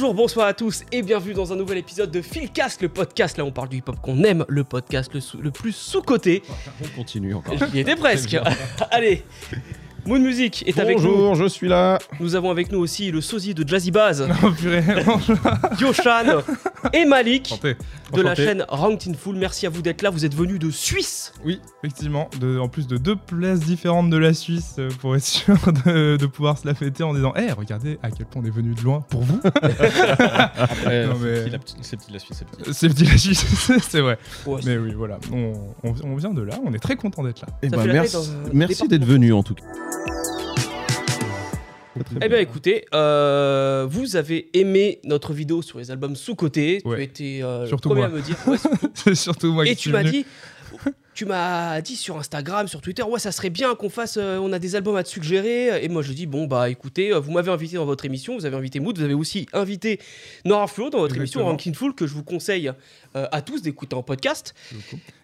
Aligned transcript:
Bonjour, 0.00 0.14
bonsoir 0.14 0.46
à 0.46 0.54
tous 0.54 0.82
et 0.92 1.02
bienvenue 1.02 1.34
dans 1.34 1.52
un 1.52 1.56
nouvel 1.56 1.76
épisode 1.76 2.10
de 2.10 2.22
Philcast, 2.22 2.80
le 2.80 2.88
podcast. 2.88 3.36
Là, 3.36 3.44
on 3.44 3.52
parle 3.52 3.68
du 3.68 3.76
hip-hop 3.76 4.00
qu'on 4.00 4.24
aime, 4.24 4.46
le 4.48 4.64
podcast 4.64 5.12
le, 5.12 5.20
le 5.42 5.50
plus 5.50 5.72
sous-coté. 5.72 6.42
On 6.82 6.88
continue 6.96 7.34
encore. 7.34 7.54
J'y 7.70 7.80
étais 7.80 7.96
presque. 7.96 8.34
Allez, 8.90 9.22
Moon 10.06 10.18
Music 10.18 10.64
est 10.66 10.78
avec 10.78 10.98
nous. 10.98 11.04
Bonjour, 11.08 11.34
je 11.34 11.46
suis 11.46 11.68
là. 11.68 11.98
Nous 12.20 12.34
avons 12.34 12.50
avec 12.50 12.72
nous 12.72 12.78
aussi 12.78 13.10
le 13.10 13.20
sosie 13.20 13.54
de 13.54 13.66
Jazzy 13.68 13.90
Baz, 13.90 14.26
Oh 14.44 14.50
purée, 14.50 14.82
bonjour. 15.06 15.36
Yoshan 15.80 16.42
et 16.92 17.04
Malik 17.04 17.46
Enchanté. 17.52 17.76
de 18.14 18.22
la 18.22 18.34
chaîne 18.34 18.64
Ranked 18.68 19.08
in 19.08 19.14
Full. 19.16 19.36
Merci 19.36 19.66
à 19.66 19.70
vous 19.70 19.82
d'être 19.82 20.02
là. 20.02 20.10
Vous 20.10 20.24
êtes 20.24 20.34
venus 20.34 20.58
de 20.58 20.70
Suisse. 20.70 21.32
Oui, 21.44 21.60
effectivement, 21.82 22.28
de- 22.40 22.58
en 22.58 22.68
plus 22.68 22.86
de 22.86 22.96
deux 22.96 23.16
places 23.16 23.60
différentes 23.60 24.10
de 24.10 24.16
la 24.16 24.32
Suisse 24.32 24.76
euh, 24.78 24.88
pour 25.00 25.14
être 25.16 25.24
sûr 25.24 25.56
de, 25.86 26.16
de 26.16 26.26
pouvoir 26.26 26.56
se 26.58 26.66
la 26.66 26.74
fêter 26.74 27.02
en 27.02 27.14
disant 27.14 27.32
Eh, 27.36 27.52
regardez 27.52 27.98
à 28.02 28.10
quel 28.10 28.26
point 28.26 28.42
on 28.42 28.46
est 28.46 28.50
venu 28.50 28.74
de 28.74 28.80
loin 28.82 29.02
pour 29.10 29.22
vous. 29.22 29.40
Après, 29.44 31.06
Non, 31.06 31.14
c'est 31.20 31.24
mais- 31.24 31.40
petit, 31.42 31.50
la 31.50 31.58
petite- 31.58 31.76
c'est 31.82 31.96
petit 31.98 32.12
la 32.12 32.18
Suisse, 32.18 32.38
c'est 32.38 32.46
petit. 32.48 32.72
C'est 32.74 32.88
petit 32.88 33.04
la 33.04 33.16
Suisse, 33.18 33.44
c'est 33.88 34.00
vrai. 34.00 34.18
Ouais, 34.46 34.60
Mais 34.64 34.76
oui, 34.78 34.92
voilà, 34.96 35.18
on, 35.32 35.52
on- 35.84 35.94
on 36.04 36.16
vient 36.16 36.30
de 36.32 36.42
là, 36.42 36.54
on 36.64 36.72
est 36.72 36.78
très 36.78 36.96
content 36.96 37.22
d'être 37.22 37.42
là. 37.42 37.48
Eh 37.62 37.68
ben, 37.68 37.84
merci 37.86 38.16
un 38.16 38.20
merci 38.52 38.88
d'être 38.88 39.04
venu 39.04 39.32
en 39.32 39.42
tout 39.42 39.54
cas. 39.54 39.64
Eh 42.22 42.28
bien 42.28 42.38
écoutez, 42.38 42.86
euh, 42.94 43.86
vous 43.88 44.16
avez 44.16 44.48
aimé 44.58 45.00
notre 45.04 45.32
vidéo 45.32 45.62
sur 45.62 45.78
les 45.78 45.90
albums 45.90 46.16
sous-cotés. 46.16 46.78
Tu 46.82 46.88
Ouais. 46.88 47.04
été 47.04 47.42
euh, 47.42 47.66
le 47.70 47.76
premier 47.76 48.00
moi. 48.00 48.06
à 48.06 48.08
me 48.08 48.20
dire. 48.20 48.36
Ouais, 48.46 49.14
surtout 49.14 49.52
moi 49.52 49.66
Et 49.66 49.70
qui 49.76 49.82
tu 49.84 49.90
m'as 49.90 50.02
dit, 50.02 50.24
tu 51.14 51.24
m'as 51.24 51.80
dit 51.80 51.96
sur 51.96 52.18
Instagram, 52.18 52.68
sur 52.68 52.80
Twitter, 52.80 53.02
ouais, 53.02 53.18
ça 53.18 53.32
serait 53.32 53.50
bien 53.50 53.74
qu'on 53.74 53.90
fasse, 53.90 54.16
euh, 54.16 54.38
on 54.38 54.52
a 54.52 54.58
des 54.58 54.76
albums 54.76 54.96
à 54.96 55.02
te 55.02 55.08
suggérer. 55.08 55.82
Et 55.84 55.88
moi, 55.88 56.02
je 56.02 56.12
dis, 56.12 56.26
bon, 56.26 56.46
bah 56.46 56.70
écoutez, 56.70 57.12
euh, 57.12 57.18
vous 57.18 57.32
m'avez 57.32 57.50
invité 57.50 57.76
dans 57.76 57.84
votre 57.84 58.04
émission, 58.04 58.36
vous 58.36 58.46
avez 58.46 58.56
invité 58.56 58.80
Mood, 58.80 58.96
vous 58.96 59.04
avez 59.04 59.14
aussi 59.14 59.46
invité 59.52 60.00
Nora 60.44 60.66
Flo 60.66 60.90
dans 60.90 60.98
votre 60.98 61.16
émission. 61.16 61.44
Ranking 61.44 61.74
Full, 61.74 61.94
que 61.94 62.06
je 62.06 62.14
vous 62.14 62.24
conseille 62.24 62.70
euh, 63.16 63.26
à 63.32 63.42
tous 63.42 63.60
d'écouter 63.60 63.96
en 63.96 64.04
podcast. 64.04 64.54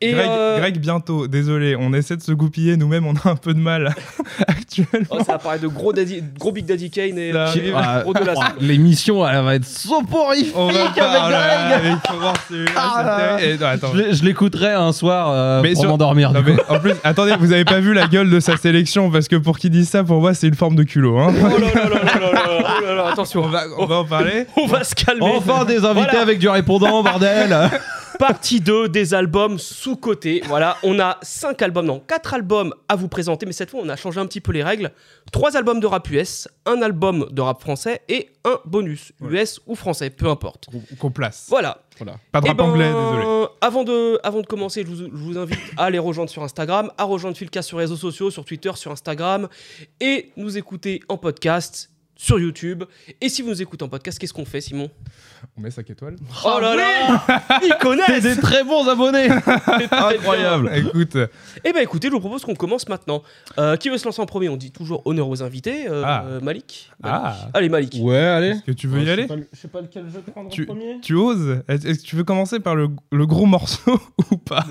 Et 0.01 0.11
Greg, 0.11 0.27
euh, 0.29 0.59
Greg, 0.59 0.81
bientôt, 0.81 1.29
désolé, 1.29 1.77
on 1.77 1.93
essaie 1.93 2.17
de 2.17 2.23
se 2.23 2.33
goupiller, 2.33 2.77
nous-mêmes 2.77 3.07
on 3.07 3.15
a 3.15 3.31
un 3.31 3.37
peu 3.37 3.55
de 3.55 3.61
mal 3.61 3.95
actuellement. 4.49 5.07
oh, 5.11 5.19
ça 5.19 5.35
va 5.35 5.39
paraître 5.39 5.63
de 5.63 5.69
gros, 5.69 5.93
Daddy- 5.93 6.21
gros 6.37 6.51
Big 6.51 6.67
Daddy 6.67 6.91
Kane 6.91 7.17
et 7.17 7.31
gros 7.31 8.13
de 8.13 8.25
la 8.25 8.35
ah, 8.43 8.55
L'émission, 8.61 9.25
elle 9.25 9.45
va 9.45 9.55
être 9.55 9.65
soporifique 9.65 10.53
On 10.57 10.67
va 10.67 10.81
avec 10.81 10.97
pas, 10.97 11.27
oh 11.27 11.31
là 11.31 11.47
là, 11.47 11.79
Greg. 11.79 11.99
Ah. 12.75 13.39
Je 13.39 14.25
l'écouterai 14.25 14.73
un 14.73 14.93
soir 14.93 15.31
euh, 15.31 15.63
Mais 15.63 15.76
pour 15.77 15.87
m'endormir. 15.87 16.33
En 16.69 16.79
plus, 16.81 16.95
attendez, 17.05 17.35
vous 17.39 17.53
avez 17.53 17.65
pas 17.65 17.81
vu 17.81 17.93
la 17.95 18.07
gueule 18.07 18.31
de 18.31 18.41
sa 18.41 18.57
sélection 18.57 19.11
parce 19.11 19.29
que 19.29 19.37
pour 19.37 19.59
qui 19.59 19.71
dit 19.71 19.85
ça, 19.85 20.03
pour 20.05 20.21
moi, 20.21 20.35
c'est 20.35 20.49
une 20.49 20.55
forme 20.55 20.75
de 20.77 20.83
culot. 20.83 21.19
Hein. 21.19 21.33
Oh 21.39 21.59
là 21.59 21.59
là 21.59 21.89
là 21.89 21.89
là 21.89 22.21
là 22.21 22.33
là, 22.33 22.87
là 22.87 22.95
là, 22.95 23.09
attention, 23.13 23.45
On 23.45 23.49
va, 23.49 23.63
on 23.79 23.87
va 23.87 23.97
en 23.97 24.05
parler. 24.05 24.47
on 24.57 24.67
va 24.67 24.83
se 24.85 24.95
calmer. 24.95 25.21
Enfin 25.23 25.65
des 25.65 25.85
invités 25.85 26.07
Voilà. 26.07 26.21
avec 26.23 26.39
du 26.39 26.49
répondant, 26.49 27.03
bordel 27.03 27.55
Partie 28.19 28.61
2 28.61 28.89
des 28.89 29.15
albums 29.15 29.59
sous-cotés. 29.59 30.43
Voilà, 30.47 30.79
on 30.83 30.99
a 30.99 31.19
5 31.23 31.61
albums, 31.61 31.87
non, 31.87 32.01
4 32.07 32.35
albums 32.35 32.75
à 32.89 32.97
vous 32.97 33.09
présenter, 33.09 33.45
mais 33.47 33.53
cette 33.53 33.71
fois 33.71 33.81
on 33.83 33.89
a 33.89 33.97
changé 33.97 34.19
un 34.21 34.27
petit 34.27 34.41
peu 34.41 34.53
les 34.53 34.63
règles. 34.63 34.91
3 35.33 35.57
albums 35.57 35.81
de 35.81 35.87
rap 35.87 36.09
US, 36.11 36.49
un 36.65 36.81
album 36.83 37.27
de 37.31 37.43
rap 37.43 37.61
français 37.61 38.03
et 38.09 38.31
un 38.45 38.59
bonus. 38.65 39.13
US 39.21 39.61
ou 39.67 39.75
français, 39.75 40.11
peu 40.11 40.29
importe. 40.29 40.67
Qu'on 40.99 41.11
place. 41.11 41.47
Voilà. 41.49 41.83
Voilà. 41.99 42.17
Pas 42.33 42.41
de 42.41 42.47
Eh 42.47 42.49
rap 42.49 42.59
ben, 42.59 42.65
anglais, 42.65 42.89
désolé. 42.89 43.47
Avant 43.61 43.85
de, 43.85 44.19
avant 44.23 44.41
de 44.41 44.47
commencer, 44.47 44.83
je 44.83 44.89
vous, 44.89 44.97
je 44.97 45.23
vous 45.23 45.39
invite 45.39 45.61
à 45.77 45.91
les 45.91 45.99
rejoindre 45.99 46.31
sur 46.31 46.43
Instagram, 46.43 46.91
à 46.97 47.05
rejoindre 47.05 47.37
Philcast 47.37 47.69
sur 47.69 47.79
les 47.79 47.85
réseaux 47.85 47.97
sociaux, 47.97 48.31
sur 48.31 48.45
Twitter, 48.45 48.73
sur 48.77 48.93
Instagram, 48.93 49.49
et 50.01 50.31
nous 50.37 50.57
écouter 50.57 51.01
en 51.09 51.19
podcast 51.19 51.91
sur 52.17 52.39
YouTube. 52.41 52.85
Et 53.21 53.29
si 53.29 53.43
vous 53.43 53.51
nous 53.51 53.63
écoutez 53.63 53.85
en 53.85 53.89
podcast, 53.89 54.19
qu'est-ce 54.19 54.33
qu'on 54.33 54.45
fait, 54.47 54.61
Simon? 54.61 54.91
On 55.57 55.61
met 55.61 55.71
5 55.71 55.89
étoiles. 55.91 56.17
Oh 56.45 56.59
là 56.61 56.75
là 56.75 57.25
Ils 57.63 57.69
T'es 57.69 57.79
connaissent 57.79 58.23
des 58.23 58.37
très 58.37 58.65
bons 58.65 58.89
abonnés 58.89 59.29
Incroyable 59.91 60.71
Écoute, 60.75 61.17
Eh 61.65 61.73
ben 61.73 61.81
écoutez, 61.83 62.09
je 62.09 62.13
vous 62.13 62.21
propose 62.21 62.43
qu'on 62.45 62.55
commence 62.55 62.89
maintenant. 62.89 63.23
Euh, 63.59 63.77
qui 63.77 63.89
veut 63.91 63.99
se 63.99 64.05
lancer 64.07 64.21
en 64.23 64.27
premier? 64.27 64.49
On 64.49 64.57
dit 64.57 64.73
toujours 64.73 65.03
honneur 65.07 65.29
aux 65.29 65.43
invités. 65.43 65.89
Euh, 65.89 66.03
Ah. 66.05 66.25
Malik, 66.43 66.91
Ah. 67.03 67.37
Allez, 67.53 67.69
Malik. 67.69 67.97
Ouais, 68.01 68.17
allez. 68.17 68.49
est-ce 68.49 68.63
que 68.63 68.73
tu 68.73 68.89
veux 68.89 69.03
y 69.03 69.11
aller? 69.11 69.27
Je 69.53 69.59
sais 69.59 69.69
pas 69.69 69.81
lequel 69.83 70.07
je 70.13 70.19
prends 70.31 70.47
Tu- 70.47 70.69
Tu 71.03 71.15
oses? 71.15 71.63
Est-ce 71.69 71.99
que 72.01 72.07
tu 72.07 72.17
veux 72.17 72.25
commencer 72.25 72.59
par 72.61 72.75
le, 72.75 72.89
le 73.13 73.27
gros 73.27 73.47
morceau 73.47 74.01
ou 74.31 74.37
pas? 74.39 74.65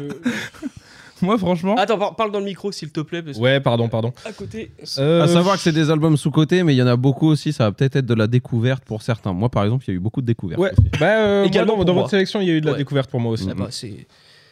Moi, 1.30 1.38
franchement, 1.38 1.76
Attends, 1.78 1.98
par- 1.98 2.16
parle 2.16 2.32
dans 2.32 2.40
le 2.40 2.46
micro 2.46 2.72
s'il 2.72 2.92
te 2.92 3.00
plaît. 3.02 3.22
Parce 3.22 3.38
que 3.38 3.42
Ouais, 3.44 3.60
pardon, 3.60 3.90
pardon. 3.90 4.14
à 4.26 4.32
côté. 4.32 4.72
Euh, 5.00 5.24
À 5.24 5.28
savoir 5.28 5.56
que 5.56 5.62
c'est 5.62 5.72
des 5.72 5.90
albums 5.90 6.18
sous-cotés, 6.18 6.64
mais 6.64 6.74
il 6.74 6.78
y 6.78 6.82
en 6.84 6.88
a 6.88 6.96
beaucoup 6.96 7.28
aussi, 7.28 7.52
ça 7.54 7.66
va 7.66 7.72
peut-être 7.72 7.96
être 7.98 8.06
de 8.06 8.14
la 8.14 8.28
découverte 8.28 8.84
pour 8.86 9.02
certains. 9.02 9.34
Moi, 9.34 9.50
par 9.50 9.64
exemple, 9.64 9.84
il 9.88 9.92
y 9.92 9.94
a 9.94 9.98
eu 9.98 10.00
beaucoup 10.00 10.22
de 10.22 10.26
découvertes. 10.28 10.60
Ouais, 10.62 10.72
aussi. 10.72 10.90
bah, 11.00 11.06
euh, 11.08 11.38
moi, 11.40 11.48
Également 11.48 11.72
dans, 11.74 11.76
pour 11.78 11.86
dans 11.86 11.94
moi. 11.94 12.02
votre 12.04 12.12
sélection, 12.12 12.40
il 12.42 12.48
y 12.48 12.52
a 12.52 12.54
eu 12.54 12.62
de 12.62 12.66
la 12.68 12.74
Ouais. 12.74 12.78
découverte 12.78 13.10
pour 13.10 13.20
moi 13.20 13.32
aussi. 13.32 13.48
Ah 13.50 13.54
bah, 13.56 13.68
c'est. 13.72 14.08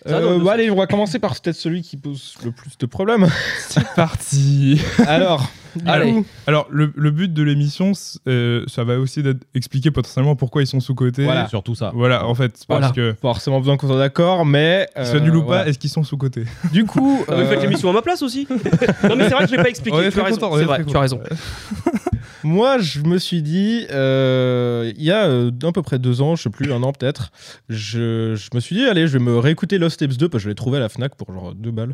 Ça, 0.06 0.18
Euh, 0.18 0.38
le 0.38 0.44
bah, 0.44 0.52
allez, 0.54 0.70
on 0.70 0.76
va 0.76 0.86
commencer 0.86 1.18
par 1.20 1.32
peut-être 1.40 1.56
celui 1.56 1.82
qui 1.82 1.96
pose 1.96 2.36
le 2.44 2.52
plus 2.52 2.78
de 2.78 2.86
problèmes. 2.86 3.28
c'est 3.70 3.88
parti. 3.96 4.82
Alors, 5.08 5.48
Allez. 5.86 6.24
Alors, 6.48 6.68
le, 6.70 6.92
le 6.96 7.12
but 7.12 7.34
de 7.34 7.44
l'émission, 7.44 7.92
euh, 8.28 8.64
ça 8.68 8.84
va 8.84 9.00
aussi 9.00 9.24
d'être 9.24 9.44
expliquer 9.56 9.92
potentiellement 9.92 10.36
pourquoi 10.36 10.62
ils 10.62 10.68
sont 10.68 10.80
sous-cotés. 10.80 11.24
Voilà. 11.24 11.48
Surtout 11.48 11.76
ça. 11.76 11.92
Voilà, 11.94 12.26
en 12.28 12.36
fait, 12.36 12.52
parce 12.68 12.80
Voilà. 12.82 12.92
que, 12.92 13.12
pas 13.12 13.30
forcément 13.30 13.60
besoin 13.60 13.78
qu'on 13.78 13.88
soit 13.88 13.98
d'accord, 13.98 14.46
mais. 14.46 14.88
euh, 14.98 15.06
soient 15.06 15.20
nuls 15.20 15.36
ou 15.36 15.42
pas, 15.42 15.46
voilà. 15.48 15.68
est-ce 15.68 15.80
qu'ils 15.80 15.90
sont 15.90 16.04
sous-cotés? 16.04 16.46
Du 16.72 16.86
coup. 16.86 17.24
Ah, 17.28 17.36
mais 17.38 17.44
euh, 17.44 17.50
Faites 17.50 17.62
l'émission 17.62 17.90
à 17.90 17.94
ma 17.94 18.02
place 18.02 18.22
aussi. 18.22 18.48
non 19.10 19.16
mais 19.16 19.26
c'est 19.30 19.34
vrai 19.36 19.46
que 19.46 19.52
je 19.52 19.56
l'ai 19.56 19.64
pas 19.64 19.70
expliqué. 19.70 20.10
Tu 20.12 20.20
as 20.20 20.24
raison. 20.24 20.58
C'est 20.58 20.64
vrai, 20.66 20.84
tu 20.86 20.96
as. 20.98 21.08
Moi, 22.44 22.78
je 22.80 23.00
me 23.02 23.18
suis 23.18 23.42
dit, 23.42 23.86
euh, 23.92 24.92
il 24.98 25.04
y 25.04 25.12
a 25.12 25.24
à 25.24 25.72
peu 25.72 25.82
près 25.82 25.98
deux 26.00 26.22
ans, 26.22 26.36
je 26.36 26.44
sais 26.44 26.50
plus, 26.50 26.72
un 26.74 26.84
an 26.84 26.92
peut-être, 26.92 27.32
je, 27.70 28.36
je 28.36 28.50
me 28.54 28.60
suis 28.60 28.76
dit, 28.76 28.86
allez, 28.86 29.08
je 29.08 29.18
vais 29.18 29.24
me 29.24 29.38
réécouter 29.38 29.78
Lost 29.78 30.00
Tapes 30.00 30.12
2 30.18 30.28
parce 30.28 30.42
que 30.42 30.46
je 30.46 30.50
l'ai 30.50 30.56
trouvé 30.56 30.78
à 30.78 30.82
la 30.82 30.90
Fnac 30.90 31.16
pour 31.16 31.32
genre 31.34 31.54
deux 31.56 31.72
balles. 31.72 31.94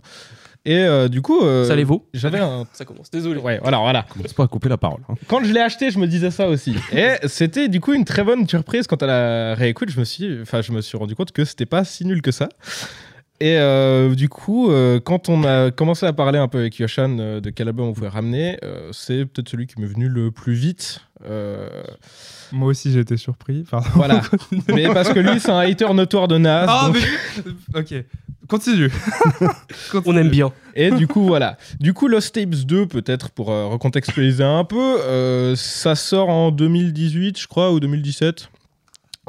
Et 0.65 0.77
euh, 0.77 1.07
du 1.07 1.21
coup, 1.21 1.41
euh, 1.41 1.65
Ça 1.65 1.75
les 1.75 1.83
vaut. 1.85 2.05
j'avais 2.13 2.39
un. 2.39 2.65
Ça 2.73 2.83
commence. 2.85 3.09
Désolé. 3.09 3.39
Ouais, 3.39 3.59
voilà, 3.61 3.77
voilà. 3.79 4.05
Commence 4.11 4.33
pas 4.33 4.43
à 4.43 4.47
couper 4.47 4.67
la 4.69 4.77
parole. 4.77 4.99
hein. 5.09 5.15
Quand 5.27 5.43
je 5.43 5.53
l'ai 5.53 5.61
acheté, 5.61 5.89
je 5.89 5.99
me 5.99 6.05
disais 6.07 6.31
ça 6.31 6.47
aussi. 6.49 6.75
Et 6.91 7.11
c'était 7.27 7.69
du 7.69 7.79
coup 7.79 7.93
une 7.93 8.05
très 8.05 8.23
bonne 8.23 8.47
surprise 8.47 8.85
quand 8.85 9.01
à 9.01 9.07
la 9.07 9.55
réécoute, 9.55 9.89
je 9.89 9.99
me 9.99 10.05
suis, 10.05 10.41
enfin, 10.41 10.61
je 10.61 10.71
me 10.71 10.81
suis 10.81 10.97
rendu 10.97 11.15
compte 11.15 11.31
que 11.31 11.45
c'était 11.45 11.65
pas 11.65 11.83
si 11.85 12.05
nul 12.05 12.21
que 12.21 12.31
ça. 12.31 12.49
Et 13.41 13.57
euh, 13.57 14.15
du 14.15 14.27
coup, 14.27 14.69
euh, 14.69 14.99
quand 14.99 15.29
on 15.29 15.43
a 15.45 15.71
commencé 15.71 16.05
à 16.05 16.11
parler 16.11 16.37
un 16.39 16.49
peu 16.49 16.57
avec 16.59 16.77
Yoshan 16.77 17.17
euh, 17.19 17.39
de 17.39 17.49
quel 17.51 17.69
album 17.69 17.87
on 17.87 17.93
pouvait 17.93 18.09
ramener, 18.09 18.57
euh, 18.63 18.89
c'est 18.91 19.25
peut-être 19.25 19.47
celui 19.47 19.65
qui 19.65 19.79
m'est 19.79 19.87
venu 19.87 20.09
le 20.09 20.29
plus 20.29 20.53
vite. 20.53 20.99
Euh, 21.25 21.69
Moi 22.51 22.67
aussi, 22.67 22.91
j'ai 22.91 22.99
été 22.99 23.15
surpris. 23.15 23.63
Pardon. 23.69 23.87
voilà. 23.95 24.21
Mais 24.67 24.87
parce 24.93 25.13
que 25.13 25.19
lui, 25.19 25.39
c'est 25.39 25.51
un 25.51 25.59
hater 25.59 25.93
notoire 25.93 26.27
de 26.27 26.37
Nas. 26.37 26.65
Ah, 26.67 26.87
donc- 26.91 26.97
mais... 27.73 27.79
Ok, 27.79 28.05
continue. 28.49 28.91
On 30.05 30.17
aime 30.17 30.29
bien. 30.29 30.51
Et 30.75 30.91
du 30.91 31.07
coup, 31.07 31.23
voilà. 31.25 31.57
Du 31.79 31.93
coup, 31.93 32.09
Lost 32.09 32.35
Tapes 32.35 32.49
2, 32.49 32.87
peut-être 32.87 33.29
pour 33.29 33.51
euh, 33.51 33.67
recontextualiser 33.67 34.43
un 34.43 34.65
peu, 34.65 34.97
euh, 35.01 35.55
ça 35.55 35.95
sort 35.95 36.27
en 36.27 36.51
2018, 36.51 37.39
je 37.39 37.47
crois, 37.47 37.71
ou 37.71 37.79
2017. 37.79 38.49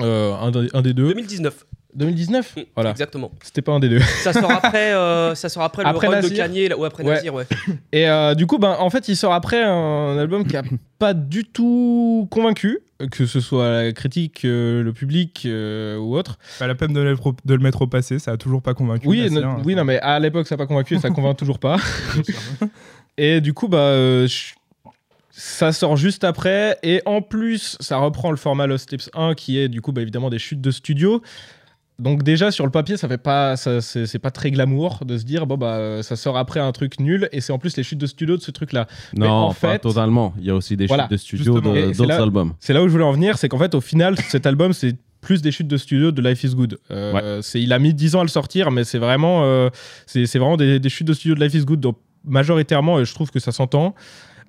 Euh, 0.02 0.32
un, 0.34 0.50
des- 0.50 0.68
un 0.72 0.82
des 0.82 0.94
deux. 0.94 1.08
2019. 1.08 1.66
2019 1.94 2.56
Mm, 2.56 2.60
Voilà. 2.74 2.90
Exactement. 2.90 3.30
C'était 3.42 3.62
pas 3.62 3.72
un 3.72 3.80
des 3.80 3.88
deux. 3.88 4.00
Ça 4.00 4.32
sort 4.32 4.50
après. 4.62 4.92
euh, 4.94 5.34
ça 5.34 5.48
sort 5.48 5.62
après, 5.62 5.82
Après 5.84 6.06
le 6.08 6.14
run 6.14 6.20
de. 6.20 6.28
Kanye. 6.28 6.68
là- 6.68 6.78
Ouais, 6.78 6.86
après 6.86 7.04
Ouais. 7.04 7.14
Nasir, 7.16 7.34
ouais. 7.34 7.46
Et 7.92 8.08
euh, 8.08 8.34
du 8.34 8.46
coup, 8.46 8.58
ben, 8.58 8.76
en 8.78 8.90
fait, 8.90 9.08
il 9.08 9.16
sort 9.16 9.32
après 9.32 9.62
un 9.62 10.16
album 10.18 10.46
qui 10.46 10.56
a 10.56 10.62
pas 10.98 11.14
du 11.14 11.44
tout 11.44 12.28
convaincu, 12.30 12.80
que 13.10 13.24
ce 13.26 13.40
soit 13.40 13.70
la 13.84 13.92
critique, 13.92 14.44
euh, 14.44 14.82
le 14.82 14.92
public 14.92 15.42
euh, 15.46 15.96
ou 15.98 16.16
autre. 16.16 16.38
Pas 16.58 16.66
la 16.66 16.74
peine 16.74 16.92
de 16.92 17.00
le, 17.00 17.16
de 17.44 17.54
le 17.54 17.60
mettre 17.60 17.82
au 17.82 17.86
passé, 17.86 18.18
ça 18.18 18.32
a 18.32 18.36
toujours 18.36 18.62
pas 18.62 18.74
convaincu. 18.74 19.06
Oui, 19.08 19.30
non, 19.30 19.42
hein. 19.42 19.62
oui, 19.64 19.74
non, 19.74 19.84
mais 19.84 19.98
à 20.00 20.18
l'époque, 20.18 20.46
ça 20.46 20.54
n'a 20.56 20.58
pas 20.58 20.66
convaincu 20.66 20.94
et 20.96 20.98
ça 20.98 21.10
convainc 21.10 21.36
toujours 21.36 21.58
pas. 21.58 21.76
Et 23.16 23.40
du 23.40 23.52
coup, 23.52 23.68
bah, 23.68 23.78
euh, 23.78 24.28
ça 25.30 25.72
sort 25.72 25.96
juste 25.96 26.24
après. 26.24 26.78
Et 26.82 27.02
en 27.06 27.22
plus, 27.22 27.76
ça 27.80 27.96
reprend 27.98 28.30
le 28.30 28.36
format 28.36 28.66
Lost 28.66 28.90
Tapes 28.90 29.08
1, 29.14 29.34
qui 29.34 29.58
est 29.58 29.68
du 29.68 29.80
coup, 29.80 29.92
bah, 29.92 30.02
évidemment, 30.02 30.30
des 30.30 30.38
chutes 30.38 30.60
de 30.60 30.70
studio. 30.70 31.22
Donc 32.00 32.22
déjà 32.22 32.50
sur 32.50 32.64
le 32.64 32.70
papier, 32.70 32.96
ça 32.96 33.06
fait 33.08 33.18
pas, 33.18 33.56
c'est 33.56 34.18
pas 34.18 34.30
très 34.30 34.50
glamour 34.50 35.00
de 35.04 35.18
se 35.18 35.24
dire 35.24 35.46
bon 35.46 35.56
bah 35.56 35.74
euh, 35.76 36.02
ça 36.02 36.16
sort 36.16 36.36
après 36.38 36.58
un 36.60 36.72
truc 36.72 36.98
nul 36.98 37.28
et 37.32 37.40
c'est 37.40 37.52
en 37.52 37.58
plus 37.58 37.76
les 37.76 37.82
chutes 37.82 37.98
de 37.98 38.06
studio 38.06 38.36
de 38.36 38.42
ce 38.42 38.50
truc-là. 38.50 38.86
Mais 39.16 39.26
Non, 39.26 39.32
en 39.32 39.48
pas 39.48 39.72
fait- 39.72 39.78
totalement. 39.80 40.32
Il 40.38 40.44
y 40.46 40.50
a 40.50 40.54
aussi 40.54 40.76
des 40.76 40.86
Voilà, 40.86 41.04
chutes 41.04 41.12
de 41.12 41.16
studio 41.18 41.60
de- 41.60 41.92
d'autres 41.92 42.06
là- 42.06 42.22
albums. 42.22 42.54
C'est 42.58 42.72
là 42.72 42.82
où 42.82 42.88
je 42.88 42.92
voulais 42.92 43.04
en 43.04 43.12
venir, 43.12 43.36
c'est 43.38 43.48
qu'en 43.48 43.58
fait 43.58 43.74
au 43.74 43.80
final 43.80 44.16
cet 44.28 44.46
album 44.46 44.72
c'est 44.72 44.96
plus 45.20 45.42
des 45.42 45.52
chutes 45.52 45.68
de 45.68 45.76
studio 45.76 46.10
de 46.12 46.22
Life 46.26 46.42
is 46.44 46.54
Good. 46.54 46.78
Euh, 46.90 47.42
c'est, 47.42 47.60
il 47.60 47.74
a 47.74 47.78
mis 47.78 47.92
10 47.92 48.16
ans 48.16 48.20
à 48.20 48.24
le 48.24 48.28
sortir, 48.30 48.70
mais 48.70 48.84
c'est 48.84 48.96
vraiment, 48.98 49.44
euh, 49.44 49.68
c'est, 50.06 50.24
vraiment 50.38 50.56
des, 50.56 50.80
des 50.80 50.88
chutes 50.88 51.06
de 51.08 51.12
studio 51.12 51.34
de 51.34 51.44
Life 51.44 51.52
is 51.52 51.66
Good, 51.66 51.80
donc 51.80 51.98
majoritairement, 52.24 53.04
je 53.04 53.12
trouve 53.14 53.30
que 53.30 53.38
ça 53.38 53.52
s'entend. 53.52 53.94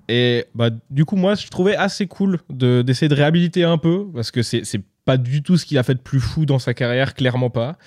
Et 0.08 0.46
bah, 0.56 0.70
du 0.90 1.04
coup, 1.04 1.18
moi, 1.18 1.36
je 1.36 1.48
trouvais 1.50 1.76
assez 1.76 2.08
cool 2.08 2.40
de, 2.50 2.84
d'essayer 2.84 3.10
de 3.10 3.16
réhabiliter 3.16 3.66
un 3.66 3.78
peu, 3.78 4.06
parce 4.14 4.32
que 4.32 4.42
c'est 4.44 4.64
pas 5.12 5.18
du 5.18 5.44
tout 5.44 5.58
ce 5.58 5.66
qu'il 5.66 5.78
a 5.78 5.84
fait 5.84 5.96
de 5.96 6.00
plus 6.00 6.20
fou 6.20 6.46
dans 6.46 6.60
sa 6.60 6.74
carrière, 6.74 7.14
clairement 7.14 7.50
pas. 7.50 7.78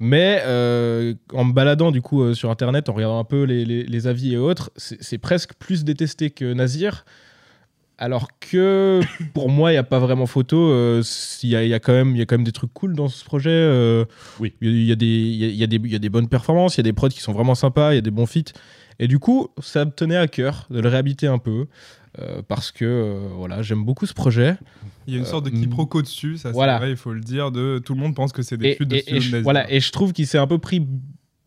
Mais 0.00 0.42
euh, 0.44 1.14
en 1.32 1.44
me 1.44 1.52
baladant 1.52 1.92
du 1.92 2.02
coup 2.02 2.22
euh, 2.22 2.34
sur 2.34 2.50
internet, 2.50 2.88
en 2.88 2.94
regardant 2.94 3.20
un 3.20 3.24
peu 3.24 3.44
les, 3.44 3.64
les- 3.64 3.84
les 3.84 4.06
avis 4.08 4.34
et 4.34 4.36
autres, 4.36 4.70
c'est, 4.76 5.18
presque 5.18 5.54
plus 5.54 5.84
détesté 5.84 6.30
que 6.30 6.52
Nazir. 6.52 7.04
Alors 7.96 8.26
que 8.40 9.00
pour 9.34 9.48
moi, 9.50 9.70
il 9.70 9.74
n'y 9.76 9.78
a 9.78 9.84
pas 9.84 10.00
vraiment 10.00 10.26
photo. 10.26 10.56
euh, 10.72 11.00
Il 11.44 11.50
y, 11.50 11.54
a, 11.56 11.64
y 11.64 11.72
a 11.74 11.78
quand 11.78 11.92
même- 11.92 12.16
y 12.16 12.22
a 12.22 12.26
quand 12.26 12.34
même 12.36 12.44
des 12.44 12.50
trucs 12.50 12.72
cool 12.74 12.96
dans 12.96 13.06
ce 13.08 13.24
projet. 13.24 14.04
Oui. 14.40 14.52
Il 14.60 14.70
y, 14.74 14.86
y 14.86 14.92
a 14.92 14.96
y 15.00 15.94
a 15.94 15.98
des 15.98 16.08
bonnes 16.08 16.28
performances, 16.28 16.74
il 16.74 16.78
y 16.78 16.80
a 16.80 16.88
des 16.90 16.92
prods 16.92 17.08
qui 17.08 17.20
sont 17.20 17.32
vraiment 17.32 17.54
sympas, 17.54 17.92
il 17.92 17.94
y 17.94 17.98
a 17.98 18.02
des 18.02 18.10
bons 18.10 18.26
feats. 18.26 18.52
Et 18.98 19.06
du 19.06 19.20
coup, 19.20 19.48
ça 19.62 19.84
me 19.84 19.92
tenait 19.92 20.16
à 20.16 20.26
cœur 20.26 20.66
de 20.70 20.80
le 20.80 20.88
réhabiter 20.88 21.28
un 21.28 21.38
peu. 21.38 21.66
Euh, 22.20 22.42
parce 22.46 22.70
que 22.70 22.84
euh, 22.84 23.28
voilà, 23.36 23.62
j'aime 23.62 23.84
beaucoup 23.84 24.06
ce 24.06 24.14
projet. 24.14 24.56
Il 25.06 25.12
y 25.12 25.16
a 25.16 25.18
une 25.18 25.24
Euh, 25.26 25.28
sorte 25.28 25.44
de 25.46 25.50
quiproquo 25.50 26.00
dessus, 26.02 26.38
ça 26.38 26.50
voilà. 26.52 26.74
c'est 26.74 26.78
vrai, 26.84 26.90
il 26.92 26.96
faut 26.96 27.12
le 27.12 27.20
dire. 27.20 27.50
De, 27.50 27.80
tout 27.84 27.94
le 27.94 28.00
monde 28.00 28.14
pense 28.14 28.32
que 28.32 28.42
c'est 28.42 28.56
des 28.56 28.76
chutes 28.76 28.88
de 28.88 28.96
et- 28.96 29.16
et 29.16 29.20
je, 29.20 29.30
Nazir. 29.32 29.42
voilà, 29.42 29.70
et 29.72 29.80
je 29.80 29.90
trouve 29.92 30.12
qu'il 30.12 30.26
s'est 30.26 30.38
un 30.38 30.46
peu 30.46 30.58
pris 30.58 30.86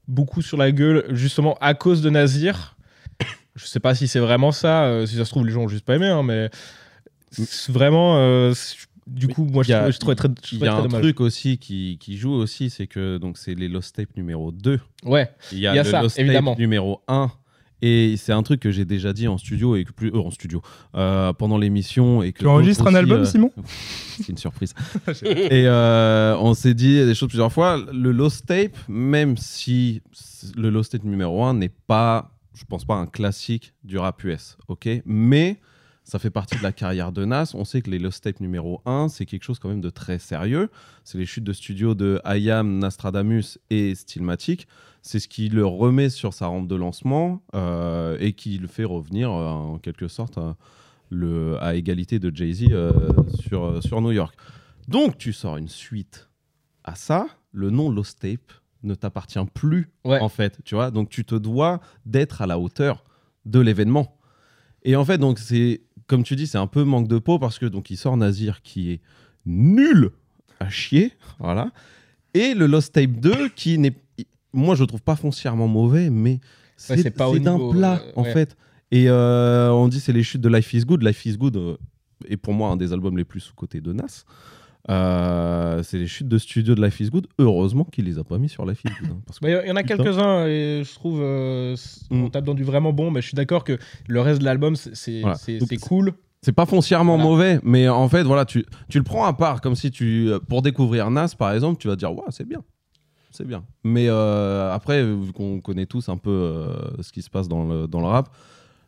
beaucoup 0.07 0.41
sur 0.41 0.57
la 0.57 0.71
gueule, 0.71 1.05
justement 1.11 1.55
à 1.61 1.73
cause 1.73 2.01
de 2.01 2.09
Nazir. 2.09 2.75
Je 3.55 3.65
sais 3.65 3.79
pas 3.79 3.95
si 3.95 4.07
c'est 4.07 4.19
vraiment 4.19 4.51
ça, 4.51 4.83
euh, 4.83 5.05
si 5.07 5.15
ça 5.15 5.25
se 5.25 5.31
trouve, 5.31 5.45
les 5.45 5.51
gens 5.51 5.61
ont 5.63 5.67
juste 5.67 5.83
pas 5.85 5.95
aimé, 5.95 6.05
hein, 6.07 6.21
mais 6.23 6.49
vraiment. 7.69 8.17
euh, 8.17 8.53
du 9.07 9.29
coup, 9.29 9.45
moi, 9.45 9.63
je, 9.63 9.71
a- 9.73 9.89
je 9.89 9.97
trouvais 9.99 10.15
très, 10.15 10.27
Il 10.51 10.59
y 10.59 10.67
a 10.67 10.75
un 10.75 10.81
dommage. 10.83 11.01
truc 11.01 11.21
aussi 11.21 11.57
qui, 11.57 11.97
qui 11.99 12.17
joue 12.17 12.33
aussi, 12.33 12.69
c'est 12.69 12.87
que 12.87 13.17
donc 13.17 13.37
c'est 13.37 13.55
les 13.55 13.69
Lost 13.69 13.95
Tape 13.95 14.15
numéro 14.17 14.51
2. 14.51 14.79
Ouais, 15.05 15.31
Il 15.53 15.59
y 15.59 15.67
a, 15.67 15.71
Il 15.73 15.75
y 15.77 15.79
a 15.79 15.83
le 15.83 15.89
ça, 15.89 16.01
Lost 16.01 16.19
évidemment. 16.19 16.51
Tape 16.51 16.59
numéro 16.59 17.01
1. 17.07 17.31
Et 17.81 18.15
c'est 18.17 18.33
un 18.33 18.41
truc 18.43 18.59
que 18.59 18.71
j'ai 18.71 18.85
déjà 18.85 19.13
dit 19.13 19.27
en 19.27 19.37
studio 19.37 19.75
et 19.75 19.83
que 19.83 19.91
plus 19.91 20.09
euh, 20.09 20.17
en 20.17 20.31
studio 20.31 20.61
euh, 20.95 21.31
pendant 21.33 21.57
l'émission 21.57 22.23
et 22.23 22.33
que 22.33 22.39
Tu 22.39 22.47
enregistres 22.47 22.87
un 22.87 22.95
album, 22.95 23.21
euh, 23.21 23.25
Simon 23.25 23.51
C'est 24.17 24.29
une 24.29 24.37
surprise. 24.37 24.73
et 25.23 25.67
euh, 25.67 26.35
on 26.39 26.53
s'est 26.53 26.73
dit 26.73 27.05
des 27.05 27.13
choses 27.13 27.29
plusieurs 27.29 27.53
fois. 27.53 27.77
Le 27.93 28.11
Lost 28.11 28.47
Tape, 28.47 28.77
même 28.87 29.37
si 29.37 30.01
le 30.55 30.69
Lost 30.69 30.93
Tape 30.93 31.03
numéro 31.03 31.43
1 31.43 31.55
n'est 31.55 31.69
pas, 31.69 32.31
je 32.55 32.63
pense 32.65 32.83
pas, 32.83 32.95
un 32.95 33.05
classique 33.05 33.73
du 33.83 33.97
rap 33.99 34.23
US, 34.23 34.57
ok? 34.67 34.89
Mais 35.05 35.59
ça 36.03 36.19
fait 36.19 36.29
partie 36.29 36.57
de 36.57 36.63
la 36.63 36.71
carrière 36.71 37.11
de 37.11 37.25
Nas. 37.25 37.51
On 37.53 37.65
sait 37.65 37.81
que 37.81 37.91
les 37.91 37.99
Lost 37.99 38.23
Tape 38.23 38.39
numéro 38.39 38.81
1, 38.85 39.09
c'est 39.09 39.25
quelque 39.25 39.43
chose 39.43 39.59
quand 39.59 39.67
même 39.67 39.81
de 39.81 39.89
très 39.89 40.19
sérieux. 40.19 40.69
C'est 41.03 41.17
les 41.17 41.25
chutes 41.25 41.43
de 41.43 41.53
studio 41.53 41.95
de 41.95 42.21
IAM, 42.25 42.79
Nastradamus 42.79 43.59
et 43.69 43.93
Stillmatic. 43.93 44.67
C'est 45.07 45.19
ce 45.19 45.27
qui 45.29 45.47
le 45.47 45.65
remet 45.65 46.09
sur 46.09 46.33
sa 46.33 46.47
rampe 46.47 46.67
de 46.67 46.75
lancement 46.75 47.41
euh, 47.55 48.17
et 48.19 48.33
qui 48.33 48.57
le 48.57 48.67
fait 48.67 48.83
revenir 48.83 49.31
euh, 49.31 49.47
en 49.47 49.77
quelque 49.77 50.07
sorte 50.09 50.37
à, 50.37 50.57
le, 51.09 51.57
à 51.63 51.75
égalité 51.75 52.19
de 52.19 52.29
Jay-Z 52.35 52.65
euh, 52.71 52.91
sur, 53.39 53.63
euh, 53.63 53.81
sur 53.81 54.01
New 54.01 54.11
York. 54.11 54.35
Donc 54.89 55.17
tu 55.17 55.31
sors 55.31 55.55
une 55.55 55.69
suite 55.69 56.29
à 56.83 56.95
ça, 56.95 57.25
le 57.53 57.69
nom 57.69 57.89
Lost 57.89 58.19
Tape 58.19 58.51
ne 58.83 58.95
t'appartient 58.95 59.39
plus 59.53 59.89
Ouais. 60.03 60.19
en 60.19 60.27
fait, 60.29 60.59
tu 60.65 60.75
vois. 60.75 60.91
Donc 60.91 61.09
tu 61.09 61.23
te 61.23 61.35
dois 61.35 61.79
d'être 62.05 62.41
à 62.41 62.47
la 62.47 62.59
hauteur 62.59 63.05
de 63.45 63.59
l'événement. 63.61 64.17
Et 64.83 64.97
en 64.97 65.05
fait, 65.05 65.17
donc 65.17 65.39
c'est 65.39 65.81
comme 66.07 66.23
tu 66.23 66.35
dis, 66.35 66.47
c'est 66.47 66.57
un 66.57 66.67
peu 66.67 66.83
manque 66.83 67.07
de 67.07 67.17
peau 67.17 67.39
parce 67.39 67.59
que 67.59 67.65
donc 67.65 67.89
il 67.91 67.97
sort 67.97 68.17
Nazir 68.17 68.61
qui 68.61 68.91
est 68.91 69.01
nul 69.45 70.11
à 70.59 70.69
chier, 70.69 71.13
voilà. 71.39 71.71
Et 72.33 72.53
le 72.53 72.67
Lost 72.67 72.93
Tape 72.93 73.11
2 73.11 73.49
qui 73.49 73.77
n'est 73.77 73.95
moi 74.53 74.75
je 74.75 74.81
le 74.81 74.87
trouve 74.87 75.01
pas 75.01 75.15
foncièrement 75.15 75.67
mauvais 75.67 76.09
mais 76.09 76.39
c'est 76.77 77.15
d'un 77.39 77.69
plat 77.71 78.01
euh, 78.05 78.11
en 78.15 78.23
ouais. 78.23 78.31
fait. 78.33 78.55
Et 78.91 79.09
euh, 79.09 79.69
on 79.71 79.87
dit 79.87 79.99
c'est 79.99 80.13
les 80.13 80.23
chutes 80.23 80.41
de 80.41 80.49
Life 80.49 80.73
is 80.73 80.85
Good. 80.85 81.03
Life 81.03 81.25
is 81.25 81.37
Good 81.37 81.57
euh, 81.57 81.77
est 82.27 82.37
pour 82.37 82.53
moi 82.53 82.69
un 82.69 82.77
des 82.77 82.93
albums 82.93 83.17
les 83.17 83.25
plus 83.25 83.39
sous-cotés 83.41 83.81
de 83.81 83.91
Nas. 83.93 84.23
Euh, 84.89 85.83
c'est 85.83 85.97
les 85.97 86.07
chutes 86.07 86.27
de 86.29 86.37
studio 86.37 86.73
de 86.75 86.81
Life 86.83 86.99
is 87.01 87.09
Good. 87.09 87.27
Heureusement 87.39 87.83
qu'il 87.83 88.05
les 88.05 88.17
a 88.17 88.23
pas 88.23 88.37
mis 88.37 88.47
sur 88.47 88.65
Life 88.65 88.81
is 88.85 88.89
Good. 89.01 89.09
hein, 89.11 89.17
parce 89.25 89.39
que- 89.39 89.45
Bah, 89.45 89.61
Il 89.65 89.67
y 89.67 89.71
en 89.71 89.75
a 89.75 89.83
quelques-uns 89.83 90.45
et 90.47 90.83
je 90.85 90.93
trouve 90.95 91.19
euh, 91.21 91.75
c- 91.75 92.01
on 92.09 92.27
Mm. 92.27 92.31
tape 92.31 92.45
dans 92.45 92.53
du 92.53 92.63
vraiment 92.63 92.93
bon, 92.93 93.11
mais 93.11 93.21
je 93.21 93.27
suis 93.27 93.35
d'accord 93.35 93.63
que 93.65 93.77
le 94.07 94.21
reste 94.21 94.39
de 94.39 94.45
l'album 94.45 94.75
c'est 94.75 95.21
Voilà. 95.21 95.37
cool. 95.81 96.13
C'est 96.41 96.53
pas 96.53 96.65
foncièrement 96.65 97.15
Voilà. 97.15 97.29
mauvais, 97.29 97.59
mais 97.63 97.89
en 97.89 98.07
fait, 98.07 98.23
voilà, 98.23 98.45
tu, 98.45 98.63
tu 98.89 98.99
le 98.99 99.03
prends 99.03 99.25
à 99.25 99.33
part, 99.33 99.59
comme 99.59 99.75
si 99.75 99.91
tu. 99.91 100.29
Pour 100.47 100.61
découvrir 100.61 101.09
Nas, 101.09 101.33
par 101.37 101.51
exemple, 101.51 101.81
tu 101.81 101.87
vas 101.87 101.95
te 101.95 101.99
dire, 101.99 102.13
ouais, 102.13 102.23
c'est 102.29 102.47
bien. 102.47 102.63
C'est 103.37 103.45
bien. 103.45 103.63
Mais 103.83 104.07
euh, 104.09 104.73
après, 104.73 105.03
vu 105.03 105.31
qu'on 105.31 105.59
connaît 105.61 105.85
tous 105.85 106.09
un 106.09 106.17
peu 106.17 106.31
euh, 106.31 106.73
ce 107.01 107.11
qui 107.11 107.21
se 107.21 107.29
passe 107.29 107.47
dans 107.47 107.65
le, 107.65 107.87
dans 107.87 107.99
le 107.99 108.07
rap, 108.07 108.29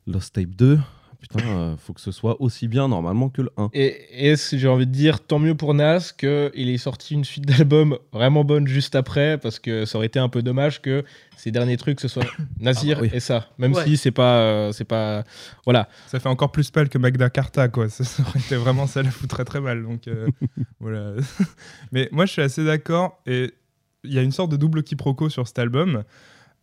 Lost 0.07 0.33
Tape 0.33 0.55
2, 0.55 0.79
putain, 1.19 1.39
euh, 1.45 1.75
faut 1.77 1.93
que 1.93 2.01
ce 2.01 2.11
soit 2.11 2.41
aussi 2.41 2.67
bien 2.67 2.87
normalement 2.87 3.29
que 3.29 3.43
le 3.43 3.51
1. 3.57 3.69
Et, 3.73 4.31
et 4.31 4.35
j'ai 4.35 4.67
envie 4.67 4.87
de 4.87 4.91
dire, 4.91 5.19
tant 5.19 5.37
mieux 5.37 5.53
pour 5.53 5.75
Nas 5.75 6.13
qu'il 6.17 6.51
ait 6.69 6.77
sorti 6.79 7.13
une 7.13 7.25
suite 7.25 7.45
d'albums 7.45 7.99
vraiment 8.11 8.43
bonne 8.43 8.65
juste 8.67 8.95
après, 8.95 9.37
parce 9.37 9.59
que 9.59 9.85
ça 9.85 9.99
aurait 9.99 10.07
été 10.07 10.17
un 10.17 10.29
peu 10.29 10.41
dommage 10.41 10.81
que 10.81 11.03
ces 11.37 11.51
derniers 11.51 11.77
trucs, 11.77 11.99
ce 11.99 12.07
soit 12.07 12.25
Nazir 12.59 12.97
Ah 12.99 13.01
bah 13.01 13.07
oui. 13.11 13.15
et 13.15 13.19
ça. 13.19 13.49
Même 13.59 13.73
Ouais. 13.73 13.83
si 13.85 13.97
c'est 13.97 14.11
pas, 14.11 14.39
euh, 14.39 14.71
c'est 14.71 14.83
pas. 14.83 15.23
Voilà. 15.63 15.89
Ça 16.07 16.19
fait 16.19 16.27
encore 16.29 16.51
plus 16.51 16.71
pâle 16.71 16.89
que 16.89 16.97
Magda 16.97 17.29
Carta, 17.29 17.67
quoi. 17.67 17.87
Ça, 17.87 18.03
ça 18.03 18.23
aurait 18.23 18.39
été 18.39 18.55
vraiment 18.55 18.87
ça, 18.87 19.03
la 19.03 19.11
fout 19.11 19.29
très 19.29 19.45
très 19.45 19.61
mal. 19.61 19.83
Donc 19.83 20.07
euh, 20.07 20.27
voilà. 20.79 21.13
Mais 21.91 22.09
moi, 22.11 22.25
je 22.25 22.31
suis 22.31 22.41
assez 22.41 22.65
d'accord. 22.65 23.21
Et 23.27 23.53
il 24.03 24.13
y 24.13 24.19
a 24.19 24.21
une 24.21 24.31
sorte 24.31 24.51
de 24.51 24.57
double 24.57 24.83
quiproquo 24.83 25.29
sur 25.29 25.47
cet 25.47 25.59
album. 25.59 26.03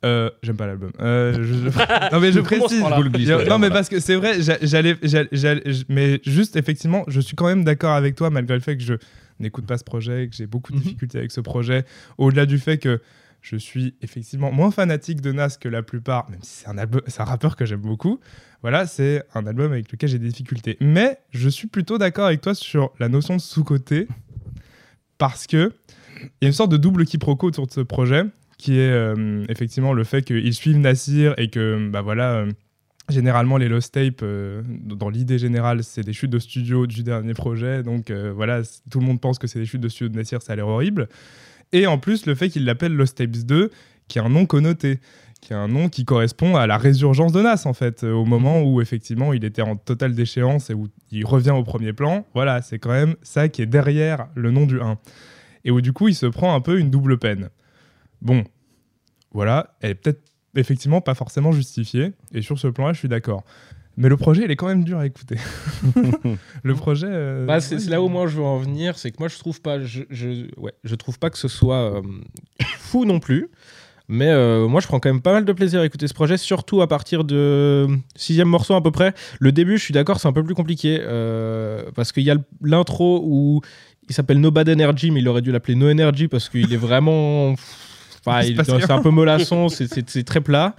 Euh, 0.05 0.31
J'aime 0.43 0.57
pas 0.57 0.67
l'album. 0.67 0.93
Euh, 1.01 1.33
je- 1.43 1.69
Non 2.13 2.21
mais 2.21 2.31
je 2.33 2.41
précise. 2.41 2.83
non 3.49 3.59
mais 3.59 3.71
parce 3.71 3.89
que 3.89 3.99
c'est 3.99 4.15
vrai, 4.15 4.41
j'a- 4.43 4.59
j'allais, 4.63 4.95
mais 5.89 6.21
juste 6.25 6.57
effectivement, 6.57 7.05
je 7.09 7.21
suis 7.21 7.35
quand 7.35 7.47
même 7.47 7.65
d'accord 7.65 7.93
avec 7.95 8.15
toi 8.15 8.29
malgré 8.31 8.55
le 8.55 8.61
fait 8.61 8.77
que 8.77 8.83
je 8.83 8.95
n'écoute 9.41 9.67
pas 9.67 9.79
ce 9.79 9.85
projet, 9.85 10.29
que 10.29 10.37
j'ai 10.37 10.47
beaucoup 10.47 10.73
de 10.73 10.77
Mhm. 10.79 10.83
difficultés 10.83 11.19
avec 11.19 11.33
ce 11.33 11.41
projet. 11.41 11.85
Au-delà 12.19 12.47
du 12.47 12.59
fait 12.59 12.79
que 12.79 13.01
je 13.41 13.57
suis 13.57 13.95
effectivement 14.03 14.51
moins 14.53 14.71
fanatique 14.71 15.21
de 15.21 15.33
Nas 15.33 15.57
que 15.61 15.69
la 15.69 15.83
plupart, 15.83 16.29
même 16.31 16.41
si 16.43 16.65
c'est 16.65 16.69
un, 16.69 16.77
un 16.79 17.25
rappeur 17.25 17.57
que 17.57 17.65
j'aime 17.65 17.81
beaucoup. 17.81 18.21
Voilà, 18.63 18.87
c'est 18.87 19.23
un 19.35 19.47
album 19.47 19.73
avec 19.73 19.91
lequel 19.93 20.09
j'ai 20.09 20.19
des 20.19 20.29
difficultés. 20.29 20.77
Mais 20.81 21.19
je 21.31 21.49
suis 21.49 21.69
plutôt 21.69 21.97
d'accord 21.99 22.27
avec 22.27 22.41
toi 22.41 22.55
sur 22.55 22.93
la 22.99 23.09
notion 23.09 23.37
de 23.37 23.41
sous-côté 23.41 24.09
parce 25.19 25.47
que 25.47 25.73
il 26.23 26.31
y 26.43 26.45
a 26.45 26.49
une 26.49 26.53
sorte 26.53 26.71
de 26.71 26.77
double 26.77 27.05
quiproquo 27.05 27.49
autour 27.49 27.67
de 27.67 27.73
ce 27.73 27.81
projet 27.81 28.25
qui 28.59 28.79
est 28.79 28.91
euh, 28.91 29.45
effectivement 29.49 29.93
le 29.93 30.05
fait 30.05 30.23
qu'ils 30.23 30.55
suivent 30.55 30.79
Nassir 30.79 31.35
et 31.37 31.49
que 31.49 31.89
bah 31.91 32.01
voilà 32.01 32.37
euh, 32.37 32.51
généralement 33.09 33.59
les 33.59 33.69
lost 33.69 33.95
tapes 33.95 34.21
euh, 34.23 34.63
dans 34.85 35.11
l'idée 35.11 35.39
générale 35.39 35.85
c'est 35.85 36.03
des 36.03 36.13
chutes 36.13 36.31
de 36.31 36.39
studio 36.39 36.87
du 36.87 37.03
dernier 37.03 37.35
projet. 37.35 37.83
Donc 37.83 38.11
voilà 38.11 38.63
tout 38.91 39.01
le 39.01 39.07
monde 39.07 39.21
pense 39.21 39.39
que 39.39 39.47
c'est 39.47 39.59
des 39.59 39.67
chutes 39.67 39.81
de 39.81 39.89
studio 39.89 40.09
de 40.09 40.17
Nassir 40.17 40.43
ça 40.43 40.55
a 40.55 40.57
l'air 40.57 40.69
horrible. 40.69 41.09
Et 41.73 41.87
en 41.87 41.99
plus 41.99 42.27
le 42.27 42.35
fait 42.35 42.49
qu'ils 42.49 42.65
l'appellent 42.65 42.95
Lost 42.95 43.19
Tapes 43.19 43.31
2 43.31 43.71
qui 44.09 44.19
est 44.19 44.23
un 44.23 44.29
nom 44.29 44.47
connoté 44.47 45.01
qui 45.43 45.53
est 45.53 45.57
un 45.57 45.69
nom 45.69 45.91
qui 45.91 46.05
correspond 46.05 46.57
à 46.57 46.67
la 46.67 46.79
résurgence 46.79 47.31
de 47.33 47.43
Nas 47.43 47.67
en 47.67 47.75
fait 47.75 48.05
au 48.05 48.25
moment 48.25 48.63
où 48.63 48.81
effectivement 48.81 49.35
il 49.35 49.45
était 49.45 49.63
en 49.63 49.77
totale 49.77 50.15
déchéance 50.15 50.71
et 50.71 50.75
où 50.75 50.89
il 51.11 51.27
revient 51.27 51.51
au 51.51 51.63
premier 51.63 51.93
plan. 51.93 52.27
Voilà 52.35 52.63
c'est 52.63 52.79
quand 52.79 52.93
même 52.93 53.17
ça 53.23 53.49
qui 53.51 53.61
est 53.61 53.67
derrière 53.67 54.29
le 54.35 54.51
nom 54.51 54.65
du 54.65 54.81
1 54.81 54.97
et 55.67 55.71
où 55.71 55.83
du 55.83 55.93
coup 55.93 56.09
il 56.09 56.15
se 56.15 56.25
prend 56.25 56.55
un 56.55 56.61
peu 56.63 56.79
une 56.79 56.91
double 56.91 57.19
peine 57.19 57.51
bon 58.23 58.45
voilà 59.33 59.77
elle 59.83 59.91
est 59.91 59.95
peut-être 59.95 60.23
effectivement 60.55 61.03
pas 61.03 61.15
forcément 61.15 61.53
justifiée 61.53 62.13
et 62.33 62.41
sur 62.41 62.59
ce 62.59 62.69
plan 62.69 62.87
là 62.87 62.93
je 62.95 62.99
suis 63.01 63.09
d'accord 63.09 63.45
mais 63.99 64.09
le 64.09 64.17
projet 64.17 64.45
il 64.45 64.51
est 64.51 64.57
quand 64.57 64.69
même 64.69 64.85
dur 64.85 64.99
à 64.99 65.07
écouter 65.07 65.37
le 66.63 66.75
projet 66.75 67.09
euh, 67.11 67.47
Bah, 67.47 67.61
c'est 67.61 67.85
là 67.89 68.01
où 68.01 68.09
moi 68.09 68.27
je 68.27 68.37
veux 68.37 68.45
en 68.45 68.59
venir, 68.59 68.99
c'est 68.99 69.11
que 69.11 69.17
moi 69.19 69.29
je 69.29 69.39
trouve 69.39 69.61
pas, 69.63 69.81
je, 69.81 70.03
je, 70.11 70.47
ouais, 70.59 70.73
je 70.85 70.95
trouve 70.95 71.19
pas 71.19 71.31
que 71.31 71.39
ce 71.39 71.49
soit 71.49 71.97
euh, 71.97 72.03
fou 72.79 73.07
non 73.07 73.21
plus. 73.21 73.51
Mais 74.09 74.29
euh, 74.29 74.69
moi 74.69 74.81
je 74.81 74.87
prends 74.87 75.01
quand 75.01 75.09
même 75.09 75.23
pas 75.23 75.33
mal 75.33 75.45
de 75.45 75.53
plaisir 75.53 75.81
à 75.81 75.87
écouter 75.87 76.07
ce 76.07 76.15
projet, 76.15 76.37
surtout 76.37 76.81
à 76.81 76.87
partir 76.87 77.25
de 77.25 77.89
sixième 78.15 78.49
morceau 78.49 78.75
à 78.75 78.83
peu 78.83 78.93
près. 78.93 79.15
Le 79.41 79.51
début, 79.51 79.79
je 79.79 79.83
suis 79.83 79.95
d'accord, 79.95 80.21
c'est 80.21 80.29
un 80.29 80.33
peu 80.33 80.45
plus 80.45 80.55
compliqué 80.55 80.99
euh, 81.01 81.91
parce 81.95 82.13
qu'il 82.13 82.23
y 82.23 82.31
a 82.31 82.37
l'intro 82.63 83.23
où 83.25 83.63
il 84.09 84.15
s'appelle 84.15 84.41
No 84.41 84.51
Bad 84.51 84.69
Energy, 84.69 85.11
mais 85.11 85.21
il 85.21 85.29
aurait 85.29 85.43
dû 85.43 85.53
l'appeler 85.53 85.75
No 85.75 85.91
Energy 85.91 86.29
parce 86.29 86.49
qu'il 86.49 86.73
est 86.73 86.77
vraiment, 86.79 87.51
enfin, 88.27 88.43
c'est 88.43 88.91
un 88.91 89.03
peu 89.03 89.11
mollasson, 89.11 89.69
c'est- 89.69 90.23
très 90.25 90.41
plat. 90.41 90.75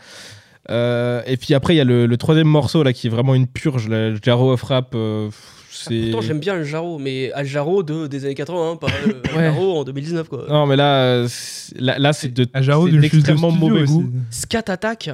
Euh, 0.69 1.21
et 1.25 1.37
puis 1.37 1.53
après, 1.53 1.73
il 1.75 1.77
y 1.77 1.81
a 1.81 1.85
le, 1.85 2.05
le 2.07 2.17
troisième 2.17 2.47
morceau 2.47 2.83
là 2.83 2.91
qui 2.91 3.07
est 3.07 3.09
vraiment 3.09 3.35
une 3.35 3.47
purge, 3.47 3.87
le 3.87 4.17
Jarro 4.21 4.51
of 4.51 4.63
Rap. 4.63 4.91
euh, 4.95 5.29
c'est... 5.71 6.09
Pourtant, 6.11 6.25
j'aime 6.27 6.39
bien 6.39 6.61
Jarreau, 6.63 6.97
mais 6.97 7.31
Al 7.33 7.45
Jarreau 7.45 7.83
de, 7.83 8.07
des 8.07 8.25
années 8.25 8.33
80, 8.35 8.71
hein, 8.71 8.75
pas 8.75 8.87
euh, 9.07 9.21
Ouais. 9.37 9.43
Jarreau 9.45 9.77
en 9.79 9.83
2019, 9.85 10.27
quoi. 10.27 10.45
Non, 10.49 10.65
mais 10.65 10.75
là, 10.75 11.25
c'est- 11.29 11.79
là, 11.79 11.97
là, 11.99 12.11
c'est 12.13 12.33
de 12.33 12.43
de 12.45 12.97
d'extrêmement 12.99 13.49
studio 13.51 13.69
mauvais 13.69 13.85
goût. 13.85 14.09
Scat 14.29 14.63
Attack, 14.67 15.09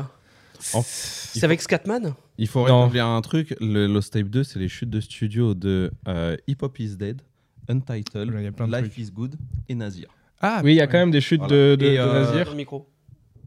c'est 0.60 1.43
avec 1.43 1.62
Scatman 1.62 2.13
Il 2.38 2.48
faut 2.48 2.63
rétablir 2.63 3.05
un 3.05 3.22
truc. 3.22 3.55
Le 3.60 3.86
Lost 3.88 4.13
Tape 4.13 4.27
2, 4.29 4.43
c'est 4.43 4.60
les 4.60 4.70
chutes 4.70 4.89
de 4.89 5.01
studio 5.01 5.53
de 5.53 5.91
euh, 6.08 6.38
Hip 6.48 6.58
Hop 6.62 6.79
is 6.79 6.96
Dead, 6.96 7.22
Untitled, 7.70 8.34
Il 8.38 8.43
y 8.43 8.48
a 8.48 8.51
plein 8.51 8.67
de 8.67 8.72
Life 8.75 8.91
trucs. 8.93 8.98
is 9.08 9.12
Good 9.12 9.36
et 9.70 9.75
Nazir. 9.75 10.08
ah 10.41 10.62
Oui, 10.63 10.74
il 10.74 10.77
y 10.77 10.82
a 10.82 10.88
quand 10.88 10.98
même 10.98 11.12
des 11.12 11.22
chutes 11.22 11.39
Voilà. 11.39 11.53
de, 11.55 11.75
de, 11.79 11.86
Et, 11.86 11.93
de 11.96 12.00
euh, 12.01 12.13
Nazir. 12.25 12.50
Le 12.51 12.55
micro. 12.55 12.89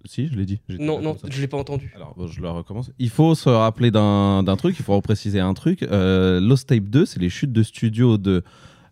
Si, 0.04 0.28
je 0.28 0.37
l'ai 0.37 0.46
dit. 0.46 0.61
Non, 0.68 1.00
non, 1.00 1.14
comme 1.14 1.28
ça. 1.30 1.37
je 1.37 1.40
l'ai 1.40 1.49
pas 1.49 1.56
entendu. 1.56 1.92
Alors, 1.96 2.14
bon, 2.16 2.28
je 2.28 2.40
le 2.40 2.49
recommence. 2.49 2.92
Il 3.00 3.11
faut 3.11 3.35
se 3.35 3.49
rappeler 3.49 3.90
d'un 3.90 4.44
d'un 4.44 4.54
truc, 4.56 4.76
il 4.78 4.85
faut 4.85 4.94
repréciser 4.94 5.40
un 5.40 5.52
truc. 5.52 5.82
Euh, 5.82 6.40
Lost 6.40 6.68
Tape 6.68 6.85
2, 6.85 7.04
c'est 7.06 7.18
les 7.20 7.28
chutes 7.28 7.52
de 7.52 7.62
studio 7.64 8.16
de 8.16 8.44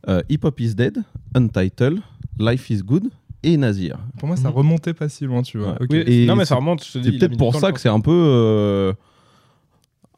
euh, 0.08 0.22
Hip 0.28 0.40
Hop 0.42 0.58
is 0.58 0.74
Dead, 0.74 0.98
Untitled, 1.34 2.00
Life 2.38 2.68
is 2.70 2.82
Good 2.82 3.04
et 3.44 3.56
Nazir. 3.56 3.98
pour 4.18 4.26
moi 4.26 4.36
ça 4.36 4.48
Mhm. 4.48 4.54
remontait 4.56 4.94
pas 4.94 5.08
si 5.08 5.24
loin 5.24 5.42
tu 5.42 5.58
vois 5.58 5.72
Ouais. 5.72 5.76
Ok. 5.82 5.86
Oui, 5.90 6.02
Et 6.06 6.26
non, 6.26 6.34
mais 6.34 6.46
ça 6.46 6.56
remonte. 6.56 6.82
je 6.84 6.92
te 6.92 6.98
dis, 6.98 7.04
C'est 7.04 7.14
il 7.14 7.16
a 7.24 7.28
peut-être 7.28 7.38
pour 7.38 7.52
temps, 7.52 7.60
ça 7.60 7.68
le 7.68 7.72
que 7.74 7.80
c'est 7.80 7.88
un 7.90 8.00
peu. 8.00 8.10
euh, 8.12 8.92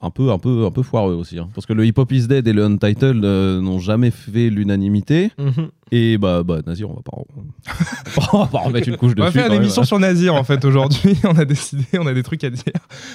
un 0.06 0.10
peu, 0.10 0.30
un 0.32 0.38
peu, 0.38 0.64
un 0.64 0.70
peu 0.70 0.82
foireux 0.82 1.14
aussi. 1.14 1.38
hein. 1.38 1.48
Parce 1.54 1.66
que 1.66 1.72
le 1.72 1.84
Hip 1.84 1.94
Hop 1.96 2.10
is 2.12 2.26
Dead 2.28 2.46
et 2.48 2.52
le 2.52 2.64
Untitled 2.64 3.24
euh, 3.24 3.60
n'ont 3.60 3.78
jamais 3.78 4.10
fait 4.10 4.48
l'unanimité. 4.50 5.30
Mhm. 5.38 5.68
Et 5.92 6.18
bah, 6.18 6.42
bah, 6.42 6.60
Nazir, 6.66 6.90
on 6.90 6.94
va 6.94 7.02
pas, 7.02 7.12
on 8.32 8.38
va 8.38 8.46
pas 8.46 8.58
remettre 8.60 8.88
une 8.88 8.96
couche 8.96 9.12
On 9.16 9.20
va 9.20 9.26
dessus. 9.26 9.38
faire 9.38 9.46
une 9.46 9.52
même. 9.52 9.62
émission 9.62 9.84
sur 9.84 9.98
Nazir 9.98 10.34
en 10.34 10.42
fait 10.44 10.64
aujourd'hui. 10.64 11.16
on 11.24 11.36
a 11.38 11.44
décidé, 11.44 11.84
on 11.98 12.06
a 12.06 12.14
des 12.14 12.22
trucs 12.22 12.42
à 12.44 12.50
dire. 12.50 12.62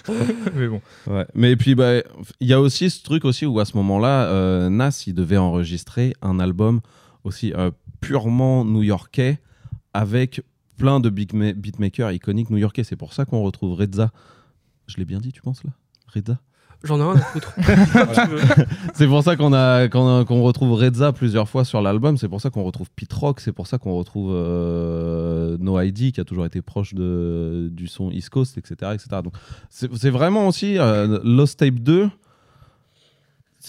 Mais 0.55 0.67
bon. 0.67 0.81
Ouais. 1.07 1.25
Mais 1.35 1.55
puis, 1.55 1.75
bah, 1.75 2.01
il 2.39 2.47
y 2.47 2.53
a 2.53 2.61
aussi 2.61 2.89
ce 2.89 3.03
truc 3.03 3.25
aussi 3.25 3.45
où 3.45 3.59
à 3.59 3.65
ce 3.65 3.75
moment-là, 3.77 4.25
euh, 4.25 4.69
Nas, 4.69 5.03
il 5.07 5.13
devait 5.13 5.37
enregistrer 5.37 6.13
un 6.21 6.39
album 6.39 6.79
aussi 7.23 7.53
euh, 7.53 7.71
purement 7.99 8.63
new-yorkais 8.65 9.39
avec 9.93 10.41
plein 10.77 10.99
de 10.99 11.09
beatmakers 11.09 12.11
iconiques 12.11 12.49
new-yorkais. 12.49 12.83
C'est 12.83 12.95
pour 12.95 13.13
ça 13.13 13.25
qu'on 13.25 13.43
retrouve 13.43 13.77
Reza. 13.77 14.11
Je 14.87 14.97
l'ai 14.97 15.05
bien 15.05 15.19
dit, 15.19 15.31
tu 15.31 15.41
penses 15.41 15.63
là? 15.63 15.69
Reza? 16.13 16.39
J'en 16.83 16.99
ai 16.99 17.03
rien 17.03 17.15
à 17.15 17.17
foutre. 17.19 17.53
C'est 18.95 19.07
pour 19.07 19.23
ça 19.23 19.35
qu'on 19.35 19.53
a 19.53 19.87
qu'on 19.87 20.41
retrouve 20.43 20.73
Reza 20.73 21.11
plusieurs 21.11 21.47
fois 21.47 21.63
sur 21.63 21.81
l'album. 21.81 22.17
C'est 22.17 22.27
pour 22.27 22.41
ça 22.41 22.49
qu'on 22.49 22.63
retrouve 22.63 22.89
Pete 22.95 23.13
Rock. 23.13 23.39
C'est 23.39 23.51
pour 23.51 23.67
ça 23.67 23.77
qu'on 23.77 23.93
retrouve 23.95 24.31
euh, 24.33 25.57
No 25.59 25.79
ID 25.79 26.11
qui 26.11 26.19
a 26.19 26.23
toujours 26.25 26.45
été 26.45 26.61
proche 26.61 26.93
de, 26.93 27.69
du 27.71 27.87
son 27.87 28.09
East 28.11 28.29
Coast, 28.29 28.57
etc., 28.57 28.91
etc. 28.93 29.21
Donc 29.23 29.33
c'est 29.69 30.09
vraiment 30.09 30.47
aussi 30.47 30.77
euh, 30.77 31.19
Lost 31.23 31.59
Tape 31.59 31.75
2 31.75 32.03
c'est- 32.05 32.11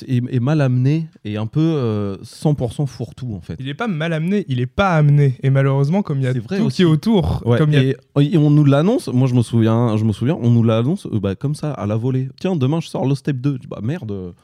est, 0.07 0.23
est 0.35 0.41
mal 0.41 0.61
amené 0.61 1.07
et 1.25 1.37
un 1.37 1.47
peu 1.47 1.61
euh, 1.61 2.17
100% 2.19 2.87
fourre-tout 2.87 3.35
en 3.35 3.41
fait. 3.41 3.57
Il 3.59 3.69
est 3.69 3.75
pas 3.75 3.89
mal 3.89 4.13
amené, 4.13 4.45
il 4.49 4.61
est 4.61 4.67
pas 4.67 4.97
amené. 4.97 5.35
Et 5.43 5.51
malheureusement, 5.51 6.03
comme 6.03 6.19
il 6.19 6.25
y 6.25 6.27
a 6.27 6.33
C'est 6.33 6.41
tout 6.41 6.45
vrai 6.47 6.57
qui 6.59 6.63
aussi. 6.63 6.83
est 6.83 6.87
autour, 6.87 7.43
Ouais, 7.45 7.59
comme 7.59 7.73
il 7.73 7.75
y 7.75 7.79
a 7.79 7.83
et, 7.83 7.97
et 8.35 8.39
on 8.39 8.51
nous 8.51 8.65
l'annonce, 8.65 9.09
moi 9.09 9.29
je 9.29 9.35
me 9.35 9.43
souviens, 9.43 9.97
je 9.97 10.05
me 10.05 10.13
souviens, 10.13 10.37
on 10.41 10.51
nous 10.51 10.63
l'annonce 10.63 11.07
euh, 11.07 11.21
bah, 11.21 11.35
comme 11.35 11.55
ça 11.55 11.73
à 11.73 11.87
la 11.87 11.97
volée. 11.97 12.29
Tiens, 12.41 12.57
demain 12.57 12.81
je 12.81 12.89
sors 12.89 13.05
Lost 13.07 13.27
Tape 13.27 13.37
2. 13.37 13.55
Je 13.55 13.59
dis, 13.59 13.67
bah 13.69 13.81
merde. 13.83 14.35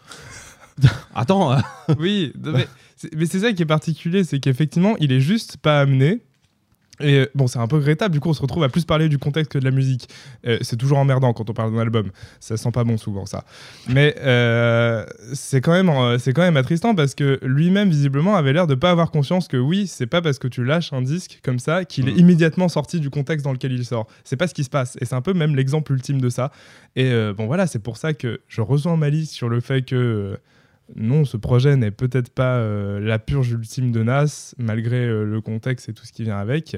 Attends, 1.15 1.53
hein. 1.53 1.63
Oui, 1.99 2.33
non, 2.43 2.53
mais 2.53 2.67
c'est 2.97 3.15
mais 3.17 3.27
c'est 3.27 3.41
ça 3.41 3.53
qui 3.53 3.63
est 3.63 3.67
particulier, 3.67 4.25
c'est 4.25 4.39
qu'effectivement, 4.39 4.97
il 5.01 5.13
est 5.13 5.21
juste 5.21 5.57
pas 5.57 5.81
amené. 5.81 6.21
Et 7.01 7.19
euh, 7.21 7.27
bon, 7.35 7.47
c'est 7.47 7.59
un 7.59 7.67
peu 7.67 7.77
regrettable, 7.77 8.13
du 8.13 8.21
coup, 8.21 8.29
on 8.29 8.33
se 8.35 8.43
retrouve 8.43 8.65
à 8.65 8.69
plus 8.69 8.85
parler 8.85 9.09
du 9.09 9.19
contexte 9.19 9.53
que 9.53 9.59
de 9.59 9.65
la 9.65 9.71
musique. 9.71 10.09
Euh, 10.47 10.59
c'est 10.63 10.77
toujours 10.77 10.99
emmerdant 10.99 11.33
quand 11.33 11.49
on 11.49 11.53
parle 11.53 11.73
d'un 11.73 11.81
album. 11.81 12.11
Ça 12.41 12.57
sent 12.57 12.71
pas 12.73 12.85
bon 12.85 12.97
souvent, 12.97 13.27
ça. 13.27 13.45
Mais 13.89 14.15
euh, 14.19 15.05
c'est 15.33 15.61
quand, 15.61 15.73
même, 15.73 15.87
quand 15.89 16.43
même 16.43 16.57
attristant 16.57 16.95
parce 16.95 17.15
que 17.15 17.39
lui-même, 17.43 17.89
visiblement, 17.91 18.37
avait 18.37 18.53
l'air 18.53 18.67
de 18.67 18.75
pas 18.75 18.91
avoir 18.91 19.11
conscience 19.11 19.49
que 19.49 19.57
oui, 19.57 19.87
c'est 19.87 20.07
pas 20.07 20.21
parce 20.23 20.39
que 20.39 20.49
tu 20.49 20.65
lâches 20.65 20.93
un 20.93 21.03
disque 21.03 21.41
comme 21.43 21.59
ça 21.59 21.85
qu'il 21.85 22.09
est 22.09 22.13
Mhm. 22.13 22.19
immédiatement 22.19 22.69
sorti 22.69 23.01
du 23.01 23.11
contexte 23.11 23.45
dans 23.45 23.53
lequel 23.53 23.73
il 23.73 23.85
sort. 23.85 24.07
C'est 24.25 24.37
pas 24.37 24.49
ce 24.49 24.55
qui 24.55 24.65
se 24.65 24.71
passe. 24.71 24.97
Et 25.01 25.05
c'est 25.05 25.15
un 25.15 25.23
peu 25.23 25.35
même 25.35 25.55
l'exemple 25.57 25.93
ultime 25.93 26.21
de 26.21 26.29
ça. 26.29 26.51
Et 26.97 27.11
euh, 27.13 27.33
bon, 27.33 27.47
voilà, 27.47 27.67
c'est 27.67 27.79
pour 27.79 27.97
ça 27.97 28.13
que 28.15 28.41
je 28.49 28.61
rejoins 28.61 28.97
Malice 28.97 29.31
sur 29.31 29.49
le 29.49 29.61
fait 29.61 29.83
que. 29.83 30.39
Non, 30.97 31.25
ce 31.25 31.37
projet 31.37 31.77
n'est 31.77 31.91
peut-être 31.91 32.31
pas 32.31 32.57
euh, 32.57 33.01
la 33.01 33.19
purge 33.19 33.51
ultime 33.51 33.93
de 33.93 34.03
Nas, 34.03 34.55
malgré 34.59 35.05
euh, 35.05 35.25
le 35.25 35.41
contexte 35.41 35.89
et 35.89 35.93
tout 35.93 36.07
ce 36.07 36.13
qui 36.13 36.25
vient 36.25 36.39
avec. 36.39 36.77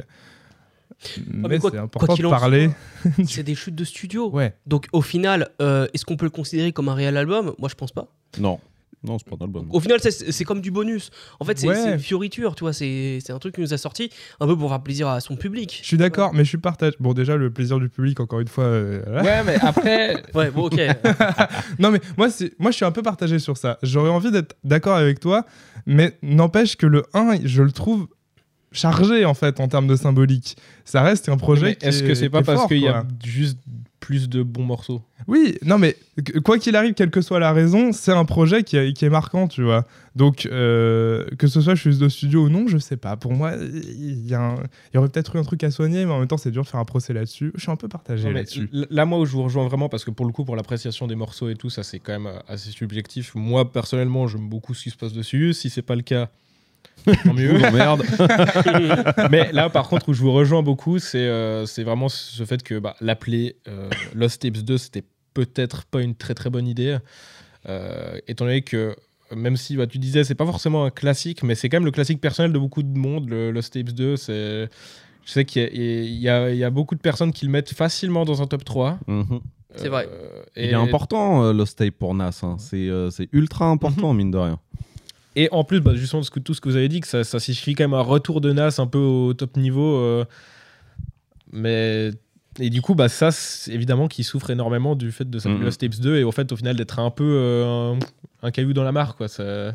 Mais, 1.33 1.49
c'est 1.55 1.71
quoi 1.71 1.81
important 1.81 2.15
qu'il 2.15 2.25
de 2.25 2.31
parler. 2.31 2.71
C'est 3.25 3.43
des 3.43 3.55
chutes 3.55 3.75
de 3.75 3.85
studio. 3.85 4.31
Ouais. 4.31 4.55
Donc 4.67 4.89
au 4.93 5.01
final, 5.01 5.51
euh, 5.63 5.87
est-ce 5.95 6.05
qu'on 6.05 6.17
peut 6.17 6.27
le 6.27 6.31
considérer 6.31 6.73
comme 6.73 6.89
un 6.89 6.95
réel 6.95 7.17
album? 7.17 7.55
Moi 7.59 7.69
je 7.69 7.75
pense 7.75 7.93
pas. 7.93 8.09
non, 8.39 8.61
non, 9.03 9.17
c'est 9.19 9.29
pas 9.29 9.37
un 9.41 9.45
album. 9.47 9.67
Au 9.71 9.81
final, 9.81 9.99
c'est- 10.01 10.31
c'est 10.31 10.45
comme 10.45 10.61
du 10.61 10.71
bonus. 10.71 11.11
En 11.41 11.45
fait, 11.47 11.59
c'est 11.59 11.69
Ouais. 11.69 11.93
une 11.95 11.99
fioriture, 11.99 12.55
tu 12.55 12.65
vois. 12.65 12.73
C'est 12.75 13.19
c'est 13.25 13.33
un 13.33 13.39
truc 13.39 13.55
qui 13.55 13.61
nous 13.63 13.73
a 13.73 13.79
sorti 13.79 14.11
un 14.41 14.47
peu 14.47 14.57
pour 14.57 14.69
faire 14.69 14.83
plaisir 14.83 15.09
à 15.09 15.21
son 15.21 15.37
public. 15.37 15.79
Je 15.83 15.87
suis 15.87 15.97
d'accord, 15.97 16.35
mais 16.35 16.45
je 16.45 16.51
suis 16.51 16.59
partagé. 16.59 16.97
Bon, 17.01 17.15
déjà, 17.15 17.37
le 17.37 17.51
plaisir 17.51 17.79
du 17.81 17.89
public, 17.89 18.21
encore 18.21 18.41
une 18.41 18.49
fois. 18.49 18.65
euh, 18.65 19.03
voilà. 19.07 19.23
Ouais, 19.23 19.43
mais 19.45 19.57
après, 19.63 20.23
Ouais, 20.35 20.51
bon, 20.51 20.65
ok. 20.67 20.75
Non, 21.79 21.91
mais 21.91 22.01
moi, 22.19 22.29
c'est- 22.31 22.53
moi, 22.59 22.71
je 22.71 22.77
suis 22.77 22.85
un 22.85 22.93
peu 22.93 23.03
partagé 23.03 23.39
sur 23.39 23.57
ça. 23.57 23.79
J'aurais 23.83 24.11
envie 24.11 24.31
d'être 24.31 24.57
d'accord 24.65 24.97
avec 24.97 25.19
toi, 25.21 25.47
mais 25.87 26.19
n'empêche 26.23 26.77
que 26.77 26.87
le 26.87 27.05
1, 27.15 27.37
je 27.45 27.63
le 27.63 27.73
trouve 27.73 28.07
chargé, 28.73 29.25
en 29.25 29.35
fait, 29.35 29.61
en 29.61 29.69
termes 29.69 29.87
de 29.87 29.97
symbolique. 29.97 30.57
Ça 30.85 31.03
reste 31.03 31.29
un 31.29 31.37
projet 31.37 31.77
est-ce 31.81 32.05
est- 32.05 32.07
que 32.07 32.15
c'est 32.15 32.29
pas 32.31 32.43
parce 32.43 32.67
qu'il 32.67 32.79
y 32.79 32.89
a 32.89 33.05
juste 33.25 33.59
plus 34.01 34.29
de 34.29 34.43
bons 34.43 34.65
morceaux 34.65 35.03
Oui, 35.29 35.57
non, 35.63 35.79
mais 35.79 35.95
quoi 36.45 36.59
qu'il 36.59 36.75
arrive, 36.75 36.95
quelle 36.95 37.11
que 37.11 37.21
soit 37.21 37.39
la 37.39 37.53
raison, 37.53 37.93
c'est 37.93 38.13
un 38.13 38.25
projet 38.25 38.63
qui, 38.65 38.77
est- 38.79 38.93
qui 38.95 39.05
est 39.05 39.11
marquant, 39.11 39.47
tu 39.47 39.63
vois. 39.63 39.87
Donc, 40.17 40.47
euh, 40.51 41.25
que 41.39 41.47
ce 41.47 41.61
soit 41.61 41.75
chez 41.75 41.91
de 41.91 42.09
studio 42.09 42.47
ou 42.47 42.49
non, 42.49 42.67
je 42.67 42.79
sais 42.79 42.97
pas. 42.97 43.17
Pour 43.17 43.33
moi, 43.33 43.53
il 43.57 44.27
y, 44.27 44.35
a 44.35 44.41
un- 44.41 44.55
il 44.57 44.95
y 44.95 44.99
aurait 44.99 45.09
peut-être 45.09 45.37
eu 45.37 45.39
un 45.39 45.43
truc 45.45 45.63
à 45.65 45.71
soigner, 45.71 46.05
mais 46.07 46.13
en 46.13 46.19
même 46.19 46.29
temps, 46.29 46.39
c'est 46.39 46.51
dur 46.51 46.63
de 46.63 46.69
faire 46.69 46.81
un 46.81 46.85
procès 46.85 47.13
là-dessus. 47.13 47.53
Je 47.55 47.61
suis 47.61 47.71
un 47.71 47.77
peu 47.77 47.89
partagé 47.89 48.25
là-dessus. 48.33 48.71
Là, 48.91 49.05
moi, 49.05 49.19
où 49.21 49.27
je 49.27 49.33
vous 49.33 49.43
rejoins 49.43 49.69
vraiment, 49.69 49.89
parce 49.89 50.05
que 50.05 50.11
pour 50.11 50.25
le 50.27 50.33
coup, 50.33 50.45
pour 50.45 50.57
l'appréciation 50.57 51.07
des 51.07 51.15
morceaux 51.15 51.49
et 51.49 51.55
tout, 51.55 51.71
ça, 51.71 51.83
c'est 51.83 51.99
quand 51.99 52.13
même 52.13 52.27
euh, 52.27 52.39
assez 52.49 52.71
subjectif. 52.71 53.35
Moi, 53.35 53.71
personnellement, 53.71 54.27
j'aime 54.27 54.49
beaucoup 54.49 54.75
ce 54.75 54.83
qui 54.85 54.91
se 54.91 54.97
passe 54.97 55.13
dessus. 55.13 55.53
Si 55.53 55.69
c'est 55.71 55.83
pas 55.83 55.95
le 55.97 56.03
cas, 56.03 56.31
tant 57.25 57.33
mieux. 57.35 57.55
Oh, 57.57 57.71
merde. 57.73 58.03
Mais 59.31 59.51
là, 59.53 59.71
par 59.71 59.89
contre, 59.89 60.09
où 60.09 60.13
je 60.13 60.21
vous 60.21 60.33
rejoins 60.33 60.63
beaucoup, 60.63 60.99
c'est 60.99 61.19
euh, 61.19 61.67
c'est 61.67 61.83
vraiment 61.83 62.09
ce 62.09 62.45
fait 62.45 62.63
que 62.63 62.79
bah, 62.79 62.95
l'appeler 63.01 63.57
euh, 63.69 63.89
Lost 64.15 64.43
Tapes 64.43 64.59
2, 64.59 64.79
c'était 64.79 65.05
peut-être 65.35 65.85
pas 65.87 66.03
une 66.03 66.15
très 66.15 66.35
très 66.35 66.51
bonne 66.51 66.67
idée. 66.67 66.99
Euh, 67.69 68.17
étant 68.27 68.45
donné 68.47 68.63
que, 68.63 68.97
même 69.35 69.57
si 69.57 69.77
bah, 69.77 69.87
tu 69.87 69.99
disais, 69.99 70.25
c'est 70.25 70.35
pas 70.35 70.47
forcément 70.47 70.85
un 70.85 70.91
classique, 70.91 71.43
mais 71.43 71.55
c'est 71.55 71.69
quand 71.69 71.77
même 71.77 71.85
le 71.85 71.91
classique 71.91 72.21
personnel 72.21 72.53
de 72.53 72.59
beaucoup 72.59 72.83
de 72.83 72.99
monde, 72.99 73.29
le 73.29 73.51
Lost 73.51 73.73
Tapes 73.73 73.91
2. 73.91 74.17
c'est- 74.17 74.69
Je 75.27 75.33
sais 75.33 75.45
qu'il 75.45 75.63
y, 75.63 76.29
a- 76.29 76.51
il 76.51 76.57
y 76.57 76.59
y 76.61 76.65
a 76.65 76.71
beaucoup 76.71 76.95
de 76.95 77.01
personnes 77.01 77.31
qui 77.33 77.45
le 77.45 77.51
mettent 77.53 77.73
facilement 77.75 78.25
dans 78.25 78.41
un 78.43 78.47
top 78.47 78.65
3. 78.65 78.99
Mhm. 79.07 79.41
C'est 79.77 79.89
vrai. 79.89 80.09
Euh, 80.11 80.43
Il 80.57 80.65
et, 80.65 80.71
est 80.71 80.75
important, 80.75 81.45
euh, 81.45 81.53
Lost 81.53 81.79
Tape 81.79 81.91
pour 81.95 82.13
Nas. 82.15 82.41
hein. 82.43 82.57
C'est 82.59 82.89
euh, 82.89 83.11
c'est 83.11 83.29
ultra 83.33 83.67
important, 83.67 84.13
mine 84.15 84.31
de 84.33 84.39
rien. 84.39 84.59
Et 85.37 85.49
en 85.53 85.65
plus, 85.65 85.81
bah, 85.81 85.95
justement, 85.95 86.23
ce 86.23 86.31
que- 86.31 86.41
tout 86.41 86.55
ce 86.55 86.61
que 86.61 86.69
vous 86.69 86.77
avez 86.77 86.89
dit, 86.89 87.01
que 87.01 87.07
ça, 87.07 87.25
ça 87.25 87.39
signifie 87.41 87.75
quand 87.75 87.85
même 87.85 87.95
un 87.95 88.01
retour 88.03 88.41
de 88.41 88.53
Nas 88.53 88.77
un 88.79 88.87
peu 88.87 88.99
au 88.99 89.33
top 89.35 89.57
niveau. 89.57 89.97
euh, 89.97 90.25
mais. 91.53 92.11
Et 92.59 92.69
du 92.69 92.83
coup, 92.83 92.95
bah, 92.97 93.09
ça, 93.09 93.31
c'est 93.31 93.73
évidemment, 93.73 94.09
qui 94.09 94.25
souffre 94.25 94.51
énormément 94.51 94.97
du 94.97 95.13
fait 95.13 95.29
de 95.29 95.39
Mhm. 95.49 95.63
Lost 95.63 95.81
Tapes 95.81 96.01
2 96.01 96.17
et 96.17 96.25
au 96.25 96.33
fait, 96.33 96.51
au 96.53 96.57
final, 96.57 96.77
d'être 96.77 96.99
un 96.99 97.11
peu 97.11 97.25
euh, 97.25 97.93
un, 97.95 97.99
un 98.43 98.51
caillou 98.51 98.73
dans 98.73 98.83
la 98.83 98.93
mare. 98.93 99.15
Quoi. 99.17 99.29
Ça- 99.29 99.75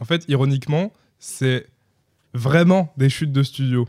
En 0.00 0.04
fait, 0.04 0.24
ironiquement, 0.28 0.92
c'est 1.18 1.66
vraiment 2.34 2.92
des 2.96 3.08
chutes 3.10 3.32
de 3.32 3.42
studio. 3.42 3.88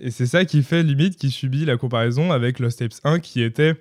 Et 0.00 0.10
c'est 0.10 0.26
ça 0.26 0.44
qui 0.44 0.62
fait 0.64 0.82
limite 0.82 1.16
qui 1.16 1.30
subit 1.30 1.64
la 1.64 1.76
comparaison 1.76 2.32
avec 2.32 2.58
Lost 2.58 2.80
Tapes 2.80 2.94
1 3.04 3.20
qui 3.20 3.42
était 3.42 3.76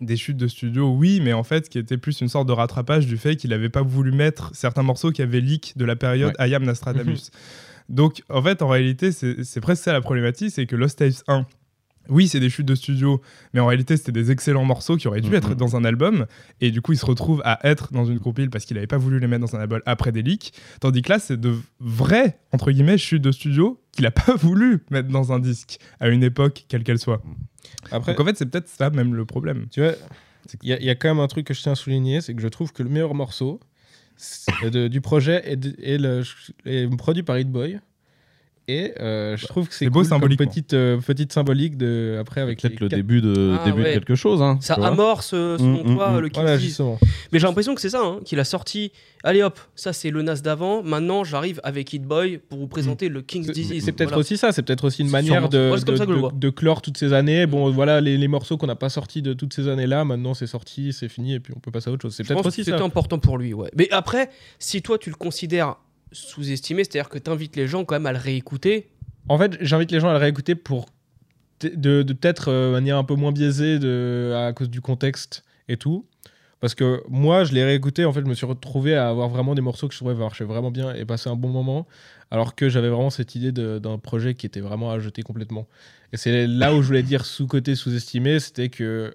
des 0.00 0.16
chutes 0.16 0.36
de 0.36 0.48
studio, 0.48 0.90
oui, 0.90 1.20
mais 1.22 1.32
en 1.32 1.42
fait 1.42 1.68
qui 1.68 1.78
était 1.78 1.98
plus 1.98 2.20
une 2.20 2.28
sorte 2.28 2.48
de 2.48 2.52
rattrapage 2.52 3.06
du 3.06 3.16
fait 3.16 3.36
qu'il 3.36 3.50
n'avait 3.50 3.68
pas 3.68 3.82
voulu 3.82 4.12
mettre 4.12 4.50
certains 4.54 4.82
morceaux 4.82 5.10
qui 5.10 5.22
avaient 5.22 5.40
leak 5.40 5.76
de 5.76 5.84
la 5.84 5.96
période 5.96 6.34
I 6.38 6.54
Am 6.54 6.64
Nostradamus. 6.64 7.30
Donc 7.88 8.22
en 8.28 8.42
fait, 8.42 8.62
en 8.62 8.68
réalité, 8.68 9.10
c'est 9.12 9.42
c'est 9.42 9.60
presque 9.60 9.82
ça 9.82 9.92
la 9.92 10.00
problématique, 10.00 10.52
c'est 10.52 10.66
que 10.66 10.76
Lost 10.76 10.98
Tapes 10.98 11.24
1, 11.26 11.44
oui, 12.10 12.28
c'est 12.28 12.40
des 12.40 12.50
chutes 12.50 12.66
de 12.66 12.74
studio, 12.74 13.20
mais 13.54 13.60
en 13.60 13.66
réalité, 13.66 13.96
c'était 13.96 14.12
des 14.12 14.30
excellents 14.30 14.64
morceaux 14.64 14.96
qui 14.96 15.08
auraient 15.08 15.20
dû 15.20 15.30
Mhm. 15.30 15.34
être 15.36 15.54
dans 15.54 15.76
un 15.76 15.84
album. 15.84 16.26
Et 16.60 16.70
du 16.70 16.82
coup, 16.82 16.92
il 16.92 16.98
se 16.98 17.06
retrouve 17.06 17.40
à 17.44 17.58
être 17.66 17.92
dans 17.92 18.04
une 18.04 18.18
compile 18.20 18.50
parce 18.50 18.64
qu'il 18.64 18.74
n'avait 18.74 18.86
pas 18.86 18.98
voulu 18.98 19.18
les 19.20 19.26
mettre 19.26 19.46
dans 19.46 19.56
un 19.56 19.60
album 19.60 19.80
après 19.86 20.12
des 20.12 20.22
leaks. 20.22 20.52
Tandis 20.80 21.02
que 21.02 21.10
là, 21.12 21.18
c'est 21.18 21.40
de 21.40 21.54
vraies, 21.78 22.38
entre 22.52 22.70
guillemets, 22.72 22.98
chutes 22.98 23.22
de 23.22 23.32
studio 23.32 23.80
qu'il 23.92 24.02
n'a 24.04 24.10
pas 24.34 24.34
voulu 24.36 24.80
mettre 24.90 25.08
dans 25.08 25.32
un 25.32 25.38
disque 25.38 25.78
à 26.00 26.08
une 26.08 26.22
époque, 26.22 26.64
quelle 26.68 26.82
qu'elle 26.84 26.98
soit. 26.98 27.22
Après, 27.92 28.12
Donc 28.12 28.20
en 28.20 28.24
fait, 28.24 28.36
c'est 28.36 28.46
peut-être 28.46 28.68
ça 28.68 28.90
même 28.90 29.14
le 29.14 29.24
problème. 29.24 29.66
tu 29.70 29.80
vois, 29.80 29.92
il 30.62 30.68
y, 30.68 30.72
a- 30.72 30.80
il 30.80 30.84
y 30.86 30.90
a 30.90 30.94
quand 30.94 31.08
même 31.08 31.20
un 31.20 31.28
truc 31.28 31.46
que 31.46 31.54
je 31.54 31.60
tiens 31.62 31.72
à 31.72 31.74
souligner 31.76 32.20
c'est 32.20 32.34
que 32.34 32.40
je 32.42 32.48
trouve 32.48 32.72
que 32.72 32.82
le 32.82 32.88
meilleur 32.88 33.14
morceau 33.14 33.60
de- 34.70 34.88
du 34.88 35.00
projet 35.00 35.42
est, 35.50 35.56
de- 35.56 35.74
est 35.82 35.98
le- 35.98 36.22
est 36.66 36.88
produit 36.96 37.22
par 37.22 37.38
Hit 37.38 37.48
Boy. 37.50 37.78
Et 38.70 38.92
euh, 39.00 39.36
je 39.36 39.46
trouve 39.46 39.68
que 39.68 39.74
c'est 39.74 39.86
beau 39.86 40.00
cool 40.00 40.02
comme 40.02 40.18
symboliquement. 40.18 40.46
petite, 40.46 40.74
euh, 40.74 40.98
petite 40.98 41.32
symbolique 41.32 41.76
de, 41.76 42.18
après 42.20 42.40
avec 42.40 42.60
Peut-être 42.60 42.78
le 42.80 42.88
quatre- 42.88 42.96
début, 42.96 43.20
de, 43.20 43.56
Ah, 43.60 43.64
début 43.64 43.82
ouais. 43.82 43.88
de 43.88 43.94
quelque 43.94 44.14
chose. 44.14 44.40
Hein, 44.42 44.58
Ça 44.60 44.74
amorce, 44.74 45.32
euh, 45.34 45.58
selon 45.58 45.82
Mm, 45.84 45.94
toi, 45.96 46.10
mm, 46.12 46.18
le 46.20 46.26
mm. 46.28 46.30
Voilà. 46.34 46.56
Mais 47.32 47.38
j'ai 47.38 47.46
l'impression 47.46 47.74
que 47.74 47.80
c'est 47.80 47.90
ça, 47.90 48.00
hein, 48.02 48.20
qu'il 48.24 48.38
a 48.38 48.44
sorti. 48.44 48.92
Allez 49.24 49.42
hop, 49.42 49.58
ça 49.74 49.92
c'est 49.92 50.10
le 50.10 50.22
Nas 50.22 50.36
d'avant. 50.36 50.82
Maintenant, 50.82 51.24
j'arrive 51.24 51.60
avec 51.64 51.92
Hit 51.92 52.04
Boy 52.04 52.38
pour 52.38 52.58
vous 52.58 52.68
présenter 52.68 53.08
le 53.08 53.20
King's 53.22 53.48
Disease. 53.50 53.84
c'est 53.84 53.92
peut-être 53.92 54.10
Voilà. 54.10 54.20
aussi 54.20 54.36
ça, 54.36 54.52
c'est 54.52 54.62
peut-être 54.62 54.84
aussi 54.84 55.02
une 55.02 55.10
manière 55.10 55.48
de, 55.48 55.74
de- 56.38 56.50
clore 56.50 56.80
toutes 56.80 56.96
ces 56.96 57.12
années. 57.12 57.46
Bon, 57.46 57.70
voilà, 57.70 58.00
les, 58.00 58.16
les 58.16 58.28
morceaux 58.28 58.56
qu'on 58.56 58.66
n'a 58.68 58.76
pas 58.76 58.88
sortis 58.88 59.20
de 59.22 59.32
toutes 59.32 59.52
ces 59.52 59.68
années-là, 59.68 60.04
maintenant 60.04 60.32
c'est 60.34 60.46
sorti, 60.46 60.92
c'est 60.92 61.08
fini, 61.08 61.34
et 61.34 61.40
puis 61.40 61.52
on 61.56 61.60
peut 61.60 61.70
passer 61.70 61.90
à 61.90 61.92
autre 61.92 62.02
chose. 62.02 62.14
C'est 62.14 62.24
peut-être 62.26 62.46
aussi 62.46 62.64
c'était 62.64 62.78
ça. 62.78 62.84
important 62.84 63.18
pour 63.18 63.36
lui, 63.36 63.52
ouais. 63.52 63.70
Mais 63.76 63.88
après, 63.90 64.30
si 64.58 64.80
toi 64.80 64.96
tu 64.96 65.10
le 65.10 65.16
considères 65.16 65.76
sous-estimé, 66.12 66.84
c'est-à-dire 66.84 67.08
que 67.08 67.18
tu 67.18 67.30
invites 67.30 67.56
les 67.56 67.66
gens 67.66 67.84
quand 67.84 67.94
même 67.94 68.06
à 68.06 68.12
le 68.12 68.18
réécouter. 68.18 68.88
En 69.28 69.38
fait, 69.38 69.56
j'invite 69.60 69.92
les 69.92 70.00
gens 70.00 70.08
à 70.08 70.12
le 70.12 70.18
réécouter 70.18 70.54
pour 70.54 70.86
de, 71.60 72.02
de 72.02 72.12
peut-être 72.12 72.48
euh, 72.48 72.72
manière 72.72 72.96
un 72.96 73.04
peu 73.04 73.14
moins 73.14 73.32
biaisée 73.32 73.78
de, 73.78 74.32
à 74.34 74.52
cause 74.52 74.70
du 74.70 74.80
contexte 74.80 75.44
et 75.68 75.76
tout. 75.76 76.06
Parce 76.60 76.74
que 76.74 77.02
moi, 77.08 77.44
je 77.44 77.54
l'ai 77.54 77.64
réécouté, 77.64 78.04
en 78.04 78.12
fait, 78.12 78.20
je 78.20 78.26
me 78.26 78.34
suis 78.34 78.44
retrouvé 78.44 78.94
à 78.94 79.08
avoir 79.08 79.30
vraiment 79.30 79.54
des 79.54 79.62
morceaux 79.62 79.88
que 79.88 79.94
je 79.94 79.98
trouvais 79.98 80.14
marchaient 80.14 80.44
vraiment 80.44 80.70
bien 80.70 80.94
et 80.94 81.06
passer 81.06 81.30
un 81.30 81.36
bon 81.36 81.48
moment, 81.48 81.86
alors 82.30 82.54
que 82.54 82.68
j'avais 82.68 82.90
vraiment 82.90 83.08
cette 83.08 83.34
idée 83.34 83.50
d'un 83.50 83.98
projet 83.98 84.34
qui 84.34 84.44
était 84.44 84.60
vraiment 84.60 84.90
à 84.90 84.98
jeter 84.98 85.22
complètement. 85.22 85.66
Et 86.12 86.18
c'est 86.18 86.46
là 86.46 86.74
où 86.74 86.82
je 86.82 86.86
voulais 86.86 87.02
dire 87.02 87.24
sous-côté, 87.24 87.74
sous-estimé, 87.76 88.40
c'était 88.40 88.68
que 88.68 89.14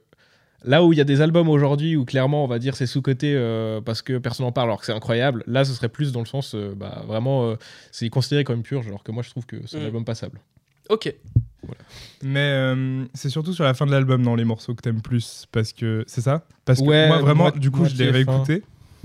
Là 0.66 0.84
où 0.84 0.92
il 0.94 0.98
y 0.98 1.02
a 1.02 1.06
des 1.06 1.22
albums 1.22 1.48
aujourd'hui 1.50 1.96
où 1.96 2.06
clairement 2.06 2.44
on 2.44 2.48
va 2.48 2.58
dire 2.60 2.76
c'est 2.76 2.88
sous-côté 2.88 3.34
euh, 3.36 3.82
parce 3.82 4.02
que 4.02 4.18
personne 4.18 4.46
n'en 4.46 4.52
parle 4.52 4.70
alors 4.70 4.80
que 4.80 4.86
c'est 4.88 4.94
incroyable, 4.94 5.44
là 5.48 5.64
ce 5.64 5.74
serait 5.74 5.90
plus 5.90 6.12
dans 6.12 6.22
le 6.22 6.26
sens 6.26 6.56
euh, 6.56 6.74
bah, 6.76 7.04
vraiment 7.08 7.46
euh, 7.50 7.56
c'est 7.92 8.10
considéré 8.10 8.44
comme 8.44 8.64
purge 8.64 8.88
alors 8.88 9.04
que 9.04 9.12
moi 9.12 9.22
je 9.24 9.30
trouve 9.30 9.46
que 9.46 9.58
c'est 9.68 9.78
un 9.78 9.82
Mm. 9.82 9.86
album 9.86 10.06
passable. 10.06 10.40
Ok. 10.90 11.14
Mais 12.24 12.40
euh, 12.52 13.06
c'est 13.14 13.30
surtout 13.30 13.54
sur 13.54 13.64
la 13.64 13.74
fin 13.74 13.86
de 13.86 13.92
l'album 13.92 14.24
dans 14.24 14.36
les 14.36 14.46
morceaux 14.46 14.74
que 14.76 14.82
t'aimes 14.82 15.02
plus 15.02 15.46
parce 15.52 15.74
que 15.74 16.04
c'est 16.08 16.22
ça? 16.22 16.46
Parce 16.66 16.80
que 16.80 16.86
Ouais, 16.86 17.08
moi 17.08 17.20
vraiment 17.20 17.44
moi- 17.46 17.52
du 17.52 17.72
coup 17.72 17.86
je 17.86 17.96
l'ai 17.96 18.10
réécouté 18.12 18.64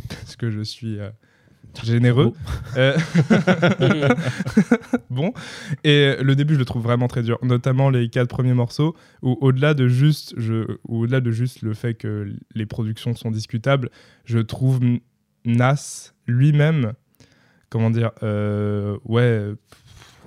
parce 0.09 0.37
que 0.37 0.51
je 0.51 0.61
suis 0.63 0.99
généreux. 1.83 2.33
Euh, 2.77 2.97
bon 5.11 5.33
et 5.85 6.17
le 6.21 6.35
début 6.35 6.55
je 6.55 6.59
le 6.59 6.65
trouve 6.65 6.83
vraiment 6.83 7.09
très 7.09 7.23
dur, 7.23 7.39
notamment 7.43 7.91
les 7.91 8.09
quatre 8.09 8.29
premiers 8.29 8.55
morceaux 8.55 8.95
où 9.23 9.37
au-delà 9.41 9.75
de 9.75 9.89
juste 9.89 10.35
je 10.37 10.77
au-delà 10.85 11.21
de 11.21 11.31
juste 11.31 11.63
le 11.63 11.75
fait 11.75 11.95
que 11.95 12.33
les 12.55 12.67
productions 12.67 13.15
sont 13.15 13.31
discutables, 13.31 13.91
je 14.25 14.39
trouve 14.39 14.81
Nas 15.45 16.13
lui-même 16.27 16.93
comment 17.71 17.91
dire 17.91 18.11
euh, 18.23 18.99
ouais 19.05 19.55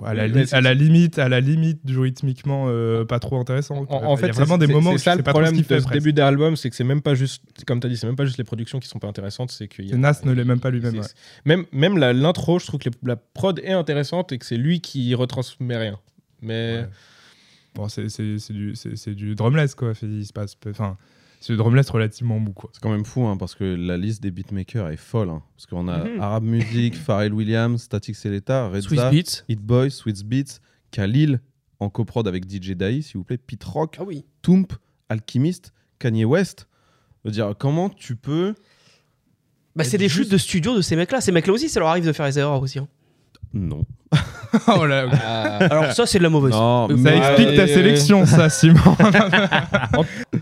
à 0.02 0.14
la, 0.14 0.26
li- 0.26 0.32
Mais 0.34 0.46
c'est- 0.46 0.56
à 0.56 0.60
la 0.60 0.74
limite 0.74 1.18
à 1.18 1.28
la 1.28 1.40
limite 1.40 1.84
du 1.86 1.98
rythmiquement 1.98 2.66
euh, 2.68 3.04
pas 3.04 3.18
trop 3.20 3.38
intéressant 3.38 3.86
En, 3.88 3.94
en 4.04 4.16
y 4.16 4.20
fait, 4.20 4.28
a 4.30 4.32
vraiment 4.32 4.58
c'est- 4.58 4.66
des 4.66 4.72
moments 4.72 4.90
où 4.90 4.98
c'est 4.98 4.98
je 4.98 5.04
ça 5.04 5.14
le 5.16 5.22
pas 5.22 5.30
problème 5.32 5.54
ce 5.54 5.60
de 5.60 5.64
fait 5.64 5.78
ce 5.80 5.84
presque. 5.84 5.98
début 6.00 6.12
d'album, 6.12 6.56
c'est 6.56 6.70
que 6.70 6.76
c'est 6.76 6.84
même 6.84 7.02
pas 7.02 7.14
juste, 7.14 7.42
comme 7.66 7.80
tu 7.80 7.86
as 7.86 7.90
dit, 7.90 7.96
c'est 7.96 8.06
même 8.06 8.16
pas 8.16 8.24
juste 8.24 8.38
les 8.38 8.44
productions 8.44 8.80
qui 8.80 8.88
sont 8.88 8.98
pas 8.98 9.08
intéressantes, 9.08 9.50
c'est 9.52 9.68
Et 9.78 9.96
Nas 9.96 10.20
ne 10.24 10.32
l'est 10.32 10.44
même 10.44 10.60
pas 10.60 10.70
lui-même 10.70 10.94
ouais. 10.98 11.06
Même, 11.44 11.64
même 11.72 11.96
la- 11.98 12.12
l'intro, 12.12 12.58
je 12.58 12.66
trouve 12.66 12.80
que 12.80 12.88
les- 12.88 12.96
la 13.08 13.16
prod 13.16 13.58
est 13.60 13.72
intéressante 13.72 14.32
et 14.32 14.38
que 14.38 14.46
c'est 14.46 14.56
lui 14.56 14.80
qui 14.80 15.14
retransmet 15.14 15.76
rien. 15.76 15.98
Mais 16.42 16.78
Ouais. 16.82 16.88
Bon, 17.76 17.88
c'est 17.88 18.06
du, 18.52 18.74
du 19.16 19.34
drumless, 19.34 19.74
quoi. 19.74 19.92
Il 20.02 20.24
se 20.24 20.32
passe, 20.32 20.56
enfin, 20.70 20.96
c'est 21.44 21.52
du 21.52 21.56
drumless 21.58 21.90
relativement 21.90 22.38
mou, 22.38 22.52
quoi. 22.52 22.70
C'est 22.72 22.82
quand 22.82 22.90
même 22.90 23.04
fou 23.04 23.26
hein, 23.26 23.36
parce 23.36 23.54
que 23.54 23.64
la 23.64 23.96
liste 23.96 24.22
des 24.22 24.30
beatmakers 24.30 24.88
est 24.88 24.96
folle. 24.96 25.28
hein. 25.30 25.42
parce 25.54 25.66
qu'on 25.66 25.88
a 25.88 26.04
Mhm. 26.04 26.20
Arab 26.20 26.44
Music, 26.44 26.94
Pharrell 26.96 27.32
Williams, 27.34 27.82
Static 27.82 28.16
Selecta, 28.16 28.70
Beats. 28.70 29.44
Hit 29.48 29.60
Boy, 29.60 29.90
Sweets 29.90 30.24
Beats, 30.24 30.60
Khalil 30.90 31.40
en 31.80 31.90
coprod 31.90 32.26
avec 32.26 32.44
DJ 32.50 32.70
Daï, 32.72 33.02
s'il 33.02 33.18
vous 33.18 33.24
plaît, 33.24 33.36
Pete 33.38 33.64
Rock, 33.64 33.96
Ah 34.00 34.04
oui. 34.04 34.24
Toomp, 34.42 34.72
Alchemist, 35.08 35.72
Kanye 35.98 36.24
West. 36.24 36.66
Je 37.24 37.28
veux 37.28 37.32
dire, 37.32 37.54
comment 37.58 37.88
tu 37.90 38.16
peux. 38.16 38.54
Bah, 39.76 39.84
c'est 39.84 39.98
des 39.98 40.08
juste- 40.08 40.22
chutes 40.24 40.32
de 40.32 40.38
studio 40.38 40.76
de 40.76 40.82
ces 40.82 40.94
mecs-là. 40.96 41.20
Ces 41.20 41.32
mecs-là 41.32 41.52
aussi, 41.52 41.68
ça 41.68 41.80
leur 41.80 41.88
arrive 41.88 42.06
de 42.06 42.12
faire 42.12 42.26
des 42.26 42.38
erreurs 42.38 42.62
aussi. 42.62 42.78
hein. 42.78 42.88
Non. 43.54 43.84
oh 44.76 44.84
là, 44.84 45.06
ok. 45.06 45.12
Alors 45.70 45.92
ça, 45.92 46.06
c'est 46.06 46.18
de 46.18 46.24
la 46.24 46.28
mauvaise. 46.28 46.52
Non, 46.52 46.88
Ça 46.88 46.94
mais- 46.96 47.16
explique 47.18 47.56
ta 47.56 47.66
sélection, 47.66 48.26
ça, 48.26 48.48
Simon. 48.50 48.96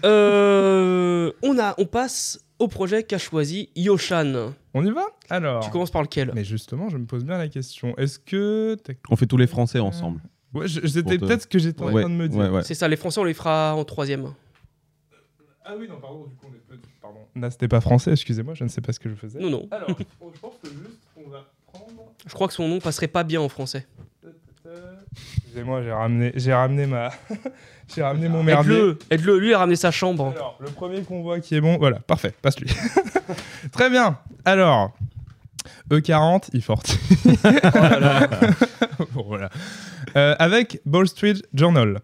Euh, 0.05 1.33
on, 1.43 1.59
a, 1.59 1.75
on 1.79 1.87
passe 1.87 2.41
au 2.59 2.69
projet 2.69 3.03
qu'a 3.03 3.19
choisi 3.19 3.71
Yoshan. 3.77 4.53
On 4.75 4.85
y 4.85 4.91
va? 4.91 5.07
Alors. 5.31 5.65
Tu 5.65 5.71
commences 5.71 5.91
par 5.91 6.03
lequel? 6.03 6.33
Mais 6.35 6.45
justement, 6.45 6.89
je 6.89 6.97
me 6.97 7.05
pose 7.07 7.25
bien 7.25 7.39
la 7.39 7.49
question. 7.49 7.95
Est-ce 7.97 8.19
que. 8.19 8.77
On 9.11 9.17
fait 9.17 9.27
tous 9.27 9.37
les 9.37 9.47
Français 9.47 9.79
ensemble. 9.79 10.21
Ouais, 10.55 10.69
je- 10.69 10.87
c'était 10.87 11.17
te- 11.19 11.25
peut-être 11.25 11.43
ce 11.43 11.47
que 11.47 11.59
j'étais 11.59 11.83
en 11.83 11.91
Ouais, 11.93 12.03
train 12.03 12.11
de 12.11 12.15
me 12.15 12.29
dire. 12.29 12.39
ouais, 12.39 12.49
ouais. 12.49 12.63
C'est 12.63 12.75
ça, 12.75 12.87
les 12.89 12.97
Français, 12.97 13.21
on 13.21 13.25
les 13.25 13.33
fera 13.35 13.75
en 13.75 13.85
troisième. 13.85 14.33
Ah 15.65 15.73
oui, 15.79 15.87
non, 15.89 15.97
pardon, 16.01 16.25
du 16.27 16.35
coup, 16.35 16.47
on 16.51 16.55
est 16.55 16.59
peut 16.69 16.77
Pardon. 17.01 17.21
Nas, 17.35 17.51
c'était 17.53 17.69
pas 17.69 17.81
français, 17.81 18.13
excusez-moi, 18.13 18.55
je 18.55 18.65
ne 18.65 18.69
sais 18.69 18.81
pas 18.81 18.93
ce 18.93 18.99
que 19.01 19.09
je 19.09 19.15
faisais. 19.15 19.39
Non, 19.41 19.49
non. 19.51 19.69
Alors, 19.71 19.89
je 19.89 20.39
pense 20.41 20.55
que 20.63 20.69
juste, 20.69 21.01
on 21.17 21.31
va. 21.31 21.45
Je 22.27 22.33
crois 22.33 22.49
que 22.49 22.55
son 22.55 22.69
nom 22.69 22.79
passerait 22.79 23.09
pas 23.09 23.25
bien 23.25 23.41
en 23.41 23.49
français. 23.49 23.87
Excusez-moi, 25.53 25.83
j'ai 25.83 25.93
ramené, 25.93 26.33
j'ai 26.35 26.55
ramené 26.55 26.87
ma. 26.87 27.11
j'ai 27.95 28.03
ramené 28.03 28.29
mon 28.29 28.43
merdier. 28.43 28.73
Aide-le, 28.73 28.99
aide-le. 29.11 29.39
Lui, 29.39 29.49
il 29.49 29.55
a 29.55 29.59
ramené 29.59 29.77
sa 29.77 29.91
chambre. 29.91 30.33
Alors, 30.35 30.57
le 30.61 30.71
premier 30.71 31.03
qu'on 31.03 31.23
voit 31.23 31.41
qui 31.41 31.55
est 31.55 31.61
bon, 31.61 31.77
voilà, 31.77 31.99
parfait, 32.01 32.33
passe 32.41 32.59
lui. 32.59 32.71
Très 33.73 33.91
bien. 33.91 34.19
Alors, 34.47 34.97
E40, 35.91 36.53
E40. 36.53 36.97
bon, 39.13 39.25
voilà. 39.27 39.51
Euh, 40.17 40.35
avec 40.39 40.81
Ball 40.87 41.07
Street 41.07 41.37
Journal. 41.53 42.01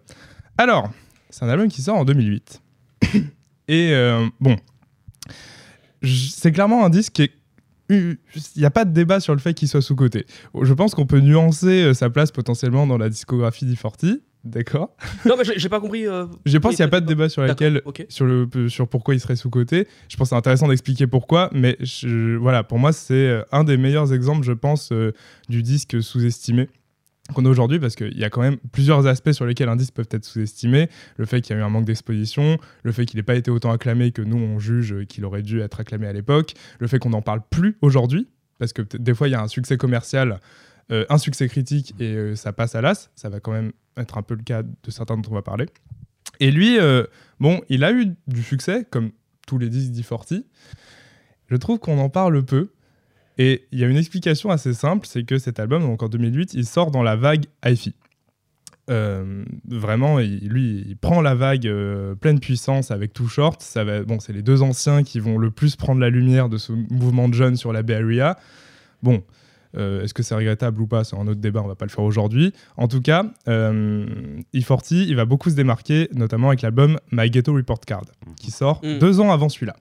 Alors, 0.58 0.90
c'est 1.30 1.44
un 1.44 1.48
album 1.48 1.68
qui 1.68 1.80
sort 1.80 1.96
en 1.96 2.04
2008. 2.04 2.60
Et 3.68 3.92
euh, 3.92 4.26
bon, 4.40 4.56
c'est 6.02 6.52
clairement 6.52 6.84
un 6.84 6.90
disque 6.90 7.14
qui 7.14 7.22
est. 7.22 7.32
Il 7.90 8.16
n'y 8.56 8.64
a 8.64 8.70
pas 8.70 8.84
de 8.84 8.92
débat 8.92 9.20
sur 9.20 9.34
le 9.34 9.40
fait 9.40 9.54
qu'il 9.54 9.68
soit 9.68 9.80
sous-côté. 9.82 10.26
Je 10.60 10.74
pense 10.74 10.94
qu'on 10.94 11.06
peut 11.06 11.20
nuancer 11.20 11.82
euh, 11.82 11.94
sa 11.94 12.10
place 12.10 12.30
potentiellement 12.30 12.86
dans 12.86 12.98
la 12.98 13.08
discographie 13.08 13.64
d'E40. 13.64 14.20
D'accord? 14.44 14.94
Non, 15.26 15.34
mais 15.36 15.44
j'ai 15.56 15.68
pas 15.68 15.80
compris. 15.80 16.06
euh, 16.06 16.26
Je 16.46 16.58
pense 16.58 16.70
Oui, 16.70 16.76
qu'il 16.76 16.84
n'y 16.84 16.88
a 16.88 16.90
pas 16.90 17.00
de 17.00 17.06
débat 17.06 17.28
sur 17.28 17.42
Ok. 17.42 18.06
sur, 18.08 18.24
le, 18.24 18.48
sur 18.68 18.86
pourquoi 18.88 19.14
il 19.14 19.20
serait 19.20 19.34
sous-côté. 19.36 19.88
Je 20.08 20.16
pense 20.16 20.26
que 20.26 20.28
c'est 20.30 20.36
intéressant 20.36 20.68
d'expliquer 20.68 21.06
pourquoi, 21.06 21.50
mais 21.52 21.76
je- 21.80 22.36
voilà, 22.36 22.62
pour 22.62 22.78
moi, 22.78 22.92
c'est 22.92 23.14
euh, 23.14 23.42
un 23.52 23.64
des 23.64 23.76
meilleurs 23.76 24.12
exemples, 24.12 24.44
je 24.44 24.52
pense, 24.52 24.90
euh, 24.92 25.12
du 25.48 25.62
disque 25.62 26.00
sous-estimé 26.02 26.68
qu'on 27.34 27.44
a 27.44 27.48
aujourd'hui, 27.48 27.78
parce 27.78 27.94
qu'il 27.94 28.18
y 28.18 28.24
a 28.24 28.30
quand 28.30 28.40
même 28.40 28.56
plusieurs 28.72 29.06
aspects 29.06 29.32
sur 29.32 29.46
lesquels 29.46 29.74
disque 29.76 29.94
peut 29.94 30.06
être 30.10 30.24
sous-estimé. 30.24 30.88
Le 31.16 31.26
fait 31.26 31.40
qu'il 31.40 31.54
y 31.54 31.58
a 31.58 31.62
eu 31.62 31.64
un 31.64 31.68
manque 31.68 31.84
d'exposition, 31.84 32.58
le 32.82 32.92
fait 32.92 33.04
qu'il 33.04 33.18
n'ait 33.18 33.24
pas 33.24 33.34
été 33.34 33.50
autant 33.50 33.70
acclamé 33.70 34.12
que 34.12 34.22
nous, 34.22 34.38
on 34.38 34.58
juge 34.58 35.04
qu'il 35.06 35.24
aurait 35.24 35.42
dû 35.42 35.60
être 35.60 35.80
acclamé 35.80 36.06
à 36.06 36.12
l'époque, 36.12 36.54
le 36.78 36.86
fait 36.86 36.98
qu'on 36.98 37.10
n'en 37.10 37.22
parle 37.22 37.42
plus 37.50 37.76
aujourd'hui, 37.82 38.28
parce 38.58 38.72
que 38.72 38.82
des 38.96 39.14
fois, 39.14 39.28
il 39.28 39.32
y 39.32 39.34
a 39.34 39.42
un 39.42 39.48
succès 39.48 39.76
commercial, 39.76 40.40
euh, 40.90 41.04
un 41.10 41.18
succès 41.18 41.48
critique, 41.48 41.94
et 42.00 42.14
euh, 42.14 42.34
ça 42.34 42.52
passe 42.52 42.74
à 42.74 42.80
l'as. 42.80 43.10
Ça 43.14 43.28
va 43.28 43.40
quand 43.40 43.52
même 43.52 43.72
être 43.96 44.18
un 44.18 44.22
peu 44.22 44.34
le 44.34 44.42
cas 44.42 44.62
de 44.62 44.90
certains 44.90 45.16
dont 45.16 45.30
on 45.30 45.34
va 45.34 45.42
parler. 45.42 45.66
Et 46.40 46.50
lui, 46.50 46.78
euh, 46.78 47.04
Bon, 47.40 47.60
il 47.68 47.84
a 47.84 47.92
eu 47.92 48.16
du 48.26 48.42
succès, 48.42 48.84
comme 48.90 49.12
tous 49.46 49.58
les 49.58 49.68
disques 49.68 49.92
d'E40. 49.92 50.42
Je 51.46 51.56
trouve 51.56 51.78
qu'on 51.78 51.98
en 51.98 52.08
parle 52.08 52.44
peu. 52.44 52.70
Et 53.38 53.66
il 53.72 53.78
y 53.78 53.84
a 53.84 53.86
une 53.88 53.96
explication 53.96 54.50
assez 54.50 54.74
simple, 54.74 55.06
c'est 55.06 55.22
que 55.24 55.38
cet 55.38 55.60
album, 55.60 55.82
donc 55.82 56.02
en 56.02 56.08
2008, 56.08 56.54
il 56.54 56.66
sort 56.66 56.90
dans 56.90 57.02
la 57.02 57.14
vague 57.16 57.44
hi-fi. 57.64 57.94
Euh, 58.90 59.44
vraiment, 59.68 60.18
il- 60.18 60.48
lui, 60.48 60.82
il 60.88 60.96
prend 60.96 61.20
la 61.20 61.34
vague 61.34 61.66
euh, 61.66 62.14
pleine 62.14 62.40
puissance 62.40 62.90
avec 62.90 63.12
Too 63.12 63.28
Short. 63.28 63.60
Ça 63.62 63.84
va, 63.84 64.02
bon, 64.02 64.18
c'est 64.18 64.32
les 64.32 64.42
deux 64.42 64.62
anciens 64.62 65.02
qui 65.02 65.20
vont 65.20 65.36
le 65.38 65.50
plus 65.50 65.76
prendre 65.76 66.00
la 66.00 66.08
lumière 66.08 66.48
de 66.48 66.56
ce 66.56 66.72
mouvement 66.72 67.28
de 67.28 67.34
jeunes 67.34 67.56
sur 67.56 67.72
la 67.72 67.82
Bay 67.82 67.94
Area. 67.96 68.38
Bon, 69.02 69.22
euh, 69.76 70.02
est-ce 70.02 70.14
que 70.14 70.22
c'est 70.22 70.34
regrettable 70.34 70.80
ou 70.80 70.86
pas 70.86 71.04
C'est 71.04 71.16
un 71.16 71.26
autre 71.28 71.40
débat, 71.40 71.60
on 71.62 71.68
va 71.68 71.74
pas 71.74 71.84
le 71.84 71.90
faire 71.90 72.02
aujourd'hui. 72.04 72.54
En 72.78 72.88
tout 72.88 73.02
cas, 73.02 73.30
euh, 73.46 74.06
E40, 74.54 74.94
il 75.06 75.14
va 75.16 75.26
beaucoup 75.26 75.50
se 75.50 75.54
démarquer, 75.54 76.08
notamment 76.14 76.48
avec 76.48 76.62
l'album 76.62 76.98
My 77.12 77.28
Ghetto 77.30 77.52
Report 77.52 77.80
Card, 77.80 78.06
qui 78.36 78.50
sort 78.50 78.80
Mm. 78.82 78.98
deux 79.00 79.20
ans 79.20 79.30
avant 79.32 79.50
celui-là, 79.50 79.76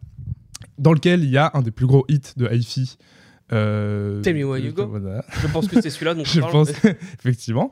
dans 0.78 0.92
lequel 0.92 1.24
il 1.24 1.30
y 1.30 1.38
a 1.38 1.50
un 1.54 1.62
des 1.62 1.72
plus 1.72 1.88
gros 1.88 2.06
hits 2.10 2.34
de 2.36 2.50
hi-fi. 2.54 2.98
Euh, 3.54 4.22
Tell 4.22 4.36
me 4.36 4.44
where 4.44 4.58
you 4.64 4.74
go. 4.74 4.92
Je 5.42 5.48
pense 5.48 5.68
que 5.68 5.82
c'est 5.82 5.90
celui-là 5.90 6.14
dont 6.14 6.24
Je 6.26 6.40
parle. 6.40 6.52
pense, 6.52 6.70
effectivement. 7.20 7.70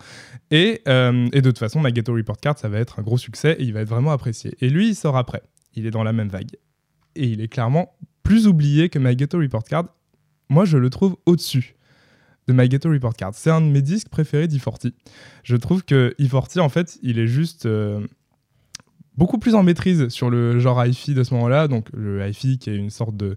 Et, 0.51 0.81
euh, 0.87 1.27
et 1.33 1.41
de 1.41 1.49
toute 1.49 1.59
façon, 1.59 1.81
My 1.81 1.91
Ghetto 1.91 2.13
Report 2.13 2.37
Card, 2.37 2.57
ça 2.57 2.69
va 2.69 2.79
être 2.79 2.99
un 2.99 3.03
gros 3.03 3.17
succès 3.17 3.55
et 3.59 3.63
il 3.63 3.73
va 3.73 3.81
être 3.81 3.89
vraiment 3.89 4.11
apprécié. 4.11 4.55
Et 4.61 4.69
lui, 4.69 4.89
il 4.89 4.95
sort 4.95 5.17
après. 5.17 5.41
Il 5.73 5.85
est 5.85 5.91
dans 5.91 6.03
la 6.03 6.13
même 6.13 6.29
vague. 6.29 6.51
Et 7.15 7.27
il 7.27 7.41
est 7.41 7.47
clairement 7.47 7.95
plus 8.23 8.47
oublié 8.47 8.89
que 8.89 8.99
My 8.99 9.15
Ghetto 9.15 9.37
Report 9.39 9.63
Card. 9.63 9.85
Moi, 10.49 10.65
je 10.65 10.77
le 10.77 10.89
trouve 10.89 11.17
au-dessus 11.25 11.75
de 12.47 12.53
My 12.53 12.69
Ghetto 12.69 12.89
Report 12.89 13.13
Card. 13.15 13.33
C'est 13.33 13.49
un 13.49 13.61
de 13.61 13.67
mes 13.67 13.81
disques 13.81 14.09
préférés 14.09 14.47
d'E40. 14.47 14.91
Je 15.43 15.55
trouve 15.55 15.83
que 15.83 16.15
E40, 16.19 16.59
en 16.59 16.69
fait, 16.69 16.97
il 17.01 17.19
est 17.19 17.27
juste 17.27 17.65
euh, 17.65 18.05
beaucoup 19.17 19.39
plus 19.39 19.55
en 19.55 19.63
maîtrise 19.63 20.07
sur 20.09 20.29
le 20.29 20.59
genre 20.59 20.83
hi-fi 20.85 21.13
de 21.13 21.23
ce 21.23 21.33
moment-là. 21.33 21.67
Donc, 21.67 21.87
le 21.93 22.25
hi-fi 22.27 22.57
qui 22.59 22.69
est 22.69 22.75
une 22.75 22.89
sorte 22.91 23.17
de 23.17 23.35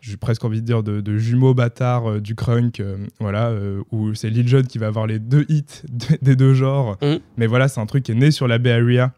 j'ai 0.00 0.16
presque 0.16 0.44
envie 0.44 0.60
de 0.60 0.66
dire 0.66 0.82
de, 0.82 1.00
de 1.00 1.18
jumeaux 1.18 1.54
bâtards 1.54 2.08
euh, 2.10 2.20
du 2.20 2.34
crunk, 2.34 2.80
euh, 2.80 2.96
voilà, 3.20 3.48
euh, 3.48 3.82
où 3.90 4.14
c'est 4.14 4.30
Lil 4.30 4.46
Jon 4.48 4.62
qui 4.62 4.78
va 4.78 4.86
avoir 4.86 5.06
les 5.06 5.18
deux 5.18 5.44
hits 5.48 5.64
de- 5.88 6.18
des 6.22 6.36
deux 6.36 6.54
genres. 6.54 6.96
Mhm. 7.02 7.18
Mais 7.36 7.46
voilà, 7.46 7.68
c'est 7.68 7.80
un 7.80 7.86
truc 7.86 8.04
qui 8.04 8.12
est 8.12 8.16
né 8.16 8.30
sur 8.30 8.46
la 8.48 8.58
Bay 8.58 8.70
Area 8.72 9.12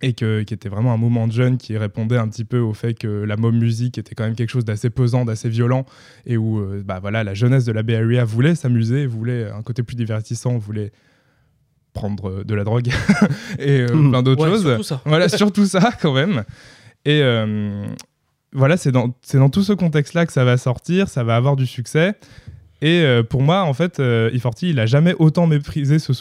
et 0.00 0.12
que, 0.12 0.42
qui 0.42 0.54
était 0.54 0.68
vraiment 0.68 0.92
un 0.92 0.96
moment 0.96 1.26
de 1.26 1.32
jeune 1.32 1.56
qui 1.58 1.76
répondait 1.76 2.16
un 2.18 2.28
petit 2.28 2.44
peu 2.44 2.58
au 2.60 2.72
fait 2.72 2.94
que 2.94 3.08
la 3.24 3.36
mob 3.36 3.54
music 3.54 3.98
était 3.98 4.14
quand 4.14 4.22
même 4.24 4.36
quelque 4.36 4.50
chose 4.50 4.64
d'assez 4.64 4.90
pesant, 4.90 5.24
d'assez 5.24 5.48
violent 5.48 5.86
et 6.24 6.36
où 6.36 6.60
euh, 6.60 6.82
bah, 6.84 6.98
voilà, 7.00 7.24
la 7.24 7.34
jeunesse 7.34 7.64
de 7.64 7.72
la 7.72 7.82
Bay 7.82 7.96
Area 7.96 8.24
voulait 8.24 8.54
s'amuser, 8.54 9.06
voulait 9.06 9.50
un 9.50 9.62
côté 9.62 9.82
plus 9.82 9.96
divertissant, 9.96 10.56
voulait 10.56 10.92
prendre 11.92 12.44
de 12.44 12.54
la 12.54 12.62
drogue 12.64 12.88
et 13.58 13.82
Mhm. 13.92 14.10
plein 14.10 14.22
d'autres 14.22 14.44
Ouais, 14.44 14.50
choses. 14.50 14.62
surtout 14.66 14.82
ça. 14.84 15.00
Voilà, 15.04 15.28
surtout 15.28 15.66
ça 15.66 15.90
quand 16.00 16.12
même. 16.12 16.44
Et 17.04 17.20
euh, 17.22 17.84
voilà, 18.52 18.76
c'est 18.76 18.92
dans, 18.92 19.10
tout 19.50 19.62
ce 19.62 19.72
contexte-là 19.72 20.26
que 20.26 20.32
ça 20.32 20.44
va 20.44 20.56
sortir, 20.56 21.08
ça 21.08 21.24
va 21.24 21.36
avoir 21.36 21.56
du 21.56 21.66
succès. 21.66 22.14
Et 22.80 23.00
euh, 23.00 23.22
pour 23.22 23.42
moi, 23.42 23.62
en 23.62 23.74
fait, 23.74 24.00
euh, 24.00 24.30
E40, 24.30 24.66
il 24.66 24.80
a 24.80 24.86
jamais 24.86 25.14
autant 25.18 25.46
maîtrisé 25.46 25.98
ce 25.98 26.12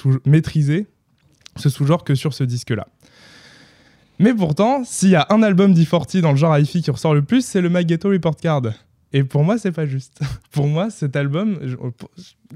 sous-genre 1.70 2.04
que 2.04 2.16
sur 2.16 2.34
ce 2.34 2.44
disque-là. 2.44 2.88
Mais 4.20 4.34
pourtant, 4.34 4.84
s'il 4.84 5.10
y 5.10 5.16
a 5.16 5.28
un 5.30 5.44
album 5.44 5.74
d'E40 5.74 6.22
dans 6.22 6.32
le 6.32 6.38
genre 6.38 6.58
hi-fi 6.58 6.82
qui 6.82 6.90
ressort 6.90 7.14
le 7.14 7.22
plus, 7.22 7.46
c'est 7.46 7.62
le 7.62 7.70
My 7.70 7.86
Ghetto 7.86 8.10
Report 8.10 8.36
Card. 8.36 8.64
Et 9.14 9.24
pour 9.24 9.44
moi, 9.44 9.58
c'est 9.58 9.72
pas 9.72 9.86
juste. 9.86 10.20
pour 10.52 10.68
moi, 10.68 10.90
cet 10.90 11.16
album, 11.16 11.60
je- 11.64 11.76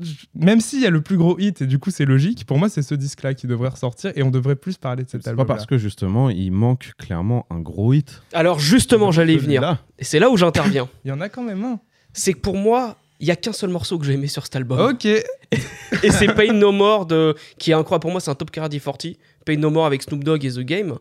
je- 0.01 0.13
même 0.35 0.59
s'il 0.59 0.81
y 0.81 0.85
a 0.85 0.89
le 0.89 1.01
plus 1.01 1.17
gros 1.17 1.39
hit, 1.39 1.61
et 1.61 1.65
du 1.67 1.79
coup 1.79 1.91
c'est 1.91 2.05
logique, 2.05 2.45
pour 2.45 2.57
moi 2.57 2.67
c'est 2.69 2.81
ce 2.81 2.93
disque-là 2.95 3.33
qui 3.33 3.47
devrait 3.47 3.69
ressortir 3.69 4.11
et 4.15 4.23
on 4.23 4.31
devrait 4.31 4.55
plus 4.57 4.77
parler 4.77 5.03
de 5.03 5.09
cet 5.09 5.23
C'est 5.23 5.29
album. 5.29 5.45
pas 5.47 5.53
parce 5.53 5.65
que 5.65 5.77
justement, 5.77 6.29
il 6.29 6.51
manque 6.51 6.91
clairement 6.97 7.45
un 7.49 7.59
gros 7.59 7.93
hit. 7.93 8.21
Alors 8.33 8.59
justement, 8.59 9.11
j'allais 9.11 9.35
y 9.35 9.37
venir. 9.37 9.61
Là. 9.61 9.79
Et 9.99 10.03
c'est 10.03 10.19
là 10.19 10.29
où 10.29 10.35
j'interviens. 10.37 10.89
Il 11.05 11.09
y 11.09 11.11
en 11.11 11.21
a 11.21 11.29
quand 11.29 11.43
même 11.43 11.63
un. 11.63 11.79
c'est 12.13 12.33
que 12.33 12.39
pour 12.39 12.57
moi, 12.57 12.97
il 13.21 13.27
y 13.27 13.31
a 13.31 13.35
qu'un 13.35 13.53
seul 13.53 13.69
morceau 13.69 13.99
que 13.99 14.05
j'ai 14.05 14.13
aimé 14.13 14.27
sur 14.27 14.43
cet 14.43 14.55
album. 14.55 14.79
Ok. 14.79 15.05
Et 16.03 16.09
c'est 16.11 16.33
Pain 16.33 16.53
No 16.53 16.71
More, 16.71 17.05
de... 17.05 17.35
qui 17.59 17.69
est 17.71 17.73
incroyable. 17.75 18.01
Pour 18.01 18.11
moi, 18.11 18.19
c'est 18.19 18.31
un 18.31 18.35
top 18.35 18.49
carrière 18.51 18.81
40. 18.81 19.07
Pain 19.45 19.57
No 19.57 19.69
More 19.69 19.85
avec 19.85 20.01
Snoop 20.01 20.23
Dogg 20.23 20.43
et 20.43 20.51
The 20.51 20.59
Game. 20.61 20.97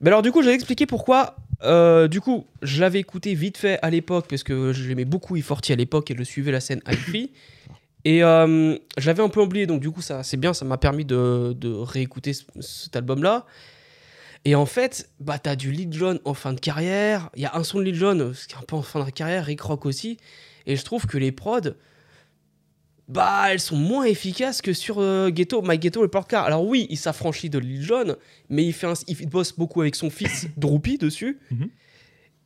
Mais 0.00 0.08
alors, 0.08 0.22
du 0.22 0.30
coup, 0.32 0.42
je 0.42 0.48
vais 0.48 0.54
expliquer 0.54 0.84
pourquoi. 0.86 1.36
Euh, 1.62 2.08
du 2.08 2.20
coup, 2.20 2.46
je 2.62 2.80
l'avais 2.80 3.00
écouté 3.00 3.34
vite 3.34 3.56
fait 3.56 3.78
à 3.82 3.90
l'époque, 3.90 4.26
parce 4.28 4.42
que 4.42 4.72
j'aimais 4.72 5.04
beaucoup 5.04 5.36
E40 5.36 5.72
à 5.72 5.76
l'époque 5.76 6.10
et 6.10 6.16
je 6.16 6.22
suivais 6.22 6.52
la 6.52 6.60
scène 6.60 6.80
hi 6.86 7.30
Et 8.04 8.22
euh, 8.22 8.76
je 8.98 9.06
l'avais 9.06 9.22
un 9.22 9.28
peu 9.28 9.40
oublié, 9.40 9.66
donc 9.66 9.80
du 9.80 9.90
coup, 9.90 10.02
ça, 10.02 10.22
c'est 10.22 10.36
bien, 10.36 10.52
ça 10.52 10.64
m'a 10.64 10.76
permis 10.78 11.04
de, 11.04 11.56
réécouter 11.82 12.32
ce- 12.34 12.44
cet 12.60 12.94
album-là. 12.96 13.46
Et 14.44 14.54
en 14.54 14.66
fait, 14.66 15.10
bah, 15.18 15.38
t'as 15.40 15.56
du 15.56 15.72
Lil 15.72 15.92
Jon 15.92 16.20
en 16.24 16.34
fin 16.34 16.52
de 16.52 16.60
carrière. 16.60 17.30
Il 17.34 17.42
y 17.42 17.46
a 17.46 17.56
un 17.56 17.64
son 17.64 17.78
de 17.78 17.84
Lil 17.84 17.96
Jon, 17.96 18.32
ce 18.32 18.46
qui 18.46 18.54
est 18.54 18.58
un 18.58 18.62
peu 18.62 18.76
en 18.76 18.82
fin 18.82 19.04
de 19.04 19.10
carrière, 19.10 19.44
Rick 19.46 19.60
Rock 19.62 19.86
aussi. 19.86 20.18
Et 20.66 20.76
je 20.76 20.84
trouve 20.84 21.06
que 21.06 21.18
les 21.18 21.32
prods, 21.32 21.72
bah, 23.08 23.44
elles 23.50 23.60
sont 23.60 23.76
moins 23.76 24.04
efficaces 24.04 24.60
que 24.62 24.72
sur 24.72 24.96
euh, 25.00 25.30
Ghetto, 25.30 25.62
My 25.62 25.78
Ghetto 25.78 26.04
et 26.04 26.08
Portcar. 26.08 26.44
Alors 26.44 26.64
oui, 26.66 26.86
il 26.90 26.96
s'affranchit 26.96 27.48
de 27.50 27.58
Lil 27.58 27.82
Jon, 27.82 28.16
mais 28.48 28.64
il, 28.64 28.72
fait 28.72 28.86
un- 28.88 28.94
il 29.06 29.28
bosse 29.28 29.52
beaucoup 29.56 29.80
avec 29.80 29.94
son 29.94 30.10
fils 30.10 30.46
Droopy 30.56 30.98
dessus. 30.98 31.38
Mhm. 31.50 31.68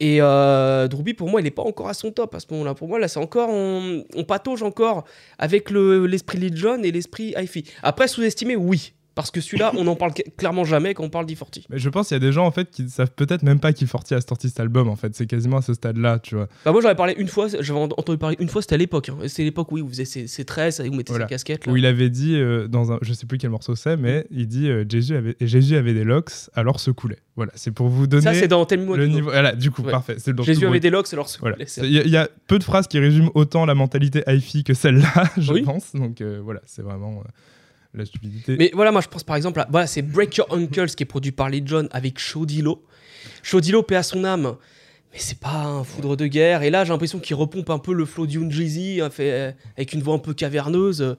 Et 0.02 0.18
euh, 0.20 0.88
Droopy, 0.88 1.12
pour 1.14 1.28
moi, 1.28 1.40
il 1.40 1.44
n'est 1.44 1.50
pas 1.50 1.62
encore 1.62 1.88
à 1.88 1.94
son 1.94 2.10
top 2.10 2.34
à 2.34 2.40
ce 2.40 2.46
moment-là. 2.52 2.74
Pour 2.74 2.88
moi, 2.88 2.98
là, 2.98 3.06
c'est 3.08 3.18
encore, 3.20 3.50
on, 3.50 4.04
on 4.14 4.24
patauge 4.24 4.62
encore 4.62 5.04
avec 5.38 5.70
le- 5.70 6.06
l'esprit 6.06 6.38
Lil 6.38 6.56
Jon 6.56 6.82
et 6.82 6.90
l'esprit 6.90 7.34
hi 7.36 7.64
Après, 7.82 8.08
sous-estimé, 8.08 8.56
oui. 8.56 8.94
Parce 9.22 9.30
que 9.30 9.40
celui-là, 9.40 9.72
on 9.76 9.84
n'en 9.84 9.96
parle 9.96 10.12
cl- 10.12 10.24
clairement 10.36 10.64
jamais 10.64 10.94
quand 10.94 11.04
on 11.04 11.10
parle 11.10 11.26
d'E40. 11.26 11.64
Mais 11.70 11.78
je 11.78 11.88
pense 11.88 12.08
qu'il 12.08 12.14
y 12.14 12.16
a 12.16 12.20
des 12.20 12.32
gens 12.32 12.46
en 12.46 12.50
fait 12.50 12.70
qui 12.70 12.88
savent 12.88 13.10
peut-être 13.14 13.42
même 13.42 13.60
pas 13.60 13.72
qu'E40 13.72 14.14
a 14.14 14.20
sorti 14.20 14.48
cet 14.48 14.60
album 14.60 14.88
en 14.88 14.96
fait. 14.96 15.14
C'est 15.14 15.26
quasiment 15.26 15.58
à 15.58 15.62
ce 15.62 15.74
stade-là, 15.74 16.18
tu 16.18 16.34
vois. 16.36 16.48
Bah 16.64 16.72
moi 16.72 16.80
j'en 16.80 16.88
avais 16.88 16.96
parlé 16.96 17.14
une 17.18 17.28
fois, 17.28 17.48
j'avais 17.48 17.78
entendu 17.78 18.18
parler 18.18 18.36
une 18.40 18.48
fois, 18.48 18.62
c'était 18.62 18.74
à 18.74 18.78
l'époque. 18.78 19.08
hein. 19.10 19.16
C'est 19.28 19.44
l'époque 19.44 19.70
où 19.72 19.78
il 19.78 19.88
faisait 19.88 20.04
ses, 20.04 20.26
ses 20.26 20.44
tresses, 20.44 20.80
où 20.80 20.84
il 20.84 20.96
mettait 20.96 21.12
Voilà. 21.12 21.26
ses 21.26 21.30
casquettes. 21.30 21.66
Là. 21.66 21.72
Où 21.72 21.76
il 21.76 21.86
avait 21.86 22.10
dit 22.10 22.36
euh, 22.36 22.66
dans 22.68 22.92
un, 22.92 22.98
je 23.02 23.12
sais 23.12 23.26
plus 23.26 23.38
quel 23.38 23.50
morceau 23.50 23.74
c'est, 23.76 23.96
mais 23.96 24.26
il 24.30 24.46
dit 24.48 24.68
euh, 24.68 24.84
Jésus 24.88 25.16
avait 25.16 25.36
Jésus 25.40 25.76
avait 25.76 25.94
des 25.94 26.04
locks, 26.04 26.30
alors 26.54 26.80
se 26.80 26.90
coulait. 26.90 27.18
Voilà, 27.36 27.52
c'est 27.54 27.70
pour 27.70 27.88
vous 27.88 28.06
donner 28.06 28.22
Ça 28.22 28.34
c'est 28.34 28.48
dans 28.48 28.64
Tell 28.66 28.80
Me 28.80 28.88
What 28.88 28.96
le 28.98 29.06
niveau. 29.06 29.30
Voilà, 29.30 29.52
du 29.54 29.70
coup 29.70 29.82
Ouais. 29.82 29.90
parfait. 29.90 30.16
C'est 30.18 30.38
Jésus 30.42 30.66
avait 30.66 30.80
des 30.80 30.90
locks, 30.90 31.10
alors 31.12 31.28
se 31.28 31.38
Voilà. 31.38 31.56
coulait, 31.56 31.68
Il 31.82 31.92
y, 31.92 31.98
a- 31.98 32.02
il 32.04 32.10
y 32.10 32.16
a 32.16 32.28
peu 32.46 32.58
de 32.58 32.64
phrases 32.64 32.86
qui 32.86 32.98
résument 32.98 33.30
autant 33.34 33.64
la 33.66 33.74
mentalité 33.74 34.22
hi-fi 34.26 34.62
que 34.64 34.74
celle-là, 34.74 35.24
je 35.38 35.52
Oui. 35.52 35.62
pense. 35.62 35.94
Donc 35.94 36.20
euh, 36.20 36.40
voilà, 36.42 36.60
c'est 36.66 36.82
vraiment 36.82 37.20
euh, 37.20 37.28
la 37.94 38.04
stupidité. 38.04 38.56
Mais 38.58 38.70
voilà, 38.74 38.92
moi 38.92 39.00
je 39.00 39.08
pense 39.08 39.24
par 39.24 39.36
exemple, 39.36 39.60
à- 39.60 39.68
voilà, 39.70 39.86
c'est 39.86 40.02
Break 40.02 40.36
Your 40.36 40.46
Uncles 40.52 40.90
qui 40.90 41.02
est 41.02 41.06
produit 41.06 41.32
par 41.32 41.48
Lil 41.50 41.66
Jon 41.66 41.88
avec 41.92 42.18
Shodilo. 42.18 42.82
Shodilo, 43.42 43.82
paix 43.82 43.96
à 43.96 44.02
son 44.02 44.24
âme. 44.24 44.56
Mais 45.12 45.18
c'est 45.18 45.40
pas 45.40 45.64
un 45.64 45.82
foudre 45.82 46.16
de 46.16 46.26
guerre. 46.28 46.62
Et 46.62 46.70
là, 46.70 46.84
j'ai 46.84 46.90
l'impression 46.90 47.18
qu'il 47.18 47.34
repompe 47.34 47.68
un 47.70 47.78
peu 47.80 47.92
le 47.92 48.04
flow 48.04 48.26
fait, 49.10 49.32
euh, 49.32 49.52
avec 49.76 49.92
une 49.92 50.02
voix 50.02 50.14
un 50.14 50.18
peu 50.20 50.34
caverneuse. 50.34 51.16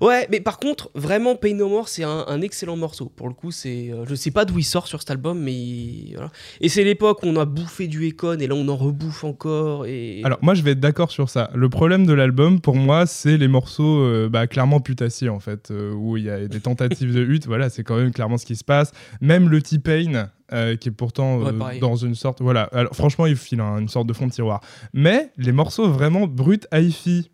Ouais, 0.00 0.26
mais 0.30 0.40
par 0.40 0.58
contre, 0.58 0.90
vraiment, 0.94 1.36
Pain 1.36 1.54
No 1.54 1.68
More, 1.68 1.88
c'est 1.88 2.04
un, 2.04 2.24
un 2.28 2.40
excellent 2.42 2.76
morceau. 2.76 3.06
Pour 3.14 3.28
le 3.28 3.34
coup, 3.34 3.50
c'est, 3.50 3.90
euh, 3.92 4.04
je 4.08 4.14
sais 4.14 4.30
pas 4.30 4.44
d'où 4.44 4.58
il 4.58 4.64
sort 4.64 4.86
sur 4.86 5.00
cet 5.00 5.10
album, 5.10 5.38
mais 5.40 6.12
voilà. 6.14 6.30
Et 6.60 6.68
c'est 6.68 6.84
l'époque 6.84 7.22
où 7.22 7.26
on 7.26 7.36
a 7.36 7.44
bouffé 7.44 7.86
du 7.88 8.08
Econ, 8.08 8.38
et 8.38 8.46
là 8.46 8.54
on 8.54 8.68
en 8.68 8.76
rebouffe 8.76 9.24
encore. 9.24 9.86
Et 9.86 10.22
Alors 10.24 10.38
moi 10.42 10.54
je 10.54 10.62
vais 10.62 10.72
être 10.72 10.80
d'accord 10.80 11.10
sur 11.10 11.28
ça. 11.30 11.50
Le 11.54 11.68
problème 11.68 12.06
de 12.06 12.12
l'album 12.12 12.60
pour 12.60 12.76
moi 12.76 13.06
c'est 13.06 13.36
les 13.36 13.48
morceaux 13.48 14.00
euh, 14.00 14.28
bah, 14.28 14.46
clairement 14.46 14.80
putassiers 14.80 15.28
en 15.28 15.40
fait, 15.40 15.70
euh, 15.70 15.92
où 15.92 16.16
il 16.16 16.24
y 16.24 16.30
a 16.30 16.46
des 16.46 16.60
tentatives 16.60 17.14
de 17.14 17.22
hut, 17.24 17.40
voilà 17.46 17.70
c'est 17.70 17.82
quand 17.84 17.96
même 17.96 18.12
clairement 18.12 18.38
ce 18.38 18.46
qui 18.46 18.56
se 18.56 18.64
passe. 18.64 18.92
Même 19.20 19.48
le 19.48 19.62
T-Pain 19.62 20.28
euh, 20.52 20.76
qui 20.76 20.88
est 20.88 20.92
pourtant 20.92 21.38
Ouais, 21.38 21.52
pareil. 21.52 21.80
dans 21.80 21.96
une 21.96 22.14
sorte... 22.14 22.40
Voilà, 22.40 22.64
alors 22.72 22.94
franchement 22.94 23.26
il 23.26 23.36
file 23.36 23.60
un- 23.60 23.78
une 23.78 23.88
sorte 23.88 24.06
de 24.06 24.12
fond 24.12 24.26
de 24.26 24.32
tiroir. 24.32 24.60
Mais 24.92 25.30
les 25.36 25.52
morceaux 25.52 25.88
vraiment 25.90 26.26
bruts 26.26 26.60
hi-fi, 26.72 27.30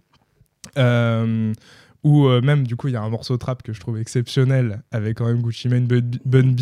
euh, 0.78 1.52
ou 2.04 2.26
euh, 2.26 2.40
même 2.40 2.66
du 2.66 2.76
coup 2.76 2.88
il 2.88 2.94
y 2.94 2.96
a 2.96 3.02
un 3.02 3.08
morceau 3.10 3.36
trap 3.36 3.62
que 3.62 3.72
je 3.72 3.80
trouve 3.80 3.98
exceptionnel 3.98 4.82
avec 4.90 5.18
quand 5.18 5.26
même 5.26 5.40
Gucci 5.42 5.68
Mane, 5.68 5.86
Bun 5.86 6.52
B. 6.52 6.60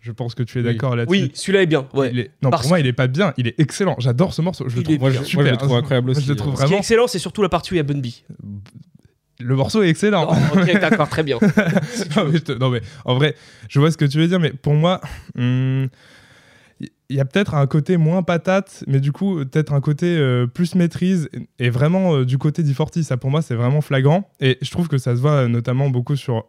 Je 0.00 0.10
pense 0.10 0.34
que 0.34 0.42
tu 0.42 0.58
es 0.58 0.62
d'accord 0.64 0.96
là-dessus. 0.96 1.10
oui, 1.22 1.30
celui-là 1.32 1.62
est 1.62 1.66
bien. 1.66 1.86
Ouais. 1.94 2.10
Il 2.12 2.18
est- 2.18 2.30
Non, 2.42 2.50
Parce 2.50 2.62
pour 2.62 2.70
moi, 2.70 2.80
il 2.80 2.86
est 2.88 2.92
pas 2.92 3.06
bien, 3.06 3.32
il 3.36 3.46
est 3.46 3.54
excellent. 3.60 3.94
J'adore 4.00 4.34
ce 4.34 4.42
morceau. 4.42 4.68
Je 4.68 4.76
le 4.76 4.82
trouve 4.82 4.98
Moi, 4.98 5.10
je, 5.10 5.18
bien. 5.20 5.20
moi, 5.20 5.28
je 5.30 5.38
le 5.38 5.44
super. 5.44 5.58
trouve 5.58 5.76
incroyable 5.76 6.06
Moi, 6.08 6.16
aussi. 6.16 6.26
je 6.26 6.32
le 6.32 6.36
trouve 6.36 6.54
euh. 6.54 6.56
Ce 6.56 6.60
qui 6.60 6.64
est 6.64 6.66
vraiment. 6.66 6.78
excellent, 6.80 7.06
c'est 7.06 7.18
surtout 7.20 7.40
la 7.42 7.48
partie 7.48 7.70
où 7.70 7.74
il 7.74 7.76
y 7.76 7.80
a 7.80 7.84
Bun 7.84 8.00
B. 8.00 8.06
Le 9.40 9.54
morceau 9.56 9.82
est 9.82 9.88
excellent. 9.88 10.28
Oh, 10.30 10.58
ok, 10.58 10.72
d'accord, 10.80 11.08
très 11.08 11.22
bien. 11.22 11.38
non, 11.40 12.24
mais 12.26 12.32
je 12.32 12.38
te- 12.38 12.52
non, 12.52 12.70
mais 12.70 12.80
en 13.04 13.14
vrai, 13.14 13.34
je 13.68 13.78
vois 13.80 13.90
ce 13.92 13.96
que 13.96 14.04
tu 14.04 14.18
veux 14.18 14.26
dire, 14.28 14.40
mais 14.40 14.50
pour 14.52 14.74
moi, 14.74 15.00
hum, 15.38 15.88
il 17.12 17.16
y 17.16 17.20
a 17.20 17.24
peut-être 17.24 17.54
un 17.54 17.66
côté 17.66 17.98
moins 17.98 18.22
patate, 18.22 18.84
mais 18.86 18.98
du 18.98 19.12
coup, 19.12 19.36
peut-être 19.36 19.72
un 19.72 19.80
côté 19.80 20.16
euh, 20.16 20.46
plus 20.46 20.74
maîtrise, 20.74 21.28
et 21.58 21.70
vraiment 21.70 22.16
euh, 22.16 22.24
du 22.24 22.38
côté 22.38 22.62
d'E40, 22.62 23.02
ça 23.02 23.16
pour 23.16 23.30
moi, 23.30 23.42
c'est 23.42 23.54
vraiment 23.54 23.82
flagrant. 23.82 24.30
Et 24.40 24.58
je 24.62 24.70
trouve 24.70 24.88
que 24.88 24.98
ça 24.98 25.14
se 25.14 25.20
voit 25.20 25.44
euh, 25.44 25.48
notamment 25.48 25.90
beaucoup 25.90 26.16
sur 26.16 26.46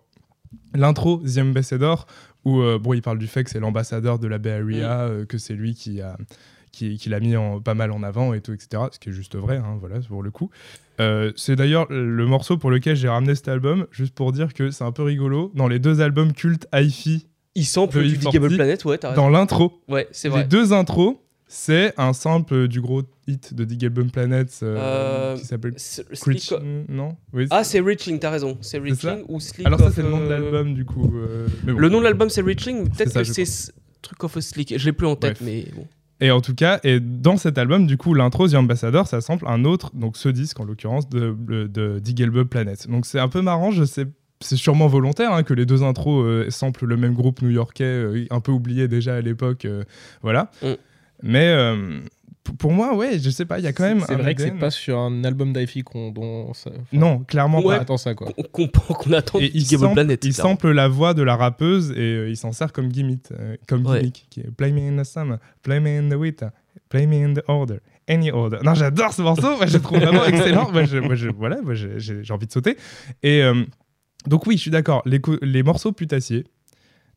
l'intro 0.73 1.17
The 1.17 1.39
Ambassador, 1.39 2.07
où 2.45 2.61
euh, 2.61 2.79
bon, 2.79 2.93
il 2.93 3.01
parle 3.01 3.19
du 3.19 3.27
fait 3.27 3.43
que 3.43 3.49
c'est 3.49 3.59
l'ambassadeur 3.59 4.19
de 4.19 4.27
la 4.27 4.37
Bay 4.37 4.51
Area, 4.51 5.01
euh, 5.01 5.25
que 5.25 5.37
c'est 5.37 5.53
lui 5.53 5.75
qui 5.75 6.01
a 6.01 6.17
qui, 6.71 6.97
qui 6.97 7.09
l'a 7.09 7.19
mis 7.19 7.35
en, 7.35 7.61
pas 7.61 7.75
mal 7.75 7.91
en 7.91 8.01
avant 8.01 8.33
et 8.33 8.41
tout, 8.41 8.51
etc. 8.51 8.85
Ce 8.91 8.97
qui 8.97 9.09
est 9.09 9.13
juste 9.13 9.35
vrai, 9.35 9.57
hein, 9.57 9.77
voilà, 9.79 9.99
pour 9.99 10.23
le 10.23 10.31
coup. 10.31 10.49
Euh, 10.99 11.31
c'est 11.35 11.55
d'ailleurs 11.55 11.85
le 11.91 12.25
morceau 12.25 12.57
pour 12.57 12.71
lequel 12.71 12.95
j'ai 12.95 13.07
ramené 13.07 13.35
cet 13.35 13.47
album, 13.47 13.85
juste 13.91 14.15
pour 14.15 14.31
dire 14.31 14.53
que 14.53 14.71
c'est 14.71 14.83
un 14.83 14.91
peu 14.91 15.03
rigolo. 15.03 15.51
Dans 15.53 15.67
les 15.67 15.77
deux 15.77 16.01
albums 16.01 16.33
cultes 16.33 16.67
hi-fi, 16.73 17.27
Il 17.55 17.65
sample 17.65 17.97
De 17.99 18.03
du 18.07 18.15
E40, 18.15 18.19
Digable 18.31 18.55
Planet, 18.55 18.85
ouais, 18.85 18.97
t'as 18.97 19.09
raison. 19.09 19.21
dans 19.21 19.29
l'intro, 19.29 19.81
Ouais, 19.87 20.07
c'est 20.11 20.27
les 20.27 20.33
vrai. 20.33 20.43
deux 20.45 20.73
intros, 20.73 21.17
c'est 21.47 21.93
un 21.97 22.13
sample 22.13 22.67
du 22.67 22.81
gros 22.81 23.03
hit 23.27 23.53
de 23.53 23.63
Dig 23.63 23.85
Album 23.85 24.09
Planet 24.09 24.49
euh, 24.63 24.75
Euh, 24.79 25.37
qui 25.37 25.45
s'appelle 25.45 25.73
C'est- 25.77 26.03
Preach. 26.19 26.49
Sleek- 26.51 26.85
Non? 26.89 27.15
Oui, 27.31 27.45
Ah, 27.51 27.63
c'est 27.63 27.79
Reaching, 27.79 28.17
t'as 28.17 28.31
raison. 28.31 28.57
C'est 28.61 28.79
Reaching 28.79 29.23
ou 29.27 29.39
Sleek 29.39 29.67
Alors 29.67 29.79
ça, 29.79 29.85
of, 29.87 29.93
c'est 29.95 30.01
le 30.01 30.09
nom 30.09 30.19
de 30.19 30.23
euh, 30.25 30.29
l'album, 30.39 30.73
du 30.73 30.83
coup. 30.83 31.11
euh, 31.15 31.47
mais 31.63 31.73
bon. 31.73 31.79
Le 31.79 31.89
nom 31.89 31.99
de 31.99 32.03
l'album, 32.05 32.29
c'est 32.29 32.41
Reaching. 32.41 32.89
Peut-être 32.89 33.13
que 33.13 33.23
c'est 33.23 33.71
Truc 34.01 34.23
of 34.23 34.35
a 34.37 34.41
Sleek. 34.41 34.73
Je 34.77 34.85
l'ai 34.85 34.91
plus 34.93 35.07
en 35.07 35.15
tête, 35.15 35.37
Bref. 35.39 35.41
mais 35.45 35.65
bon. 35.75 35.85
Et 36.19 36.31
en 36.31 36.41
tout 36.41 36.55
cas, 36.55 36.79
et 36.83 36.99
dans 36.99 37.37
cet 37.37 37.57
album, 37.57 37.85
du 37.85 37.97
coup, 37.97 38.13
l'intro 38.13 38.47
The 38.47 38.53
Ambassador, 38.55 39.07
ça 39.07 39.19
sample 39.21 39.45
un 39.47 39.63
autre, 39.65 39.91
donc 39.93 40.15
ce 40.17 40.29
disque 40.29 40.59
en 40.59 40.63
l'occurrence 40.65 41.07
de, 41.09 41.35
de, 41.37 41.67
de 41.67 42.43
Planet. 42.49 42.87
Donc 42.89 43.05
c'est 43.05 43.19
un 43.19 43.27
peu 43.27 43.41
marrant, 43.41 43.71
je 43.71 43.83
sais. 43.83 44.05
C'est 44.43 44.57
sûrement 44.57 44.87
volontaire 44.87 45.33
hein, 45.33 45.43
que 45.43 45.53
les 45.53 45.65
deux 45.65 45.83
intros 45.83 46.23
euh, 46.25 46.49
samplent 46.49 46.85
le 46.85 46.97
même 46.97 47.13
groupe 47.13 47.41
new-yorkais, 47.41 47.83
euh, 47.83 48.25
un 48.29 48.39
peu 48.39 48.51
oublié 48.51 48.87
déjà 48.87 49.15
à 49.15 49.21
l'époque, 49.21 49.65
euh, 49.65 49.83
voilà. 50.21 50.51
Mm. 50.61 50.67
Mais 51.23 51.47
euh, 51.47 51.99
pour 52.59 52.71
moi, 52.73 52.93
ouais, 52.95 53.17
je 53.19 53.29
sais 53.29 53.45
pas, 53.45 53.59
il 53.59 53.63
y 53.63 53.67
a 53.67 53.71
quand 53.71 53.83
même. 53.85 54.01
C'est 54.05 54.15
vrai 54.15 54.35
que 54.35 54.41
c'est 54.41 54.51
pas 54.51 54.69
sur 54.69 54.99
un 54.99 55.23
album 55.23 55.53
d'Ifi 55.53 55.83
qu'on 55.83 56.11
dont 56.11 56.53
ça- 56.53 56.69
enfin, 56.71 56.83
Non, 56.91 57.19
clairement 57.19 57.59
on 57.59 57.65
Ouais. 57.67 57.77
pas. 57.77 57.81
attend 57.83 57.95
ça 57.97 58.13
quoi. 58.15 58.27
Qu'on 58.51 58.67
qu'on- 58.67 58.93
qu'on 58.93 59.13
attend 59.13 59.39
Et 59.39 59.49
il 59.53 59.65
sample, 59.65 59.93
Planet. 59.93 60.25
il 60.25 60.33
sample 60.33 60.71
la 60.71 60.89
voix 60.89 61.13
de 61.13 61.23
la 61.23 61.37
rappeuse 61.37 61.91
et 61.91 61.95
euh, 61.99 62.29
il 62.29 62.35
s'en 62.35 62.51
sert 62.51 62.73
comme 62.73 62.89
gimmick, 62.89 63.27
euh, 63.31 63.55
comme 63.67 63.85
Ouais. 63.87 63.99
gimmick 63.99 64.25
qui 64.29 64.41
est 64.41 64.51
Play 64.51 64.73
me 64.73 64.81
in 64.81 65.01
the 65.01 65.05
summer, 65.05 65.37
play 65.61 65.79
me 65.79 65.87
in 65.99 66.09
the 66.09 66.19
winter, 66.19 66.47
play 66.89 67.07
me 67.07 67.23
in 67.25 67.33
the 67.35 67.43
order, 67.47 67.77
any 68.09 68.29
order. 68.29 68.57
Non, 68.63 68.73
j'adore 68.73 69.13
ce 69.13 69.21
morceau, 69.21 69.55
moi, 69.55 69.65
je 69.65 69.77
le 69.77 69.81
trouve 69.81 69.99
vraiment 69.99 70.25
excellent. 70.25 70.69
Moi, 70.69 70.83
je, 70.83 70.97
moi, 70.97 71.15
je- 71.15 71.29
voilà, 71.29 71.61
moi, 71.61 71.75
j'ai- 71.75 71.97
j'ai 71.99 72.23
j'ai 72.23 72.33
envie 72.33 72.47
de 72.47 72.51
sauter. 72.51 72.75
Et 73.23 73.41
euh, 73.41 73.63
donc 74.27 74.47
oui, 74.47 74.57
je 74.57 74.61
suis 74.61 74.71
d'accord. 74.71 75.01
Les, 75.05 75.21
les 75.41 75.63
morceaux 75.63 75.91
putassiers, 75.91 76.45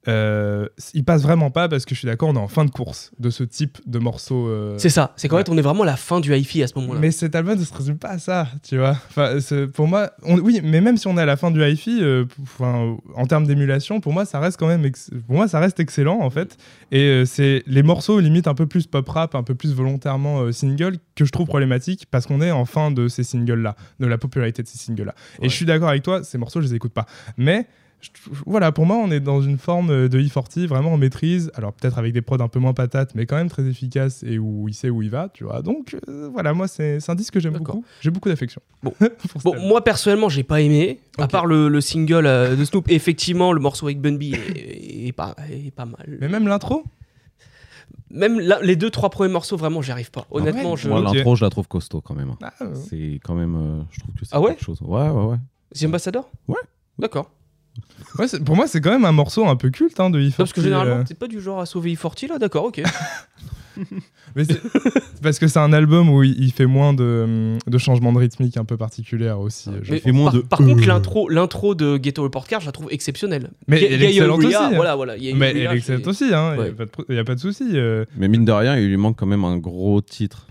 euh, 0.09 0.67
ils 0.95 1.05
passent 1.05 1.23
vraiment 1.23 1.51
pas 1.51 1.69
parce 1.69 1.85
que 1.85 1.95
je 1.95 1.99
suis 2.01 2.07
d'accord, 2.07 2.29
on 2.29 2.35
est 2.37 2.39
en 2.39 2.49
fin 2.49 2.65
de 2.65 2.71
course 2.71 3.11
de 3.19 3.31
ce 3.31 3.43
type 3.45 3.79
de 3.87 3.99
morceaux. 3.99 4.47
euh, 4.49 4.75
C'est 4.79 4.89
ça. 4.89 5.13
C'est 5.17 5.29
qu'en 5.29 5.37
Ouais. 5.37 5.43
fait, 5.45 5.51
on 5.51 5.59
est 5.59 5.63
vraiment 5.63 5.83
à 5.83 5.87
la 5.87 5.97
fin 5.97 6.21
du 6.21 6.35
hi-fi 6.35 6.63
à 6.63 6.67
ce 6.69 6.75
moment-là. 6.79 7.01
mais 7.01 7.11
cet 7.11 7.35
album 7.35 7.59
ne 7.59 7.65
se 7.65 7.75
résume 7.75 7.99
pas 7.99 8.11
à 8.11 8.19
ça, 8.19 8.47
tu 8.63 8.77
vois. 8.79 8.97
Enfin, 9.11 9.39
pour 9.75 9.89
moi, 9.89 10.11
on- 10.23 10.39
oui, 10.39 10.61
mais 10.63 10.81
même 10.81 10.97
si 10.97 11.07
on 11.09 11.17
est 11.19 11.23
à 11.23 11.27
la 11.27 11.37
fin 11.37 11.51
du 11.51 11.63
hi-fi, 11.63 11.99
euh, 12.03 12.25
enfin, 12.43 12.97
en 13.15 13.27
termes 13.27 13.47
d'émulation, 13.47 14.01
pour 14.01 14.13
moi, 14.13 14.25
ça 14.25 14.39
reste 14.41 14.59
quand 14.59 14.69
même, 14.69 14.85
ex- 14.85 15.11
pour 15.27 15.37
moi, 15.37 15.49
ça 15.49 15.59
reste 15.61 15.81
excellent 15.81 16.21
en 16.21 16.31
fait. 16.31 16.57
Et 16.93 17.01
euh, 17.03 17.25
c'est 17.25 17.63
les 17.67 17.83
morceaux 17.83 18.21
limite 18.21 18.47
un 18.47 18.55
peu 18.55 18.67
plus 18.67 18.87
pop 18.87 19.09
rap, 19.09 19.35
un 19.35 19.43
peu 19.43 19.55
plus 19.55 19.75
volontairement 19.75 20.41
euh, 20.43 20.53
single 20.53 20.97
que 21.15 21.25
je 21.25 21.33
trouve 21.33 21.47
problématique 21.47 22.07
parce 22.11 22.27
qu'on 22.27 22.41
est 22.41 22.51
en 22.51 22.65
fin 22.65 22.91
de 22.91 23.09
ces 23.09 23.25
singles-là, 23.25 23.75
de 24.01 24.07
la 24.07 24.19
popularité 24.19 24.63
de 24.63 24.69
ces 24.69 24.79
singles-là. 24.79 25.15
Et 25.39 25.43
Ouais. 25.43 25.49
je 25.49 25.55
suis 25.55 25.67
d'accord 25.67 25.89
avec 25.89 26.03
toi, 26.03 26.23
ces 26.23 26.39
morceaux, 26.39 26.61
je 26.61 26.67
les 26.69 26.75
écoute 26.75 26.93
pas. 26.93 27.07
Mais 27.37 27.67
voilà, 28.47 28.73
pour 28.73 28.87
moi, 28.87 28.97
on 28.97 29.11
est 29.11 29.21
dans 29.21 29.41
une 29.43 29.59
forme 29.59 29.91
euh, 29.91 30.09
de 30.09 30.21
E40 30.21 30.67
vraiment 30.67 30.93
en 30.93 30.97
maîtrise. 30.97 31.51
Alors 31.55 31.73
peut-être 31.73 31.99
avec 31.99 32.13
des 32.13 32.23
prods 32.23 32.41
un 32.41 32.49
peu 32.49 32.59
moins 32.59 32.73
patates, 32.75 33.15
mais 33.15 33.27
quand 33.27 33.37
même 33.37 33.49
très 33.49 33.65
efficace 33.67 34.23
et 34.27 34.39
où 34.39 34.69
il 34.69 34.75
sait 34.75 34.91
où 34.91 35.03
il 35.03 35.11
va, 35.11 35.29
tu 35.33 35.45
vois. 35.45 35.63
Donc 35.63 35.97
euh, 36.09 36.29
voilà, 36.33 36.53
moi, 36.55 36.69
c'est 36.69 37.01
c'est 37.01 37.13
un 37.13 37.15
disque 37.15 37.35
que 37.35 37.41
j'aime 37.41 37.55
beaucoup. 37.59 37.85
J'ai 38.01 38.11
beaucoup 38.11 38.29
d'affection. 38.29 38.61
Bon. 38.83 38.93
moi 39.61 39.83
personnellement, 39.85 40.29
j'ai 40.29 40.43
pas 40.45 40.61
aimé. 40.61 41.01
À 41.19 41.29
part 41.29 41.47
le, 41.47 41.69
le 41.69 41.81
single 41.81 42.27
euh, 42.27 42.57
de 42.57 42.65
Snoop, 42.65 42.91
effectivement, 42.91 43.53
le 43.53 43.61
morceau 43.61 43.87
avec 43.87 44.01
Bun 44.01 44.17
B 44.17 44.23
est, 44.35 45.07
est 45.09 45.13
pas, 45.13 45.35
est 45.51 45.71
pas 45.75 45.87
mal. 45.87 46.19
Mais 46.21 46.29
même 46.29 46.47
l'intro, 46.49 46.85
Même 48.11 48.39
là, 48.39 48.59
les 48.63 48.77
deux, 48.77 48.91
trois 48.91 49.11
premiers 49.11 49.33
morceaux, 49.33 49.57
vraiment, 49.57 49.83
j'y 49.83 49.91
arrive 49.91 50.11
pas. 50.11 50.27
Honnêtement, 50.31 50.73
ouais 50.73 50.77
je. 50.77 50.89
Moi, 50.89 51.01
l'intro, 51.01 51.35
je 51.37 51.45
la 51.45 51.51
trouve 51.51 51.67
costaud 51.69 52.01
quand 52.01 52.15
même. 52.15 52.35
Ah, 52.43 52.53
euh, 52.63 52.75
C'est 52.75 53.21
quand 53.25 53.35
même. 53.35 53.57
euh, 53.57 53.83
je 53.91 54.01
trouve 54.01 54.15
que 54.15 54.25
c'est 54.25 54.35
Ah 54.35 54.41
ouais 54.41 54.51
quelque 54.51 54.65
chose. 54.65 54.79
Ouais, 54.83 55.09
ouais, 55.09 55.25
ouais. 55.25 55.37
The 55.75 55.85
Ambassador? 55.85 56.29
Ouais. 56.49 56.57
D'accord. 56.99 57.31
Ouais, 58.19 58.29
c'est- 58.29 58.43
pour 58.45 58.57
moi, 58.57 58.67
c'est 58.67 58.81
quand 58.81 58.91
même 58.91 59.05
un 59.05 59.13
morceau 59.13 59.47
un 59.47 59.57
peu 59.57 59.71
culte 59.71 59.99
hein, 60.01 60.11
de 60.11 60.19
Non, 60.19 60.25
E40. 60.29 60.37
parce 60.37 60.53
que 60.53 60.61
généralement, 60.63 60.97
euh, 60.97 61.05
t'es 61.05 61.15
pas 61.15 61.29
du 61.29 61.41
genre 61.41 61.61
à 61.61 61.67
sauver 61.67 61.95
E40 61.95 62.29
là, 62.29 62.39
d'accord, 62.39 62.65
ok. 62.65 62.83
mais 64.35 64.45
c'est 64.45 64.55
c'est 64.63 65.21
parce 65.23 65.39
que 65.39 65.49
c'est 65.49 65.59
un 65.59 65.73
album 65.73 66.09
où 66.09 66.23
il 66.23 66.43
il 66.43 66.51
fait 66.53 66.65
moins 66.67 66.95
de, 66.95 67.59
de 67.67 67.79
changements 67.79 68.13
de 68.13 68.19
rythmique 68.19 68.57
un 68.57 68.65
peu 68.65 68.77
particulières 68.77 69.39
aussi. 69.41 69.71
je 69.83 69.95
Mais 70.05 70.13
moins 70.13 70.31
par, 70.31 70.35
de 70.35 70.41
par 70.47 70.59
contre, 70.61 70.83
euh. 70.83 70.87
l'intro, 70.87 71.29
l'intro 71.29 71.75
de 71.75 71.97
Ghetto 71.99 72.23
Report 72.23 72.47
Card, 72.47 72.61
je 72.61 72.67
la 72.67 72.73
trouve 72.73 72.89
exceptionnelle. 72.91 73.51
Mais 73.69 73.81
Ga- 73.81 73.87
elle 73.89 73.93
est 73.95 73.99
Gaia 73.99 74.09
excellente 74.11 74.39
aussi, 74.45 74.55
hein. 74.55 74.71
Voilà, 74.75 74.97
voilà. 74.97 75.19
Gaia 75.19 75.35
Mais 75.37 75.51
elle 75.51 75.57
est 75.59 75.77
excellente 75.77 76.03
c'est- 76.05 76.09
aussi, 76.09 76.27
il 76.29 76.35
hein, 76.35 76.57
Ouais. 76.57 76.65
n'y 76.65 76.71
a, 76.71 76.73
pas 76.75 76.85
de 76.87 76.91
pro- 76.91 77.05
y 77.09 77.19
a 77.19 77.25
pas 77.25 77.35
de 77.35 77.41
souci. 77.41 77.65
euh. 77.75 78.05
Mais 78.17 78.29
mine 78.29 78.45
de 78.45 78.53
rien, 78.53 78.77
il 78.77 78.89
lui 78.89 78.97
manque 78.97 79.17
quand 79.19 79.27
même 79.27 79.45
un 79.45 79.59
gros 79.59 80.01
titre. 80.01 80.47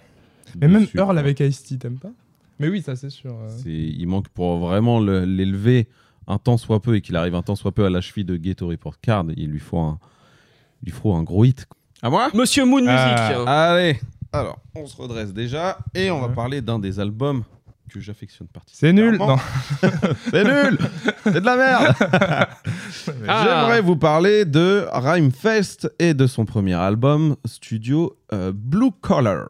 Mais 0.60 0.68
même 0.68 0.84
dessus, 0.84 0.98
Earl 0.98 1.10
quoi. 1.12 1.20
avec 1.20 1.40
Ice-T, 1.40 1.78
t'aimes 1.80 1.98
pas? 1.98 2.12
Mais 2.60 2.70
oui, 2.70 2.82
ça 2.82 2.96
c'est 2.96 3.10
sûr. 3.10 3.32
euh. 3.32 3.50
C'est- 3.64 3.70
Il 3.72 4.06
manque 4.08 4.30
pour 4.30 4.60
vraiment 4.60 5.00
le- 5.00 5.26
l'élever 5.26 5.88
un 6.28 6.38
temps 6.38 6.58
soit 6.58 6.82
peu 6.82 6.96
et 6.96 7.02
qu'il 7.02 7.16
arrive 7.16 7.36
un 7.36 7.42
temps 7.42 7.56
soit 7.56 7.72
peu 7.72 7.86
à 7.86 7.90
la 7.90 8.02
cheville 8.02 8.26
de 8.26 8.38
Ghetto 8.38 8.68
Report 8.68 9.00
Card. 9.00 9.26
Il 9.38 9.50
lui 9.50 9.60
faut 9.60 9.80
un, 9.80 10.00
il 10.82 10.88
lui 10.88 10.92
faut 10.92 11.14
un 11.14 11.24
gros 11.24 11.46
hit. 11.46 11.68
À 12.02 12.10
moi? 12.10 12.30
Monsieur 12.34 12.66
Moon 12.66 12.82
Music. 12.82 12.90
Ah. 13.48 13.72
Allez, 13.74 14.00
alors 14.34 14.60
on 14.76 14.86
se 14.86 14.98
redresse 14.98 15.34
déjà 15.34 15.78
et 15.94 16.12
on 16.12 16.22
va 16.22 16.30
parler 16.30 16.62
d'un 16.62 16.80
des 16.80 17.00
albums 17.00 17.44
que 17.90 18.00
j'affectionne 18.00 18.48
C'est 18.68 18.92
nul 18.92 19.18
particulièrement. 19.18 19.38
Non. 19.82 20.10
C'est 20.32 20.44
nul 20.44 20.78
C'est 21.24 21.42
de 21.42 21.46
la 21.46 21.56
merde 21.56 21.96
Ah. 23.28 23.44
J'aimerais 23.44 23.82
vous 23.82 23.96
parler 23.96 24.46
de 24.46 24.88
Rhymefest 24.92 25.92
et 26.00 26.14
de 26.14 26.28
son 26.28 26.46
premier 26.46 26.74
album 26.74 27.36
studio 27.46 28.18
euh, 28.34 28.52
Blue 28.54 28.92
Collar. 29.02 29.48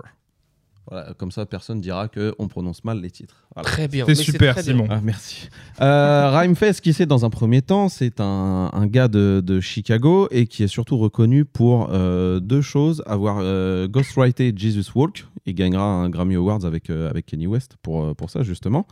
Voilà, 0.88 1.13
comme 1.15 1.32
ça, 1.32 1.45
personne 1.45 1.82
dira 1.82 2.08
qu'on 2.08 2.48
prononce 2.48 2.84
mal 2.84 3.02
les 3.02 3.10
titres. 3.10 3.43
Voilà. 3.56 3.67
Très 3.67 3.88
bien. 3.88 4.06
C'est 4.06 4.15
super, 4.15 4.54
très 4.54 4.63
bien. 4.63 4.74
Simon. 4.74 4.88
Ah, 4.89 5.02
merci. 5.04 5.50
Euh, 5.82 6.30
Rhymefest, 6.32 6.82
qui 6.82 6.93
c'est 6.93 7.08
dans 7.08 7.26
un 7.26 7.32
premier 7.32 7.62
temps, 7.63 7.89
c'est 7.89 8.19
un, 8.19 8.69
un 8.71 8.88
gars 8.88 9.08
de, 9.08 9.41
de 9.43 9.60
Chicago 9.60 10.28
et 10.30 10.45
qui 10.45 10.63
est 10.63 10.67
surtout 10.67 10.98
reconnu 10.98 11.43
pour 11.43 11.89
euh, 11.91 12.39
deux 12.39 12.62
choses 12.62 13.04
avoir 13.08 13.39
euh, 13.41 13.88
ghostwrité 13.88 14.54
Jesus 14.56 14.91
Walk. 14.93 15.26
Il 15.48 15.56
gagnera 15.56 15.84
un 15.84 16.10
Grammy 16.10 16.36
Awards 16.36 16.65
avec, 16.65 16.89
euh, 16.89 17.10
avec 17.10 17.26
Kenny 17.26 17.48
West 17.48 17.78
pour, 17.82 18.04
euh, 18.04 18.13
pour 18.13 18.30
ça, 18.30 18.43
justement. 18.43 18.86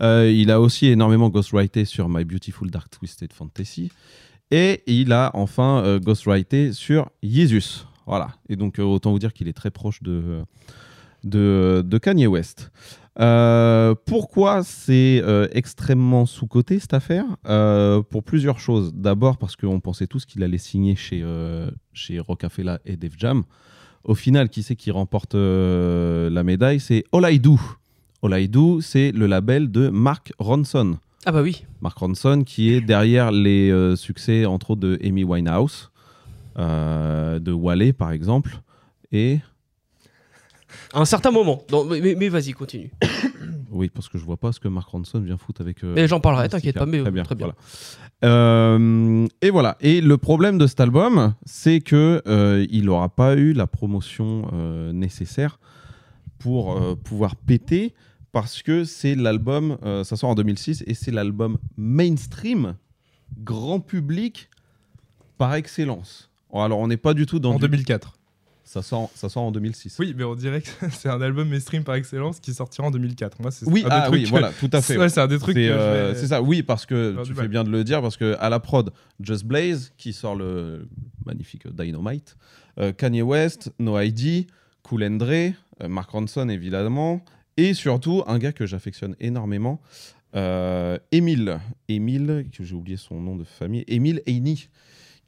Euh, 0.00 0.30
il 0.32 0.50
a 0.50 0.60
aussi 0.60 0.86
énormément 0.86 1.28
ghostwrité 1.28 1.84
sur 1.84 2.08
My 2.08 2.24
Beautiful 2.24 2.70
Dark 2.70 2.88
Twisted 2.90 3.32
Fantasy. 3.32 3.90
Et 4.50 4.82
il 4.86 5.12
a 5.12 5.30
enfin 5.34 5.82
euh, 5.82 5.98
ghostwrité 5.98 6.72
sur 6.72 7.08
Jesus. 7.22 7.86
Voilà. 8.06 8.30
Et 8.48 8.56
donc, 8.56 8.78
euh, 8.78 8.82
autant 8.82 9.12
vous 9.12 9.18
dire 9.18 9.32
qu'il 9.32 9.48
est 9.48 9.52
très 9.52 9.70
proche 9.70 10.02
de, 10.02 10.42
de, 11.24 11.82
de 11.86 11.98
Kanye 11.98 12.26
West. 12.26 12.70
Euh, 13.20 13.94
pourquoi 14.06 14.62
c'est 14.62 15.20
euh, 15.22 15.46
extrêmement 15.52 16.24
sous-coté 16.24 16.78
cette 16.78 16.94
affaire? 16.94 17.26
Euh, 17.46 18.02
Pour 18.02 18.22
plusieurs 18.22 18.58
choses. 18.58 18.94
D'abord 18.94 19.36
parce 19.36 19.54
qu'on 19.54 19.80
pensait 19.80 20.06
tous 20.06 20.24
qu'il 20.24 20.42
allait 20.42 20.56
signer 20.58 20.96
chez, 20.96 21.22
chez 21.92 22.18
Rocafella 22.20 22.80
et 22.86 22.96
Def 22.96 23.14
Jam. 23.18 23.42
Au 24.04 24.14
final, 24.14 24.48
qui 24.48 24.62
c'est 24.62 24.76
qui 24.76 24.90
remporte 24.90 25.34
la 25.34 26.42
médaille? 26.42 26.80
C'est 26.80 27.04
All 27.12 27.30
I 27.30 27.38
Do. 27.38 27.58
All 28.22 28.40
I 28.40 28.48
Do, 28.48 28.80
c'est 28.80 29.12
le 29.12 29.26
label 29.26 29.70
de 29.70 29.88
Mark 29.90 30.32
Ronson. 30.38 30.96
Ah 31.26 31.32
bah 31.32 31.42
oui. 31.42 31.64
Mark 31.80 31.98
Ronson 31.98 32.42
qui 32.44 32.72
est 32.72 32.80
derrière 32.80 33.30
les 33.30 33.94
succès 33.96 34.46
entre 34.46 34.70
autres 34.70 34.80
de 34.80 34.98
Amy 35.04 35.22
Winehouse, 35.22 35.90
de 36.56 37.52
Wale 37.52 37.92
par 37.92 38.10
exemple, 38.10 38.60
et 39.12 39.38
À 40.92 41.00
un 41.00 41.04
certain 41.04 41.30
moment. 41.30 41.62
Non, 41.70 41.84
mais 41.84 42.00
mais- 42.00 42.14
mais 42.18 42.28
vas-y, 42.28 42.52
continue. 42.52 42.90
oui 43.70 43.88
parce 43.92 44.08
que 44.08 44.18
je 44.18 44.24
vois 44.24 44.36
pas 44.36 44.52
ce 44.52 44.60
que 44.60 44.68
Mark 44.68 44.88
Ronson 44.88 45.20
vient 45.20 45.36
foutre 45.36 45.60
avec. 45.60 45.82
euh, 45.84 45.92
Mais 45.94 46.06
j'en 46.08 46.20
parlerai, 46.20 46.48
t'inquiète 46.48 46.76
pas, 46.78 46.86
mais 46.86 47.00
très 47.02 47.10
bien. 47.10 47.22
très 47.22 47.34
bien. 47.34 47.46
voilà. 47.46 47.56
Euh, 48.24 49.26
et 49.40 49.50
voilà. 49.50 49.76
Et 49.80 50.00
le 50.00 50.16
problème 50.18 50.58
de 50.58 50.66
cet 50.66 50.80
album, 50.80 51.34
c'est 51.44 51.80
que 51.80 52.22
euh, 52.26 52.66
il 52.70 52.84
n'aura 52.84 53.08
pas 53.08 53.34
eu 53.36 53.52
la 53.52 53.66
promotion 53.66 54.48
euh, 54.52 54.92
nécessaire 54.92 55.58
pour 56.38 56.72
euh, 56.76 56.94
pouvoir 56.96 57.36
péter, 57.36 57.94
parce 58.32 58.62
que 58.62 58.84
c'est 58.84 59.14
l'album, 59.14 59.76
euh, 59.84 60.04
ça 60.04 60.16
sort 60.16 60.30
en 60.30 60.34
2006, 60.34 60.82
et 60.86 60.94
c'est 60.94 61.10
l'album 61.10 61.58
mainstream, 61.76 62.74
grand 63.44 63.80
public, 63.80 64.48
par 65.38 65.54
excellence. 65.54 66.30
Alors, 66.52 66.78
on 66.78 66.88
n'est 66.88 66.96
pas 66.96 67.14
du 67.14 67.26
tout 67.26 67.38
dans 67.38 67.52
En 67.52 67.56
du- 67.56 67.62
2004. 67.62 68.14
Ça 68.72 68.80
sort, 68.80 69.10
ça 69.14 69.28
sort 69.28 69.42
en 69.42 69.52
2006. 69.52 69.96
Oui, 69.98 70.14
mais 70.16 70.24
on 70.24 70.34
dirait 70.34 70.62
que 70.62 70.68
c'est 70.92 71.10
un 71.10 71.20
album 71.20 71.46
mainstream 71.46 71.84
par 71.84 71.94
excellence 71.96 72.40
qui 72.40 72.54
sortira 72.54 72.86
en 72.86 72.90
2004. 72.90 73.42
Moi, 73.42 73.50
c'est 73.50 73.66
Oui, 73.68 73.82
un 73.84 73.88
des 73.88 73.94
ah 73.94 74.00
trucs 74.06 74.14
oui, 74.22 74.24
voilà, 74.30 74.50
tout 74.58 74.70
à 74.72 74.80
fait. 74.82 74.96
Ouais, 74.96 75.10
c'est 75.10 75.20
un 75.20 75.26
des 75.26 75.38
trucs 75.38 75.54
C'est 75.56 75.68
euh, 75.68 76.12
vais- 76.14 76.26
ça, 76.26 76.40
oui, 76.40 76.62
parce 76.62 76.86
que 76.86 77.22
tu 77.22 77.34
fais 77.34 77.40
mal. 77.42 77.48
bien 77.48 77.64
de 77.64 77.70
le 77.70 77.84
dire, 77.84 78.00
parce 78.00 78.16
que 78.16 78.34
à 78.40 78.48
la 78.48 78.60
prod, 78.60 78.90
Just 79.20 79.44
Blaze, 79.44 79.92
qui 79.98 80.14
sort 80.14 80.34
le 80.36 80.88
magnifique 81.26 81.66
Dynamite, 81.68 82.38
euh, 82.80 82.92
Kanye 82.92 83.20
West, 83.20 83.70
No 83.78 84.00
ID, 84.00 84.46
Cool 84.84 85.04
and 85.04 85.16
Dre, 85.16 85.52
euh, 85.82 85.88
Mark 85.88 86.08
Ronson 86.10 86.48
évidemment, 86.48 87.22
et 87.58 87.74
surtout 87.74 88.22
un 88.26 88.38
gars 88.38 88.52
que 88.52 88.64
j'affectionne 88.64 89.14
énormément, 89.20 89.82
euh, 90.34 90.98
Emile, 91.10 91.60
Emile, 91.88 92.46
que 92.56 92.64
j'ai 92.64 92.74
oublié 92.74 92.96
son 92.96 93.20
nom 93.20 93.36
de 93.36 93.44
famille, 93.44 93.84
Emile 93.86 94.22
Haney, 94.26 94.56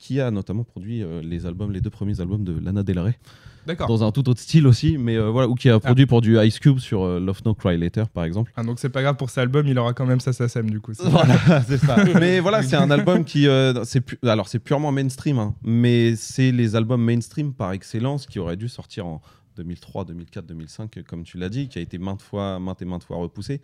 qui 0.05 0.21
a 0.21 0.31
notamment 0.31 0.65
produit 0.65 1.03
euh, 1.03 1.23
les 1.23 1.47
albums, 1.47 1.73
les 1.73 1.81
deux 1.81 1.89
premiers 1.89 2.21
albums 2.21 2.45
de 2.45 2.53
Lana 2.63 2.83
Del 2.83 2.99
Rey, 2.99 3.19
D'accord. 3.67 3.89
dans 3.89 4.05
un 4.05 4.13
tout 4.13 4.29
autre 4.29 4.39
style 4.41 4.67
aussi, 4.67 4.99
mais 4.99 5.17
euh, 5.17 5.31
voilà, 5.31 5.49
ou 5.49 5.55
qui 5.55 5.71
a 5.71 5.81
produit 5.81 6.05
pour 6.05 6.21
du 6.21 6.39
Ice 6.39 6.59
Cube 6.59 6.79
sur 6.79 7.05
euh, 7.05 7.19
Love 7.19 7.41
No 7.47 7.55
Cry 7.55 7.79
Later 7.79 8.05
par 8.13 8.25
exemple. 8.25 8.53
Ah, 8.55 8.63
donc 8.63 8.79
c'est 8.79 8.91
pas 8.91 9.01
grave 9.01 9.17
pour 9.17 9.31
cet 9.31 9.39
album, 9.39 9.67
il 9.67 9.79
aura 9.79 9.95
quand 9.95 10.05
même 10.05 10.21
sa 10.21 10.35
SACEM 10.35 10.69
du 10.69 10.79
coup. 10.79 10.93
Voilà, 11.05 11.63
c'est 11.63 11.79
ça. 11.79 11.97
Mais 12.21 12.39
voilà, 12.41 12.63
c'est 12.63 12.77
un 12.77 12.91
album 12.91 13.25
qui, 13.25 13.47
c'est 13.85 14.03
pu- 14.03 14.19
alors 14.25 14.49
c'est 14.49 14.59
purement 14.59 14.93
mainstream, 14.93 15.39
hein, 15.39 15.55
mais 15.63 16.17
c'est 16.17 16.53
les 16.53 16.77
albums 16.77 17.03
mainstream 17.03 17.55
par 17.55 17.73
excellence 17.73 18.27
qui 18.27 18.39
auraient 18.39 18.59
dû 18.59 18.69
sortir 18.69 19.07
en 19.07 19.23
2003, 19.57 20.05
2004, 20.05 20.45
2005, 20.45 20.99
comme 21.09 21.23
tu 21.25 21.39
l'as 21.39 21.49
dit, 21.49 21.69
qui 21.69 21.79
a 21.79 21.81
été 21.81 21.97
maintes 21.97 22.21
fois, 22.21 22.59
maintes 22.59 22.83
et 22.83 22.85
maintes 22.85 23.05
fois 23.05 23.17
repoussé. 23.17 23.63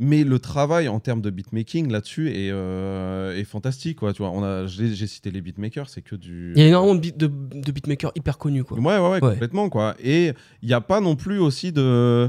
Mais 0.00 0.24
le 0.24 0.40
travail 0.40 0.88
en 0.88 0.98
termes 0.98 1.20
de 1.20 1.30
beatmaking 1.30 1.88
là-dessus 1.90 2.28
est, 2.30 2.50
euh, 2.50 3.36
est 3.38 3.44
fantastique, 3.44 3.98
quoi. 4.00 4.12
Tu 4.12 4.22
vois, 4.22 4.30
on 4.32 4.42
a, 4.42 4.66
j'ai 4.66 5.06
cité 5.06 5.30
les 5.30 5.40
beatmakers, 5.40 5.88
c'est 5.88 6.02
que 6.02 6.16
du. 6.16 6.52
Il 6.56 6.62
y 6.62 6.64
a 6.64 6.68
énormément 6.68 6.96
de, 6.96 7.10
de, 7.10 7.26
de 7.28 7.72
beatmakers 7.72 8.10
hyper 8.16 8.36
connus, 8.38 8.64
quoi. 8.64 8.76
Ouais, 8.78 8.84
ouais, 8.84 8.98
ouais, 8.98 9.08
Ouais. 9.22 9.30
complètement, 9.34 9.68
quoi. 9.68 9.94
Et 10.02 10.32
il 10.62 10.66
n'y 10.68 10.74
a 10.74 10.80
pas 10.80 11.00
non 11.00 11.14
plus 11.14 11.38
aussi 11.38 11.70
de. 11.70 12.28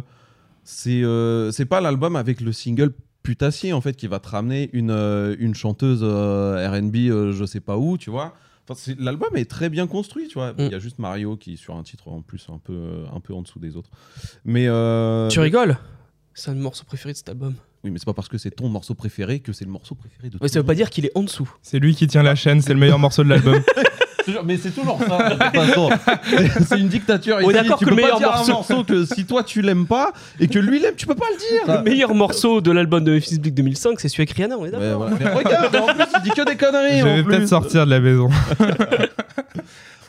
C'est 0.63 1.03
euh, 1.03 1.51
c'est 1.51 1.65
pas 1.65 1.81
l'album 1.81 2.15
avec 2.15 2.39
le 2.39 2.51
single 2.51 2.93
putassier, 3.23 3.73
en 3.73 3.81
fait, 3.81 3.95
qui 3.95 4.05
va 4.05 4.19
te 4.19 4.27
ramener 4.29 4.69
une, 4.73 4.91
euh, 4.91 5.35
une 5.39 5.55
chanteuse 5.55 6.03
RB, 6.03 6.95
je 7.33 7.45
sais 7.47 7.61
pas 7.61 7.77
où, 7.77 7.97
tu 7.97 8.11
vois. 8.11 8.35
Enfin, 8.69 8.93
l'album 8.99 9.29
est 9.35 9.49
très 9.49 9.69
bien 9.69 9.87
construit, 9.87 10.27
tu 10.27 10.35
vois. 10.35 10.53
Il 10.59 10.67
Mm. 10.67 10.71
y 10.71 10.75
a 10.75 10.79
juste 10.79 10.99
Mario 10.99 11.35
qui, 11.35 11.57
sur 11.57 11.75
un 11.75 11.81
titre 11.83 12.09
en 12.09 12.21
plus, 12.21 12.47
un 12.53 12.59
peu, 12.59 13.05
un 13.11 13.19
peu 13.19 13.33
en 13.33 13.41
dessous 13.41 13.57
des 13.59 13.75
autres. 13.75 13.89
Mais. 14.43 14.65
Tu 15.31 15.39
rigoles? 15.39 15.77
C'est 16.37 16.49
un 16.49 16.53
de 16.53 16.57
mes 16.57 16.63
morceaux 16.63 16.83
préférés 16.85 17.13
de 17.13 17.17
cet 17.17 17.29
album. 17.29 17.53
Oui, 17.83 17.91
mais 17.91 17.97
c'est 17.99 18.05
pas 18.05 18.13
parce 18.13 18.27
que 18.27 18.37
c'est 18.37 18.51
ton 18.51 18.67
morceau 18.67 18.93
préféré 18.93 19.39
que 19.39 19.53
c'est 19.53 19.63
le 19.65 19.71
morceau 19.71 19.95
préféré 19.95 20.29
de 20.29 20.35
Ouais, 20.35 20.47
tout 20.47 20.53
ça 20.53 20.59
veut 20.59 20.65
pas 20.65 20.75
dire 20.75 20.89
qu'il 20.89 21.05
est 21.05 21.11
en 21.15 21.23
dessous. 21.23 21.49
C'est 21.61 21.79
lui 21.79 21.95
qui 21.95 22.07
tient 22.07 22.23
la 22.23 22.35
chaîne, 22.35 22.61
c'est 22.61 22.73
le 22.73 22.79
meilleur 22.79 22.99
morceau 22.99 23.23
de 23.23 23.29
l'album. 23.29 23.61
Mais 24.43 24.57
c'est 24.57 24.71
toujours 24.71 24.99
ça. 25.07 25.29
de 25.29 25.33
toute 25.35 25.53
façon. 25.67 25.89
C'est- 26.67 26.79
une 26.79 26.87
dictature. 26.87 27.37
On 27.43 27.49
est 27.51 27.53
d'accord 27.53 27.79
que 27.79 27.85
le 27.85 27.95
meilleur 27.95 28.19
morceau- 28.19 28.51
morceau 28.53 28.83
que 28.83 29.05
si 29.05 29.23
toi 29.25 29.43
tu 29.43 29.61
l'aimes 29.61 29.85
pas 29.85 30.13
et 30.39 30.47
que 30.47 30.57
lui 30.57 30.79
l'aime, 30.79 30.95
tu 30.95 31.05
peux 31.05 31.13
pas 31.13 31.27
le 31.31 31.37
dire. 31.37 31.77
Le 31.77 31.83
meilleur 31.83 32.15
morceau 32.15 32.59
de 32.59 32.71
l'album 32.71 33.03
de 33.03 33.13
Memphis 33.13 33.37
Bleak 33.37 33.53
2005, 33.53 33.99
c'est 33.99 34.09
celui 34.09 34.21
avec 34.21 34.31
Rihanna, 34.31 34.57
on 34.57 34.65
est 34.65 34.71
Ouais, 34.75 34.79
d'accord 34.79 34.97
voilà. 35.09 35.15
Mais 35.19 35.31
regarde, 35.31 35.75
en 35.75 35.93
plus, 35.93 36.05
il 36.15 36.21
dit 36.23 36.29
que 36.31 36.43
des 36.43 36.55
conneries. 36.57 36.99
Je 37.01 37.05
vais 37.05 37.23
peut-être 37.23 37.47
sortir 37.47 37.85
de 37.85 37.91
la 37.91 37.99
maison. 37.99 38.29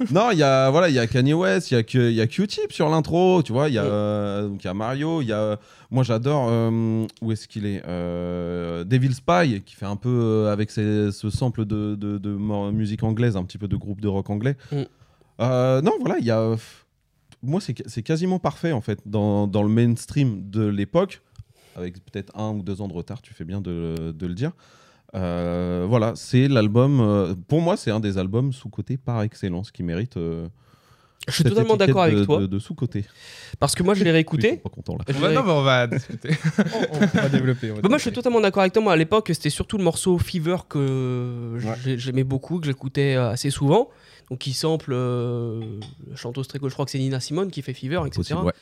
Non, 0.11 0.31
il 0.31 0.39
y 0.39 0.43
a 0.43 0.71
voilà, 0.71 0.89
il 0.89 0.95
y 0.95 0.99
a 0.99 1.07
Kanye 1.07 1.33
West, 1.35 1.71
il 1.71 1.75
y 1.75 1.77
a 1.77 1.83
que- 1.83 2.11
il 2.11 2.15
y 2.15 2.21
a 2.21 2.27
Q-Tip 2.27 2.73
sur 2.73 2.89
l'intro, 2.89 3.43
tu 3.43 3.53
vois, 3.53 3.69
il 3.69 3.75
y 3.75 3.79
a 3.79 3.85
euh, 3.85 4.49
donc 4.49 4.63
il 4.63 4.67
y 4.67 4.71
a 4.71 4.75
Mario, 4.75 5.23
il 5.23 5.29
y 5.29 5.33
a 5.33 5.59
moi 5.91 6.03
j'adore 6.05 6.49
euh, 6.51 7.07
où 7.23 7.33
est-ce 7.33 7.49
qu'il 7.49 7.67
est, 7.67 7.83
Euh, 7.87 8.85
Devil 8.85 9.15
Spy 9.15 9.63
qui 9.65 9.75
fait 9.75 9.87
un 9.87 9.97
peu 9.97 10.49
avec 10.51 10.71
ses- 10.71 11.13
ce 11.13 11.31
sample 11.31 11.65
de, 11.65 11.95
de, 11.95 12.29
musique 12.73 13.03
anglaise, 13.03 13.37
un 13.37 13.45
petit 13.45 13.59
peu 13.59 13.69
de 13.69 13.77
groupe 13.77 14.01
de 14.01 14.09
rock 14.09 14.29
anglais. 14.31 14.57
Mm. 14.73 14.83
Non, 15.39 15.93
voilà, 16.01 16.17
il 16.19 16.25
y 16.25 16.31
a 16.31 16.55
moi 17.43 17.61
c'est 17.61 17.75
c'est 17.87 18.03
quasiment 18.03 18.39
parfait 18.39 18.73
en 18.73 18.81
fait 18.81 18.99
dans, 19.07 19.47
dans 19.47 19.63
le 19.63 19.69
mainstream 19.69 20.49
de 20.51 20.65
l'époque 20.67 21.21
avec 21.77 22.03
peut-être 22.05 22.33
un 22.39 22.53
ou 22.53 22.63
deux 22.63 22.81
ans 22.81 22.89
de 22.89 22.95
retard, 22.95 23.21
tu 23.21 23.35
fais 23.35 23.45
bien 23.45 23.61
de, 23.61 24.13
de 24.13 24.27
le 24.27 24.35
dire. 24.35 24.53
Euh, 25.17 25.87
voilà, 25.89 26.13
c'est 26.15 26.49
l'album. 26.49 27.01
euh, 27.01 27.35
pour 27.49 27.61
moi, 27.61 27.77
c'est 27.77 27.91
un 27.91 28.01
des 28.01 28.19
albums 28.19 28.53
sous-cotés 28.53 28.97
par 28.97 29.23
excellence 29.23 29.71
qui 29.71 29.83
mérite. 29.83 30.17
euh, 30.17 30.47
Je 31.27 31.33
suis 31.33 31.43
cette 31.43 31.53
totalement 31.53 31.75
étiquette 31.75 31.89
d'accord 31.89 32.03
avec 32.03 32.25
toi. 32.25 32.41
De, 32.41 32.47
de 32.47 32.59
sous-côté. 32.59 33.05
Parce 33.59 33.75
que 33.75 33.83
moi, 33.83 33.95
je 33.95 34.01
l'ai 34.05 34.11
Oui, 34.11 34.15
réécouté. 34.15 34.51
sont 34.51 34.57
pas 34.57 34.69
contents, 34.69 34.97
là. 34.99 35.05
Je 35.09 35.17
On 35.17 35.21
va- 35.21 35.29
l'ai- 35.31 35.35
non, 35.35 35.43
mais 35.45 35.53
on 35.53 35.63
va 35.63 35.87
discuter. 35.89 36.31
on, 36.59 36.97
on 36.97 37.21
va 37.23 37.29
développer. 37.31 37.71
on 37.71 37.77
va 37.77 37.81
Bah, 37.81 37.89
moi, 37.89 37.99
je 37.99 38.03
suis 38.03 38.11
développer. 38.11 38.15
totalement 38.15 38.41
d'accord 38.41 38.61
avec 38.61 38.73
toi. 38.75 38.83
Moi, 38.83 38.93
à 38.93 38.97
l'époque, 38.97 39.31
c'était 39.33 39.51
surtout 39.51 39.79
le 39.79 39.85
morceau 39.85 40.19
Fever 40.19 40.57
que 40.69 41.59
j'ai- 41.85 41.99
j'aimais 41.99 42.25
beaucoup, 42.25 42.61
que 42.61 42.67
j'écoutais 42.67 43.17
euh, 43.17 43.31
assez 43.31 43.51
souvent. 43.51 43.89
Donc, 44.31 44.41
qui 44.41 44.53
sample 44.53 44.91
euh, 44.93 45.61
la 46.11 46.17
chanteuse 46.17 46.49
très 46.49 46.59
je 46.61 46.69
crois 46.69 46.85
que 46.85 46.91
c'est 46.91 46.99
Nina 46.99 47.21
Simone 47.21 47.51
qui 47.51 47.63
fait 47.63 47.75
Fever, 47.75 48.03
etc. 48.07 48.17
Possible, 48.17 48.41
ouais. 48.41 48.53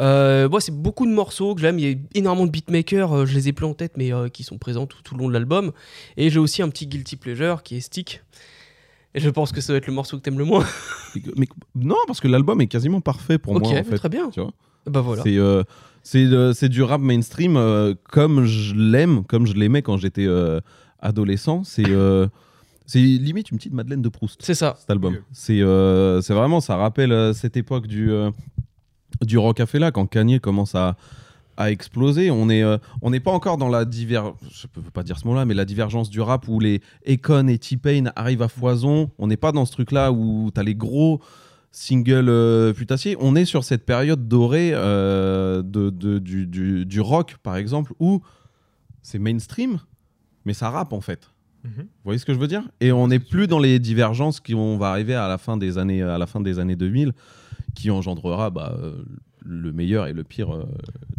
Euh, 0.00 0.48
moi, 0.48 0.60
c'est 0.60 0.74
beaucoup 0.74 1.06
de 1.06 1.12
morceaux 1.12 1.54
que 1.54 1.60
j'aime. 1.60 1.78
Il 1.78 1.88
y 1.88 1.92
a 1.92 1.96
énormément 2.14 2.46
de 2.46 2.50
beatmakers, 2.50 3.12
euh, 3.12 3.26
je 3.26 3.34
les 3.34 3.48
ai 3.48 3.52
plus 3.52 3.66
en 3.66 3.74
tête, 3.74 3.92
mais 3.96 4.12
euh, 4.12 4.28
qui 4.28 4.42
sont 4.42 4.56
présents 4.56 4.86
tout, 4.86 5.02
tout 5.02 5.14
le 5.14 5.20
long 5.20 5.28
de 5.28 5.34
l'album. 5.34 5.72
Et 6.16 6.30
j'ai 6.30 6.38
aussi 6.38 6.62
un 6.62 6.68
petit 6.70 6.86
guilty 6.86 7.16
pleasure 7.16 7.62
qui 7.62 7.76
est 7.76 7.80
Stick. 7.80 8.22
Et 9.14 9.20
je 9.20 9.28
pense 9.28 9.52
que 9.52 9.60
ça 9.60 9.74
va 9.74 9.76
être 9.76 9.86
le 9.86 9.92
morceau 9.92 10.16
que 10.16 10.22
t'aimes 10.22 10.38
le 10.38 10.46
moins. 10.46 10.64
Mais, 11.36 11.46
non, 11.74 11.96
parce 12.06 12.20
que 12.20 12.28
l'album 12.28 12.60
est 12.62 12.66
quasiment 12.66 13.02
parfait 13.02 13.38
pour 13.38 13.58
moi, 13.58 13.68
en 13.68 13.84
fait. 13.84 13.96
très 13.96 14.08
bien. 14.08 14.30
tu 14.30 14.40
vois. 14.40 14.52
Bah 14.86 15.00
voilà. 15.00 15.22
C'est 15.22 15.36
euh, 15.36 15.62
c'est 16.02 16.24
euh, 16.24 16.68
du 16.68 16.82
rap 16.82 17.00
mainstream 17.00 17.56
euh, 17.56 17.94
comme 18.10 18.44
je 18.44 18.74
l'aime, 18.74 19.24
comme 19.24 19.46
je 19.46 19.54
l'aimais 19.54 19.82
quand 19.82 19.96
j'étais 19.96 20.28
adolescent. 21.00 21.62
C'est 21.64 21.84
c'est 22.86 22.98
limite 23.00 23.50
une 23.50 23.58
petite 23.58 23.72
Madeleine 23.72 24.02
de 24.02 24.08
Proust. 24.08 24.40
C'est 24.42 24.54
ça. 24.54 24.76
cet 24.78 24.90
album. 24.90 25.16
C'est 25.32 25.60
euh, 25.60 26.20
c'est 26.20 26.34
vraiment, 26.34 26.60
ça 26.60 26.76
rappelle 26.76 27.12
euh, 27.12 27.32
cette 27.32 27.56
époque 27.56 27.86
du, 27.86 28.10
euh, 28.10 28.30
du 29.22 29.38
rock 29.38 29.60
à 29.60 29.66
là 29.78 29.90
quand 29.92 30.06
Kanye 30.06 30.40
commence 30.40 30.74
à, 30.74 30.96
à 31.56 31.70
exploser. 31.70 32.30
On 32.30 32.46
n'est 32.46 32.62
euh, 32.62 32.78
on 33.02 33.10
n'est 33.10 33.20
pas 33.20 33.30
encore 33.32 33.56
dans 33.56 33.68
la 33.68 33.84
diver... 33.84 34.22
je 34.50 34.66
peux 34.66 34.82
pas 34.82 35.02
dire 35.02 35.18
ce 35.18 35.26
mot-là, 35.26 35.44
mais 35.44 35.54
la 35.54 35.64
divergence 35.64 36.10
du 36.10 36.20
rap 36.20 36.48
où 36.48 36.58
les 36.60 36.80
Akon 37.06 37.48
et 37.48 37.58
T-Pain 37.58 38.10
arrivent 38.16 38.42
à 38.42 38.48
foison. 38.48 39.10
On 39.18 39.26
n'est 39.26 39.36
pas 39.36 39.52
dans 39.52 39.64
ce 39.64 39.72
truc-là 39.72 40.12
où 40.12 40.50
tu 40.54 40.60
as 40.60 40.62
les 40.64 40.74
gros 40.74 41.20
singles 41.70 42.28
euh, 42.28 42.72
putassiers. 42.74 43.16
On 43.20 43.34
est 43.36 43.44
sur 43.46 43.64
cette 43.64 43.86
période 43.86 44.28
dorée 44.28 44.72
euh, 44.74 45.62
de, 45.62 45.88
de- 45.90 46.18
du, 46.18 46.46
du- 46.46 46.84
du 46.84 47.00
rock, 47.00 47.36
par 47.42 47.56
exemple, 47.56 47.94
où 47.98 48.20
c'est 49.02 49.18
mainstream, 49.18 49.78
mais 50.44 50.52
ça 50.52 50.68
rappe 50.70 50.92
en 50.92 51.00
fait. 51.00 51.30
Mhm. 51.64 51.72
Vous 51.76 51.84
voyez 52.04 52.18
ce 52.18 52.24
que 52.26 52.34
je 52.34 52.38
veux 52.38 52.48
dire? 52.48 52.62
Et 52.80 52.90
on 52.92 53.08
n'est 53.08 53.18
plus 53.20 53.46
dans 53.46 53.58
les 53.58 53.78
divergences 53.78 54.40
qui 54.40 54.52
vont 54.54 54.76
va 54.78 54.90
arriver 54.90 55.14
à 55.14 55.28
la 55.28 55.38
fin 55.38 55.56
des 55.56 55.78
années 55.78 56.02
à 56.02 56.18
la 56.18 56.26
fin 56.26 56.40
des 56.40 56.58
années 56.58 56.76
2000 56.76 57.12
qui 57.74 57.90
engendrera 57.90 58.50
bah, 58.50 58.76
euh, 58.82 59.02
le 59.44 59.72
meilleur 59.72 60.06
et 60.06 60.12
le 60.12 60.24
pire 60.24 60.54
euh, 60.54 60.64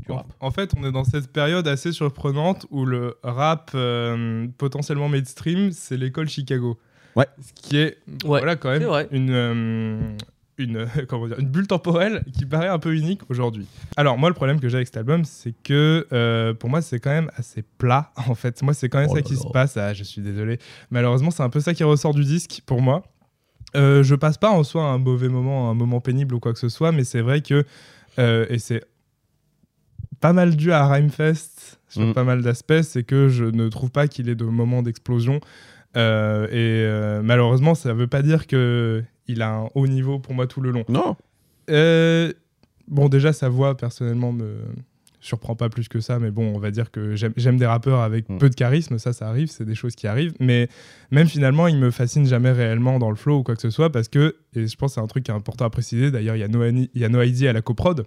du 0.05 0.11
En, 0.11 0.17
rap. 0.17 0.33
en 0.39 0.51
fait, 0.51 0.71
on 0.77 0.83
est 0.85 0.91
dans 0.91 1.03
cette 1.03 1.31
période 1.31 1.67
assez 1.67 1.91
surprenante 1.91 2.65
où 2.71 2.85
le 2.85 3.15
rap 3.23 3.71
euh, 3.75 4.47
potentiellement 4.57 5.09
mainstream, 5.09 5.71
c'est 5.71 5.97
l'école 5.97 6.29
Chicago. 6.29 6.77
Ouais. 7.15 7.27
Ce 7.41 7.53
qui 7.53 7.77
est 7.77 7.97
Ouais, 8.23 8.39
voilà, 8.39 8.55
quand 8.55 8.69
même 8.71 9.07
une, 9.11 9.29
euh, 9.31 10.17
une, 10.57 10.87
comment 11.07 11.27
dire, 11.27 11.39
une 11.39 11.47
bulle 11.47 11.67
temporelle 11.67 12.23
qui 12.37 12.45
paraît 12.45 12.67
un 12.67 12.79
peu 12.79 12.95
unique 12.95 13.21
aujourd'hui. 13.29 13.67
Alors, 13.97 14.17
moi, 14.17 14.29
le 14.29 14.35
problème 14.35 14.59
que 14.59 14.69
j'ai 14.69 14.75
avec 14.75 14.87
cet 14.87 14.97
album, 14.97 15.25
c'est 15.25 15.53
que 15.63 16.07
euh, 16.11 16.53
pour 16.53 16.69
moi, 16.69 16.81
c'est 16.81 16.99
quand 16.99 17.09
même 17.11 17.29
assez 17.35 17.63
plat, 17.77 18.11
en 18.27 18.35
fait. 18.35 18.61
Moi, 18.61 18.73
c'est 18.73 18.89
quand 18.89 18.99
même 18.99 19.09
Oh 19.11 19.15
ça 19.15 19.21
qui 19.21 19.35
se 19.35 19.47
passe. 19.51 19.77
Ah, 19.77 19.93
je 19.93 20.03
suis 20.03 20.21
désolé. 20.21 20.59
Malheureusement, 20.91 21.31
c'est 21.31 21.43
un 21.43 21.49
peu 21.49 21.59
ça 21.59 21.73
qui 21.73 21.83
ressort 21.83 22.13
du 22.13 22.23
disque 22.23 22.61
pour 22.65 22.81
moi. 22.81 23.03
Euh, 23.75 24.03
je 24.03 24.13
passe 24.15 24.37
pas 24.37 24.51
en 24.51 24.63
soi 24.63 24.83
un 24.83 24.99
mauvais 24.99 25.29
moment, 25.29 25.71
un 25.71 25.73
moment 25.73 25.99
pénible 25.99 26.35
ou 26.35 26.39
quoi 26.39 26.53
que 26.53 26.59
ce 26.59 26.69
soit, 26.69 26.91
mais 26.91 27.03
c'est 27.03 27.21
vrai 27.21 27.41
que, 27.41 27.65
euh, 28.19 28.45
et 28.49 28.59
c'est 28.59 28.83
pas 30.19 30.31
mal 30.31 30.55
dû 30.55 30.71
à 30.71 30.87
Rhymefest 30.87 31.79
sur 31.89 32.01
Mm. 32.01 32.13
pas 32.13 32.23
mal 32.23 32.41
d'aspects, 32.43 32.81
c'est 32.83 33.03
que 33.03 33.29
je 33.29 33.45
ne 33.45 33.67
trouve 33.69 33.89
pas 33.89 34.07
qu'il 34.07 34.29
ait 34.29 34.35
de 34.35 34.45
moments 34.45 34.83
d'explosion. 34.83 35.39
Euh, 35.97 36.47
et 37.19 37.23
malheureusement, 37.23 37.75
ça 37.75 37.93
veut 37.93 38.07
pas 38.07 38.21
dire 38.21 38.47
que 38.47 39.03
il 39.27 39.41
a 39.41 39.49
un 39.55 39.67
haut 39.75 39.87
niveau 39.87 40.19
pour 40.19 40.33
moi 40.33 40.47
tout 40.47 40.61
le 40.61 40.71
long. 40.71 40.83
Non, 40.89 41.15
Euh, 41.69 42.33
bon, 42.87 43.07
déjà, 43.09 43.31
sa 43.33 43.47
voix, 43.49 43.75
personnellement, 43.77 44.31
me 44.33 44.55
surprend 45.21 45.55
pas 45.55 45.69
plus 45.69 45.87
que 45.87 46.01
ça, 46.01 46.19
mais 46.19 46.31
bon, 46.31 46.53
on 46.53 46.59
va 46.59 46.69
dire 46.69 46.91
que 46.91 47.15
j'aime 47.15 47.55
des 47.57 47.65
rappeurs 47.65 48.01
avec 48.01 48.27
Mm. 48.27 48.37
peu 48.39 48.49
de 48.49 48.55
charisme, 48.55 48.97
ça, 48.97 49.13
ça 49.13 49.29
arrive, 49.29 49.47
c'est 49.49 49.63
des 49.63 49.75
choses 49.75 49.95
qui 49.95 50.05
arrivent, 50.05 50.33
mais 50.41 50.67
même 51.11 51.27
finalement, 51.27 51.67
il 51.67 51.77
me 51.77 51.91
fascine 51.91 52.25
jamais 52.25 52.51
réellement 52.51 52.99
dans 52.99 53.09
le 53.09 53.15
flow 53.15 53.37
ou 53.39 53.43
quoi 53.43 53.55
que 53.55 53.61
ce 53.61 53.69
soit, 53.69 53.89
parce 53.89 54.09
que, 54.09 54.35
et 54.53 54.67
je 54.67 54.75
pense 54.75 54.91
que 54.91 54.95
c'est 54.95 55.01
un 55.01 55.07
truc 55.07 55.23
qui 55.23 55.31
est 55.31 55.33
important 55.33 55.63
à 55.63 55.69
préciser, 55.69 56.11
d'ailleurs, 56.11 56.35
il 56.35 56.39
y 56.39 56.43
a 56.43 56.49
No 56.49 56.61
Ani- 56.61 56.89
il 56.93 57.01
y 57.01 57.05
a 57.05 57.09
No 57.09 57.21
ID 57.21 57.43
à 57.47 57.53
la 57.53 57.61
coprod, 57.61 58.05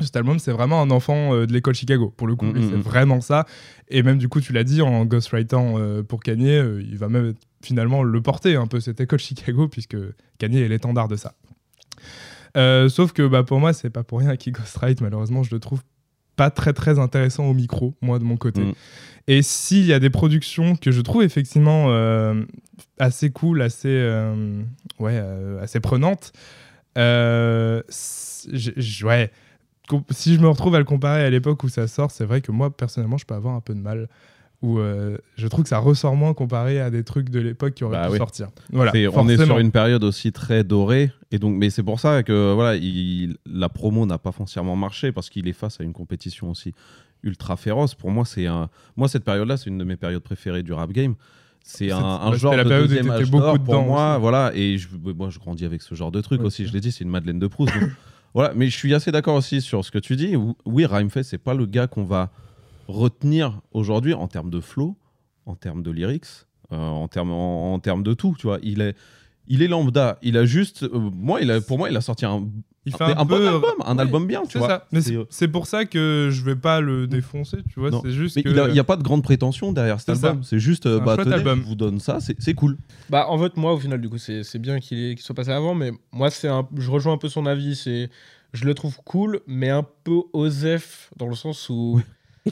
cet 0.00 0.16
album, 0.16 0.38
c'est 0.38 0.52
vraiment 0.52 0.80
un 0.80 0.90
enfant 0.90 1.34
euh, 1.34 1.46
de 1.46 1.52
l'école 1.52 1.74
Chicago, 1.74 2.12
pour 2.16 2.26
le 2.26 2.34
coup, 2.34 2.46
Mm, 2.46 2.58
mm, 2.58 2.70
c'est 2.70 2.76
mm. 2.76 2.80
vraiment 2.80 3.20
ça, 3.20 3.46
et 3.88 4.02
même 4.02 4.18
du 4.18 4.28
coup, 4.28 4.40
tu 4.40 4.52
l'as 4.52 4.64
dit, 4.64 4.82
en 4.82 5.04
ghostwriting 5.04 5.76
euh, 5.78 6.02
pour 6.02 6.20
Kanye, 6.20 6.56
euh, 6.56 6.82
il 6.82 6.98
va 6.98 7.08
même 7.08 7.34
finalement 7.62 8.02
le 8.02 8.20
porter 8.20 8.56
un 8.56 8.66
peu 8.66 8.80
cette 8.80 9.00
école 9.00 9.18
Chicago, 9.20 9.68
puisque 9.68 9.96
Kanye 10.38 10.60
est 10.60 10.68
l'étendard 10.68 11.08
de 11.08 11.16
ça. 11.16 11.34
Sauf 12.88 13.12
que 13.12 13.26
bah, 13.26 13.42
pour 13.42 13.58
moi, 13.58 13.72
c'est 13.72 13.90
pas 13.90 14.04
pour 14.04 14.20
rien 14.20 14.36
qu'il 14.36 14.52
ghostwrite. 14.52 15.00
Malheureusement, 15.00 15.42
je 15.42 15.52
le 15.52 15.58
trouve 15.58 15.82
pas 16.36 16.50
très 16.50 16.72
très 16.72 17.00
intéressant 17.00 17.46
au 17.46 17.54
micro, 17.54 17.94
moi 18.00 18.20
de 18.20 18.24
mon 18.24 18.36
côté. 18.36 18.62
Et 19.26 19.42
s'il 19.42 19.86
y 19.86 19.92
a 19.92 19.98
des 19.98 20.10
productions 20.10 20.76
que 20.76 20.92
je 20.92 21.00
trouve 21.00 21.24
effectivement 21.24 21.88
assez 23.00 23.30
cool, 23.30 23.60
assez, 23.60 24.08
ouais, 25.00 25.20
assez 25.60 25.80
prenantes, 25.80 26.32
ouais, 26.96 27.82
si 30.10 30.34
je 30.34 30.40
me 30.40 30.48
retrouve 30.48 30.74
à 30.74 30.78
le 30.78 30.84
comparer 30.84 31.24
à 31.24 31.30
l'époque 31.30 31.62
où 31.64 31.68
ça 31.68 31.86
sort, 31.86 32.10
c'est 32.10 32.24
vrai 32.24 32.40
que 32.40 32.52
moi 32.52 32.74
personnellement, 32.74 33.16
je 33.18 33.26
peux 33.26 33.34
avoir 33.34 33.54
un 33.54 33.60
peu 33.60 33.74
de 33.74 33.80
mal. 33.80 34.08
Où 34.62 34.78
euh, 34.78 35.18
je 35.36 35.46
trouve 35.46 35.64
que 35.64 35.68
ça 35.68 35.76
ressort 35.78 36.16
moins 36.16 36.32
comparé 36.32 36.80
à 36.80 36.88
des 36.88 37.04
trucs 37.04 37.28
de 37.28 37.38
l'époque 37.38 37.74
qui 37.74 37.84
auraient 37.84 37.98
Bah 37.98 38.06
pu 38.06 38.12
oui. 38.12 38.18
sortir. 38.18 38.48
Voilà, 38.72 38.92
on 39.12 39.28
est 39.28 39.44
sur 39.44 39.58
une 39.58 39.70
période 39.70 40.02
aussi 40.04 40.32
très 40.32 40.64
dorée 40.64 41.12
et 41.30 41.38
donc 41.38 41.54
mais 41.58 41.68
c'est 41.68 41.82
pour 41.82 42.00
ça 42.00 42.22
que 42.22 42.54
voilà 42.54 42.74
il- 42.76 43.36
la 43.44 43.68
promo 43.68 44.06
n'a 44.06 44.16
pas 44.16 44.32
foncièrement 44.32 44.74
marché 44.74 45.12
parce 45.12 45.28
qu'il 45.28 45.48
est 45.48 45.52
face 45.52 45.80
à 45.80 45.84
une 45.84 45.92
compétition 45.92 46.48
aussi 46.50 46.72
ultra 47.22 47.56
féroce 47.58 47.94
pour 47.94 48.10
moi 48.10 48.24
c'est 48.24 48.46
un 48.46 48.70
moi 48.96 49.08
cette 49.08 49.24
période 49.24 49.48
là 49.48 49.58
c'est 49.58 49.68
une 49.68 49.76
de 49.78 49.84
mes 49.84 49.96
périodes 49.96 50.22
préférées 50.22 50.62
du 50.62 50.72
rap 50.72 50.92
game 50.92 51.14
c'est 51.62 51.90
un, 51.90 51.98
un 51.98 52.30
ouais, 52.30 52.38
genre 52.38 52.56
la 52.56 52.64
de 52.64 52.68
deuxième 52.70 53.10
âge 53.10 53.30
beaucoup 53.30 53.58
pour 53.58 53.74
dedans 53.74 53.82
moi 53.84 54.12
aussi. 54.14 54.20
voilà 54.22 54.52
et 54.54 54.78
je, 54.78 54.88
moi 55.14 55.28
je 55.28 55.38
grandis 55.40 55.66
avec 55.66 55.82
ce 55.82 55.94
genre 55.94 56.12
de 56.12 56.22
truc 56.22 56.40
Ouais, 56.40 56.46
aussi 56.46 56.66
je 56.66 56.72
l'ai 56.72 56.80
dit 56.80 56.90
c'est 56.92 57.04
une 57.04 57.10
Madeleine 57.10 57.38
de 57.38 57.46
Proust 57.48 57.74
donc, 57.74 57.90
voilà 58.34 58.52
mais 58.54 58.68
je 58.68 58.76
suis 58.76 58.92
assez 58.94 59.12
d'accord 59.12 59.36
aussi 59.36 59.60
sur 59.60 59.84
ce 59.84 59.90
que 59.90 59.98
tu 59.98 60.16
dis. 60.16 60.36
Oui 60.64 60.86
Rhymefest 60.86 61.30
c'est 61.30 61.38
pas 61.38 61.54
le 61.54 61.66
gars 61.66 61.86
qu'on 61.86 62.04
va 62.04 62.30
retenir 62.88 63.60
aujourd'hui 63.72 64.12
en 64.12 64.28
termes 64.28 64.50
de 64.50 64.60
flow 64.60 64.96
en 65.46 65.54
termes 65.54 65.82
de 65.82 65.90
lyrics 65.90 66.26
euh, 66.72 66.76
en 66.76 67.08
termes 67.08 68.02
de 68.02 68.14
tout 68.14 68.36
il 68.62 68.82
est 68.82 68.96
il 69.48 69.62
est 69.62 69.68
lambda 69.68 70.18
il 70.22 70.36
a 70.36 70.44
juste 70.44 70.84
euh, 70.84 70.88
moi 70.92 71.40
il 71.40 71.50
a 71.50 71.60
pour 71.60 71.78
moi 71.78 71.90
il 71.90 71.96
a 71.96 72.00
sorti 72.00 72.24
un, 72.24 72.46
Il 72.86 72.94
fait 72.94 73.04
un, 73.04 73.18
un, 73.18 73.24
bon 73.24 73.36
peu 73.36 73.48
album 73.48 73.70
un 73.84 73.94
ouais, 73.94 74.00
album 74.00 74.26
bien 74.26 74.42
tu 74.42 74.52
C'est 74.52 74.58
vois 74.58 74.68
ça. 74.68 74.86
Mais 74.92 75.00
C'est, 75.00 75.10
c'est 75.10 75.16
euh, 75.16 75.24
c'est 75.30 75.48
pour 75.48 75.66
ça 75.66 75.84
que 75.84 76.28
je 76.30 76.42
vais 76.42 76.56
pas 76.56 76.80
le 76.80 77.06
défoncer, 77.06 77.58
tu 77.68 77.80
vois. 77.80 77.90
Non. 77.90 78.02
C'est 78.02 78.12
juste 78.12 78.36
mais 78.36 78.42
que. 78.42 78.48
il 78.48 78.72
n'y 78.72 78.78
a, 78.78 78.84
pas 78.84 78.96
de 78.96 79.02
grande 79.02 79.22
prétention 79.22 79.72
derrière 79.72 80.00
cet 80.00 80.10
album 80.10 80.42
c'est 80.42 80.58
juste 80.58 80.86
euh, 80.86 81.00
un 81.00 81.04
bah 81.04 81.16
tenez, 81.16 81.34
album. 81.34 81.60
je 81.62 81.66
vous 81.66 81.74
donne 81.74 82.00
ça 82.00 82.18
c'est, 82.20 82.54
cool 82.54 82.76
Bah, 83.10 83.26
en 83.28 83.38
fait, 83.38 83.56
moi, 83.56 83.72
au 83.72 83.78
final, 83.78 84.00
du 84.00 84.08
coup, 84.08 84.18
c'est 84.18 84.58
bien 84.58 84.80
qu'il 84.80 85.18
soit 85.18 85.34
passé 85.34 85.50
avant, 85.50 85.74
mais 85.74 85.92
moi, 86.12 86.30
c'est 86.30 86.48
un, 86.48 86.68
je 86.76 86.90
rejoins 86.90 87.14
un 87.14 87.18
peu 87.18 87.28
son 87.28 87.46
avis. 87.46 87.76
C'est, 87.76 88.10
je 88.52 88.64
le 88.64 88.74
trouve 88.74 88.96
cool, 89.04 89.40
mais 89.46 89.70
un 89.70 89.86
peu 90.04 90.22
osef, 90.32 91.10
dans 91.16 91.28
le 91.28 91.34
sens 91.34 91.68
où. 91.68 92.00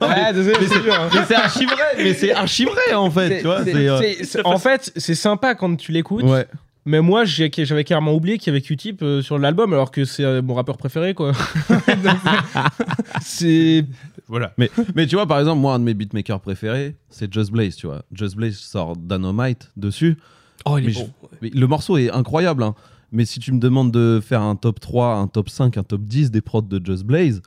ouais, 0.00 0.32
désolé, 0.32 0.56
mais 0.60 0.66
c'est 0.66 0.82
dur. 0.82 0.94
hein. 0.94 1.08
mais 1.12 1.20
c'est 1.26 1.34
archi 1.34 1.66
vrai 1.66 1.76
mais 1.96 2.14
c'est 2.14 2.32
archi 2.32 2.64
vrai 2.64 2.94
en 2.94 3.10
fait 3.10 3.28
C'est- 3.28 3.38
tu 3.40 3.46
vois 3.46 3.64
c'est- 3.64 3.72
c'est, 3.72 3.88
euh, 3.88 3.98
c'est- 4.00 4.24
c'est- 4.24 4.46
en 4.46 4.58
fait, 4.58 4.92
c'est 4.96 5.14
sympa 5.14 5.54
quand 5.54 5.76
tu 5.76 5.92
l'écoutes, 5.92 6.24
ouais 6.24 6.46
mais 6.86 7.00
moi, 7.00 7.24
j'ai- 7.24 7.50
j'avais 7.64 7.82
carrément 7.82 8.12
oublié 8.12 8.36
qu'il 8.36 8.48
y 8.48 8.54
avait 8.54 8.60
Q-Tip 8.60 9.00
euh, 9.02 9.22
sur 9.22 9.38
l'album, 9.38 9.72
alors 9.72 9.90
que 9.90 10.04
c'est 10.04 10.22
euh, 10.22 10.42
mon 10.42 10.52
rappeur 10.52 10.76
préféré, 10.76 11.14
quoi. 11.14 11.32
c'est. 13.22 13.84
Voilà. 14.28 14.52
Mais 14.94 15.06
tu 15.06 15.16
vois, 15.16 15.26
par 15.26 15.38
exemple, 15.38 15.60
moi, 15.60 15.74
un 15.74 15.78
de 15.78 15.84
mes 15.84 15.94
beatmakers 15.94 16.40
préférés, 16.40 16.94
c'est 17.10 17.32
Just 17.32 17.50
Blaze, 17.52 17.76
tu 17.76 17.86
vois. 17.86 18.02
Just 18.12 18.36
Blaze 18.36 18.56
sort 18.58 18.96
Dynamite 18.96 19.70
dessus. 19.76 20.16
Oh, 20.64 20.78
il 20.78 20.84
est 20.84 20.86
Mais 20.88 20.92
bon. 20.94 21.10
Mais 21.42 21.50
le 21.54 21.66
morceau 21.66 21.96
est 21.98 22.10
incroyable, 22.10 22.62
hein. 22.62 22.74
Mais 23.12 23.24
si 23.24 23.38
tu 23.38 23.52
me 23.52 23.60
demandes 23.60 23.92
de 23.92 24.20
faire 24.26 24.42
un 24.42 24.56
top 24.56 24.80
3, 24.80 25.14
un 25.14 25.26
top 25.28 25.48
5, 25.48 25.76
un 25.76 25.84
top 25.84 26.02
10 26.02 26.30
des 26.30 26.40
prods 26.40 26.62
de 26.62 26.84
Just 26.84 27.04
Blaze, 27.04 27.42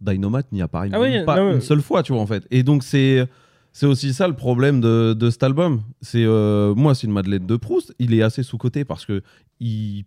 Dynamite 0.00 0.50
n'y 0.52 0.62
apparaît 0.62 0.90
Ah 0.92 0.98
même 0.98 1.20
oui, 1.20 1.24
pas 1.24 1.36
non, 1.36 1.52
une 1.52 1.60
seule 1.60 1.82
fois, 1.82 2.02
tu 2.02 2.12
vois, 2.12 2.22
en 2.22 2.26
fait. 2.26 2.46
Et 2.50 2.62
donc, 2.62 2.82
c'est. 2.82 3.26
C'est 3.72 3.86
aussi 3.86 4.12
ça 4.12 4.26
le 4.26 4.34
problème 4.34 4.80
de, 4.80 5.14
de 5.16 5.30
cet 5.30 5.44
album. 5.44 5.82
C'est 6.00 6.24
euh, 6.24 6.74
moi, 6.74 6.96
c'est 6.96 7.06
une 7.06 7.12
Madeleine 7.12 7.46
de 7.46 7.56
Proust. 7.56 7.94
Il 8.00 8.12
est 8.14 8.22
assez 8.22 8.42
sous 8.42 8.58
coté 8.58 8.84
parce 8.84 9.06
que 9.06 9.22
il, 9.60 10.06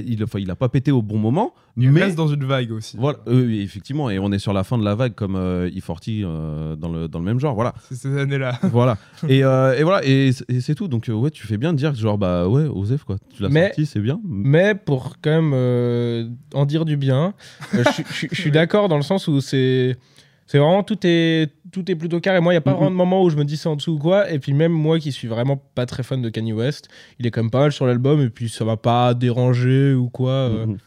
il, 0.00 0.22
enfin, 0.24 0.38
il 0.38 0.50
a 0.50 0.56
pas 0.56 0.68
pété 0.68 0.90
au 0.90 1.02
bon 1.02 1.18
moment, 1.18 1.54
Il 1.76 1.90
mais 1.92 2.04
reste 2.04 2.16
dans 2.16 2.28
une 2.28 2.44
vague 2.44 2.72
aussi. 2.72 2.96
voilà, 2.96 3.18
euh, 3.28 3.44
oui, 3.46 3.60
effectivement, 3.60 4.08
et 4.10 4.18
on 4.18 4.30
est 4.32 4.38
sur 4.38 4.52
la 4.52 4.64
fin 4.64 4.78
de 4.78 4.84
la 4.84 4.94
vague 4.94 5.14
comme 5.14 5.36
euh, 5.36 5.68
E40 5.70 6.22
euh, 6.24 6.76
dans, 6.76 6.88
le, 6.90 7.08
dans 7.08 7.18
le 7.18 7.24
même 7.24 7.38
genre, 7.40 7.54
voilà. 7.54 7.74
C'est 7.88 7.94
ces 7.96 8.16
années-là. 8.18 8.58
voilà. 8.64 8.96
Et, 9.28 9.44
euh, 9.44 9.76
et 9.78 9.82
voilà, 9.82 10.00
et, 10.06 10.30
c'est 10.60 10.74
tout. 10.74 10.88
Donc, 10.88 11.08
euh, 11.08 11.12
ouais, 11.12 11.30
tu 11.30 11.46
fais 11.46 11.56
bien 11.58 11.72
de 11.72 11.78
dire 11.78 11.92
que, 11.92 11.98
genre, 11.98 12.18
bah 12.18 12.48
ouais, 12.48 12.64
Osef, 12.64 13.04
quoi. 13.04 13.16
Tu 13.34 13.42
l'as 13.42 13.48
Mais- 13.48 13.66
sorti, 13.66 13.86
c'est 13.86 14.00
bien. 14.00 14.20
Mais 14.24 14.74
pour 14.74 15.16
quand 15.22 15.30
même 15.30 15.52
euh, 15.54 16.28
en 16.54 16.64
dire 16.66 16.84
du 16.84 16.96
bien, 16.96 17.34
euh, 17.74 17.82
je 17.96 18.02
suis- 18.12 18.28
je 18.32 18.48
d'accord 18.50 18.88
dans 18.88 18.96
le 18.96 19.02
sens 19.02 19.28
où 19.28 19.40
c'est 19.40 19.96
C'est 20.46 20.58
vraiment 20.58 20.82
tout 20.82 20.98
est 21.04 21.50
tout 21.72 21.90
est 21.90 21.96
plutôt 21.96 22.20
carré. 22.20 22.40
Moi, 22.40 22.52
il 22.52 22.56
y 22.56 22.58
a 22.58 22.60
pas 22.60 22.70
Mhm. 22.72 22.76
vraiment 22.76 22.90
de 22.90 22.96
moment 22.96 23.22
où 23.24 23.30
je 23.30 23.36
me 23.36 23.44
dis 23.44 23.56
c'est 23.56 23.68
en 23.68 23.76
dessous 23.76 23.92
ou 23.94 23.98
quoi. 23.98 24.30
Et 24.30 24.38
puis 24.38 24.52
même 24.52 24.72
moi 24.72 24.98
qui 25.00 25.10
suis 25.10 25.26
vraiment 25.26 25.56
pas 25.74 25.86
très 25.86 26.02
fan 26.04 26.22
de 26.22 26.28
Kanye 26.28 26.52
West, 26.52 26.88
il 27.18 27.26
est 27.26 27.30
quand 27.30 27.42
même 27.42 27.50
pas 27.50 27.60
mal 27.60 27.72
sur 27.72 27.86
l'album 27.86 28.20
et 28.20 28.30
puis 28.30 28.48
ça 28.48 28.64
va 28.64 28.76
pas 28.76 29.14
déranger 29.14 29.94
ou 29.94 30.08
quoi. 30.10 30.30
euh. 30.30 30.66
Mhm. 30.66 30.78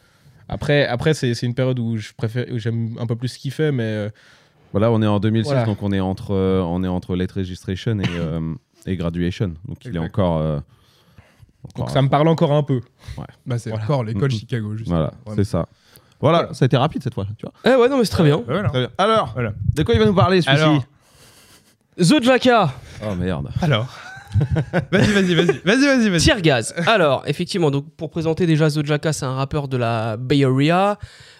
Après, 0.48 0.86
après 0.86 1.12
c'est 1.12 1.34
c'est 1.34 1.44
une 1.46 1.54
période 1.54 1.78
où 1.80 1.96
je 1.96 2.12
préfère, 2.16 2.46
où 2.52 2.58
j'aime 2.58 2.96
un 3.00 3.06
peu 3.06 3.16
plus 3.16 3.28
ce 3.28 3.38
qu'il 3.38 3.50
fait, 3.50 3.72
mais 3.72 3.82
euh, 3.82 4.08
Voilà, 4.72 4.90
on 4.92 5.02
est 5.02 5.06
en 5.06 5.18
2006, 5.20 5.48
Voilà. 5.50 5.64
donc 5.64 5.82
on 5.82 5.90
est 5.92 6.00
entre, 6.00 6.32
euh, 6.32 6.60
on 6.62 6.84
est 6.84 6.88
entre 6.88 7.16
Late 7.16 7.32
Registration 7.32 7.98
et, 7.98 8.04
euh, 8.08 8.54
et 8.86 8.96
Graduation. 8.96 9.54
Donc 9.66 9.84
il 9.84 9.96
est 9.96 9.98
encore. 9.98 10.36
euh, 10.38 10.58
encore 11.64 11.86
donc 11.86 11.90
ça 11.90 12.00
me 12.02 12.08
parle 12.08 12.28
encore 12.28 12.52
un 12.52 12.62
peu. 12.62 12.80
Bah, 13.44 13.58
c'est 13.58 13.70
Voilà. 13.70 13.84
encore 13.84 14.04
l'école 14.04 14.30
Mhm. 14.30 14.38
Chicago, 14.38 14.76
juste. 14.76 14.88
Voilà, 14.90 15.12
c'est 15.34 15.42
ça. 15.44 15.66
Voilà, 16.20 16.48
ça 16.54 16.64
a 16.64 16.66
été 16.66 16.76
rapide 16.76 17.02
cette 17.02 17.14
fois, 17.14 17.26
tu 17.38 17.44
vois. 17.46 17.52
Eh 17.72 17.76
ouais, 17.78 17.88
non, 17.88 17.98
mais 17.98 18.04
c'est 18.04 18.10
très 18.12 18.24
bien. 18.24 18.42
Voilà. 18.46 18.68
Très 18.70 18.80
bien. 18.80 18.90
Alors, 18.98 19.30
Voilà. 19.34 19.52
de 19.74 19.82
quoi 19.82 19.94
il 19.94 20.00
va 20.00 20.06
nous 20.06 20.14
parler 20.14 20.40
celui-ci. 20.42 20.80
The 21.98 22.22
Jacka, 22.22 22.72
Oh 23.06 23.14
merde. 23.14 23.48
Alors. 23.62 23.86
vas-y, 24.92 25.12
vas-y, 25.12 25.34
vas-y. 25.34 25.60
Vas-y, 25.64 25.86
vas-y, 25.86 26.10
vas-y. 26.10 26.20
Tear 26.24 26.40
Gas. 26.42 26.74
Alors, 26.86 27.22
effectivement, 27.26 27.70
donc 27.70 27.86
pour 27.96 28.10
présenter 28.10 28.44
déjà 28.46 28.68
The 28.70 28.84
Jacka, 28.84 29.12
c'est 29.14 29.24
un 29.24 29.34
rappeur 29.34 29.66
de 29.68 29.76
la 29.78 30.16
Bay 30.18 30.44
Area. 30.44 30.98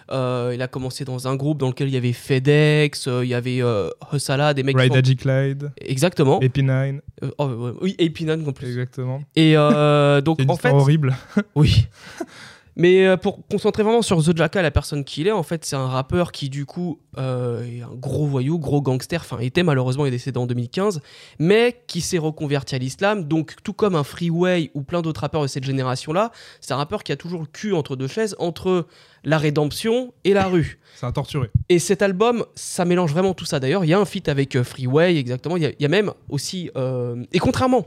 Euh, 0.09 0.51
il 0.55 0.61
a 0.61 0.67
commencé 0.67 1.03
dans 1.05 1.27
un 1.27 1.35
groupe 1.35 1.59
dans 1.59 1.67
lequel 1.67 1.89
il 1.89 1.93
y 1.93 1.97
avait 1.97 2.13
FedEx, 2.13 3.07
euh, 3.07 3.25
il 3.25 3.29
y 3.29 3.33
avait 3.35 3.61
euh, 3.61 3.89
Hussala, 4.13 4.53
des 4.53 4.63
mecs. 4.63 4.79
Ride 4.79 4.93
font- 4.95 5.15
Clyde, 5.15 5.71
Exactement. 5.81 6.39
AP9, 6.39 7.01
Euh, 7.23 7.29
oh, 7.37 7.45
ouais, 7.45 7.71
oui, 7.81 7.95
AP9 7.99 8.47
en 8.47 8.53
plus. 8.53 8.67
exactement. 8.67 9.21
Et 9.35 9.53
euh, 9.57 10.21
donc 10.21 10.37
C'est 10.39 10.43
une 10.45 10.51
en 10.51 10.55
fait, 10.55 10.69
histoire 10.69 10.81
horrible. 10.81 11.15
oui. 11.55 11.87
Mais 12.79 13.07
euh, 13.07 13.17
pour 13.17 13.39
concentrer 13.47 13.81
vraiment 13.81 14.03
sur 14.03 14.23
The 14.23 14.37
Jacka, 14.37 14.61
la 14.61 14.69
personne 14.69 15.03
qu'il 15.03 15.25
est, 15.27 15.31
en 15.31 15.41
fait, 15.41 15.65
c'est 15.65 15.75
un 15.75 15.87
rappeur 15.87 16.31
qui, 16.31 16.47
du 16.47 16.67
coup, 16.67 16.99
euh, 17.17 17.65
est 17.65 17.81
un 17.81 17.89
gros 17.95 18.27
voyou, 18.27 18.59
gros 18.59 18.81
gangster. 18.83 19.19
Enfin, 19.21 19.39
était 19.39 19.63
malheureusement, 19.63 20.05
il 20.05 20.09
est 20.09 20.11
décédé 20.11 20.37
en 20.39 20.45
2015, 20.45 21.01
mais 21.39 21.81
qui 21.87 22.01
s'est 22.01 22.19
reconverti 22.19 22.75
à 22.75 22.77
l'islam. 22.77 23.23
Donc, 23.23 23.55
tout 23.63 23.73
comme 23.73 23.95
un 23.95 24.03
Freeway 24.03 24.69
ou 24.75 24.83
plein 24.83 25.01
d'autres 25.01 25.21
rappeurs 25.21 25.41
de 25.41 25.47
cette 25.47 25.63
génération-là, 25.63 26.31
c'est 26.61 26.73
un 26.73 26.77
rappeur 26.77 27.03
qui 27.03 27.11
a 27.11 27.15
toujours 27.15 27.41
le 27.41 27.47
cul 27.47 27.73
entre 27.73 27.95
deux 27.95 28.07
chaises, 28.07 28.35
entre 28.37 28.85
la 29.23 29.39
rédemption 29.39 30.13
et 30.23 30.33
la 30.33 30.45
rue. 30.45 30.77
C'est 30.95 31.07
un 31.07 31.11
torturé. 31.11 31.49
Et 31.69 31.79
cet 31.79 32.03
album, 32.03 32.45
ça 32.53 32.85
mélange 32.85 33.11
vraiment 33.11 33.33
tout 33.33 33.45
ça. 33.45 33.59
D'ailleurs, 33.59 33.85
il 33.85 33.87
y 33.89 33.93
a 33.93 33.99
un 33.99 34.05
feat 34.05 34.29
avec 34.29 34.55
euh, 34.55 34.63
Freeway, 34.63 35.17
exactement. 35.17 35.57
Il 35.57 35.63
y, 35.63 35.65
a- 35.65 35.71
il 35.71 35.81
y 35.81 35.85
a 35.85 35.89
même 35.89 36.11
aussi. 36.29 36.69
euh, 36.77 37.23
Et 37.33 37.39
contrairement. 37.39 37.85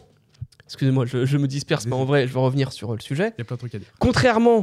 Excusez-moi, 0.70 1.04
je, 1.04 1.26
je 1.26 1.36
me 1.36 1.48
disperse, 1.48 1.86
mais 1.86 1.96
en 1.96 2.04
vrai, 2.04 2.28
je 2.28 2.32
vais 2.32 2.38
revenir 2.38 2.72
sur 2.72 2.92
le 2.92 3.00
sujet. 3.00 3.32
Il 3.36 3.40
y 3.40 3.42
a 3.42 3.44
plein 3.44 3.56
de 3.56 3.58
trucs 3.58 3.74
à 3.74 3.78
dire. 3.78 3.88
Contrairement 3.98 4.62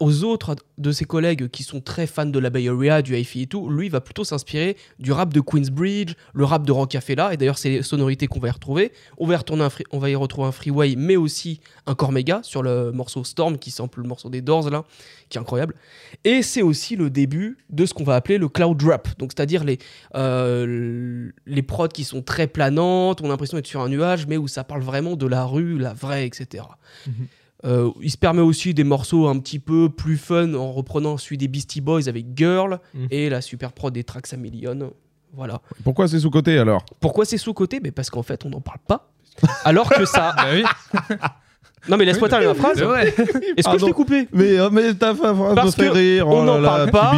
aux 0.00 0.24
autres 0.24 0.56
de 0.78 0.92
ses 0.92 1.04
collègues 1.04 1.48
qui 1.48 1.62
sont 1.62 1.80
très 1.80 2.06
fans 2.06 2.26
de 2.26 2.38
la 2.38 2.50
Bay 2.50 2.68
Area, 2.68 3.02
du 3.02 3.16
hi-fi 3.16 3.42
et 3.42 3.46
tout, 3.46 3.70
lui 3.70 3.88
va 3.88 4.00
plutôt 4.00 4.24
s'inspirer 4.24 4.76
du 4.98 5.12
rap 5.12 5.32
de 5.32 5.40
Queensbridge, 5.40 6.14
le 6.34 6.44
rap 6.44 6.66
de 6.66 6.72
Rockefeller, 6.72 7.28
et 7.32 7.36
d'ailleurs 7.36 7.58
c'est 7.58 7.70
les 7.70 7.82
sonorités 7.82 8.26
qu'on 8.26 8.40
va 8.40 8.48
y 8.48 8.50
retrouver. 8.50 8.92
On 9.18 9.26
va 9.26 9.34
y 9.34 10.14
retrouver 10.14 10.46
un 10.46 10.52
freeway, 10.52 10.94
mais 10.96 11.16
aussi 11.16 11.60
un 11.86 11.94
Cormega 11.94 12.40
sur 12.42 12.62
le 12.62 12.92
morceau 12.92 13.24
Storm 13.24 13.58
qui 13.58 13.70
sample 13.70 14.02
le 14.02 14.08
morceau 14.08 14.28
des 14.28 14.42
Doors 14.42 14.70
là, 14.70 14.84
qui 15.28 15.38
est 15.38 15.40
incroyable. 15.40 15.74
Et 16.24 16.42
c'est 16.42 16.62
aussi 16.62 16.96
le 16.96 17.08
début 17.08 17.58
de 17.70 17.86
ce 17.86 17.94
qu'on 17.94 18.04
va 18.04 18.16
appeler 18.16 18.38
le 18.38 18.48
cloud 18.48 18.82
rap, 18.82 19.08
donc 19.18 19.32
c'est-à-dire 19.34 19.64
les, 19.64 19.78
euh, 20.14 21.30
les 21.46 21.62
prods 21.62 21.88
qui 21.88 22.04
sont 22.04 22.22
très 22.22 22.46
planantes, 22.46 23.20
on 23.22 23.26
a 23.26 23.28
l'impression 23.28 23.56
d'être 23.56 23.66
sur 23.66 23.80
un 23.80 23.88
nuage, 23.88 24.26
mais 24.26 24.36
où 24.36 24.48
ça 24.48 24.64
parle 24.64 24.82
vraiment 24.82 25.16
de 25.16 25.26
la 25.26 25.44
rue, 25.44 25.78
la 25.78 25.94
vraie, 25.94 26.26
etc. 26.26 26.64
Euh, 27.64 27.90
il 28.00 28.10
se 28.10 28.16
permet 28.16 28.42
aussi 28.42 28.74
des 28.74 28.82
morceaux 28.84 29.28
un 29.28 29.38
petit 29.38 29.58
peu 29.60 29.88
plus 29.88 30.16
fun 30.16 30.54
en 30.54 30.72
reprenant 30.72 31.16
celui 31.16 31.38
des 31.38 31.46
Beastie 31.48 31.80
Boys 31.80 32.08
avec 32.08 32.26
Girl 32.36 32.80
Mhm. 32.94 33.06
et 33.10 33.28
la 33.30 33.40
super 33.40 33.72
prod 33.72 33.92
des 33.92 34.02
Tracks 34.04 34.32
a 34.32 34.36
Million. 34.36 34.92
Voilà. 35.34 35.60
Pourquoi 35.84 36.08
c'est 36.08 36.18
sous-côté 36.20 36.58
alors 36.58 36.84
Pourquoi 37.00 37.24
c'est 37.24 37.38
sous-côté 37.38 37.80
Mais 37.82 37.90
Parce 37.92 38.10
qu'en 38.10 38.22
fait, 38.22 38.44
on 38.44 38.50
n'en 38.50 38.60
parle 38.60 38.80
pas. 38.86 39.10
Alors 39.64 39.88
que 39.88 40.04
ça. 40.04 40.34
Bah 40.36 40.44
oui, 40.52 40.64
Non, 41.88 41.96
mais 41.96 42.04
laisse-moi 42.04 42.28
terminer 42.28 42.52
ma 42.52 42.54
phrase. 42.54 42.80
Est-ce 43.56 43.68
que 43.68 43.78
je 43.78 43.86
t'ai 43.86 43.92
coupé? 43.92 44.28
Mais, 44.32 44.58
euh, 44.58 44.68
mais 44.70 44.94
ta 44.94 45.14
phrase 45.14 45.36
Parce 45.54 45.76
me 45.78 45.82
fait 45.84 45.88
que 45.90 45.94
rire. 45.94 46.28
on 46.28 46.42
oh 46.42 46.44
n'en 46.44 46.58
là 46.60 46.86
parle 46.86 46.90
pas. 46.92 47.12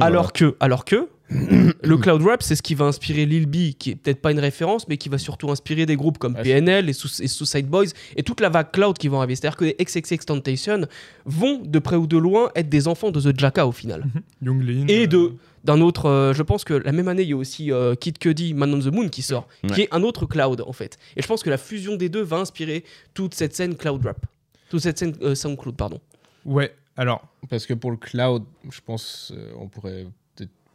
Alors 0.00 0.32
que, 0.32 0.56
alors 0.60 0.84
que, 0.84 1.08
le 1.30 1.96
cloud 1.96 2.22
rap, 2.22 2.42
c'est 2.42 2.56
ce 2.56 2.62
qui 2.62 2.74
va 2.74 2.86
inspirer 2.86 3.26
Lil 3.26 3.46
B, 3.46 3.72
qui 3.78 3.90
est 3.90 3.96
peut-être 3.96 4.20
pas 4.20 4.32
une 4.32 4.40
référence, 4.40 4.88
mais 4.88 4.96
qui 4.96 5.08
va 5.08 5.18
surtout 5.18 5.50
inspirer 5.50 5.86
des 5.86 5.96
groupes 5.96 6.18
comme 6.18 6.34
Ouais, 6.34 6.42
PNL 6.42 6.88
et, 6.88 6.92
Suicide 6.92 7.66
Boys 7.66 7.86
et 8.16 8.22
toute 8.22 8.40
la 8.40 8.48
vague 8.48 8.70
cloud 8.72 8.98
qui 8.98 9.08
vont 9.08 9.18
arriver. 9.18 9.36
C'est-à-dire 9.36 9.56
que 9.56 9.64
les 9.64 9.76
XXX 9.80 10.24
Temptation 10.26 10.86
vont 11.24 11.62
de 11.64 11.78
près 11.78 11.96
ou 11.96 12.06
de 12.06 12.16
loin 12.16 12.50
être 12.54 12.68
des 12.68 12.88
enfants 12.88 13.10
de 13.10 13.20
The 13.20 13.38
Jacka 13.38 13.66
au 13.66 13.72
final. 13.72 14.04
Young 14.42 14.62
Lean. 14.62 14.86
Et 14.88 15.04
euh, 15.04 15.06
de 15.06 15.32
d'un 15.62 15.82
autre, 15.82 16.06
euh, 16.06 16.32
je 16.32 16.42
pense 16.42 16.64
que 16.64 16.72
la 16.72 16.92
même 16.92 17.08
année, 17.08 17.22
il 17.22 17.28
y 17.28 17.32
a 17.32 17.36
aussi 17.36 17.70
euh, 17.70 17.94
Kid 17.94 18.16
Cudi, 18.18 18.54
Man 18.54 18.72
on 18.72 18.80
the 18.80 18.92
Moon 18.92 19.08
qui 19.08 19.20
sort, 19.20 19.46
qui 19.74 19.82
est 19.82 19.94
un 19.94 20.02
autre 20.02 20.24
cloud 20.24 20.62
en 20.66 20.72
fait. 20.72 20.98
Et 21.16 21.22
je 21.22 21.26
pense 21.26 21.42
que 21.42 21.50
la 21.50 21.58
fusion 21.58 21.96
des 21.96 22.08
deux 22.08 22.22
va 22.22 22.38
inspirer 22.38 22.82
toute 23.12 23.34
cette 23.34 23.54
scène 23.54 23.76
cloud 23.76 24.04
rap, 24.04 24.24
toute 24.70 24.80
cette 24.80 24.98
scène 24.98 25.14
euh, 25.20 25.34
SoundCloud, 25.34 25.76
pardon. 25.76 26.00
Ouais, 26.46 26.74
alors, 26.96 27.26
Parce 27.48 27.66
que 27.66 27.74
pour 27.74 27.90
le 27.90 27.96
cloud, 27.96 28.44
je 28.68 28.80
pense 28.84 29.32
euh, 29.34 29.52
on 29.58 29.68
pourrait 29.68 30.06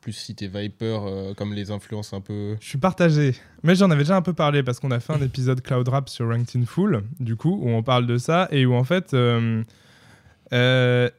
plus 0.05 0.13
citer 0.13 0.47
Viper 0.47 0.99
euh, 1.01 1.33
comme 1.33 1.51
les 1.55 1.71
influences 1.71 2.13
un 2.13 2.21
peu. 2.21 2.55
je 2.61 2.67
suis 2.67 2.77
partagé. 2.77 3.33
Mais 3.63 3.73
j'en 3.73 3.89
avais 3.89 4.03
déjà 4.03 4.15
un 4.15 4.21
peu 4.21 4.33
parlé 4.33 4.61
parce 4.61 4.79
qu'on 4.79 4.91
a 4.91 4.99
fait 4.99 5.13
un 5.13 5.21
épisode 5.21 5.61
Cloud 5.61 5.87
Rap 5.87 6.09
sur 6.09 6.27
Ranked 6.29 6.61
in 6.61 6.63
Full, 6.65 7.01
du 7.19 7.35
coup, 7.35 7.57
où 7.59 7.69
on 7.71 7.81
parle 7.81 8.05
de 8.05 8.19
ça 8.19 8.47
et 8.51 8.67
où 8.67 8.75
en 8.75 8.83
fait. 8.83 9.15
euh, 9.15 9.63
euh, 10.53 11.09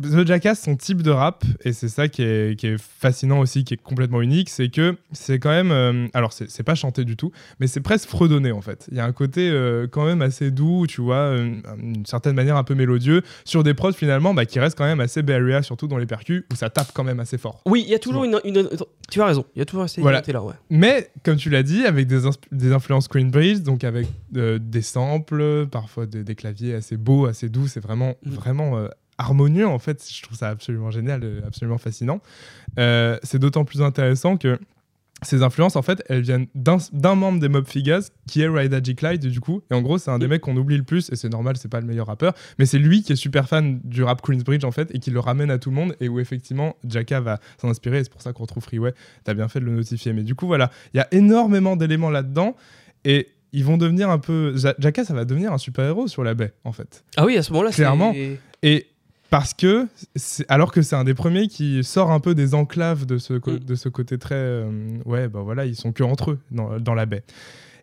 The 0.00 0.24
Jackass, 0.26 0.60
son 0.62 0.76
type 0.76 1.02
de 1.02 1.10
rap, 1.10 1.44
et 1.64 1.72
c'est 1.72 1.88
ça 1.88 2.06
qui 2.08 2.22
est, 2.22 2.58
qui 2.58 2.68
est 2.68 2.76
fascinant 2.78 3.40
aussi, 3.40 3.64
qui 3.64 3.74
est 3.74 3.82
complètement 3.82 4.22
unique, 4.22 4.48
c'est 4.48 4.68
que 4.68 4.96
c'est 5.12 5.38
quand 5.40 5.50
même. 5.50 5.72
euh, 5.72 6.06
alors, 6.14 6.32
c'est 6.32 6.62
pas 6.62 6.76
chanté 6.76 7.04
du 7.04 7.16
tout, 7.16 7.32
mais 7.58 7.66
c'est 7.66 7.80
presque 7.80 8.08
fredonné 8.08 8.52
en 8.52 8.60
fait. 8.60 8.86
Il 8.92 8.96
y 8.96 9.00
a 9.00 9.04
un 9.04 9.12
côté 9.12 9.50
euh, 9.50 9.88
quand 9.90 10.04
même 10.06 10.22
assez 10.22 10.50
doux, 10.52 10.86
tu 10.86 11.00
vois, 11.00 11.36
une, 11.36 11.62
une 11.82 12.06
certaine 12.06 12.34
manière 12.36 12.56
un 12.56 12.64
peu 12.64 12.74
mélodieux, 12.74 13.22
sur 13.44 13.64
des 13.64 13.74
prods 13.74 13.92
finalement 13.92 14.34
bah, 14.34 14.46
qui 14.46 14.60
restent 14.60 14.78
quand 14.78 14.84
même 14.84 15.00
assez 15.00 15.20
Area, 15.28 15.62
surtout 15.62 15.88
dans 15.88 15.98
les 15.98 16.06
percus, 16.06 16.44
où 16.52 16.54
ça 16.54 16.70
tape 16.70 16.92
quand 16.94 17.04
même 17.04 17.18
assez 17.20 17.36
fort. 17.38 17.60
Oui, 17.66 17.82
il 17.84 17.90
y 17.90 17.94
a 17.94 17.98
toujours 17.98 18.22
une, 18.24 18.38
une- 18.44 18.68
Tu 19.10 19.20
as 19.20 19.26
raison, 19.26 19.44
il 19.56 19.58
y 19.58 19.62
a 19.62 19.64
toujours 19.64 19.88
cette 19.88 20.00
Voilà. 20.02 20.22
là, 20.26 20.42
ouais. 20.42 20.54
Mais, 20.70 21.10
comme 21.24 21.36
tu 21.36 21.50
l'as 21.50 21.62
dit, 21.64 21.84
avec 21.86 22.06
des, 22.06 22.20
des 22.52 22.72
influences 22.72 23.08
Queenbridge, 23.08 23.62
donc 23.62 23.82
avec 23.84 24.06
euh, 24.36 24.58
des 24.62 24.82
samples, 24.82 25.66
parfois 25.70 26.06
de- 26.06 26.22
des 26.22 26.34
claviers 26.36 26.74
assez 26.74 26.96
beaux, 26.96 27.26
assez 27.26 27.48
doux, 27.48 27.66
c'est 27.66 27.80
vraiment, 27.80 28.14
Mm. 28.24 28.30
vraiment 28.30 28.78
euh, 28.78 28.88
harmonieux 29.18 29.66
en 29.66 29.78
fait. 29.78 30.04
Je 30.10 30.22
trouve 30.22 30.36
ça 30.38 30.48
absolument 30.48 30.90
génial, 30.90 31.20
euh, 31.24 31.40
absolument 31.46 31.78
fascinant. 31.78 32.20
Euh, 32.78 33.18
c'est 33.22 33.38
d'autant 33.38 33.64
plus 33.64 33.82
intéressant 33.82 34.36
que 34.36 34.58
ces 35.22 35.42
influences, 35.42 35.74
en 35.74 35.82
fait, 35.82 36.00
elles 36.08 36.20
viennent 36.22 36.46
d'un 36.54 37.14
membre 37.16 37.40
des 37.40 37.48
Mob 37.48 37.66
Figas, 37.66 38.10
qui 38.28 38.40
est 38.42 38.46
Ryda 38.48 38.80
G. 38.80 38.94
Clyde, 38.94 39.26
du 39.26 39.40
coup. 39.40 39.62
Et 39.68 39.74
en 39.74 39.82
gros, 39.82 39.98
c'est 39.98 40.12
un 40.12 40.20
des 40.20 40.28
mecs 40.28 40.42
qu'on 40.42 40.56
oublie 40.56 40.76
le 40.76 40.84
plus, 40.84 41.10
et 41.10 41.16
c'est 41.16 41.28
normal, 41.28 41.56
c'est 41.56 41.66
pas 41.68 41.80
le 41.80 41.86
meilleur 41.88 42.06
rappeur, 42.06 42.34
mais 42.60 42.66
c'est 42.66 42.78
lui 42.78 43.02
qui 43.02 43.14
est 43.14 43.16
super 43.16 43.48
fan 43.48 43.80
du 43.82 44.04
rap 44.04 44.22
Queensbridge, 44.22 44.62
en 44.64 44.70
fait, 44.70 44.94
et 44.94 45.00
qui 45.00 45.10
le 45.10 45.18
ramène 45.18 45.50
à 45.50 45.58
tout 45.58 45.70
le 45.70 45.74
monde, 45.74 45.96
et 45.98 46.08
où 46.08 46.20
effectivement, 46.20 46.76
Jacka 46.86 47.20
va 47.20 47.40
s'en 47.60 47.68
inspirer, 47.68 47.98
et 47.98 48.04
c'est 48.04 48.12
pour 48.12 48.22
ça 48.22 48.32
qu'on 48.32 48.44
retrouve 48.44 48.62
Freeway. 48.62 48.94
T'as 49.24 49.34
bien 49.34 49.48
fait 49.48 49.58
de 49.58 49.64
le 49.64 49.72
notifier. 49.72 50.12
Mais 50.12 50.22
du 50.22 50.36
coup, 50.36 50.46
voilà, 50.46 50.70
il 50.94 50.98
y 50.98 51.00
a 51.00 51.08
énormément 51.10 51.74
d'éléments 51.74 52.10
là-dedans, 52.10 52.54
et 53.04 53.26
ils 53.52 53.64
vont 53.64 53.76
devenir 53.76 54.10
un 54.10 54.18
peu. 54.20 54.56
Ja- 54.56 54.76
Jacka, 54.78 55.04
ça 55.04 55.14
va 55.14 55.24
devenir 55.24 55.52
un 55.52 55.58
super-héros 55.58 56.06
sur 56.06 56.22
la 56.22 56.34
baie, 56.34 56.52
en 56.62 56.70
fait. 56.70 57.02
Ah 57.16 57.24
oui, 57.26 57.36
à 57.36 57.42
ce 57.42 57.50
moment-là, 57.54 57.72
c'est- 57.72 57.82
Clairement. 57.82 58.14
Et 58.62 58.86
parce 59.30 59.52
que, 59.54 59.86
alors 60.48 60.72
que 60.72 60.82
c'est 60.82 60.96
un 60.96 61.04
des 61.04 61.14
premiers 61.14 61.48
qui 61.48 61.82
sort 61.84 62.10
un 62.10 62.20
peu 62.20 62.34
des 62.34 62.54
enclaves 62.54 63.04
de 63.06 63.18
ce, 63.18 63.34
Mm. 63.34 63.58
de 63.60 63.74
ce 63.74 63.88
côté 63.88 64.18
très. 64.18 64.34
euh, 64.36 64.70
ouais, 65.04 65.28
bah 65.28 65.40
voilà, 65.42 65.66
ils 65.66 65.76
sont 65.76 65.92
que 65.92 66.02
entre 66.02 66.32
eux 66.32 66.38
dans, 66.50 66.78
dans 66.80 66.94
la 66.94 67.06
baie. 67.06 67.24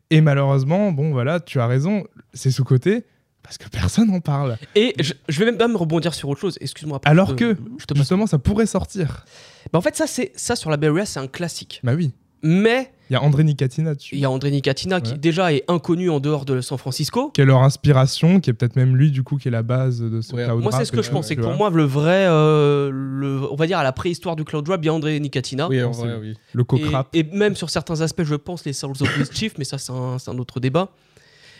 Et 0.10 0.22
malheureusement, 0.22 0.92
bon 0.92 1.12
voilà, 1.12 1.40
tu 1.40 1.60
as 1.60 1.68
raison, 1.68 2.04
c'est 2.34 2.52
sous-côté 2.52 3.06
parce 3.44 3.58
que 3.60 3.68
personne 3.70 4.08
n'en 4.08 4.22
parle. 4.22 4.58
Et 4.76 4.94
je, 5.00 5.14
je 5.30 5.40
vais 5.40 5.46
même 5.46 5.58
pas 5.58 5.68
me 5.68 5.78
rebondir 5.78 6.14
sur 6.16 6.30
autre 6.30 6.42
chose, 6.42 6.58
excuse-moi. 6.62 7.00
Alors 7.06 7.30
je 7.30 7.34
te- 7.36 7.54
que, 7.54 7.60
Je 7.80 7.86
te 7.86 7.94
passe. 7.94 8.02
Justement, 8.02 8.26
ça 8.28 8.40
pourrait 8.40 8.66
sortir. 8.66 9.26
Bah, 9.72 9.80
en 9.80 9.82
fait, 9.82 9.96
ça, 9.96 10.08
c'est 10.08 10.32
ça 10.36 10.56
sur 10.56 10.70
la 10.72 10.78
Bay 10.78 10.88
Area, 10.88 11.06
c'est 11.06 11.20
un 11.20 11.28
classique. 11.28 11.80
Bah 11.84 11.94
oui. 11.96 12.12
Mais 12.42 12.92
Il 13.10 13.14
y 13.14 13.16
a 13.16 13.22
André 13.22 13.44
Nicatina 13.44 13.94
dessus. 13.94 14.16
il 14.16 14.22
y 14.22 14.26
a 14.26 14.32
André 14.32 14.52
Nicatina 14.52 15.02
qui 15.02 15.14
déjà 15.18 15.54
est 15.54 15.64
inconnu 15.68 16.10
en 16.10 16.20
dehors 16.20 16.46
de 16.46 16.62
San 16.62 16.78
Francisco. 16.78 17.32
Qui 17.34 17.42
est 17.42 17.46
leur 17.46 17.62
inspiration, 17.62 18.40
qui 18.40 18.50
est 18.50 18.54
peut-être 18.54 18.76
même 18.76 18.96
lui, 18.96 19.12
du 19.12 19.24
coup, 19.24 19.38
qui 19.38 19.48
est 19.48 19.52
la 19.52 19.64
base 19.64 20.02
de 20.02 20.22
ce 20.22 20.36
Ouais, 20.36 20.46
cloud 20.46 20.62
Moi, 20.62 20.72
c'est 20.72 20.78
rap 20.80 20.86
ce 20.88 20.92
que 20.92 21.02
je 21.02 21.12
pense. 21.12 21.28
C'est 21.28 21.36
que 21.36 21.42
pour 21.42 21.54
moi, 21.54 21.70
le 21.70 21.84
vrai, 21.84 22.26
euh, 22.28 22.90
le, 22.92 23.42
on 23.52 23.56
va 23.56 23.68
dire 23.68 23.78
à 23.78 23.84
la 23.84 23.92
préhistoire 23.92 24.36
du 24.36 24.44
cloud 24.44 24.68
rap, 24.68 24.82
il 24.84 24.88
y 24.88 24.90
a 24.90 24.94
André 24.94 25.20
Nicatina. 25.20 25.68
Oui, 25.68 25.82
en 25.84 25.94
c'est 25.94 26.02
vrai, 26.02 26.18
oui. 26.20 26.34
Le 26.54 26.64
coke 26.64 26.82
Et, 27.14 27.24
même 27.24 27.56
sur 27.56 27.70
certains 27.70 28.02
aspects, 28.02 28.24
je 28.24 28.36
pense, 28.36 28.66
les 28.66 28.74
Souls 28.74 28.92
of 29.00 29.18
Mischief, 29.18 29.54
mais 29.58 29.66
ça, 29.66 29.78
c'est 29.78 29.92
un, 29.92 30.18
c'est 30.20 30.32
un 30.32 30.38
autre 30.38 30.60
débat. 30.60 30.90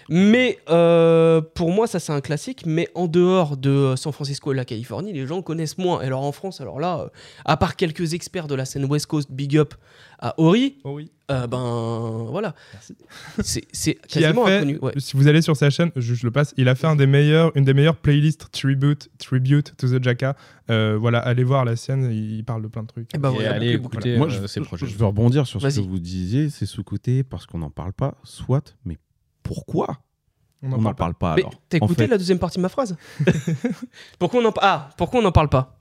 Mais 0.10 0.60
euh, 0.70 1.42
pour 1.42 1.72
moi, 1.72 1.88
ça 1.88 2.00
c'est 2.00 2.12
un 2.14 2.22
classique. 2.22 2.64
Mais 2.66 2.90
en 2.96 3.08
dehors 3.08 3.58
de 3.58 3.94
San 3.98 4.12
Francisco 4.14 4.52
et 4.54 4.56
la 4.56 4.66
Californie, 4.66 5.14
les 5.14 5.26
gens 5.26 5.42
connaissent 5.42 5.78
moins. 5.78 6.02
Et 6.02 6.06
alors 6.06 6.24
en 6.24 6.32
France, 6.32 6.62
alors 6.62 6.80
là, 6.80 7.00
euh, 7.02 7.08
à 7.46 7.58
part 7.58 7.76
quelques 7.76 8.14
experts 8.14 8.48
de 8.48 8.56
la 8.56 8.66
scène 8.66 8.86
West 8.86 9.08
Coast, 9.08 9.32
big 9.32 9.58
up 9.58 9.74
à 10.20 10.34
Ori, 10.40 10.78
Oh 10.86 10.94
oui. 10.96 11.12
euh, 11.30 11.46
ben 11.46 12.26
voilà. 12.30 12.56
C'est 13.42 13.96
quasiment 14.08 14.46
fait, 14.46 14.58
inconnu. 14.58 14.78
ouais. 14.82 14.94
si 14.98 15.18
vous 15.18 15.28
allez 15.28 15.42
sur 15.42 15.58
sa 15.58 15.70
chaîne, 15.70 15.92
je, 15.96 16.14
je 16.14 16.26
le 16.26 16.32
passe, 16.32 16.54
il 16.58 16.70
a 16.70 16.76
fait 16.76 16.88
un 16.88 16.96
des 16.96 17.06
meilleurs, 17.06 17.52
une 17.56 17.66
des 17.66 17.74
meilleures 17.74 17.98
playlists 17.98 18.50
tribute, 18.52 19.10
tribute 19.18 19.76
to 19.78 19.88
the 19.88 20.02
Jacka. 20.02 20.36
Euh, 20.70 20.98
voilà, 21.00 21.20
allez 21.20 21.44
voir 21.44 21.66
la 21.66 21.76
sienne, 21.76 22.10
il, 22.12 22.44
parle 22.46 22.62
de 22.62 22.68
plein 22.68 22.84
de 22.84 22.88
trucs. 22.88 23.10
Eh 23.14 23.18
ben 23.18 23.30
Et 23.32 23.34
voilà, 23.34 23.54
allez 23.56 23.74
écouter 23.74 24.18
Moi, 24.18 24.28
euh, 24.28 24.30
je, 24.30 24.48
ces 24.48 24.62
je- 24.62 24.66
projets. 24.66 24.86
je 24.88 24.96
veux 24.98 25.06
rebondir 25.06 25.46
sur 25.46 25.62
ce 25.62 25.68
que 25.68 25.86
vous 25.86 26.00
disiez, 26.00 26.50
c'est 26.50 26.66
sous-côté 26.66 27.24
parce 27.24 27.46
qu'on 27.46 27.60
n'en 27.60 27.70
parle 27.70 27.92
pas, 27.94 28.16
soit, 28.24 28.76
mais 28.86 28.98
pourquoi 29.46 29.98
On 30.62 30.72
on 30.72 30.74
en 30.74 30.82
n'en 30.82 30.94
parle 30.94 30.96
pas. 30.96 30.96
parle 30.96 31.14
pas 31.16 31.36
Mais 31.36 31.42
alors 31.44 31.54
t'as 31.70 31.78
En 31.78 31.86
écouté 31.86 32.04
fait, 32.04 32.08
la 32.10 32.18
deuxième 32.18 32.40
partie 32.40 32.58
de 32.58 32.64
ma 32.64 32.70
phrase 32.70 32.98
Pourquoi 34.20 34.42
on 34.42 34.46
en 34.46 34.54
ah 34.62 34.90
pourquoi 34.98 35.20
on 35.20 35.24
n'en 35.24 35.32
parle 35.32 35.50
pas 35.50 35.72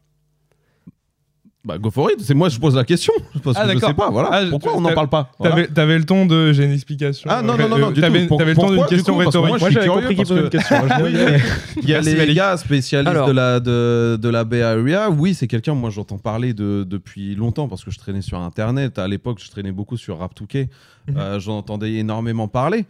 bah, 1.66 1.78
go 1.78 1.90
for 1.90 2.10
it, 2.10 2.20
c'est 2.20 2.34
moi 2.34 2.50
je 2.50 2.58
pose 2.60 2.76
la 2.76 2.84
question, 2.84 3.14
parce 3.42 3.56
Ah, 3.58 3.62
que 3.62 3.68
je 3.70 3.74
d'accord. 3.76 3.88
sais 3.88 3.94
pas, 3.94 4.10
voilà. 4.10 4.28
Ah, 4.30 4.42
pourquoi 4.50 4.76
on 4.76 4.82
n'en 4.82 4.92
parle 4.92 5.08
pas 5.08 5.32
Voilà. 5.38 5.66
T'avais, 5.68 5.96
le 5.96 6.04
ton 6.04 6.26
de 6.26 6.52
j'ai 6.52 6.64
une 6.66 6.72
explication. 6.72 7.30
Ah 7.32 7.40
non, 7.40 7.56
non, 7.56 7.70
non, 7.70 7.78
non, 7.78 7.90
du 7.90 8.02
t'avais, 8.02 8.20
tout. 8.24 8.28
Pour- 8.28 8.36
t'avais 8.36 8.50
le 8.52 8.56
ton 8.58 8.68
d'une 8.70 8.84
question 8.84 9.14
coup, 9.14 9.20
rhétorique. 9.20 9.48
moi, 9.48 9.58
je 9.58 9.64
suis 9.64 9.72
j'avais 9.72 9.86
curieux 9.86 10.00
compris 10.02 10.14
qu'il 10.14 10.26
posait 10.26 10.40
une 10.42 10.50
question. 10.50 10.76
Il 11.82 11.88
y 11.88 11.94
a 11.94 12.02
Merci, 12.02 12.16
les 12.26 12.34
gars 12.34 12.58
spécialistes 12.58 13.08
Alors. 13.08 13.28
de, 13.28 13.32
la, 13.32 13.60
de, 13.60 14.18
de 14.20 14.28
la 14.28 14.44
Bay 14.44 14.60
Area. 14.60 15.08
Oui, 15.08 15.32
c'est 15.32 15.46
quelqu'un, 15.46 15.72
moi 15.72 15.88
j'entends 15.88 16.18
parler 16.18 16.52
de, 16.52 16.84
depuis 16.86 17.34
longtemps 17.34 17.66
parce 17.66 17.82
que 17.82 17.90
je 17.90 17.98
traînais 17.98 18.20
sur 18.20 18.38
Internet. 18.38 18.98
À 18.98 19.08
l'époque, 19.08 19.38
je 19.42 19.50
traînais 19.50 19.72
beaucoup 19.72 19.96
sur 19.96 20.18
Rap2K. 20.20 20.68
Mhm. 21.08 21.16
Euh, 21.16 21.40
J'en 21.40 21.56
entendais 21.56 21.94
énormément 21.94 22.46
parler. 22.46 22.84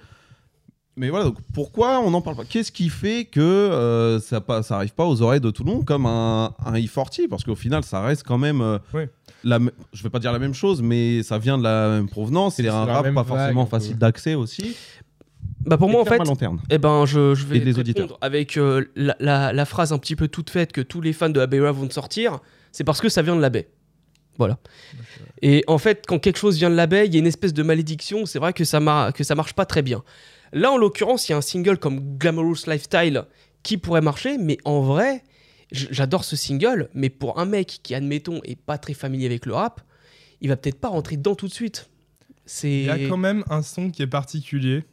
Mais 0.96 1.10
voilà, 1.10 1.24
donc 1.24 1.38
pourquoi 1.52 1.98
on 2.00 2.10
n'en 2.10 2.20
parle 2.22 2.36
pas? 2.36 2.44
Qu'est-ce 2.44 2.70
qui 2.70 2.88
fait 2.88 3.24
que 3.24 3.40
euh, 3.40 4.20
ça 4.20 4.40
pas, 4.40 4.62
ça 4.62 4.76
arrive 4.76 4.94
pas 4.94 5.04
aux 5.06 5.22
oreilles 5.22 5.40
de 5.40 5.50
tout 5.50 5.64
le 5.64 5.72
monde 5.72 5.84
comme 5.84 6.06
un, 6.06 6.54
un 6.64 6.72
E40 6.74 7.26
Parce 7.28 7.42
qu'au 7.42 7.56
final, 7.56 7.82
ça 7.82 8.00
reste 8.00 8.22
quand 8.24 8.38
même. 8.38 8.60
euh, 8.60 8.78
Oui. 8.94 9.02
la 9.42 9.58
je 9.92 10.02
vais 10.04 10.10
pas 10.10 10.20
dire 10.20 10.30
la 10.32 10.38
même 10.38 10.54
chose, 10.54 10.82
mais 10.82 11.22
ça 11.24 11.38
vient 11.38 11.58
de 11.58 11.64
la 11.64 11.88
même 11.88 12.08
provenance. 12.08 12.54
C'est 12.56 12.68
un 12.68 12.84
rap 12.84 13.12
pas 13.12 13.24
forcément 13.24 13.66
facile 13.66 13.98
d'accès 13.98 14.34
aussi. 14.34 14.76
Bah 15.66 15.78
pour 15.78 15.88
moi 15.88 16.02
en 16.02 16.04
fait. 16.04 16.18
Eh 16.70 16.78
ben, 16.78 17.06
je, 17.06 17.34
je 17.34 17.46
vais 17.46 17.58
répondre 17.58 17.78
auditeurs. 17.80 18.18
avec 18.20 18.56
euh, 18.56 18.84
la, 18.96 19.16
la- 19.18 19.52
la 19.52 19.64
phrase 19.64 19.92
un 19.92 19.98
petit 19.98 20.14
peu 20.14 20.28
toute 20.28 20.50
faite 20.50 20.72
que 20.72 20.80
tous 20.82 21.00
les 21.00 21.12
fans 21.12 21.30
de 21.30 21.40
la 21.40 21.46
Bay 21.46 21.58
Area 21.58 21.72
vont 21.72 21.88
sortir. 21.90 22.38
C'est 22.70 22.84
parce 22.84 23.00
que 23.00 23.08
ça 23.08 23.22
vient 23.22 23.34
de 23.34 23.40
la 23.40 23.50
baie. 23.50 23.68
Voilà. 24.36 24.58
Et 25.46 25.62
en 25.66 25.76
fait, 25.76 26.04
quand 26.08 26.18
quelque 26.18 26.38
chose 26.38 26.56
vient 26.56 26.70
de 26.70 26.74
la 26.74 26.86
baie, 26.86 27.04
il 27.06 27.12
y 27.12 27.16
a 27.16 27.18
une 27.18 27.26
espèce 27.26 27.52
de 27.52 27.62
malédiction. 27.62 28.24
C'est 28.24 28.38
vrai 28.38 28.54
que 28.54 28.64
ça, 28.64 29.12
que 29.14 29.22
ça 29.24 29.34
marche 29.34 29.52
pas 29.52 29.66
très 29.66 29.82
bien. 29.82 30.02
Là, 30.54 30.72
en 30.72 30.78
l'occurrence, 30.78 31.28
il 31.28 31.32
y 31.32 31.34
a 31.34 31.36
un 31.36 31.42
single 31.42 31.76
comme 31.76 32.16
Glamorous 32.16 32.64
Lifestyle 32.66 33.24
qui 33.62 33.76
pourrait 33.76 34.00
marcher, 34.00 34.38
mais 34.38 34.56
en 34.64 34.80
vrai, 34.80 35.22
j'adore 35.70 36.24
ce 36.24 36.34
single. 36.34 36.88
Mais 36.94 37.10
pour 37.10 37.38
un 37.38 37.44
mec 37.44 37.80
qui, 37.82 37.94
admettons, 37.94 38.40
est 38.44 38.58
pas 38.58 38.78
très 38.78 38.94
familier 38.94 39.26
avec 39.26 39.44
le 39.44 39.52
rap, 39.52 39.82
il 40.40 40.48
va 40.48 40.56
peut-être 40.56 40.80
pas 40.80 40.88
rentrer 40.88 41.18
dedans 41.18 41.34
tout 41.34 41.46
de 41.48 41.52
suite. 41.52 41.90
Il 42.62 42.84
y 42.84 42.88
a 42.90 42.98
quand 43.08 43.18
même 43.18 43.44
un 43.50 43.60
son 43.60 43.90
qui 43.90 44.00
est 44.02 44.06
particulier, 44.06 44.84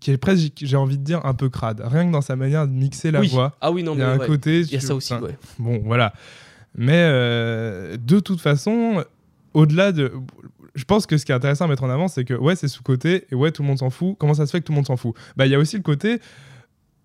qui 0.00 0.12
est 0.12 0.18
presque, 0.18 0.52
j'ai 0.62 0.76
envie 0.76 0.98
de 0.98 1.04
dire, 1.04 1.24
un 1.26 1.34
peu 1.34 1.48
crade. 1.48 1.82
Rien 1.84 2.06
que 2.06 2.12
dans 2.12 2.20
sa 2.20 2.36
manière 2.36 2.68
de 2.68 2.72
mixer 2.72 3.10
la 3.10 3.20
Oui. 3.20 3.28
voix. 3.28 3.56
Ah 3.60 3.72
oui, 3.72 3.82
non, 3.82 3.94
Il 3.94 3.96
y 3.96 3.98
mais 3.98 4.04
a 4.04 4.10
un 4.12 4.18
ouais. 4.18 4.26
côté. 4.28 4.60
il 4.60 4.72
y 4.72 4.76
a 4.76 4.80
ça 4.80 4.94
aussi, 4.94 5.14
enfin, 5.14 5.24
ouais. 5.24 5.36
Bon, 5.58 5.80
voilà. 5.84 6.12
Mais 6.76 6.92
euh, 7.10 7.96
de 7.96 8.20
toute 8.20 8.40
façon, 8.40 9.02
au-delà 9.56 9.90
de. 9.92 10.12
Je 10.74 10.84
pense 10.84 11.06
que 11.06 11.16
ce 11.16 11.24
qui 11.24 11.32
est 11.32 11.34
intéressant 11.34 11.64
à 11.64 11.68
mettre 11.68 11.82
en 11.84 11.90
avant, 11.90 12.08
c'est 12.08 12.24
que 12.24 12.34
ouais, 12.34 12.54
c'est 12.54 12.68
sous-côté 12.68 13.26
et 13.30 13.34
ouais, 13.34 13.50
tout 13.50 13.62
le 13.62 13.68
monde 13.68 13.78
s'en 13.78 13.88
fout. 13.88 14.14
Comment 14.18 14.34
ça 14.34 14.44
se 14.44 14.50
fait 14.50 14.60
que 14.60 14.66
tout 14.66 14.72
le 14.72 14.76
monde 14.76 14.86
s'en 14.86 14.98
fout? 14.98 15.16
Bah, 15.36 15.46
il 15.46 15.52
y 15.52 15.54
a 15.54 15.58
aussi 15.58 15.76
le 15.76 15.82
côté. 15.82 16.20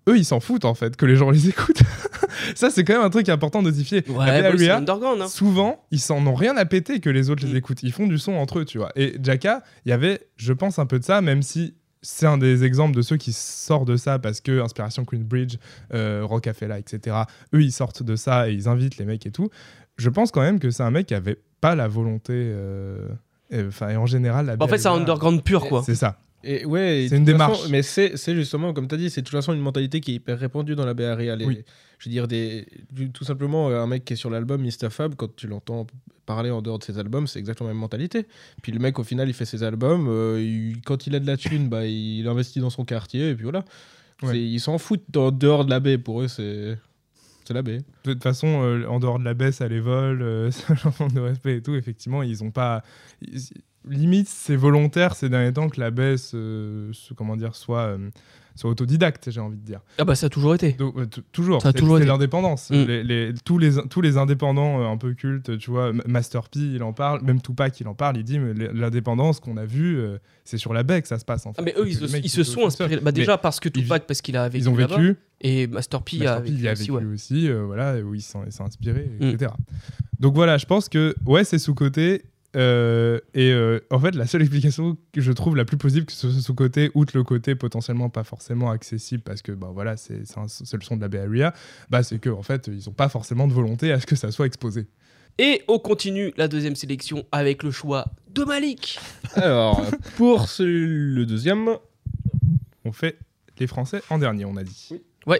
Eux, 0.08 0.18
ils 0.18 0.24
s'en 0.24 0.40
foutent 0.40 0.64
en 0.66 0.74
fait, 0.74 0.96
que 0.96 1.06
les 1.06 1.16
gens 1.16 1.30
les 1.30 1.48
écoutent. 1.48 1.82
ça, 2.54 2.68
c'est 2.70 2.84
quand 2.84 2.92
même 2.94 3.02
un 3.02 3.10
truc 3.10 3.28
important 3.30 3.62
de 3.62 3.70
notifier. 3.70 4.04
Ouais, 4.08 4.42
bah 4.42 4.76
hein. 4.76 5.28
souvent, 5.28 5.84
ils 5.90 6.00
s'en 6.00 6.26
ont 6.26 6.34
rien 6.34 6.56
à 6.56 6.64
péter 6.66 7.00
que 7.00 7.08
les 7.08 7.30
autres 7.30 7.46
les 7.46 7.52
Mm. 7.54 7.56
écoutent. 7.56 7.82
Ils 7.82 7.92
font 7.92 8.06
du 8.06 8.18
son 8.18 8.32
entre 8.32 8.58
eux, 8.58 8.64
tu 8.64 8.78
vois. 8.78 8.90
Et 8.96 9.16
Jacka, 9.22 9.62
il 9.86 9.90
y 9.90 9.92
avait, 9.92 10.20
je 10.36 10.52
pense, 10.52 10.78
un 10.78 10.86
peu 10.86 10.98
de 10.98 11.04
ça, 11.04 11.22
même 11.22 11.40
si 11.42 11.74
c'est 12.02 12.26
un 12.26 12.36
des 12.36 12.64
exemples 12.64 12.96
de 12.96 13.02
ceux 13.02 13.16
qui 13.16 13.32
sortent 13.32 13.86
de 13.86 13.96
ça 13.96 14.18
parce 14.18 14.40
que 14.40 14.60
Inspiration 14.60 15.04
Queensbridge, 15.04 15.56
euh, 15.94 16.22
Rocafella, 16.24 16.78
etc. 16.80 17.16
Eux, 17.54 17.62
ils 17.62 17.72
sortent 17.72 18.02
de 18.02 18.16
ça 18.16 18.50
et 18.50 18.52
ils 18.52 18.68
invitent 18.68 18.98
les 18.98 19.04
mecs 19.04 19.24
et 19.24 19.30
tout. 19.30 19.48
Je 19.96 20.10
pense 20.10 20.32
quand 20.32 20.42
même 20.42 20.58
que 20.58 20.70
c'est 20.70 20.82
un 20.82 20.90
mec 20.90 21.06
qui 21.06 21.14
avait 21.14 21.38
pas 21.62 21.74
la 21.74 21.88
volonté. 21.88 22.32
euh, 22.34 23.08
Enfin, 23.54 23.90
et 23.90 23.96
en 23.96 24.06
général, 24.06 24.46
la 24.46 24.56
En 24.58 24.66
fait, 24.66 24.78
c'est 24.78 24.88
un 24.88 24.94
underground 24.94 25.42
pur, 25.42 25.66
quoi. 25.68 25.82
C'est 25.84 25.94
ça. 25.94 26.18
Et 26.42 26.64
ouais, 26.64 27.06
C'est 27.08 27.18
une 27.18 27.24
démarche. 27.24 27.58
façon- 27.58 27.68
mais 27.70 27.82
c'est 27.82 28.16
c'est 28.16 28.34
justement, 28.34 28.72
comme 28.72 28.88
tu 28.88 28.94
as 28.94 28.98
dit, 28.98 29.10
c'est 29.10 29.20
de 29.20 29.26
toute 29.26 29.36
façon 29.36 29.52
une 29.52 29.60
mentalité 29.60 30.00
qui 30.00 30.12
est 30.12 30.14
hyper 30.14 30.38
répandue 30.38 30.74
dans 30.74 30.86
la 30.86 30.94
Bay 30.94 31.04
Area. 31.04 31.36
Les- 31.36 31.44
Oui. 31.46 31.62
Je 31.98 32.08
veux 32.08 32.12
dire, 32.12 32.26
des, 32.26 32.66
du- 32.90 33.10
tout 33.12 33.24
simplement, 33.24 33.68
euh, 33.68 33.80
un 33.80 33.86
mec 33.86 34.04
qui 34.06 34.14
est 34.14 34.16
sur 34.16 34.28
l'album 34.30 34.60
Mr. 34.62 34.88
Fab, 34.90 35.14
quand 35.16 35.36
tu 35.36 35.46
l'entends 35.46 35.86
parler 36.26 36.50
en 36.50 36.60
dehors 36.62 36.78
de 36.78 36.84
ses 36.84 36.98
albums, 36.98 37.26
c'est 37.28 37.38
exactement 37.38 37.68
la 37.68 37.74
même 37.74 37.80
mentalité. 37.82 38.26
Puis 38.62 38.72
le 38.72 38.78
mec, 38.80 38.98
au 38.98 39.04
final, 39.04 39.28
il 39.28 39.34
fait 39.34 39.44
ses 39.44 39.62
albums. 39.62 40.06
euh, 40.08 40.40
il- 40.42 40.80
quand 40.82 41.06
il 41.06 41.14
a 41.14 41.20
de 41.20 41.26
la 41.26 41.36
thune, 41.36 41.68
bah, 41.68 41.86
il 41.86 42.26
investit 42.26 42.58
dans 42.60 42.70
son 42.70 42.84
quartier, 42.84 43.28
et 43.30 43.34
puis 43.34 43.44
voilà. 43.44 43.64
Ouais. 44.22 44.36
Ils 44.40 44.60
s'en 44.60 44.78
foutent 44.78 45.14
en 45.16 45.30
dehors 45.30 45.64
de 45.66 45.70
la 45.70 45.78
baie. 45.78 45.98
Pour 45.98 46.22
eux, 46.22 46.28
c'est 46.28 46.76
c'est 47.44 47.54
la 47.54 47.62
baie. 47.62 47.78
De 48.04 48.12
toute 48.12 48.22
façon, 48.22 48.62
euh, 48.62 48.86
en 48.86 49.00
dehors 49.00 49.18
de 49.18 49.24
la 49.24 49.34
baisse, 49.34 49.56
ça 49.56 49.68
les 49.68 49.80
vole, 49.80 50.22
euh, 50.22 50.50
ça 50.50 50.74
leur 50.84 51.08
de 51.12 51.20
respect 51.20 51.56
et 51.56 51.62
tout. 51.62 51.74
Effectivement, 51.74 52.22
ils 52.22 52.42
ont 52.44 52.50
pas. 52.50 52.82
Limite, 53.88 54.28
c'est 54.28 54.56
volontaire 54.56 55.14
ces 55.16 55.28
derniers 55.28 55.52
temps 55.52 55.68
que 55.68 55.80
la 55.80 55.90
baisse, 55.90 56.32
euh, 56.34 56.90
se- 56.92 57.14
comment 57.14 57.36
dire, 57.36 57.54
soit, 57.56 57.80
euh, 57.86 58.10
soit 58.54 58.70
autodidacte, 58.70 59.30
j'ai 59.30 59.40
envie 59.40 59.56
de 59.56 59.64
dire. 59.64 59.80
Ah 59.98 60.04
bah 60.04 60.14
ça 60.14 60.26
a 60.26 60.28
toujours 60.28 60.54
été. 60.54 60.72
Donc, 60.72 60.96
euh, 60.98 61.06
toujours. 61.32 61.62
Ça 61.62 61.68
a 61.68 61.72
c'est- 61.72 61.78
toujours 61.78 61.96
été. 61.98 62.06
l'indépendance. 62.06 62.70
Mm. 62.70 62.74
Les, 62.84 63.02
les- 63.04 63.34
tous, 63.44 63.58
les, 63.58 63.70
tous 63.88 64.00
les 64.02 64.18
indépendants 64.18 64.80
euh, 64.82 64.86
un 64.86 64.96
peu 64.98 65.14
cultes, 65.14 65.56
tu 65.58 65.70
vois, 65.70 65.92
Master 66.06 66.48
P, 66.50 66.58
il 66.60 66.82
en 66.82 66.92
parle, 66.92 67.22
même 67.22 67.40
Tupac, 67.40 67.80
il 67.80 67.88
en 67.88 67.94
parle, 67.94 68.18
il 68.18 68.24
dit 68.24 68.38
mais 68.38 68.52
l'indépendance 68.72 69.40
qu'on 69.40 69.56
a 69.56 69.64
vue, 69.64 70.00
c'est 70.44 70.58
sur 70.58 70.72
la 70.74 70.82
baie 70.82 71.00
que 71.02 71.08
ça 71.08 71.18
se 71.18 71.24
passe 71.24 71.46
en 71.46 71.52
fait. 71.54 71.60
Ah 71.60 71.64
mais 71.64 71.74
eux, 71.78 71.88
ils, 71.88 71.94
se- 71.96 72.16
ils 72.40 72.44
sont 72.44 72.66
inspirés. 72.66 72.98
Bah 72.98 73.10
déjà 73.12 73.38
parce 73.38 73.58
que 73.58 73.68
Tupac, 73.68 74.06
parce 74.06 74.20
qu'il 74.20 74.36
a 74.36 74.48
vécu 74.48 74.64
Ils 74.64 74.68
ont 74.68 74.74
vécu, 74.74 75.16
et 75.40 75.66
Master 75.66 76.02
P 76.02 76.26
a 76.26 76.40
P, 76.40 76.50
vécu 76.50 76.60
il 76.60 76.68
a 76.68 76.72
aussi, 76.72 76.82
vécu 76.82 76.92
ouais. 76.92 77.04
aussi, 77.14 77.48
voilà, 77.50 77.98
où 78.00 78.14
il 78.14 78.20
s'est 78.22 78.38
il 78.46 78.52
s'est 78.52 78.62
inspiré, 78.62 79.10
Mm. 79.18 79.24
etc. 79.30 79.50
Donc 80.20 80.34
voilà, 80.34 80.56
je 80.58 80.66
pense 80.66 80.88
que 80.88 81.14
ouais, 81.26 81.42
c'est 81.44 81.58
sous-côté. 81.58 82.22
Euh, 82.56 83.18
et 83.34 83.50
euh, 83.52 83.80
en 83.90 83.98
fait, 83.98 84.14
la 84.14 84.26
seule 84.26 84.42
explication 84.42 84.96
que 85.12 85.20
je 85.20 85.32
trouve 85.32 85.56
la 85.56 85.64
plus 85.64 85.76
possible 85.78 86.04
que 86.06 86.12
ce 86.12 86.30
soit 86.30 86.40
sous-côté, 86.42 86.90
outre 86.94 87.16
le 87.16 87.24
côté 87.24 87.54
potentiellement 87.54 88.10
pas 88.10 88.24
forcément 88.24 88.70
accessible, 88.70 89.22
parce 89.22 89.40
que 89.42 89.52
bah, 89.52 89.70
voilà, 89.72 89.96
c'est 89.96 90.26
c'est 90.26 90.38
un- 90.38 90.48
c'est 90.48 90.76
le 90.76 90.82
son 90.82 90.96
de 90.96 91.00
la 91.02 91.08
Bay 91.08 91.18
Area, 91.20 91.54
bah, 91.90 92.02
c'est 92.02 92.18
qu'en 92.18 92.38
en 92.38 92.42
fait, 92.42 92.66
ils 92.68 92.84
n'ont 92.86 92.92
pas 92.94 93.08
forcément 93.08 93.48
de 93.48 93.52
volonté 93.52 93.90
à 93.92 94.00
ce 94.00 94.06
que 94.06 94.16
ça 94.16 94.30
soit 94.30 94.46
exposé. 94.46 94.86
Et 95.38 95.62
on 95.66 95.78
continue 95.78 96.34
la 96.36 96.46
deuxième 96.46 96.76
sélection 96.76 97.24
avec 97.32 97.62
le 97.62 97.70
choix 97.70 98.04
de 98.34 98.44
Malik. 98.44 98.98
Alors, 99.34 99.82
pour 100.16 100.48
ce- 100.48 100.62
le 100.62 101.24
deuxième, 101.24 101.70
On 102.84 102.92
fait 102.92 103.16
les 103.58 103.66
Français 103.66 104.02
en 104.10 104.18
dernier, 104.18 104.44
on 104.44 104.56
a 104.56 104.64
dit. 104.64 104.90
pas 105.24 105.36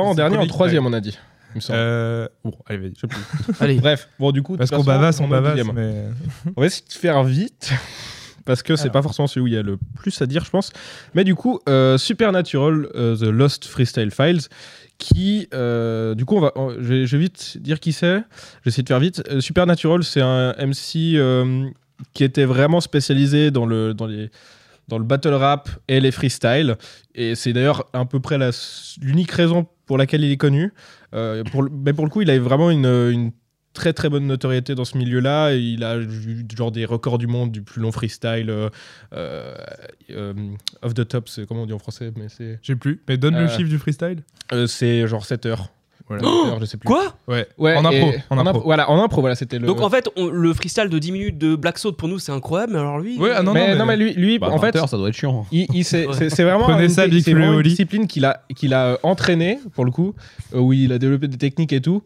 en 0.00 0.10
C'est 0.10 0.16
dernier, 0.16 0.36
en 0.36 0.46
troisième, 0.46 0.84
on 0.84 0.92
a 0.92 1.00
dit. 1.00 1.16
Il 1.54 1.56
me 1.56 1.60
semble. 1.60 1.78
Euh, 1.78 2.28
Bon, 2.44 2.52
allez, 2.66 2.78
vas-y. 2.78 2.92
Je 2.96 3.00
sais 3.00 3.06
plus. 3.06 3.20
Allez. 3.60 3.80
Bref, 3.80 4.08
bon, 4.18 4.32
du 4.32 4.42
coup, 4.42 4.56
Parce 4.56 4.70
qu'on 4.70 4.82
bavasse, 4.84 5.20
on 5.20 5.28
bavasse, 5.28 5.60
mais... 5.74 6.04
On 6.56 6.60
va 6.60 6.66
essayer 6.66 6.84
de 6.88 6.92
faire 6.92 7.22
vite. 7.24 7.72
Parce 8.44 8.64
que 8.64 8.74
c'est 8.74 8.90
pas 8.90 9.02
forcément 9.02 9.28
celui 9.28 9.44
où 9.44 9.46
il 9.46 9.52
y 9.52 9.56
a 9.56 9.62
le 9.62 9.78
plus 9.94 10.20
à 10.20 10.26
dire, 10.26 10.44
je 10.44 10.50
pense. 10.50 10.72
Mais 11.14 11.22
du 11.22 11.36
coup, 11.36 11.60
euh, 11.68 11.96
Supernatural, 11.96 12.88
euh, 12.96 13.16
The 13.16 13.22
Lost 13.30 13.66
Freestyle 13.66 14.10
Files, 14.10 14.40
qui, 14.98 15.46
euh, 15.54 16.16
du 16.16 16.24
coup, 16.24 16.36
on 16.36 16.40
va, 16.40 16.52
on- 16.56 16.70
je, 16.72 16.80
vais, 16.80 17.06
je 17.06 17.16
vais 17.16 17.22
vite 17.22 17.58
dire 17.60 17.78
qui 17.78 17.92
c'est. 17.92 18.16
Je 18.16 18.20
vais 18.64 18.68
essayer 18.68 18.82
de 18.82 18.88
faire 18.88 18.98
vite. 18.98 19.22
Euh, 19.30 19.40
Supernatural, 19.40 20.02
c'est 20.02 20.20
un 20.22 20.54
MC 20.58 21.14
euh, 21.14 21.68
qui 22.14 22.24
était 22.24 22.44
vraiment 22.44 22.80
spécialisé 22.80 23.52
dans 23.52 23.64
le, 23.64 23.94
dans 23.94 24.06
les, 24.08 24.28
dans 24.88 24.98
le 24.98 25.04
battle 25.04 25.34
rap 25.34 25.68
et 25.86 26.00
les 26.00 26.10
freestyles. 26.10 26.76
Et 27.14 27.36
c'est 27.36 27.52
d'ailleurs 27.52 27.88
à 27.92 28.04
peu 28.06 28.18
près 28.18 28.38
l'unique 29.00 29.30
raison 29.30 29.68
pour 29.86 29.98
laquelle 29.98 30.22
il 30.24 30.30
est 30.32 30.36
connu. 30.36 30.72
Euh, 31.14 31.44
pour 31.44 31.62
le- 31.62 31.70
mais 31.70 31.92
pour 31.92 32.04
le 32.04 32.10
coup, 32.10 32.22
il 32.22 32.30
avait 32.30 32.38
vraiment 32.38 32.70
une, 32.70 32.86
une 32.86 33.32
très 33.74 33.92
très 33.92 34.08
bonne 34.10 34.26
notoriété 34.26 34.74
dans 34.74 34.84
ce 34.84 34.96
milieu-là. 34.98 35.54
Il 35.54 35.82
a 35.84 35.96
eu 35.98 36.44
genre 36.56 36.70
des 36.72 36.84
records 36.84 37.18
du 37.18 37.26
monde 37.26 37.50
du 37.52 37.62
plus 37.62 37.80
long 37.80 37.90
freestyle 37.92 38.50
euh, 38.50 38.68
euh, 39.14 39.54
euh, 40.10 40.34
off 40.82 40.94
the 40.94 41.06
top, 41.08 41.28
c'est 41.28 41.46
comment 41.46 41.62
on 41.62 41.66
dit 41.66 41.72
en 41.72 41.78
français, 41.78 42.12
mais 42.16 42.28
c'est 42.28 42.58
Je 42.62 42.72
sais 42.72 42.76
plus. 42.76 43.00
Mais 43.08 43.16
donne 43.16 43.34
le 43.34 43.42
Euh, 43.44 43.48
chiffre 43.48 43.68
du 43.70 43.78
freestyle. 43.78 44.22
c'est 44.66 45.06
genre 45.08 45.24
7 45.24 45.46
heures. 45.46 45.72
Voilà. 46.08 46.22
7 46.22 46.32
heures, 46.52 46.60
je 46.60 46.64
sais 46.66 46.76
plus. 46.76 46.86
Quoi 46.86 47.14
Ouais. 47.28 47.46
Ouais, 47.58 47.76
en 47.76 47.84
impro. 47.84 48.10
En 48.30 48.38
impro. 48.38 48.62
Voilà, 48.64 48.90
en 48.90 49.02
impro, 49.02 49.20
voilà, 49.20 49.34
c'était 49.36 49.58
le. 49.58 49.66
Donc 49.66 49.80
en 49.80 49.90
fait, 49.90 50.08
on- 50.16 50.28
le 50.28 50.52
freestyle 50.52 50.88
de 50.88 50.98
10 50.98 51.12
minutes 51.12 51.38
de 51.38 51.54
Black 51.56 51.78
Salt 51.78 51.92
pour 51.92 52.08
nous, 52.08 52.18
c'est 52.18 52.32
incroyable, 52.32 52.72
mais 52.72 52.78
alors 52.78 52.98
lui. 52.98 53.18
Ouais, 53.18 53.30
ah 53.34 53.42
non, 53.42 53.52
mais, 53.52 53.68
mais- 53.68 53.76
non, 53.76 53.86
mais 53.86 53.96
lui, 53.96 54.12
lui 54.14 54.38
Bah, 54.38 54.48
en 54.50 54.58
fait, 54.58 54.72
20 54.72 54.76
heures, 54.80 54.88
ça 54.88 54.96
doit 54.96 55.08
être 55.08 55.14
chiant. 55.16 55.46
il, 55.52 55.66
il- 55.74 55.84
c'est, 55.84 56.04
vraiment, 56.04 56.68
une, 56.78 56.88
ça, 56.88 57.06
vraiment 57.06 57.52
une 57.54 57.62
discipline 57.62 58.06
qu'il 58.06 58.24
a, 58.24 58.42
qu'il 58.56 58.74
a 58.74 58.98
entraînée, 59.02 59.58
pour 59.74 59.84
le 59.84 59.90
coup, 59.90 60.14
euh, 60.54 60.58
où 60.58 60.72
il 60.72 60.92
a 60.92 60.98
développé 60.98 61.28
des 61.28 61.38
techniques 61.38 61.72
et 61.72 61.80
tout. 61.80 62.02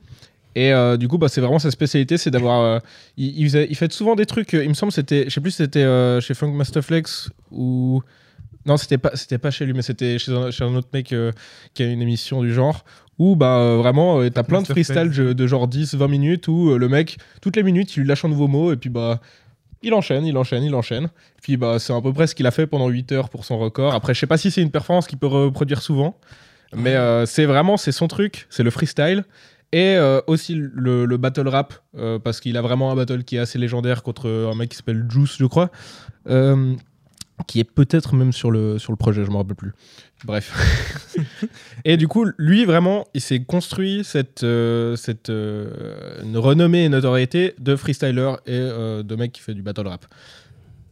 Et 0.55 0.73
euh, 0.73 0.97
du 0.97 1.07
coup, 1.07 1.19
bah, 1.19 1.29
c'est 1.29 1.43
vraiment 1.43 1.59
sa 1.59 1.71
spécialité, 1.71 2.17
c'est 2.17 2.31
d'avoir. 2.31 2.61
euh, 2.63 2.79
il, 3.19 3.39
il 3.41 3.45
faisait- 3.45 3.67
il 3.69 3.77
fait 3.77 3.93
souvent 3.93 4.15
des 4.17 4.25
trucs. 4.25 4.55
il 4.55 4.69
me 4.69 4.75
semble, 4.75 4.91
c'était, 4.93 5.25
je 5.29 5.31
sais 5.35 5.41
plus, 5.43 5.51
si 5.51 5.59
c'était 5.59 5.81
euh, 5.85 6.21
chez 6.21 6.33
Funk 6.33 6.53
Master 6.53 6.83
Flex 6.83 7.29
ou 7.53 8.03
Non, 8.67 8.77
c'était 8.77 8.99
pas, 8.99 9.13
c'était 9.15 9.39
pas 9.39 9.51
chez 9.51 9.65
lui, 9.65 9.73
mais 9.73 9.83
c'était 9.83 10.19
chez 10.19 10.33
un, 10.33 10.51
chez 10.51 10.65
un 10.65 10.75
autre 10.75 10.89
mec 10.93 11.13
euh, 11.13 11.33
qui 11.75 11.83
a 11.83 11.87
une 11.87 12.03
émission 12.03 12.43
du 12.43 12.53
genre 12.53 12.85
où 13.19 13.37
bah 13.37 13.59
euh, 13.59 13.77
vraiment 13.77 14.21
euh, 14.21 14.31
t'as 14.31 14.43
plein 14.43 14.61
de 14.61 14.67
freestyle 14.67 15.11
de, 15.11 15.33
de 15.33 15.47
genre 15.47 15.69
10-20 15.69 16.09
minutes 16.09 16.49
où 16.49 16.71
euh, 16.71 16.79
le 16.79 16.89
mec, 16.89 17.19
toutes 17.41 17.57
les 17.57 17.63
minutes, 17.63 17.97
il 17.97 18.01
lui 18.01 18.09
lâche 18.09 18.25
un 18.25 18.29
nouveau 18.29 18.49
mot 18.49 18.73
et 18.73 18.77
puis 18.77 18.91
bah 18.91 19.21
il 19.83 19.95
enchaîne, 19.95 20.27
il 20.27 20.37
enchaîne, 20.37 20.65
il 20.65 20.75
enchaîne. 20.75 21.09
Puis 21.43 21.57
bah 21.57 21.79
c'est 21.79 21.93
à 21.93 22.01
peu 22.01 22.13
près 22.13 22.27
ce 22.27 22.35
qu'il 22.35 22.47
a 22.47 22.51
fait 22.51 22.67
pendant 22.67 22.89
8 22.89 23.13
heures 23.13 23.29
pour 23.29 23.45
son 23.45 23.59
record. 23.59 23.95
Après, 23.95 24.15
je 24.15 24.21
sais 24.21 24.27
pas 24.27 24.37
si 24.37 24.51
c'est 24.51 24.63
une 24.63 24.71
performance 24.71 25.07
qu'il 25.07 25.19
peut 25.19 25.27
reproduire 25.27 25.81
souvent, 25.81 26.19
mais 26.75 26.97
c'est 27.27 27.47
vraiment 27.47 27.77
c'est 27.77 27.93
son 27.93 28.09
truc, 28.09 28.47
c'est 28.51 28.63
le 28.63 28.71
freestyle. 28.71 29.25
Et 29.73 29.97
euh, 29.97 30.21
aussi 30.27 30.55
le, 30.55 31.07
le 31.07 31.17
battle 31.17 31.49
rap, 31.49 31.75
euh, 31.99 32.19
parce 32.19 32.41
qu'il 32.41 32.57
a 32.57 32.63
vraiment 32.63 32.93
un 32.93 32.97
battle 32.97 33.25
qui 33.25 33.37
est 33.37 33.41
assez 33.41 33.59
légendaire 33.59 34.03
contre 34.03 34.31
un 34.31 34.55
mec 34.55 34.71
qui 34.71 34.77
s'appelle 34.77 35.05
Juice, 35.09 35.37
je 35.39 35.45
crois. 35.47 35.71
Euh, 36.29 36.75
qui 37.47 37.61
est 37.61 37.65
peut-être 37.65 38.15
même 38.15 38.33
sur 38.33 38.51
le, 38.51 38.79
sur 38.79 38.93
le 38.93 38.97
projet, 38.97 39.25
je 39.25 39.31
me 39.31 39.37
rappelle 39.37 39.57
plus. 39.57 39.73
Bref. 40.25 41.17
et 41.85 41.97
du 41.97 42.09
coup, 42.09 42.27
lui, 42.39 42.65
vraiment, 42.65 43.07
il 43.15 43.21
s'est 43.21 43.41
construit 43.41 44.03
cette, 44.05 44.43
euh, 44.43 44.97
cette 44.97 45.29
euh, 45.29 46.23
renommée 46.35 46.85
et 46.85 46.89
notoriété 46.89 47.55
de 47.59 47.77
freestyler 47.77 48.35
et 48.47 48.53
euh, 48.53 49.03
de 49.03 49.17
mec 49.17 49.33
qui 49.33 49.43
fait 49.43 49.55
du 49.55 49.63
battle 49.63 49.87
rap. 49.87 50.07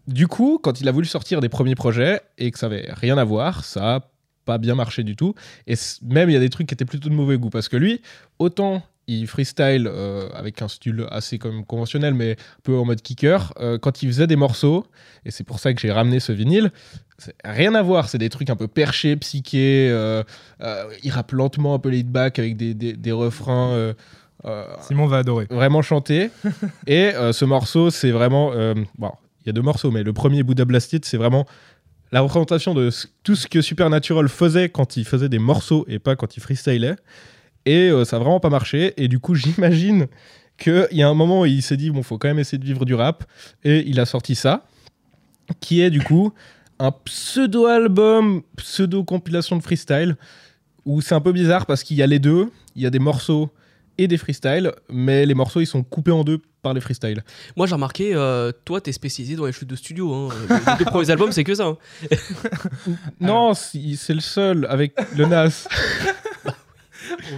Du 0.06 0.28
coup, 0.28 0.60
quand 0.62 0.80
il 0.80 0.88
a 0.88 0.92
voulu 0.92 1.06
sortir 1.06 1.40
des 1.40 1.48
premiers 1.48 1.74
projets 1.74 2.20
et 2.36 2.50
que 2.50 2.58
ça 2.58 2.66
avait 2.66 2.88
rien 2.92 3.16
à 3.16 3.24
voir, 3.24 3.64
ça 3.64 3.96
a 3.96 4.00
pas 4.44 4.58
bien 4.58 4.74
marché 4.74 5.02
du 5.02 5.16
tout. 5.16 5.34
Et 5.66 5.74
même, 6.02 6.28
il 6.28 6.34
y 6.34 6.36
a 6.36 6.40
des 6.40 6.50
trucs 6.50 6.66
qui 6.68 6.74
étaient 6.74 6.84
plutôt 6.84 7.08
de 7.08 7.14
mauvais 7.14 7.38
goût. 7.38 7.48
Parce 7.48 7.68
que 7.68 7.78
lui, 7.78 8.02
autant 8.38 8.82
il 9.06 9.26
freestyle 9.26 9.86
euh, 9.90 10.28
avec 10.34 10.62
un 10.62 10.68
style 10.68 11.06
assez 11.10 11.38
conventionnel, 11.38 12.14
mais 12.14 12.32
un 12.32 12.60
peu 12.62 12.76
en 12.76 12.84
mode 12.84 13.02
kicker, 13.02 13.52
euh, 13.60 13.78
quand 13.78 14.02
il 14.02 14.08
faisait 14.08 14.26
des 14.26 14.36
morceaux, 14.36 14.86
et 15.24 15.30
c'est 15.30 15.44
pour 15.44 15.58
ça 15.58 15.72
que 15.74 15.80
j'ai 15.80 15.92
ramené 15.92 16.20
ce 16.20 16.32
vinyle, 16.32 16.70
rien 17.44 17.74
à 17.74 17.82
voir. 17.82 18.08
C'est 18.08 18.18
des 18.18 18.30
trucs 18.30 18.50
un 18.50 18.56
peu 18.56 18.68
perchés, 18.68 19.16
psychés. 19.16 19.88
euh, 19.90 20.22
euh, 20.62 20.84
il 21.02 21.10
rappe 21.10 21.32
lentement, 21.32 21.74
un 21.74 21.78
peu 21.78 21.90
laid 21.90 22.04
back 22.10 22.38
avec 22.38 22.56
des, 22.56 22.74
des- 22.74 22.94
des 22.94 23.12
refrains. 23.12 23.94
Simon 24.82 25.06
va 25.06 25.18
adorer. 25.18 25.46
vraiment 25.50 25.80
chanté. 25.82 26.30
et 26.86 27.12
ce 27.32 27.44
morceau, 27.44 27.90
c'est 27.90 28.10
vraiment. 28.10 28.52
bon, 28.98 29.10
il 29.42 29.46
y 29.46 29.50
a 29.50 29.52
deux 29.52 29.62
morceaux, 29.62 29.90
mais 29.90 30.02
le 30.02 30.12
premier, 30.12 30.42
Buddha 30.42 30.64
Blasted, 30.64 31.04
c'est 31.04 31.16
vraiment 31.16 31.46
la 32.12 32.20
représentation 32.20 32.74
de 32.74 32.90
tout 33.22 33.34
ce 33.34 33.46
que 33.48 33.60
Supernatural 33.60 34.28
faisait 34.28 34.68
quand 34.68 34.96
il 34.96 35.04
faisait 35.04 35.28
des 35.28 35.38
morceaux 35.38 35.84
et 35.88 35.98
pas 35.98 36.14
quand 36.16 36.36
il 36.36 36.40
freestylait. 36.40 36.96
Et 37.66 37.88
euh, 37.90 38.04
ça 38.04 38.16
a 38.16 38.18
vraiment 38.18 38.40
pas 38.40 38.50
marché. 38.50 38.94
Et 38.96 39.08
du 39.08 39.18
coup, 39.18 39.34
j'imagine 39.34 40.06
qu'il 40.58 40.86
y 40.92 41.02
a 41.02 41.08
un 41.08 41.14
moment 41.14 41.40
où 41.40 41.46
il 41.46 41.62
s'est 41.62 41.76
dit 41.76 41.90
bon, 41.90 42.02
faut 42.02 42.18
quand 42.18 42.28
même 42.28 42.38
essayer 42.38 42.58
de 42.58 42.64
vivre 42.64 42.84
du 42.84 42.94
rap. 42.94 43.24
Et 43.64 43.84
il 43.88 43.98
a 44.00 44.06
sorti 44.06 44.34
ça, 44.34 44.64
qui 45.60 45.80
est 45.80 45.90
du 45.90 46.00
coup 46.02 46.32
un 46.78 46.90
pseudo-album, 46.92 48.42
pseudo-compilation 48.56 49.56
de 49.56 49.62
freestyle, 49.62 50.16
où 50.84 51.00
c'est 51.00 51.14
un 51.14 51.20
peu 51.20 51.32
bizarre 51.32 51.66
parce 51.66 51.82
qu'il 51.82 51.96
y 51.96 52.02
a 52.02 52.06
les 52.06 52.18
deux. 52.18 52.50
Il 52.76 52.82
y 52.82 52.86
a 52.86 52.90
des 52.90 52.98
morceaux 52.98 53.50
et 53.96 54.08
des 54.08 54.16
freestyles, 54.16 54.72
mais 54.90 55.24
les 55.24 55.34
morceaux 55.34 55.60
ils 55.60 55.66
sont 55.66 55.84
coupés 55.84 56.10
en 56.10 56.24
deux 56.24 56.40
par 56.62 56.74
les 56.74 56.80
freestyles. 56.80 57.22
Moi, 57.56 57.66
j'ai 57.68 57.74
remarqué, 57.74 58.12
euh, 58.14 58.50
toi, 58.64 58.80
t'es 58.80 58.90
spécialisé 58.90 59.36
dans 59.36 59.46
les 59.46 59.52
chutes 59.52 59.68
de 59.68 59.76
studio. 59.76 60.12
Hein. 60.12 60.28
Les 60.50 60.78
deux 60.78 60.84
premiers 60.90 61.10
albums, 61.10 61.30
c'est 61.30 61.44
que 61.44 61.54
ça. 61.54 61.66
hein. 61.66 61.76
Non, 63.20 63.54
c'est 63.54 64.14
le 64.14 64.20
seul 64.20 64.66
avec 64.68 64.94
le 65.16 65.26
Nas. 65.26 65.68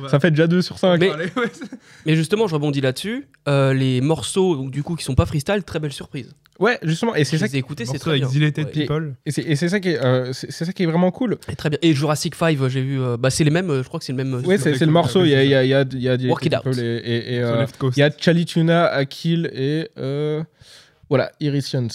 Ça 0.09 0.21
fait 0.21 0.31
déjà 0.31 0.47
2 0.47 0.63
sur 0.63 0.79
5. 0.79 0.99
Mais- 0.99 1.11
Mais 2.07 2.15
justement, 2.17 2.47
je 2.47 2.55
rebondis 2.55 2.81
là-dessus. 2.81 3.27
Euh, 3.49 3.73
les 3.73 4.01
morceaux, 4.01 4.57
donc, 4.57 4.71
du 4.71 4.83
coup, 4.83 4.95
qui 4.97 5.05
sont 5.05 5.15
pas 5.15 5.27
freestyle, 5.27 5.63
très 5.65 5.79
belle 5.81 5.93
surprise. 5.93 6.35
Ouais, 6.59 6.79
justement, 6.83 7.15
et 7.15 7.25
c'est 7.25 7.37
ça, 7.37 7.47
les 7.47 7.57
ai 7.57 7.59
écoutés, 7.59 7.85
c'est 7.85 7.99
très 7.99 8.17
bien. 8.19 8.29
Dilated 8.29 8.67
Ouais. 8.67 8.73
People. 8.73 9.15
et 9.27 9.31
c'est, 9.31 9.43
et 9.43 9.57
c'est 9.57 9.69
ça 9.69 9.79
qui 9.79 9.91
est, 9.91 10.03
euh, 10.03 10.33
c'est, 10.33 10.51
c'est 10.51 10.65
ça 10.65 10.73
qui 10.73 10.85
est 10.85 10.87
vraiment 10.87 11.11
cool. 11.11 11.37
Et 11.51 11.55
très 11.57 11.69
bien. 11.69 11.79
Et 11.83 11.93
Jurassic 11.93 12.35
5, 12.35 12.69
j'ai 12.69 12.81
vu. 12.81 12.99
euh, 13.01 13.19
bah, 13.19 13.29
c'est 13.29 13.45
les 13.45 13.51
mêmes, 13.51 13.69
euh, 13.69 13.83
je 13.83 13.89
crois 13.89 14.01
que 14.01 14.07
c'est 14.07 14.13
le 14.13 14.25
même. 14.25 14.35
Ouais, 14.43 14.57
c'est, 14.57 14.81
le 14.81 14.87
morceau. 14.91 15.23
Il 15.25 15.31
y 15.31 15.35
a, 15.35 15.45
il 15.45 15.51
y 15.51 15.55
a, 15.55 15.63
il 15.65 15.69
y 15.69 15.75
a, 15.75 15.83
il 15.83 16.01
y 16.03 16.09
a 16.09 16.17
Work 16.29 16.47
it 16.47 16.55
out. 16.55 16.63
people 16.63 16.79
et, 16.83 17.41
euh, 17.43 17.67
il 17.95 17.99
y 17.99 18.03
a 18.03 18.11
Chalituna, 18.17 18.87
Akil 18.87 19.51
et 19.53 19.91
euh, 19.99 20.43
voilà, 21.11 21.31
Irisians. 21.41 21.89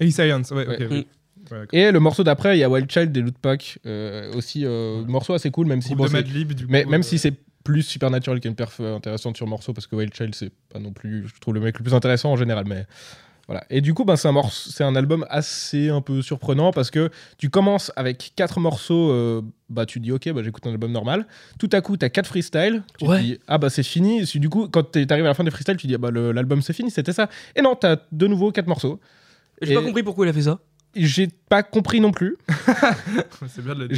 Et 0.00 0.10
Science, 0.10 0.50
ouais, 0.50 0.66
Ouais. 0.66 0.74
ok. 0.74 0.80
Mm. 0.90 0.94
oui. 0.94 1.06
Ouais. 1.50 1.66
Et 1.72 1.90
le 1.90 2.00
morceau 2.00 2.24
d'après, 2.24 2.56
il 2.56 2.60
y 2.60 2.64
a 2.64 2.68
Wild 2.70 2.90
Child 2.90 3.12
des 3.12 3.20
Loot 3.22 3.36
Pack. 3.40 3.78
euh, 3.86 4.32
aussi, 4.34 4.64
euh, 4.64 5.02
morceau 5.06 5.34
assez 5.34 5.50
cool, 5.50 5.66
même 5.66 5.82
si 5.82 5.94
bon, 5.94 6.04
de 6.04 6.08
c'est- 6.08 6.14
Madlib, 6.16 6.52
du 6.52 6.66
Mais 6.68 6.84
coup, 6.84 6.90
même 6.90 7.00
euh, 7.00 7.04
si 7.04 7.18
c'est 7.18 7.34
plus 7.64 7.82
Supernatural 7.82 8.40
qui 8.40 8.48
a 8.48 8.50
une 8.50 8.56
perf 8.56 8.78
euh, 8.80 8.96
intéressante 8.96 9.36
sur 9.36 9.46
morceau, 9.46 9.72
parce 9.72 9.86
que 9.86 9.94
Wild 9.96 10.14
Child, 10.14 10.34
c'est 10.34 10.52
pas 10.72 10.78
non 10.78 10.92
plus, 10.92 11.26
je 11.28 11.40
trouve, 11.40 11.54
le 11.54 11.60
mec 11.60 11.78
le 11.78 11.82
plus 11.84 11.94
intéressant 11.94 12.30
en 12.32 12.36
général. 12.36 12.64
Mais 12.66 12.86
voilà. 13.46 13.64
Et 13.70 13.80
du 13.80 13.94
coup, 13.94 14.04
ben, 14.04 14.16
c'est 14.16 14.28
un, 14.28 14.32
morceau, 14.32 14.70
c'est 14.70 14.84
un 14.84 14.94
album 14.96 15.24
assez 15.30 15.88
un 15.90 16.00
peu 16.02 16.20
surprenant 16.22 16.70
parce 16.70 16.90
que 16.90 17.10
tu 17.38 17.48
commences 17.50 17.90
avec 17.96 18.32
quatre 18.36 18.60
morceaux, 18.60 19.10
euh, 19.10 19.42
bah, 19.70 19.86
tu 19.86 20.00
dis, 20.00 20.12
ok, 20.12 20.30
bah, 20.32 20.42
j'écoute 20.42 20.66
un 20.66 20.70
album 20.70 20.92
normal. 20.92 21.26
Tout 21.58 21.68
à 21.72 21.80
coup, 21.80 21.96
tu 21.96 22.04
as 22.04 22.10
quatre 22.10 22.26
freestyles. 22.26 22.82
Tu 22.98 23.06
Ouais. 23.06 23.20
dis, 23.22 23.38
ah 23.48 23.56
bah 23.58 23.70
c'est 23.70 23.82
fini. 23.82 24.26
Si, 24.26 24.38
du 24.40 24.48
coup, 24.50 24.68
quand 24.68 24.92
tu 24.92 25.06
arrives 25.10 25.24
à 25.24 25.28
la 25.28 25.34
fin 25.34 25.44
des 25.44 25.50
freestyles, 25.50 25.76
tu 25.78 25.86
dis, 25.86 25.94
ah, 25.94 25.98
bah, 25.98 26.10
le- 26.10 26.32
l'album 26.32 26.60
c'est 26.62 26.72
fini, 26.74 26.90
c'était 26.90 27.12
ça. 27.14 27.28
Et 27.56 27.62
non, 27.62 27.74
tu 27.74 27.86
as 27.86 27.98
de 28.12 28.26
nouveau 28.26 28.50
quatre 28.52 28.66
morceaux. 28.66 29.00
J'ai 29.62 29.72
Et- 29.72 29.74
pas 29.74 29.82
compris 29.82 30.02
pourquoi 30.02 30.24
il 30.26 30.28
a 30.28 30.32
fait 30.32 30.42
ça. 30.42 30.58
J'ai 30.96 31.28
pas 31.48 31.62
compris 31.62 32.00
non 32.00 32.10
plus. 32.12 32.36
C'est 33.48 33.62
bien 33.64 33.74
de 33.74 33.80
le 33.80 33.88
dire. 33.88 33.96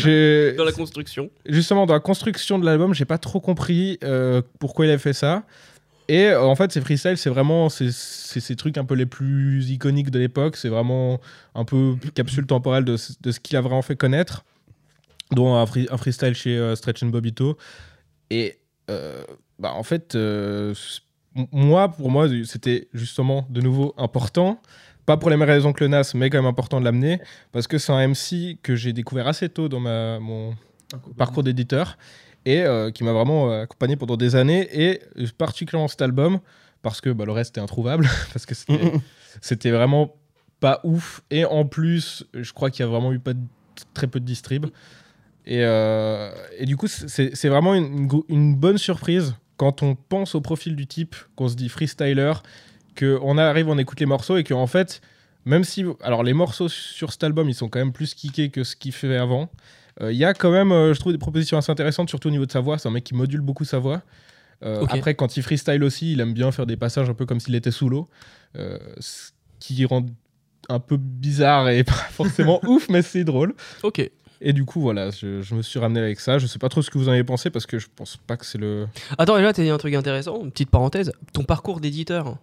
Dans 0.57 0.65
la 0.65 0.73
construction. 0.73 1.31
justement 1.47 1.87
dans 1.87 1.95
la 1.95 2.01
construction 2.01 2.59
de 2.59 2.65
l'album, 2.67 2.95
j'ai 2.95 3.05
pas 3.05 3.19
trop 3.19 3.41
compris 3.41 3.99
euh, 4.05 4.43
pourquoi 4.59 4.87
il 4.87 4.91
a 4.93 4.99
fait 4.99 5.13
ça. 5.13 5.45
Et 6.09 6.27
euh, 6.27 6.43
en 6.43 6.57
fait, 6.57 6.73
ces 6.73 6.81
freestyles, 6.81 7.17
c'est 7.17 7.31
vraiment 7.31 7.69
c'est 7.69 7.93
c'est 7.93 8.41
ces 8.41 8.57
trucs 8.57 8.77
un 8.77 8.85
peu 8.85 8.95
les 8.95 9.07
plus 9.07 9.71
iconiques 9.71 10.11
de 10.11 10.19
l'époque. 10.19 10.57
C'est 10.57 10.69
vraiment 10.69 11.21
un 11.55 11.65
peu 11.65 11.95
capsule 12.15 12.47
temporelle 12.47 12.85
de, 12.85 12.97
ce- 12.97 13.13
de 13.21 13.31
ce 13.31 13.39
qu'il 13.39 13.57
a 13.57 13.61
vraiment 13.61 13.83
fait 13.83 13.95
connaître, 13.97 14.45
dont 15.31 15.55
un, 15.55 15.67
free- 15.67 15.87
un 15.91 15.97
freestyle 15.97 16.35
chez 16.35 16.57
euh, 16.59 16.75
Stretch 16.75 17.03
and 17.05 17.07
Bobito. 17.11 17.57
Et 18.31 18.59
euh, 18.91 19.23
bah, 19.61 19.73
en 19.73 19.85
fait, 19.85 20.17
euh, 20.17 20.75
moi, 21.53 21.89
pour 21.89 22.11
moi, 22.11 22.27
c'était 22.45 22.89
justement 22.93 23.47
de 23.49 23.61
nouveau 23.61 23.95
important. 23.97 24.61
Pas 25.11 25.17
pour 25.17 25.29
les 25.29 25.37
mêmes 25.37 25.49
raisons 25.49 25.73
que 25.73 25.83
le 25.83 25.89
Nas, 25.89 26.13
mais 26.15 26.31
quand 26.31 26.39
même 26.39 26.47
important 26.47 26.79
de 26.79 26.85
l'amener, 26.85 27.19
parce 27.51 27.67
que 27.67 27.79
c'est 27.79 27.91
un 27.91 28.07
MC 28.07 28.59
que 28.63 28.77
j'ai 28.77 28.93
découvert 28.93 29.27
assez 29.27 29.49
tôt 29.49 29.69
dans 29.69 29.81
ma, 29.81 30.21
mon, 30.21 30.55
parcours 31.19 31.43
d'éditeur. 31.43 31.99
et 32.45 32.61
euh, 32.61 32.93
qui 32.93 33.03
m'a 33.03 33.11
vraiment 33.13 33.51
euh, 33.51 33.63
accompagné 33.63 33.97
pendant 33.97 34.17
des 34.17 34.37
années 34.37 34.69
et 34.73 35.01
particulièrement 35.37 35.89
cet 35.89 36.01
album 36.01 36.39
parce 36.83 37.01
que 37.01 37.11
bah, 37.11 37.25
le 37.25 37.33
reste 37.33 37.51
était 37.51 37.61
introuvable 37.61 38.09
parce 38.33 38.47
que 38.47 38.55
c'était 39.41 39.73
vraiment 39.73 40.15
pas 40.61 40.79
ouf 40.85 41.23
et 41.33 41.45
en 41.45 41.65
plus 41.65 42.25
je 42.33 42.53
crois 42.53 42.71
qu'il 42.71 42.85
y 42.85 42.89
a 42.89 42.89
vraiment 42.89 43.13
eu 43.13 43.19
pas 43.19 43.33
de- 43.33 43.41
très 43.95 44.07
peu 44.07 44.21
de 44.21 44.25
distrib 44.25 44.67
et, 45.45 45.65
euh, 45.65 46.31
et 46.57 46.67
du 46.67 46.77
coup 46.77 46.87
c'est 46.87 47.49
vraiment 47.49 47.75
une, 47.75 48.09
une 48.29 48.55
bonne 48.55 48.79
surprise 48.79 49.35
quand 49.57 49.83
on 49.83 49.97
pense 49.97 50.37
au 50.37 50.41
profil 50.41 50.77
du 50.77 50.87
type 50.87 51.17
qu'on 51.35 51.49
se 51.49 51.57
dit 51.57 51.69
freestyler 51.69 52.35
qu'on 52.99 53.39
arrive 53.39 53.69
on 53.69 53.79
écoute 53.79 54.01
les 54.01 54.07
morceaux 54.07 54.37
et 54.37 54.45
qu'en 54.45 54.67
fait 54.67 55.01
même 55.45 55.65
si 55.65 55.85
alors 56.03 56.23
les 56.23 56.35
morceaux 56.35 56.69
sur 56.69 57.13
cet 57.13 57.25
album 57.25 57.49
ils 57.49 57.55
sont 57.55 57.69
quand 57.69 57.79
même 57.79 57.93
plus 57.93 58.15
kickés 58.15 58.51
que 58.51 58.65
ce 58.65 58.77
qu'il 58.77 58.93
fait 58.93 59.17
avant 59.17 59.51
euh, 60.01 60.13
il 60.13 60.19
y 60.19 60.25
a 60.25 60.35
quand 60.35 60.51
même, 60.51 60.73
euh, 60.73 60.95
je 60.95 61.01
trouve, 61.01 61.13
des 61.13 61.19
propositions 61.19 61.59
assez 61.59 61.71
intéressantes, 61.71 62.09
surtout 62.09 62.29
au 62.29 62.31
niveau 62.31 62.47
de 62.47 62.53
sa 62.53 62.61
voix. 62.61 62.79
C'est 62.79 62.89
un 62.89 62.93
mec 62.93 63.05
qui 63.05 63.15
module 63.15 63.41
beaucoup 63.41 63.65
sa 63.65 63.79
voix. 63.79 64.03
Euh. 64.63 64.85
Après, 64.89 65.15
quand 65.15 65.37
il 65.37 65.43
freestyle 65.43 65.83
aussi, 65.83 66.13
il 66.13 66.21
aime 66.21 66.35
bien 66.35 66.53
faire 66.53 66.67
des 66.67 66.77
passages 66.77 67.09
un 67.09 67.15
peu 67.15 67.27
comme 67.27 67.41
s'il 67.41 67.55
était 67.55 67.71
sous 67.71 67.89
l'eau, 67.89 68.09
ce 68.55 69.31
qui 69.59 69.85
rend 69.85 70.07
un 70.69 70.81
peu 70.81 70.97
bizarre 70.97 71.69
et 71.69 71.85
pas 71.85 71.93
forcément 71.93 72.61
ouf, 72.67 72.89
mais 72.89 73.03
c'est 73.03 73.25
drôle. 73.25 73.55
Ok. 73.83 74.11
Et 74.43 74.55
du 74.55 74.65
coup, 74.65 74.81
voilà, 74.81 75.11
je, 75.11 75.43
je 75.43 75.55
me 75.55 75.61
suis 75.61 75.79
ramené 75.79 76.01
avec 76.01 76.19
ça. 76.19 76.39
Je 76.39 76.47
sais 76.47 76.59
pas 76.59 76.71
trop 76.71 76.81
ce 76.81 76.91
que 76.91 76.97
vous 76.97 77.11
en 77.11 77.13
avez 77.13 77.25
pensé 77.25 77.51
parce 77.51 77.67
que 77.67 77.79
je 77.79 77.89
pense 77.95 78.17
pas 78.17 78.39
que 78.39 78.47
c'est 78.47 78.57
le. 78.57 78.87
Attends, 79.19 79.37
et 79.37 79.43
là, 79.43 79.53
t'as 79.53 79.63
dit 79.63 79.69
un 79.69 79.77
truc 79.77 79.95
intéressant, 79.95 80.43
une 80.43 80.51
petite 80.51 80.71
parenthèse. 80.71 81.13
Ton 81.35 81.45
parcours 81.45 81.81
d'éditeur. 81.81 82.39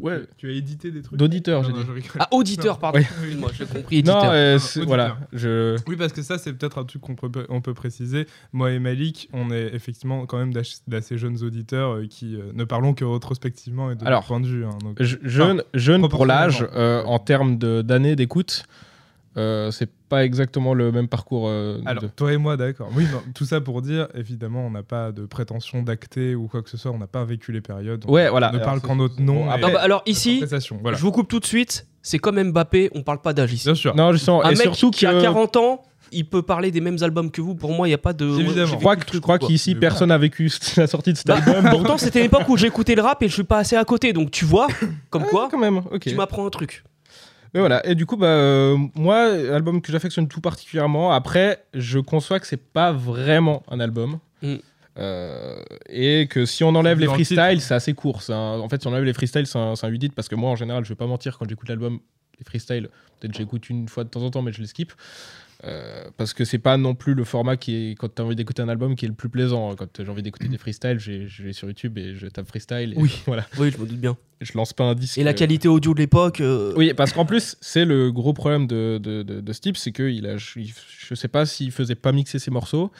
Ouais, 0.00 0.22
Tu 0.36 0.48
as 0.48 0.52
édité 0.52 0.90
des 0.90 1.02
trucs 1.02 1.18
d'auditeur, 1.18 1.62
j'ai 1.64 1.72
dit. 1.72 1.78
Ah, 2.18 2.28
auditeur, 2.32 2.78
pardon. 2.78 2.98
Oui. 2.98 3.04
Excuse-moi, 3.08 3.50
j'ai 3.56 3.64
compris 3.66 3.98
éditeur. 3.98 4.24
Non, 4.24 4.30
euh, 4.32 4.58
Non, 4.76 4.84
voilà, 4.86 5.16
je. 5.32 5.76
Oui, 5.88 5.96
parce 5.96 6.12
que 6.12 6.22
ça, 6.22 6.38
c'est 6.38 6.52
peut-être 6.52 6.78
un 6.78 6.84
truc 6.84 7.02
qu'on 7.02 7.14
peut, 7.14 7.46
on 7.48 7.60
peut 7.60 7.74
préciser. 7.74 8.26
Moi 8.52 8.72
et 8.72 8.78
Malik, 8.78 9.28
on 9.32 9.50
est 9.50 9.70
effectivement 9.74 10.26
quand 10.26 10.38
même 10.38 10.52
d'assez 10.88 11.18
jeunes 11.18 11.42
auditeurs 11.42 11.92
euh, 11.96 12.06
qui 12.08 12.36
euh, 12.36 12.50
ne 12.54 12.64
parlons 12.64 12.94
que 12.94 13.04
rétrospectivement 13.04 13.90
et 13.90 13.94
de 13.94 14.04
Alors, 14.04 14.24
point 14.24 14.40
de 14.40 14.46
vue. 14.46 14.64
hein, 14.64 14.76
donc- 14.82 15.00
Je- 15.00 15.16
jeune, 15.22 15.62
jeune 15.74 16.08
pour 16.08 16.26
l'âge, 16.26 16.66
euh, 16.74 17.02
en 17.04 17.18
termes 17.18 17.58
de- 17.58 17.82
d'années 17.82 18.16
d'écoute, 18.16 18.64
euh, 19.36 19.70
c'est 19.70 19.88
pas 20.12 20.24
exactement 20.24 20.74
le 20.74 20.92
même 20.92 21.08
parcours. 21.08 21.46
euh, 21.48 21.80
Alors, 21.86 22.02
de- 22.02 22.08
toi 22.08 22.32
et 22.32 22.36
moi, 22.36 22.56
d'accord. 22.58 22.88
Oui, 22.94 23.04
non, 23.10 23.22
tout 23.34 23.44
ça 23.46 23.60
pour 23.62 23.80
dire, 23.80 24.08
évidemment, 24.14 24.66
on 24.66 24.70
n'a 24.70 24.82
pas 24.82 25.10
de 25.10 25.24
prétention 25.24 25.82
d'acter 25.82 26.34
ou 26.34 26.48
quoi 26.48 26.62
que 26.62 26.68
ce 26.68 26.76
soit, 26.76 26.90
on 26.90 26.98
n'a 26.98 27.06
pas 27.06 27.24
vécu 27.24 27.50
les 27.52 27.60
périodes. 27.62 28.04
Ouais, 28.06 28.28
voilà. 28.28 28.48
On 28.48 28.52
ne 28.52 28.56
Alors, 28.56 28.66
parle 28.66 28.80
qu'en 28.82 28.96
notre 28.96 29.20
nom. 29.22 29.44
bon, 29.44 29.46
et 29.46 29.48
après- 29.54 29.60
Non, 29.62 29.72
bah, 29.72 29.80
alors 29.80 30.02
ici, 30.06 30.44
voilà. 30.82 30.98
je 30.98 31.02
vous 31.02 31.12
coupe 31.12 31.28
tout 31.28 31.40
de 31.40 31.46
suite. 31.46 31.86
C'est 32.02 32.18
comme 32.18 32.42
Mbappé, 32.42 32.90
on 32.94 33.02
parle 33.02 33.20
pas 33.22 33.32
d'âge 33.32 33.52
ici. 33.54 33.64
Bien 33.66 33.74
sûr. 33.74 33.94
Non, 33.96 34.12
justement, 34.12 34.44
Un 34.44 34.50
et 34.50 34.54
mec 34.54 34.60
surtout 34.62 34.90
qui 34.90 35.06
a 35.06 35.12
que- 35.12 35.22
40 35.22 35.56
ans, 35.56 35.82
il 36.10 36.28
peut 36.28 36.42
parler 36.42 36.70
des 36.70 36.80
mêmes 36.82 36.98
albums 37.00 37.30
que 37.30 37.40
vous. 37.40 37.54
Pour 37.54 37.72
moi, 37.72 37.86
il 37.86 37.90
n'y 37.90 37.94
a 37.94 37.98
pas 37.98 38.12
de. 38.12 38.26
Évidemment. 38.38 38.66
Je 38.66 38.76
crois, 39.18 39.38
je 39.40 39.46
qu'ici, 39.46 39.74
personne 39.76 40.10
n'a 40.10 40.18
vécu 40.18 40.50
la 40.76 40.86
sortie 40.86 41.12
de 41.14 41.16
cet 41.18 41.26
Bah, 41.28 41.36
album. 41.36 41.70
pourtant, 41.70 41.96
c'était 41.96 42.20
l'époque 42.20 42.48
où 42.50 42.56
j'écoutais 42.58 42.94
le 42.96 43.00
rap 43.02 43.22
et 43.22 43.28
je 43.28 43.32
suis 43.32 43.44
pas 43.44 43.58
assez 43.58 43.76
à 43.76 43.84
côté. 43.84 44.12
Donc, 44.12 44.30
tu 44.30 44.44
vois, 44.44 44.66
comme 45.10 45.22
Ah, 45.26 45.30
quoi, 45.30 45.48
quand 45.50 45.58
même, 45.58 45.78
ok. 45.78 46.00
tu 46.00 46.14
m'apprends 46.14 46.44
un 46.46 46.50
truc. 46.50 46.84
Mais 47.54 47.60
voilà, 47.60 47.86
et 47.86 47.94
du 47.94 48.06
coup, 48.06 48.16
bah, 48.16 48.26
euh, 48.28 48.76
moi, 48.94 49.24
album 49.54 49.82
que 49.82 49.92
j'affectionne 49.92 50.26
tout 50.28 50.40
particulièrement. 50.40 51.12
Après, 51.12 51.64
je 51.74 51.98
conçois 51.98 52.40
que 52.40 52.46
c'est 52.46 52.56
pas 52.62 52.92
vraiment 52.92 53.62
un 53.70 53.78
album. 53.80 54.18
Mm. 54.40 54.54
Euh, 54.98 55.62
et 55.88 56.26
que 56.28 56.44
si 56.44 56.64
on 56.64 56.74
enlève 56.74 56.98
les 56.98 57.06
freestyles, 57.14 57.60
c'est 57.60 57.74
assez 57.74 57.94
court. 57.94 58.22
un- 58.28 58.60
en 58.60 58.68
fait, 58.68 58.80
si 58.82 58.86
on 58.88 58.90
enlève 58.90 59.04
les 59.04 59.12
freestyles, 59.14 59.46
c'est 59.46 59.58
un, 59.58 59.74
c'est 59.76 59.86
un 59.86 59.90
8 59.90 60.14
parce 60.14 60.28
que 60.28 60.34
moi, 60.34 60.50
en 60.50 60.56
général, 60.56 60.84
je 60.84 60.88
vais 60.90 60.94
pas 60.96 61.06
mentir, 61.06 61.38
quand 61.38 61.48
j'écoute 61.48 61.68
l'album, 61.68 61.98
les 62.38 62.44
freestyles, 62.44 62.88
peut-être 63.20 63.36
j'écoute 63.36 63.68
une 63.70 63.88
fois 63.88 64.04
de 64.04 64.08
temps 64.10 64.22
en 64.22 64.30
temps, 64.30 64.42
mais 64.42 64.52
je 64.52 64.60
les 64.60 64.66
skip. 64.66 64.92
Euh, 65.64 66.04
parce 66.16 66.34
que 66.34 66.44
c'est 66.44 66.58
pas 66.58 66.76
non 66.76 66.94
plus 66.96 67.14
le 67.14 67.22
format 67.22 67.56
qui 67.56 67.90
est 67.90 67.94
quand 67.94 68.08
t'as 68.12 68.24
envie 68.24 68.34
d'écouter 68.34 68.62
un 68.62 68.68
album 68.68 68.96
qui 68.96 69.04
est 69.04 69.08
le 69.08 69.14
plus 69.14 69.28
plaisant. 69.28 69.76
Quand 69.76 69.86
j'ai 70.02 70.08
envie 70.08 70.22
d'écouter 70.22 70.48
des 70.48 70.58
freestyles, 70.58 70.98
je 70.98 71.42
vais 71.44 71.52
sur 71.52 71.68
YouTube 71.68 71.96
et 71.98 72.16
je 72.16 72.26
tape 72.26 72.48
freestyle. 72.48 72.94
Et 72.94 72.96
Oui. 72.96 73.22
voilà. 73.26 73.46
Oui, 73.58 73.70
je 73.70 73.78
me 73.78 73.86
doute 73.86 73.98
bien. 74.00 74.16
Je 74.40 74.52
lance 74.54 74.72
pas 74.72 74.82
un 74.84 74.94
disque. 74.94 75.18
Et 75.18 75.22
la 75.24 75.30
euh, 75.30 75.34
qualité 75.34 75.68
audio 75.68 75.94
de 75.94 76.00
l'époque. 76.00 76.40
euh, 76.40 76.72
oui, 76.76 76.92
parce 76.94 77.12
qu'en 77.12 77.24
plus, 77.24 77.56
c'est 77.60 77.84
le 77.84 78.10
gros 78.10 78.32
problème 78.32 78.66
de, 78.66 78.98
de, 79.00 79.22
de, 79.22 79.40
de 79.40 79.52
Steve, 79.52 79.76
c'est 79.76 79.92
que 79.92 80.02
il 80.10 80.26
a, 80.26 80.34
il- 80.56 80.72
je 80.98 81.14
sais 81.14 81.28
pas 81.28 81.46
s'il 81.46 81.70
faisait 81.70 81.94
pas 81.94 82.10
mixer 82.10 82.40
ses 82.40 82.50
morceaux, 82.50 82.90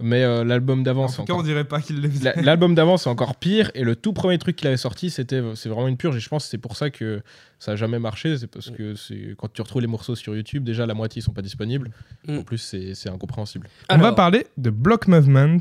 mais 0.00 0.22
euh, 0.22 0.44
l'album 0.44 0.82
d'avant, 0.84 1.04
En 1.04 1.08
c'est 1.08 1.16
tout 1.16 1.24
cas, 1.24 1.32
encore... 1.32 1.40
on 1.40 1.46
dirait 1.46 1.64
pas 1.64 1.80
qu'il 1.80 2.00
les 2.00 2.08
faisait. 2.08 2.32
la- 2.36 2.42
L'album 2.42 2.74
d'avant, 2.74 2.96
c'est 2.96 3.08
encore 3.10 3.36
pire, 3.36 3.70
et 3.74 3.82
le 3.84 3.96
tout 3.96 4.12
premier 4.12 4.38
truc 4.38 4.56
qu'il 4.56 4.68
avait 4.68 4.76
sorti, 4.76 5.10
c'était, 5.10 5.42
c'est 5.54 5.68
vraiment 5.68 5.88
une 5.88 5.96
purge, 5.96 6.16
et 6.16 6.20
je 6.20 6.28
pense 6.28 6.44
que 6.44 6.50
c'est 6.50 6.58
pour 6.58 6.76
ça 6.76 6.90
que 6.90 7.20
ça 7.58 7.72
a 7.72 7.76
jamais 7.76 7.98
marché, 7.98 8.36
c'est 8.38 8.46
parce 8.46 8.70
que 8.70 8.94
c'est, 8.94 9.34
quand 9.36 9.52
tu 9.52 9.60
retrouves 9.62 9.82
les 9.82 9.88
morceaux 9.88 10.14
sur 10.14 10.34
YouTube, 10.36 10.62
déjà 10.64 10.86
la 10.86 10.94
moitié 10.94 11.20
ils 11.20 11.22
sont 11.24 11.32
pas 11.32 11.42
disponibles, 11.42 11.90
Mm. 12.26 12.38
en 12.38 12.42
plus 12.42 12.58
c'est, 12.58 12.94
c'est 12.94 13.08
incompréhensible. 13.10 13.68
On 13.90 13.98
va 13.98 14.12
parler 14.12 14.46
de 14.56 14.70
Block 14.70 15.08
Movement 15.08 15.58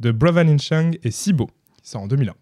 de 0.00 0.10
Bravan 0.12 0.48
Inchang 0.48 0.92
et 1.02 1.10
Sibo, 1.10 1.46
qui 1.82 1.90
sort 1.90 2.02
en 2.02 2.06
2001. 2.08 2.34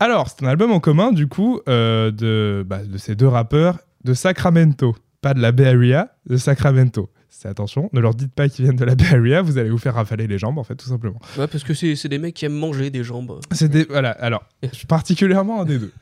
Alors, 0.00 0.28
c'est 0.28 0.42
un 0.44 0.48
album 0.48 0.72
en 0.72 0.80
commun, 0.80 1.12
du 1.12 1.28
coup, 1.28 1.60
euh, 1.68 2.10
de, 2.10 2.64
bah, 2.66 2.82
de 2.84 2.98
ces 2.98 3.14
deux 3.14 3.28
rappeurs 3.28 3.78
de 4.04 4.14
Sacramento. 4.14 4.96
Pas 5.20 5.32
de 5.34 5.40
la 5.40 5.52
Bay 5.52 5.66
Area, 5.68 6.12
de 6.26 6.36
Sacramento. 6.36 7.08
C'est 7.34 7.48
attention, 7.48 7.88
ne 7.94 8.00
leur 8.00 8.14
dites 8.14 8.32
pas 8.34 8.46
qu'ils 8.50 8.66
viennent 8.66 8.76
de 8.76 8.84
la 8.84 8.94
Bay 8.94 9.06
Area, 9.10 9.40
vous 9.40 9.56
allez 9.56 9.70
vous 9.70 9.78
faire 9.78 9.94
rafaler 9.94 10.26
les 10.26 10.38
jambes, 10.38 10.58
en 10.58 10.64
fait, 10.64 10.76
tout 10.76 10.86
simplement. 10.88 11.18
ouais, 11.38 11.46
parce 11.46 11.64
que 11.64 11.72
c'est 11.72 12.08
des 12.08 12.18
mecs 12.18 12.34
qui 12.34 12.44
aiment 12.44 12.52
manger 12.58 12.90
des 12.90 13.02
jambes. 13.02 13.40
C'est 13.52 13.70
des. 13.70 13.84
Voilà, 13.84 14.10
alors, 14.10 14.44
particulièrement 14.88 15.62
un 15.62 15.64
des 15.64 15.78
deux. 15.78 15.92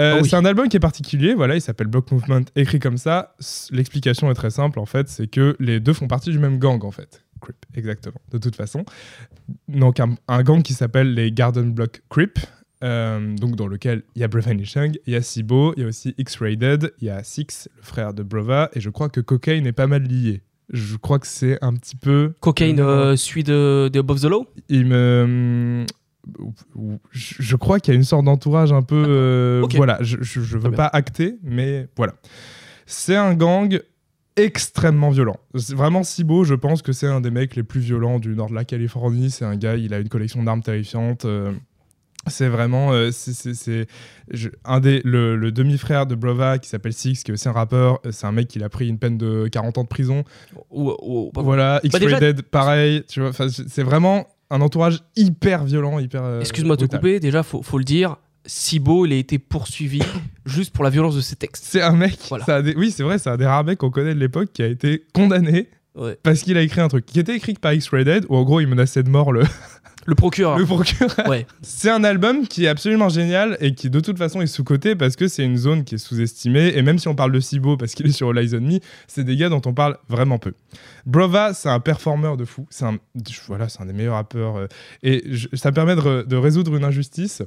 Euh, 0.00 0.14
Ah 0.16 0.20
oui. 0.22 0.28
C'est 0.28 0.36
un 0.36 0.44
album 0.46 0.68
qui 0.68 0.78
est 0.78 0.80
particulier, 0.80 1.34
voilà, 1.34 1.56
il 1.56 1.60
s'appelle 1.60 1.88
Block 1.88 2.10
Movement, 2.10 2.40
écrit 2.56 2.78
comme 2.78 2.96
ça. 2.96 3.34
L'explication 3.70 4.30
est 4.30 4.34
très 4.34 4.50
simple, 4.50 4.78
en 4.78 4.86
fait, 4.86 5.08
c'est 5.08 5.26
que 5.26 5.56
les 5.60 5.78
deux 5.78 5.92
font 5.92 6.08
partie 6.08 6.30
du 6.30 6.38
même 6.38 6.58
gang, 6.58 6.82
en 6.84 6.90
fait. 6.90 7.22
Crip, 7.40 7.56
exactement, 7.74 8.20
de 8.30 8.38
toute 8.38 8.56
façon. 8.56 8.84
Donc, 9.68 10.00
un, 10.00 10.16
un 10.26 10.42
gang 10.42 10.62
qui 10.62 10.72
s'appelle 10.72 11.12
les 11.12 11.32
Garden 11.32 11.70
Block 11.70 12.02
Crip, 12.08 12.38
euh, 12.82 13.34
donc 13.36 13.56
dans 13.56 13.66
lequel 13.66 14.02
il 14.14 14.20
y 14.20 14.24
a 14.24 14.54
Nishang, 14.54 14.92
il 15.06 15.12
y 15.12 15.16
a 15.16 15.22
Sibo, 15.22 15.72
il 15.76 15.82
y 15.82 15.84
a 15.84 15.88
aussi 15.88 16.14
X-Rated, 16.18 16.92
il 17.00 17.06
y 17.06 17.10
a 17.10 17.22
Six, 17.22 17.68
le 17.76 17.82
frère 17.82 18.14
de 18.14 18.22
Brava, 18.22 18.70
et 18.74 18.80
je 18.80 18.90
crois 18.90 19.08
que 19.08 19.20
Cocaine 19.20 19.66
est 19.66 19.72
pas 19.72 19.86
mal 19.86 20.02
lié. 20.02 20.42
Je 20.72 20.96
crois 20.96 21.18
que 21.18 21.26
c'est 21.26 21.58
un 21.62 21.74
petit 21.74 21.96
peu. 21.96 22.32
Cocaine, 22.40 22.80
euh, 22.80 23.16
celui 23.16 23.44
de, 23.44 23.88
de 23.92 23.98
Above 24.00 24.20
the 24.20 24.24
Law? 24.24 24.46
il 24.68 24.86
me 24.86 25.86
je 27.12 27.54
crois 27.54 27.78
qu'il 27.78 27.94
y 27.94 27.96
a 27.96 27.98
une 27.98 28.04
sorte 28.04 28.24
d'entourage 28.24 28.72
un 28.72 28.82
peu 28.82 29.04
euh, 29.06 29.64
voilà 29.76 29.98
je, 30.00 30.16
je 30.20 30.58
veux 30.58 30.72
pas 30.72 30.90
acter 30.92 31.38
mais 31.42 31.86
voilà. 31.96 32.14
C'est 32.84 33.16
un 33.16 33.34
gang 33.34 33.80
extrêmement 34.36 35.10
violent. 35.10 35.36
C'est 35.54 35.74
vraiment 35.74 36.02
si 36.02 36.24
beau 36.24 36.44
je 36.44 36.54
pense 36.54 36.82
que 36.82 36.92
c'est 36.92 37.06
un 37.06 37.20
des 37.20 37.30
mecs 37.30 37.56
les 37.56 37.62
plus 37.62 37.80
violents 37.80 38.18
du 38.18 38.34
nord 38.34 38.50
de 38.50 38.54
la 38.54 38.64
Californie. 38.64 39.30
C'est 39.30 39.44
un 39.44 39.56
gars 39.56 39.76
il 39.76 39.94
a 39.94 39.98
une 39.98 40.08
collection 40.08 40.42
d'armes 40.42 40.62
terrifiantes 40.62 41.24
euh, 41.24 41.52
c'est 42.28 42.48
vraiment 42.48 42.92
euh, 42.92 43.10
c'est- 43.12 43.86
un 44.64 44.80
des 44.80 45.00
le, 45.04 45.36
le 45.36 45.52
demi-frère 45.52 46.06
de 46.06 46.14
Brova 46.14 46.58
qui 46.58 46.68
s'appelle 46.68 46.92
Six 46.92 47.22
qui 47.22 47.30
est 47.30 47.34
aussi 47.34 47.48
un 47.48 47.52
rappeur 47.52 48.00
euh, 48.06 48.10
c'est 48.12 48.26
un 48.26 48.32
mec 48.32 48.48
qui 48.48 48.62
a 48.62 48.68
pris 48.68 48.88
une 48.88 48.98
peine 48.98 49.16
de 49.18 49.48
40 49.48 49.78
ans 49.78 49.82
de 49.84 49.88
prison 49.88 50.24
ou, 50.70 50.92
ou- 51.02 51.30
pas- 51.32 51.42
voilà, 51.42 51.80
Bah, 51.84 51.98
déjà- 51.98 52.04
X-Rated, 52.16 52.42
pareil, 52.42 53.04
tu 53.08 53.20
vois, 53.20 53.30
c'est 53.48 53.82
vraiment 53.82 54.26
un 54.50 54.60
entourage 54.60 55.00
hyper 55.16 55.64
violent, 55.64 55.98
hyper. 55.98 56.22
euh, 56.22 56.40
Excuse-moi 56.40 56.76
de 56.76 56.86
te 56.86 56.96
couper, 56.96 57.18
déjà, 57.20 57.42
faut, 57.42 57.62
faut 57.62 57.78
le 57.78 57.84
dire. 57.84 58.16
Sibo, 58.48 59.06
il 59.06 59.12
a 59.12 59.16
été 59.16 59.38
poursuivi 59.40 60.00
juste 60.46 60.72
pour 60.72 60.84
la 60.84 60.90
violence 60.90 61.16
de 61.16 61.20
ses 61.20 61.34
textes. 61.34 61.64
C'est 61.66 61.82
un 61.82 61.92
mec, 61.96 62.16
Voilà. 62.28 62.62
des- 62.62 62.74
oui, 62.76 62.92
c'est 62.92 63.02
vrai, 63.02 63.18
c'est 63.18 63.28
un 63.30 63.36
des 63.36 63.46
rares 63.46 63.64
mecs 63.64 63.78
qu'on 63.78 63.90
connaît 63.90 64.14
de 64.14 64.20
l'époque 64.20 64.50
qui 64.52 64.62
a 64.62 64.66
été 64.66 65.04
condamné 65.14 65.68
Ouais. 65.96 66.16
parce 66.22 66.42
qu'il 66.42 66.56
a 66.58 66.60
écrit 66.62 66.80
un 66.82 66.88
truc 66.88 67.06
qui 67.06 67.18
était 67.18 67.34
écrit 67.34 67.54
par 67.54 67.72
X-Rated, 67.72 68.26
où 68.28 68.36
en 68.36 68.44
gros 68.44 68.60
il 68.60 68.66
menaçait 68.68 69.02
de 69.02 69.08
mort 69.08 69.32
le, 69.32 69.42
Le 70.06 70.14
procureur. 70.14 70.58
le 70.58 70.64
procureur. 70.64 71.10
Ouais. 71.28 71.46
C'est 71.62 71.90
un 71.90 72.04
album 72.04 72.46
qui 72.46 72.64
est 72.64 72.68
absolument 72.68 73.08
génial 73.08 73.56
et 73.60 73.74
qui 73.74 73.90
de 73.90 74.00
toute 74.00 74.16
façon 74.18 74.40
est 74.40 74.46
sous-coté 74.46 74.94
parce 74.94 75.16
que 75.16 75.26
c'est 75.28 75.44
une 75.44 75.56
zone 75.56 75.84
qui 75.84 75.96
est 75.96 75.98
sous-estimée. 75.98 76.72
Et 76.76 76.82
même 76.82 76.98
si 76.98 77.08
on 77.08 77.14
parle 77.14 77.32
de 77.32 77.40
Sibo 77.40 77.76
parce 77.76 77.94
qu'il 77.94 78.06
est 78.06 78.12
sur 78.12 78.36
Eyes 78.38 78.54
on 78.54 78.60
Me, 78.60 78.78
c'est 79.08 79.24
des 79.24 79.36
gars 79.36 79.48
dont 79.48 79.62
on 79.66 79.74
parle 79.74 79.98
vraiment 80.08 80.38
peu. 80.38 80.52
Brova, 81.06 81.52
c'est 81.54 81.68
un 81.68 81.80
performeur 81.80 82.36
de 82.36 82.44
fou. 82.44 82.66
C'est 82.70 82.84
un, 82.84 82.98
voilà, 83.48 83.68
c'est 83.68 83.82
un 83.82 83.86
des 83.86 83.92
meilleurs 83.92 84.14
rappeurs. 84.14 84.56
euh, 84.56 84.66
et 85.02 85.24
je- 85.30 85.48
ça 85.54 85.72
permet 85.72 85.96
de, 85.96 86.00
re- 86.00 86.26
de 86.26 86.36
résoudre 86.36 86.74
une 86.76 86.84
injustice. 86.84 87.42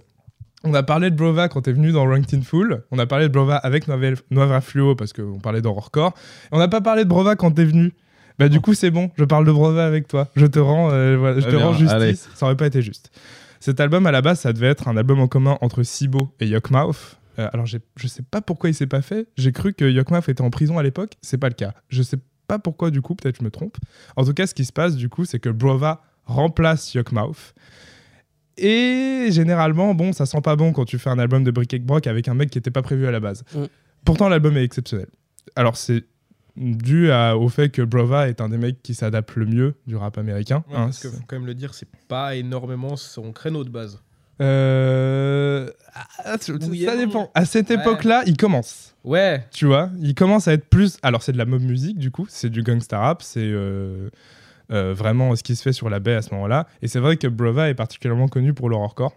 On 0.66 0.74
a 0.74 0.84
parlé 0.84 1.10
de 1.10 1.16
Brova 1.16 1.48
quand 1.48 1.62
t'es 1.62 1.72
venu 1.72 1.94
dans 1.94 2.04
Ranked 2.06 2.38
in 2.38 2.42
Full. 2.42 2.84
On 2.92 3.00
a 3.00 3.06
parlé 3.06 3.30
de 3.30 3.34
Brova 3.34 3.56
avec 3.56 3.88
Noivra 3.88 4.60
Fluo 4.60 4.94
parce 4.96 5.14
qu'on 5.14 5.40
parlait 5.40 5.62
d'horrorcore. 5.62 6.14
On 6.52 6.58
n'a 6.60 6.68
pas 6.68 6.82
parlé 6.82 7.06
de 7.06 7.10
Brova 7.10 7.38
quand 7.38 7.52
t'es 7.52 7.64
venu. 7.64 7.94
Bah 8.40 8.50
du 8.50 8.62
coup 8.62 8.74
c'est 8.74 8.90
bon, 8.90 9.12
je 9.18 9.24
parle 9.26 9.46
de 9.46 9.52
Brova 9.52 9.86
avec 9.86 10.08
toi. 10.08 10.30
Je 10.36 10.46
te 10.46 10.60
rends, 10.60 10.90
euh, 10.92 11.18
voilà, 11.18 11.36
je 11.36 11.42
Très 11.42 11.52
te 11.52 11.56
bien, 11.58 11.66
rends 11.66 11.74
justice. 11.74 11.92
allez. 11.92 12.16
Ça 12.16 12.46
aurait 12.46 12.56
pas 12.58 12.68
été 12.68 12.82
juste. 12.82 13.12
Cet 13.60 13.80
album 13.82 14.06
à 14.06 14.12
la 14.12 14.22
base 14.22 14.40
ça 14.40 14.54
devait 14.54 14.68
être 14.68 14.88
un 14.88 14.96
album 14.98 15.20
en 15.20 15.28
commun 15.28 15.58
entre 15.62 15.84
Sibo 15.84 16.30
et 16.40 16.48
Yokmouth. 16.48 17.18
Euh, 17.38 17.50
alors 17.54 17.66
je 17.66 17.78
sais 18.08 18.24
pas 18.24 18.42
pourquoi 18.42 18.70
il 18.70 18.74
s'est 18.74 18.88
pas 18.88 19.02
fait. 19.02 19.28
J'ai 19.38 19.52
cru 19.52 19.74
que 19.74 19.86
Yokmouth 19.86 20.30
était 20.30 20.42
en 20.42 20.50
prison 20.50 20.78
à 20.78 20.84
l'époque. 20.84 21.14
C'est 21.22 21.38
pas 21.38 21.50
le 21.50 21.54
cas. 21.56 21.74
Je 21.90 22.02
sais 22.02 22.18
pas 22.48 22.60
pourquoi 22.60 22.90
du 22.92 23.02
coup. 23.02 23.16
Peut-être 23.16 23.38
je 23.40 23.44
me 23.44 23.52
trompe. 23.52 23.78
En 24.16 24.24
tout 24.24 24.34
cas 24.34 24.48
ce 24.48 24.54
qui 24.54 24.66
se 24.66 24.72
passe 24.74 24.96
du 24.96 25.10
coup 25.10 25.26
c'est 25.26 25.40
que 25.40 25.50
Brova 25.50 26.02
remplace 26.26 26.94
Yokmouth. 26.94 27.54
Et 28.62 29.28
généralement, 29.32 29.94
bon, 29.96 30.12
ça 30.12 30.26
sent 30.26 30.42
pas 30.42 30.56
bon 30.56 30.74
quand 30.74 30.86
tu 30.86 30.98
fais 31.00 31.10
un 31.10 31.20
album 31.20 31.44
de 31.44 31.52
Brick 31.52 31.86
Brock 31.86 32.08
avec 32.08 32.28
un 32.28 32.34
mec 32.34 32.50
qui 32.50 32.58
était 32.58 32.72
pas 32.72 32.82
prévu 32.82 33.08
à 33.08 33.12
la 33.12 33.20
base. 33.20 33.44
Mm. 33.56 33.64
Pourtant, 34.04 34.28
l'album 34.28 34.58
est 34.58 34.64
exceptionnel. 34.64 35.08
Alors, 35.56 35.78
c'est 35.78 36.04
dû 36.60 37.12
à- 37.12 37.36
au 37.38 37.50
fait 37.50 37.70
que 37.70 37.82
Brova 37.82 38.28
est 38.30 38.42
un 38.42 38.50
des 38.50 38.58
mecs 38.58 38.84
qui 38.84 38.94
s'adapte 38.94 39.36
le 39.36 39.46
mieux 39.46 39.76
du 39.88 39.96
rap 39.96 40.18
américain. 40.18 40.64
Ouais, 40.70 40.76
hein. 40.76 40.86
parce 40.86 41.00
qu'il 41.00 41.10
faut 41.10 41.18
quand 41.28 41.38
même 41.38 41.46
le 41.48 41.56
dire, 41.56 41.74
c'est 41.74 41.88
pas 42.08 42.36
énormément 42.36 42.96
son 42.98 43.32
créneau 43.32 43.64
de 43.64 43.70
base. 43.70 44.02
Euh, 44.42 45.70
ah, 46.24 46.38
tu- 46.38 46.54
Oui 46.70 46.84
et 46.84 46.86
ça 46.86 46.96
dépend. 46.98 47.30
À 47.34 47.46
cette 47.46 47.70
Ouais. 47.70 47.76
époque-là, 47.76 48.24
il 48.26 48.38
commence. 48.38 48.96
Ouais, 49.04 49.46
Tu 49.52 49.66
vois, 49.66 49.90
il 50.02 50.14
commence 50.16 50.48
à 50.48 50.54
être 50.54 50.66
plus. 50.70 50.98
Alors, 51.04 51.24
c'est 51.24 51.32
de 51.32 51.38
la 51.38 51.46
mob 51.46 51.62
music, 51.62 51.98
du 51.98 52.12
coup, 52.12 52.26
c'est 52.30 52.50
du 52.50 52.64
gangsta 52.64 53.00
rap, 53.00 53.22
c'est 53.22 53.40
euh, 53.42 54.10
euh, 54.72 54.94
vraiment 54.94 55.36
ce 55.36 55.44
qui 55.44 55.56
se 55.56 55.62
fait 55.64 55.74
sur 55.74 55.90
la 55.90 56.00
baie 56.00 56.16
à 56.16 56.22
ce 56.22 56.34
moment-là. 56.36 56.68
Et 56.82 56.88
c'est 56.88 57.00
vrai 57.00 57.18
que 57.18 57.28
Brova 57.28 57.70
est 57.70 57.74
particulièrement 57.76 58.28
connu 58.28 58.54
pour 58.54 58.70
l'horrorcore. 58.70 59.14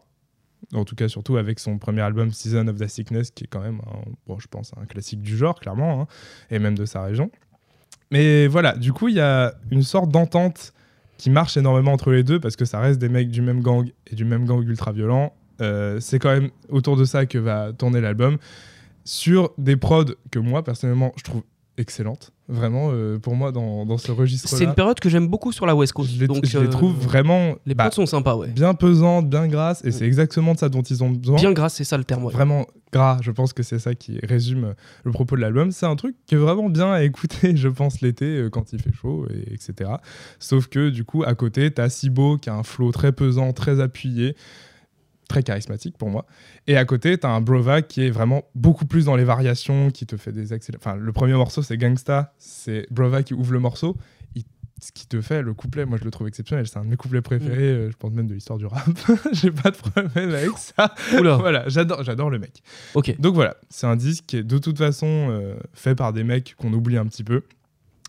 En 0.75 0.85
tout 0.85 0.95
cas, 0.95 1.09
surtout 1.09 1.37
avec 1.37 1.59
son 1.59 1.79
premier 1.79 2.01
album 2.01 2.31
Season 2.33 2.67
of 2.69 2.77
the 2.79 2.87
Sickness, 2.89 3.31
qui 3.31 3.45
est 3.45 3.47
quand 3.47 3.61
même, 3.61 3.81
un- 3.87 4.11
bon, 4.27 4.39
je 4.39 4.49
pense, 4.49 4.73
un 4.81 4.87
classique 4.87 5.21
du 5.21 5.37
genre, 5.37 5.61
clairement, 5.61 6.03
hein, 6.03 6.07
et 6.51 6.59
même 6.59 6.77
de 6.77 6.85
sa 6.87 7.03
région. 7.03 7.31
Mais 8.11 8.47
voilà, 8.47 8.77
du 8.77 8.93
coup, 8.93 9.09
il 9.09 9.15
y 9.17 9.21
a 9.21 9.55
une 9.71 9.83
sorte 9.83 10.11
d'entente 10.11 10.73
qui 11.19 11.31
marche 11.31 11.57
énormément 11.57 11.93
entre 11.93 12.11
les 12.11 12.23
deux, 12.25 12.41
parce 12.41 12.57
que 12.57 12.65
ça 12.65 12.81
reste 12.81 12.99
des 12.99 13.09
mecs 13.09 13.31
du 13.31 13.43
même 13.43 13.61
gang 13.61 13.91
et 14.11 14.15
du 14.15 14.25
même 14.25 14.45
gang 14.47 14.63
ultra 14.67 14.93
violent. 14.93 15.35
Euh, 15.61 16.01
c'est 16.01 16.19
quand 16.19 16.31
même 16.33 16.51
autour 16.71 16.97
de 16.97 17.05
ça 17.05 17.27
que 17.27 17.39
va 17.39 17.73
tourner 17.73 18.01
l'album 18.01 18.39
sur 19.05 19.53
des 19.59 19.77
prods 19.77 20.15
que 20.31 20.39
moi 20.39 20.65
personnellement 20.65 21.13
je 21.17 21.23
trouve 21.25 21.43
excellentes 21.77 22.33
vraiment 22.53 22.91
euh, 22.93 23.19
pour 23.19 23.35
moi 23.35 23.53
dans, 23.53 23.85
dans 23.85 23.99
ce 23.99 24.13
registre 24.13 24.49
C'est 24.49 24.65
une 24.65 24.75
période 24.75 25.01
que 25.01 25.09
j'aime 25.09 25.27
beaucoup 25.27 25.53
sur 25.53 25.67
la 25.67 25.75
West 25.75 25.93
Coast. 25.93 26.13
je 26.13 26.21
les, 26.21 26.27
donc, 26.27 26.45
je 26.45 26.59
les 26.59 26.67
euh, 26.67 26.71
trouve 26.71 26.95
vraiment 26.95 27.55
Les 27.67 27.75
bah, 27.75 27.91
sont 27.91 28.07
sympas, 28.07 28.37
ouais. 28.37 28.49
bien 28.49 28.75
pesantes 28.75 29.29
bien 29.29 29.49
grasses 29.49 29.85
et 29.85 29.91
c'est 29.91 30.07
exactement 30.07 30.55
de 30.55 30.59
ça 30.59 30.69
dont 30.69 30.83
ils 30.83 31.03
ont 31.03 31.11
besoin 31.11 31.37
Bien 31.37 31.53
grâce, 31.53 31.75
c'est 31.75 31.85
ça 31.85 31.97
le 31.99 32.05
terme. 32.05 32.25
ouais. 32.25 32.33
vraiment 32.33 32.67
gras 32.93 33.19
je 33.23 33.31
pense 33.31 33.53
que 33.53 33.63
c'est 33.63 33.79
ça 33.79 33.95
qui 33.95 34.19
résume 34.23 34.75
le 35.05 35.11
propos 35.13 35.37
de 35.37 35.41
l'album 35.41 35.73
c'est 35.73 35.87
un 35.87 35.97
truc 35.97 36.15
qui 36.27 36.35
est 36.35 36.39
vraiment 36.39 36.69
bien 36.69 36.93
à 36.93 37.03
écouter 37.03 37.57
je 37.57 37.69
pense 37.69 38.03
l'été 38.03 38.27
euh, 38.27 38.51
quand 38.51 38.73
il 38.73 38.81
fait 38.81 38.93
chaud 38.93 39.27
et, 39.31 39.55
etc 39.55 39.93
sauf 40.39 40.67
que 40.67 40.91
du 40.91 41.05
coup 41.05 41.25
à 41.25 41.35
côté 41.35 41.71
t'as 41.71 41.89
Sibo 41.89 42.37
qui 42.37 42.51
a 42.51 42.55
un 42.55 42.63
flow 42.63 42.93
très 42.93 43.13
pesant 43.13 43.53
très 43.53 43.81
appuyé 43.81 44.37
très 45.33 45.43
charismatique 45.43 45.97
pour 45.97 46.11
moi. 46.11 46.27
Et 46.67 46.77
à 46.77 46.85
côté, 46.85 47.17
tu 47.17 47.27
as 47.27 47.31
un 47.31 47.41
Brova 47.41 47.81
qui 47.83 48.03
est 48.07 48.11
vraiment 48.11 48.43
beaucoup 48.55 48.85
plus 48.85 49.07
dans 49.07 49.17
les 49.17 49.25
variations, 49.25 49.91
qui 49.91 50.05
te 50.07 50.17
fait 50.19 50.33
des 50.33 50.53
accélé- 50.53 50.77
Enfin, 50.79 50.97
le 50.97 51.13
premier 51.13 51.33
morceau, 51.33 51.63
c'est 51.63 51.79
Gangsta. 51.79 52.35
C'est 52.39 52.87
Brova 52.91 53.23
qui 53.23 53.33
ouvre 53.35 53.53
le 53.53 53.59
morceau. 53.61 53.97
Il- 54.35 54.45
Ce 54.83 54.91
qui 54.93 55.07
te 55.07 55.21
fait 55.21 55.43
le 55.43 55.55
couplet, 55.55 55.85
moi 55.87 55.97
je 55.99 56.05
le 56.05 56.11
trouve 56.11 56.27
exceptionnel. 56.29 56.67
C'est 56.67 56.77
un 56.77 56.85
de 56.85 56.89
mes 56.91 56.97
couplets 56.97 57.23
préférés, 57.23 57.71
euh, 57.73 57.91
je 57.91 57.97
pense 57.97 58.13
même 58.13 58.27
de 58.27 58.35
l'histoire 58.35 58.59
du 58.59 58.67
rap. 58.67 58.85
J'ai 59.33 59.51
pas 59.53 59.71
de 59.71 59.77
problème 59.77 60.11
avec 60.35 60.51
ça. 60.59 60.93
Oula, 61.19 61.37
Voilà, 61.37 61.69
j'adore, 61.69 62.03
j'adore 62.03 62.31
le 62.31 62.39
mec. 62.41 62.63
ok. 62.95 63.15
Donc 63.21 63.35
voilà, 63.35 63.57
c'est 63.71 63.87
un 63.87 63.97
disque 63.97 64.25
qui 64.27 64.37
est 64.39 64.43
de 64.43 64.59
toute 64.59 64.77
façon 64.79 65.07
euh, 65.31 65.55
fait 65.73 65.95
par 65.95 66.13
des 66.13 66.25
mecs 66.25 66.55
qu'on 66.59 66.73
oublie 66.73 66.97
un 66.99 67.07
petit 67.07 67.25
peu. 67.25 67.43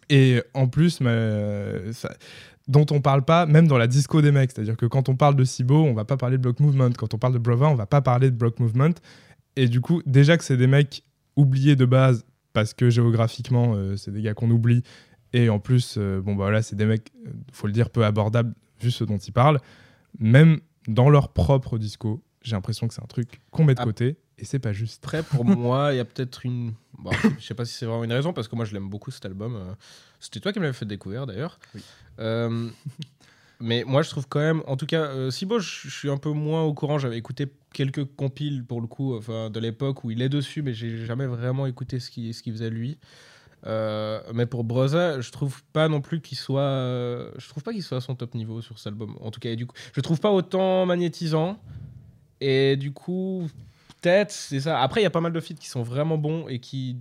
Et 0.09 0.41
en 0.53 0.67
plus, 0.67 0.99
mais, 0.99 1.91
ça- 1.93 2.13
dont 2.67 2.85
on 2.91 3.01
parle 3.01 3.23
pas, 3.23 3.45
même 3.45 3.67
dans 3.67 3.77
la 3.77 3.87
disco 3.87 4.21
des 4.21 4.31
mecs. 4.31 4.51
C'est-à-dire 4.51 4.77
que 4.77 4.85
quand 4.85 5.09
on 5.09 5.15
parle 5.15 5.35
de 5.35 5.43
Sibo, 5.43 5.83
on 5.83 5.93
va 5.93 6.05
pas 6.05 6.17
parler 6.17 6.37
de 6.37 6.41
Block 6.43 6.59
Movement. 6.59 6.91
Quand 6.97 7.13
on 7.13 7.17
parle 7.17 7.33
de 7.33 7.39
Brova, 7.39 7.67
on 7.67 7.75
va 7.75 7.85
pas 7.85 8.01
parler 8.01 8.31
de 8.31 8.35
Block 8.35 8.59
Movement. 8.59 8.93
Et 9.55 9.67
du 9.67 9.81
coup, 9.81 10.01
déjà 10.05 10.37
que 10.37 10.43
c'est 10.43 10.57
des 10.57 10.67
mecs 10.67 11.03
oubliés 11.35 11.75
de 11.75 11.85
base 11.85 12.25
parce 12.53 12.73
que 12.73 12.89
géographiquement, 12.89 13.73
euh, 13.75 13.97
c'est 13.97 14.11
des 14.11 14.21
gars 14.21 14.33
qu'on 14.33 14.49
oublie. 14.51 14.83
Et 15.33 15.49
en 15.49 15.59
plus, 15.59 15.95
euh, 15.97 16.21
bon, 16.21 16.31
bah 16.35 16.43
voilà, 16.45 16.61
c'est 16.61 16.75
des 16.75 16.85
mecs, 16.85 17.11
euh, 17.25 17.31
faut 17.51 17.67
le 17.67 17.73
dire, 17.73 17.89
peu 17.89 18.05
abordables, 18.05 18.53
vu 18.79 18.91
ce 18.91 19.03
dont 19.03 19.17
ils 19.17 19.31
parlent. 19.33 19.59
Même 20.19 20.59
dans 20.87 21.09
leur 21.09 21.33
propre 21.33 21.77
disco, 21.77 22.23
j'ai 22.43 22.55
l'impression 22.55 22.87
que 22.87 22.93
c'est 22.93 23.01
un 23.03 23.07
truc 23.07 23.41
qu'on 23.51 23.63
met 23.65 23.73
de 23.73 23.81
Ah. 23.81 23.85
côté. 23.85 24.17
Et 24.37 24.45
c'est 24.45 24.59
pas 24.59 24.73
juste. 24.73 25.03
Après, 25.03 25.23
pour 25.23 25.45
moi, 25.45 25.93
il 25.93 25.97
y 25.97 25.99
a 25.99 26.05
peut-être 26.05 26.45
une. 26.45 26.73
Bon, 26.97 27.11
je 27.39 27.45
sais 27.45 27.53
pas 27.53 27.65
si 27.65 27.73
c'est 27.73 27.85
vraiment 27.85 28.03
une 28.03 28.13
raison, 28.13 28.33
parce 28.33 28.47
que 28.47 28.55
moi, 28.55 28.65
je 28.65 28.73
l'aime 28.73 28.89
beaucoup 28.89 29.11
cet 29.11 29.25
album. 29.25 29.55
euh, 29.55 29.73
C'était 30.19 30.39
toi 30.39 30.51
qui 30.53 30.59
me 30.59 30.63
l'avais 30.65 30.77
fait 30.77 30.85
découvrir 30.85 31.25
d'ailleurs. 31.25 31.59
Euh, 32.19 32.69
mais 33.59 33.83
moi, 33.85 34.01
je 34.01 34.09
trouve 34.09 34.27
quand 34.27 34.39
même, 34.39 34.63
en 34.67 34.75
tout 34.75 34.85
cas, 34.85 35.03
euh, 35.03 35.31
Sibo, 35.31 35.59
je 35.59 35.87
je 35.87 35.89
suis 35.89 36.09
un 36.09 36.17
peu 36.17 36.31
moins 36.31 36.63
au 36.63 36.73
courant. 36.73 36.97
J'avais 36.97 37.17
écouté 37.17 37.47
quelques 37.73 38.05
compiles 38.15 38.63
pour 38.65 38.81
le 38.81 38.87
coup, 38.87 39.15
enfin, 39.15 39.49
de 39.49 39.59
l'époque 39.59 40.03
où 40.03 40.11
il 40.11 40.21
est 40.21 40.29
dessus, 40.29 40.61
mais 40.61 40.73
j'ai 40.73 41.05
jamais 41.05 41.25
vraiment 41.27 41.65
écouté 41.65 41.99
ce 41.99 42.09
qu'il 42.11 42.33
ce 42.33 42.43
faisait 42.43 42.69
lui. 42.69 42.97
Euh, 43.65 44.21
mais 44.33 44.45
pour 44.45 44.63
Broza, 44.65 45.21
je 45.21 45.31
trouve 45.31 45.63
pas 45.71 45.87
non 45.87 46.01
plus 46.01 46.19
qu'il 46.19 46.37
soit, 46.37 46.61
euh, 46.61 47.31
je 47.37 47.47
trouve 47.47 47.63
pas 47.63 47.71
qu'il 47.71 47.83
soit 47.83 47.97
à 47.97 48.01
son 48.01 48.15
top 48.15 48.33
niveau 48.35 48.61
sur 48.61 48.77
cet 48.77 48.87
album. 48.87 49.15
En 49.21 49.31
tout 49.31 49.39
cas, 49.39 49.49
et 49.51 49.55
du 49.55 49.65
coup, 49.65 49.75
je 49.93 50.01
trouve 50.01 50.19
pas 50.19 50.31
autant 50.31 50.85
magnétisant. 50.85 51.57
Et 52.41 52.75
du 52.75 52.91
coup, 52.91 53.47
peut-être, 54.03 54.31
c'est 54.31 54.59
ça. 54.59 54.79
Après, 54.81 55.01
il 55.01 55.03
y 55.03 55.07
a 55.07 55.09
pas 55.09 55.21
mal 55.21 55.33
de 55.33 55.39
feats 55.39 55.55
qui 55.55 55.67
sont 55.67 55.81
vraiment 55.83 56.17
bons 56.17 56.47
et 56.47 56.59
qui. 56.59 56.97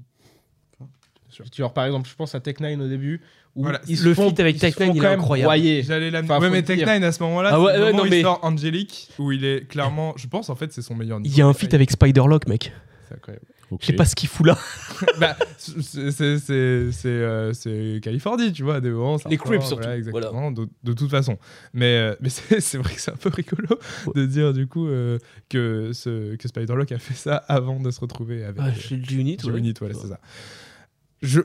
Tu 1.50 1.62
vois, 1.62 1.72
par 1.72 1.86
exemple, 1.86 2.08
je 2.08 2.14
pense 2.14 2.34
à 2.34 2.40
Tech 2.40 2.60
9 2.60 2.78
au 2.80 2.88
début. 2.88 3.20
Où 3.54 3.62
Voilà, 3.64 3.80
ils 3.86 3.98
se 3.98 4.04
le 4.04 4.14
font- 4.14 4.28
feat 4.28 4.40
avec 4.40 4.58
Tech 4.58 4.78
9, 4.78 4.88
font 4.88 4.94
il 4.94 4.96
est 4.98 5.00
quand 5.00 5.10
même 5.10 5.18
incroyable. 5.20 5.82
J'allais 5.82 6.10
l'amener. 6.10 6.30
Enfin, 6.32 6.40
ouais, 6.42 6.50
mais 6.50 6.62
Tech. 6.62 6.78
9 6.84 7.02
à 7.02 7.12
ce 7.12 7.22
moment-là, 7.22 7.50
Ah 7.52 7.56
c'est 7.56 7.62
ouais, 7.62 7.72
ouais, 7.84 7.92
moment 7.92 8.04
mais- 8.08 8.18
il 8.18 8.22
sort 8.22 8.38
Angelic, 8.42 9.08
où 9.18 9.32
il 9.32 9.44
est 9.44 9.66
clairement, 9.68 10.14
je 10.16 10.26
pense 10.26 10.48
en 10.50 10.54
fait, 10.56 10.72
c'est 10.72 10.82
son 10.82 10.94
meilleur 10.94 11.20
Il 11.24 11.34
y 11.36 11.40
a 11.42 11.46
un 11.46 11.52
feat 11.54 11.72
avec 11.74 11.90
Spider-Lock, 11.90 12.46
mec. 12.48 12.72
C'est 13.08 13.14
incroyable. 13.14 13.44
Je 13.80 13.86
sais 13.86 13.92
pas 13.94 14.04
ce 14.04 14.14
qu'il 14.14 14.28
fout 14.28 14.46
là. 14.46 14.58
bah, 15.20 15.36
c'est- 15.58 16.10
c'est 16.10 16.38
c'est- 16.38 16.92
c'est, 16.92 17.08
euh, 17.08 17.52
c'est 17.52 18.00
Californie, 18.02 18.52
tu 18.52 18.62
vois, 18.62 18.80
des 18.80 18.90
moments, 18.90 19.16
Les 19.28 19.36
Crips, 19.38 19.62
surtout, 19.62 19.82
voilà, 19.82 19.96
exactement, 19.96 20.50
de, 20.52 20.68
de 20.84 20.92
toute 20.92 21.10
façon. 21.10 21.38
Mais, 21.72 21.96
euh, 21.96 22.14
mais 22.20 22.28
c'est 22.60 22.78
vrai 22.78 22.94
que 22.94 23.00
c'est 23.00 23.12
un 23.12 23.16
peu 23.16 23.30
rigolo 23.30 23.78
de 24.14 24.26
dire 24.26 24.52
du 24.52 24.66
coup 24.66 24.86
euh, 24.86 25.18
que, 25.48 25.90
ce, 25.92 26.34
que 26.36 26.48
Spider-Lock 26.48 26.92
a 26.92 26.98
fait 26.98 27.14
ça 27.14 27.36
avant 27.36 27.80
de 27.80 27.90
se 27.90 28.00
retrouver 28.00 28.44
avec 28.44 28.60
Ah, 28.60 28.68
euh, 28.68 28.70
J'ai 28.88 28.96
le 28.96 29.04
G-Unit, 29.04 29.38
ouais. 29.44 29.52
G-Unit, 29.52 29.74
voilà, 29.78 29.94
c'est 29.94 30.08
ça. 30.08 30.18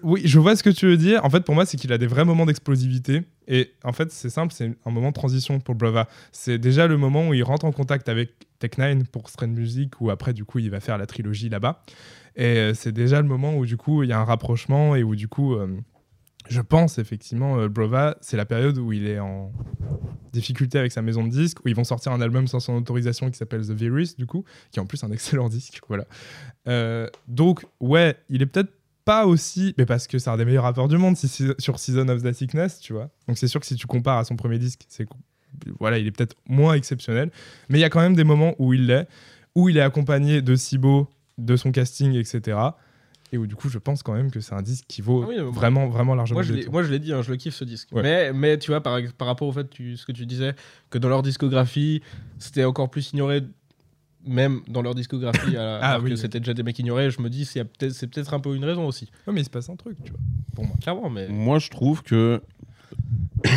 Oui, 0.01 0.21
je 0.25 0.39
vois 0.39 0.55
ce 0.55 0.63
que 0.63 0.69
tu 0.69 0.87
veux 0.87 0.97
dire. 0.97 1.23
En 1.23 1.29
fait, 1.29 1.41
pour 1.41 1.53
moi, 1.53 1.65
c'est 1.65 1.77
qu'il 1.77 1.93
a 1.93 1.97
des 1.97 2.07
vrais 2.07 2.25
moments 2.25 2.45
d'explosivité. 2.45 3.23
Et 3.47 3.73
en 3.83 3.93
fait, 3.93 4.11
c'est 4.11 4.29
simple, 4.29 4.53
c'est 4.53 4.75
un 4.85 4.91
moment 4.91 5.09
de 5.09 5.13
transition 5.13 5.59
pour 5.59 5.75
Brava. 5.75 6.07
C'est 6.31 6.57
déjà 6.57 6.87
le 6.87 6.97
moment 6.97 7.29
où 7.29 7.33
il 7.33 7.43
rentre 7.43 7.65
en 7.65 7.71
contact 7.71 8.09
avec 8.09 8.31
Tech9 8.59 9.05
pour 9.05 9.29
Strain 9.29 9.47
Music, 9.47 10.01
où 10.01 10.09
après, 10.09 10.33
du 10.33 10.45
coup, 10.45 10.59
il 10.59 10.71
va 10.71 10.79
faire 10.79 10.97
la 10.97 11.05
trilogie 11.05 11.49
là-bas. 11.49 11.83
Et 12.35 12.57
euh, 12.57 12.73
c'est 12.73 12.91
déjà 12.91 13.21
le 13.21 13.27
moment 13.27 13.55
où, 13.55 13.65
du 13.65 13.77
coup, 13.77 14.03
il 14.03 14.09
y 14.09 14.13
a 14.13 14.19
un 14.19 14.25
rapprochement 14.25 14.95
et 14.95 15.03
où, 15.03 15.15
du 15.15 15.27
coup, 15.27 15.53
euh, 15.53 15.67
je 16.49 16.61
pense 16.61 16.97
effectivement, 16.97 17.59
euh, 17.59 18.13
c'est 18.21 18.37
la 18.37 18.45
période 18.45 18.77
où 18.77 18.93
il 18.93 19.07
est 19.07 19.19
en 19.19 19.51
difficulté 20.31 20.77
avec 20.77 20.91
sa 20.91 21.01
maison 21.01 21.23
de 21.23 21.29
disques, 21.29 21.63
où 21.65 21.67
ils 21.67 21.75
vont 21.75 21.83
sortir 21.83 22.11
un 22.11 22.21
album 22.21 22.47
sans 22.47 22.59
son 22.59 22.75
autorisation 22.75 23.29
qui 23.29 23.37
s'appelle 23.37 23.65
The 23.65 23.71
Virus, 23.71 24.15
du 24.15 24.25
coup, 24.25 24.43
qui 24.71 24.79
est 24.79 24.81
en 24.81 24.85
plus 24.85 25.03
un 25.03 25.11
excellent 25.11 25.49
disque. 25.49 25.81
Voilà. 25.87 26.05
Euh, 26.67 27.07
donc, 27.27 27.65
ouais, 27.79 28.15
il 28.29 28.41
est 28.41 28.45
peut-être 28.45 28.71
pas 29.07 29.25
aussi, 29.25 29.73
mais 29.77 29.85
parce 29.85 30.05
que 30.05 30.19
c'est 30.19 30.29
un 30.29 30.37
des 30.37 30.45
meilleurs 30.45 30.63
rappeurs 30.65 30.87
du 30.87 30.97
monde 30.97 31.15
si- 31.17 31.47
sur 31.57 31.79
Season 31.79 32.07
of 32.09 32.21
the 32.21 32.31
Sickness, 32.33 32.79
tu 32.79 32.93
vois. 32.93 33.09
Donc 33.27 33.37
c'est 33.37 33.47
sûr 33.47 33.59
que 33.59 33.65
si 33.65 33.75
tu 33.75 33.87
compares 33.87 34.17
à 34.19 34.23
son 34.25 34.35
premier 34.35 34.59
disque, 34.59 34.81
c'est 34.87 35.07
voilà, 35.79 35.97
il 35.97 36.05
est 36.05 36.11
peut-être 36.11 36.35
moins 36.47 36.73
exceptionnel, 36.75 37.31
mais 37.69 37.79
il 37.79 37.81
y 37.81 37.85
a 37.85 37.89
quand 37.89 38.01
même 38.01 38.15
des 38.15 38.23
moments 38.23 38.53
où 38.59 38.73
il 38.73 38.85
l'est, 38.85 39.07
où 39.55 39.69
il 39.69 39.77
est 39.77 39.81
accompagné 39.81 40.41
de 40.41 40.55
Sibo, 40.55 41.07
de 41.37 41.55
son 41.55 41.71
casting, 41.71 42.13
etc. 42.15 42.57
Et 43.33 43.37
où 43.37 43.47
du 43.47 43.55
coup, 43.55 43.67
je 43.69 43.77
pense 43.77 44.03
quand 44.03 44.13
même 44.13 44.29
que 44.31 44.39
c'est 44.39 44.53
un 44.53 44.61
disque 44.61 44.85
qui 44.87 45.01
vaut 45.01 45.23
Ah 45.23 45.27
oui, 45.29 45.37
vraiment, 45.51 45.87
vraiment 45.89 46.15
largement 46.15 46.37
Moi 46.37 46.43
je, 46.43 46.51
l'ai, 46.53 46.59
détour. 46.59 46.73
moi, 46.73 46.83
je 46.83 46.91
l'ai 46.91 46.99
dit, 46.99 47.11
hein, 47.11 47.21
je 47.21 47.31
le 47.31 47.37
kiffe 47.37 47.55
ce 47.55 47.63
disque. 47.65 47.89
Ouais. 47.91 48.01
Mais, 48.03 48.33
mais 48.33 48.57
tu 48.57 48.71
vois, 48.71 48.81
par, 48.81 48.99
par 49.17 49.27
rapport 49.27 49.47
au 49.47 49.51
fait, 49.51 49.69
tu, 49.69 49.97
ce 49.97 50.05
que 50.05 50.11
tu 50.13 50.25
disais, 50.25 50.53
que 50.89 50.97
dans 50.97 51.09
leur 51.09 51.23
discographie, 51.23 52.01
c'était 52.39 52.63
encore 52.63 52.89
plus 52.89 53.11
ignoré, 53.11 53.41
même 54.27 54.61
dans 54.67 54.81
leur 54.81 54.93
discographie, 54.95 55.55
à- 55.57 55.79
Ah 55.81 55.89
alors 55.91 56.03
oui. 56.03 56.09
que 56.11 56.15
c'était 56.15 56.39
déjà 56.39 56.53
des 56.53 56.63
mecs 56.63 56.77
ignorés, 56.79 57.09
je 57.11 57.21
me 57.21 57.29
dis, 57.29 57.45
c'est 57.45 57.63
peut-être, 57.63 57.93
c'est 57.93 58.07
peut-être 58.07 58.33
un 58.33 58.39
peu 58.39 58.55
une 58.55 58.65
raison 58.65 58.85
aussi. 58.87 59.09
Ouais, 59.27 59.33
mais 59.33 59.41
il 59.41 59.45
se 59.45 59.49
passe 59.49 59.69
un 59.69 59.75
truc, 59.75 59.97
tu 60.03 60.11
vois, 60.11 60.19
pour 60.55 60.65
moi. 60.65 60.75
Clairement, 60.81 61.09
mais. 61.09 61.27
Moi, 61.29 61.59
je 61.59 61.69
trouve 61.69 62.03
que 62.03 62.41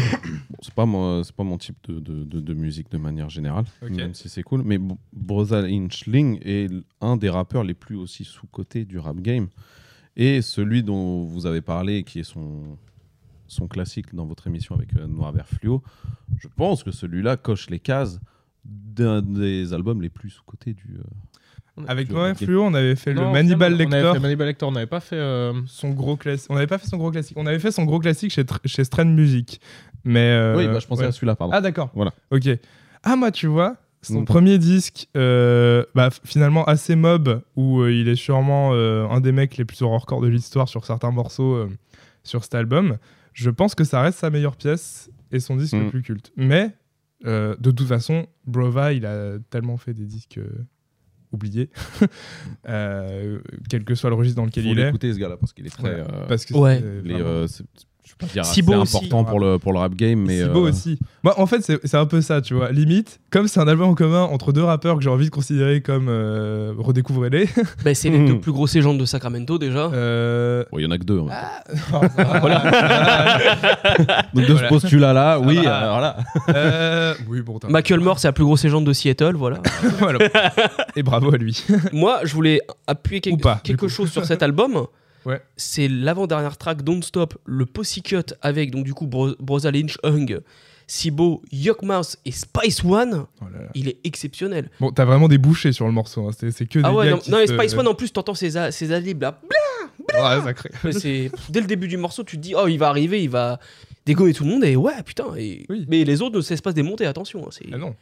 c'est 0.62 0.75
pas 0.75 0.87
mon, 0.87 1.23
c'est 1.25 1.35
pas 1.35 1.45
mon 1.45 1.59
type 1.59 1.77
de, 1.89 2.01
de, 2.01 2.25
de- 2.25 2.41
de 2.41 2.55
musique 2.55 2.91
de 2.91 2.99
manière 2.99 3.31
générale, 3.31 3.64
même 3.83 4.14
si 4.14 4.29
c'est 4.29 4.43
cool. 4.43 4.62
Mais 4.64 4.79
B- 4.79 4.97
Broza 5.12 5.59
Inchling 5.61 6.39
est 6.45 6.71
un 7.01 7.16
des 7.16 7.31
rappeurs 7.31 7.64
les 7.64 7.75
plus 7.75 7.97
aussi 7.97 8.25
sous-cotés 8.25 8.85
du 8.85 8.99
rap 8.99 9.16
game 9.21 9.49
et 10.16 10.43
celui 10.43 10.83
dont 10.83 11.25
vous 11.25 11.47
avez 11.47 11.61
parlé, 11.61 12.03
qui 12.05 12.21
est 12.21 12.25
son 12.25 12.77
son 13.47 13.66
classique 13.66 14.14
dans 14.14 14.27
votre 14.27 14.47
émission 14.47 14.77
avec 14.77 14.95
euh, 14.97 15.09
Noir 15.09 15.33
Vert 15.33 15.49
Fluo. 15.49 15.83
Je 16.39 16.47
pense 16.55 16.85
que 16.85 16.93
celui-là 16.93 17.37
coche 17.37 17.68
les 17.68 17.81
cases 17.81 18.21
d'un 18.65 19.23
des 19.23 19.73
albums 19.73 20.03
les 20.03 20.09
plus 20.11 20.31
sous-cotés 20.31 20.73
du. 20.75 20.99
euh, 20.99 21.85
Avec 21.89 22.11
Noël 22.11 22.33
ok. 22.33 22.45
Fluo, 22.45 22.63
on 22.63 22.75
avait 22.75 22.97
fait 22.97 23.15
Non, 23.15 23.27
le 23.29 23.33
Manibal 23.33 23.73
finalement, 23.73 23.87
On 23.89 23.93
avait 23.93 23.97
Lector. 24.01 24.15
fait 24.15 24.21
Manibal 24.21 24.47
Lector, 24.49 24.69
on 24.69 24.73
n'avait 24.73 24.87
pas 24.87 25.01
fait. 25.01 25.17
euh, 25.17 25.53
Son 25.67 25.91
gros 25.91 26.17
classique. 26.17 26.51
On 26.51 26.55
n'avait 26.55 26.67
pas 26.67 26.79
fait 26.79 26.87
son 26.89 26.97
gros 26.99 27.11
classique. 27.11 27.37
On 27.39 27.47
avait 27.47 27.59
fait 27.59 27.71
son 27.73 27.85
gros 27.85 27.99
classique 27.99 28.33
chez, 28.33 28.45
chez 28.67 28.85
Strain 28.85 29.05
Music. 29.05 29.61
Mais. 30.05 30.31
euh, 30.31 30.57
oui, 30.57 30.67
bah, 30.67 30.79
je 30.79 30.87
pensais 30.87 31.03
ouais. 31.03 31.09
à 31.09 31.13
celui-là, 31.13 31.37
pardon. 31.37 31.53
Ah, 31.55 31.61
d'accord. 31.61 31.91
Voilà. 31.95 32.13
Ok. 32.31 32.49
Ah, 33.03 33.17
moi, 33.17 33.31
tu 33.31 33.47
vois, 33.47 33.77
son 34.03 34.25
premier 34.25 34.59
disque, 34.59 35.09
euh, 35.17 35.85
bah, 35.95 36.11
finalement 36.25 36.65
assez 36.65 36.97
mob, 36.97 37.43
où 37.57 37.81
euh, 37.81 37.93
il 37.93 38.09
est 38.09 38.17
sûrement 38.17 38.71
euh, 38.75 39.07
un 39.09 39.21
des 39.21 39.33
mecs 39.33 39.57
les 39.57 39.65
plus 39.65 39.81
horrorcore 39.83 40.21
de 40.21 40.29
l'histoire 40.29 40.69
sur 40.69 40.85
certains 40.85 41.11
morceaux 41.11 41.55
euh, 41.55 41.69
sur 42.25 42.45
cet 42.45 42.55
album. 42.55 42.97
Je 43.33 43.49
pense 43.51 43.75
que 43.75 43.85
ça 43.85 44.03
reste 44.03 44.19
sa 44.19 44.29
meilleure 44.31 44.57
pièce 44.57 45.11
et 45.33 45.39
son 45.41 45.57
disque 45.57 45.75
le 45.75 45.85
Mhm. 45.85 45.91
plus 45.91 46.03
culte. 46.03 46.33
Mais, 46.37 46.73
euh, 47.27 47.55
de 47.59 47.71
toute 47.71 47.87
façon, 47.89 48.27
Brova, 48.47 48.93
il 48.93 49.05
a 49.07 49.39
tellement 49.51 49.77
fait 49.77 49.95
des 49.95 50.07
disques 50.07 50.39
euh, 50.39 50.66
oubliés, 51.33 51.71
euh, 52.68 53.41
quel 53.68 53.85
que 53.85 53.95
soit 53.95 54.11
le 54.11 54.16
registre 54.16 54.37
dans 54.37 54.47
lequel 54.47 54.64
Faut 54.64 54.71
il 54.71 54.79
est. 54.79 54.87
l'écouter 54.87 55.12
ce 55.12 55.18
gars-là 55.18 55.37
parce 55.37 55.53
qu'il 55.53 55.66
est 55.66 55.71
très. 55.71 56.03
Voilà. 56.03 56.14
euh, 56.23 56.27
Parce 56.27 56.45
que 56.45 56.55
Ouais. 56.55 56.81
les, 57.05 57.14
euh, 57.14 57.47
c'est- 57.47 57.64
je 58.11 58.15
peux 58.17 58.27
pas 58.27 58.33
dire 58.33 58.81
aussi. 58.81 58.97
important 58.97 59.25
pour 59.25 59.41
le, 59.41 59.59
pour 59.59 59.73
le 59.73 59.79
rap 59.79 59.95
game, 59.95 60.25
mais. 60.27 60.39
c'est 60.41 60.49
beau 60.49 60.67
euh, 60.67 60.71
aussi. 60.71 60.99
Moi, 61.23 61.39
en 61.39 61.47
fait, 61.47 61.61
c'est 61.63 61.79
c'est 61.87 61.97
un 61.97 62.07
peu 62.07 62.21
ça, 62.21 62.41
tu 62.41 62.55
vois. 62.55 62.71
Limite, 62.73 63.21
comme 63.31 63.47
c'est 63.49 63.61
un 63.61 63.69
album 63.69 63.89
en 63.91 63.95
commun 63.95 64.23
entre 64.23 64.53
deux 64.53 64.63
rappeurs 64.65 64.97
que 64.97 65.03
j'ai 65.03 65.11
envie 65.11 65.27
de 65.27 65.31
considérer 65.31 65.81
comme 65.81 66.07
euh, 66.09 66.73
redécouvrez-les. 66.79 67.49
Bah, 67.85 67.95
c'est 67.95 68.11
les 68.11 68.27
deux 68.27 68.39
plus 68.39 68.53
grosses 68.53 68.75
légendes 68.75 68.99
de 68.99 69.05
Sacramento 69.05 69.59
déjà. 69.59 69.91
euh, 69.93 70.65
bon, 70.73 70.79
Il 70.79 70.83
y 70.85 70.87
en 70.87 70.91
a 70.91 70.99
que 70.99 71.05
deux. 71.05 71.21
hein. 71.21 71.29
voilà. 72.41 72.63
Donc 74.35 74.47
de 74.47 74.53
Voilà. 74.53 74.69
ce 74.69 74.69
postulat-là, 74.69 75.41
oui, 75.41 75.59
Ah 75.61 75.65
bah. 75.65 75.83
euh, 75.83 75.91
voilà. 75.91 76.17
Euh, 76.51 77.15
oui, 77.29 77.41
bon, 77.43 77.59
t'as- 77.59 77.69
Macklemore, 77.69 78.19
c'est 78.19 78.29
la 78.29 78.33
plus 78.33 78.45
grosse 78.45 78.65
légende 78.65 78.85
de 78.87 78.93
Seattle, 78.93 79.35
voilà. 79.37 79.59
voilà. 79.99 80.19
Et 80.97 81.03
bravo 81.03 81.33
à 81.33 81.37
lui. 81.37 81.65
Moi, 81.93 82.21
je 82.25 82.35
voulais 82.35 82.61
appuyer 82.87 83.21
quel- 83.21 83.37
pas, 83.39 83.61
quelque 83.63 83.89
chose 83.89 84.11
sur 84.11 84.25
cet 84.25 84.43
album. 84.43 84.87
Ouais. 85.27 85.41
C'est 85.57 85.89
l'avant-dernière 85.89 86.57
track 86.57 86.83
Don't 86.83 87.03
Stop, 87.03 87.35
le 87.45 87.66
Pussy 87.66 88.03
Cut 88.03 88.23
avec 88.43 88.71
donc 88.71 88.85
du 88.85 88.95
coup 88.95 89.07
Bro 89.07 89.35
Brosa 89.39 89.71
Lynch, 89.71 89.99
Hung, 90.03 90.41
Sibo, 90.87 91.43
Yuckmouth 91.53 92.16
et 92.25 92.33
Spice 92.33 92.83
One. 92.85 93.27
Oh 93.41 93.45
là 93.53 93.62
là. 93.62 93.68
Il 93.75 93.89
est 93.89 93.99
exceptionnel. 94.05 94.71
Bon, 94.81 94.91
t'as 94.91 95.05
vraiment 95.05 95.29
des 95.29 95.39
bouchées 95.39 95.73
sur 95.73 95.87
le 95.87 95.93
morceau. 95.93 96.27
hein. 96.29 96.33
C'est 96.33 96.66
que 96.66 96.79
des 96.79 96.85
Ah 96.85 96.93
ouais, 96.93 97.07
gars 97.07 97.11
non, 97.12 97.18
qui 97.18 97.31
non, 97.31 97.39
et 97.39 97.47
Spice 97.47 97.75
One 97.75 97.87
en 97.89 97.95
plus, 97.95 98.12
t'entends 98.12 98.35
ses, 98.35 98.71
ses 98.73 98.93
adlibs 98.93 99.23
là. 99.23 99.41
Ouais, 100.12 100.41
ça 100.43 100.55
crée. 100.55 100.71
Mais 100.83 100.93
c'est 100.93 101.31
dès 101.51 101.61
le 101.61 101.66
début 101.66 101.87
du 101.87 101.97
morceau, 101.97 102.25
tu 102.25 102.37
te 102.37 102.43
dis 102.43 102.55
oh 102.57 102.66
il 102.66 102.79
va 102.79 102.89
arriver, 102.89 103.23
il 103.23 103.31
va 103.31 103.61
dégommer 104.07 104.33
tout 104.33 104.45
le 104.45 104.51
monde 104.51 104.65
et 104.65 104.77
ouais 104.77 105.03
putain. 105.05 105.35
Et... 105.37 105.67
Oui. 105.69 105.85
Mais 105.89 106.05
les 106.05 106.23
autres 106.23 106.37
ne 106.37 106.41
cessent 106.41 106.61
pas 106.63 106.71
de 106.71 106.77
démonter, 106.77 107.07
attention. 107.07 107.47
hein, 107.47 107.67
Ah 107.73 107.79
non. 107.79 107.95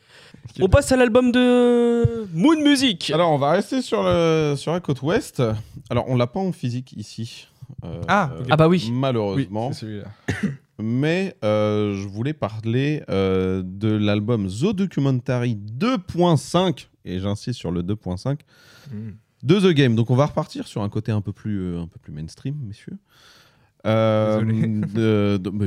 On 0.61 0.69
passe 0.69 0.91
à 0.93 0.97
l'album 0.97 1.33
de 1.33 2.27
Moon 2.33 2.61
Music. 2.63 3.11
Alors, 3.15 3.33
on 3.33 3.39
va 3.39 3.51
rester 3.53 3.83
sur, 3.83 4.03
le, 4.03 4.55
sur 4.57 4.73
la 4.73 4.81
côte 4.81 5.03
ouest. 5.03 5.43
Alors, 5.91 6.05
on 6.09 6.17
l'a 6.17 6.27
pas 6.27 6.41
en 6.41 6.53
physique 6.53 6.93
ici. 6.97 7.49
euh, 7.85 8.01
Ah, 8.09 8.31
euh. 8.39 8.45
Ah 8.51 8.57
bah 8.57 8.69
oui. 8.69 8.91
Malheureusement. 8.93 9.71
Mais 10.81 11.35
euh, 11.45 11.95
je 12.01 12.07
voulais 12.07 12.33
parler 12.35 13.03
euh, 13.11 13.63
de 13.65 13.89
l'album 13.89 14.47
The 14.49 14.73
Documentary 14.73 15.57
2.5, 15.77 16.87
et 17.05 17.19
j'insiste 17.19 17.59
sur 17.59 17.71
le 17.73 17.83
2.5, 17.83 18.39
Mm. 18.93 19.11
de 19.43 19.61
The 19.61 19.75
Game. 19.75 19.95
Donc 19.97 20.09
on 20.11 20.15
va 20.17 20.27
repartir 20.27 20.67
sur 20.67 20.83
un 20.83 20.89
côté 20.89 21.13
un 21.13 21.21
peu 21.21 21.33
plus, 21.33 21.61
euh, 21.61 21.81
un 21.83 21.87
peu 21.89 21.99
plus 21.99 22.13
mainstream, 22.13 22.55
messieurs. 22.67 22.97
Euh, 23.89 24.43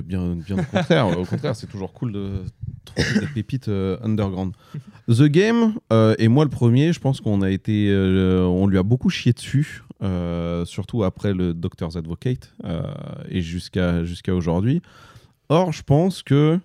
bien, 0.05 0.21
au 0.31 0.63
contraire, 0.71 1.19
au 1.19 1.25
contraire, 1.25 1.55
c'est 1.55 1.67
toujours 1.67 1.91
cool 1.93 2.11
de 2.11 2.29
trouver 2.85 3.19
des 3.19 3.27
pépites 3.27 3.67
euh, 3.67 3.97
underground. 4.03 4.53
The 5.07 5.23
Game, 5.23 5.73
euh, 5.91 6.15
et 6.19 6.27
moi 6.27 6.43
le 6.43 6.49
premier, 6.49 6.93
je 6.93 6.99
pense 6.99 7.19
qu'on 7.19 7.41
a 7.41 7.49
été, 7.49 7.93
on 7.93 8.67
lui 8.67 8.77
a 8.77 8.83
beaucoup 8.83 9.09
chié 9.09 9.33
dessus, 9.33 9.83
surtout 10.65 11.03
après 11.03 11.33
le 11.33 11.53
Doctor's 11.53 11.95
Advocate 11.95 12.53
et 13.29 13.41
jusqu'à 13.41 14.03
jusqu'à 14.05 14.35
aujourd'hui. 14.35 14.81
Or, 15.49 15.73
je 15.73 15.83
pense 15.83 16.23
que 16.23 16.59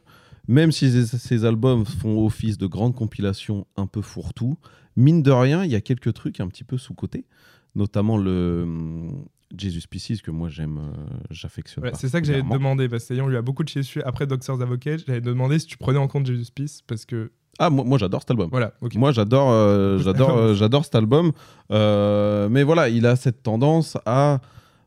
même 0.48 0.70
si 0.70 1.06
ces, 1.06 1.44
albums 1.44 1.84
font 1.84 2.24
office 2.24 2.56
de 2.56 2.66
grandes 2.66 2.94
compilations 2.94 3.66
un 3.76 3.86
peu 3.86 4.00
fourre-tout, 4.00 4.56
mine 4.96 5.22
de 5.22 5.32
rien, 5.32 5.64
il 5.64 5.70
y 5.72 5.74
a 5.74 5.80
quelques 5.80 6.12
trucs 6.12 6.38
un 6.38 6.46
petit 6.46 6.62
peu 6.62 6.78
sous-côté, 6.78 7.24
notamment 7.74 8.16
le 8.16 8.64
Jesus 9.58 9.86
Pieces 9.88 10.22
que 10.22 10.30
moi 10.30 10.48
j'aime, 10.48 10.78
euh, 10.78 11.16
j'affectionne. 11.30 11.84
Ouais, 11.84 11.92
c'est 11.94 12.08
ça 12.08 12.20
que 12.20 12.26
particulièrement. 12.26 12.54
demander, 12.54 12.88
parce 12.88 13.06
que 13.06 13.20
on 13.20 13.28
lui 13.28 13.36
a 13.36 13.42
beaucoup 13.42 13.64
de 13.64 13.68
chier 13.68 13.82
dessus. 13.82 14.02
Après 14.02 14.26
Doctor's 14.26 14.60
Advocate, 14.60 15.04
j'allais 15.06 15.20
te 15.20 15.26
demander 15.26 15.58
si 15.58 15.66
tu 15.66 15.76
prenais 15.76 15.98
en 15.98 16.08
compte 16.08 16.26
Jesus 16.26 16.50
Peace, 16.54 16.80
parce 16.86 17.04
que. 17.04 17.30
Ah, 17.58 17.70
moi, 17.70 17.84
moi, 17.84 17.98
j'adore 17.98 18.20
cet 18.20 18.30
album. 18.30 18.48
Voilà, 18.50 18.74
ok. 18.82 18.94
Moi, 18.96 19.12
j'adore, 19.12 19.50
euh, 19.50 19.98
j'adore, 20.04 20.36
euh, 20.36 20.54
j'adore 20.54 20.84
cet 20.84 20.94
album. 20.94 21.32
Mais 21.70 22.62
voilà, 22.62 22.88
il 22.88 23.06
a 23.06 23.16
cette 23.16 23.42
tendance 23.42 23.96
à 24.04 24.40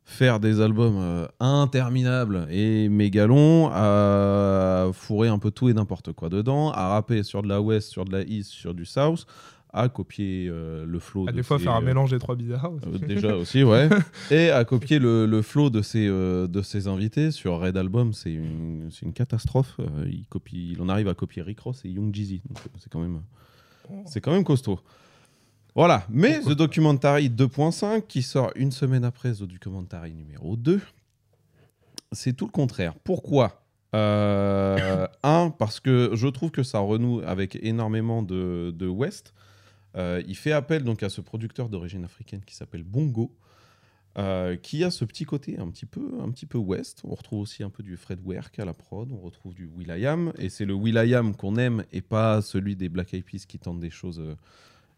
faire 0.06 0.40
des 0.40 0.60
albums 0.60 1.28
interminables 1.40 2.48
et 2.50 2.90
méga 2.90 3.28
longs, 3.28 3.70
à 3.72 4.88
fourrer 4.92 5.28
un 5.28 5.38
peu 5.38 5.52
tout 5.52 5.70
et 5.70 5.74
n'importe 5.74 6.14
quoi 6.14 6.30
dedans, 6.30 6.72
à 6.72 6.90
rapper 6.90 7.22
sur 7.22 7.44
de 7.44 7.48
la 7.48 7.62
West, 7.62 7.90
sur 7.90 8.06
de 8.06 8.12
la 8.12 8.22
East, 8.24 8.50
sur 8.50 8.74
du 8.74 8.86
South, 8.86 9.28
à 9.72 9.88
copier 9.90 10.48
euh, 10.50 10.86
le 10.86 11.00
flow. 11.00 11.28
à 11.28 11.32
de 11.32 11.38
des 11.38 11.44
fois 11.44 11.58
ses, 11.58 11.66
faire 11.66 11.74
un 11.74 11.82
euh, 11.82 11.86
mélange 11.86 12.12
des 12.12 12.20
trois 12.20 12.36
bizarres. 12.36 12.72
aussi. 12.74 12.88
euh, 13.04 13.08
déjà 13.08 13.36
aussi, 13.36 13.64
ouais. 13.64 13.88
Et 14.32 14.50
à 14.50 14.64
copier 14.66 15.00
le, 15.00 15.26
le 15.26 15.42
flow 15.42 15.70
de 15.70 15.82
ses, 15.82 16.08
de 16.08 16.62
ses 16.64 16.88
invités 16.88 17.32
sur 17.32 17.60
Red 17.60 17.78
Album, 17.78 18.14
c'est 18.14 18.34
une, 18.34 18.90
une 19.02 19.14
catastrophe. 19.14 19.80
Il, 20.08 20.26
copie, 20.28 20.72
il 20.74 20.82
en 20.82 20.90
arrive 20.90 21.08
à 21.08 21.14
copier 21.14 21.42
Rick 21.42 21.60
Ross 21.60 21.84
et 21.86 21.90
Young 21.90 22.14
Jeezy. 22.14 22.42
C'est 22.80 22.92
quand 22.92 23.00
même, 23.00 23.22
c'est 24.06 24.22
quand 24.22 24.32
même 24.32 24.44
costaud. 24.44 24.80
Voilà. 25.76 26.04
Mais 26.10 26.40
The 26.42 26.52
Documentary 26.54 27.30
2.5, 27.30 28.08
qui 28.08 28.22
sort 28.24 28.52
une 28.56 28.72
semaine 28.72 29.04
après 29.06 29.34
The 29.34 29.44
Documentary 29.44 30.14
numéro 30.14 30.56
2, 30.58 30.82
c'est 32.12 32.34
tout 32.34 32.46
le 32.46 32.52
contraire. 32.52 32.96
Pourquoi? 33.04 33.62
Euh, 33.96 35.08
Un, 35.24 35.52
parce 35.52 35.80
que 35.80 36.12
je 36.14 36.28
trouve 36.28 36.52
que 36.52 36.64
ça 36.64 36.80
renoue 36.80 37.22
avec 37.26 37.58
énormément 37.62 38.24
de, 38.24 38.74
de 38.76 38.88
West. 38.88 39.34
Euh, 39.96 40.22
il 40.28 40.36
fait 40.36 40.52
appel 40.52 40.84
donc 40.84 41.04
à 41.04 41.10
ce 41.10 41.22
producteur 41.22 41.70
d'origine 41.70 42.04
africaine 42.06 42.42
qui 42.46 42.56
s'appelle 42.56 42.84
Bongo, 42.84 43.36
euh, 44.18 44.56
qui 44.56 44.84
a 44.84 44.92
ce 44.92 45.06
petit 45.06 45.26
côté 45.26 45.58
un 45.60 45.70
petit 45.70 45.86
peu, 45.86 46.20
un 46.22 46.30
petit 46.32 46.46
peu 46.46 46.58
West. 46.58 47.02
On 47.06 47.16
retrouve 47.16 47.42
aussi 47.42 47.64
un 47.64 47.70
peu 47.70 47.84
du 47.84 47.96
Fred 47.98 48.20
Werk 48.26 48.58
à 48.60 48.66
la 48.66 48.74
prod, 48.74 49.12
on 49.12 49.20
retrouve 49.20 49.54
du 49.54 49.66
Will.i.am, 49.68 50.34
et 50.38 50.50
c'est 50.50 50.66
le 50.66 50.74
Will.i.am 50.74 51.36
qu'on 51.36 51.56
aime 51.58 51.84
et 51.92 52.02
pas 52.02 52.42
celui 52.42 52.76
des 52.76 52.90
Black 52.90 53.14
Eyed 53.14 53.24
Peas 53.24 53.46
qui 53.48 53.60
tentent 53.60 53.80
des 53.80 53.90
choses 53.90 54.20
euh, 54.20 54.36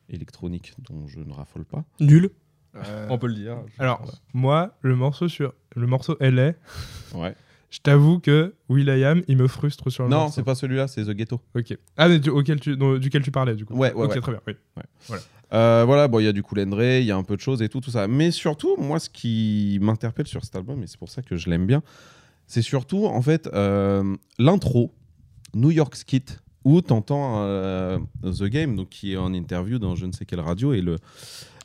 électroniques 0.10 0.74
dont 0.90 1.08
je 1.08 1.20
ne 1.20 1.32
raffole 1.34 1.66
pas. 1.66 1.84
Nul. 2.00 2.30
Euh, 2.76 3.18
peut 3.18 3.28
le 3.28 3.34
dire. 3.34 3.58
Alors, 3.80 4.10
moi, 4.34 4.78
le 4.82 4.96
morceau 4.96 5.28
sur 5.28 5.54
le 5.76 5.88
morceau 5.88 6.16
LA, 6.22 6.54
Ouais. 7.14 7.36
Je 7.72 7.80
t'avoue 7.80 8.20
que 8.20 8.54
Will.i.am, 8.70 9.24
il 9.30 9.38
me 9.38 9.48
frustre 9.48 9.90
sur 9.90 10.04
le 10.04 10.10
Non, 10.10 10.30
c'est 10.30 10.44
pas 10.44 10.56
celui-là, 10.56 10.88
c'est 10.88 11.06
The 11.06 11.12
Ghetto. 11.12 11.40
Ok. 11.56 11.78
Ah, 11.98 12.10
mais 12.10 12.20
du, 12.20 12.30
auquel 12.30 12.60
tu, 12.60 12.76
duquel 13.00 13.24
tu 13.24 13.32
parlais, 13.32 13.56
du 13.56 13.66
coup. 13.66 13.74
Ouais, 13.74 13.94
ouais, 13.94 14.06
Ok, 14.06 14.16
ouais. 14.16 14.22
très 14.22 14.32
bien. 14.34 14.42
Oui. 14.46 15.16
Euh, 15.54 15.84
voilà, 15.86 16.10
bon, 16.10 16.20
il 16.20 16.26
y 16.26 16.28
a 16.28 16.34
du 16.34 16.44
Ray, 16.46 17.02
il 17.02 17.08
y 17.08 17.12
a 17.12 17.16
un 17.16 17.24
peu 17.24 17.36
de 17.38 17.42
choses 17.42 17.62
et 17.62 17.70
tout, 17.70 17.80
tout 17.80 17.92
ça. 17.92 18.08
Mais 18.10 18.32
surtout, 18.32 18.76
moi, 18.78 19.00
ce 19.00 19.10
qui 19.10 19.80
m'interpelle 19.82 20.28
sur 20.28 20.44
cet 20.44 20.56
album, 20.58 20.84
et 20.84 20.88
c'est 20.88 21.00
pour 21.00 21.10
ça 21.10 21.22
que 21.22 21.38
je 21.38 21.50
l'aime 21.50 21.66
bien, 21.66 21.82
c'est 22.46 22.62
surtout, 22.62 23.06
en 23.06 23.22
fait, 23.22 23.48
euh, 23.54 24.18
l'intro, 24.38 24.94
New 25.54 25.72
York 25.72 25.96
Skit, 25.96 26.40
où 26.66 26.82
t'entends 26.82 27.44
euh, 27.44 28.00
The 28.24 28.44
Game, 28.44 28.76
donc, 28.76 28.90
qui 28.90 29.14
est 29.14 29.18
en 29.18 29.34
interview 29.34 29.80
dans 29.80 29.96
je 29.96 30.06
ne 30.06 30.12
sais 30.12 30.26
quelle 30.26 30.42
radio, 30.42 30.74
et 30.74 30.82
le 30.82 30.98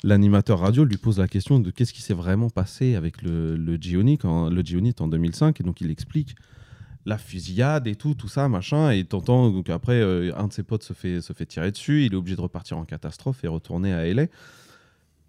l'animateur 0.05 0.61
radio 0.61 0.85
lui 0.85 0.97
pose 0.97 1.19
la 1.19 1.29
question 1.29 1.59
de 1.59 1.71
qu'est-ce 1.71 1.93
qui 1.93 2.03
s'est 2.03 2.15
vraiment 2.15 2.51
passé 2.51 2.95
avec 2.95 3.23
le, 3.23 3.57
le 3.57 3.79
en, 4.25 4.51
le 4.51 4.63
G-Unit 4.63 4.95
en 5.01 5.09
2005, 5.09 5.61
et 5.61 5.65
donc 5.65 5.81
il 5.81 5.91
explique 5.91 6.37
la 7.07 7.19
fusillade 7.19 7.87
et 7.87 7.95
tout, 7.95 8.15
tout 8.15 8.29
ça, 8.29 8.49
machin, 8.49 8.91
et 8.91 9.05
t'entends, 9.05 9.51
donc 9.51 9.71
après, 9.71 10.01
euh, 10.01 10.33
un 10.37 10.49
de 10.49 10.53
ses 10.53 10.65
potes 10.65 10.83
se 10.83 10.93
fait, 10.93 11.21
se 11.21 11.33
fait 11.33 11.47
tirer 11.47 11.71
dessus, 11.71 12.05
il 12.05 12.13
est 12.13 12.17
obligé 12.17 12.37
de 12.37 12.41
repartir 12.41 12.77
en 12.79 12.85
catastrophe 12.85 13.45
et 13.45 13.49
retourner 13.49 13.93
à 13.93 14.13
LA. 14.13 14.27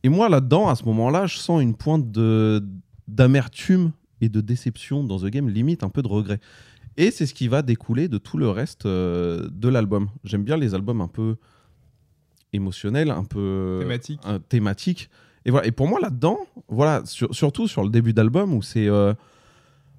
Et 0.03 0.09
moi, 0.09 0.27
là-dedans, 0.27 0.69
à 0.69 0.75
ce 0.75 0.83
moment-là, 0.85 1.27
je 1.27 1.37
sens 1.37 1.61
une 1.61 1.75
pointe 1.75 2.11
de 2.11 2.63
d'amertume 3.07 3.91
et 4.19 4.27
de 4.27 4.41
déception 4.41 5.03
dans 5.03 5.19
The 5.19 5.27
Game, 5.27 5.47
limite 5.49 5.83
un 5.83 5.89
peu 5.89 6.01
de 6.01 6.07
regret. 6.09 6.39
Et 6.97 7.11
c'est 7.11 7.25
ce 7.25 7.33
qui 7.33 7.47
va 7.47 7.61
découler 7.61 8.07
de 8.07 8.17
tout 8.17 8.37
le 8.37 8.49
reste 8.49 8.85
euh, 8.85 9.47
de 9.51 9.69
l'album. 9.69 10.09
J'aime 10.23 10.43
bien 10.43 10.57
les 10.57 10.73
albums 10.73 10.99
un 10.99 11.07
peu 11.07 11.37
émotionnels, 12.53 13.11
un 13.11 13.23
peu 13.23 13.77
Thématique. 13.81 14.19
un- 14.25 14.39
thématiques. 14.39 15.09
Et 15.45 15.51
voilà. 15.51 15.67
Et 15.67 15.71
pour 15.71 15.87
moi, 15.87 15.99
là-dedans, 15.99 16.39
voilà, 16.67 17.01
sur- 17.05 17.33
surtout 17.33 17.67
sur 17.67 17.83
le 17.83 17.89
début 17.89 18.13
d'album 18.13 18.53
où 18.53 18.61
c'est 18.61 18.87
euh, 18.87 19.13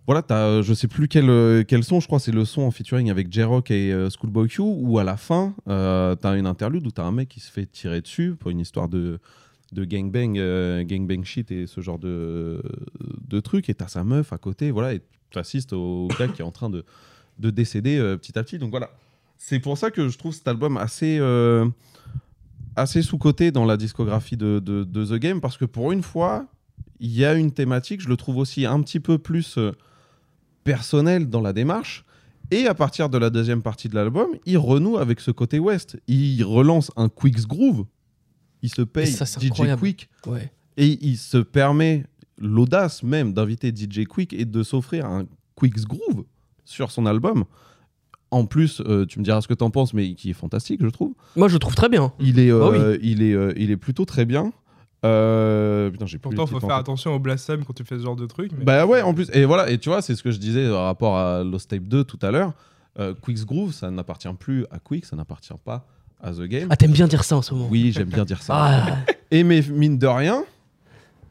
voilà, 0.06 0.22
t'as, 0.22 0.46
euh, 0.46 0.62
je 0.62 0.72
sais 0.72 0.88
plus 0.88 1.06
quel, 1.08 1.28
euh, 1.28 1.64
quel 1.68 1.84
son, 1.84 2.00
je 2.00 2.06
crois 2.06 2.18
c'est 2.18 2.32
le 2.32 2.44
son 2.46 2.62
en 2.62 2.70
featuring 2.70 3.10
avec 3.10 3.30
J-Rock 3.30 3.70
et 3.70 3.92
euh, 3.92 4.08
Schoolboy 4.10 4.48
Q, 4.48 4.62
où 4.62 4.98
à 4.98 5.04
la 5.04 5.16
fin, 5.18 5.54
euh, 5.68 6.14
t'as 6.14 6.36
une 6.38 6.46
interlude 6.46 6.86
où 6.86 6.90
t'as 6.90 7.04
un 7.04 7.12
mec 7.12 7.28
qui 7.28 7.40
se 7.40 7.50
fait 7.52 7.66
tirer 7.66 8.00
dessus 8.00 8.34
pour 8.38 8.50
une 8.50 8.60
histoire 8.60 8.88
de, 8.88 9.18
de 9.72 9.84
gangbang, 9.84 10.38
euh, 10.38 10.82
gangbang 10.84 11.24
shit 11.24 11.50
et 11.50 11.66
ce 11.66 11.82
genre 11.82 11.98
de, 11.98 12.62
de 13.28 13.40
trucs, 13.40 13.68
et 13.68 13.74
t'as 13.74 13.88
sa 13.88 14.02
meuf 14.02 14.32
à 14.32 14.38
côté, 14.38 14.70
voilà, 14.70 14.94
et 14.94 15.02
t'assistes 15.30 15.74
au 15.74 16.08
gars 16.18 16.28
qui 16.28 16.40
est 16.40 16.44
en 16.44 16.52
train 16.52 16.70
de, 16.70 16.84
de 17.38 17.50
décéder 17.50 17.98
euh, 17.98 18.16
petit 18.16 18.38
à 18.38 18.42
petit. 18.42 18.58
Donc 18.58 18.70
voilà, 18.70 18.90
c'est 19.36 19.60
pour 19.60 19.76
ça 19.76 19.90
que 19.90 20.08
je 20.08 20.16
trouve 20.16 20.32
cet 20.32 20.48
album 20.48 20.78
assez, 20.78 21.18
euh, 21.20 21.66
assez 22.78 23.02
sous-coté 23.02 23.50
dans 23.50 23.64
la 23.64 23.76
discographie 23.76 24.36
de, 24.36 24.58
de, 24.58 24.84
de 24.84 25.04
The 25.04 25.20
Game, 25.20 25.40
parce 25.40 25.56
que 25.56 25.64
pour 25.64 25.92
une 25.92 26.02
fois, 26.02 26.46
il 27.00 27.12
y 27.12 27.24
a 27.24 27.34
une 27.34 27.52
thématique, 27.52 28.00
je 28.00 28.08
le 28.08 28.16
trouve 28.16 28.38
aussi 28.38 28.66
un 28.66 28.80
petit 28.82 29.00
peu 29.00 29.18
plus 29.18 29.58
euh, 29.58 29.72
personnel 30.64 31.28
dans 31.28 31.40
la 31.40 31.52
démarche. 31.52 32.04
Et 32.50 32.66
à 32.66 32.74
partir 32.74 33.10
de 33.10 33.18
la 33.18 33.30
deuxième 33.30 33.62
partie 33.62 33.88
de 33.88 33.94
l'album, 33.94 34.28
il 34.46 34.56
renoue 34.56 34.96
avec 34.96 35.20
ce 35.20 35.30
côté 35.30 35.58
West. 35.58 36.00
Il 36.06 36.42
relance 36.44 36.90
un 36.96 37.08
Quicks 37.08 37.46
Groove. 37.46 37.84
Il 38.62 38.72
se 38.72 38.82
paye 38.82 39.06
ça, 39.06 39.26
DJ. 39.26 39.76
Quick. 39.78 40.08
Ouais. 40.26 40.50
Et 40.76 40.98
il 41.04 41.18
se 41.18 41.38
permet 41.38 42.04
l'audace 42.38 43.02
même 43.02 43.34
d'inviter 43.34 43.70
DJ 43.74 44.04
Quick 44.06 44.32
et 44.32 44.46
de 44.46 44.62
s'offrir 44.62 45.04
un 45.04 45.26
Quicks 45.56 45.84
Groove 45.84 46.24
sur 46.64 46.90
son 46.90 47.04
album. 47.04 47.44
En 48.30 48.44
plus, 48.44 48.82
euh, 48.86 49.06
tu 49.06 49.18
me 49.20 49.24
diras 49.24 49.40
ce 49.40 49.48
que 49.48 49.54
t'en 49.54 49.70
penses, 49.70 49.94
mais 49.94 50.12
qui 50.14 50.30
est 50.30 50.34
fantastique, 50.34 50.80
je 50.82 50.88
trouve. 50.88 51.12
Moi, 51.36 51.48
je 51.48 51.54
le 51.54 51.58
trouve 51.58 51.74
très 51.74 51.88
bien. 51.88 52.12
Il 52.20 52.38
est, 52.38 52.50
Bah 52.50 52.56
euh, 52.72 52.98
il 53.00 53.22
est, 53.22 53.32
euh, 53.32 53.52
il 53.56 53.70
est 53.70 53.76
plutôt 53.78 54.04
très 54.04 54.24
bien. 54.26 54.52
Euh, 55.04 55.90
putain, 55.90 56.06
j'ai 56.06 56.18
Pourtant, 56.18 56.46
faut 56.46 56.60
faire 56.60 56.76
attention 56.76 57.14
au 57.14 57.18
blasphème 57.18 57.64
quand 57.64 57.72
tu 57.72 57.84
fais 57.84 57.96
ce 57.98 58.02
genre 58.02 58.16
de 58.16 58.26
truc. 58.26 58.50
mais- 58.56 58.64
Bah 58.64 58.84
ouais, 58.86 59.00
en 59.02 59.14
plus. 59.14 59.30
Et 59.32 59.44
voilà, 59.44 59.70
et 59.70 59.78
tu 59.78 59.88
vois, 59.88 60.02
c'est 60.02 60.14
ce 60.14 60.22
que 60.22 60.30
je 60.30 60.38
disais 60.38 60.68
par 60.68 60.84
rapport 60.84 61.16
à 61.16 61.44
Lost 61.44 61.70
Tape 61.70 61.84
2 61.84 62.04
tout 62.04 62.18
à 62.22 62.30
l'heure. 62.30 62.52
Euh, 62.98 63.14
Quicks 63.22 63.44
Groove, 63.44 63.72
ça 63.72 63.90
n'appartient 63.90 64.28
plus 64.38 64.66
à 64.72 64.78
Quick, 64.80 65.04
ça 65.04 65.14
n'appartient 65.16 65.54
pas 65.64 65.86
à 66.20 66.32
The 66.32 66.42
Game. 66.42 66.66
Ah, 66.70 66.76
t'aimes 66.76 66.90
bien 66.92 67.06
dire 67.06 67.22
ça 67.22 67.36
en 67.36 67.42
ce 67.42 67.54
moment. 67.54 67.68
Oui, 67.70 67.92
j'aime 67.94 68.08
bien 68.08 68.24
dire 68.24 68.42
ça. 68.42 68.54
Ah, 68.56 68.96
Et 69.30 69.44
mais 69.44 69.62
mine 69.70 69.98
de 69.98 70.06
rien, 70.06 70.42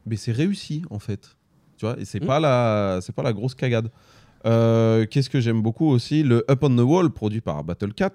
mais 0.05 0.15
c'est 0.15 0.31
réussi 0.31 0.83
en 0.89 0.99
fait. 0.99 1.35
Tu 1.77 1.85
vois, 1.85 1.99
et 1.99 2.05
c'est 2.05 2.23
Mm. 2.23 2.25
pas 2.27 2.39
la, 2.39 2.99
c'est 3.01 3.13
pas 3.13 3.23
la 3.23 3.33
grosse 3.33 3.53
cagade. 3.53 3.91
Euh, 4.47 5.05
Qu'est-ce 5.05 5.29
que 5.29 5.39
j'aime 5.39 5.61
beaucoup 5.61 5.87
aussi, 5.87 6.23
le 6.23 6.45
Up 6.49 6.63
on 6.63 6.75
the 6.75 6.79
Wall 6.81 7.09
produit 7.11 7.41
par 7.41 7.63
Battle 7.63 7.93
Cat, 7.93 8.13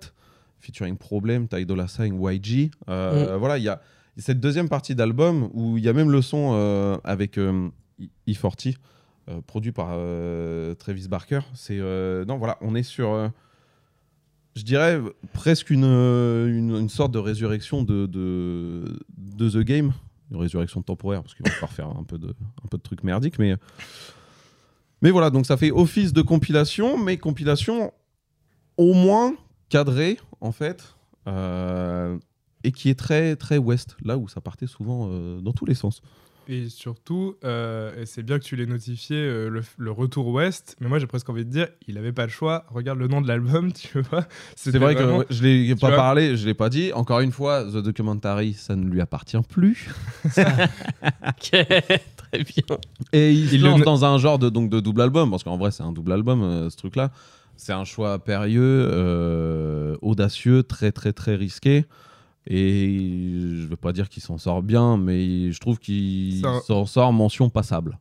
featuring 0.61 0.97
Problem, 0.97 1.47
Ty 1.49 1.67
Dolla 1.67 1.89
Sign, 1.89 2.21
YG. 2.21 2.71
Euh, 2.89 3.37
Voilà, 3.39 3.59
il 3.59 3.65
y 3.65 3.69
a 3.69 3.81
cette 4.17 4.41
deuxième 4.41 4.69
partie 4.69 4.95
d'album 4.95 5.49
où 5.53 5.79
il 5.79 5.85
y 5.85 5.89
a 5.89 5.93
même 5.93 6.11
le 6.11 6.23
son 6.23 6.53
euh, 6.55 6.97
avec 7.05 7.39
euh, 7.39 7.69
E40, 8.29 8.77
euh, 9.29 9.41
produit 9.47 9.73
par 9.73 9.89
Travis 10.79 11.09
Barker. 11.09 11.41
C'est 11.55 11.79
non, 12.27 12.39
voilà, 12.39 12.59
on 12.61 12.75
est 12.75 12.83
sur 12.83 13.31
je 14.55 14.63
dirais 14.65 15.01
presque 15.33 15.71
une, 15.71 15.85
une, 15.85 16.77
une 16.77 16.89
sorte 16.91 17.13
de 17.13 17.19
résurrection 17.19 17.83
de, 17.83 18.05
de, 18.05 18.99
de 19.17 19.49
The 19.49 19.65
Game. 19.65 19.93
Une 20.31 20.37
résurrection 20.39 20.83
temporaire, 20.83 21.23
parce 21.23 21.35
qu'il 21.35 21.45
va 21.45 21.53
falloir 21.53 21.73
faire 21.73 21.89
un 21.89 22.05
peu, 22.05 22.19
de, 22.19 22.29
un 22.29 22.69
peu 22.71 22.79
de 22.79 22.83
trucs 22.83 23.03
merdiques. 23.03 23.39
Mais, 23.39 23.57
mais 25.03 25.11
voilà, 25.11 25.31
donc 25.31 25.47
ça 25.47 25.57
fait 25.57 25.73
office 25.73 26.13
de 26.13 26.23
compilation, 26.23 26.97
mais 26.97 27.19
compilation 27.19 27.93
au 28.77 28.95
moins 28.95 29.35
cadrée, 29.69 30.19
en 30.41 30.53
fait, 30.53 30.95
euh, 31.27 32.19
et 32.63 32.73
qui 32.73 32.89
est 32.89 32.99
très, 32.99 33.37
très 33.37 33.59
West, 33.59 33.97
là 34.05 34.17
où 34.17 34.29
ça 34.29 34.41
partait 34.41 34.69
souvent 34.69 35.09
euh, 35.11 35.41
dans 35.41 35.53
tous 35.53 35.67
les 35.67 35.75
sens. 35.75 36.03
Et 36.49 36.69
surtout, 36.69 37.37
euh, 37.45 38.03
c'est 38.05 38.25
bien 38.25 38.39
que 38.39 38.45
tu 38.45 38.57
l'aies 38.57 38.67
notifié, 38.67 39.17
euh, 39.17 39.49
le, 39.49 39.63
le 39.79 39.91
retour 39.93 40.27
ouest, 40.29 40.75
mais 40.81 40.89
moi 40.89 40.99
j'ai 40.99 41.07
presque 41.07 41.29
envie 41.31 41.45
de 41.45 41.51
dire, 41.51 41.69
il 41.87 41.97
avait 41.99 42.13
pas 42.13 42.25
le 42.25 42.31
choix. 42.33 42.65
Regarde 42.69 42.99
le 42.99 43.07
nom 43.07 43.21
de 43.21 43.29
l'album, 43.29 43.73
tu 43.75 44.01
vois. 44.01 44.27
C'est 44.57 44.65
C'était 44.73 44.79
vrai 44.79 44.95
vraiment- 44.95 45.21
que 45.21 45.33
je 45.33 45.43
l'ai 45.43 45.75
pas 45.77 45.89
vois 45.89 45.97
parlé, 45.97 46.37
je 46.37 46.45
l'ai 46.45 46.55
pas 46.55 46.69
dit. 46.69 46.93
Encore 46.93 47.21
une 47.21 47.31
fois, 47.33 47.65
The 47.65 47.77
Documentary, 47.77 48.55
ça 48.55 48.75
ne 48.75 48.85
lui 48.89 49.01
appartient 49.01 49.37
plus. 49.49 49.89
ok, 50.25 51.51
très 51.51 52.45
bien. 52.45 52.77
Et 53.13 53.33
il, 53.33 53.53
Il 53.55 53.63
lance 53.63 53.81
dans 53.83 54.05
un 54.05 54.19
genre 54.19 54.39
de, 54.39 54.49
donc, 54.49 54.69
de 54.71 54.81
double 54.81 55.03
album, 55.03 55.31
parce 55.31 55.45
qu'en 55.45 55.57
vrai, 55.57 55.71
c'est 55.71 55.83
un 55.85 55.93
double 55.93 56.13
album, 56.13 56.43
euh, 56.43 56.71
ce 56.71 56.77
truc-là. 56.77 57.11
C'est 57.57 57.73
un 57.73 57.85
choix 57.85 58.19
périlleux, 58.19 58.89
euh, 58.91 59.97
audacieux, 60.03 60.63
très, 60.65 60.91
très, 60.91 61.13
très 61.13 61.37
risqué. 61.37 61.85
Et 62.47 62.99
je 63.57 63.67
veux 63.67 63.77
pas 63.77 63.93
dire 63.93 64.09
qu'il 64.09 64.23
s'en 64.23 64.39
sort 64.39 64.63
bien, 64.63 64.97
mais 64.97 65.53
je 65.53 65.61
trouve 65.61 65.79
qu'il 65.79 66.43
s'en 66.67 66.87
sort 66.87 67.13
mention 67.13 67.49
passable. 67.51 67.99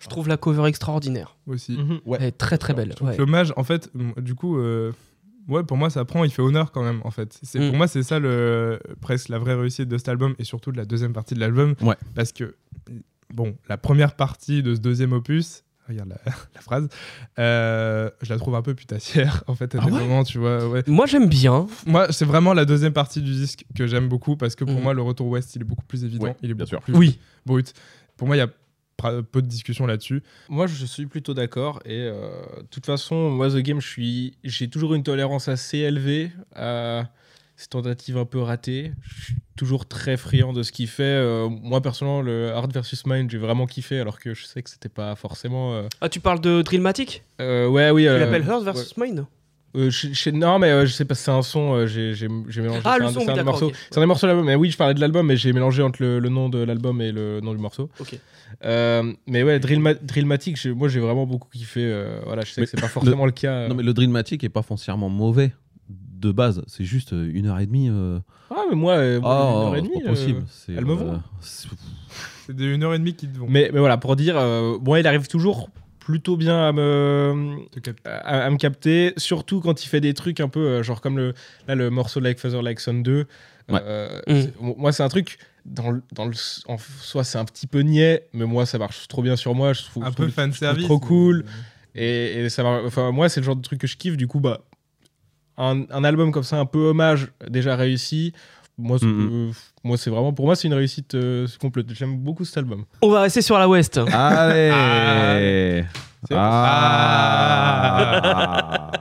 Je 0.00 0.08
trouve 0.08 0.28
la 0.28 0.36
cover 0.36 0.66
extraordinaire. 0.66 1.36
aussi. 1.46 1.78
Ouais. 2.04 2.18
Elle 2.20 2.26
est 2.28 2.32
très 2.38 2.58
très 2.58 2.74
belle. 2.74 2.94
Ouais. 3.00 3.16
L'hommage, 3.16 3.52
en 3.56 3.64
fait, 3.64 3.90
m- 3.94 4.12
du 4.18 4.34
coup, 4.34 4.58
euh, 4.58 4.92
ouais, 5.48 5.62
pour 5.64 5.76
moi, 5.78 5.88
ça 5.90 6.04
prend, 6.04 6.24
il 6.24 6.30
fait 6.30 6.42
honneur 6.42 6.72
quand 6.72 6.82
même, 6.82 7.00
en 7.04 7.10
fait. 7.10 7.38
C'est, 7.42 7.58
Mm. 7.58 7.68
Pour 7.68 7.76
moi, 7.78 7.88
c'est 7.88 8.02
ça 8.02 8.18
le, 8.18 8.78
presque 9.00 9.28
la 9.30 9.38
vraie 9.38 9.54
réussite 9.54 9.88
de 9.88 9.96
cet 9.96 10.08
album 10.08 10.34
et 10.38 10.44
surtout 10.44 10.72
de 10.72 10.76
la 10.76 10.84
deuxième 10.84 11.12
partie 11.14 11.34
de 11.34 11.40
l'album. 11.40 11.74
Ouais. 11.80 11.96
Parce 12.14 12.32
que 12.32 12.54
bon, 13.32 13.56
la 13.68 13.78
première 13.78 14.14
partie 14.16 14.62
de 14.62 14.74
ce 14.74 14.80
deuxième 14.80 15.12
opus, 15.12 15.63
regarde 15.88 16.08
la, 16.10 16.16
la 16.54 16.60
phrase, 16.60 16.88
euh, 17.38 18.10
je 18.22 18.32
la 18.32 18.38
trouve 18.38 18.54
un 18.54 18.62
peu 18.62 18.74
putassière 18.74 19.44
en 19.48 19.54
fait 19.54 19.74
à 19.74 19.78
Ah 19.80 19.84
des 19.86 19.92
ouais 19.92 19.98
moments, 19.98 20.24
tu 20.24 20.38
vois. 20.38 20.68
Ouais. 20.68 20.82
Moi, 20.86 21.06
j'aime 21.06 21.28
bien. 21.28 21.66
Moi, 21.86 22.10
c'est 22.12 22.24
vraiment 22.24 22.54
la 22.54 22.64
deuxième 22.64 22.92
partie 22.92 23.20
du 23.22 23.32
disque 23.32 23.64
que 23.76 23.86
j'aime 23.86 24.08
beaucoup 24.08 24.36
parce 24.36 24.54
que 24.54 24.64
pour 24.64 24.74
Mhm. 24.74 24.82
moi, 24.82 24.94
le 24.94 25.02
retour 25.02 25.28
West, 25.28 25.54
il 25.56 25.62
est 25.62 25.64
beaucoup 25.64 25.84
plus 25.84 26.04
évident, 26.04 26.24
Ouais, 26.26 26.36
il 26.42 26.50
est 26.50 26.54
bien 26.54 26.64
beaucoup 26.64 26.68
sûr. 26.70 26.80
plus 26.82 26.94
Oui. 26.94 27.18
brut. 27.46 27.72
Pour 28.16 28.26
moi, 28.26 28.36
il 28.36 28.40
y 28.40 28.42
a 28.42 28.48
peu 29.30 29.42
de 29.42 29.46
discussion 29.46 29.86
là-dessus. 29.86 30.22
Moi, 30.48 30.66
je 30.66 30.86
suis 30.86 31.04
plutôt 31.06 31.34
d'accord. 31.34 31.80
Et 31.84 31.98
euh, 32.00 32.30
de 32.62 32.66
toute 32.70 32.86
façon, 32.86 33.28
moi, 33.28 33.50
The 33.50 33.56
Game, 33.56 33.80
j'ai 33.80 34.68
toujours 34.70 34.94
une 34.94 35.02
tolérance 35.02 35.48
assez 35.48 35.78
élevée 35.78 36.30
à 36.54 37.10
ces 37.56 37.68
tentatives 37.68 38.16
un 38.18 38.24
peu 38.24 38.40
ratées. 38.40 38.92
Je 39.18 39.24
suis 39.24 39.34
toujours 39.56 39.86
très 39.86 40.16
friand 40.16 40.52
de 40.52 40.62
ce 40.62 40.72
qu'il 40.72 40.88
fait. 40.88 41.02
Euh, 41.04 41.48
moi, 41.48 41.80
personnellement, 41.80 42.22
le 42.22 42.50
Art 42.52 42.68
versus 42.68 43.06
Mind, 43.06 43.30
j'ai 43.30 43.38
vraiment 43.38 43.66
kiffé, 43.66 44.00
alors 44.00 44.18
que 44.18 44.34
je 44.34 44.44
sais 44.44 44.62
que 44.62 44.70
c'était 44.70 44.88
pas 44.88 45.14
forcément. 45.14 45.74
euh, 45.74 45.88
Ah, 46.00 46.08
tu 46.08 46.20
parles 46.20 46.40
de 46.40 46.62
Drillmatic? 46.62 47.22
euh, 47.40 47.68
ouais, 47.68 47.90
oui. 47.90 48.02
Tu 48.02 48.08
euh, 48.08 48.18
l'appelles 48.18 48.42
ouais. 48.48 48.64
versus 48.64 48.96
Mine 48.96 49.26
Euh, 49.76 49.90
je- 49.90 50.12
je- 50.12 50.30
non, 50.30 50.60
mais 50.60 50.70
euh, 50.70 50.86
je 50.86 50.92
sais 50.92 51.04
pas, 51.04 51.16
c'est 51.16 51.32
un 51.32 51.42
son, 51.42 51.74
euh, 51.74 51.86
j'ai 51.88 52.14
j'ai- 52.14 52.28
j'ai 52.48 52.60
mélangé. 52.62 52.82
Ah, 52.84 52.92
c'est 52.94 52.98
le 53.00 53.04
un- 53.06 53.08
son, 53.08 53.14
c'est 53.14 53.18
oui, 53.18 53.24
un 53.24 53.32
des 53.32 53.38
d'accord, 53.38 53.52
morceaux. 53.54 53.66
ok. 53.68 53.74
C'est 53.90 53.98
un 53.98 54.00
des 54.02 54.06
morceaux 54.06 54.26
de 54.26 54.30
l'album, 54.30 54.46
mais 54.46 54.54
oui, 54.54 54.70
je 54.70 54.76
parlais 54.76 54.94
de 54.94 55.00
l'album, 55.00 55.26
mais 55.26 55.36
j'ai 55.36 55.52
mélangé 55.52 55.82
entre 55.82 56.00
le, 56.00 56.20
le 56.20 56.28
nom 56.28 56.48
de 56.48 56.58
l'album 56.58 57.00
et 57.00 57.10
le 57.10 57.40
nom 57.40 57.52
du 57.54 57.58
morceau. 57.60 57.90
Ok. 57.98 58.16
Euh, 58.64 59.12
mais 59.26 59.42
ouais, 59.42 59.58
Drillma- 59.58 59.94
Drillmatic, 60.00 60.56
j'ai- 60.60 60.72
moi 60.72 60.86
j'ai 60.88 61.00
vraiment 61.00 61.26
beaucoup 61.26 61.48
kiffé. 61.52 61.80
euh, 61.84 62.20
voilà, 62.24 62.42
je 62.44 62.52
sais 62.52 62.60
Mais 62.60 62.66
que 62.66 62.70
c'est 62.70 62.80
pas 62.80 62.86
forcément 62.86 63.26
le, 63.26 63.32
cas. 63.32 63.50
euh. 63.52 63.68
Non, 63.68 63.74
mais 63.74 63.82
le 63.82 63.92
Dreammatic 63.92 64.44
est 64.44 64.48
pas 64.48 64.62
foncièrement 64.62 65.08
mauvais 65.08 65.52
de 66.24 66.32
base. 66.32 66.62
C'est 66.66 66.84
juste 66.84 67.12
euh, 67.12 67.30
une 67.32 67.46
heure 67.46 67.58
et 67.60 67.66
demie. 67.66 67.88
euh, 67.90 68.18
Ah, 68.50 68.62
mais 68.70 68.76
moi, 68.76 68.94
euh, 68.94 69.20
Ah, 69.24 69.52
une 69.54 69.66
heure 69.68 69.76
et 69.76 69.82
demie, 69.82 70.02
possible. 70.02 70.38
euh, 70.40 70.48
C'est, 70.48 70.72
elle 70.72 70.84
me 70.86 70.94
vaut. 70.94 71.12
c'est- 71.40 71.68
C'est 72.46 72.54
des 72.56 72.76
1h30 72.76 73.14
qui 73.16 73.28
te 73.28 73.38
vont. 73.38 73.46
Mais, 73.48 73.70
mais 73.72 73.78
voilà, 73.80 73.96
pour 73.96 74.16
dire, 74.16 74.36
euh, 74.36 74.78
moi, 74.84 75.00
il 75.00 75.06
arrive 75.06 75.26
toujours 75.28 75.70
plutôt 75.98 76.36
bien 76.36 76.68
à 76.68 76.72
me, 76.72 77.56
à, 78.04 78.44
à 78.44 78.50
me 78.50 78.56
capter, 78.58 79.14
surtout 79.16 79.60
quand 79.60 79.82
il 79.82 79.88
fait 79.88 80.02
des 80.02 80.12
trucs 80.12 80.40
un 80.40 80.48
peu, 80.48 80.82
genre 80.82 81.00
comme 81.00 81.16
le, 81.16 81.32
là, 81.66 81.74
le 81.74 81.88
morceau 81.88 82.20
Like 82.20 82.38
Father, 82.38 82.60
Like 82.60 82.80
Son 82.80 82.94
2. 82.94 83.26
Ouais. 83.70 83.80
Euh, 83.82 84.20
Mm. 84.28 84.40
c'est- 84.42 84.52
moi, 84.60 84.92
c'est 84.92 85.02
un 85.02 85.08
truc, 85.08 85.38
dans 85.64 85.90
le, 85.90 86.02
dans 86.12 86.26
le, 86.26 86.34
en 86.68 86.76
soi, 87.00 87.24
c'est 87.24 87.38
un 87.38 87.46
petit 87.46 87.66
peu 87.66 87.80
niais, 87.80 88.26
mais 88.34 88.44
moi, 88.44 88.66
ça 88.66 88.76
marche 88.76 89.08
trop 89.08 89.22
bien 89.22 89.36
sur 89.36 89.54
moi. 89.54 89.72
Je 89.72 89.82
trouve, 89.84 90.04
Un 90.04 90.10
je 90.10 90.14
peu 90.16 90.24
trouve- 90.24 90.34
fan 90.34 90.52
je 90.52 90.58
service. 90.58 90.84
trop 90.84 90.98
cool. 90.98 91.46
Et, 91.94 92.40
et 92.44 92.48
ça 92.50 92.62
enfin, 92.84 93.10
moi, 93.12 93.30
c'est 93.30 93.40
le 93.40 93.46
genre 93.46 93.56
de 93.56 93.62
truc 93.62 93.80
que 93.80 93.86
je 93.86 93.96
kiffe. 93.96 94.18
Du 94.18 94.26
coup, 94.26 94.40
bah, 94.40 94.60
un, 95.58 95.82
un 95.90 96.04
album 96.04 96.32
comme 96.32 96.42
ça, 96.42 96.58
un 96.58 96.66
peu 96.66 96.78
hommage, 96.88 97.28
déjà 97.48 97.76
réussi. 97.76 98.32
Moi, 98.76 98.98
c'est- 98.98 99.06
c'est 99.96 100.10
vraiment, 100.10 100.32
pour 100.32 100.46
moi, 100.46 100.56
c'est 100.56 100.66
une 100.66 100.74
réussite 100.74 101.14
euh, 101.14 101.46
complète. 101.60 101.86
J'aime 101.94 102.16
beaucoup 102.16 102.44
cet 102.44 102.56
album. 102.58 102.84
On 103.02 103.08
va 103.10 103.20
rester 103.20 103.40
sur 103.40 103.56
la 103.58 103.68
West. 103.68 103.98
Allez 103.98 104.70
C'est- 104.70 105.86
Ah. 106.32 108.04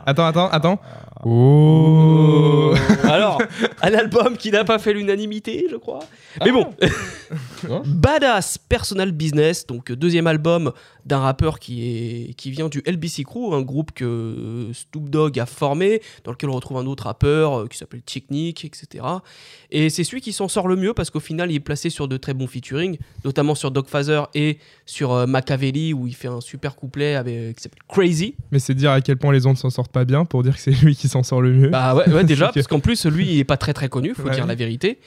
Attends, 0.06 0.26
attends, 0.26 0.50
attends. 0.50 0.80
Oh 1.26 2.74
Alors, 3.04 3.42
un 3.82 3.94
album 3.94 4.36
qui 4.38 4.52
n'a 4.52 4.66
pas 4.66 4.78
fait 4.78 4.94
l'unanimité, 4.94 5.68
je 5.70 5.78
crois. 5.78 6.00
Mais 6.44 6.52
bon, 6.52 6.74
Badass 7.86 8.58
Personal 8.58 9.12
Business, 9.12 9.66
donc 9.66 9.92
deuxième 9.92 10.28
album 10.28 10.74
d'un 11.06 11.20
rappeur 11.20 11.60
qui, 11.60 11.84
est, 11.86 12.34
qui 12.34 12.52
vient 12.52 12.70
du 12.70 12.82
LBC 12.86 13.24
Crew, 13.24 13.54
un 13.54 13.62
groupe 13.62 13.92
que 13.92 14.70
Snoop 14.74 15.10
Dogg 15.10 15.40
a 15.40 15.46
formé, 15.46 16.02
dans 16.24 16.32
lequel 16.32 16.50
on 16.50 16.54
retrouve 16.54 16.78
un 16.78 16.86
autre 16.86 17.04
rappeur 17.04 17.60
euh, 17.60 17.68
qui 17.68 17.78
s'appelle 17.78 18.02
Technique, 18.02 18.66
etc. 18.66 19.06
Et 19.70 19.90
c'est 19.90 20.04
celui 20.04 20.22
qui 20.22 20.34
s'en 20.34 20.48
sort 20.48 20.68
le 20.68 20.76
mieux 20.76 20.94
parce 20.94 21.10
qu'au 21.10 21.20
final, 21.20 21.52
il 21.52 21.56
est 21.56 21.60
placé 21.60 21.90
sur 21.90 22.08
de 22.08 22.18
très 22.18 22.34
bons 22.34 22.48
featuring, 22.48 22.98
notamment 23.24 23.56
sur 23.56 23.72
Dogfather 23.72 24.24
et 24.34 24.58
sur 24.86 25.14
euh, 25.14 25.26
Machiavelli, 25.26 25.94
où 25.94 26.08
il 26.08 26.16
fait 26.16 26.28
un 26.28 26.42
super 26.42 26.76
couplet 26.76 27.13
avec, 27.16 27.56
qui 27.58 27.64
s'appelle 27.64 27.82
Crazy. 27.88 28.36
Mais 28.52 28.60
c'est 28.60 28.74
dire 28.74 28.92
à 28.92 29.02
quel 29.02 29.18
point 29.18 29.32
les 29.34 29.46
ondes 29.46 29.58
s'en 29.58 29.70
sortent 29.70 29.92
pas 29.92 30.06
bien 30.06 30.26
pour 30.26 30.44
dire 30.44 30.56
que 30.56 30.62
c'est 30.62 30.72
lui 30.72 30.96
qui 30.96 31.08
s'en 31.08 31.24
sort 31.24 31.42
le 31.42 31.52
mieux. 31.54 31.70
Bah 31.70 31.96
ouais, 31.96 32.10
ouais, 32.10 32.24
déjà, 32.24 32.52
parce 32.54 32.68
qu'en 32.68 32.80
plus, 32.80 33.06
lui, 33.06 33.34
il 33.34 33.40
est 33.40 33.44
pas 33.44 33.58
très 33.58 33.74
très 33.74 33.90
connu, 33.90 34.14
faut 34.16 34.24
Ouais, 34.24 34.32
dire 34.32 34.46
la 34.46 34.56
vérité. 34.56 35.00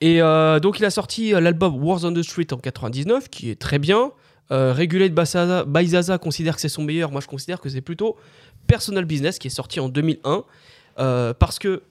Et 0.00 0.22
euh, 0.22 0.60
donc, 0.60 0.78
il 0.78 0.84
a 0.84 0.90
sorti 0.90 1.34
euh, 1.34 1.40
l'album 1.40 1.82
Wars 1.82 2.04
on 2.04 2.12
the 2.12 2.22
Street 2.22 2.46
en 2.52 2.56
99, 2.58 3.28
qui 3.28 3.50
est 3.50 3.58
très 3.58 3.78
bien. 3.78 4.12
Euh, 4.50 4.72
Regulate 4.72 5.12
by 5.12 5.22
Zaza- 5.24 5.64
by 5.66 5.86
Zaza 5.86 6.18
considère 6.18 6.54
que 6.54 6.60
c'est 6.60 6.68
son 6.68 6.82
meilleur. 6.82 7.10
Moi, 7.10 7.20
je 7.20 7.26
considère 7.26 7.60
que 7.60 7.68
c'est 7.68 7.80
plutôt 7.80 8.16
Personal 8.66 9.04
Business, 9.04 9.38
qui 9.38 9.46
est 9.48 9.50
sorti 9.50 9.80
en 9.80 9.88
2001. 9.88 10.44
euh, 10.98 11.32
parce 11.34 11.58
que, 11.58 11.82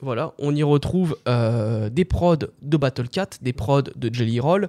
voilà, 0.00 0.32
on 0.38 0.54
y 0.54 0.62
retrouve 0.64 1.16
euh, 1.28 1.88
des 1.88 2.04
prods 2.04 2.36
de 2.62 2.76
Battle 2.76 3.08
Cat, 3.08 3.28
des 3.40 3.52
prods 3.52 3.82
de 3.94 4.12
Jelly 4.12 4.40
Roll. 4.40 4.68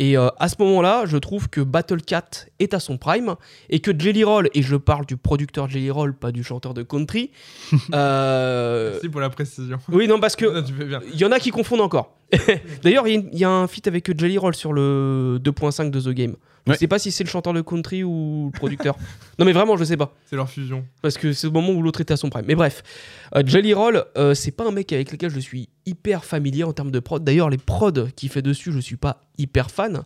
Et 0.00 0.16
euh, 0.16 0.28
à 0.38 0.48
ce 0.48 0.54
moment-là, 0.60 1.04
je 1.04 1.18
trouve 1.18 1.50
que 1.50 1.60
Battle 1.60 2.00
Cat 2.00 2.46
est 2.58 2.72
à 2.72 2.80
son 2.80 2.96
prime 2.96 3.34
et 3.68 3.80
que 3.80 3.90
Jelly 3.96 4.24
Roll, 4.24 4.48
et 4.54 4.62
je 4.62 4.76
parle 4.76 5.04
du 5.04 5.18
producteur 5.18 5.68
Jelly 5.68 5.90
Roll, 5.90 6.14
pas 6.14 6.32
du 6.32 6.42
chanteur 6.42 6.72
de 6.72 6.82
country. 6.82 7.30
euh, 7.94 8.92
Merci 8.92 9.10
pour 9.10 9.20
la 9.20 9.28
précision. 9.28 9.78
oui, 9.90 10.08
non, 10.08 10.18
parce 10.18 10.36
que 10.36 10.46
Non, 10.46 10.62
tu 10.66 10.72
fais 10.72 10.86
bien. 10.86 11.00
il 11.12 11.20
y 11.20 11.24
en 11.26 11.32
a 11.32 11.38
qui 11.38 11.50
confondent 11.50 11.82
encore. 11.82 12.16
D'ailleurs, 12.82 13.06
il 13.08 13.28
y 13.34 13.40
y, 13.40 13.44
a 13.44 13.50
un 13.50 13.66
feat 13.66 13.88
avec 13.88 14.18
Jelly 14.18 14.38
Roll 14.38 14.54
sur 14.54 14.72
le 14.72 15.38
2.5 15.44 15.90
de 15.90 16.00
The 16.00 16.14
Game. 16.14 16.36
Je 16.66 16.72
Ouais. 16.72 16.76
sais 16.78 16.86
pas 16.88 16.98
si 16.98 17.10
c'est 17.10 17.24
le 17.24 17.28
chanteur 17.30 17.52
de 17.52 17.60
country 17.62 18.04
ou 18.04 18.50
le 18.52 18.58
producteur. 18.58 18.96
non, 19.38 19.44
mais 19.44 19.52
vraiment, 19.52 19.76
je 19.76 19.84
sais 19.84 19.96
pas. 19.96 20.14
C'est 20.26 20.36
leur 20.36 20.48
fusion. 20.48 20.84
Parce 21.02 21.16
que 21.16 21.32
c'est 21.32 21.46
le 21.46 21.52
moment 21.52 21.70
où 21.70 21.82
l'autre 21.82 22.00
était 22.00 22.12
à 22.12 22.16
son 22.16 22.28
prime. 22.30 22.44
Mais 22.46 22.54
bref, 22.54 22.82
euh, 23.34 23.42
Jelly 23.44 23.72
Roll, 23.74 24.04
euh, 24.16 24.34
c'est 24.34 24.50
pas 24.50 24.66
un 24.68 24.70
mec 24.70 24.92
avec 24.92 25.10
lequel 25.12 25.30
je 25.30 25.40
suis 25.40 25.68
hyper 25.86 26.24
familier 26.24 26.64
en 26.64 26.72
termes 26.72 26.90
de 26.90 27.00
prod. 27.00 27.24
D'ailleurs, 27.24 27.48
les 27.50 27.58
prods 27.58 28.08
qu'il 28.14 28.28
fait 28.28 28.42
dessus, 28.42 28.72
je 28.72 28.78
suis 28.80 28.96
pas 28.96 29.20
hyper 29.38 29.70
fan. 29.70 30.02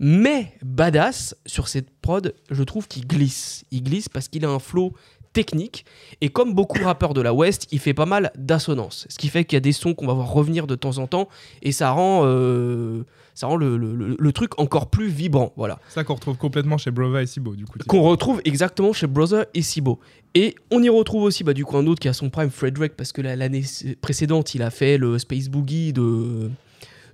Mais 0.00 0.52
Badass, 0.64 1.36
sur 1.46 1.68
cette 1.68 1.88
prod, 2.00 2.34
je 2.50 2.62
trouve 2.64 2.88
qu'il 2.88 3.06
glisse. 3.06 3.64
Il 3.70 3.84
glisse 3.84 4.08
parce 4.08 4.28
qu'il 4.28 4.44
a 4.44 4.48
un 4.50 4.58
flow 4.58 4.92
technique. 5.34 5.84
Et 6.22 6.30
comme 6.30 6.54
beaucoup 6.54 6.78
de 6.78 6.84
rappeurs 6.84 7.12
de 7.12 7.20
la 7.20 7.34
West, 7.34 7.66
il 7.72 7.78
fait 7.78 7.92
pas 7.92 8.06
mal 8.06 8.32
d'assonances. 8.38 9.06
Ce 9.10 9.18
qui 9.18 9.28
fait 9.28 9.44
qu'il 9.44 9.56
y 9.56 9.58
a 9.58 9.60
des 9.60 9.72
sons 9.72 9.92
qu'on 9.92 10.06
va 10.06 10.14
voir 10.14 10.32
revenir 10.32 10.66
de 10.66 10.74
temps 10.76 10.96
en 10.96 11.06
temps. 11.06 11.28
Et 11.60 11.72
ça 11.72 11.90
rend, 11.90 12.22
euh, 12.24 13.02
ça 13.34 13.46
rend 13.48 13.56
le, 13.56 13.76
le- 13.76 13.94
le- 13.94 14.16
le 14.18 14.32
truc 14.32 14.58
encore 14.58 14.88
plus 14.88 15.08
vibrant. 15.08 15.52
Voilà 15.56 15.78
Ça 15.90 16.04
qu'on 16.04 16.14
retrouve 16.14 16.38
complètement 16.38 16.78
chez 16.78 16.90
Brova 16.90 17.20
et 17.22 17.26
Sibo, 17.26 17.54
du 17.54 17.66
coup. 17.66 17.78
qu'on 17.86 18.02
retrouve 18.02 18.40
exactement 18.46 18.94
chez 18.94 19.06
Brother 19.06 19.44
et 19.52 19.60
Sibo. 19.60 19.98
Et 20.34 20.54
on 20.70 20.82
y 20.82 20.88
retrouve 20.88 21.24
aussi 21.24 21.44
bah, 21.44 21.52
du 21.52 21.64
coup 21.64 21.76
un 21.76 21.86
autre 21.86 22.00
qui 22.00 22.08
a 22.08 22.12
son 22.12 22.30
prime, 22.30 22.50
Frederick, 22.50 22.94
parce 22.96 23.12
que 23.12 23.20
la- 23.20 23.36
l'année 23.36 23.62
précédente, 24.00 24.54
il 24.54 24.62
a 24.62 24.70
fait 24.70 24.96
le 24.96 25.18
Space 25.18 25.48
Boogie 25.48 25.92
de 25.92 26.50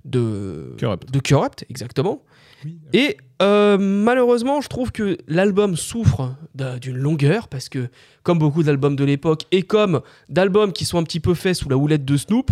de 0.05 0.75
Corrupt. 0.79 1.11
de 1.11 1.19
Corrupt, 1.19 1.65
exactement. 1.69 2.23
Oui. 2.63 2.77
Et 2.93 3.17
euh, 3.41 3.77
malheureusement, 3.79 4.61
je 4.61 4.67
trouve 4.67 4.91
que 4.91 5.17
l'album 5.27 5.75
souffre 5.75 6.35
d'un- 6.53 6.77
d'une 6.77 6.97
longueur 6.97 7.47
parce 7.47 7.69
que, 7.69 7.89
comme 8.23 8.37
beaucoup 8.37 8.61
d'albums 8.61 8.95
de 8.95 9.03
l'époque 9.03 9.43
et 9.51 9.63
comme 9.63 10.01
d'albums 10.29 10.71
qui 10.71 10.85
sont 10.85 10.99
un 10.99 11.03
petit 11.03 11.19
peu 11.19 11.33
faits 11.33 11.55
sous 11.55 11.69
la 11.69 11.77
houlette 11.77 12.05
de 12.05 12.17
Snoop, 12.17 12.51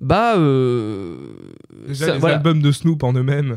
bah 0.00 0.36
euh, 0.36 1.16
Déjà, 1.88 2.06
ça- 2.06 2.12
les 2.14 2.18
voilà. 2.18 2.36
albums 2.36 2.60
de 2.60 2.70
Snoop 2.72 3.02
en 3.04 3.12
eux-mêmes. 3.14 3.56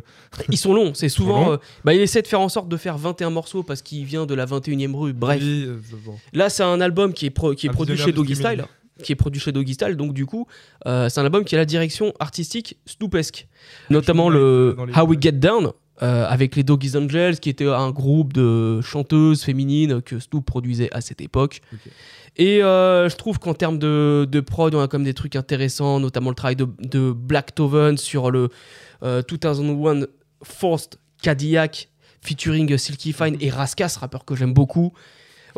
ils 0.50 0.58
sont 0.58 0.74
longs. 0.74 0.94
C'est 0.94 1.10
souvent, 1.10 1.54
euh, 1.54 1.58
bah, 1.84 1.94
il 1.94 2.02
essaie 2.02 2.22
de 2.22 2.28
faire 2.28 2.40
en 2.42 2.50
sorte 2.50 2.70
de 2.70 2.78
faire 2.78 2.98
21 2.98 3.30
morceaux 3.32 3.64
parce 3.64 3.82
qu'il 3.82 4.06
vient 4.06 4.26
de 4.26 4.34
la 4.36 4.46
21e 4.46 4.96
rue. 4.96 5.14
Bref, 5.14 5.42
Oui, 5.42 5.66
euh, 5.68 5.80
c'est 5.90 6.04
bon. 6.04 6.16
Là, 6.34 6.50
c'est 6.50 6.64
un 6.64 6.80
album 6.82 7.14
qui 7.14 7.26
est, 7.26 7.30
pro- 7.32 7.56
qui 7.56 7.66
est 7.68 7.70
Un 7.72 7.74
produit 7.74 7.98
chez 7.98 8.12
Doggy. 8.12 8.36
Style. 8.36 8.66
Qui 9.04 9.14
est 9.14 9.16
produit 9.16 9.40
chez 9.40 9.52
Doggy 9.52 9.74
Style, 9.74 9.96
donc 9.96 10.14
du 10.14 10.26
coup, 10.26 10.48
euh, 10.86 11.10
c'est 11.10 11.20
un 11.20 11.26
album 11.26 11.46
qui 11.46 11.56
a 11.56 11.58
la 11.58 11.66
direction 11.66 12.14
artistique 12.20 12.78
Snoopesque. 12.86 13.48
Notamment 13.90 14.30
le 14.30 14.76
How 14.96 15.06
We 15.08 15.18
Get 15.22 15.34
Down, 15.34 15.72
euh, 16.02 16.26
avec 16.30 16.56
les 16.56 16.64
Doggy's 16.64 16.96
Angels, 16.96 17.40
qui 17.40 17.50
était 17.50 17.68
un 17.68 17.92
groupe 17.92 18.32
de 18.32 18.80
chanteuses 18.80 19.44
féminines 19.44 20.02
que 20.02 20.20
Snoop 20.20 20.46
produisait 20.46 20.88
à 20.94 21.02
cette 21.02 21.20
époque. 21.20 21.60
Et 22.38 22.64
euh, 22.64 23.10
je 23.10 23.16
trouve 23.18 23.38
qu'en 23.38 23.54
termes 23.54 23.78
de, 23.78 24.26
de 24.30 24.40
prod, 24.40 24.74
on 24.74 24.80
a 24.80 24.88
comme 24.88 25.04
des 25.04 25.14
trucs 25.14 25.36
intéressants, 25.36 26.00
notamment 26.00 26.30
le 26.30 26.38
travail 26.38 26.56
de, 26.56 26.70
de 26.80 27.12
Black 27.12 27.54
Toven 27.54 27.98
sur 27.98 28.32
le 28.32 28.48
euh, 29.04 29.22
2001 29.30 30.06
Forced 30.42 30.96
Cadillac 31.22 31.90
featuring 32.22 32.78
Silky 32.78 33.12
Fine 33.12 33.36
et 33.42 33.50
Raskas, 33.50 33.98
rappeur 34.00 34.24
que 34.24 34.38
j'aime 34.38 34.54
beaucoup. 34.54 34.94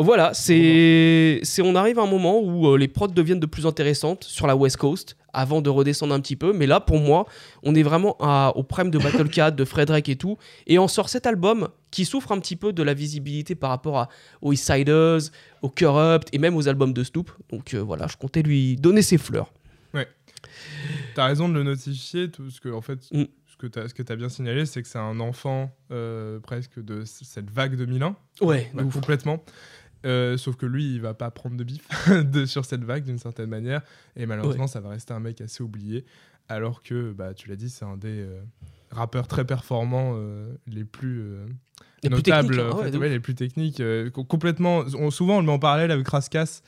Voilà, 0.02 0.34
c'est, 0.34 1.40
c'est 1.44 1.62
on 1.62 1.76
arrive 1.76 2.00
à 2.00 2.04
un 2.04 2.08
moment 2.08 2.40
où 2.40 2.68
euh, 2.68 2.78
les 2.78 2.88
prods 2.88 3.08
deviennent 3.08 3.40
de 3.40 3.46
plus 3.46 3.66
intéressantes 3.66 4.24
sur 4.24 4.48
la 4.48 4.56
West 4.56 4.78
Coast 4.78 5.16
avant 5.34 5.62
de 5.62 5.70
redescendre 5.70 6.14
un 6.14 6.20
petit 6.20 6.36
peu. 6.36 6.52
Mais 6.54 6.68
là, 6.68 6.80
pour 6.80 7.00
moi, 7.00 7.26
on 7.64 7.74
est 7.76 7.84
vraiment 7.84 8.18
à- 8.20 8.52
au 8.56 8.64
prime 8.64 8.92
de 8.92 8.98
Battle 8.98 9.30
Cat, 9.30 9.52
de 9.52 9.66
Frederick 9.66 10.10
et 10.10 10.16
tout. 10.18 10.38
Et 10.68 10.78
on 10.80 10.88
sort 10.88 11.10
cet 11.10 11.26
album 11.26 11.70
qui 11.90 12.06
souffre 12.06 12.32
un 12.32 12.40
petit 12.40 12.56
peu 12.56 12.74
de 12.74 12.84
la 12.84 12.94
visibilité 12.94 13.56
par 13.56 13.70
rapport 13.70 13.98
à, 13.98 14.10
aux 14.42 14.52
East 14.54 14.66
Siders, 14.72 15.32
aux 15.62 15.70
Corrupt 15.70 16.28
et 16.34 16.38
même 16.38 16.56
aux 16.56 16.68
albums 16.68 16.94
de 16.94 17.04
Snoop. 17.04 17.32
Donc 17.52 17.74
euh, 17.74 17.80
voilà, 17.80 18.08
je 18.08 18.18
comptais 18.18 18.42
lui 18.42 18.76
donner 18.76 19.02
ses 19.02 19.18
fleurs. 19.18 19.52
T'as 21.16 21.26
raison 21.28 21.50
de 21.50 21.54
le 21.54 21.64
notifier, 21.64 22.30
tout 22.32 22.50
ce 22.50 22.60
que, 22.62 22.70
en 22.70 22.82
fait, 22.82 23.00
Mm. 23.12 23.24
ce 23.46 23.56
que 23.58 23.68
que 23.68 24.02
t'as 24.04 24.16
bien 24.16 24.30
signalé, 24.30 24.66
c'est 24.66 24.82
que 24.82 24.88
c'est 24.88 24.98
un 24.98 25.20
enfant 25.20 25.70
euh, 25.92 26.40
presque 26.40 26.84
de 26.84 27.04
cette 27.06 27.50
vague 27.52 27.76
2001, 27.76 28.16
Ouais, 28.42 28.72
Ouais, 28.74 28.84
complètement. 28.92 29.44
Euh, 30.06 30.36
sauf 30.38 30.56
que 30.56 30.66
lui, 30.66 30.96
il 30.96 31.02
va 31.02 31.14
pas 31.14 31.30
prendre 31.32 31.56
de 31.58 31.64
bif 31.64 31.82
de, 32.10 32.46
sur 32.46 32.66
cette 32.66 32.84
vague 32.84 33.04
d'une 33.04 33.20
certaine 33.20 33.50
manière, 33.50 33.82
et 34.16 34.26
malheureusement, 34.26 34.68
ça 34.68 34.80
va 34.80 34.90
rester 34.90 35.14
un 35.14 35.20
mec 35.20 35.42
assez 35.42 35.62
oublié. 35.64 36.06
Alors 36.50 36.82
que, 36.84 37.12
bah, 37.14 37.34
tu 37.34 37.48
l'as 37.50 37.56
dit, 37.56 37.70
c'est 37.70 37.86
un 37.86 37.98
des, 37.98 38.22
euh, 38.22 38.42
rappeurs 38.90 39.28
très 39.28 39.46
performants 39.46 40.14
euh, 40.16 40.54
les 40.68 40.84
plus 40.86 41.24
Les 42.04 42.10
plus 42.10 42.18
notables, 42.18 42.48
techniques, 42.50 42.60
hein, 42.66 42.72
en 42.74 42.78
ouais, 42.80 42.84
fait, 42.86 42.92
de 42.92 42.98
ouais, 42.98 43.10
les 43.10 43.20
plus 43.20 43.36
techniques, 43.36 43.82
co- 44.14 44.24
complètement. 44.26 44.84
on- 44.98 45.12
souvent, 45.12 45.38
on 45.38 45.40
le 45.42 45.46
met 45.46 45.52
en 45.54 45.60
parallèle 45.60 45.92
avec 45.92 46.08
Raskas 46.08 46.62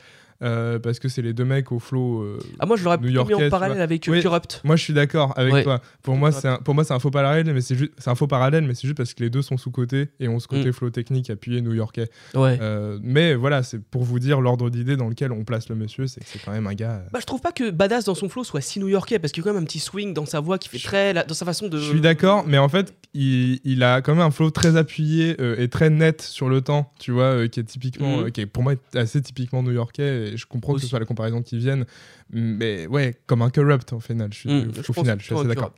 euh, 0.43 0.77
parce 0.79 0.99
que 0.99 1.07
c'est 1.09 1.21
les 1.21 1.33
deux 1.33 1.45
mecs 1.45 1.71
au 1.71 1.79
flow. 1.79 2.21
euh, 2.21 2.39
Ah, 2.59 2.65
moi, 2.65 2.77
je 2.77 2.83
l'aurais 2.83 2.97
mis 2.99 3.17
en 3.17 3.49
parallèle 3.49 3.81
avec 3.81 4.07
euh, 4.07 4.11
Oui. 4.11 4.21
Corrupt. 4.23 4.61
Moi, 4.63 4.75
je 4.75 4.83
suis 4.83 4.93
d'accord 4.93 5.33
avec 5.37 5.53
Ouais. 5.53 5.63
toi. 5.63 5.81
Pour 6.01 6.15
moi, 6.15 6.31
c'est 6.31 6.47
un, 6.47 6.57
pour 6.57 6.75
moi, 6.75 6.83
c'est 6.83 6.93
un 6.93 6.99
faux 6.99 7.11
parallèle, 7.11 7.51
mais 7.53 7.61
c'est 7.61 7.75
juste, 7.75 7.91
c'est 7.97 8.09
un 8.09 8.15
faux 8.15 8.27
parallèle, 8.27 8.65
mais 8.65 8.73
c'est 8.75 8.87
juste 8.87 8.97
parce 8.97 9.13
que 9.13 9.23
les 9.23 9.29
deux 9.29 9.41
sont 9.41 9.57
sous 9.57 9.71
côté 9.71 10.09
et 10.19 10.27
ont 10.27 10.39
ce 10.39 10.47
côté 10.47 10.69
Mm. 10.69 10.73
flow 10.73 10.89
technique 10.89 11.29
appuyé 11.29 11.61
new-yorkais. 11.61 12.09
Ouais. 12.35 12.57
Euh, 12.61 12.99
mais 13.01 13.33
voilà, 13.35 13.63
c'est 13.63 13.81
pour 13.81 14.03
vous 14.03 14.19
dire 14.19 14.41
l'ordre 14.41 14.69
d'idée 14.69 14.97
dans 14.97 15.07
lequel 15.09 15.31
on 15.31 15.43
place 15.43 15.69
le 15.69 15.75
monsieur, 15.75 16.07
c'est 16.07 16.19
que 16.21 16.27
c'est 16.27 16.39
quand 16.43 16.51
même 16.51 16.67
un 16.67 16.73
gars. 16.73 17.03
Bah, 17.11 17.19
je 17.21 17.25
trouve 17.25 17.41
pas 17.41 17.51
que 17.51 17.71
Badass 17.71 18.05
dans 18.05 18.15
son 18.15 18.29
flow 18.29 18.43
soit 18.43 18.61
si 18.61 18.79
new-yorkais 18.79 19.19
parce 19.19 19.31
qu'il 19.31 19.43
y 19.43 19.47
a 19.47 19.49
quand 19.49 19.53
même 19.55 19.63
un 19.63 19.65
petit 19.65 19.79
swing 19.79 20.13
dans 20.13 20.25
sa 20.25 20.39
voix 20.39 20.57
qui 20.57 20.69
fait 20.69 20.79
très. 20.79 21.13
la- 21.13 21.23
dans 21.23 21.33
sa 21.33 21.45
façon 21.45 21.67
de. 21.67 21.77
Je 21.77 21.89
suis 21.89 22.01
d'accord, 22.01 22.43
mais 22.47 22.57
en 22.57 22.69
fait, 22.69 22.93
il, 23.13 23.59
il 23.63 23.83
a 23.83 24.01
quand 24.01 24.13
même 24.15 24.25
un 24.25 24.31
flow 24.31 24.49
très 24.49 24.75
appuyé 24.75 25.35
euh, 25.39 25.55
et 25.59 25.69
très 25.69 25.89
net 25.89 26.21
sur 26.21 26.49
le 26.49 26.61
temps, 26.61 26.91
tu 26.99 27.11
vois, 27.11 27.23
euh, 27.25 27.47
qui 27.47 27.59
est 27.59 27.63
typiquement, 27.63 28.17
Mhm. 28.17 28.25
euh, 28.25 28.29
qui 28.29 28.41
est 28.41 28.45
pour 28.45 28.63
moi 28.63 28.73
assez 28.95 29.21
typiquement 29.21 29.61
new-yorkais. 29.63 30.31
Et 30.33 30.37
je 30.37 30.45
comprends 30.47 30.73
que 30.73 30.81
ce 30.81 30.87
soit 30.87 30.99
les 30.99 31.05
comparaisons 31.05 31.41
qui 31.41 31.57
viennent, 31.57 31.85
mais 32.31 32.87
ouais, 32.87 33.15
comme 33.27 33.41
un 33.43 33.49
corrupt 33.49 33.93
au 33.93 33.99
final. 33.99 34.29
Je 34.33 34.39
suis, 34.39 34.49
au 34.49 34.73
je 34.73 34.91
final, 34.93 35.19
je 35.19 35.25
suis 35.25 35.35
plutôt 35.35 35.39
assez 35.41 35.47
d'accord. 35.47 35.73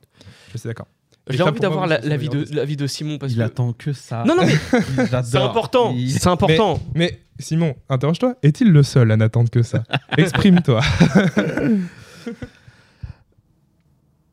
Je 0.54 0.58
suis 0.58 0.68
d'accord. 0.68 0.88
J'ai 1.28 1.42
envie 1.42 1.60
d'avoir 1.60 1.88
la- 1.88 1.98
de, 2.00 2.88
Simon 2.88 3.18
parce 3.18 3.34
Il 3.34 3.40
que. 3.40 3.44
attend 3.44 3.74
que 3.74 3.94
ça. 3.94 4.24
Non, 4.28 4.36
non, 4.36 4.44
mais 4.46 4.54
c'est 5.24 5.38
important. 5.38 5.92
Il- 5.98 6.12
C'est 6.12 6.28
important. 6.28 6.80
Mais 6.94 7.20
Simon, 7.40 7.76
interroge-toi, 7.90 8.36
est-il 8.44 8.72
le 8.72 8.84
seul 8.84 9.10
à 9.12 9.18
n'attendre 9.18 9.50
que 9.50 9.64
ça? 9.64 9.84
Exprime-toi. 10.18 10.82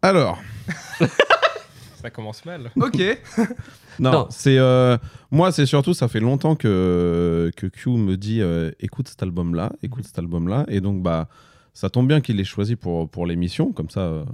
Alors, 0.03 0.39
Ça 2.03 2.11
commence 2.11 2.45
mal. 2.45 2.71
ok. 2.77 3.01
non, 4.01 4.13
Non. 4.13 4.27
c'est 4.31 4.59
euh, 4.59 4.99
moi, 5.31 5.53
c'est 5.53 5.67
surtout 5.67 5.95
ça 5.95 6.09
fait 6.09 6.21
longtemps 6.21 6.57
que 6.57 7.51
que 7.57 7.67
Q 7.67 7.91
me 7.91 8.17
dit 8.17 8.41
euh, 8.43 8.71
écoute 8.81 9.09
cet 9.09 9.23
album-là, 9.23 9.73
écoute 9.83 10.05
cet 10.05 10.19
album-là, 10.19 10.65
et 10.69 10.81
donc 10.81 11.03
bah 11.03 11.29
ça 11.75 11.89
tombe 11.89 12.09
bien 12.09 12.21
qu'il 12.21 12.37
l'ait 12.37 12.45
choisi 12.45 12.77
pour 12.77 13.09
pour 13.09 13.25
l'émission, 13.27 13.73
comme 13.73 13.89
ça 13.89 14.01
euh, 14.01 14.25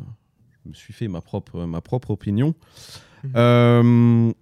je 0.64 0.70
me 0.70 0.74
suis 0.74 0.92
fait 0.94 1.08
ma 1.08 1.20
propre 1.20 1.64
ma 1.66 1.80
propre 1.80 2.10
opinion. 2.10 2.54
Mhm. 3.24 3.32
Euh, 3.36 4.32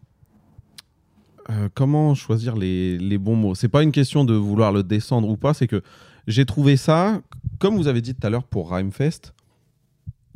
euh, 1.51 1.69
comment 1.75 2.15
choisir 2.15 2.57
les, 2.57 2.99
les 2.99 3.19
bons 3.19 3.37
mots? 3.37 3.55
C'est 3.55 3.69
pas 3.69 3.83
une 3.83 3.93
question 3.93 4.25
de 4.25 4.35
vouloir 4.35 4.73
le 4.73 4.83
descendre 4.83 5.29
ou 5.29 5.37
pas, 5.37 5.55
c'est 5.55 5.67
que 5.69 5.83
j'ai 6.27 6.45
trouvé 6.45 6.77
ça, 6.77 7.21
comme 7.61 7.77
vous 7.77 7.87
avez 7.87 8.01
dit 8.01 8.15
tout 8.15 8.27
à 8.27 8.31
l'heure 8.31 8.43
pour 8.45 8.71
Rhymefest, 8.73 9.33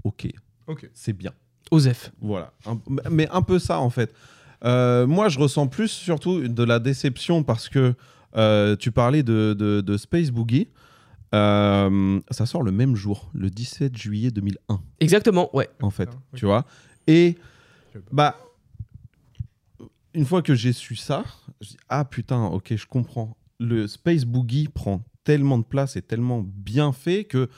ok, 0.05 0.29
Ok. 0.69 0.89
c'est 0.95 1.12
bien. 1.12 1.33
Osef. 1.70 2.12
Voilà, 2.20 2.52
Un- 2.66 2.78
mais 3.10 3.28
un 3.30 3.42
peu 3.42 3.59
ça 3.59 3.80
en 3.80 3.90
fait. 3.90 4.12
Euh, 4.64 5.06
moi, 5.06 5.28
je 5.28 5.38
ressens 5.38 5.68
plus 5.68 5.88
surtout 5.88 6.47
de 6.47 6.62
la 6.64 6.78
déception 6.78 7.42
parce 7.42 7.68
que 7.68 7.94
euh, 8.36 8.76
tu 8.76 8.92
parlais 8.92 9.22
de, 9.22 9.55
de- 9.59 9.80
de 9.80 9.97
Space 9.97 10.30
Boogie. 10.30 10.68
Euh, 11.34 12.20
ça 12.30 12.44
sort 12.44 12.62
le 12.64 12.72
même 12.72 12.97
jour, 12.97 13.30
le 13.34 13.51
17 13.51 13.97
juillet 13.97 14.30
2001, 14.32 14.80
Exactement, 14.98 15.55
ouais. 15.56 15.68
en 15.80 15.90
fait. 15.90 16.09
Ah, 16.12 16.16
oui. 16.32 16.38
Tu 16.40 16.44
vois 16.47 16.64
Et 17.06 17.36
bah, 18.10 18.36
une 20.14 20.26
fois 20.26 20.42
que 20.42 20.55
j'ai 20.55 20.72
su 20.72 20.97
ça, 20.97 21.24
je 21.60 21.68
dis 21.70 21.76
ah 21.88 22.05
putain, 22.05 22.44
ok, 22.47 22.74
je 22.76 22.86
comprends. 22.86 23.36
Le 23.60 23.86
Space 23.86 24.24
Boogie 24.24 24.68
prend 24.68 25.02
tellement 25.22 25.59
de 25.59 25.64
place 25.64 25.97
et 25.97 26.02
tellement 26.02 26.42
bien 26.44 26.92
fait 26.92 27.24
que 27.24 27.48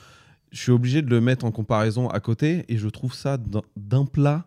je 0.53 0.61
suis 0.61 0.73
obligé 0.73 1.03
de 1.03 1.09
le 1.09 1.21
mettre 1.21 1.45
en 1.45 1.51
comparaison 1.51 2.09
à 2.09 2.21
côté 2.21 2.65
et 2.69 2.77
je 2.77 2.89
trouve 2.89 3.15
ça 3.15 3.39
d'un- 3.77 4.05
plat. 4.05 4.45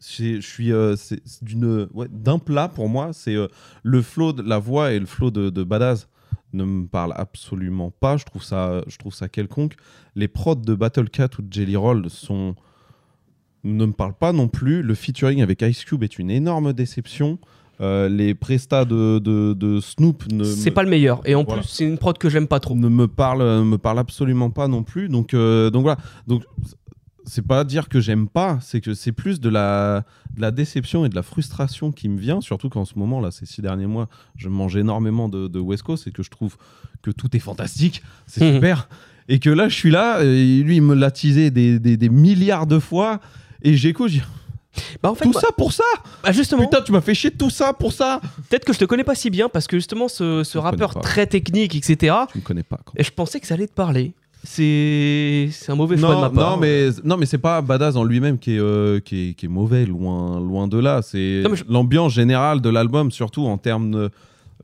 Je 0.00 0.40
suis 0.40 0.72
euh, 0.72 0.96
d'une 1.42 1.88
ouais, 1.94 2.08
d'un 2.10 2.40
plat 2.40 2.68
pour 2.68 2.88
moi. 2.88 3.12
C'est 3.12 3.36
euh, 3.36 3.46
le 3.84 4.02
flow 4.02 4.32
de 4.32 4.42
la 4.42 4.58
voix 4.58 4.92
et 4.92 4.98
le 4.98 5.06
flow 5.06 5.30
de, 5.30 5.62
Badass 5.62 6.08
ne 6.52 6.64
me 6.64 6.86
parle 6.88 7.14
absolument 7.16 7.92
pas. 7.92 8.16
Je 8.16 8.24
trouve 8.24 8.42
ça, 8.42 8.82
je 8.88 8.96
trouve 8.98 9.14
ça 9.14 9.28
quelconque. 9.28 9.76
Les 10.16 10.26
prods 10.26 10.56
de 10.56 10.74
Battle 10.74 11.08
Cat 11.08 11.28
ou 11.38 11.42
de 11.42 11.52
Jelly 11.52 11.76
Roll 11.76 12.04
ne 13.62 13.86
me 13.86 13.92
parlent 13.92 14.18
pas 14.18 14.32
non 14.32 14.48
plus. 14.48 14.82
Le 14.82 14.94
featuring 14.96 15.40
avec 15.40 15.62
Ice 15.62 15.84
Cube 15.84 16.02
est 16.02 16.18
une 16.18 16.32
énorme 16.32 16.72
déception. 16.72 17.38
Euh, 17.82 18.08
les 18.08 18.34
prestats 18.34 18.84
de, 18.84 19.18
de, 19.18 19.54
de 19.54 19.80
Snoop 19.80 20.24
ne 20.32 20.44
C'est 20.44 20.70
me- 20.70 20.74
pas 20.74 20.82
le 20.84 20.88
meilleur. 20.90 21.20
Et 21.24 21.34
en 21.34 21.42
Voilà. 21.42 21.62
plus, 21.62 21.68
c'est 21.68 21.84
une 21.84 21.98
prod 21.98 22.16
que 22.16 22.30
j'aime 22.30 22.46
pas 22.46 22.60
trop. 22.60 22.76
ne 22.76 22.88
me 22.88 23.08
parle, 23.08 23.42
me 23.64 23.76
parle 23.76 23.98
absolument 23.98 24.50
pas 24.50 24.68
non 24.68 24.82
plus. 24.84 25.08
Donc, 25.08 25.34
euh, 25.34 25.68
donc 25.70 25.82
voilà. 25.82 25.98
Donc, 26.28 26.44
c'est 27.24 27.46
pas 27.46 27.64
dire 27.64 27.88
que 27.88 28.00
j'aime 28.00 28.28
pas, 28.28 28.58
c'est 28.62 28.80
que 28.80 28.94
c'est 28.94 29.12
plus 29.12 29.40
de 29.40 29.48
la, 29.48 30.04
de 30.36 30.40
la 30.40 30.50
déception 30.50 31.04
et 31.04 31.08
de 31.08 31.14
la 31.14 31.22
frustration 31.22 31.92
qui 31.92 32.08
me 32.08 32.18
vient, 32.18 32.40
surtout 32.40 32.68
qu'en 32.68 32.84
ce 32.84 32.98
moment, 32.98 33.20
là, 33.20 33.30
ces 33.30 33.46
six 33.46 33.62
derniers 33.62 33.86
mois, 33.86 34.08
je 34.36 34.48
mange 34.48 34.76
énormément 34.76 35.28
de, 35.28 35.46
de 35.48 35.58
West 35.60 35.82
Coast 35.84 36.06
et 36.08 36.10
que 36.12 36.22
je 36.24 36.30
trouve 36.30 36.56
que 37.02 37.10
tout 37.10 37.34
est 37.36 37.40
fantastique, 37.40 38.02
c'est 38.26 38.44
Mhm. 38.48 38.54
super. 38.54 38.88
Et 39.28 39.38
que 39.38 39.50
là, 39.50 39.68
je 39.68 39.74
suis 39.74 39.90
là, 39.90 40.22
et 40.24 40.62
lui, 40.62 40.76
il 40.76 40.82
me 40.82 40.94
l'a 40.94 41.10
teasé 41.12 41.50
des, 41.52 41.78
des, 41.78 41.96
des 41.96 42.08
milliards 42.08 42.66
de 42.66 42.78
fois, 42.80 43.20
et 43.62 43.74
j'écoute, 43.76 44.08
je 44.10 44.14
dis, 44.18 44.22
Bah, 45.02 45.10
en 45.10 45.14
fait, 45.14 45.24
tout 45.24 45.32
moi- 45.32 45.40
ça 45.40 45.48
pour 45.56 45.72
ça 45.72 45.84
bah, 46.24 46.32
justement, 46.32 46.62
Putain, 46.62 46.80
tu 46.80 46.92
m'as 46.92 47.00
fait 47.02 47.14
chier 47.14 47.30
tout 47.30 47.50
ça 47.50 47.72
pour 47.74 47.92
ça 47.92 48.20
peut-être 48.48 48.64
que 48.64 48.72
je 48.72 48.78
te 48.78 48.84
connais 48.86 49.04
pas 49.04 49.14
si 49.14 49.28
bien 49.30 49.48
parce 49.48 49.66
que 49.66 49.76
justement, 49.76 50.08
ce, 50.08 50.44
ce 50.44 50.56
rappeur 50.58 50.94
très 51.00 51.26
technique, 51.26 51.74
etc. 51.76 52.14
Tu 52.32 52.38
me 52.38 52.42
connais 52.42 52.62
pas. 52.62 52.78
quand 52.84 52.92
Et 52.96 53.04
je 53.04 53.10
pensais 53.12 53.38
que 53.40 53.46
ça 53.46 53.54
allait 53.54 53.66
te 53.66 53.74
parler. 53.74 54.14
C'est 54.44 55.50
un 55.68 55.74
mauvais 55.74 55.96
choix 55.96 56.10
de 56.10 56.14
Non, 56.14 56.20
ma 56.20 56.30
part. 56.30 56.50
non, 56.52 56.56
mais 56.56 56.88
non, 57.04 57.16
mais 57.16 57.26
c'est 57.26 57.38
pas 57.38 57.60
Badass 57.62 57.96
en 57.96 58.04
lui-même 58.04 58.38
qui 58.38 58.54
est, 58.56 58.58
euh, 58.60 59.00
qui 59.00 59.30
est 59.30 59.34
qui 59.34 59.46
est 59.46 59.48
mauvais, 59.48 59.86
loin 59.86 60.40
loin 60.40 60.66
de 60.68 60.78
là. 60.78 61.00
C'est 61.02 61.42
je- 61.54 61.64
l'ambiance 61.68 62.12
générale 62.12 62.60
de 62.60 62.68
l'album, 62.68 63.10
surtout 63.10 63.46
en 63.46 63.58
termes 63.58 63.94
euh, 63.94 64.08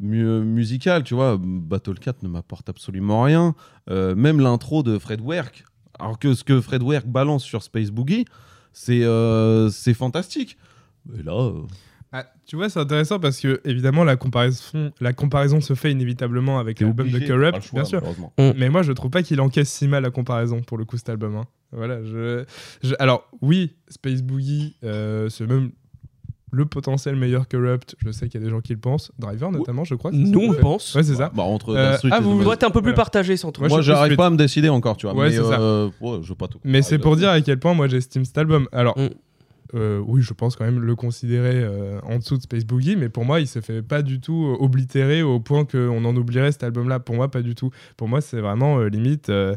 mu- 0.01 0.41
musical. 0.45 1.05
Tu 1.05 1.15
vois, 1.15 1.37
Battle 1.41 1.99
Cat 1.99 2.15
ne 2.23 2.29
m'apporte 2.29 2.69
absolument 2.69 3.23
rien. 3.23 3.55
Euh, 3.91 4.15
même 4.15 4.41
l'intro 4.41 4.83
de 4.83 4.99
Fred 4.99 5.21
Werk, 5.21 5.65
alors 5.99 6.19
que 6.19 6.35
ce 6.35 6.45
que 6.45 6.61
Fred 6.61 6.83
Werk 6.83 7.07
balance 7.07 7.45
sur 7.45 7.63
Space 7.63 7.91
Boogie, 7.91 8.25
c'est 8.73 9.03
euh, 9.05 9.69
c'est 9.71 9.95
fantastique. 9.95 10.57
Et 11.19 11.23
là, 11.23 11.33
euh, 11.33 11.63
Ah, 12.13 12.27
tu 12.47 12.57
vois, 12.57 12.69
c'est 12.71 12.81
intéressant 12.81 13.19
parce 13.21 13.39
que 13.41 13.61
évidemment 13.65 14.05
la 14.05 14.17
comparaison, 14.17 14.93
la 15.01 15.13
comparaison 15.13 15.61
se 15.61 15.75
fait 15.75 15.91
inévitablement 15.93 16.59
avec 16.59 16.81
l'album 16.81 17.11
de 17.11 17.19
Corrupt, 17.19 17.61
choix, 17.63 17.81
bien 17.81 17.85
sûr. 17.85 18.01
malheureusement. 18.01 18.33
Mais 18.57 18.69
moi, 18.71 18.83
je 18.83 18.93
trouve 18.93 19.11
pas 19.11 19.23
qu'il 19.23 19.41
encaisse 19.41 19.71
si 19.71 19.89
mal 19.89 20.03
la 20.03 20.11
comparaison 20.11 20.63
pour 20.63 20.79
le 20.79 20.85
coup 20.85 20.97
cet 20.97 21.09
album. 21.11 21.37
hein. 21.37 21.45
Voilà. 21.73 22.03
Je, 22.03 22.45
je- 22.83 22.95
alors 22.99 23.29
oui, 23.43 23.77
Space 23.89 24.23
Boogie, 24.23 24.77
euh, 24.85 25.29
c'est 25.29 25.47
même 25.47 25.71
le 26.51 26.65
potentiel 26.67 27.17
meilleur 27.17 27.47
Corrupt. 27.49 27.95
Je 28.05 28.11
sais 28.11 28.29
qu'il 28.29 28.41
y 28.41 28.43
a 28.43 28.47
des 28.47 28.51
gens 28.51 28.61
qui 28.61 28.73
le 28.73 28.79
pensent. 28.79 29.13
Driver 29.19 29.51
notamment, 29.53 29.85
je 29.85 29.95
crois. 29.95 30.11
Nous, 30.13 30.41
on 30.41 30.55
pense. 30.55 30.95
Ouais, 30.95 31.03
c'est 31.03 31.15
ça. 31.17 31.31
Bah, 31.35 31.43
entre 31.43 31.75
Euh, 31.77 31.97
Street 31.97 32.09
ah, 32.13 32.19
et 32.19 32.23
vous- 32.23 32.41
The 32.41 32.45
Toi, 32.45 32.57
t'es 32.57 32.67
un 32.67 32.71
peu 32.71 32.81
plus 32.81 32.91
Voilà. 32.91 32.97
partagé 32.97 33.37
sans 33.37 33.53
toi. 33.53 33.69
Moi, 33.69 33.77
Moi, 33.77 33.83
j'arrive 33.83 34.11
plus- 34.13 34.17
pas 34.17 34.27
à 34.27 34.31
me 34.31 34.37
décider 34.37 34.69
encore, 34.69 34.97
tu 34.97 35.07
vois. 35.07 35.15
Ouais, 35.15 35.29
mais 35.31 35.37
c'est 35.37 35.43
ça. 35.45 35.61
euh, 35.61 35.91
ouais, 36.01 36.19
je 36.23 36.29
veux 36.29 36.35
pas 36.35 36.49
tout. 36.49 36.59
Mais 36.65 36.83
c'est 36.83 36.99
pour 36.99 37.17
dire 37.17 37.29
à 37.31 37.41
quel 37.41 37.59
point 37.59 37.75
moi 37.75 37.89
j'estime 37.89 38.25
cet 38.25 38.39
album. 38.39 38.67
Alors, 38.73 38.97
Mm. 38.99 39.09
euh, 39.75 40.03
oui, 40.07 40.23
je 40.23 40.33
pense 40.33 40.57
quand 40.57 40.65
même 40.65 40.81
le 40.81 40.95
considérer 40.97 41.55
euh, 41.63 42.01
en 42.03 42.17
dessous 42.19 42.37
de 42.39 42.43
Space 42.43 42.65
Boogie, 42.65 42.97
mais 42.97 43.09
pour 43.11 43.25
moi, 43.25 43.41
il 43.41 43.47
se 43.47 43.61
fait 43.61 43.83
pas 43.83 44.01
du 44.03 44.21
tout 44.21 44.57
oblitérer 44.61 45.23
au 45.23 45.41
point 45.41 45.65
qu'on 45.67 46.05
en 46.05 46.17
oublierait 46.17 46.53
cet 46.53 46.63
album-là. 46.65 47.01
Pour 47.01 47.15
moi, 47.17 47.31
pas 47.31 47.43
du 47.43 47.55
tout. 47.55 47.71
Pour 47.97 48.09
moi, 48.09 48.21
c'est 48.21 48.41
vraiment 48.41 48.79
euh, 48.79 48.89
limite 48.89 49.29
euh, 49.29 49.55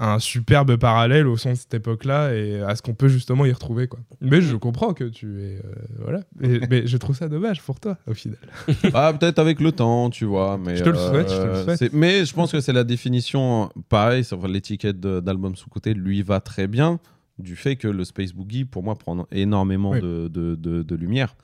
un 0.00 0.18
superbe 0.20 0.76
parallèle 0.76 1.26
au 1.26 1.36
son 1.36 1.50
de 1.50 1.56
cette 1.56 1.74
époque-là 1.74 2.32
et 2.34 2.60
à 2.62 2.76
ce 2.76 2.82
qu'on 2.82 2.94
peut 2.94 3.08
justement 3.08 3.44
y 3.44 3.52
retrouver. 3.52 3.88
Quoi. 3.88 3.98
Mais 4.20 4.40
je 4.40 4.54
comprends 4.56 4.94
que 4.94 5.04
tu 5.04 5.40
es. 5.42 5.56
euh, 5.56 5.62
voilà. 5.98 6.20
Et- 6.40 6.60
mais 6.70 6.86
je 6.86 6.96
trouve 6.96 7.16
ça 7.16 7.28
dommage 7.28 7.60
pour 7.62 7.80
toi, 7.80 7.98
au 8.06 8.14
final. 8.14 8.38
Ah, 8.94 9.12
peut-être 9.12 9.38
avec 9.40 9.60
le 9.60 9.72
temps, 9.72 10.08
tu 10.10 10.24
vois. 10.24 10.56
Mais, 10.56 10.76
Je 10.76 10.84
te 10.84 10.88
le 10.90 10.96
souhaite, 10.96 11.28
je 11.30 11.36
te 11.36 11.42
le 11.42 11.50
euh, 11.50 11.76
souhaite. 11.76 11.92
Mais 11.92 12.24
je 12.24 12.32
pense 12.32 12.52
que 12.52 12.60
c'est 12.60 12.72
la 12.72 12.84
définition, 12.84 13.70
pareil, 13.88 14.22
sur 14.24 14.46
l'étiquette 14.46 15.00
d'album 15.00 15.56
sous-côté 15.56 15.94
lui 15.94 16.22
va 16.22 16.40
très 16.40 16.68
bien, 16.68 17.00
du 17.38 17.56
fait 17.56 17.76
que 17.76 17.88
le 17.88 18.04
Space 18.04 18.32
Boogie, 18.32 18.64
pour 18.64 18.82
moi, 18.82 18.96
prend 18.96 19.26
énormément 19.32 19.90
Oui. 19.90 20.00
de, 20.00 20.28
de- 20.28 20.54
de- 20.54 20.82
de 20.82 20.94
lumière. 20.94 21.36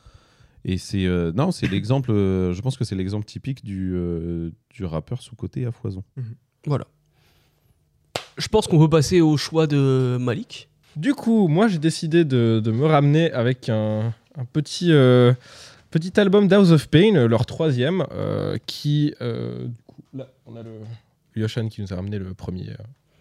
Et 0.64 0.78
c'est. 0.78 1.04
euh, 1.06 1.30
non, 1.32 1.50
c'est 1.52 1.66
l'exemple. 1.66 2.10
je 2.12 2.60
pense 2.62 2.76
que 2.78 2.84
c'est 2.84 2.94
l'exemple 2.94 3.26
typique 3.26 3.64
du, 3.64 3.92
euh, 3.94 4.50
du 4.70 4.84
rappeur 4.84 5.20
sous-côté 5.20 5.66
à 5.66 5.72
foison. 5.72 6.02
Voilà. 6.66 6.86
Je 8.36 8.48
pense 8.48 8.66
qu'on 8.66 8.78
peut 8.78 8.88
passer 8.90 9.20
au 9.20 9.36
choix 9.36 9.66
de 9.66 10.16
Malik. 10.20 10.68
Du 10.96 11.14
coup, 11.14 11.48
moi 11.48 11.68
j'ai 11.68 11.78
décidé 11.78 12.24
de, 12.24 12.60
de 12.64 12.70
me 12.70 12.86
ramener 12.86 13.30
avec 13.32 13.68
un, 13.68 14.12
un 14.38 14.44
petit, 14.44 14.92
euh, 14.92 15.32
petit 15.90 16.18
album 16.20 16.46
d'House 16.48 16.72
of 16.72 16.88
Pain, 16.88 17.14
euh, 17.16 17.28
leur 17.28 17.46
troisième, 17.46 18.04
euh, 18.12 18.56
qui. 18.66 19.14
euh, 19.20 19.64
du 19.66 19.74
coup, 19.86 20.02
là, 20.14 20.28
on 20.46 20.56
a 20.56 20.62
le 20.62 20.70
Yoshan 21.36 21.68
qui 21.68 21.80
nous 21.82 21.92
a 21.92 21.96
ramené 21.96 22.18
le 22.18 22.32
premier. 22.34 22.70
euh, 22.70 22.74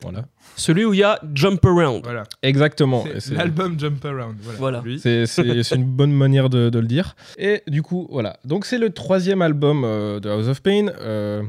voilà. 0.03 0.25
Celui 0.57 0.83
où 0.85 0.93
il 0.93 0.99
y 0.99 1.03
a 1.03 1.19
Jump 1.33 1.63
Around. 1.65 2.03
Voilà. 2.03 2.23
Exactement. 2.43 3.05
C'est 3.19 3.35
l'album 3.35 3.79
Jump 3.79 4.03
Around. 4.03 4.35
Voilà. 4.57 4.83
C'est 4.97 5.71
une 5.75 5.85
bonne 5.85 6.11
manière 6.11 6.49
de, 6.49 6.69
de 6.69 6.77
le 6.79 6.87
dire. 6.87 7.15
Et 7.37 7.63
du 7.67 7.81
coup, 7.81 8.07
voilà. 8.11 8.37
Donc, 8.43 8.65
c'est 8.65 8.77
le 8.77 8.89
troisième 8.89 9.41
album 9.41 9.83
euh, 9.85 10.19
de 10.19 10.29
House 10.29 10.47
of 10.49 10.61
Pain. 10.61 10.87
Euh, 10.99 11.41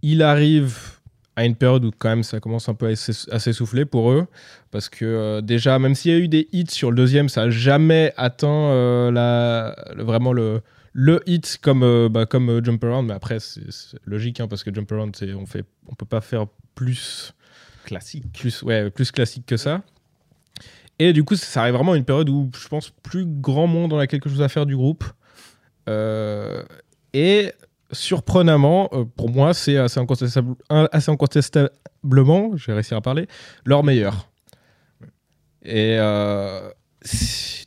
il 0.00 0.22
arrive 0.22 0.93
à 1.36 1.44
une 1.44 1.56
période 1.56 1.84
où 1.84 1.90
quand 1.98 2.08
même 2.10 2.22
ça 2.22 2.38
commence 2.40 2.68
un 2.68 2.74
peu 2.74 2.86
à 2.86 2.94
s'ess- 2.96 3.28
à 3.30 3.38
s'essouffler 3.38 3.84
pour 3.84 4.12
eux. 4.12 4.26
Parce 4.70 4.88
que 4.88 5.04
euh, 5.04 5.40
déjà, 5.40 5.78
même 5.78 5.94
s'il 5.94 6.12
y 6.12 6.14
a 6.14 6.18
eu 6.18 6.28
des 6.28 6.48
hits 6.52 6.66
sur 6.70 6.90
le 6.90 6.96
deuxième, 6.96 7.28
ça 7.28 7.44
n'a 7.44 7.50
jamais 7.50 8.12
atteint 8.16 8.48
euh, 8.70 9.10
la, 9.10 9.74
le- 9.96 10.04
vraiment 10.04 10.32
le, 10.32 10.60
le 10.92 11.22
hit 11.26 11.58
comme, 11.60 11.82
euh, 11.82 12.08
bah, 12.08 12.24
comme 12.26 12.64
Jump 12.64 12.82
Around. 12.84 13.08
Mais 13.08 13.14
après, 13.14 13.40
c'est 13.40 13.62
logique 14.04 14.38
hein, 14.40 14.46
parce 14.48 14.62
que 14.62 14.72
Jump 14.72 14.90
Around, 14.92 15.16
c'est- 15.16 15.34
on 15.34 15.46
fait, 15.46 15.64
on 15.88 15.94
peut 15.94 16.06
pas 16.06 16.20
faire 16.20 16.46
plus 16.76 17.34
Classique. 17.84 18.24
plus, 18.32 18.62
ouais, 18.62 18.90
plus 18.90 19.10
classique 19.10 19.44
que 19.46 19.56
ça. 19.56 19.82
Et 21.00 21.12
du 21.12 21.24
coup, 21.24 21.34
ça 21.34 21.62
arrive 21.62 21.74
vraiment 21.74 21.92
à 21.92 21.96
une 21.96 22.04
période 22.04 22.28
où 22.28 22.48
je 22.56 22.68
pense 22.68 22.90
plus 23.02 23.26
grand 23.26 23.66
monde 23.66 23.92
en 23.92 23.98
a 23.98 24.06
quelque 24.06 24.28
chose 24.28 24.40
à 24.42 24.48
faire 24.48 24.64
du 24.66 24.76
groupe. 24.76 25.04
Et 27.12 27.52
surprenamment, 27.94 28.88
euh, 28.92 29.04
pour 29.04 29.30
moi, 29.30 29.54
c'est 29.54 29.76
assez, 29.76 30.00
incontestable- 30.00 30.56
assez 30.68 31.10
incontestablement, 31.10 32.56
je 32.56 32.66
vais 32.66 32.74
réussir 32.74 32.96
à 32.96 33.00
parler, 33.00 33.26
leur 33.64 33.82
meilleur. 33.84 34.28
Et 35.64 35.96
euh, 35.98 36.68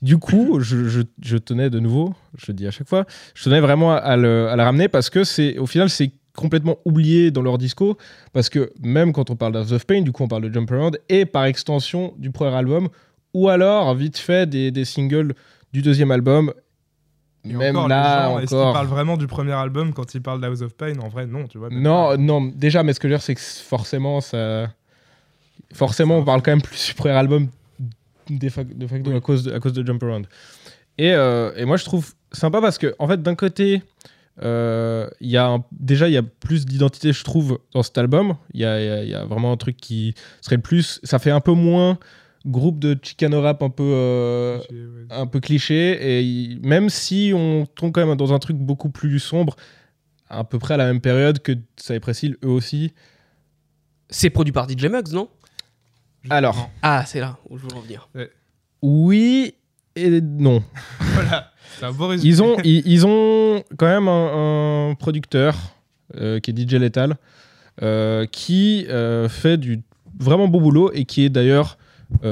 du 0.02 0.18
coup, 0.18 0.60
je, 0.60 1.38
tenais 1.38 1.70
de 1.70 1.80
nouveau, 1.80 2.14
je 2.38 2.46
le 2.50 2.54
dis 2.54 2.68
à 2.68 2.72
chaque 2.72 2.88
fois, 2.88 3.06
je 3.34 3.44
tenais 3.44 3.60
vraiment 3.60 3.94
à, 3.94 4.16
la 4.16 4.64
ramener 4.64 4.88
parce 4.88 5.10
que 5.10 5.24
c'est 5.24 5.58
au 5.58 5.66
final, 5.66 5.90
c'est 5.90 6.12
complètement 6.36 6.78
oublié 6.86 7.32
dans 7.32 7.42
leur 7.42 7.58
disco 7.58 7.98
parce 8.32 8.50
que 8.50 8.72
même 8.84 9.12
quand 9.12 9.32
on 9.32 9.36
parle 9.36 9.54
d'House 9.54 9.74
of 9.74 9.88
Pain, 9.88 10.02
du 10.02 10.12
coup 10.12 10.24
on 10.24 10.28
parle 10.28 10.44
de 10.44 10.54
Jump 10.54 10.72
Around 10.72 11.00
et 11.10 11.26
par 11.26 11.46
extension 11.46 12.14
du 12.20 12.30
premier 12.30 12.54
album 12.54 12.90
ou 13.34 13.50
alors 13.50 13.96
vite 13.96 14.20
fait 14.20 14.48
des 14.48 14.86
singles 14.86 15.34
du 15.74 15.82
deuxième 15.82 16.12
album. 16.12 16.54
Et 17.50 17.54
même 17.54 17.76
encore, 17.76 17.88
là 17.88 18.40
Est-ce 18.42 18.48
qu'ils 18.48 18.58
encore. 18.58 18.74
parlent 18.74 18.88
vraiment 18.88 19.18
du 19.18 19.28
premier 19.28 19.52
album 19.54 19.94
quand 19.94 20.14
ils 20.16 20.22
parlent 20.22 20.42
d'House 20.42 20.62
of 20.64 20.74
Pain? 20.76 20.98
En 21.00 21.08
vrai, 21.08 21.26
non, 21.26 21.48
tu 21.48 21.58
vois. 21.58 21.70
Non, 21.72 22.10
pas. 22.10 22.18
non, 22.18 22.42
déjà, 22.46 22.84
mais 22.84 22.94
ce 22.94 23.00
que 23.00 23.08
je 23.08 23.14
veux 23.14 23.18
dire, 23.18 23.24
c'est 23.24 23.36
que 23.36 23.42
forcément, 23.42 24.22
ça. 24.22 24.70
Forcément, 25.74 26.18
on 26.18 26.24
parle 26.24 26.42
quand 26.42 26.52
même 26.52 26.62
plus 26.62 26.88
du 26.88 26.94
premier 26.94 27.14
album 27.16 27.48
de 28.30 28.50
facto, 28.50 29.12
à, 29.16 29.20
cause 29.22 29.44
de, 29.44 29.54
à 29.54 29.60
cause 29.60 29.74
de 29.74 29.86
Jump 29.86 30.02
Around. 30.04 30.28
Et, 30.98 31.14
euh, 31.14 31.52
et 31.56 31.66
moi, 31.66 31.78
je 31.78 31.86
trouve 31.86 32.14
sympa 32.32 32.60
parce 32.62 32.78
que, 32.78 32.96
en 33.00 33.08
fait, 33.08 33.22
d'un 33.22 33.36
côté, 33.36 33.82
euh, 34.44 35.10
il 35.22 35.30
y 35.30 35.38
a 35.38 35.48
un- 35.48 35.64
déjà, 35.72 36.08
il 36.08 36.14
y 36.14 36.18
a 36.18 36.24
plus 36.24 36.66
d'identité, 36.66 37.14
je 37.14 37.24
trouve, 37.24 37.60
dans 37.74 37.84
cet 37.84 37.98
album. 37.98 38.36
Il 38.54 38.62
y 38.62 38.66
a, 38.66 38.80
il 38.82 38.86
y 38.86 38.90
a- 38.90 39.04
il 39.04 39.10
y 39.10 39.16
a 39.16 39.26
vraiment 39.26 39.52
un 39.52 39.58
truc 39.58 39.78
qui 39.78 40.14
serait 40.42 40.56
le 40.58 40.62
plus. 40.62 41.00
Ça 41.04 41.20
fait 41.20 41.32
un 41.32 41.40
peu 41.42 41.54
moins 41.54 41.98
groupe 42.46 42.80
de 42.80 42.98
Chicano 43.02 43.42
rap 43.42 43.62
un 43.64 43.70
peu. 43.70 43.84
euh, 43.84 44.58
ouais. 44.60 45.06
un 45.10 45.28
peu 45.28 45.40
cliché 45.40 46.20
et 46.22 46.58
même 46.62 46.90
si 46.90 47.32
on 47.36 47.66
tombe 47.66 47.92
quand 47.92 48.06
même 48.06 48.16
dans 48.18 48.34
un 48.34 48.40
truc 48.40 48.58
beaucoup 48.58 48.90
plus 48.90 49.20
sombre 49.20 49.56
à 50.30 50.44
peu 50.44 50.60
près 50.60 50.74
à 50.76 50.78
la 50.78 50.86
même 50.86 51.02
période 51.02 51.40
que 51.40 51.54
Cypress 51.78 52.24
Hill 52.24 52.38
eux 52.44 52.50
aussi 52.50 52.94
C'est 54.10 54.30
produit 54.30 54.52
par 54.54 54.70
DJ 54.70 54.86
Muggs, 54.86 55.12
non? 55.14 55.30
Alors 56.30 56.70
Ah, 56.82 57.04
c'est 57.06 57.20
là 57.20 57.38
où 57.50 57.58
je 57.58 57.64
veux 57.64 57.74
en 57.74 57.82
venir. 57.82 58.10
oui 58.82 59.56
et 59.96 60.22
non 60.22 60.64
Voilà, 61.00 61.52
c'est 61.80 61.86
un 61.86 61.92
beau 61.92 62.08
résumé. 62.08 62.30
ils 62.30 62.44
ont 62.44 62.58
ils, 62.64 62.84
ils 62.86 63.06
ont 63.08 63.64
quand 63.78 63.88
même 63.88 64.08
un, 64.08 64.90
un 64.92 64.96
producteur 64.96 65.56
euh, 66.16 66.40
qui 66.40 66.52
est 66.52 66.58
DJ 66.58 66.74
Lethal 66.74 67.18
euh, 67.82 68.26
qui 68.26 68.86
euh, 68.90 69.28
fait 69.30 69.58
du 69.58 69.82
vraiment 70.20 70.48
beau 70.48 70.60
boulot 70.60 70.92
et 70.94 71.06
qui 71.06 71.24
est 71.26 71.30
d'ailleurs 71.30 71.78
euh, 71.80 71.84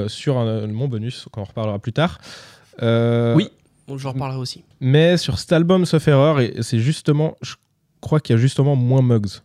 sur 0.08 0.38
un, 0.38 0.66
mon 0.66 0.88
bonus 0.88 1.26
qu'on 1.32 1.42
en 1.42 1.44
reparlera 1.44 1.78
plus 1.78 1.92
tard 1.92 2.18
Euh, 2.82 3.34
Oui. 3.34 3.48
Bon, 3.88 3.96
j'en 3.98 4.12
reparlerai 4.12 4.38
aussi. 4.38 4.64
Mais 4.80 5.16
sur 5.16 5.38
cet 5.38 5.52
album, 5.52 5.86
sauf 5.86 6.06
erreur, 6.08 6.40
et 6.40 6.54
c'est 6.62 6.80
justement, 6.80 7.36
je 7.40 7.54
crois 8.00 8.18
qu'il 8.20 8.34
y 8.34 8.38
a 8.38 8.40
justement 8.40 8.74
moins 8.74 9.00
Mugs. 9.02 9.40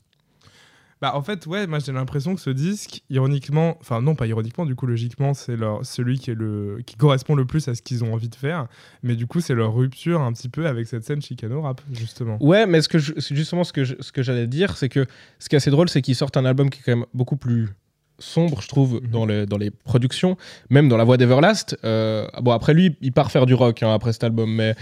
Bah, 0.99 1.15
en 1.15 1.21
fait, 1.23 1.47
ouais, 1.47 1.65
moi 1.65 1.79
j'ai 1.79 1.91
l'impression 1.91 2.35
que 2.35 2.41
ce 2.41 2.51
disque, 2.51 3.01
ironiquement, 3.09 3.75
enfin 3.81 4.01
non, 4.01 4.13
pas 4.13 4.27
ironiquement, 4.27 4.67
du 4.67 4.75
coup, 4.75 4.85
logiquement, 4.85 5.33
c'est 5.33 5.55
leur, 5.55 5.83
celui 5.83 6.19
qui, 6.19 6.29
est 6.29 6.35
le, 6.35 6.79
qui 6.85 6.95
correspond 6.95 7.33
le 7.33 7.45
plus 7.45 7.67
à 7.67 7.73
ce 7.75 7.81
qu'ils 7.81 8.03
ont 8.03 8.13
envie 8.13 8.29
de 8.29 8.35
faire. 8.35 8.67
Mais 9.01 9.15
du 9.15 9.25
coup, 9.25 9.41
c'est 9.41 9.55
leur 9.55 9.73
rupture 9.73 10.21
un 10.21 10.31
petit 10.31 10.47
peu 10.49 10.67
avec 10.67 10.85
cette 10.87 11.03
scène 11.03 11.19
Chicano 11.21 11.61
rap, 11.63 11.81
justement. 11.91 12.37
Ouais, 12.39 12.67
mais 12.67 12.81
ce 12.81 12.89
que 12.89 12.99
je- 12.99 13.13
c'est 13.19 13.35
justement 13.35 13.63
ce 13.63 13.73
que 13.73 13.83
je- 13.83 13.95
ce 13.99 14.11
que 14.11 14.21
j'allais 14.21 14.45
dire, 14.45 14.77
c'est 14.77 14.89
que 14.89 15.07
ce 15.39 15.49
qui 15.49 15.55
est 15.55 15.57
assez 15.57 15.71
drôle, 15.71 15.89
c'est 15.89 16.03
qu'ils 16.03 16.15
sortent 16.15 16.37
un 16.37 16.45
album 16.45 16.69
qui 16.69 16.79
est 16.79 16.83
quand 16.83 16.95
même 16.95 17.05
beaucoup 17.15 17.37
plus 17.37 17.69
sombre, 18.19 18.61
je 18.61 18.67
trouve, 18.67 18.95
Mhm. 19.01 19.09
dans, 19.11 19.25
les, 19.25 19.45
dans 19.45 19.57
les 19.57 19.71
productions, 19.71 20.37
même 20.69 20.89
dans 20.89 20.97
la 20.97 21.03
voix 21.03 21.17
d'Everlast. 21.17 21.77
Euh, 21.83 22.27
bon, 22.41 22.51
après 22.51 22.73
lui, 22.73 22.95
il 23.01 23.11
part 23.13 23.31
faire 23.31 23.45
du 23.45 23.53
rock 23.53 23.81
hein, 23.83 23.93
après 23.93 24.13
cet 24.13 24.23
album, 24.23 24.53
mais 24.53 24.75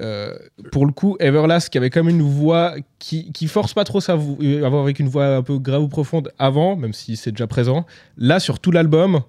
euh, 0.00 0.34
pour 0.72 0.86
le 0.86 0.92
coup, 0.92 1.16
Everlast, 1.20 1.68
qui 1.70 1.78
avait 1.78 1.90
quand 1.90 2.02
même 2.02 2.14
une 2.16 2.22
voix 2.22 2.74
qui, 2.98 3.30
qui 3.32 3.46
force 3.46 3.74
pas 3.74 3.84
trop 3.84 4.00
sa 4.00 4.14
voix, 4.14 4.36
euh, 4.42 4.64
avoir 4.64 4.82
avec 4.82 4.98
une 4.98 5.08
voix 5.08 5.36
un 5.36 5.42
peu 5.42 5.58
grave 5.58 5.82
ou 5.82 5.88
profonde 5.88 6.30
avant, 6.38 6.76
même 6.76 6.92
si 6.92 7.16
c'est 7.16 7.30
déjà 7.32 7.46
présent. 7.46 7.84
Là, 8.16 8.40
sur 8.40 8.58
tout 8.58 8.70
l'album, 8.70 9.20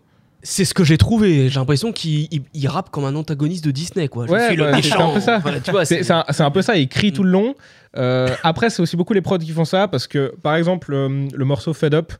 C'est 0.46 0.66
ce 0.66 0.74
que 0.74 0.84
j'ai 0.84 0.98
trouvé. 0.98 1.48
J'ai 1.48 1.58
l'impression 1.58 1.94
qu'il 1.94 2.28
il- 2.30 2.42
il 2.54 2.68
rappe 2.68 2.90
comme 2.90 3.06
un 3.06 3.16
antagoniste 3.16 3.64
de 3.64 3.72
Disney, 3.72 4.10
quoi. 4.10 4.28
Je 4.28 4.32
Ouais, 4.34 4.48
suis 4.48 4.58
le 4.58 4.66
c'est 4.82 4.92
un 4.94 5.14
peu 5.14 5.22
ça. 5.22 5.40
Voilà, 5.40 5.86
C'est 5.86 6.42
un, 6.42 6.52
peu 6.52 6.62
ça, 6.62 6.76
il 6.76 6.90
crie 6.90 7.12
Mm. 7.12 7.14
tout 7.14 7.24
le 7.24 7.30
long. 7.32 7.56
Euh, 7.96 8.28
après, 8.44 8.70
c'est 8.70 8.82
aussi 8.82 8.98
beaucoup 8.98 9.14
les 9.14 9.22
prods 9.22 9.38
qui 9.38 9.52
font 9.52 9.64
ça, 9.64 9.88
parce 9.88 10.06
que, 10.06 10.34
par 10.44 10.56
exemple, 10.58 10.94
le 10.94 11.46
morceau 11.46 11.74
Fed 11.74 11.94
Up, 11.94 12.12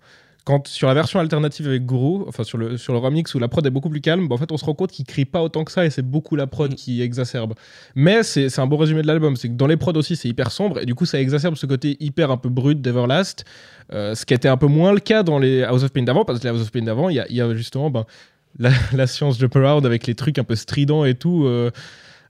quand 0.46 0.68
sur 0.68 0.88
la 0.90 0.94
version 0.94 1.20
alternative 1.20 1.68
avec 1.68 1.86
Guru, 1.86 2.24
enfin 2.28 2.44
sur 2.44 2.58
le, 2.58 2.78
sur 2.78 2.92
le 2.92 3.00
remix 3.00 3.34
où 3.34 3.40
la 3.40 3.48
prod 3.48 3.66
est 3.66 3.70
beaucoup 3.70 3.90
plus 3.90 4.02
calme, 4.02 4.28
bah, 4.28 4.36
en 4.36 4.38
fait, 4.38 4.52
on 4.52 4.58
se 4.58 4.66
rend 4.66 4.74
compte 4.74 4.92
qu'il 4.92 5.06
crie 5.06 5.24
pas 5.26 5.42
autant 5.42 5.64
que 5.64 5.72
ça, 5.72 5.86
et 5.86 5.90
c'est 5.90 6.02
beaucoup 6.02 6.36
la 6.36 6.48
prod 6.48 6.72
Mm. 6.72 6.76
qui 6.76 7.02
exacerbe. 7.02 7.54
Mais 7.96 8.24
c'est 8.24 8.60
un 8.60 8.68
beau 8.68 8.76
résumé 8.78 9.02
de 9.04 9.08
l'album, 9.08 9.36
c'est 9.38 9.48
que 9.48 9.54
dans 9.54 9.68
les 9.68 9.78
prods 9.78 9.94
aussi, 9.94 10.16
c'est 10.18 10.28
hyper 10.28 10.52
sombre, 10.52 10.80
et 10.80 10.86
du 10.86 10.96
coup, 10.96 11.06
ça 11.06 11.20
exacerbe 11.22 11.56
ce 11.56 11.66
côté 11.66 11.96
hyper 12.02 12.30
un 12.30 12.38
peu 12.38 12.50
brut 12.50 12.82
d'Everlast, 12.82 13.46
euh, 13.94 14.16
ce 14.16 14.26
qui 14.26 14.34
était 14.34 14.50
un 14.50 14.58
peu 14.58 14.68
moins 14.68 14.92
le 14.92 15.00
cas 15.00 15.24
dans 15.24 15.40
les 15.40 15.64
House 15.64 15.84
of 15.84 15.92
Pain 15.94 16.04
d'avant, 16.04 16.26
parce 16.26 16.40
que 16.40 16.44
les 16.44 16.50
House 16.50 16.62
of 16.62 16.72
Pain 16.72 16.82
d'avant, 16.84 17.08
il 17.10 17.24
y 17.30 17.36
y 17.36 17.42
a 17.42 17.56
justement 17.56 17.90
ben, 17.90 18.06
la, 18.60 18.70
la 18.94 19.08
science 19.08 19.40
Jump 19.40 19.56
Around 19.56 19.86
avec 19.86 20.08
les 20.08 20.16
trucs 20.16 20.38
un 20.40 20.44
peu 20.44 20.56
stridents 20.56 21.06
et 21.06 21.16
tout. 21.16 21.46
euh, 21.46 21.72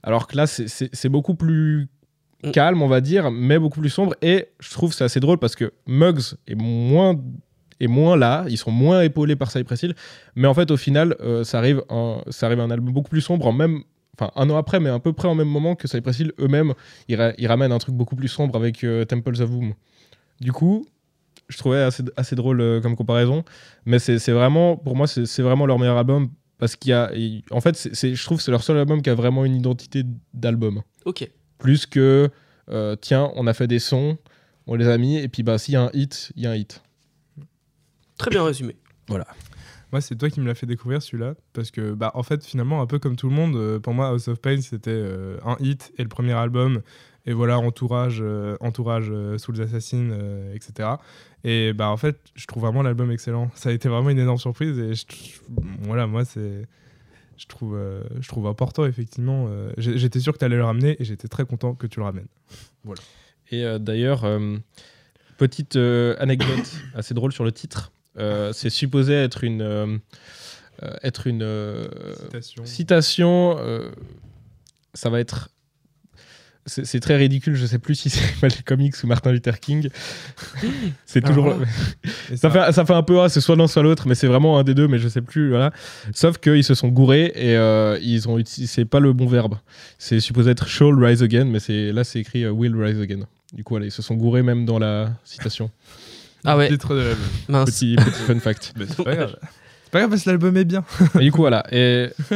alors 0.04 0.26
que 0.28 0.36
là, 0.36 0.46
c'est- 0.46 1.08
beaucoup 1.08 1.34
plus 1.34 1.88
Mm. 2.44 2.50
calme, 2.50 2.82
on 2.82 2.88
va 2.88 3.00
dire, 3.00 3.30
mais 3.30 3.58
beaucoup 3.58 3.80
plus 3.80 3.88
sombre. 3.88 4.14
Et 4.20 4.48
je 4.60 4.70
trouve 4.70 4.92
c'est 4.92 5.04
assez 5.04 5.18
drôle 5.18 5.38
parce 5.38 5.56
que 5.56 5.72
Muggs 5.86 6.34
est 6.46 6.54
moins, 6.54 7.18
est 7.80 7.86
moins 7.86 8.16
là, 8.16 8.44
ils 8.48 8.58
sont 8.58 8.70
moins 8.70 9.02
épaulés 9.02 9.36
par 9.36 9.50
Cypress 9.50 9.82
Hill. 9.82 9.94
Mais 10.36 10.46
en 10.48 10.54
fait, 10.54 10.70
au 10.70 10.76
final, 10.76 11.16
euh, 11.20 11.44
ça, 11.44 11.58
arrive 11.58 11.82
un, 11.90 12.18
ça 12.30 12.46
arrive 12.46 12.60
un 12.60 12.70
album 12.70 12.92
beaucoup 12.92 13.10
plus 13.10 13.20
sombre, 13.20 13.46
en 13.46 13.52
même, 13.52 13.82
enfin 14.18 14.30
un 14.36 14.48
an 14.50 14.56
après, 14.56 14.80
mais 14.80 14.90
à 14.90 14.98
peu 14.98 15.12
près 15.12 15.28
en 15.28 15.34
même 15.34 15.48
moment 15.48 15.74
que 15.74 15.88
Cypress 15.88 16.20
Hill 16.20 16.32
eux-mêmes, 16.40 16.74
ils, 17.08 17.16
ra- 17.16 17.32
ils 17.38 17.46
ramènent 17.46 17.72
un 17.72 17.78
truc 17.78 17.94
beaucoup 17.94 18.16
plus 18.16 18.28
sombre 18.28 18.56
avec 18.56 18.84
euh, 18.84 19.04
Temples 19.04 19.40
of 19.42 19.50
Boom. 19.50 19.74
Du 20.40 20.52
coup, 20.52 20.86
je 21.48 21.58
trouvais 21.58 21.82
assez, 21.82 22.02
assez 22.16 22.36
drôle 22.36 22.60
euh, 22.60 22.80
comme 22.80 22.96
comparaison. 22.96 23.44
Mais 23.86 23.98
c'est 23.98 24.32
vraiment, 24.32 24.76
pour 24.76 24.96
moi, 24.96 25.06
c'est 25.06 25.42
vraiment 25.42 25.66
leur 25.66 25.78
meilleur 25.78 25.96
album. 25.98 26.28
Parce 26.56 26.76
qu'il 26.76 26.90
y 26.90 26.94
a. 26.94 27.10
En 27.50 27.60
fait, 27.60 27.74
c'est- 27.76 28.14
je 28.14 28.24
trouve 28.24 28.38
que 28.38 28.44
c'est 28.44 28.52
leur 28.52 28.62
seul 28.62 28.78
album 28.78 29.02
qui 29.02 29.10
a 29.10 29.14
vraiment 29.14 29.44
une 29.44 29.56
identité 29.56 30.04
d'album. 30.32 30.82
Ok. 31.04 31.28
Plus 31.58 31.84
que, 31.84 32.30
euh, 32.70 32.96
tiens, 33.00 33.32
on 33.34 33.46
a 33.48 33.52
fait 33.52 33.66
des 33.66 33.80
sons, 33.80 34.16
on 34.68 34.76
les 34.76 34.88
a 34.88 34.96
mis, 34.96 35.18
et 35.18 35.28
puis 35.28 35.42
bah, 35.42 35.58
s'il 35.58 35.74
y 35.74 35.76
a 35.76 35.82
un 35.82 35.90
hit, 35.92 36.32
il 36.36 36.44
y 36.44 36.46
a 36.46 36.52
un 36.52 36.54
hit. 36.54 36.80
Très 38.18 38.30
bien 38.30 38.44
résumé. 38.44 38.76
Moi, 39.92 40.00
c'est 40.00 40.16
toi 40.16 40.28
qui 40.28 40.40
me 40.40 40.46
l'as 40.46 40.54
fait 40.54 40.66
découvrir 40.66 41.02
celui-là. 41.02 41.34
Parce 41.52 41.70
que, 41.70 41.92
bah, 41.92 42.10
en 42.14 42.22
fait, 42.22 42.44
finalement, 42.44 42.80
un 42.82 42.86
peu 42.86 42.98
comme 42.98 43.16
tout 43.16 43.28
le 43.28 43.34
monde, 43.34 43.54
euh, 43.56 43.78
pour 43.78 43.94
moi, 43.94 44.08
House 44.08 44.28
of 44.28 44.40
Pain, 44.40 44.60
c'était 44.60 44.90
euh, 44.90 45.36
un 45.44 45.56
hit 45.60 45.92
et 45.98 46.02
le 46.02 46.08
premier 46.08 46.32
album. 46.32 46.82
Et 47.26 47.32
voilà, 47.32 47.58
entourage, 47.58 48.18
euh, 48.20 48.56
entourage 48.60 49.06
euh, 49.10 49.38
Souls 49.38 49.60
Assassin, 49.62 50.10
euh, 50.10 50.52
etc. 50.54 50.88
Et 51.44 51.72
bah, 51.72 51.88
en 51.90 51.96
fait, 51.96 52.18
je 52.34 52.46
trouve 52.46 52.64
vraiment 52.64 52.82
l'album 52.82 53.10
excellent. 53.10 53.50
Ça 53.54 53.68
a 53.68 53.72
été 53.72 53.88
vraiment 53.88 54.10
une 54.10 54.18
énorme 54.18 54.38
surprise. 54.38 54.78
Et 54.78 54.94
je- 54.94 55.04
voilà, 55.82 56.06
moi, 56.06 56.24
c'est. 56.24 56.66
Je 57.36 57.46
trouve, 57.46 57.74
euh, 57.76 58.02
je 58.20 58.28
trouve 58.28 58.46
important, 58.46 58.86
effectivement. 58.86 59.46
euh, 59.48 59.72
j'étais 59.76 60.20
sûr 60.20 60.32
que 60.32 60.38
tu 60.38 60.44
allais 60.44 60.56
le 60.56 60.64
ramener 60.64 60.96
et 61.00 61.04
j'étais 61.04 61.26
très 61.28 61.44
content 61.44 61.74
que 61.74 61.86
tu 61.88 61.98
le 61.98 62.04
ramènes. 62.04 62.28
Et 63.50 63.64
euh, 63.64 63.78
d'ailleurs, 63.78 64.24
euh, 64.24 64.56
petite 65.36 65.74
euh, 65.76 66.14
anecdote 66.20 66.72
assez 66.94 67.12
drôle 67.14 67.32
sur 67.32 67.42
le 67.44 67.50
titre. 67.52 67.90
Euh, 68.18 68.52
c'est 68.52 68.70
supposé 68.70 69.14
être 69.14 69.44
une, 69.44 69.62
euh, 69.62 69.98
être 71.02 71.26
une 71.26 71.46
Citation. 72.30 72.64
citation. 72.64 73.56
euh, 73.58 73.90
ça 74.94 75.10
va 75.10 75.20
être. 75.20 75.50
C'est 76.66 77.00
très 77.00 77.16
ridicule, 77.18 77.56
je 77.56 77.66
sais 77.66 77.78
plus 77.78 77.94
si 77.94 78.08
c'est 78.08 78.22
Malcolm 78.42 78.62
Comics 78.64 78.94
ou 79.04 79.06
Martin 79.06 79.32
Luther 79.32 79.60
King. 79.60 79.90
c'est 81.04 81.20
toujours. 81.20 81.52
Ah. 81.60 82.08
Et 82.32 82.38
Ça 82.38 82.48
fait, 82.48 82.72
ça 82.72 82.86
fait 82.86 82.94
un 82.94 83.02
peu, 83.02 83.20
ah, 83.20 83.28
c'est 83.28 83.42
soit 83.42 83.54
l'un 83.54 83.66
soit 83.66 83.82
l'autre, 83.82 84.08
mais 84.08 84.14
c'est 84.14 84.28
vraiment 84.28 84.58
un 84.58 84.64
des 84.64 84.72
deux, 84.72 84.88
mais 84.88 84.98
je 84.98 85.08
sais 85.08 85.20
plus. 85.20 85.50
Voilà. 85.50 85.72
Sauf 86.14 86.38
qu'ils 86.38 86.64
se 86.64 86.74
sont 86.74 86.88
gourés 86.88 87.32
et 87.34 87.54
euh, 87.56 87.98
ils 88.00 88.30
ont 88.30 88.38
utilisé, 88.38 88.72
c'est 88.72 88.86
pas 88.86 88.98
le 89.00 89.12
bon 89.12 89.26
verbe. 89.26 89.56
C'est 89.98 90.20
supposé 90.20 90.52
être 90.52 90.66
shall 90.66 90.94
rise 91.04 91.22
again, 91.22 91.44
mais 91.44 91.58
là 91.92 92.02
c'est 92.02 92.20
écrit 92.20 92.46
will 92.48 92.74
rise 92.82 92.98
again. 92.98 93.26
Du 93.52 93.62
coup, 93.62 93.74
voilà, 93.74 93.84
ils 93.84 93.92
se 93.92 94.00
sont 94.00 94.14
gourés 94.14 94.42
même 94.42 94.64
dans 94.64 94.78
la 94.78 95.12
citation. 95.24 95.70
Ah 96.44 96.56
ouais, 96.56 96.68
Titre 96.68 96.94
de 96.94 97.00
l'album. 97.00 97.24
mince. 97.48 97.70
Petit, 97.70 97.96
petit 97.96 98.22
fun 98.22 98.38
fact. 98.40 98.72
Mais 98.78 98.86
c'est 98.86 99.02
pas 99.02 99.14
grave. 99.16 99.36
C'est 99.84 99.90
pas 99.90 99.98
grave 100.00 100.10
parce 100.10 100.22
que 100.24 100.30
l'album 100.30 100.56
est 100.56 100.64
bien. 100.64 100.84
Et 101.20 101.24
du 101.24 101.32
coup, 101.32 101.38
voilà. 101.42 101.64
Et 101.72 102.08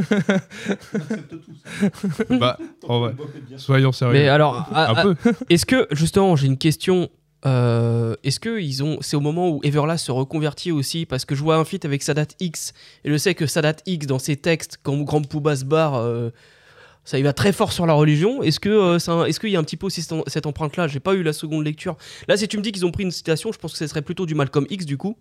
bah, 2.30 2.58
en 2.86 3.00
vrai, 3.00 3.14
soyons 3.56 3.92
sérieux. 3.92 4.12
Mais 4.14 4.28
alors, 4.28 4.66
un 4.70 4.74
à- 4.74 4.98
à- 4.98 5.02
peu. 5.02 5.14
est-ce 5.50 5.66
que, 5.66 5.86
justement, 5.92 6.36
j'ai 6.36 6.46
une 6.46 6.58
question 6.58 7.08
Euh, 7.46 8.16
Est-ce 8.24 8.40
que 8.40 8.58
ils 8.60 8.82
ont, 8.82 8.98
c'est 9.00 9.14
au 9.16 9.20
moment 9.20 9.48
où 9.48 9.60
Everlast 9.62 10.06
se 10.06 10.10
reconvertit 10.10 10.72
aussi 10.72 11.06
parce 11.06 11.24
que 11.24 11.36
je 11.36 11.42
vois 11.44 11.54
un 11.56 11.64
feat 11.64 11.84
avec 11.84 12.02
Sadat 12.02 12.26
X 12.40 12.72
et 13.04 13.10
je 13.12 13.16
sais 13.16 13.36
que 13.36 13.46
Sadat 13.46 13.76
X 13.86 14.06
dans 14.08 14.18
ses 14.18 14.34
textes 14.36 14.78
quand 14.82 14.96
Grand 15.02 15.22
Pouba 15.22 15.54
se 15.54 15.64
barre, 15.64 15.94
euh, 15.94 16.30
ça 17.08 17.18
y 17.18 17.22
va 17.22 17.32
très 17.32 17.52
fort 17.52 17.72
sur 17.72 17.86
la 17.86 17.94
religion. 17.94 18.42
Est-ce 18.42 18.60
que 18.60 18.68
euh, 18.68 19.24
est-ce 19.24 19.40
qu'il 19.40 19.48
y 19.48 19.56
a 19.56 19.58
un 19.58 19.64
petit 19.64 19.78
peu 19.78 19.86
aussi 19.86 20.02
cette, 20.02 20.44
empreinte-là? 20.44 20.88
J'ai 20.88 21.00
pas 21.00 21.14
eu 21.14 21.22
la 21.22 21.32
seconde 21.32 21.64
lecture. 21.64 21.96
Là, 22.28 22.36
si 22.36 22.46
tu 22.48 22.58
me 22.58 22.62
dis 22.62 22.70
qu'ils 22.70 22.84
ont 22.84 22.90
pris 22.90 23.02
une 23.02 23.10
citation, 23.10 23.50
je 23.50 23.58
pense 23.58 23.72
que 23.72 23.78
ce 23.78 23.86
serait 23.86 24.02
plutôt 24.02 24.26
du 24.26 24.34
Malcolm 24.34 24.66
X 24.68 24.84
du 24.84 24.98
coup. 24.98 25.16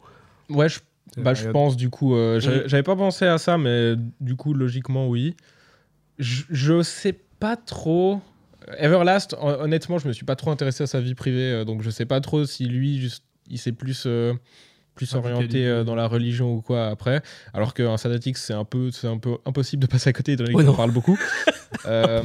Ouais, 0.49 0.67
je, 0.67 0.79
C'est 1.15 1.21
bah, 1.21 1.33
je 1.33 1.47
pense 1.47 1.77
du 1.77 1.89
coup. 1.89 2.13
euh, 2.13 2.41
j'avais 2.41 2.83
pas 2.83 2.97
pensé 2.97 3.25
à 3.25 3.37
ça, 3.37 3.57
mais 3.57 3.95
du 4.19 4.35
coup, 4.35 4.53
logiquement, 4.53 5.07
oui. 5.07 5.37
Je, 6.19 6.43
je 6.49 6.83
sais 6.83 7.17
pas 7.39 7.55
trop. 7.55 8.19
Everlast, 8.77 9.37
hon- 9.39 9.61
honnêtement, 9.61 9.97
je 9.97 10.09
me 10.09 10.13
suis 10.13 10.25
pas 10.25 10.35
trop 10.35 10.51
intéressé 10.51 10.83
à 10.83 10.87
sa 10.87 10.99
vie 10.99 11.15
privée, 11.15 11.53
euh, 11.53 11.63
donc 11.63 11.83
je 11.83 11.89
sais 11.89 12.05
pas 12.05 12.19
trop 12.19 12.43
si 12.43 12.65
lui, 12.65 12.99
juste, 12.99 13.23
il 13.49 13.59
s'est 13.59 13.71
plus. 13.71 14.03
Plus 14.97 15.13
orienté 15.15 15.65
euh, 15.65 15.83
dans 15.85 15.95
la 15.95 16.07
religion 16.07 16.53
ou 16.53 16.61
quoi 16.61 16.87
après. 16.87 17.21
Alors 17.53 17.73
qu'un 17.73 17.95
Sadatix 17.95 18.41
c'est 18.41 18.53
un 18.53 18.65
peu 18.65 18.91
c'est 18.91 19.07
un 19.07 19.17
peu 19.17 19.37
impossible 19.45 19.81
de 19.83 19.87
passer 19.87 20.09
à 20.09 20.13
côté 20.13 20.33
étant 20.33 20.43
donné 20.43 20.55
Ouais, 20.55 20.65
qu'on 20.65 20.73
parle 20.73 20.91
beaucoup. 20.91 21.17
Euh, 21.85 22.23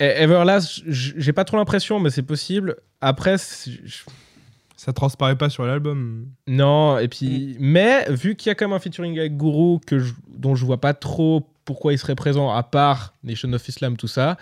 et 0.00 0.04
Everlast 0.04 0.82
j'ai 0.86 1.32
pas 1.32 1.44
trop 1.44 1.56
l'impression 1.56 1.98
mais 1.98 2.10
c'est 2.10 2.22
possible. 2.22 2.76
Après 3.00 3.36
Ça 3.38 4.92
transparaît 4.94 5.36
pas 5.36 5.48
sur 5.48 5.64
l'album. 5.64 6.26
non, 6.46 6.98
et 6.98 7.08
puis. 7.08 7.56
Mais 7.58 8.04
vu 8.10 8.36
qu'il 8.36 8.50
y 8.50 8.52
a 8.52 8.54
quand 8.54 8.66
même 8.68 8.76
un 8.76 8.78
featuring 8.78 9.18
avec 9.18 9.36
Guru 9.36 9.78
que 9.86 9.98
je- 9.98 10.12
dont 10.28 10.54
je 10.54 10.64
vois 10.66 10.80
pas 10.80 10.92
trop 10.94 11.48
pourquoi 11.64 11.92
il 11.94 11.98
serait 11.98 12.14
présent, 12.14 12.52
à 12.52 12.62
part 12.62 13.14
Nation 13.24 13.52
of 13.54 13.66
Islam, 13.66 13.96
tout 13.96 14.06
ça, 14.08 14.36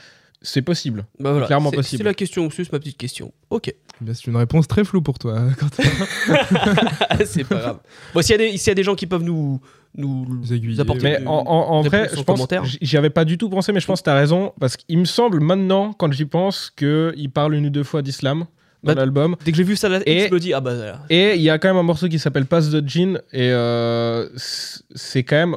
c'est 0.44 0.62
possible. 0.62 1.04
Bah 1.18 1.32
voilà, 1.32 1.46
Clairement 1.46 1.70
c'est- 1.70 1.76
possible. 1.76 1.98
C'est 1.98 2.04
la 2.04 2.14
question, 2.14 2.48
c'est 2.50 2.70
ma 2.72 2.78
petite 2.78 2.96
question. 2.98 3.32
Ok, 3.50 3.68
Eh 3.68 4.14
c'est 4.14 4.26
une 4.26 4.36
réponse 4.36 4.68
très 4.68 4.84
floue 4.84 5.02
pour 5.02 5.18
toi. 5.18 5.42
Quentin. 5.58 5.82
c'est 7.26 7.44
pas 7.44 7.56
grave. 7.56 7.78
Bon, 8.14 8.22
s'il 8.22 8.32
y, 8.32 8.34
a 8.34 8.38
des- 8.38 8.56
s'il 8.56 8.68
y 8.68 8.70
a 8.70 8.74
des 8.74 8.82
gens 8.82 8.94
qui 8.94 9.06
peuvent 9.06 9.22
nous 9.24 9.60
nous 9.96 10.26
Nous 10.28 10.52
aiguiller, 10.52 10.80
apporter 10.80 11.02
Mais 11.04 11.18
de- 11.20 11.26
en, 11.26 11.80
vrai, 11.82 12.10
je 12.14 12.20
pense, 12.22 12.46
j'y 12.80 12.96
avais 12.96 13.10
pas 13.10 13.24
du 13.24 13.38
tout 13.38 13.48
pensé, 13.48 13.72
mais 13.72 13.78
je 13.80 13.86
pense 13.86 14.00
que 14.00 14.04
t'as 14.06 14.16
raison, 14.16 14.52
parce 14.58 14.76
qu'il 14.76 14.98
me 14.98 15.04
semble 15.04 15.38
maintenant, 15.40 15.92
quand 15.92 16.10
j'y 16.12 16.24
pense, 16.24 16.70
qu'il 16.70 17.30
parle 17.32 17.54
une 17.54 17.66
ou 17.66 17.70
deux 17.70 17.84
fois 17.84 18.02
d'islam 18.02 18.46
dans 18.82 18.92
Bah, 18.92 19.00
l'album. 19.00 19.36
Dès 19.44 19.52
que 19.52 19.56
j'ai 19.56 19.62
vu 19.62 19.76
Sadat 19.76 19.98
X, 19.98 20.04
Et- 20.06 20.26
je 20.28 20.34
me 20.34 20.40
dis 20.40 20.52
ah 20.52 20.60
bah 20.60 20.74
voilà. 20.74 21.00
Et 21.10 21.36
il 21.36 21.42
y 21.42 21.48
a 21.48 21.58
quand 21.58 21.68
même 21.68 21.76
un 21.76 21.82
morceau 21.84 22.08
qui 22.08 22.18
s'appelle 22.18 22.44
Pass 22.46 22.70
the 22.70 22.86
Gin, 22.86 23.20
et 23.32 23.50
euh, 23.52 24.28
c'est 24.36 25.22
quand 25.22 25.36
même. 25.36 25.56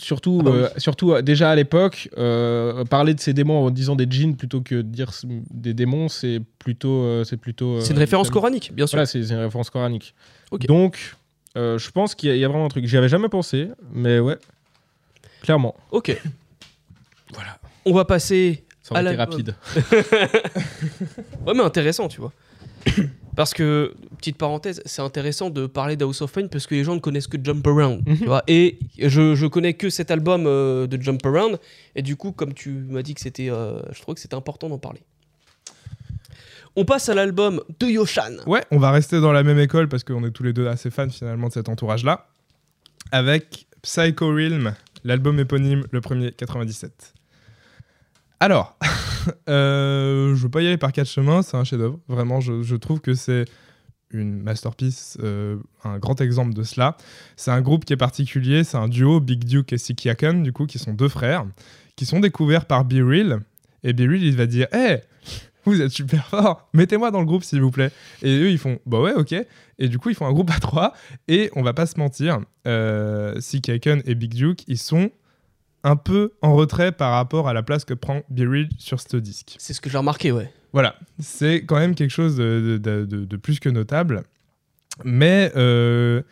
Surtout, 0.00 0.38
Ah 0.40 0.44
bah 0.44 0.50
oui. 0.52 0.56
euh, 0.58 0.68
surtout 0.78 1.12
euh, 1.12 1.22
déjà 1.22 1.50
à 1.50 1.54
l'époque, 1.56 2.08
euh, 2.18 2.84
parler 2.84 3.14
de 3.14 3.20
ces 3.20 3.32
démons 3.34 3.66
en 3.66 3.70
disant 3.70 3.96
des 3.96 4.06
djinns 4.08 4.36
plutôt 4.36 4.60
que 4.60 4.76
de 4.76 4.82
dire 4.82 5.10
des 5.50 5.74
démons, 5.74 6.08
c'est 6.08 6.40
plutôt. 6.58 7.02
euh, 7.02 7.24
c'est 7.24 7.36
plutôt. 7.36 7.80
C'est 7.80 7.92
une 7.92 7.98
référence 7.98 8.30
coranique, 8.30 8.72
bien 8.74 8.86
sûr. 8.86 8.96
Voilà, 8.96 9.06
c'est 9.06 9.20
une 9.20 9.34
référence 9.36 9.70
coranique. 9.70 10.14
Ok. 10.50 10.66
Donc, 10.66 11.16
je 11.56 11.90
pense 11.90 12.14
qu'il 12.14 12.28
y, 12.28 12.32
a- 12.32 12.36
y 12.36 12.44
a 12.44 12.48
vraiment 12.48 12.66
un 12.66 12.68
truc. 12.68 12.86
J'y 12.86 12.96
avais 12.96 13.08
jamais 13.08 13.28
pensé, 13.28 13.68
mais 13.92 14.20
ouais, 14.20 14.38
clairement. 15.42 15.74
Ok. 15.90 16.16
Voilà. 17.34 17.58
On 17.84 17.92
va 17.92 18.04
passer. 18.06 18.64
Ça 18.82 18.94
aurait 18.94 19.06
À 19.06 19.12
été 19.12 19.16
l'album. 19.18 19.34
rapide. 19.34 19.54
Ouais, 21.46 21.54
mais 21.54 21.62
intéressant, 21.62 22.08
tu 22.08 22.20
vois. 22.20 22.32
Parce 23.36 23.52
que, 23.54 23.94
petite 24.18 24.36
parenthèse, 24.36 24.82
c'est 24.84 25.00
intéressant 25.02 25.48
de 25.50 25.66
parler 25.66 25.96
d'House 25.96 26.20
of 26.22 26.32
Pain 26.32 26.46
parce 26.48 26.66
que 26.66 26.74
les 26.74 26.84
gens 26.84 26.94
ne 26.94 27.00
connaissent 27.00 27.26
que 27.26 27.38
Jump 27.42 27.66
Around. 27.66 28.06
Mhm. 28.06 28.18
tu 28.18 28.24
vois. 28.26 28.42
Et 28.46 28.78
je, 28.98 29.34
je 29.34 29.46
connais 29.46 29.74
que 29.74 29.88
cet 29.90 30.10
album 30.10 30.44
euh, 30.46 30.86
de 30.86 31.00
Jump 31.00 31.24
Around. 31.24 31.58
Et 31.96 32.02
du 32.02 32.16
coup, 32.16 32.32
comme 32.32 32.52
tu 32.54 32.70
m'as 32.70 33.02
dit 33.02 33.14
que 33.14 33.20
c'était. 33.20 33.50
euh, 33.50 33.80
je 33.92 34.00
trouvais 34.02 34.14
que 34.14 34.20
c'était 34.20 34.34
important 34.36 34.68
d'en 34.68 34.78
parler. 34.78 35.00
On 36.76 36.84
passe 36.84 37.08
à 37.08 37.14
l'album 37.14 37.60
de 37.80 37.86
Yoshan. 37.86 38.36
Ouais, 38.46 38.62
on 38.70 38.78
va 38.78 38.90
rester 38.92 39.20
dans 39.20 39.32
la 39.32 39.42
même 39.42 39.58
école 39.58 39.88
parce 39.88 40.04
qu'on 40.04 40.24
est 40.24 40.30
tous 40.30 40.44
les 40.44 40.52
deux 40.52 40.68
assez 40.68 40.90
fans 40.90 41.08
finalement 41.08 41.48
de 41.48 41.52
cet 41.52 41.68
entourage-là. 41.68 42.28
Avec 43.10 43.66
Psycho 43.82 44.28
Realm, 44.28 44.74
l'album 45.02 45.40
éponyme, 45.40 45.84
le 45.90 46.00
premier 46.00 46.30
97. 46.30 47.14
Alors, 48.40 48.76
euh, 49.48 50.34
je 50.36 50.42
veux 50.42 50.50
pas 50.50 50.62
y 50.62 50.66
aller 50.68 50.76
par 50.76 50.92
quatre 50.92 51.08
chemins, 51.08 51.42
c'est 51.42 51.56
un 51.56 51.64
chef-d'œuvre. 51.64 51.98
Vraiment, 52.06 52.40
je, 52.40 52.62
je 52.62 52.76
trouve 52.76 53.00
que 53.00 53.14
c'est 53.14 53.46
une 54.10 54.42
masterpiece, 54.42 55.18
euh, 55.22 55.56
un 55.84 55.98
grand 55.98 56.20
exemple 56.20 56.54
de 56.54 56.62
cela. 56.62 56.96
C'est 57.36 57.50
un 57.50 57.60
groupe 57.60 57.84
qui 57.84 57.92
est 57.92 57.98
particulier, 57.98 58.64
c'est 58.64 58.76
un 58.76 58.88
duo, 58.88 59.20
Big 59.20 59.44
Duke 59.44 59.72
et 59.72 59.78
Siki 59.78 60.08
Aken, 60.08 60.42
du 60.42 60.52
coup, 60.52 60.66
qui 60.66 60.78
sont 60.78 60.92
deux 60.92 61.08
frères, 61.08 61.44
qui 61.96 62.06
sont 62.06 62.20
découverts 62.20 62.66
par 62.66 62.84
Be 62.84 63.00
Real. 63.02 63.40
Et 63.84 63.92
Be 63.92 64.00
Real, 64.00 64.22
il 64.22 64.36
va 64.36 64.46
dire 64.46 64.66
Hé, 64.72 64.98
vous 65.64 65.80
êtes 65.80 65.90
super 65.90 66.26
fort, 66.26 66.68
mettez-moi 66.72 67.10
dans 67.10 67.20
le 67.20 67.26
groupe 67.26 67.44
s'il 67.44 67.60
vous 67.60 67.70
plaît. 67.70 67.90
Et 68.22 68.38
eux, 68.38 68.50
ils 68.50 68.58
font 68.58 68.78
Bah 68.86 69.00
ouais, 69.00 69.14
ok. 69.14 69.34
Et 69.78 69.88
du 69.88 69.98
coup, 69.98 70.10
ils 70.10 70.14
font 70.14 70.26
un 70.26 70.32
groupe 70.32 70.50
à 70.50 70.58
trois. 70.58 70.94
Et 71.28 71.50
on 71.54 71.62
va 71.62 71.74
pas 71.74 71.86
se 71.86 71.98
mentir, 71.98 72.40
euh, 72.66 73.38
Siki 73.40 73.72
Aken 73.72 74.02
et 74.06 74.14
Big 74.14 74.34
Duke, 74.34 74.64
ils 74.66 74.78
sont 74.78 75.10
un 75.84 75.96
peu 75.96 76.32
en 76.42 76.54
retrait 76.54 76.92
par 76.92 77.12
rapport 77.12 77.48
à 77.48 77.52
la 77.52 77.62
place 77.62 77.84
que 77.84 77.94
prend 77.94 78.22
Be 78.30 78.40
Real 78.40 78.68
sur 78.78 79.00
ce 79.00 79.16
disque. 79.16 79.56
C'est 79.58 79.74
ce 79.74 79.80
que 79.80 79.88
j'ai 79.90 79.98
remarqué, 79.98 80.32
ouais. 80.32 80.52
Voilà, 80.72 80.96
c'est 81.18 81.64
quand 81.64 81.76
même 81.76 81.94
quelque 81.94 82.10
chose 82.10 82.36
de, 82.36 83.36
plus 83.36 83.60
que 83.60 83.68
notable. 83.68 84.24
Mais 85.04 85.52
euh, 85.56 86.22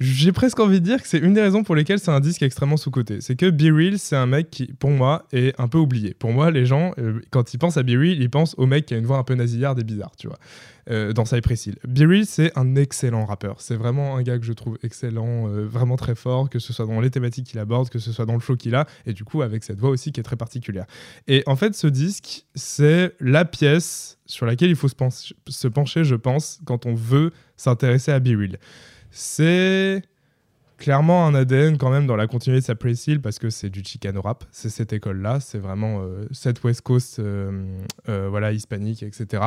j'ai 0.00 0.32
presque 0.32 0.58
envie 0.60 0.80
de 0.80 0.84
dire 0.84 1.02
que 1.02 1.06
c'est 1.06 1.18
une 1.18 1.34
des 1.34 1.42
raisons 1.42 1.62
pour 1.62 1.74
lesquelles 1.74 1.98
c'est 1.98 2.10
un 2.10 2.20
disque 2.20 2.42
extrêmement 2.42 2.78
sous-coté. 2.78 3.20
C'est 3.20 3.36
que 3.36 3.50
Be 3.50 3.74
Real, 3.74 3.98
c'est 3.98 4.16
un 4.16 4.24
mec 4.24 4.50
qui, 4.50 4.72
pour 4.72 4.88
moi, 4.88 5.26
est 5.30 5.58
un 5.60 5.68
peu 5.68 5.76
oublié. 5.76 6.14
Pour 6.14 6.32
moi, 6.32 6.50
les 6.50 6.64
gens, 6.64 6.94
euh, 6.98 7.20
quand 7.28 7.52
ils 7.52 7.58
pensent 7.58 7.76
à 7.76 7.82
Be 7.82 7.90
Real, 7.90 8.18
ils 8.18 8.30
pensent 8.30 8.54
au 8.56 8.64
mec 8.64 8.86
qui 8.86 8.94
a 8.94 8.96
une 8.96 9.04
voix 9.04 9.18
un 9.18 9.24
peu 9.24 9.34
nasillarde 9.34 9.78
et 9.78 9.84
bizarre, 9.84 10.12
tu 10.16 10.26
vois, 10.26 10.38
euh, 10.88 11.12
dans 11.12 11.26
Cypress 11.26 11.66
Hill. 11.66 11.76
Be 11.86 12.08
Real, 12.08 12.24
c'est 12.24 12.50
un 12.56 12.76
excellent 12.76 13.26
rappeur. 13.26 13.60
C'est 13.60 13.76
vraiment 13.76 14.16
un 14.16 14.22
gars 14.22 14.38
que 14.38 14.46
je 14.46 14.54
trouve 14.54 14.78
excellent, 14.82 15.48
euh, 15.48 15.66
vraiment 15.66 15.96
très 15.96 16.14
fort, 16.14 16.48
que 16.48 16.58
ce 16.58 16.72
soit 16.72 16.86
dans 16.86 17.02
les 17.02 17.10
thématiques 17.10 17.48
qu'il 17.48 17.58
aborde, 17.58 17.90
que 17.90 17.98
ce 17.98 18.10
soit 18.10 18.24
dans 18.24 18.34
le 18.34 18.40
flow 18.40 18.56
qu'il 18.56 18.74
a, 18.74 18.86
et 19.04 19.12
du 19.12 19.24
coup, 19.24 19.42
avec 19.42 19.62
cette 19.64 19.80
voix 19.80 19.90
aussi 19.90 20.12
qui 20.12 20.20
est 20.20 20.24
très 20.24 20.36
particulière. 20.36 20.86
Et 21.28 21.42
en 21.44 21.56
fait, 21.56 21.74
ce 21.74 21.86
disque, 21.86 22.46
c'est 22.54 23.14
la 23.20 23.44
pièce 23.44 24.18
sur 24.24 24.46
laquelle 24.46 24.70
il 24.70 24.76
faut 24.76 24.88
se, 24.88 24.94
pencher, 24.94 25.34
se 25.46 25.68
pencher, 25.68 26.04
je 26.04 26.14
pense, 26.14 26.60
quand 26.64 26.86
on 26.86 26.94
veut 26.94 27.32
s'intéresser 27.58 28.12
à 28.12 28.18
Be 28.18 28.28
Real. 28.28 28.56
C'est 29.10 30.02
clairement 30.80 31.26
un 31.26 31.34
ADN 31.34 31.78
quand 31.78 31.90
même 31.90 32.06
dans 32.06 32.16
la 32.16 32.26
continuité 32.26 32.72
de 32.72 32.80
sa 32.80 33.10
Hill 33.12 33.20
parce 33.20 33.38
que 33.38 33.50
c'est 33.50 33.68
du 33.68 33.84
Chicano 33.84 34.22
rap, 34.22 34.44
c'est 34.50 34.70
cette 34.70 34.92
école-là, 34.92 35.38
c'est 35.38 35.58
vraiment 35.58 36.00
euh, 36.00 36.26
cette 36.32 36.64
West 36.64 36.80
Coast, 36.80 37.18
euh, 37.18 37.76
euh, 38.08 38.28
voilà, 38.28 38.50
hispanique, 38.50 39.04
etc. 39.04 39.42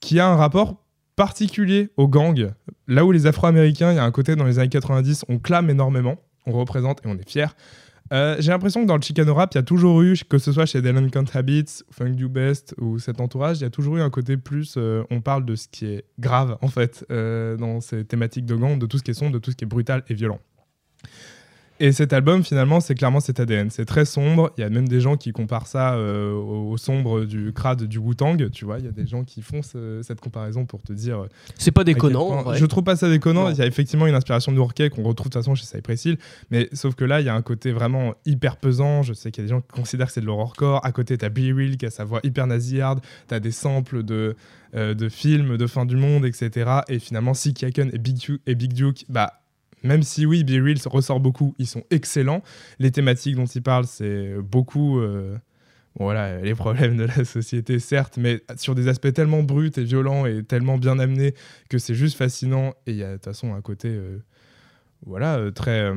qui 0.00 0.20
a 0.20 0.28
un 0.28 0.36
rapport 0.36 0.82
particulier 1.16 1.90
au 1.96 2.08
gang. 2.08 2.52
Là 2.86 3.04
où 3.04 3.12
les 3.12 3.26
Afro-Américains, 3.26 3.92
il 3.92 3.96
y 3.96 3.98
a 3.98 4.04
un 4.04 4.10
côté 4.10 4.36
dans 4.36 4.44
les 4.44 4.58
années 4.58 4.68
90, 4.68 5.24
on 5.28 5.38
clame 5.38 5.70
énormément, 5.70 6.16
on 6.46 6.52
représente 6.52 7.04
et 7.04 7.08
on 7.08 7.16
est 7.16 7.28
fier. 7.28 7.54
Euh, 8.12 8.36
J'ai 8.38 8.50
l'impression 8.50 8.82
que 8.82 8.86
dans 8.86 8.96
le 8.96 9.02
Chicano 9.02 9.34
rap, 9.34 9.52
il 9.54 9.58
y 9.58 9.60
a 9.60 9.62
toujours 9.62 10.00
eu, 10.02 10.14
que 10.28 10.38
ce 10.38 10.52
soit 10.52 10.66
chez 10.66 10.80
Delinquent 10.80 11.26
Habits, 11.34 11.82
Funk 11.90 12.10
Du 12.10 12.28
Best 12.28 12.74
ou 12.78 12.98
cet 12.98 13.20
entourage, 13.20 13.58
il 13.58 13.62
y 13.62 13.66
a 13.66 13.70
toujours 13.70 13.96
eu 13.96 14.00
un 14.00 14.10
côté 14.10 14.36
plus. 14.36 14.74
euh, 14.76 15.02
on 15.10 15.20
parle 15.20 15.44
de 15.44 15.54
ce 15.54 15.68
qui 15.68 15.86
est 15.86 16.04
grave, 16.18 16.56
en 16.62 16.68
fait, 16.68 17.04
euh, 17.10 17.56
dans 17.56 17.80
ces 17.80 18.04
thématiques 18.04 18.46
de 18.46 18.54
gang, 18.54 18.78
de 18.78 18.86
tout 18.86 18.98
ce 18.98 19.02
qui 19.02 19.10
est 19.10 19.14
sombre, 19.14 19.32
de 19.32 19.38
tout 19.38 19.50
ce 19.50 19.56
qui 19.56 19.64
est 19.64 19.68
brutal 19.68 20.02
et 20.08 20.14
violent. 20.14 20.40
Et 21.80 21.92
cet 21.92 22.12
album, 22.12 22.42
finalement, 22.42 22.80
c'est 22.80 22.94
clairement 22.94 23.20
cet 23.20 23.38
ADN. 23.38 23.70
C'est 23.70 23.84
très 23.84 24.04
sombre. 24.04 24.50
Il 24.58 24.62
y 24.62 24.64
a 24.64 24.68
même 24.68 24.88
des 24.88 25.00
gens 25.00 25.16
qui 25.16 25.30
comparent 25.32 25.66
ça 25.68 25.94
euh, 25.94 26.32
au, 26.32 26.70
au 26.72 26.76
sombre 26.76 27.24
du 27.24 27.52
crade 27.52 27.84
du 27.84 27.98
Wu-Tang. 27.98 28.50
Tu 28.50 28.64
vois, 28.64 28.78
il 28.80 28.84
y 28.84 28.88
a 28.88 28.90
des 28.90 29.06
gens 29.06 29.22
qui 29.22 29.42
font 29.42 29.62
ce- 29.62 30.00
cette 30.02 30.20
comparaison 30.20 30.66
pour 30.66 30.82
te 30.82 30.92
dire. 30.92 31.26
C'est 31.56 31.70
pas 31.70 31.84
déconnant. 31.84 32.28
point-. 32.42 32.54
Je 32.56 32.66
trouve 32.66 32.82
pas 32.84 32.96
ça 32.96 33.08
déconnant. 33.08 33.48
Il 33.50 33.56
y 33.58 33.62
a 33.62 33.66
effectivement 33.66 34.06
une 34.08 34.14
inspiration 34.16 34.50
de 34.50 34.56
Nourquet 34.56 34.90
qu'on 34.90 35.02
retrouve 35.04 35.28
de 35.28 35.32
toute 35.32 35.34
façon 35.34 35.54
chez 35.54 35.66
Cypress 35.66 36.04
Hill. 36.04 36.18
Mais 36.50 36.68
sauf 36.72 36.94
que 36.96 37.04
là, 37.04 37.20
il 37.20 37.26
y 37.26 37.28
a 37.28 37.34
un 37.34 37.42
côté 37.42 37.70
vraiment 37.70 38.14
hyper 38.26 38.56
pesant. 38.56 39.02
Je 39.02 39.12
sais 39.12 39.30
qu'il 39.30 39.44
y 39.44 39.46
a 39.46 39.48
des 39.48 39.54
gens 39.54 39.60
qui 39.60 39.68
considèrent 39.68 40.08
que 40.08 40.12
c'est 40.14 40.20
de 40.20 40.26
l'horrorcore. 40.26 40.84
À 40.84 40.90
côté, 40.92 41.16
t'as 41.16 41.28
Billy 41.28 41.52
Will 41.52 41.76
qui 41.76 41.86
a 41.86 41.90
sa 41.90 42.04
voix 42.04 42.20
hyper 42.24 42.46
nasillarde. 42.48 43.00
T'as 43.28 43.38
des 43.38 43.52
samples 43.52 44.02
de, 44.02 44.34
euh, 44.74 44.94
de 44.94 45.08
films 45.08 45.56
de 45.56 45.66
fin 45.68 45.86
du 45.86 45.96
monde, 45.96 46.24
etc. 46.24 46.70
Et 46.88 46.98
finalement, 46.98 47.34
Sick 47.34 47.62
Yaken 47.62 47.90
et 47.92 47.98
Big, 47.98 48.16
Duke, 48.18 48.40
et 48.46 48.54
Big 48.56 48.72
Duke, 48.72 49.04
bah. 49.08 49.34
Même 49.82 50.02
si 50.02 50.26
oui, 50.26 50.44
Be 50.44 50.62
Real 50.62 50.76
ressort 50.86 51.20
beaucoup, 51.20 51.54
ils 51.58 51.66
sont 51.66 51.84
excellents. 51.90 52.42
Les 52.78 52.90
thématiques 52.90 53.36
dont 53.36 53.46
ils 53.46 53.62
parlent, 53.62 53.86
c'est 53.86 54.34
beaucoup 54.40 55.00
euh, 55.00 55.36
voilà, 55.98 56.40
les 56.40 56.54
problèmes 56.54 56.96
de 56.96 57.04
la 57.04 57.24
société, 57.24 57.78
certes, 57.78 58.18
mais 58.18 58.40
sur 58.56 58.74
des 58.74 58.88
aspects 58.88 59.12
tellement 59.12 59.42
bruts 59.42 59.72
et 59.76 59.82
violents 59.82 60.26
et 60.26 60.44
tellement 60.44 60.78
bien 60.78 60.98
amenés 60.98 61.34
que 61.68 61.78
c'est 61.78 61.94
juste 61.94 62.16
fascinant. 62.16 62.74
Et 62.86 62.92
il 62.92 62.96
y 62.96 63.02
a 63.02 63.10
de 63.10 63.14
toute 63.14 63.24
façon 63.24 63.54
un 63.54 63.60
côté, 63.60 63.88
euh, 63.88 64.18
voilà, 65.04 65.38
euh, 65.38 65.50
très. 65.50 65.92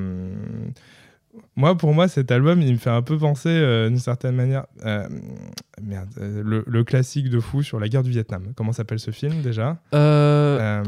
Moi, 1.56 1.78
pour 1.78 1.94
moi, 1.94 2.08
cet 2.08 2.32
album, 2.32 2.62
il 2.62 2.74
me 2.74 2.78
fait 2.78 2.90
un 2.90 3.02
peu 3.02 3.18
penser, 3.18 3.50
euh, 3.50 3.88
d'une 3.90 4.00
certaine 4.00 4.36
manière, 4.36 4.66
euh, 4.86 5.08
merde, 5.82 6.10
euh, 6.20 6.42
le, 6.44 6.64
le 6.68 6.84
classique 6.84 7.30
de 7.30 7.40
fou 7.40 7.64
sur 7.64 7.80
la 7.80 7.88
guerre 7.90 8.04
du 8.04 8.10
Vietnam. 8.12 8.52
Comment 8.56 8.74
s'appelle 8.74 9.00
ce 9.00 9.12
film 9.12 9.42
déjà? 9.42 9.78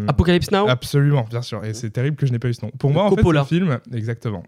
Apocalypse 0.08 0.52
Now? 0.52 0.68
Absolument, 0.68 1.26
bien 1.30 1.42
sûr. 1.42 1.64
Et 1.66 1.74
c'est 1.74 1.90
terrible 1.92 2.18
que 2.18 2.26
je 2.26 2.32
n'ai 2.32 2.40
pas 2.40 2.50
eu 2.50 2.54
ce 2.54 2.66
nom. 2.66 2.72
Pour 2.78 2.92
moi, 2.92 3.04
en 3.06 3.10
fait, 3.16 3.22
ce 3.22 3.44
film, 3.48 3.80
exactement. 3.94 4.44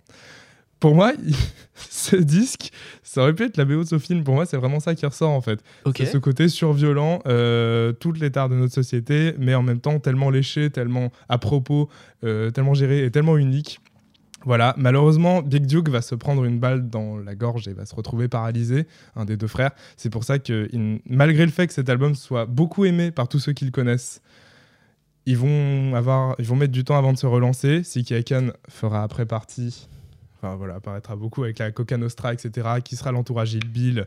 pour 0.79 0.95
moi, 0.95 1.13
il- 1.25 1.33
ce 1.89 2.15
disque, 2.15 2.71
ça 3.03 3.21
aurait 3.21 3.33
pu 3.33 3.43
être 3.43 3.57
la 3.57 3.65
BO 3.65 3.83
de 3.83 3.87
ce 3.87 3.97
film. 3.97 4.23
Pour 4.23 4.35
moi, 4.35 4.45
c'est 4.45 4.57
vraiment 4.57 4.79
ça 4.79 4.93
qui 4.95 5.05
ressort 5.05 5.31
en 5.31 5.41
fait. 5.41 5.59
Ok. 5.85 5.95
C'est 5.97 6.05
ce 6.05 6.17
côté 6.17 6.47
surviolent, 6.49 7.19
toutes 7.99 8.19
les 8.19 8.31
tares 8.31 8.49
de 8.49 8.55
notre 8.55 8.73
société, 8.73 9.33
mais 9.39 9.55
en 9.55 9.63
même 9.63 9.79
temps 9.79 9.99
tellement 9.99 10.29
léché, 10.29 10.69
tellement 10.69 11.11
à 11.29 11.37
propos, 11.37 11.89
tellement 12.21 12.73
géré 12.73 13.05
et 13.05 13.11
tellement 13.11 13.37
unique. 13.37 13.79
Voilà, 14.45 14.75
malheureusement, 14.77 15.41
Big 15.41 15.65
Duke 15.65 15.89
va 15.89 16.01
se 16.01 16.13
prendre 16.13 16.45
une 16.45 16.59
balle 16.59 16.89
dans 16.89 17.17
la 17.17 17.33
gorge 17.33 17.67
et 17.67 17.73
va 17.73 17.85
se 17.85 17.95
retrouver 17.95 18.27
paralysé, 18.27 18.85
un 19.15 19.25
des 19.25 19.37
deux 19.37 19.47
frères. 19.47 19.71
C'est 19.97 20.11
pour 20.11 20.23
ça 20.23 20.37
que, 20.37 20.69
malgré 21.09 21.45
le 21.45 21.51
fait 21.51 21.65
que 21.67 21.73
cet 21.73 21.89
album 21.89 22.13
soit 22.13 22.45
beaucoup 22.45 22.85
aimé 22.85 23.11
par 23.11 23.27
tous 23.27 23.39
ceux 23.39 23.53
qui 23.53 23.65
le 23.65 23.71
connaissent, 23.71 24.21
ils 25.25 25.37
vont, 25.37 25.95
avoir, 25.95 26.35
ils 26.37 26.45
vont 26.45 26.55
mettre 26.55 26.71
du 26.71 26.83
temps 26.83 26.97
avant 26.97 27.11
de 27.11 27.17
se 27.17 27.25
relancer. 27.25 27.83
Siki 27.83 28.13
Akan 28.13 28.51
fera 28.69 29.01
après 29.01 29.25
partie, 29.25 29.87
enfin 30.37 30.55
voilà, 30.55 30.75
apparaîtra 30.75 31.15
beaucoup 31.15 31.43
avec 31.43 31.57
la 31.57 31.71
Coca 31.71 31.97
Nostra, 31.97 32.31
etc., 32.31 32.67
qui 32.83 32.95
sera 32.95 33.11
l'entourage 33.11 33.57
Bill. 33.57 34.05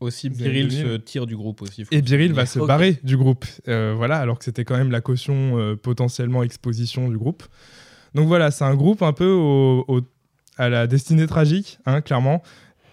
Aussi, 0.00 0.28
Vous 0.28 0.42
avez 0.42 0.50
Biril 0.50 0.72
se 0.72 0.96
tire 0.96 1.24
du 1.24 1.36
groupe 1.36 1.62
aussi. 1.62 1.84
Et 1.90 2.02
Biril 2.02 2.34
va 2.34 2.44
se 2.44 2.58
barrer 2.58 2.98
du 3.04 3.16
groupe. 3.16 3.46
Euh, 3.68 3.94
voilà, 3.96 4.18
alors 4.18 4.38
que 4.38 4.44
c'était 4.44 4.64
quand 4.64 4.76
même 4.76 4.90
la 4.90 5.00
caution 5.00 5.58
euh, 5.58 5.76
potentiellement 5.76 6.42
exposition 6.42 7.08
du 7.08 7.16
groupe. 7.16 7.44
Donc 8.14 8.28
voilà, 8.28 8.50
c'est 8.50 8.64
un 8.64 8.74
groupe 8.74 9.02
un 9.02 9.12
peu 9.12 9.82
à 10.56 10.68
la 10.68 10.86
destinée 10.86 11.26
tragique, 11.26 11.78
hein, 11.86 12.00
clairement, 12.00 12.42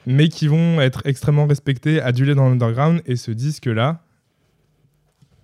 mais 0.06 0.30
qui 0.30 0.48
vont 0.48 0.82
être 0.82 1.02
extrêmement 1.06 1.46
respectés, 1.46 2.02
adulés 2.02 2.36
dans 2.36 2.50
l'underground. 2.50 3.02
Et 3.06 3.16
ce 3.16 3.32
disque-là, 3.32 4.04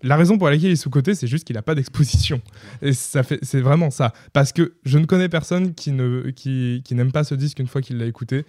la 0.03 0.15
raison 0.15 0.37
pour 0.37 0.47
laquelle 0.49 0.65
il 0.65 0.71
est 0.71 0.75
sous-côté, 0.75 1.15
c'est 1.15 1.27
juste 1.27 1.45
qu'il 1.45 1.55
n'a 1.55 1.61
pas 1.61 1.75
d'exposition. 1.75 2.41
Et 2.81 2.93
ça 2.93 3.23
fait, 3.23 3.39
c'est 3.41 3.61
vraiment 3.61 3.89
ça. 3.89 4.13
Parce 4.33 4.51
que 4.51 4.73
je 4.83 4.97
ne 4.97 5.05
connais 5.05 5.29
personne 5.29 5.73
qui, 5.73 5.91
n'aime 5.91 7.11
pas 7.11 7.23
ce 7.23 7.35
disque 7.35 7.59
une 7.59 7.67
fois 7.67 7.81
qu'il 7.81 7.97
l'a 7.97 8.05
écouté. 8.05 8.45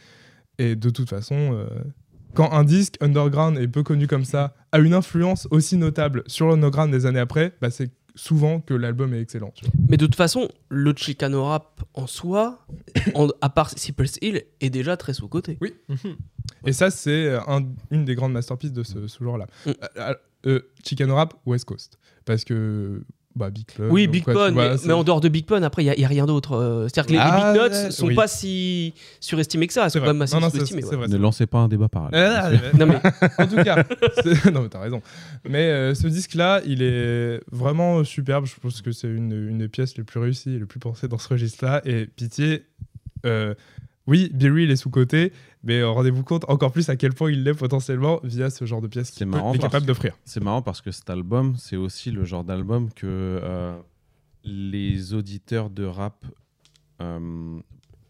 Et 0.58 0.76
de 0.76 0.90
toute 0.90 1.08
façon, 1.08 1.52
euh, 1.52 1.66
quand 2.34 2.52
un 2.52 2.64
disque 2.64 2.96
underground 3.00 3.58
est 3.58 3.68
peu 3.68 3.82
connu 3.82 4.06
comme 4.06 4.24
ça, 4.24 4.54
a 4.72 4.78
une 4.78 4.94
influence 4.94 5.46
aussi 5.50 5.76
notable 5.76 6.22
sur 6.26 6.48
l'underground 6.48 6.90
des 6.90 7.06
années 7.06 7.20
après, 7.20 7.54
bah, 7.60 7.70
c'est 7.70 7.90
souvent 8.18 8.60
que 8.60 8.74
l'album 8.74 9.14
est 9.14 9.20
excellent. 9.20 9.52
tu 9.54 9.64
vois. 9.64 9.72
Mais 9.88 9.96
de 9.96 10.04
toute 10.06 10.16
façon, 10.16 10.48
le 10.68 10.92
Chicano 10.96 11.44
rap 11.44 11.82
en 11.94 12.06
soi, 12.06 12.66
en- 13.14 13.28
à 13.40 13.48
part 13.48 13.70
Cypress 13.70 14.18
Hill, 14.20 14.42
est 14.60 14.70
déjà 14.70 14.96
très 14.96 15.14
sous-côté. 15.14 15.56
Oui. 15.60 15.74
Et 16.66 16.72
ça, 16.72 16.90
c'est 16.90 17.34
un- 17.46 17.66
une 17.90 18.04
des 18.04 18.14
grandes 18.14 18.32
masterpieces 18.32 18.72
de 18.72 18.82
ce, 18.82 19.06
ce 19.06 19.22
genre-là. 19.22 19.46
Mm. 19.66 19.70
Euh, 19.98 20.14
euh, 20.46 20.60
Chicano 20.84 21.14
Rap, 21.14 21.34
West 21.46 21.64
Coast. 21.64 21.98
Parce 22.24 22.44
que, 22.44 23.02
bah, 23.38 23.50
Big 23.50 23.66
Pun. 23.74 23.88
Oui, 23.88 24.06
Big 24.06 24.24
Pun, 24.24 24.50
vois, 24.50 24.76
mais, 24.84 24.92
en 24.92 25.04
dehors 25.04 25.20
de 25.20 25.28
Big 25.28 25.46
Pun, 25.46 25.62
après, 25.62 25.84
il 25.84 25.94
n'y 25.96 26.04
a, 26.04 26.08
rien 26.08 26.26
d'autre. 26.26 26.52
euh, 26.56 26.88
C'est-à-dire 26.88 27.06
que 27.06 27.12
les, 27.12 27.18
les 27.18 27.24
Ah, 27.24 27.52
Big 27.52 27.62
Nuts 27.62 27.68
ouais, 27.84 27.90
sont 27.90 28.06
oui. 28.08 28.14
pas 28.14 28.28
si 28.28 28.92
surestimés 29.20 29.66
que 29.66 29.72
ça. 29.72 29.84
Elles 29.84 29.90
C'est 29.90 29.98
sont 30.00 30.04
quand 30.04 30.12
même 30.12 30.22
assez 30.22 30.38
sous-estimées. 30.38 30.82
c'est 30.82 30.88
ouais. 30.90 30.96
vrai. 30.96 31.08
Ne 31.08 31.16
lancez 31.16 31.46
pas 31.46 31.58
un 31.58 31.68
débat 31.68 31.88
parallèle. 31.88 32.32
Ah, 32.36 32.50
mais- 32.50 32.78
Non, 32.78 32.86
mais 32.86 33.00
en 33.38 33.46
tout 33.46 33.62
cas, 33.64 33.76
non 34.52 34.62
mais 34.62 34.68
t'as 34.68 34.80
raison. 34.80 35.00
Mais 35.48 35.70
euh, 35.70 35.94
ce 35.94 36.06
disque-là, 36.08 36.60
il 36.66 36.82
est 36.82 37.40
vraiment 37.50 38.04
superbe. 38.04 38.46
Je 38.46 38.54
pense 38.60 38.82
que 38.82 38.92
c'est 38.92 39.08
une, 39.08 39.32
une 39.32 39.58
des 39.58 39.68
pièces 39.68 39.96
les 39.96 40.04
plus 40.04 40.20
réussies 40.20 40.54
et 40.54 40.58
les 40.58 40.66
plus 40.66 40.80
pensées 40.80 41.08
dans 41.08 41.18
ce 41.18 41.28
registre-là. 41.28 41.80
Et 41.84 42.06
pitié, 42.06 42.64
euh, 43.26 43.54
oui, 44.08 44.30
Billy 44.34 44.64
il 44.64 44.70
est 44.72 44.76
sous-côté, 44.76 45.32
mais 45.62 45.78
euh, 45.80 45.88
rendez-vous 45.90 46.24
compte 46.24 46.44
encore 46.48 46.72
plus 46.72 46.88
à 46.88 46.96
quel 46.96 47.12
point 47.12 47.30
il 47.30 47.44
l'est 47.44 47.54
potentiellement 47.54 48.18
via 48.24 48.50
ce 48.50 48.64
genre 48.64 48.80
de 48.80 48.88
pièce 48.88 49.08
C'est 49.08 49.14
qu'il 49.18 49.26
marrant 49.28 49.52
est 49.52 49.58
parce 49.58 49.70
capable 49.70 49.84
que- 49.84 49.88
d'offrir. 49.88 50.14
C'est 50.24 50.42
marrant 50.42 50.62
parce 50.62 50.80
que 50.80 50.90
cet 50.90 51.08
album, 51.10 51.54
c'est 51.56 51.76
aussi 51.76 52.10
le 52.10 52.24
genre 52.24 52.42
d'album 52.42 52.90
que 52.92 53.06
euh, 53.06 53.76
les 54.44 55.14
auditeurs 55.14 55.70
de 55.70 55.84
rap 55.84 56.24
euh, 57.00 57.60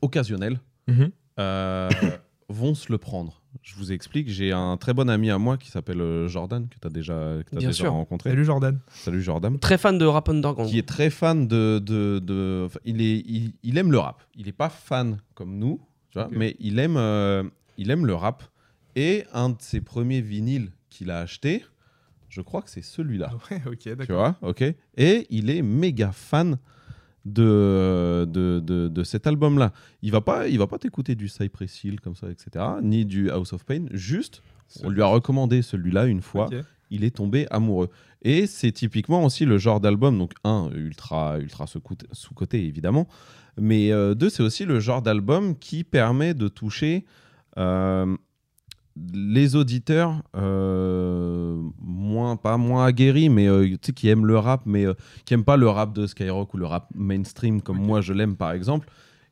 occasionnels 0.03 0.61
Mhm. 0.87 1.11
euh, 1.39 1.89
vont 2.49 2.75
se 2.75 2.91
le 2.91 2.99
prendre. 2.99 3.43
Je 3.62 3.75
vous 3.75 3.93
explique, 3.93 4.29
j'ai 4.31 4.53
un 4.53 4.77
très 4.77 4.95
bon 4.95 5.11
ami 5.11 5.31
à 5.31 5.39
moi 5.39 5.57
qui 5.59 5.70
s'appelle 5.70 6.27
Jordan, 6.29 6.69
que 6.69 6.77
tu 6.81 6.87
as 6.87 6.91
déjà, 6.91 7.15
que 7.45 7.51
t'as 7.51 7.59
Bien 7.59 7.69
déjà 7.69 7.85
sûr. 7.85 7.93
rencontré. 7.93 8.31
Salut 8.31 8.45
Jordan. 8.45 8.79
Salut 8.89 9.23
Jordan. 9.23 9.59
très 9.59 9.77
fan 9.79 9.99
de 9.99 10.05
rap 10.05 10.29
underground. 10.29 10.70
Qui 10.70 10.79
est 10.79 10.87
très 10.89 11.11
fan 11.11 11.47
de. 11.49 11.79
de, 11.85 12.20
de- 12.23 12.65
enfin, 12.66 12.79
il, 12.85 13.03
est, 13.03 13.19
il, 13.27 13.53
il 13.62 13.77
aime 13.77 13.91
le 13.91 13.99
rap. 13.99 14.23
Il 14.37 14.47
n'est 14.47 14.53
pas 14.53 14.69
fan 14.69 15.19
comme 15.35 15.59
nous, 15.59 15.81
tu 16.10 16.18
vois, 16.18 16.26
Ok. 16.28 16.35
mais 16.36 16.56
il 16.59 16.78
aime, 16.78 16.97
euh, 16.97 17.43
il 17.76 17.90
aime 17.90 18.06
le 18.06 18.14
rap. 18.14 18.44
Et 18.97 19.24
un 19.32 19.51
de 19.51 19.56
ses 19.60 19.80
premiers 19.80 20.20
vinyles 20.20 20.70
qu'il 20.90 21.10
a 21.10 21.20
acheté, 21.20 21.64
je 22.28 22.40
crois 22.40 22.62
que 22.62 22.70
c'est 22.70 22.82
celui-là. 22.82 23.30
Ouais, 23.51 23.62
ok, 23.66 24.06
Tu 24.06 24.12
vois, 24.12 24.36
ok. 24.43 24.62
Et 24.97 25.26
il 25.30 25.51
est 25.51 25.62
méga 25.62 26.10
fan 26.12 26.59
de, 27.24 28.26
de, 28.28 28.60
de, 28.60 28.89
de 28.89 29.05
cet 29.05 29.26
album-là. 29.26 29.72
Il 30.02 30.12
va 30.12 30.20
pas, 30.20 30.48
il 30.48 30.59
va 30.59 30.66
pas 30.66 30.78
t'écouter 30.78 31.14
du 31.14 31.28
Cypress 31.28 31.85
Hill 31.85 32.01
comme 32.01 32.14
ça, 32.16 32.28
etc. 32.30 32.64
Ni 32.82 33.05
du 33.05 33.30
House 33.30 33.52
of 33.52 33.64
Pain. 33.64 33.85
Juste, 33.93 34.43
on 34.82 34.89
lui 34.90 35.02
a 35.02 35.06
recommandé 35.06 35.62
celui-là 35.62 36.06
une 36.06 36.22
fois. 36.22 36.48
Il 36.90 37.05
est 37.05 37.14
tombé 37.16 37.47
amoureux. 37.51 37.90
Et 38.22 38.47
c'est 38.47 38.72
typiquement 38.72 39.22
aussi 39.24 39.44
le 39.44 39.59
genre 39.59 39.78
d'album, 39.80 40.18
donc 40.18 40.32
un, 40.43 40.70
ultra, 40.74 41.39
ultra 41.39 41.66
sous-côté, 41.66 42.66
évidemment, 42.66 43.06
mais 43.60 43.93
euh, 43.93 44.14
deux, 44.14 44.30
c'est 44.30 44.43
aussi 44.43 44.64
le 44.64 44.80
genre 44.80 45.02
d'album 45.02 45.56
qui 45.56 45.85
permet 45.85 46.35
de 46.35 46.48
toucher 46.48 47.05
euh, 47.56 48.16
les 49.12 49.56
auditeurs 49.56 50.22
euh, 50.36 51.60
moins, 51.80 52.36
pas 52.36 52.56
moins 52.56 52.86
aguerris, 52.86 53.28
mais 53.28 53.48
qui 53.94 54.09
aiment 54.09 54.26
le 54.26 54.39
rap, 54.39 54.62
mais 54.66 54.86
qui 55.24 55.35
aiment 55.35 55.44
pas 55.44 55.56
le 55.56 55.68
rap 55.68 55.93
de 55.93 56.06
Skyrock 56.06 56.55
ou 56.55 56.56
le 56.56 56.66
rap 56.66 56.89
mainstream 56.94 57.62
comme 57.62 57.78
moi 57.78 58.01
je 58.01 58.12
l'aime 58.12 58.36
par 58.36 58.52
exemple, 58.52 58.89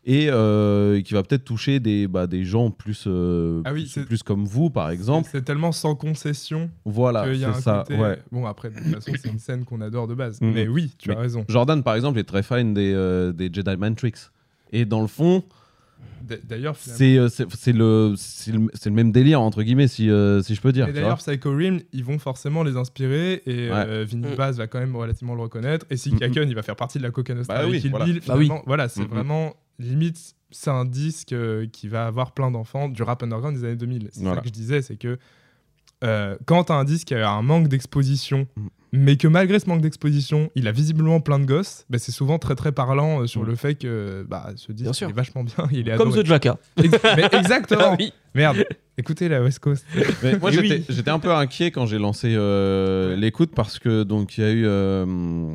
et 0.09 0.29
euh, 0.31 1.03
qui 1.03 1.15
va 1.15 1.23
peut-être 1.25 1.45
toucher 1.45 1.81
des, 1.81 2.07
bah, 2.07 2.27
des 2.29 2.45
gens 2.45 2.71
plus, 2.71 3.05
euh, 3.09 3.61
Ah 3.65 3.73
oui, 3.73 3.93
plus, 4.07 4.23
comme 4.23 4.45
vous 4.47 4.71
par 4.71 4.89
exemple. 4.91 5.29
C'est 5.31 5.43
tellement 5.45 5.73
sans 5.73 5.97
concession 5.97 6.71
Voilà, 6.85 7.25
c'est 7.27 7.61
ça. 7.61 7.85
côté. 7.87 8.01
Ouais. 8.01 8.19
Bon, 8.31 8.47
après, 8.47 8.71
de 8.71 8.77
toute 8.77 8.95
façon, 8.95 9.13
c'est 9.21 9.29
une 9.31 9.41
scène 9.41 9.65
qu'on 9.65 9.81
adore 9.81 10.07
de 10.07 10.15
base. 10.15 10.41
Mhm. 10.41 10.53
Mais 10.53 10.69
oui, 10.69 10.93
tu 10.97 11.09
Mais- 11.09 11.17
as 11.17 11.19
raison. 11.21 11.45
Jordan, 11.49 11.83
par 11.83 11.97
exemple, 11.97 12.19
est 12.21 12.25
très 12.25 12.45
fan 12.45 12.73
des, 12.73 12.93
euh, 12.95 13.33
des 13.33 13.51
Jedi 13.53 13.75
Mind 13.79 13.97
Tricks. 13.97 14.19
Et 14.73 14.85
dans 14.85 15.01
le 15.01 15.07
fond, 15.09 15.43
D'ailleurs, 16.45 16.77
c'est 16.77 17.17
euh, 17.19 17.29
c'est- 17.29 17.73
le, 17.73 18.15
même 18.91 19.13
délire, 19.13 19.41
entre 19.41 19.63
guillemets, 19.63 19.87
si, 19.89 20.11
euh, 20.11 20.43
si 20.43 20.55
je 20.55 20.61
peux 20.61 20.73
dire. 20.73 20.89
Et 20.89 20.93
d'ailleurs, 20.93 21.19
Psycho 21.19 21.51
Realm, 21.51 21.81
ils 21.93 22.05
vont 22.05 22.19
forcément 22.19 22.63
les 22.65 22.77
inspirer 22.77 23.43
et 23.47 23.69
euh, 23.71 24.05
Vinny 24.09 24.27
Mm. 24.33 24.35
Baz 24.37 24.59
va 24.59 24.67
quand 24.67 24.81
même 24.81 24.97
relativement 24.97 25.35
le 25.35 25.43
reconnaître. 25.43 25.87
Et 25.91 25.97
si 25.97 26.13
Mm, 26.13 26.19
Kaken, 26.19 26.49
il 26.49 26.55
va 26.55 26.63
faire 26.63 26.77
partie 26.77 26.99
de 26.99 27.03
la 27.05 27.11
Coca 27.11 27.35
Nostra 27.35 27.55
Bah 27.55 27.61
avec 27.61 27.73
oui, 27.75 27.81
Kill 27.81 27.91
voilà. 27.91 28.05
Bill, 28.07 28.21
Bah 28.27 28.35
oui. 28.37 28.51
voilà, 28.67 28.89
c'est 28.89 29.01
Mm, 29.03 29.05
mm. 29.05 29.09
vraiment 29.09 29.55
limite, 29.79 30.35
c'est 30.51 30.71
un 30.71 30.85
disque 30.85 31.33
euh, 31.33 31.67
qui 31.71 31.87
va 31.87 32.07
avoir 32.07 32.33
plein 32.33 32.51
d'enfants 32.51 32.89
du 32.89 33.03
rap 33.03 33.23
underground 33.23 33.57
des 33.57 33.65
années 33.65 33.77
2000. 33.77 34.09
C'est 34.13 34.21
Voilà. 34.23 34.37
ça 34.37 34.41
que 34.43 34.49
je 34.49 34.53
disais, 34.53 34.83
c'est 34.83 34.97
que 34.97 35.19
euh, 36.05 36.37
quand 36.47 36.65
t'as 36.65 36.75
un 36.75 36.85
disque 36.85 37.09
qui 37.09 37.15
a 37.15 37.31
un 37.31 37.43
manque 37.43 37.69
d'exposition, 37.69 38.47
Mm. 38.57 38.69
mais 38.93 39.17
que 39.17 39.27
malgré 39.29 39.59
ce 39.59 39.69
manque 39.69 39.81
d'exposition, 39.81 40.51
il 40.55 40.69
a 40.69 40.73
visiblement 40.73 41.21
plein 41.21 41.39
de 41.39 41.45
gosses, 41.45 41.85
bah, 41.91 41.99
c'est 41.99 42.13
souvent 42.13 42.39
très 42.39 42.55
très 42.55 42.71
parlant 42.73 43.23
euh, 43.23 43.27
sur 43.27 43.43
Mm. 43.43 43.47
le 43.47 43.55
fait 43.57 43.75
que 43.75 44.25
bah, 44.29 44.51
ce 44.57 44.73
disque 44.73 44.85
Bien 44.85 44.93
sûr. 44.93 45.09
il 45.09 45.11
est 45.11 45.15
vachement 45.15 45.43
bien. 45.45 45.55
Il 45.73 45.89
est 45.89 45.97
Comme 45.97 46.09
adoré. 46.09 46.23
The 46.23 46.27
Jacka. 46.27 46.59
Ex- 46.83 46.99
mais 47.17 47.29
exactement. 47.33 47.81
Ah 47.93 47.97
oui. 47.99 48.13
Merde. 48.35 48.65
Écoutez 48.99 49.29
la 49.29 49.43
West 49.43 49.59
Coast. 49.59 49.85
Mais 50.23 50.39
moi, 50.39 50.51
j'étais 50.51 50.83
oui. 50.89 51.03
un 51.07 51.19
peu 51.19 51.33
inquiet 51.33 51.71
quand 51.71 51.85
j'ai 51.87 51.99
lancé 51.99 52.35
euh, 52.35 53.15
l'écoute 53.17 53.53
parce 53.55 53.79
que 53.79 54.03
donc 54.05 54.39
il 54.39 54.45
y 54.45 54.47
a 54.47 54.51
eu 54.51 54.65
euh, 54.67 55.55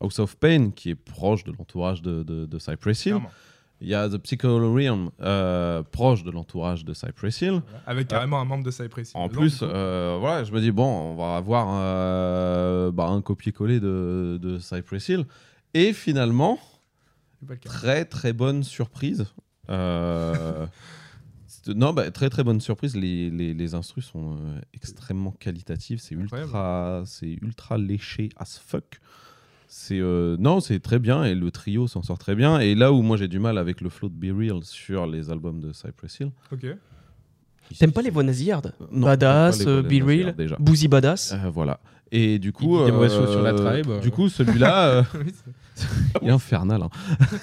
House 0.00 0.18
of 0.18 0.36
Pain 0.36 0.70
qui 0.70 0.90
est 0.90 0.94
proche 0.94 1.44
de 1.44 1.52
l'entourage 1.52 2.02
de, 2.02 2.22
de, 2.22 2.44
de 2.46 2.58
Cypress 2.58 3.06
Hill. 3.06 3.12
Clairement. 3.12 3.30
Il 3.80 3.88
y 3.88 3.94
a 3.94 4.08
The 4.08 4.18
Psycho 4.18 4.72
Realm 4.72 5.10
euh, 5.20 5.82
proche 5.82 6.22
de 6.24 6.30
l'entourage 6.30 6.84
de 6.84 6.94
Cypress 6.94 7.40
Hill. 7.42 7.62
Avec 7.86 8.08
carrément 8.08 8.40
un 8.40 8.44
membre 8.44 8.64
de 8.64 8.70
Cypress 8.70 9.10
Hill 9.10 9.20
En 9.20 9.28
plus, 9.28 9.60
euh, 9.62 10.16
voilà, 10.20 10.44
je 10.44 10.52
me 10.52 10.60
dis, 10.60 10.70
bon, 10.70 10.86
on 10.86 11.16
va 11.16 11.36
avoir 11.36 11.66
euh, 11.70 12.90
bah, 12.92 13.08
un 13.08 13.20
copier-coller 13.20 13.80
de, 13.80 14.38
de 14.40 14.58
Cypress 14.58 15.08
Hill. 15.08 15.26
Et 15.74 15.92
finalement, 15.92 16.58
très 17.64 18.04
très 18.04 18.32
bonne 18.32 18.62
surprise. 18.62 19.26
Euh, 19.70 20.66
non, 21.66 21.92
bah, 21.92 22.10
très 22.10 22.30
très 22.30 22.44
bonne 22.44 22.60
surprise. 22.60 22.96
Les, 22.96 23.30
les, 23.30 23.54
les 23.54 23.74
instrus 23.74 24.06
sont 24.06 24.36
euh, 24.36 24.60
extrêmement 24.72 25.32
qualitatifs. 25.32 26.00
C'est 26.00 26.14
ultra, 26.14 27.02
c'est 27.06 27.38
ultra 27.42 27.78
léché 27.78 28.30
as 28.36 28.58
fuck. 28.64 29.00
C'est 29.76 29.98
euh, 29.98 30.36
non, 30.38 30.60
c'est 30.60 30.78
très 30.78 31.00
bien 31.00 31.24
et 31.24 31.34
le 31.34 31.50
trio 31.50 31.88
s'en 31.88 32.00
sort 32.04 32.16
très 32.16 32.36
bien. 32.36 32.60
Et 32.60 32.76
là 32.76 32.92
où 32.92 33.02
moi 33.02 33.16
j'ai 33.16 33.26
du 33.26 33.40
mal 33.40 33.58
avec 33.58 33.80
le 33.80 33.90
flow 33.90 34.08
de 34.08 34.14
Be 34.14 34.32
Real 34.32 34.62
sur 34.62 35.04
les 35.04 35.30
albums 35.30 35.58
de 35.60 35.72
Cypress 35.72 36.20
Hill. 36.20 36.30
Ok. 36.52 36.64
T'aimes 37.76 37.90
pas 37.90 38.02
les 38.02 38.10
voix 38.10 38.22
nasillardes 38.22 38.72
Badass, 38.92 39.66
euh, 39.66 39.82
Be 39.82 40.00
Real. 40.00 40.36
Boozy 40.60 40.86
Badass. 40.86 41.32
Euh, 41.32 41.50
voilà. 41.50 41.80
Et 42.12 42.38
du 42.38 42.52
coup, 42.52 42.78
dit 42.78 42.84
des 42.84 42.92
mauvaises 42.92 43.14
choses 43.14 43.32
sur 43.32 43.42
la 43.42 43.52
tribe. 43.52 44.00
Du 44.00 44.12
coup, 44.12 44.28
celui-là, 44.28 44.88
euh, 44.88 45.02
il 46.22 46.28
est 46.28 46.30
infernal. 46.30 46.82
hein. 46.82 46.90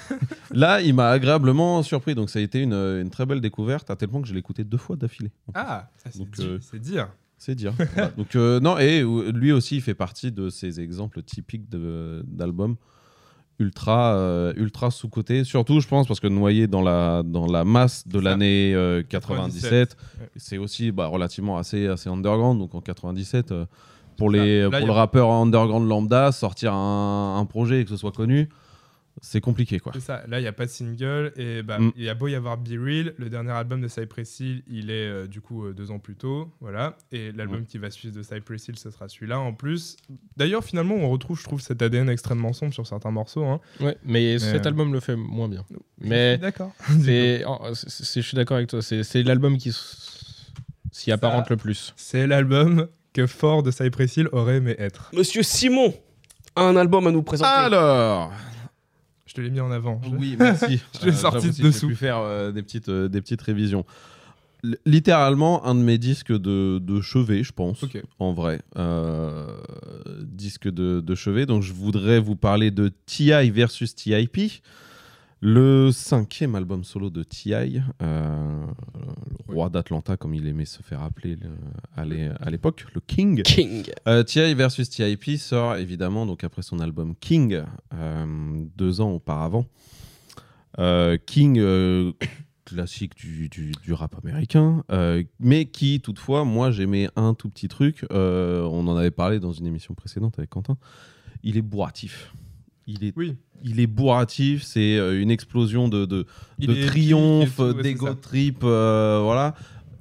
Là, 0.52 0.80
il 0.80 0.94
m'a 0.94 1.10
agréablement 1.10 1.82
surpris. 1.82 2.14
Donc, 2.14 2.30
ça 2.30 2.38
a 2.38 2.42
été 2.42 2.60
une, 2.62 2.72
une 2.72 3.10
très 3.10 3.26
belle 3.26 3.42
découverte, 3.42 3.90
à 3.90 3.96
tel 3.96 4.08
point 4.08 4.22
que 4.22 4.28
je 4.28 4.32
l'ai 4.32 4.38
écouté 4.38 4.64
deux 4.64 4.78
fois 4.78 4.96
d'affilée. 4.96 5.32
ah, 5.52 5.90
ça, 5.98 6.08
euh, 6.40 6.58
c'est 6.62 6.78
dire. 6.78 7.08
C'est 7.44 7.56
dire. 7.56 7.74
Voilà. 7.94 8.12
Donc, 8.16 8.36
euh, 8.36 8.60
non, 8.60 8.78
et 8.78 9.00
euh, 9.00 9.32
lui 9.32 9.50
aussi, 9.50 9.76
il 9.76 9.82
fait 9.82 9.94
partie 9.96 10.30
de 10.30 10.48
ces 10.48 10.80
exemples 10.80 11.22
typiques 11.24 11.68
d'albums 11.68 12.76
ultra, 13.58 14.14
euh, 14.14 14.52
ultra 14.56 14.92
sous-coté. 14.92 15.42
Surtout, 15.42 15.80
je 15.80 15.88
pense, 15.88 16.06
parce 16.06 16.20
que 16.20 16.28
noyé 16.28 16.68
dans 16.68 16.82
la, 16.82 17.24
dans 17.24 17.46
la 17.46 17.64
masse 17.64 18.06
de 18.06 18.20
l'année 18.20 18.72
euh, 18.74 19.02
97, 19.08 19.96
97, 19.96 19.96
ouais. 20.20 20.28
c'est 20.36 20.58
aussi 20.58 20.92
bah, 20.92 21.08
relativement 21.08 21.58
assez, 21.58 21.88
assez 21.88 22.08
underground. 22.08 22.60
Donc 22.60 22.76
en 22.76 22.80
97, 22.80 23.50
euh, 23.50 23.66
pour, 24.16 24.30
les, 24.30 24.62
Là, 24.62 24.78
pour 24.78 24.86
le 24.86 24.92
rappeur 24.92 25.30
underground 25.30 25.88
lambda, 25.88 26.30
sortir 26.30 26.74
un, 26.74 27.38
un 27.40 27.44
projet 27.44 27.80
et 27.80 27.84
que 27.84 27.90
ce 27.90 27.96
soit 27.96 28.12
connu, 28.12 28.50
c'est 29.24 29.40
compliqué. 29.40 29.78
quoi. 29.78 29.92
C'est 29.94 30.00
ça, 30.00 30.24
là 30.26 30.40
il 30.40 30.42
n'y 30.42 30.48
a 30.48 30.52
pas 30.52 30.66
de 30.66 30.70
single 30.70 31.32
et 31.36 31.62
bah, 31.62 31.78
Mm. 31.78 31.92
il 31.96 32.02
y 32.02 32.08
a 32.08 32.14
beau 32.14 32.26
y 32.26 32.34
avoir 32.34 32.58
Be 32.58 32.70
Real, 32.72 33.14
le 33.16 33.30
dernier 33.30 33.52
album 33.52 33.80
de 33.80 33.86
Cypress 33.86 34.40
Hill, 34.40 34.64
il 34.68 34.90
est 34.90 35.06
euh, 35.08 35.26
du 35.28 35.40
coup 35.40 35.64
euh, 35.64 35.72
deux 35.72 35.92
ans 35.92 36.00
plus 36.00 36.16
tôt, 36.16 36.50
voilà, 36.60 36.96
et 37.12 37.30
l'album 37.32 37.64
qui 37.64 37.78
va 37.78 37.90
suivre 37.90 38.14
de 38.16 38.22
Cypress 38.22 38.66
Hill, 38.68 38.76
ce 38.78 38.90
sera 38.90 39.08
celui-là 39.08 39.38
en 39.38 39.52
plus. 39.52 39.96
D'ailleurs 40.36 40.64
finalement 40.64 40.96
on 40.96 41.08
retrouve 41.08 41.38
je 41.38 41.44
trouve 41.44 41.60
cet 41.60 41.80
ADN 41.82 42.08
extrêmement 42.08 42.52
sombre 42.52 42.74
sur 42.74 42.86
certains 42.86 43.12
morceaux. 43.12 43.44
Hein. 43.44 43.60
Ouais, 43.80 43.96
mais 44.04 44.38
cet 44.40 44.66
euh, 44.66 44.68
album 44.68 44.92
le 44.92 44.98
fait 45.00 45.14
moins 45.16 45.48
bien. 45.48 45.64
Mais 46.00 46.36
D'accord. 46.38 46.72
c'est, 47.04 47.44
oh, 47.46 47.58
je 47.72 48.20
suis 48.20 48.34
d'accord 48.34 48.56
avec 48.56 48.68
toi. 48.70 48.82
C'est, 48.82 49.22
l'album 49.22 49.56
qui 49.56 49.72
s'y 50.90 51.12
apparente 51.12 51.48
le 51.48 51.56
plus. 51.56 51.94
C'est 51.96 52.26
l'album 52.26 52.88
que 53.12 53.26
Ford 53.26 53.62
de 53.62 53.70
Cypress 53.70 54.16
Hill 54.16 54.28
aurait 54.32 54.56
aimé 54.56 54.74
être. 54.78 55.10
Monsieur 55.14 55.42
Simon 55.42 55.94
a 56.56 56.62
un 56.62 56.76
album 56.76 57.06
à 57.06 57.10
nous 57.12 57.22
présenter. 57.22 57.50
Alors, 57.50 58.32
Je 59.32 59.36
te 59.36 59.40
l'ai 59.40 59.48
mis 59.48 59.60
en 59.60 59.70
avant. 59.70 59.98
Oui, 60.18 60.36
merci. 60.38 60.78
Je 61.00 61.06
l'ai 61.06 61.12
sorti 61.12 61.46
j'avoue, 61.46 61.48
de 61.48 61.52
si 61.54 61.62
j'ai 61.62 61.68
dessous. 61.68 61.88
pu 61.88 61.94
faire 61.94 62.18
euh, 62.18 62.52
des, 62.52 62.62
petites, 62.62 62.90
euh, 62.90 63.08
des 63.08 63.22
petites 63.22 63.40
révisions. 63.40 63.86
Littéralement, 64.84 65.64
un 65.64 65.74
de 65.74 65.80
mes 65.80 65.96
disques 65.96 66.32
de, 66.32 66.78
de 66.78 67.00
chevet, 67.00 67.42
je 67.42 67.52
pense, 67.52 67.82
en 68.18 68.34
vrai. 68.34 68.60
Euh, 68.76 69.56
disque 70.20 70.68
de, 70.68 71.00
de 71.00 71.14
chevet. 71.14 71.46
Donc, 71.46 71.62
je 71.62 71.72
voudrais 71.72 72.20
vous 72.20 72.36
parler 72.36 72.70
de 72.70 72.92
TI 73.06 73.50
versus 73.50 73.94
TIP. 73.94 74.62
Le 75.44 75.90
cinquième 75.90 76.54
album 76.54 76.84
solo 76.84 77.10
de 77.10 77.24
TI, 77.24 77.52
euh, 78.00 78.64
le 79.48 79.54
roi 79.54 79.68
d'Atlanta, 79.70 80.16
comme 80.16 80.34
il 80.34 80.46
aimait 80.46 80.64
se 80.64 80.82
faire 80.84 81.02
appeler 81.02 81.34
le- 81.34 81.50
à 81.96 82.04
l'é- 82.04 82.30
à 82.38 82.48
l'époque, 82.48 82.84
le 82.94 83.00
King. 83.00 83.42
King. 83.42 83.90
Euh, 84.06 84.22
TI 84.22 84.54
versus 84.54 84.88
TIP 84.88 85.36
sort 85.38 85.74
évidemment 85.76 86.26
donc 86.26 86.44
après 86.44 86.62
son 86.62 86.78
album 86.78 87.16
King 87.18 87.60
euh, 87.92 88.64
deux 88.76 89.00
ans 89.00 89.10
auparavant. 89.10 89.66
King, 91.26 91.60
classique 92.64 93.16
du, 93.16 93.48
du- 93.48 93.72
du 93.82 93.92
rap 93.92 94.14
américain, 94.24 94.84
mais 95.40 95.64
qui 95.66 96.00
toutefois, 96.00 96.44
moi 96.44 96.70
j'aimais 96.70 97.08
un 97.16 97.34
tout 97.34 97.48
petit 97.50 97.66
truc. 97.66 98.06
on 98.10 98.86
en 98.86 98.96
avait 98.96 99.10
parlé 99.10 99.40
dans 99.40 99.52
une 99.52 99.66
émission 99.66 99.92
précédente 99.94 100.38
avec 100.38 100.50
Quentin. 100.50 100.76
Il 101.42 101.56
est 101.56 101.62
bourratif. 101.62 102.32
Il 102.86 103.04
est, 103.04 103.12
Oui. 103.16 103.36
il 103.62 103.78
est 103.80 103.86
bourratif. 103.86 104.62
C'est 104.62 104.96
euh, 104.96 105.20
une 105.20 105.30
explosion 105.30 105.88
de, 105.88 106.04
de, 106.06 106.26
triomphe, 106.86 107.58
ouais, 107.58 107.82
d'ego 107.82 108.14
trip, 108.14 108.60
euh, 108.64 109.20
voilà, 109.22 109.54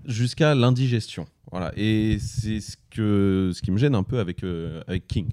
jusqu'à 0.06 0.56
l'indigestion. 0.56 1.26
Voilà. 1.52 1.72
Et 1.78 2.18
c'est 2.20 2.60
ce, 2.60 2.78
que, 2.90 3.52
ce 3.54 3.62
qui 3.62 3.72
me 3.72 3.78
gêne 3.78 3.94
un 3.96 4.04
peu 4.04 4.20
avec, 4.20 4.44
euh, 4.44 4.82
avec 4.88 5.08
King. 5.08 5.30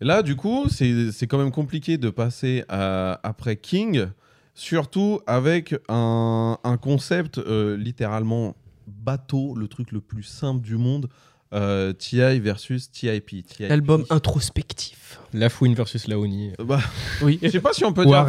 Là, 0.00 0.22
du 0.22 0.36
coup, 0.36 0.66
c'est 0.68 1.12
c'est 1.12 1.26
quand 1.26 1.38
même 1.38 1.50
compliqué 1.52 1.96
de 1.98 2.10
passer 2.10 2.64
à- 2.68 3.20
après 3.22 3.56
King, 3.56 4.06
surtout 4.54 5.20
avec 5.26 5.74
un, 5.88 6.58
un 6.62 6.76
concept 6.76 7.38
euh, 7.38 7.76
littéralement 7.76 8.56
bateau, 8.86 9.54
le 9.54 9.66
truc 9.68 9.92
le 9.92 10.00
plus 10.00 10.22
simple 10.24 10.62
du 10.62 10.76
monde. 10.76 11.08
Euh, 11.54 11.92
TI 11.92 12.40
versus 12.40 12.90
TIP. 12.90 13.46
TIP. 13.46 13.70
Album 13.70 14.04
introspectif. 14.10 15.18
La 15.32 15.48
Fouine 15.48 15.74
versus 15.74 16.06
Laoni. 16.08 16.52
Bah, 16.58 16.80
Oui. 17.22 17.38
je 17.42 17.48
sais 17.48 17.60
pas 17.60 17.72
si 17.72 17.84
on 17.84 17.92
peut 17.92 18.04
dire 18.04 18.26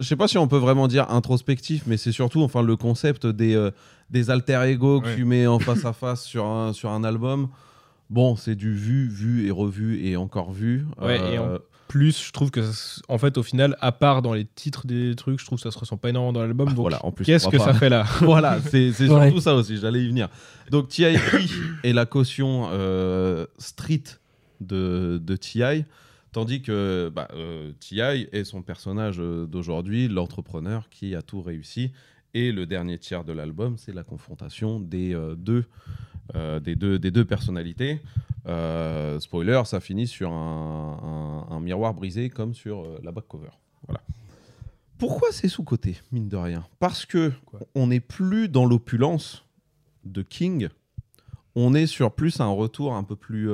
je 0.00 0.06
sais 0.06 0.16
pas 0.16 0.28
si 0.28 0.38
on 0.38 0.48
peut 0.48 0.56
vraiment 0.58 0.88
dire 0.88 1.10
introspectif, 1.10 1.82
mais 1.86 1.96
c'est 1.96 2.12
surtout 2.12 2.42
enfin 2.42 2.62
le 2.62 2.76
concept 2.76 3.26
des, 3.26 3.54
euh, 3.54 3.70
des 4.10 4.30
alter 4.30 4.60
ego 4.66 5.00
que 5.00 5.06
Ouais. 5.06 5.16
tu 5.16 5.24
mets 5.24 5.46
en 5.46 5.58
face 5.58 5.84
à 5.84 5.92
face 5.92 6.24
sur 6.24 6.46
un, 6.46 6.72
sur 6.72 6.90
un 6.90 7.04
album. 7.04 7.48
Bon, 8.10 8.36
c'est 8.36 8.54
du 8.54 8.74
vu, 8.74 9.08
vu 9.08 9.46
et 9.46 9.50
revu 9.50 10.04
et 10.06 10.16
encore 10.16 10.52
vu. 10.52 10.84
Ouais, 11.00 11.16
et 11.16 11.38
Euh, 11.38 11.58
Plus, 11.92 12.24
je 12.26 12.32
trouve 12.32 12.50
que, 12.50 12.62
ça- 12.62 13.02
en 13.08 13.18
fait, 13.18 13.36
au 13.36 13.42
final, 13.42 13.76
à 13.80 13.92
part 13.92 14.22
dans 14.22 14.32
les 14.32 14.46
titres 14.46 14.86
des 14.86 15.14
trucs, 15.14 15.38
je 15.38 15.44
trouve 15.44 15.58
que 15.58 15.62
ça 15.62 15.70
se 15.70 15.78
ressent 15.78 15.98
pas 15.98 16.08
énormément 16.08 16.32
dans 16.32 16.40
l'album. 16.40 16.66
bah, 16.68 16.72
donc, 16.72 16.80
voilà, 16.80 17.04
en 17.04 17.12
plus, 17.12 17.24
qu'est-ce 17.26 17.46
on 17.48 17.50
que 17.50 17.58
ça 17.58 17.74
fait 17.74 17.90
là 17.90 18.04
Voilà, 18.22 18.60
c'est 18.62 18.92
c'est 18.92 19.08
Ouais. 19.10 19.26
surtout 19.26 19.40
ça 19.42 19.54
aussi, 19.54 19.76
j'allais 19.76 20.02
y 20.02 20.08
venir. 20.08 20.28
Donc 20.70 20.88
TIP 20.88 21.18
est 21.84 21.92
la 21.92 22.06
caution 22.06 22.68
euh, 22.72 23.44
street 23.58 24.04
de, 24.62 25.20
de 25.22 25.36
TI, 25.36 25.84
tandis 26.32 26.62
que 26.62 27.12
bah, 27.14 27.28
euh, 27.34 27.72
TI 27.78 28.00
est 28.00 28.44
son 28.44 28.62
personnage 28.62 29.16
euh, 29.20 29.44
d'aujourd'hui, 29.46 30.08
l'entrepreneur 30.08 30.88
qui 30.88 31.14
a 31.14 31.20
tout 31.20 31.42
réussi. 31.42 31.92
Et 32.34 32.52
le 32.52 32.64
dernier 32.64 32.96
tiers 32.96 33.24
de 33.24 33.34
l'album, 33.34 33.76
c'est 33.76 33.92
la 33.92 34.04
confrontation 34.04 34.80
des, 34.80 35.14
euh, 35.14 35.34
deux, 35.34 35.66
euh, 36.34 36.60
des, 36.60 36.76
deux, 36.76 36.98
des 36.98 37.10
deux 37.10 37.24
personnalités. 37.24 38.00
Euh, 38.46 39.20
spoiler, 39.20 39.62
ça 39.66 39.80
finit 39.80 40.06
sur 40.06 40.32
un, 40.32 41.46
un- 41.50 41.54
un 41.54 41.60
miroir 41.60 41.94
brisé 41.94 42.28
comme 42.30 42.54
sur 42.54 42.80
euh, 42.84 42.98
la 43.02 43.12
back 43.12 43.26
cover. 43.28 43.50
Voilà. 43.86 44.00
Pourquoi 44.98 45.28
c'est 45.32 45.48
sous-côté, 45.48 46.00
mine 46.12 46.28
de 46.28 46.36
rien? 46.36 46.64
Parce 46.78 47.04
que 47.06 47.32
Quoi? 47.46 47.60
on 47.74 47.88
n'est 47.88 48.00
plus 48.00 48.48
dans 48.48 48.64
l'opulence 48.64 49.44
de 50.04 50.22
King, 50.22 50.68
on 51.54 51.74
est 51.74 51.86
sur 51.86 52.12
plus 52.14 52.40
un 52.40 52.48
retour 52.48 52.94
un 52.94 53.04
peu 53.04 53.16
plus, 53.16 53.50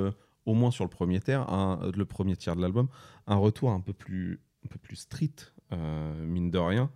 au 0.46 0.54
moins 0.54 0.70
sur 0.70 0.84
le 0.84 0.90
premier 0.90 1.20
tiers, 1.20 1.48
un- 1.52 1.90
le 1.94 2.04
premier 2.04 2.36
tiers 2.36 2.54
de 2.56 2.60
l'album, 2.62 2.88
un 3.26 3.36
retour 3.36 3.70
un 3.70 3.80
peu 3.80 3.92
plus, 3.92 4.40
un 4.64 4.68
peu 4.68 4.78
plus 4.78 4.96
street, 4.96 5.32
mine 5.72 6.50
de 6.50 6.58
rien, 6.58 6.90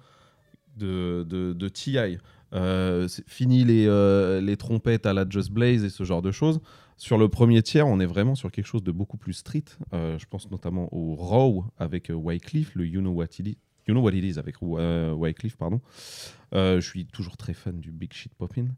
de, 0.77 1.27
de, 1.29 1.53
de 1.53 1.69
TI. 1.69 2.19
Euh, 2.55 3.09
fini 3.27 3.65
les, 3.65 3.87
euh, 3.87 4.41
les 4.41 4.57
trompettes 4.57 5.07
à 5.07 5.13
la 5.13 5.27
Just 5.29 5.51
Blaze 5.51 5.85
et 5.85 5.91
ce 5.91 6.05
genre 6.05 6.23
de 6.23 6.31
choses. 6.31 6.61
Sur 6.97 7.19
le 7.19 7.29
premier 7.29 7.63
tiers, 7.63 7.87
on 7.87 7.99
est 7.99 8.07
vraiment 8.07 8.35
sur 8.35 8.51
quelque 8.53 8.67
chose 8.67 8.83
de 8.83 8.93
beaucoup 8.93 9.17
plus 9.17 9.33
street. 9.33 9.65
Euh, 9.93 10.19
je 10.19 10.27
pense 10.27 10.51
notamment 10.51 10.89
au 10.93 11.15
Raw 11.15 11.65
avec 11.79 12.11
euh, 12.11 12.15
Wycliffe, 12.15 12.75
le 12.75 12.87
You 12.87 13.01
Know 13.01 13.13
What 13.13 13.25
It 13.39 13.47
Is, 13.49 13.59
you 13.89 13.95
know 13.95 14.03
what 14.03 14.13
it 14.13 14.25
is 14.25 14.39
avec 14.39 14.57
Wycliffe, 14.61 15.57
pardon. 15.57 15.81
Je 16.53 16.81
suis 16.81 17.07
toujours 17.07 17.37
très 17.37 17.55
fan 17.55 17.81
du 17.81 17.91
Big 17.91 18.13
Shit 18.13 18.35
Poppin'. 18.35 18.69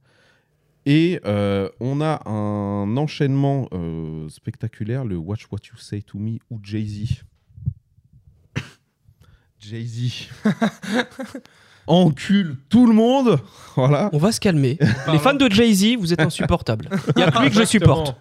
Et 0.86 1.20
on 1.24 2.00
a 2.00 2.28
un 2.28 2.96
enchaînement 2.96 3.68
spectaculaire, 4.28 5.04
le 5.04 5.16
Watch 5.16 5.46
What 5.50 5.58
You 5.70 5.76
Say 5.76 6.02
to 6.02 6.18
Me 6.18 6.38
ou 6.50 6.60
Jay-Z. 6.62 7.24
Jay-Z 9.58 10.28
encule 11.86 12.56
tout 12.68 12.86
le 12.86 12.94
monde. 12.94 13.38
Voilà. 13.76 14.08
On 14.12 14.18
va 14.18 14.30
se 14.30 14.38
calmer. 14.38 14.78
Les 15.10 15.18
fans 15.18 15.34
de 15.34 15.50
Jay-Z, 15.50 15.96
vous 15.98 16.12
êtes 16.12 16.20
insupportables. 16.20 16.88
Il 17.16 17.20
y 17.20 17.24
a 17.24 17.32
que 17.32 17.42
lui 17.42 17.50
que 17.50 17.56
je 17.56 17.64
supporte. 17.64 18.14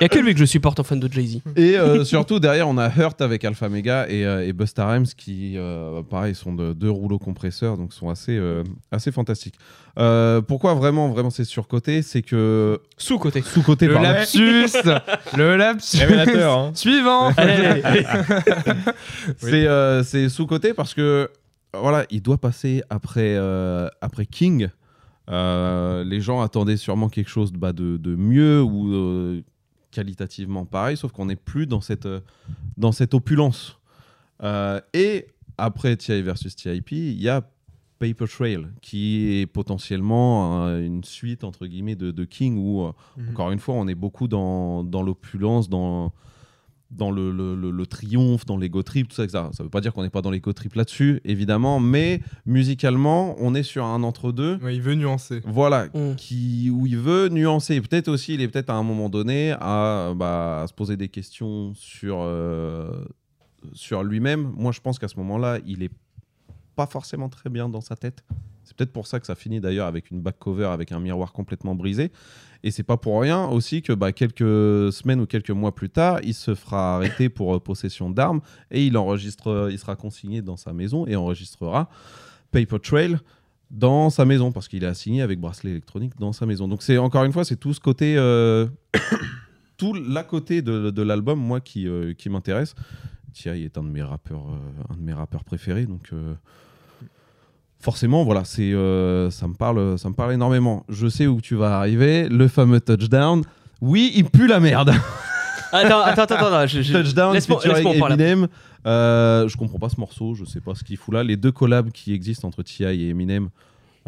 Il 0.00 0.04
y 0.04 0.06
a 0.06 0.08
que 0.08 0.18
lui 0.18 0.32
que 0.32 0.40
je 0.40 0.46
supporte 0.46 0.80
en 0.80 0.82
fan 0.82 0.98
de 0.98 1.12
Jay-Z. 1.12 1.40
Et 1.56 1.76
euh, 1.76 2.04
surtout, 2.06 2.40
derrière, 2.40 2.66
on 2.66 2.78
a 2.78 2.88
Hurt 2.88 3.20
avec 3.20 3.44
Alpha 3.44 3.68
Mega 3.68 4.06
et, 4.08 4.24
euh, 4.24 4.46
et 4.48 4.54
Busta 4.54 4.88
Rhymes 4.88 5.04
qui, 5.14 5.58
euh, 5.58 6.00
pareil, 6.02 6.34
sont 6.34 6.54
de, 6.54 6.72
deux 6.72 6.88
rouleaux 6.88 7.18
compresseurs, 7.18 7.76
donc 7.76 7.92
sont 7.92 8.08
assez, 8.08 8.34
euh, 8.38 8.64
assez 8.90 9.12
fantastiques. 9.12 9.56
Euh, 9.98 10.40
pourquoi 10.40 10.72
vraiment, 10.72 11.10
vraiment 11.10 11.28
c'est 11.28 11.44
surcoté? 11.44 12.00
C'est 12.00 12.22
que. 12.22 12.80
Sous-côté. 12.96 13.42
Sous-côté, 13.42 13.88
Le 13.88 13.92
pardon. 13.92 14.08
lapsus 14.08 14.72
Le 15.36 15.56
lapsus 15.56 15.98
hein. 16.02 16.70
Suivant 16.72 17.28
Allez, 17.36 17.52
allez, 17.52 17.82
allez. 17.84 18.06
C'est 19.36 19.66
euh, 19.66 20.02
c'est 20.02 20.30
sous-côté 20.30 20.72
parce 20.72 20.94
que 20.94 21.28
voilà, 21.80 22.06
il 22.10 22.22
doit 22.22 22.38
passer 22.38 22.82
après, 22.90 23.34
euh, 23.36 23.88
après 24.00 24.26
King. 24.26 24.68
Euh, 25.30 26.04
les 26.04 26.20
gens 26.20 26.42
attendaient 26.42 26.76
sûrement 26.76 27.08
quelque 27.08 27.30
chose 27.30 27.52
bah, 27.52 27.72
de, 27.72 27.96
de 27.96 28.14
mieux 28.14 28.62
ou 28.62 28.92
euh, 28.92 29.42
qualitativement 29.90 30.66
pareil, 30.66 30.96
sauf 30.96 31.12
qu'on 31.12 31.26
n'est 31.26 31.36
plus 31.36 31.66
dans 31.66 31.80
cette, 31.80 32.08
dans 32.76 32.92
cette 32.92 33.14
opulence. 33.14 33.78
Et 34.92 35.26
après 35.56 35.96
TI 35.96 36.20
versus 36.22 36.54
TIP, 36.56 36.92
il 36.92 37.22
y 37.22 37.28
a 37.28 37.42
Paper 37.98 38.26
Trail, 38.26 38.66
qui 38.82 39.40
est 39.40 39.46
potentiellement 39.46 40.66
euh, 40.66 40.84
une 40.84 41.04
suite 41.04 41.44
entre 41.44 41.66
guillemets 41.66 41.94
de, 41.94 42.10
de 42.10 42.24
King 42.24 42.58
où 42.58 42.82
euh, 42.82 42.92
Mhm. 43.16 43.30
encore 43.30 43.50
une 43.52 43.60
fois, 43.60 43.76
on 43.76 43.86
est 43.88 43.94
beaucoup 43.94 44.28
dans, 44.28 44.82
dans 44.84 45.02
l'opulence, 45.02 45.68
dans, 45.68 46.12
dans 46.94 47.10
le, 47.10 47.30
le- 47.32 47.54
le- 47.56 47.70
le 47.70 47.86
triomphe, 47.86 48.46
dans 48.46 48.56
l'ego 48.56 48.82
trip, 48.82 49.08
tout 49.08 49.16
ça, 49.16 49.24
etc. 49.24 49.44
Ça 49.52 49.62
veut 49.64 49.68
pas 49.68 49.80
dire 49.80 49.92
qu'on 49.92 50.02
n'est 50.02 50.10
pas 50.10 50.22
dans 50.22 50.30
l'ego 50.30 50.52
trip 50.52 50.74
là-dessus, 50.74 51.20
évidemment, 51.24 51.80
mais 51.80 52.20
musicalement, 52.46 53.34
on 53.38 53.54
est 53.54 53.62
sur 53.64 53.84
un 53.84 54.02
entre-deux. 54.02 54.56
Ouais, 54.62 54.76
il 54.76 54.80
veut 54.82 54.94
nuancer. 54.94 55.40
Voilà, 55.44 55.86
Mm. 55.86 56.14
qui, 56.16 56.70
où 56.70 56.86
il 56.86 56.96
veut 56.98 57.28
nuancer. 57.28 57.80
Peut-être 57.80 58.08
aussi, 58.08 58.34
il 58.34 58.40
est 58.40 58.48
peut-être 58.48 58.70
à 58.70 58.74
un 58.74 58.82
moment 58.82 59.08
donné 59.08 59.52
à, 59.60 60.12
bah, 60.16 60.62
à 60.62 60.66
se 60.66 60.72
poser 60.72 60.96
des 60.96 61.08
questions 61.08 61.72
sur, 61.74 62.18
euh, 62.20 63.04
sur 63.72 64.02
lui-même. 64.04 64.52
Moi, 64.56 64.72
je 64.72 64.80
pense 64.80 64.98
qu'à 64.98 65.08
ce 65.08 65.16
moment-là, 65.16 65.58
il 65.66 65.82
est 65.82 65.90
pas 66.76 66.86
forcément 66.86 67.28
très 67.28 67.50
bien 67.50 67.68
dans 67.68 67.80
sa 67.80 67.96
tête. 67.96 68.24
C'est 68.64 68.76
peut-être 68.76 68.92
pour 68.92 69.06
ça 69.06 69.20
que 69.20 69.26
ça 69.26 69.34
finit 69.34 69.60
d'ailleurs 69.60 69.86
avec 69.86 70.10
une 70.10 70.20
back 70.20 70.38
cover 70.38 70.66
avec 70.66 70.92
un 70.92 71.00
miroir 71.00 71.32
complètement 71.32 71.74
brisé. 71.74 72.10
Et 72.62 72.70
c'est 72.70 72.82
pas 72.82 72.96
pour 72.96 73.20
rien 73.20 73.46
aussi 73.46 73.82
que 73.82 73.92
bah, 73.92 74.12
quelques 74.12 74.92
semaines 74.92 75.20
ou 75.20 75.26
quelques 75.26 75.50
mois 75.50 75.74
plus 75.74 75.90
tard, 75.90 76.20
il 76.22 76.34
se 76.34 76.54
fera 76.54 76.96
arrêter 76.96 77.28
pour 77.28 77.54
euh, 77.54 77.60
possession 77.60 78.10
d'armes 78.10 78.40
et 78.70 78.86
il 78.86 78.96
enregistre, 78.96 79.68
il 79.70 79.78
sera 79.78 79.96
consigné 79.96 80.42
dans 80.42 80.56
sa 80.56 80.72
maison 80.72 81.06
et 81.06 81.14
enregistrera 81.14 81.90
Paper 82.50 82.78
Trail 82.78 83.18
dans 83.70 84.10
sa 84.10 84.24
maison 84.24 84.52
parce 84.52 84.68
qu'il 84.68 84.84
est 84.84 84.88
assigné 84.88 85.22
avec 85.22 85.40
bracelet 85.40 85.72
électronique 85.72 86.12
dans 86.18 86.32
sa 86.32 86.46
maison. 86.46 86.68
Donc 86.68 86.82
c'est 86.82 86.98
encore 86.98 87.24
une 87.24 87.32
fois, 87.32 87.44
c'est 87.44 87.56
tout 87.56 87.74
ce 87.74 87.80
côté, 87.80 88.16
euh, 88.16 88.66
tout 89.76 89.94
l'à 89.94 90.22
côté 90.22 90.62
de, 90.62 91.02
l'album, 91.02 91.38
moi 91.38 91.60
qui, 91.60 91.88
euh, 91.88 92.14
m'intéresse. 92.26 92.74
T.I. 93.34 93.64
est 93.64 93.76
un 93.76 93.82
de 93.82 93.88
mes 93.88 94.02
rappeurs, 94.02 94.46
euh, 94.48 94.92
un 94.92 94.96
de 94.96 95.02
mes 95.02 95.12
rappeurs 95.12 95.42
préférés, 95.44 95.86
donc 95.86 96.10
euh, 96.12 96.34
forcément, 97.84 98.24
voilà, 98.24 98.44
c'est, 98.44 98.72
euh, 98.72 99.30
ça 99.30 99.46
me 99.46 99.54
parle, 99.54 99.98
ça 99.98 100.08
me 100.08 100.14
parle 100.14 100.32
énormément. 100.32 100.84
Je 100.88 101.06
sais 101.06 101.26
où 101.26 101.40
tu 101.40 101.54
vas 101.54 101.78
arriver, 101.78 102.28
le 102.28 102.48
fameux 102.48 102.80
touchdown. 102.80 103.42
Oui, 103.80 104.10
il 104.16 104.24
pue 104.24 104.46
la 104.48 104.58
merde. 104.58 104.92
Attends, 105.72 106.00
attends, 106.02 106.22
attends, 106.22 106.34
attends, 106.36 106.66
je- 106.68 106.82
je- 106.82 106.92
touchdown 106.92 107.34
featuring 107.40 107.74
laisse-moi 107.74 107.96
en 107.96 107.98
parler. 107.98 108.14
Eminem. 108.24 108.46
Euh, 108.86 109.48
je 109.48 109.56
comprends 109.56 109.78
pas 109.80 109.88
ce 109.88 109.98
morceau, 109.98 110.34
je 110.34 110.44
sais 110.44 110.60
pas 110.60 110.74
ce 110.76 110.84
qu'il 110.84 110.96
fout 110.96 111.12
là. 111.12 111.24
Les 111.24 111.36
deux 111.36 111.50
collabs 111.50 111.90
qui 111.90 112.12
existent 112.12 112.46
entre 112.46 112.62
T.I. 112.62 112.84
et 112.84 113.08
Eminem 113.08 113.48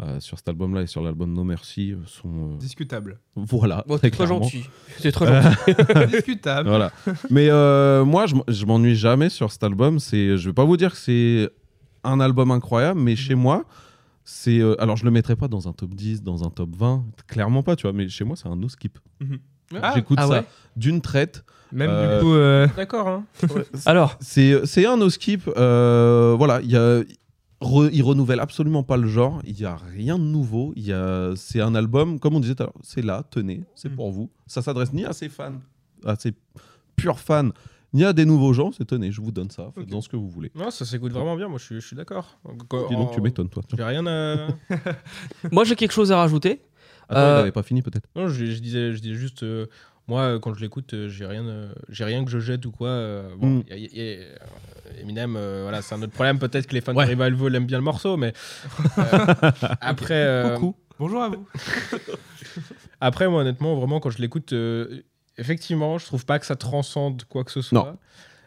euh, 0.01 0.19
sur 0.21 0.37
cet 0.37 0.47
album-là 0.47 0.83
et 0.83 0.87
sur 0.87 1.01
l'album 1.01 1.33
No 1.33 1.43
Mercy 1.43 1.93
sont 2.05 2.29
euh, 2.53 2.57
Discutable. 2.57 3.19
voilà. 3.35 3.83
Bon, 3.85 3.95
c'est 4.01 4.09
très 4.11 4.25
clairement. 4.25 4.43
gentil. 4.43 4.63
C'est 4.99 5.11
très 5.11 5.25
gentil. 5.27 6.07
Discutable. 6.15 6.69
Voilà. 6.69 6.91
Mais 7.29 7.49
euh, 7.49 8.05
moi, 8.05 8.27
je, 8.27 8.35
je 8.47 8.65
m'ennuie 8.65 8.95
jamais 8.95 9.27
sur 9.27 9.51
cet 9.51 9.63
album. 9.63 9.99
C'est, 9.99 10.37
je 10.37 10.47
vais 10.49 10.53
pas 10.53 10.63
vous 10.63 10.77
dire 10.77 10.91
que 10.91 10.97
c'est 10.97 11.49
un 12.09 12.19
album 12.19 12.51
incroyable, 12.51 12.99
mais 12.99 13.15
chez 13.15 13.35
moi, 13.35 13.65
c'est. 14.23 14.59
euh, 14.59 14.75
alors, 14.81 14.97
je 14.97 15.05
le 15.05 15.11
mettrai 15.11 15.35
pas 15.35 15.47
dans 15.47 15.67
un 15.67 15.73
top 15.73 15.93
10, 15.93 16.23
dans 16.23 16.43
un 16.43 16.49
top 16.49 16.75
20, 16.75 17.03
clairement 17.27 17.63
pas, 17.63 17.75
tu 17.75 17.83
vois. 17.83 17.93
Mais 17.93 18.09
chez 18.09 18.23
moi, 18.25 18.35
c'est 18.35 18.47
un 18.47 18.55
no 18.55 18.69
skip. 18.69 18.97
Ah, 19.81 19.93
J'écoute 19.95 20.17
ah 20.21 20.27
ça 20.27 20.43
d'une 20.75 21.01
traite. 21.01 21.43
Même 21.73 21.89
Euh, 21.91 22.17
du 22.19 22.23
coup, 22.23 22.33
euh, 22.33 22.67
D'accord, 22.77 23.07
hein. 23.09 23.23
Alors, 23.85 24.15
C'est, 24.21 24.65
c'est 24.65 24.85
un 24.85 24.95
no 24.97 25.09
skip. 25.09 25.49
euh, 25.57 26.35
voilà, 26.37 26.61
il 26.61 26.71
y 26.71 26.77
a. 26.77 27.01
re- 27.61 27.89
il 27.91 28.01
renouvelle 28.03 28.39
absolument 28.39 28.83
pas 28.83 28.95
le 28.97 29.07
genre, 29.07 29.41
il 29.45 29.59
y 29.59 29.65
a 29.65 29.75
rien 29.75 30.17
de 30.17 30.23
nouveau. 30.23 30.71
Il 30.77 30.85
y 30.85 30.93
a, 30.93 31.31
c'est 31.35 31.59
un 31.59 31.75
album, 31.75 32.19
comme 32.19 32.35
on 32.35 32.39
disait 32.39 32.55
tout 32.55 32.63
à 32.63 32.67
l'heure, 32.67 32.75
c'est 32.83 33.01
là, 33.01 33.23
tenez, 33.29 33.63
c'est 33.75 33.89
Mm. 33.91 33.95
pour 33.95 34.11
vous. 34.11 34.29
Ça 34.45 34.61
s'adresse 34.61 34.93
ni 34.93 35.03
à 35.05 35.11
ses 35.11 35.27
fans, 35.27 35.59
à 36.05 36.15
ses 36.15 36.33
purs 36.95 37.19
fans, 37.19 37.49
ni 37.93 38.03
à 38.03 38.13
des 38.13 38.25
nouveaux 38.25 38.53
gens. 38.53 38.71
C'est 38.71 38.85
tenez, 38.85 39.11
je 39.11 39.21
vous 39.21 39.31
donne 39.31 39.49
ça, 39.49 39.71
faites 39.75 39.87
dans 39.89 40.01
ce 40.01 40.09
que 40.09 40.15
vous 40.15 40.29
voulez. 40.29 40.51
Non, 40.55 40.69
ça 40.71 40.85
s'écoute 40.85 41.11
vraiment 41.13 41.35
bien. 41.35 41.47
Moi, 41.47 41.57
je 41.59 41.63
suis, 41.65 41.75
je 41.75 41.87
suis 41.87 41.95
d'accord. 41.95 42.37
Dis 42.89 42.95
donc, 42.95 43.11
tu 43.13 43.21
m'étonnes, 43.21 43.49
toi. 43.49 43.63
J'ai 43.75 43.83
rien 43.83 44.05
à. 44.07 44.47
moi 45.51 45.63
j'ai 45.63 45.75
quelque 45.75 45.91
chose 45.93 46.11
à 46.11 46.17
rajouter. 46.17 46.61
Attends, 47.09 47.19
Euh, 47.21 47.33
il 47.35 47.37
n'avait 47.39 47.51
pas 47.51 47.63
fini 47.63 47.81
peut-être. 47.81 48.07
Non, 48.15 48.27
je, 48.27 48.45
je 48.45 48.59
disais, 48.59 48.93
je 48.93 48.99
disais 49.01 49.15
juste, 49.15 49.43
euh, 49.43 49.67
moi, 50.09 50.39
quand 50.41 50.53
je 50.53 50.59
l'écoute, 50.61 50.93
euh, 50.93 51.07
j'ai 51.07 51.25
rien, 51.25 51.45
euh, 51.45 51.71
j'ai 51.89 52.03
rien 52.03 52.23
que 52.25 52.29
je 52.31 52.39
jette 52.39 52.65
ou 52.65 52.71
quoi. 52.71 52.89
euh, 52.89 53.29
bon, 53.37 53.47
Mm. 53.59 53.63
y 53.69 53.73
a- 53.73 53.77
y 53.77 53.85
a- 53.85 54.03
y 54.15 54.23
a- 54.23 55.01
Eminem, 55.01 55.35
euh, 55.37 55.61
voilà, 55.63 55.81
c'est 55.81 55.95
un 55.95 56.01
autre 56.01 56.11
problème. 56.13 56.39
Peut-être 56.39 56.65
que 56.67 56.73
les 56.73 56.81
fans 56.81 56.93
Ouais. 56.95 57.05
de 57.05 57.21
Revival 57.21 57.55
aiment 57.55 57.65
bien 57.65 57.77
le 57.77 57.83
morceau, 57.83 58.17
mais 58.17 58.33
euh, 58.97 59.51
après, 59.79 60.15
euh, 60.15 60.55
coucou. 60.55 60.75
Bonjour 60.99 61.21
à 61.21 61.29
vous. 61.29 61.45
après, 62.99 63.27
moi, 63.29 63.41
honnêtement, 63.41 63.75
vraiment, 63.75 63.99
quand 63.99 64.09
je 64.09 64.19
l'écoute, 64.19 64.53
euh, 64.53 65.01
effectivement, 65.37 65.97
je 65.97 66.05
trouve 66.05 66.25
pas 66.25 66.39
que 66.39 66.45
ça 66.45 66.55
transcende 66.55 67.23
quoi 67.29 67.43
que 67.43 67.51
ce 67.51 67.61
soit. 67.61 67.77
Non. 67.79 67.97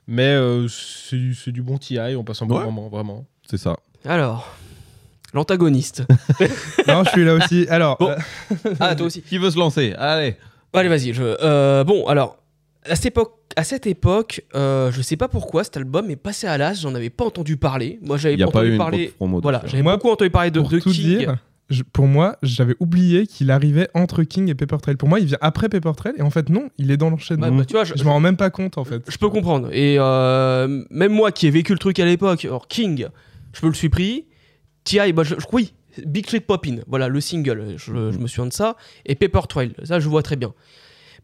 Mais 0.07 0.33
euh, 0.35 0.67
c'est 0.69 1.17
du- 1.17 1.35
c'est 1.35 1.53
du 1.53 1.63
bon 1.63 1.79
TI, 1.79 1.99
on 2.17 2.25
passe 2.25 2.43
un 2.43 2.47
bon 2.47 2.59
Ouais. 2.59 2.65
moment, 2.65 2.89
vraiment. 2.89 3.27
C'est 3.49 3.59
ça. 3.59 3.77
Alors, 4.05 4.57
l'antagoniste. 5.33 6.05
non, 6.89 7.05
je 7.05 7.11
suis 7.11 7.25
là 7.25 7.35
aussi. 7.35 7.67
Alors, 7.69 7.97
Bon. 7.99 8.11
euh, 8.11 8.17
Ah, 8.81 8.95
toi 8.97 9.07
aussi. 9.07 9.23
Qui 9.23 9.39
veut 9.39 9.51
se 9.51 9.59
lancer? 9.59 9.95
Allez. 9.99 10.37
Allez, 10.73 10.89
vas-y. 10.89 11.13
Je... 11.13 11.23
euh, 11.23 11.85
bon, 11.85 12.07
alors, 12.07 12.39
à 12.89 12.97
cette 12.97 13.07
époque, 13.07 13.37
à 13.57 13.65
cette 13.65 13.87
époque 13.87 14.45
euh, 14.55 14.91
je 14.93 15.03
sais 15.03 15.17
pas 15.17 15.27
pourquoi 15.29 15.65
cet 15.65 15.77
album 15.77 16.11
est 16.11 16.17
passé 16.17 16.47
à 16.47 16.57
l'as. 16.57 16.75
J'en 16.75 16.95
avais 16.95 17.11
pas 17.11 17.25
entendu 17.25 17.57
parler. 17.57 17.99
Moi, 18.03 18.17
j'avais 18.17 18.37
pas 18.37 18.47
entendu 18.47 18.75
eu 18.75 18.79
parler. 18.79 19.13
Voilà, 19.21 19.61
ça. 19.61 19.67
j'avais 19.67 19.83
beaucoup 19.83 20.11
entendu 20.11 20.31
parler 20.31 20.51
de, 20.51 20.61
pour 20.61 20.69
de 20.71 20.79
tout 20.79 20.91
King. 20.91 21.19
dire, 21.19 21.37
je- 21.71 21.83
pour 21.83 22.07
moi, 22.07 22.37
j'avais 22.43 22.75
oublié 22.81 23.27
qu'il 23.27 23.51
arrivait 23.51 23.89
entre 23.95 24.23
King 24.25 24.49
et 24.51 24.55
Paper 24.55 24.77
Trail. 24.83 24.97
Pour 24.97 25.09
moi, 25.09 25.21
il 25.21 25.27
vient 25.27 25.39
après 25.41 25.69
Paper 25.69 25.93
Trail. 25.97 26.13
Et 26.19 26.23
en 26.23 26.31
fait, 26.31 26.49
non, 26.51 26.69
il 26.79 26.91
est 26.91 26.97
dans 26.97 27.09
l'enchaînement. 27.11 27.51
Bah, 27.51 27.65
tu 27.65 27.73
vois, 27.75 27.85
je, 27.85 27.95
Je 27.97 28.05
m'en 28.05 28.13
rends 28.13 28.21
même 28.21 28.37
pas 28.37 28.51
compte, 28.51 28.77
en 28.79 28.85
fait. 28.85 29.03
je 29.09 29.17
peux 29.17 29.29
comprendre. 29.31 29.69
Et 29.73 29.97
euh, 29.99 30.85
même 30.91 31.13
moi 31.13 31.33
qui 31.33 31.47
ai 31.47 31.51
vécu 31.51 31.73
le 31.73 31.79
truc 31.79 31.99
à 31.99 32.05
l'époque, 32.05 32.45
alors 32.45 32.69
King, 32.69 33.07
je 33.53 33.65
me 33.65 33.71
le 33.71 33.75
suis 33.77 33.89
pris. 33.89 34.27
T.I., 34.85 35.13
bah, 35.13 35.23
je, 35.23 35.35
oui, 35.53 35.73
Big 36.07 36.25
Street 36.27 36.41
Poppin', 36.41 36.79
voilà, 36.87 37.09
le 37.09 37.21
single, 37.21 37.75
je, 37.77 38.11
je 38.11 38.19
me 38.19 38.27
souviens 38.27 38.47
de 38.47 38.53
ça. 38.53 38.77
Et 39.07 39.15
Paper 39.15 39.47
Trail, 39.49 39.73
ça, 39.85 40.01
je 40.01 40.09
vois 40.09 40.23
très 40.23 40.37
bien. 40.37 40.53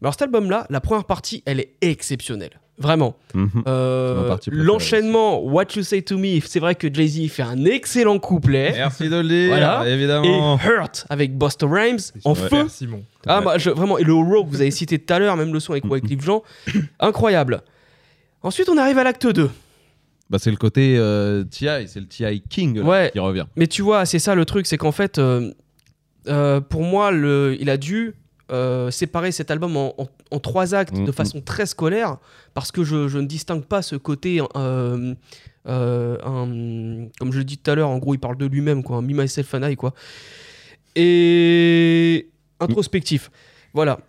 Mais 0.01 0.05
alors, 0.05 0.13
cet 0.13 0.21
album-là, 0.23 0.67
la 0.69 0.79
première 0.79 1.05
partie, 1.05 1.41
elle 1.45 1.59
est 1.59 1.73
exceptionnelle. 1.81 2.59
Vraiment. 2.79 3.15
Mhm. 3.33 3.63
Euh, 3.67 4.37
L'enchaînement 4.51 5.41
What 5.43 5.65
You 5.75 5.81
Say 5.81 6.03
to 6.03 6.17
Me, 6.17 6.39
c'est 6.45 6.59
vrai 6.59 6.75
que 6.75 6.93
Jay-Z 6.93 7.27
fait 7.29 7.41
un 7.41 7.65
excellent 7.65 8.19
couplet. 8.19 8.71
Merci 8.75 9.09
de 9.09 9.15
le 9.15 9.27
dire, 9.27 9.47
Voilà. 9.47 9.83
Et 9.87 9.93
évidemment. 9.93 10.59
Hurt 10.63 11.05
avec 11.09 11.35
Busta 11.35 11.65
Rhymes 11.67 11.97
en 12.23 12.33
Ouais. 12.35 12.49
feu. 12.49 12.65
Simon. 12.69 13.01
Ah, 13.25 13.39
Ouais. 13.39 13.45
bah, 13.45 13.57
je- 13.57 13.71
vraiment, 13.71 13.97
et 13.97 14.03
le 14.03 14.13
row 14.13 14.43
que 14.43 14.49
vous 14.51 14.61
avez 14.61 14.69
cité 14.71 14.99
tout 14.99 15.11
à 15.11 15.17
l'heure, 15.17 15.35
même 15.35 15.51
le 15.53 15.59
son 15.59 15.71
avec 15.71 15.85
Mhm. 15.85 15.91
Wycliffe 15.91 16.21
Jean, 16.23 16.43
incroyable. 16.99 17.61
Ensuite, 18.43 18.69
on 18.69 18.77
arrive 18.77 18.97
à 18.99 19.03
l'acte 19.03 19.25
2. 19.27 19.49
Bah, 20.29 20.37
c'est 20.39 20.51
le 20.51 20.57
côté 20.57 20.97
euh, 20.99 21.43
TI, 21.45 21.87
c'est 21.87 21.99
le 21.99 22.05
TI 22.07 22.43
King 22.47 22.77
là, 22.79 22.83
Ouais. 22.85 23.09
qui 23.11 23.19
revient. 23.19 23.45
Mais 23.55 23.65
tu 23.67 23.81
vois, 23.81 24.05
c'est 24.05 24.19
ça 24.19 24.35
le 24.35 24.45
truc, 24.45 24.67
c'est 24.67 24.77
qu'en 24.77 24.91
fait, 24.91 25.17
euh, 25.17 25.51
euh, 26.27 26.61
pour 26.61 26.83
moi, 26.83 27.11
le, 27.11 27.55
il 27.59 27.69
a 27.69 27.77
dû 27.77 28.13
euh, 28.51 28.91
séparer 28.91 29.31
cet 29.33 29.51
album 29.51 29.75
en, 29.75 29.93
en- 29.97 30.07
en 30.31 30.39
trois 30.39 30.73
actes 30.75 30.97
Mm, 30.97 31.05
de 31.05 31.09
mm. 31.09 31.13
façon 31.13 31.41
très 31.41 31.65
scolaire, 31.65 32.17
parce 32.53 32.71
que 32.71 32.83
je, 32.83 33.07
je 33.07 33.17
ne 33.19 33.25
distingue 33.27 33.63
pas 33.65 33.81
ce 33.81 33.95
côté, 33.95 34.41
euh, 34.55 35.13
euh, 35.67 36.17
un- 36.23 37.07
comme 37.19 37.31
je 37.31 37.39
l'ai 37.39 37.45
dit 37.45 37.57
tout 37.57 37.69
à 37.71 37.75
l'heure, 37.75 37.89
en 37.89 37.97
gros, 37.97 38.13
il 38.13 38.19
parle 38.19 38.37
de 38.37 38.45
lui-même, 38.45 38.83
quoi, 38.83 38.97
un 38.97 39.01
me, 39.01 39.13
myself 39.21 39.53
and 39.53 39.63
I, 39.63 39.75
quoi. 39.75 39.93
Et 40.95 42.29
introspectif. 42.59 43.29
Voilà. 43.73 43.99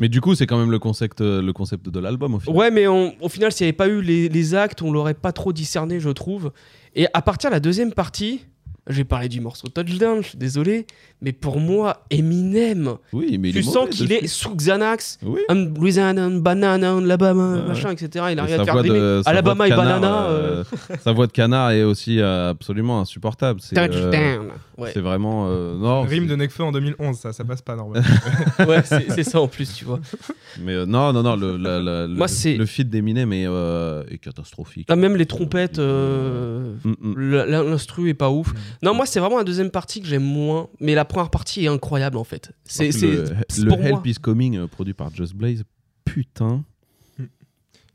Mais 0.00 0.08
du 0.08 0.20
coup, 0.20 0.34
c'est 0.34 0.46
quand 0.46 0.58
même 0.58 0.70
le 0.70 0.78
concept, 0.78 1.20
euh, 1.20 1.42
le 1.42 1.52
concept 1.52 1.88
de 1.88 1.98
l'album 2.00 2.34
au 2.34 2.40
final. 2.40 2.56
Ouais, 2.56 2.70
mais 2.70 2.86
on- 2.86 3.14
au 3.20 3.28
final, 3.28 3.50
s'il 3.52 3.64
n'y 3.64 3.68
avait 3.68 3.76
pas 3.76 3.88
eu 3.88 4.00
les, 4.00 4.28
les 4.28 4.54
actes, 4.54 4.80
on 4.82 4.92
l'aurait 4.92 5.14
pas 5.14 5.32
trop 5.32 5.52
discerné, 5.52 5.98
je 6.00 6.10
trouve. 6.10 6.52
Et 6.94 7.06
à 7.12 7.20
partir 7.22 7.50
de 7.50 7.54
la 7.54 7.60
deuxième 7.60 7.92
partie, 7.92 8.44
j'ai 8.86 9.04
parlé 9.04 9.28
du 9.28 9.40
morceau 9.40 9.68
Touchdown, 9.68 10.22
je 10.22 10.28
suis 10.30 10.38
désolé, 10.38 10.86
mais 11.20 11.32
pour 11.32 11.58
moi, 11.60 12.04
Eminem, 12.10 12.94
Oui, 13.12 13.38
mais 13.38 13.50
tu 13.52 13.62
sens 13.62 13.88
qu'il 13.90 14.12
est 14.12 14.26
sous 14.26 14.54
Xanax, 14.54 15.18
Oui. 15.24 15.40
un 15.48 15.64
Louisiana, 15.66 16.24
un 16.24 16.38
banana, 16.38 16.92
un 16.92 17.02
Alabama, 17.04 17.56
Ouais. 17.56 17.68
machin, 17.68 17.90
etc. 17.90 18.26
Il 18.30 18.38
Et 18.38 18.40
arrive 18.40 18.56
sa 18.56 18.62
à 18.62 18.64
faire 18.64 18.82
de- 18.82 19.22
Alabama 19.26 19.66
et 19.66 19.70
de 19.70 19.74
canard, 19.76 20.00
banana. 20.00 20.22
euh, 20.28 20.64
euh, 20.90 20.96
sa 21.04 21.12
voix 21.12 21.26
de 21.26 21.32
canard 21.32 21.70
est 21.72 21.82
aussi 21.82 22.20
euh, 22.20 22.50
absolument 22.50 23.00
insupportable. 23.00 23.60
C'est 23.62 23.76
euh, 23.78 23.86
Touchdown. 23.88 24.48
Ouais, 24.76 24.90
c'est 24.94 25.00
vraiment. 25.00 25.46
euh, 25.48 25.74
non, 25.76 26.02
Rime 26.02 26.28
de 26.28 26.36
Necfeu 26.36 26.62
en 26.62 26.70
2011, 26.72 27.16
ça, 27.16 27.32
ça 27.32 27.44
passe 27.44 27.62
pas 27.62 27.74
normalement. 27.74 28.06
ouais 28.68 28.82
c'est 28.84 29.24
ça 29.24 29.40
en 29.40 29.48
plus, 29.48 29.74
tu 29.74 29.84
vois. 29.84 29.98
Mais 30.62 30.72
euh, 30.74 30.86
non, 30.86 31.12
non, 31.12 31.22
non, 31.22 31.34
le, 31.36 31.56
la- 31.56 31.80
la- 31.80 32.06
Moi, 32.06 32.26
le, 32.44 32.56
le 32.58 32.66
feat 32.66 32.88
d'Eminem 32.88 33.32
est, 33.32 33.46
euh, 33.46 34.04
est 34.10 34.18
catastrophique. 34.18 34.88
Là, 34.88 34.94
même 34.96 35.16
les 35.16 35.26
trompettes, 35.26 35.78
euh, 35.80 36.74
Mm, 36.84 36.94
mm. 37.00 37.44
l'instru 37.46 38.08
est 38.08 38.14
pas 38.14 38.30
ouf. 38.30 38.52
Mm. 38.52 38.56
Non, 38.84 38.94
moi, 38.94 39.06
c'est 39.06 39.18
vraiment 39.20 39.38
la 39.38 39.44
deuxième 39.44 39.70
partie 39.70 40.00
que 40.00 40.06
j'aime 40.06 40.22
moins, 40.22 40.68
mais 40.80 40.94
la 40.94 41.04
première 41.08 41.30
partie 41.30 41.64
est 41.64 41.68
incroyable 41.68 42.16
en 42.16 42.24
fait. 42.24 42.52
C'est 42.64 42.90
le, 43.02 43.24
le 43.58 43.68
pour 43.68 43.78
moi. 43.78 43.88
Help 43.88 44.06
is 44.06 44.14
Coming 44.14 44.56
euh, 44.58 44.66
produit 44.66 44.94
par 44.94 45.14
Just 45.14 45.34
Blaze. 45.34 45.64
Putain. 46.04 46.64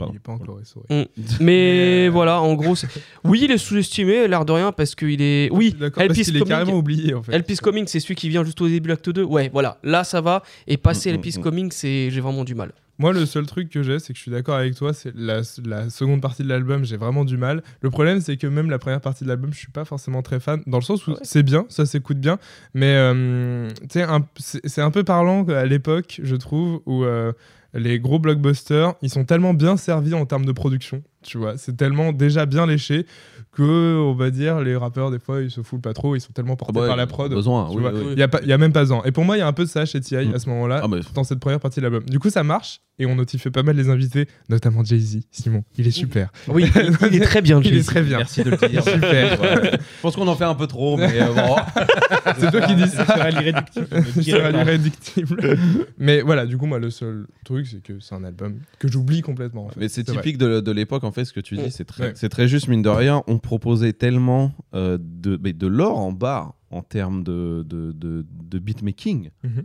Il 0.09 0.15
est 0.15 0.19
pas 0.19 0.33
encore 0.33 0.59
essoré. 0.59 0.85
Mais 0.89 1.07
Mais, 1.39 2.07
euh, 2.07 2.09
voilà, 2.11 2.41
en 2.41 2.53
gros, 2.55 2.75
oui, 3.23 3.41
il 3.43 3.51
est 3.51 3.57
sous-estimé, 3.57 4.27
l'air 4.27 4.43
de 4.43 4.51
rien, 4.51 4.71
parce 4.71 4.95
qu'il 4.95 5.21
est. 5.21 5.49
Oui, 5.51 5.69
suis 5.69 5.79
D'accord, 5.79 6.03
Help 6.03 6.09
parce 6.09 6.19
is 6.19 6.23
qu'il 6.25 6.35
est 6.35 6.39
Coming. 6.39 6.49
carrément 6.49 6.77
oublié, 6.77 7.13
en 7.13 7.23
fait. 7.23 7.33
Help 7.33 7.49
is 7.49 7.57
Coming, 7.57 7.87
c'est 7.87 7.99
celui 7.99 8.15
qui 8.15 8.27
vient 8.29 8.43
juste 8.43 8.59
au 8.61 8.67
début 8.67 8.87
de 8.87 8.93
l'acte 8.93 9.09
2. 9.09 9.23
Ouais, 9.23 9.49
voilà, 9.53 9.77
là 9.83 10.03
ça 10.03 10.19
va. 10.21 10.43
Et 10.67 10.77
passer 10.77 11.11
Mm, 11.11 11.15
Help 11.15 11.25
is 11.25 11.37
mm, 11.37 11.39
mm. 11.39 11.43
Coming, 11.43 11.71
c'est 11.71 12.09
j'ai 12.11 12.19
vraiment 12.21 12.43
du 12.43 12.55
mal. 12.55 12.73
Moi, 12.99 13.11
le 13.11 13.25
seul 13.25 13.45
truc 13.47 13.69
que 13.69 13.81
j'ai, 13.81 13.97
c'est 13.97 14.13
que 14.13 14.17
je 14.17 14.21
suis 14.21 14.31
d'accord 14.31 14.55
avec 14.55 14.75
toi, 14.75 14.93
c'est 14.93 15.13
la, 15.15 15.41
la 15.65 15.89
seconde 15.89 16.21
partie 16.21 16.43
de 16.43 16.49
l'album, 16.49 16.85
j'ai 16.85 16.97
vraiment 16.97 17.25
du 17.25 17.37
mal. 17.37 17.63
Le 17.81 17.89
problème, 17.89 18.21
c'est 18.21 18.37
que 18.37 18.45
même 18.45 18.69
la 18.69 18.77
première 18.77 19.01
partie 19.01 19.23
de 19.23 19.29
l'album, 19.29 19.51
je 19.51 19.57
suis 19.57 19.71
pas 19.71 19.83
forcément 19.83 20.21
très 20.21 20.39
fan, 20.39 20.61
dans 20.67 20.77
le 20.77 20.83
sens 20.83 21.07
où 21.07 21.11
Ah 21.11 21.13
ouais. 21.15 21.19
c'est 21.23 21.43
bien, 21.43 21.65
ça 21.69 21.85
s'écoute 21.87 22.19
bien, 22.19 22.37
mais 22.75 22.93
euh, 22.95 23.67
c'est 23.89 24.81
un 24.81 24.91
peu 24.91 25.03
parlant 25.03 25.43
à 25.45 25.65
l'époque, 25.65 26.21
je 26.23 26.35
trouve, 26.35 26.81
où 26.85 27.03
euh, 27.03 27.33
les 27.73 27.99
gros 27.99 28.19
blockbusters, 28.19 28.93
ils 29.01 29.09
sont 29.09 29.25
tellement 29.25 29.53
bien 29.55 29.75
servis 29.77 30.13
en 30.13 30.25
termes 30.25 30.45
de 30.45 30.51
production, 30.51 31.01
tu 31.23 31.37
vois, 31.37 31.57
c'est 31.57 31.75
tellement 31.77 32.11
déjà 32.13 32.45
bien 32.45 32.65
léché 32.65 33.05
que, 33.51 33.97
on 33.99 34.13
va 34.15 34.31
dire, 34.31 34.61
les 34.61 34.75
rappeurs, 34.75 35.11
des 35.11 35.19
fois, 35.19 35.41
ils 35.41 35.51
se 35.51 35.61
foutent 35.61 35.81
pas 35.83 35.93
trop, 35.93 36.15
ils 36.15 36.21
sont 36.21 36.31
tellement 36.33 36.55
portés 36.55 36.73
Ah 36.77 36.81
bah, 36.81 36.87
par 36.87 36.95
la 36.95 37.05
prod. 37.05 37.31
Besoin, 37.31 37.69
tu 37.69 37.75
oui, 37.77 37.81
vois. 37.81 37.91
oui. 37.93 38.01
Il 38.13 38.19
y 38.19 38.23
a, 38.23 38.27
pas- 38.27 38.39
il 38.41 38.47
y 38.49 38.53
a 38.53 38.57
même 38.57 38.73
pas 38.73 38.79
besoin. 38.81 39.03
Et 39.05 39.11
pour 39.11 39.25
moi, 39.25 39.35
il 39.37 39.39
y 39.39 39.43
a 39.43 39.47
un 39.47 39.53
peu 39.53 39.63
de 39.63 39.69
ça 39.69 39.85
chez 39.85 40.01
T.I. 40.01 40.27
Mm. 40.27 40.33
à 40.35 40.39
ce 40.39 40.49
moment-là, 40.49 40.81
Ah, 40.83 40.87
dans 41.13 41.23
cette 41.23 41.39
première 41.39 41.59
partie 41.59 41.79
de 41.79 41.83
l'album. 41.83 42.03
Du 42.05 42.17
coup, 42.19 42.31
ça 42.31 42.43
marche. 42.43 42.81
et 42.99 43.05
on 43.05 43.15
notifiait 43.15 43.51
pas 43.51 43.61
mal 43.63 43.75
les 43.75 43.89
invités, 43.89 44.27
notamment 44.49 44.83
Jay-Z, 44.83 45.19
Simon. 45.31 45.63
Il 45.77 45.87
est 45.87 45.91
super. 45.91 46.31
Oui, 46.47 46.65
il, 47.11 47.15
est 47.15 47.19
très 47.25 47.41
bien, 47.41 47.59
Il 47.63 47.67
est 47.67 47.73
Jay-Z. 47.75 47.85
très 47.85 48.01
bien. 48.01 48.17
Merci 48.17 48.43
de 48.43 48.49
le 48.51 48.57
dire. 48.69 48.83
Super. 48.83 49.39
Ouais. 49.41 49.71
Je 49.73 50.01
pense 50.01 50.15
qu'on 50.15 50.27
en 50.27 50.35
fait 50.35 50.43
un 50.45 50.55
peu 50.55 50.65
trop, 50.67 50.97
mais 50.97 51.21
euh, 51.21 51.33
bon. 51.33 51.55
C'est 52.39 52.49
toi 52.51 52.61
qui 52.61 52.75
dis 52.75 52.87
ça. 52.87 53.29
L'irréductible. 53.29 53.87
C'est 54.15 54.19
direct. 54.21 54.55
irréductible. 54.57 55.57
Mais 55.99 56.21
voilà, 56.21 56.45
du 56.47 56.57
coup, 56.57 56.65
moi, 56.65 56.79
le 56.79 56.89
seul 56.89 57.27
truc, 57.45 57.67
c'est 57.67 57.81
que 57.83 57.99
c'est 57.99 58.15
un 58.15 58.23
album 58.23 58.57
que 58.79 58.87
j'oublie 58.87 59.21
complètement. 59.21 59.65
en 59.65 59.69
fait. 59.69 59.79
Mais 59.79 59.89
c'est 59.89 60.07
vrai. 60.07 60.17
typique 60.17 60.37
de, 60.37 60.59
de 60.59 60.71
l'époque, 60.71 61.03
en 61.03 61.11
fait, 61.13 61.23
ce 61.25 61.31
que 61.33 61.39
tu 61.39 61.55
dis, 61.55 61.71
c'est 61.71 61.85
très, 61.85 62.07
Ouais. 62.07 62.13
c'est 62.15 62.29
très 62.29 62.47
juste, 62.47 62.67
mine 62.67 62.81
de 62.81 62.89
rien. 62.89 63.23
On 63.27 63.37
proposait 63.39 63.93
tellement 63.93 64.51
euh, 64.75 64.97
de, 64.99 65.39
mais 65.41 65.53
de 65.53 65.67
l'or 65.67 65.97
en 65.99 66.11
barre 66.11 66.55
en 66.71 66.81
termes 66.81 67.23
de, 67.23 67.63
de, 67.67 67.91
de, 67.93 68.25
de 68.29 68.59
beatmaking 68.59 69.29
Mhm. 69.43 69.63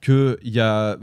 que 0.00 0.38
il 0.42 0.52
y 0.52 0.60
a. 0.60 0.96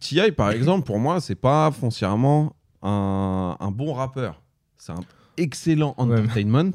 T.I., 0.00 0.32
par 0.32 0.50
exemple, 0.52 0.86
pour 0.86 0.98
moi, 0.98 1.20
c'est 1.20 1.34
pas 1.34 1.70
foncièrement 1.70 2.56
un, 2.82 3.56
un 3.60 3.70
bon 3.70 3.92
rappeur. 3.92 4.40
C'est 4.78 4.92
un 4.92 5.00
excellent 5.36 5.94
entertainment. 5.98 6.72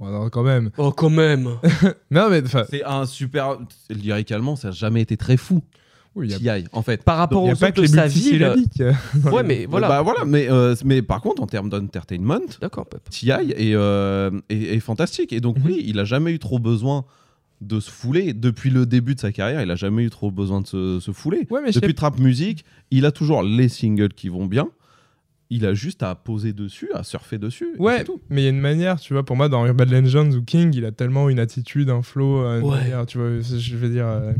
Ouais, 0.00 0.10
non, 0.10 0.28
quand 0.30 0.42
même. 0.42 0.70
Oh, 0.78 0.90
quand 0.92 1.10
même. 1.10 1.48
Non, 2.10 2.28
mais 2.30 2.42
C'est 2.68 2.82
un 2.84 3.06
super. 3.06 3.58
Lyricalement, 3.90 4.56
ça 4.56 4.68
n'a 4.68 4.72
jamais 4.72 5.02
été 5.02 5.16
très 5.16 5.36
fou. 5.36 5.62
Oui, 6.16 6.26
il 6.28 6.42
y 6.44 6.48
a, 6.48 6.56
T.I., 6.60 6.66
en 6.72 6.82
fait. 6.82 7.04
Par 7.04 7.18
rapport 7.18 7.42
il 7.44 7.46
y 7.46 7.50
a 7.50 7.52
aux 7.52 7.56
pas 7.56 7.68
autres 7.68 7.76
que 7.76 7.80
de 7.82 7.86
sa 7.86 8.06
ville. 8.06 8.40
dans 9.14 9.30
Ouais, 9.32 9.42
mais 9.44 9.66
voilà. 9.66 9.88
Bah 9.88 10.02
voilà, 10.02 10.24
mais, 10.24 10.50
euh, 10.50 10.74
mais 10.84 11.02
par 11.02 11.20
contre, 11.20 11.42
en 11.42 11.46
termes 11.46 11.68
d'entertainment. 11.70 12.40
T.I. 13.10 13.30
est, 13.56 13.74
euh, 13.74 14.30
est- 14.48 14.74
est 14.74 14.80
fantastique. 14.80 15.32
Et 15.32 15.40
donc, 15.40 15.58
Mhm. 15.58 15.64
oui, 15.66 15.82
il 15.86 15.98
a 15.98 16.04
jamais 16.04 16.32
eu 16.32 16.38
trop 16.38 16.58
besoin 16.58 17.04
de 17.60 17.78
se 17.78 17.90
fouler. 17.90 18.32
Depuis 18.32 18.70
le 18.70 18.86
début 18.86 19.14
de 19.14 19.20
sa 19.20 19.32
carrière, 19.32 19.62
il 19.62 19.70
a 19.70 19.76
jamais 19.76 20.02
eu 20.04 20.10
trop 20.10 20.30
besoin 20.30 20.60
de 20.62 20.66
se, 20.66 20.98
se 21.00 21.12
fouler. 21.12 21.46
Ouais, 21.50 21.60
mais 21.60 21.68
je 21.68 21.72
sais 21.74 21.80
Depuis 21.80 21.94
Trap 21.94 22.18
Music, 22.18 22.64
il 22.90 23.04
a 23.06 23.12
toujours 23.12 23.42
les 23.42 23.68
singles 23.68 24.14
qui 24.14 24.28
vont 24.30 24.46
bien. 24.46 24.68
Il 25.52 25.66
a 25.66 25.74
juste 25.74 26.02
à 26.04 26.14
poser 26.14 26.52
dessus, 26.52 26.88
à 26.94 27.02
surfer 27.02 27.36
dessus. 27.36 27.74
Ouais, 27.78 28.04
tout. 28.04 28.20
mais 28.30 28.42
il 28.42 28.44
y 28.44 28.46
a 28.46 28.50
une 28.50 28.60
manière, 28.60 29.00
tu 29.00 29.12
vois, 29.14 29.24
pour 29.24 29.34
moi, 29.36 29.48
dans 29.48 29.66
Urban 29.66 29.84
Legends 29.84 30.30
ou 30.30 30.42
King, 30.42 30.72
il 30.76 30.84
a 30.84 30.92
tellement 30.92 31.28
une 31.28 31.40
attitude, 31.40 31.90
un 31.90 32.02
flow, 32.02 32.38
euh, 32.44 32.60
une 32.60 32.66
Ouais. 32.66 32.78
manière, 32.78 33.04
tu 33.06 33.18
vois, 33.18 33.40
je 33.40 33.76
veux 33.76 33.88
dire. 33.88 34.06
euh, 34.06 34.30
euh, 34.30 34.34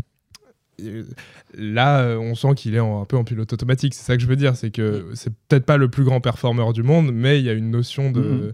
Là, 1.56 2.00
euh, 2.02 2.16
on 2.18 2.34
sent 2.34 2.54
qu'il 2.56 2.74
est 2.74 2.80
en- 2.80 3.02
un 3.02 3.04
peu 3.04 3.16
en 3.16 3.24
pilote 3.24 3.52
automatique. 3.52 3.94
C'est 3.94 4.04
ça 4.04 4.16
que 4.16 4.22
je 4.22 4.26
veux 4.28 4.36
dire. 4.36 4.56
C'est 4.56 4.70
que 4.70 5.10
c'est 5.14 5.32
peut-être 5.48 5.66
pas 5.66 5.76
le 5.76 5.88
plus 5.88 6.04
grand 6.04 6.20
performeur 6.20 6.72
du 6.72 6.82
monde, 6.82 7.10
mais 7.12 7.38
il 7.40 7.44
y 7.44 7.50
a 7.50 7.52
une 7.52 7.70
notion 7.70 8.10
de, 8.10 8.20
Mhm. 8.20 8.52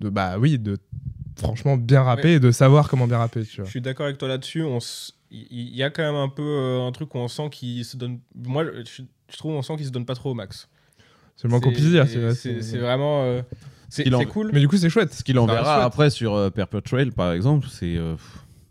de 0.00 0.08
bah 0.10 0.38
oui, 0.38 0.58
de 0.58 0.78
franchement 1.36 1.76
bien 1.76 2.02
rapper 2.02 2.34
et 2.34 2.40
de 2.40 2.50
savoir 2.50 2.88
comment 2.88 3.06
bien 3.06 3.18
rapper. 3.18 3.42
Tu 3.44 3.62
Je 3.64 3.70
suis 3.70 3.80
d'accord 3.80 4.06
avec 4.06 4.18
toi 4.18 4.28
là-dessus. 4.28 4.62
On 4.62 4.78
Il 5.32 5.74
y 5.74 5.82
a 5.82 5.90
quand 5.90 6.04
même 6.04 6.14
un 6.14 6.28
peu 6.28 6.42
euh, 6.44 6.86
un 6.86 6.92
truc 6.92 7.12
où 7.14 7.18
on 7.18 7.26
sent 7.28 7.50
qu'il 7.50 7.84
se 7.84 7.96
donne. 7.96 8.20
Moi, 8.34 8.64
je, 8.64 9.02
je 9.28 9.36
trouve 9.36 9.54
on 9.54 9.62
sent 9.62 9.76
qu'il 9.76 9.84
se 9.86 9.90
donne 9.90 10.06
pas 10.06 10.14
trop 10.14 10.30
au 10.30 10.34
max. 10.34 10.68
C'est 11.36 11.44
le 11.44 11.50
moins 11.50 11.60
qu'on 11.60 11.72
puisse 11.72 11.84
dire. 11.90 12.06
c'est- 12.08 12.78
vraiment. 12.78 13.24
euh, 13.24 13.42
c'est 13.88 14.12
en- 14.14 14.24
cool. 14.24 14.50
Mais 14.52 14.60
du 14.60 14.68
coup, 14.68 14.76
c'est 14.76 14.88
chouette. 14.88 15.12
Ce 15.12 15.24
qu'il 15.24 15.38
enverra 15.40 15.84
après 15.84 16.10
sur 16.10 16.34
euh, 16.34 16.48
Perpetual, 16.50 17.10
par 17.12 17.32
exemple, 17.32 17.66
c'est. 17.70 17.96
euh, 17.96 18.14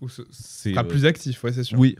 ce 0.07 0.23
sera 0.32 0.82
euh, 0.82 0.84
plus 0.88 1.06
actif, 1.06 1.44
ouais, 1.44 1.52
c'est 1.52 1.64
sûr. 1.64 1.77
Oui. 1.77 1.98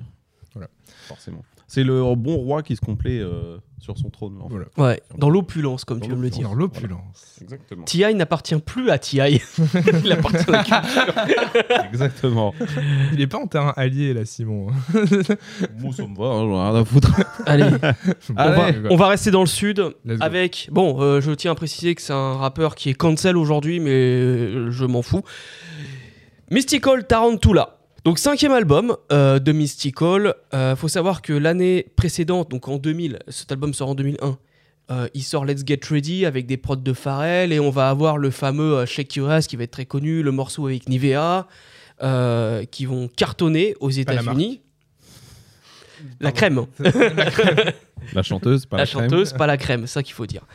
Voilà. 0.56 0.70
Forcément. 1.08 1.44
C'est 1.68 1.84
le 1.84 2.02
bon 2.16 2.36
roi 2.36 2.62
qui 2.62 2.76
se 2.76 2.82
complaît 2.82 3.20
euh, 3.20 3.58
sur 3.80 3.98
son 3.98 4.10
trône. 4.12 4.38
en 4.40 4.48
fait. 4.48 4.54
Voilà. 4.54 4.68
Ouais, 4.78 5.02
dans 5.18 5.32
l'opulence, 5.32 5.84
comme 5.84 5.98
Dans 5.98 6.06
tu 6.06 6.12
viens 6.12 6.18
de 6.20 6.24
le 6.24 6.30
dire. 6.30 6.48
Dans 6.48 6.54
l'opulence. 6.54 7.40
Exactement. 7.42 7.84
T.I. 7.86 8.14
n'appartient 8.14 8.56
plus 8.58 8.92
à 8.92 9.00
T.I. 9.00 9.42
Il 10.06 10.12
appartient 10.12 10.48
à 10.48 10.52
la 10.52 10.64
culture. 10.64 11.86
Exactement. 11.90 12.54
Il 13.14 13.20
est 13.20 13.26
pas 13.28 13.40
en 13.40 13.48
terrain 13.48 13.74
allié, 13.76 14.14
là, 14.14 14.26
Simon. 14.26 14.68
Moi, 15.80 15.92
ça 15.94 16.06
me 16.08 16.16
va, 16.16 16.26
hein, 16.26 16.46
j'en 16.48 16.66
ai 16.66 16.70
rien 16.72 16.82
à 16.82 16.86
foutre. 16.86 17.12
Allez, 17.48 17.64
on 17.66 18.34
va, 18.36 18.64
Allez. 18.66 18.88
on 18.92 18.96
va 18.96 19.08
rester 19.08 19.32
dans 19.32 19.42
le 19.42 19.48
sud 19.48 19.84
avec. 20.20 20.70
Bon, 20.72 21.02
euh, 21.02 21.20
je 21.20 21.32
tiens 21.32 21.52
à 21.52 21.56
préciser 21.56 21.96
que 21.96 22.02
c'est 22.04 22.14
un 22.14 22.34
rappeur 22.36 22.76
qui 22.76 22.92
est 22.92 22.94
cancel 22.94 23.38
aujourd'hui, 23.38 23.80
mais 23.80 23.90
euh, 23.92 24.70
je 24.72 24.86
m'en 24.86 25.02
fous. 25.02 25.24
Mystical 26.52 27.08
Tarantula. 27.08 27.75
Donc 28.06 28.20
cinquième 28.20 28.52
album 28.52 28.96
euh, 29.12 29.40
de 29.40 29.52
Mystical. 29.52 30.36
Euh, 30.54 30.76
faut 30.76 30.88
savoir 30.88 31.24
que 31.24 31.34
l'année 31.34 31.88
précédente, 31.96 32.52
donc 32.52 32.68
en 32.68 32.78
2000, 32.78 33.18
cet 33.30 33.52
album 33.52 33.74
sort 33.74 33.90
en 33.90 33.96
2001. 33.96 34.38
euh, 34.92 35.08
il 35.16 35.24
sort 35.24 35.44
Let's 35.44 35.64
Get 35.66 35.80
Ready 35.90 36.26
avec 36.28 36.46
des 36.46 36.58
prods 36.58 36.76
de 36.76 36.94
Pharrell 36.94 37.52
et 37.52 37.60
on 37.60 37.72
va 37.72 37.90
avoir 37.90 38.20
le 38.20 38.30
fameux 38.30 38.76
euh, 38.78 38.86
Shake 38.86 39.16
Your 39.16 39.32
Ass 39.32 39.48
qui 39.48 39.56
va 39.56 39.64
être 39.64 39.72
très 39.72 39.88
connu, 39.88 40.22
le 40.22 40.32
morceau 40.32 40.68
avec 40.68 40.88
Nivea 40.88 41.48
euh, 42.04 42.64
qui 42.66 42.86
vont 42.86 43.08
cartonner 43.08 43.74
aux 43.80 43.90
Pas 43.90 43.96
la 43.96 44.02
États-Unis. 44.22 44.62
La 46.20 46.32
crème. 46.32 46.66
La 48.14 48.22
chanteuse, 48.22 48.68
pas 48.68 48.78
la, 48.78 48.84
la, 48.84 48.88
crème. 48.88 49.02
chanteuse, 49.10 49.34
pas 49.34 49.48
la 49.48 49.58
crème, 49.58 49.88
c'est 49.88 49.94
ça 49.94 50.04
qu'il 50.04 50.14
faut 50.14 50.28
dire. 50.28 50.46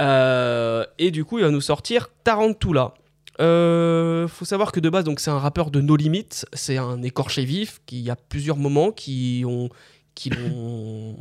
Euh, 0.00 0.86
et 0.98 1.10
du 1.10 1.26
coup, 1.26 1.36
il 1.38 1.44
va 1.44 1.50
nous 1.50 1.60
sortir 1.60 2.08
Tarantula. 2.24 2.94
Euh, 3.40 4.26
faut 4.28 4.44
savoir 4.44 4.72
que 4.72 4.80
de 4.80 4.88
base, 4.88 5.04
donc 5.04 5.20
c'est 5.20 5.30
un 5.30 5.38
rappeur 5.38 5.70
de 5.70 5.80
No 5.80 5.96
Limits, 5.96 6.44
c'est 6.52 6.78
un 6.78 7.02
écorché 7.02 7.44
vif 7.44 7.80
qui 7.86 8.08
a 8.10 8.16
plusieurs 8.16 8.56
moments 8.56 8.90
qui 8.92 9.44
ont 9.46 9.68
qui 10.14 10.30
l'ont 10.30 11.16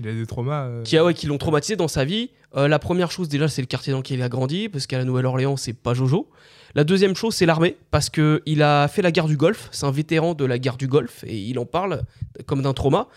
Il 0.00 0.08
a 0.08 0.12
des 0.12 0.26
traumas. 0.26 0.64
euh, 0.66 0.82
qui, 0.82 0.96
a- 0.96 1.04
ouais, 1.04 1.14
qui 1.14 1.26
l'ont 1.26 1.38
traumatisé 1.38 1.76
dans 1.76 1.86
sa 1.88 2.04
vie. 2.04 2.30
Euh, 2.56 2.66
la 2.66 2.78
première 2.80 3.10
chose 3.12 3.28
déjà, 3.28 3.46
c'est 3.46 3.60
le 3.62 3.66
quartier 3.68 3.92
dans 3.92 3.98
lequel 3.98 4.18
il 4.18 4.22
a 4.22 4.28
grandi, 4.28 4.68
parce 4.68 4.86
qu'à 4.88 4.98
la 4.98 5.04
Nouvelle-Orléans, 5.04 5.56
c'est 5.56 5.72
pas 5.74 5.94
Jojo. 5.94 6.28
La 6.74 6.82
deuxième 6.84 7.14
chose, 7.14 7.34
c'est 7.34 7.46
l'armée, 7.46 7.76
parce 7.90 8.10
que 8.10 8.42
il 8.46 8.62
a 8.62 8.88
fait 8.88 9.02
la 9.02 9.12
guerre 9.12 9.26
du 9.26 9.36
Golfe. 9.36 9.68
C'est 9.70 9.86
un 9.86 9.90
vétéran 9.92 10.34
de 10.34 10.44
la 10.44 10.58
guerre 10.58 10.76
du 10.76 10.88
Golfe 10.88 11.22
et 11.26 11.36
il 11.38 11.58
en 11.58 11.64
parle 11.66 12.02
comme 12.46 12.62
d'un 12.62 12.74
trauma. 12.74 13.08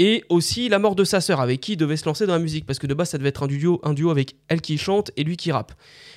Et 0.00 0.24
aussi 0.28 0.68
la 0.68 0.78
mort 0.78 0.94
de 0.94 1.02
sa 1.02 1.20
sœur, 1.20 1.40
avec 1.40 1.60
qui 1.60 1.72
il 1.72 1.76
devait 1.76 1.96
se 1.96 2.04
lancer 2.04 2.24
dans 2.24 2.34
la 2.34 2.38
musique, 2.38 2.64
parce 2.64 2.78
que 2.78 2.86
de 2.86 2.94
base, 2.94 3.10
ça 3.10 3.18
devait 3.18 3.30
être 3.30 3.42
un 3.42 3.48
duo, 3.48 3.80
un 3.82 3.94
duo 3.94 4.10
avec 4.10 4.36
elle 4.46 4.60
qui 4.60 4.78
chante 4.78 5.10
et 5.16 5.24
lui 5.24 5.36
qui 5.36 5.50
rappe. 5.50 5.72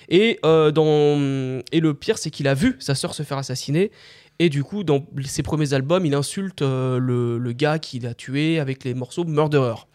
Et, 0.07 0.39
euh, 0.45 0.71
le 0.71 1.91
pire, 1.93 2.19
c'est 2.19 2.29
qu'il 2.29 2.47
a 2.47 2.53
vu 2.53 2.75
sa 2.79 2.93
sœur 2.93 3.15
se 3.15 3.23
faire 3.23 3.39
assassiner. 3.39 3.91
Et 4.37 4.49
du 4.49 4.63
coup, 4.63 4.83
dans 4.83 5.05
ses 5.25 5.43
premiers 5.43 5.73
albums, 5.73 6.05
il 6.05 6.13
insulte 6.13 6.61
euh, 6.61 6.99
le, 6.99 7.51
gars 7.53 7.79
qui 7.79 7.99
l'a 7.99 8.13
tué 8.13 8.59
avec 8.59 8.83
les 8.83 8.93
morceaux 8.93 9.23
Murderer. 9.23 9.87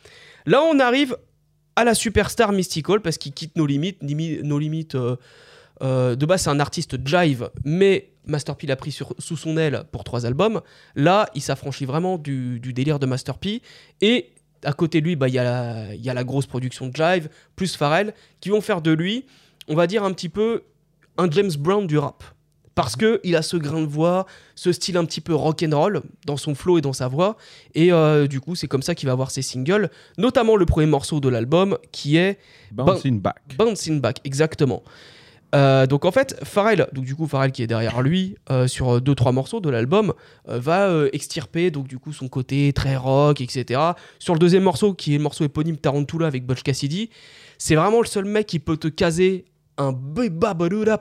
Là, 0.47 0.63
on 0.63 0.79
arrive 0.81 1.17
à 1.77 1.85
la 1.85 1.95
superstar 1.95 2.53
Mystical 2.53 3.01
parce 3.01 3.19
qu'il 3.19 3.33
quitte 3.33 3.57
nos 3.57 3.67
limites. 3.67 4.03
Limi- 4.03 4.43
nos 4.43 4.59
limites 4.59 4.97
euh, 5.83 6.17
de 6.17 6.27
base, 6.27 6.43
c'est 6.43 6.51
un 6.51 6.61
artiste 6.61 6.97
jive, 7.07 7.51
mais 7.65 8.11
Master 8.27 8.57
P 8.57 8.66
l'a 8.66 8.77
pris 8.77 8.93
sur- 8.93 9.15
sous 9.19 9.36
son 9.36 9.57
aile 9.57 9.85
pour 9.93 10.05
trois 10.05 10.27
albums. 10.27 10.61
Là, 10.94 11.28
il 11.35 11.40
s'affranchit 11.43 11.85
vraiment 11.85 12.19
du, 12.19 12.61
du 12.61 12.73
délire 12.73 12.98
de 12.98 13.07
Master 13.07 13.39
P. 13.39 13.62
Et 14.01 14.31
à 14.65 14.73
côté 14.73 15.01
de 15.01 15.07
lui, 15.07 15.16
bah, 15.16 15.28
il 15.28 15.35
y, 15.35 15.39
a 15.39 15.44
la- 15.44 15.94
il 15.94 16.05
y 16.05 16.11
a 16.11 16.15
la 16.15 16.24
grosse 16.24 16.47
production 16.47 16.89
de 16.89 16.97
jive, 16.97 17.28
plus 17.55 17.77
Pharrell, 17.77 18.15
qui 18.40 18.48
vont 18.51 18.61
faire 18.61 18.82
de 18.82 18.90
lui, 18.90 19.24
on 19.69 19.74
va 19.74 19.86
dire 19.86 20.03
un 20.05 20.12
petit 20.12 20.28
peu 20.28 20.62
un 21.19 21.31
James 21.31 21.53
Brown 21.59 21.86
du 21.86 21.98
rap. 21.98 22.24
Parce 22.74 22.94
que 22.94 23.20
il 23.24 23.35
a 23.36 23.40
ce 23.40 23.57
grain 23.57 23.81
de 23.81 23.86
voix, 23.86 24.27
ce 24.55 24.70
style 24.70 24.98
un 24.98 25.07
petit 25.07 25.23
peu 25.23 25.35
rock 25.35 25.62
and 25.66 25.74
roll 25.74 26.03
dans 26.27 26.36
son 26.36 26.55
flow 26.55 26.77
et 26.77 26.82
dans 26.82 26.93
sa 26.93 27.09
voix, 27.09 27.39
et 27.74 27.90
euh, 27.90 28.27
du 28.27 28.39
coup 28.39 28.55
c'est 28.55 28.66
comme 28.69 28.82
ça 28.82 28.94
qu'il 28.94 29.07
va 29.07 29.12
avoir 29.12 29.31
ses 29.31 29.40
singles, 29.40 29.89
notamment 30.19 30.57
le 30.57 30.66
premier 30.66 30.86
morceau 30.86 31.19
de 31.19 31.31
l'album 31.31 31.78
qui 31.90 32.19
est 32.19 32.39
Bouncing 32.73 33.19
back. 33.19 33.36
Bouncing 33.57 33.98
Back, 34.03 34.20
exactement. 34.24 34.82
Euh, 35.57 35.87
donc 35.87 36.05
en 36.05 36.12
fait, 36.12 36.37
Pharrell, 36.45 36.87
donc 36.93 37.05
du 37.05 37.15
coup 37.16 37.27
Pharrell 37.27 37.51
qui 37.51 37.62
est 37.62 37.66
derrière 37.66 38.03
lui 38.03 38.37
euh, 38.51 38.69
sur 38.69 39.01
deux 39.01 39.15
trois 39.15 39.33
morceaux 39.33 39.61
de 39.61 39.70
l'album, 39.70 40.12
euh, 40.49 40.59
va 40.59 40.89
euh, 40.89 41.09
extirper 41.12 41.70
donc 41.70 41.89
du 41.89 41.99
coup 41.99 42.12
son 42.12 42.28
côté 42.28 42.73
très 42.74 42.97
rock, 42.97 43.41
etc. 43.41 43.81
Sur 44.19 44.35
le 44.35 44.39
deuxième 44.39 44.65
morceau 44.65 44.93
qui 44.93 45.15
est 45.15 45.19
le 45.19 45.23
morceau 45.23 45.45
éponyme 45.45 45.78
Tarantula 45.78 46.27
avec 46.27 46.45
Butch 46.45 46.62
Cassidy, 46.62 47.09
c'est 47.57 47.74
vraiment 47.74 48.01
le 48.01 48.07
seul 48.07 48.27
mec 48.27 48.47
qui 48.47 48.59
peut 48.59 48.77
te 48.77 48.89
caser 48.89 49.47
un 49.78 49.97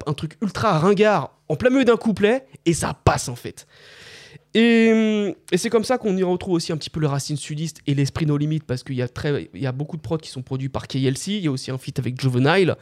un 0.07 0.14
truc 0.14 0.38
ultra 0.41 0.80
ringard 0.80 1.32
en 1.49 1.56
plein 1.56 1.69
milieu 1.69 1.86
d'un 1.86 1.98
couplet 1.98 2.45
et 2.65 2.73
ça 2.73 2.94
passe 2.94 3.30
en 3.30 3.36
fait. 3.36 3.68
Et, 4.53 4.91
hum, 4.94 5.34
et 5.52 5.57
c'est 5.57 5.69
comme 5.69 5.84
ça 5.84 5.98
qu'on 5.98 6.15
y 6.15 6.23
retrouve 6.23 6.53
aussi 6.53 6.72
un 6.72 6.77
petit 6.77 6.90
peu 6.90 7.02
le 7.02 7.07
racine 7.07 7.36
sudiste 7.36 7.82
et 7.88 7.94
l'esprit 7.94 8.26
no 8.26 8.38
limite 8.38 8.64
parce 8.64 8.84
qu'il 8.84 8.95
y, 8.95 9.02
a 9.02 9.07
très- 9.10 9.49
il 9.53 9.61
y 9.61 9.68
a 9.68 9.73
beaucoup 9.73 9.98
de 9.98 10.02
prods 10.02 10.18
qui 10.18 10.30
sont 10.30 10.41
produits 10.44 10.69
par 10.69 10.88
KLC, 10.88 11.27
il 11.34 11.44
y 11.44 11.48
a 11.48 11.52
aussi 11.52 11.72
un 11.72 11.77
feat 11.77 11.99
avec 11.99 12.19
Juvenile. 12.19 12.76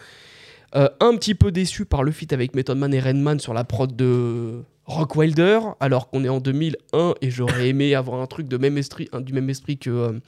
Euh, 0.75 0.89
un 0.99 1.15
petit 1.17 1.35
peu 1.35 1.51
déçu 1.51 1.85
par 1.85 2.03
le 2.03 2.11
feat 2.11 2.33
avec 2.33 2.55
Method 2.55 2.77
Man 2.77 2.93
et 2.93 2.99
Redman 2.99 3.39
sur 3.39 3.53
la 3.53 3.63
prod 3.63 3.95
de 3.95 4.63
Rock 4.85 5.15
Wilder, 5.15 5.59
alors 5.79 6.09
qu'on 6.09 6.23
est 6.25 6.29
en 6.29 6.39
2001 6.39 7.13
et 7.21 7.29
j'aurais 7.29 7.69
aimé 7.69 7.93
avoir 7.93 8.21
un 8.21 8.25
truc 8.27 8.47
de 8.47 8.57
même 8.57 8.77
esprit, 8.77 9.07
un- 9.13 9.21
du 9.21 9.33
même 9.33 9.49
esprit 9.49 9.77
que 9.77 9.89
euh, 9.91 10.19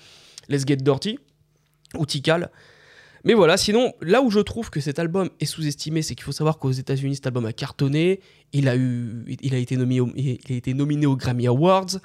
Let's 0.47 0.65
Get 0.67 0.77
Dirty 0.77 1.17
ou 1.97 2.05
Tikal. 2.05 2.51
Mais 3.23 3.33
voilà, 3.33 3.57
sinon, 3.57 3.91
là 4.01 4.21
où 4.21 4.29
je 4.29 4.39
trouve 4.39 4.69
que 4.69 4.79
cet 4.79 4.99
album 4.99 5.29
est 5.39 5.45
sous-estimé, 5.45 6.03
c'est 6.03 6.13
qu'il 6.13 6.23
faut 6.23 6.31
savoir 6.31 6.59
qu'aux 6.59 6.71
États-Unis, 6.71 7.15
cet 7.15 7.25
album 7.25 7.47
a 7.47 7.53
cartonné. 7.53 8.19
Il 8.53 8.69
a, 8.69 8.75
eu, 8.77 9.25
il 9.41 9.55
a, 9.55 9.57
été, 9.57 9.77
nominé 9.77 9.99
au, 9.99 10.11
il 10.15 10.39
a 10.47 10.53
été 10.53 10.75
nominé 10.75 11.07
aux 11.07 11.15
Grammy 11.17 11.47
Awards. 11.47 11.97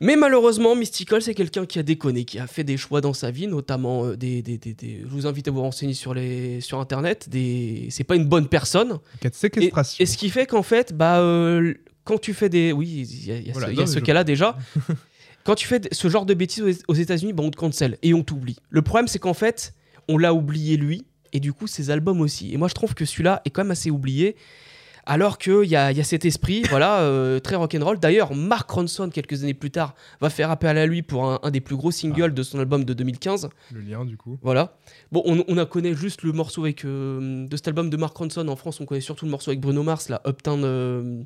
Mais 0.00 0.16
malheureusement, 0.16 0.74
Mystical, 0.74 1.22
c'est 1.22 1.34
quelqu'un 1.34 1.66
qui 1.66 1.78
a 1.78 1.82
déconné, 1.82 2.24
qui 2.24 2.38
a 2.38 2.46
fait 2.46 2.64
des 2.64 2.76
choix 2.76 3.00
dans 3.00 3.14
sa 3.14 3.30
vie, 3.30 3.46
notamment 3.46 4.04
euh, 4.06 4.16
des, 4.16 4.42
des- 4.42 4.58
des- 4.58 4.74
des- 4.74 5.00
Je 5.02 5.06
vous 5.08 5.26
invite 5.26 5.48
à 5.48 5.50
vous 5.50 5.60
renseigner 5.62 5.94
sur, 5.94 6.14
les, 6.14 6.60
sur 6.60 6.80
Internet. 6.80 7.28
Des... 7.28 7.86
C'est 7.90 8.04
pas 8.04 8.16
une 8.16 8.26
bonne 8.26 8.48
personne. 8.48 8.98
Cas 9.20 9.30
de 9.30 9.34
Et, 9.34 9.38
séquestration. 9.38 10.02
et 10.02 10.06
ce 10.06 10.16
qui 10.18 10.30
fait 10.30 10.46
qu'en 10.46 10.62
fait, 10.62 10.92
bah, 10.92 11.20
euh, 11.20 11.74
quand 12.04 12.18
tu 12.18 12.34
fais 12.34 12.48
des. 12.48 12.72
Oui, 12.72 13.06
il 13.08 13.26
y 13.26 13.32
a, 13.32 13.36
il 13.36 13.46
y 13.46 13.50
a 13.50 13.52
Voilà, 13.52 13.86
ce, 13.86 13.98
cas-là 13.98 14.24
déjà. 14.24 14.58
Quand 15.44 15.54
tu 15.54 15.66
fais 15.66 15.80
ce 15.92 16.08
genre 16.08 16.24
de 16.24 16.32
bêtises 16.32 16.82
aux- 16.88 16.94
États-Unis, 16.94 17.34
bon, 17.34 17.46
on 17.46 17.50
te 17.50 17.56
cancel 17.58 17.98
et 18.02 18.14
on 18.14 18.22
t'oublie. 18.22 18.56
Le 18.70 18.80
problème, 18.80 19.08
c'est 19.08 19.18
qu'en 19.18 19.34
fait, 19.34 19.74
on 20.08 20.16
l'a 20.16 20.32
oublié 20.32 20.78
lui, 20.78 21.04
et 21.34 21.40
du 21.40 21.52
coup, 21.52 21.66
ses 21.66 21.90
albums 21.90 22.22
aussi. 22.22 22.54
Et 22.54 22.56
moi, 22.56 22.68
je 22.68 22.72
trouve 22.74 22.94
que 22.94 23.04
celui-là 23.04 23.42
est 23.44 23.50
quand 23.50 23.62
même 23.62 23.70
assez 23.70 23.90
oublié. 23.90 24.36
Alors 25.06 25.36
qu'il 25.38 25.64
y 25.64 25.76
a, 25.76 25.90
il 25.92 25.98
y 25.98 26.00
a 26.00 26.04
cet 26.04 26.24
esprit, 26.24 26.62
voilà, 26.70 27.00
euh, 27.00 27.38
très 27.38 27.56
rock'n'roll. 27.56 27.98
D'ailleurs, 27.98 28.34
Mark 28.34 28.70
Ronson, 28.70 29.10
quelques 29.10 29.42
années 29.42 29.52
plus 29.54 29.70
tard, 29.70 29.94
va 30.20 30.30
faire 30.30 30.50
appel 30.50 30.78
à 30.78 30.86
lui 30.86 31.02
pour 31.02 31.24
un, 31.30 31.40
un 31.42 31.50
des 31.50 31.60
plus 31.60 31.76
gros 31.76 31.90
singles 31.90 32.32
de 32.32 32.42
son 32.42 32.58
album 32.58 32.84
de 32.84 32.94
2015. 32.94 33.50
Le 33.72 33.80
lien, 33.80 34.04
du 34.04 34.16
coup. 34.16 34.38
Voilà. 34.42 34.78
Bon, 35.12 35.22
on, 35.26 35.44
on 35.46 35.58
a 35.58 35.66
connaît 35.66 35.94
juste 35.94 36.22
le 36.22 36.32
morceau 36.32 36.62
avec 36.64 36.84
euh, 36.84 37.46
de 37.46 37.56
cet 37.56 37.68
album 37.68 37.90
de 37.90 37.96
Mark 37.98 38.16
Ronson 38.16 38.48
en 38.48 38.56
France. 38.56 38.80
On 38.80 38.86
connaît 38.86 39.00
surtout 39.02 39.26
le 39.26 39.30
morceau 39.30 39.50
avec 39.50 39.60
Bruno 39.60 39.82
Mars, 39.82 40.08
là, 40.08 40.22
Uptown, 40.26 40.62
euh, 40.64 41.22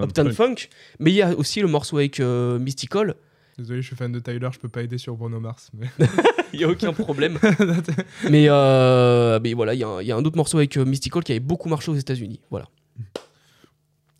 Uptown 0.00 0.30
Funk. 0.32 0.54
Mais 0.98 1.10
il 1.10 1.16
y 1.16 1.22
a 1.22 1.34
aussi 1.34 1.60
le 1.60 1.68
morceau 1.68 1.96
avec 1.98 2.18
Mystical. 2.20 3.14
Désolé, 3.56 3.82
je 3.82 3.86
suis 3.86 3.96
fan 3.96 4.10
de 4.10 4.18
Tyler, 4.18 4.48
je 4.52 4.58
peux 4.58 4.68
pas 4.68 4.82
aider 4.82 4.98
sur 4.98 5.14
Bruno 5.16 5.38
Mars. 5.38 5.70
Mais... 5.78 5.86
Il 6.52 6.60
y 6.60 6.64
a 6.64 6.68
aucun 6.68 6.92
problème. 6.92 7.38
mais, 8.30 8.46
euh, 8.48 9.40
mais 9.42 9.54
voilà, 9.54 9.74
il 9.74 9.80
y, 9.80 9.82
a 9.82 9.88
un- 9.88 10.00
il 10.02 10.06
y 10.06 10.12
a 10.12 10.16
un 10.16 10.24
autre 10.24 10.36
morceau 10.36 10.58
avec 10.58 10.76
Mystical 10.76 11.24
qui 11.24 11.32
avait 11.32 11.40
beaucoup 11.40 11.68
marché 11.68 11.90
aux 11.90 11.96
États-Unis. 11.96 12.40
Voilà. 12.50 12.66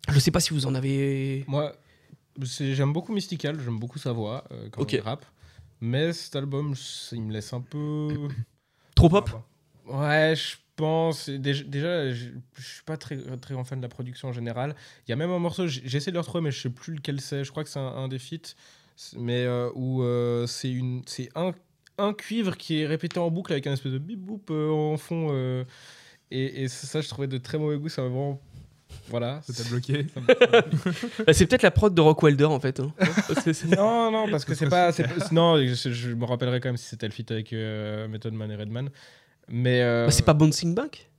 Je 0.09 0.19
sais 0.19 0.31
pas 0.31 0.39
si 0.39 0.53
vous 0.53 0.65
en 0.65 0.75
avez. 0.75 1.43
Moi, 1.47 1.75
j'aime 2.39 2.93
beaucoup 2.93 3.13
Mystical, 3.13 3.59
j'aime 3.59 3.79
beaucoup 3.79 3.99
sa 3.99 4.11
voix 4.11 4.43
euh, 4.51 4.69
quand 4.69 4.91
il 4.91 4.99
rappe. 4.99 5.25
Mais 5.81 6.13
cet 6.13 6.35
album, 6.35 6.73
il 7.11 7.21
me 7.21 7.33
laisse 7.33 7.53
un 7.53 7.61
peu. 7.61 8.27
Trop 8.95 9.09
pop 9.09 9.29
Ouais, 9.87 10.33
je 10.35 10.55
pense. 10.75 11.29
Déjà, 11.29 11.63
déjà, 11.63 12.11
je 12.11 12.29
suis 12.59 12.83
pas 12.85 12.97
très, 12.97 13.17
très 13.37 13.53
grand 13.53 13.63
fan 13.63 13.79
de 13.79 13.83
la 13.83 13.89
production 13.89 14.29
en 14.29 14.33
général. 14.33 14.75
Il 15.07 15.11
y 15.11 15.13
a 15.13 15.15
même 15.15 15.31
un 15.31 15.39
morceau, 15.39 15.67
j'essaie 15.67 16.11
de 16.11 16.15
le 16.15 16.21
retrouver, 16.21 16.43
mais 16.43 16.51
je 16.51 16.61
sais 16.61 16.69
plus 16.69 16.93
lequel 16.95 17.21
c'est. 17.21 17.43
Je 17.43 17.51
crois 17.51 17.63
que 17.63 17.69
c'est 17.69 17.79
un, 17.79 17.87
un 17.87 18.07
des 18.07 18.19
feats. 18.19 18.55
Mais 19.17 19.43
euh, 19.43 19.69
où 19.75 20.01
euh, 20.03 20.47
c'est 20.47 20.71
une, 20.71 21.01
c'est 21.05 21.29
un, 21.35 21.53
un 21.97 22.13
cuivre 22.13 22.55
qui 22.55 22.79
est 22.79 22.85
répété 22.85 23.19
en 23.19 23.29
boucle 23.29 23.51
avec 23.51 23.67
un 23.67 23.73
espèce 23.73 23.91
de 23.91 23.97
bip 23.97 24.19
boop 24.19 24.49
euh, 24.51 24.71
en 24.71 24.95
fond. 24.97 25.31
et, 26.31 26.63
et 26.63 26.67
ça, 26.69 27.01
je 27.01 27.09
trouvais 27.09 27.27
de 27.27 27.37
très 27.37 27.57
mauvais 27.57 27.77
goût. 27.77 27.89
Ça 27.89 28.01
m'a 28.01 28.07
vraiment. 28.07 28.41
Voilà. 29.09 29.41
T'a 29.45 29.63
bloqué 29.69 30.07
Bah, 31.25 31.33
C'est 31.33 31.45
peut-être 31.45 31.61
la 31.63 31.71
prod 31.71 31.93
de 31.93 32.01
Rock 32.01 32.23
Wilder 32.23 32.45
en 32.45 32.59
fait. 32.59 32.79
hein. 32.79 32.91
Non, 33.75 34.11
non, 34.11 34.29
parce 34.29 34.45
que 34.45 34.53
Ce 34.53 34.59
c'est 34.65 34.69
pas. 34.69 34.91
Non, 35.31 35.57
je, 35.57 35.91
je 35.91 36.09
me 36.13 36.25
rappellerai 36.25 36.59
quand 36.59 36.69
même 36.69 36.77
si 36.77 36.87
c'était 36.87 37.07
le 37.07 37.13
feat 37.13 37.29
avec 37.31 37.53
euh, 37.53 38.07
Method 38.07 38.33
Man 38.33 38.51
et 38.51 38.55
Redman. 38.55 38.89
Mais. 39.47 39.81
euh, 39.81 40.05
Bah, 40.05 40.11
c'est 40.11 40.25
pas 40.25 40.33
Bouncing 40.33 40.73
Back? 40.73 41.09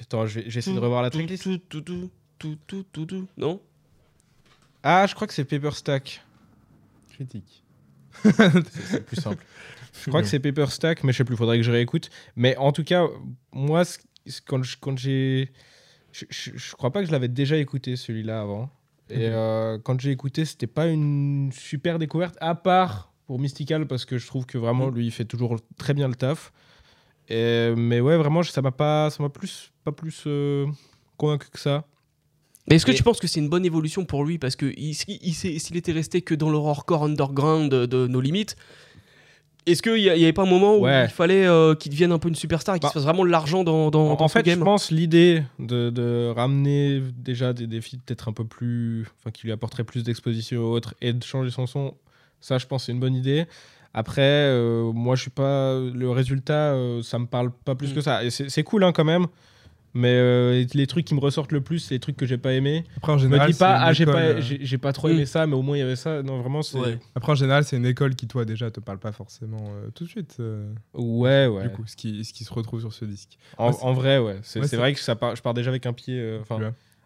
Attends, 0.00 0.26
j'essaie 0.26 0.72
de 0.72 0.78
revoir 0.78 1.02
la 1.02 1.10
tracklist. 1.10 1.42
Tout, 1.44 1.58
tout, 1.68 1.80
tout, 1.80 2.10
tout, 2.38 2.56
tout, 2.66 2.84
tout, 2.92 3.06
tout. 3.06 3.28
Non? 3.36 3.60
Ah, 4.82 5.06
je 5.08 5.14
crois 5.14 5.26
que 5.26 5.32
c'est 5.34 5.44
Paper 5.44 5.70
Stack. 5.72 6.22
Critique. 7.14 7.62
C'est 8.22 9.04
plus 9.04 9.16
simple. 9.20 9.44
Je 10.04 10.08
crois 10.10 10.20
que 10.22 10.28
c'est 10.28 10.38
Paper 10.38 10.66
Stack, 10.68 11.02
mais 11.04 11.12
je 11.12 11.18
sais 11.18 11.24
plus, 11.24 11.36
faudrait 11.36 11.56
que 11.56 11.62
je 11.62 11.70
réécoute. 11.70 12.10
Mais 12.36 12.56
en 12.56 12.70
tout 12.72 12.84
cas, 12.84 13.06
moi, 13.52 13.82
quand 14.46 14.98
j'ai. 14.98 15.50
Je, 16.18 16.24
je, 16.30 16.50
je 16.54 16.72
crois 16.76 16.90
pas 16.92 17.00
que 17.00 17.06
je 17.06 17.12
l'avais 17.12 17.28
déjà 17.28 17.56
écouté 17.58 17.96
celui-là 17.96 18.40
avant. 18.40 18.70
Et 19.10 19.14
Ok. 19.16 19.20
euh, 19.32 19.78
quand 19.82 20.00
j'ai 20.00 20.10
écouté, 20.12 20.44
c'était 20.44 20.66
pas 20.66 20.86
une 20.86 21.50
super 21.52 21.98
découverte, 21.98 22.36
à 22.40 22.54
part 22.54 23.12
pour 23.26 23.38
Mystical, 23.38 23.86
parce 23.86 24.04
que 24.04 24.16
je 24.18 24.26
trouve 24.26 24.46
que 24.46 24.56
vraiment, 24.56 24.88
lui, 24.88 25.04
il 25.06 25.10
fait 25.10 25.24
toujours 25.24 25.56
très 25.76 25.94
bien 25.94 26.08
le 26.08 26.14
taf. 26.14 26.52
Et, 27.28 27.72
mais 27.76 28.00
ouais, 28.00 28.16
vraiment, 28.16 28.42
ça 28.42 28.62
m'a 28.62 28.70
pas, 28.72 29.10
ça 29.10 29.22
m'a 29.22 29.28
plus, 29.28 29.72
pas 29.84 29.92
plus 29.92 30.24
euh, 30.26 30.66
convaincu 31.16 31.48
que 31.50 31.58
ça. 31.58 31.84
Mais 32.68 32.76
est-ce 32.76 32.86
que 32.86 32.92
Et- 32.92 32.94
tu 32.94 33.02
penses 33.02 33.20
que 33.20 33.26
c'est 33.26 33.40
une 33.40 33.48
bonne 33.48 33.64
évolution 33.64 34.04
pour 34.04 34.24
lui? 34.24 34.38
Parce 34.38 34.56
que 34.56 34.72
il- 34.76 34.94
s'il 34.94 35.18
il 35.20 35.76
était 35.76 35.92
resté 35.92 36.22
que 36.22 36.34
dans 36.34 36.50
l'horrorcore 36.50 37.04
underground 37.04 37.70
de, 37.70 37.86
de 37.86 38.06
nos 38.06 38.20
limites, 38.20 38.56
est-ce 39.66 39.82
qu'il 39.82 39.94
n'y 39.94 40.08
avait 40.08 40.32
pas 40.32 40.42
un 40.42 40.46
moment 40.46 40.76
où 40.76 40.80
Ouais. 40.84 41.04
il 41.04 41.10
fallait 41.10 41.46
euh, 41.46 41.74
qu'il 41.74 41.90
devienne 41.92 42.12
un 42.12 42.18
peu 42.18 42.28
une 42.28 42.34
superstar 42.34 42.74
et 42.76 42.78
qu'il 42.78 42.84
Bah, 42.86 42.88
se 42.90 42.94
fasse 42.94 43.02
vraiment 43.04 43.24
de 43.24 43.30
l'argent 43.30 43.64
dans, 43.64 43.90
dans, 43.90 44.10
En, 44.12 44.14
dans 44.16 44.24
en 44.24 44.28
fait, 44.28 44.42
game? 44.44 44.58
je 44.58 44.64
pense 44.64 44.90
l'idée 44.90 45.42
de, 45.58 45.90
de 45.90 46.32
ramener 46.34 47.02
déjà 47.16 47.52
des 47.52 47.66
défis 47.66 47.98
peut-être 47.98 48.28
un 48.28 48.32
peu 48.32 48.44
plus, 48.44 49.06
enfin 49.20 49.30
qui 49.30 49.44
lui 49.46 49.52
apporteraient 49.52 49.84
plus 49.84 50.04
d'exposition 50.04 50.60
ou 50.62 50.66
autre, 50.72 50.94
et 51.00 51.12
de 51.12 51.22
changer 51.24 51.50
son 51.50 51.66
son, 51.66 51.94
ça, 52.40 52.58
je 52.58 52.66
pense, 52.66 52.84
c'est 52.86 52.92
une 52.92 53.00
bonne 53.00 53.14
idée. 53.14 53.46
Après, 53.94 54.20
euh, 54.22 54.92
moi, 54.92 55.16
je 55.16 55.22
suis 55.22 55.30
pas 55.30 55.74
le 55.78 56.10
résultat, 56.10 56.72
euh, 56.74 57.02
ça 57.02 57.18
me 57.18 57.26
parle 57.26 57.50
pas 57.50 57.74
plus 57.74 57.92
Mm. 57.92 57.94
que 57.94 58.00
ça. 58.02 58.24
Et 58.24 58.30
c'est 58.30 58.50
c'est 58.50 58.62
cool, 58.62 58.84
hein, 58.84 58.92
quand 58.92 59.04
même. 59.04 59.26
Mais 59.96 60.12
euh, 60.14 60.64
les 60.74 60.86
trucs 60.86 61.06
qui 61.06 61.14
me 61.14 61.20
ressortent 61.20 61.52
le 61.52 61.62
plus, 61.62 61.78
c'est 61.78 61.94
les 61.94 62.00
trucs 62.00 62.16
que 62.18 62.26
j'ai 62.26 62.36
pas 62.36 62.52
aimé. 62.52 62.84
Après, 62.98 63.12
en 63.12 63.18
Je 63.18 63.24
me 63.26 63.30
général, 63.30 63.50
dis 63.52 63.58
pas, 63.58 63.76
c'est 63.76 63.82
une 63.82 63.88
ah, 63.88 63.92
j'ai 63.94 64.02
école, 64.02 64.14
pas, 64.14 64.20
euh, 64.20 64.40
j'ai 64.40 64.78
pas 64.78 64.92
trop 64.92 65.08
Mm. 65.08 65.12
aimé 65.12 65.26
ça, 65.26 65.46
mais 65.46 65.54
au 65.54 65.62
moins 65.62 65.76
il 65.76 65.80
y 65.80 65.82
avait 65.82 65.96
ça. 65.96 66.22
Non, 66.22 66.40
vraiment, 66.40 66.62
c'est. 66.62 66.78
Ouais. 66.78 66.98
Après, 67.14 67.32
en 67.32 67.34
général, 67.34 67.64
c'est 67.64 67.76
une 67.76 67.86
école 67.86 68.14
qui, 68.14 68.26
toi, 68.28 68.44
déjà, 68.44 68.70
te 68.70 68.80
parle 68.80 68.98
pas 68.98 69.12
forcément 69.12 69.64
euh, 69.70 69.88
tout 69.94 70.04
de 70.04 70.08
suite. 70.10 70.36
euh, 70.40 70.70
Ouais, 70.94 71.46
ouais. 71.46 71.62
Du 71.62 71.70
coup, 71.70 71.84
ce 71.86 71.96
qui, 71.96 72.24
ce 72.24 72.32
qui 72.34 72.44
se 72.44 72.52
retrouve 72.52 72.80
sur 72.80 72.92
ce 72.92 73.04
disque. 73.06 73.38
En, 73.56 73.68
Ouais, 73.68 73.72
c'est- 73.72 73.84
en 73.84 73.92
vrai, 73.94 74.18
ouais. 74.18 74.36
C'est 74.42 74.60
Ouais, 74.60 74.66
vrai 74.76 74.92
que 74.92 75.00
ça 75.00 75.16
part, 75.16 75.34
je 75.34 75.42
pars 75.42 75.54
déjà 75.54 75.70
avec 75.70 75.86
un 75.86 75.92
pied, 75.92 76.38
enfin, 76.40 76.60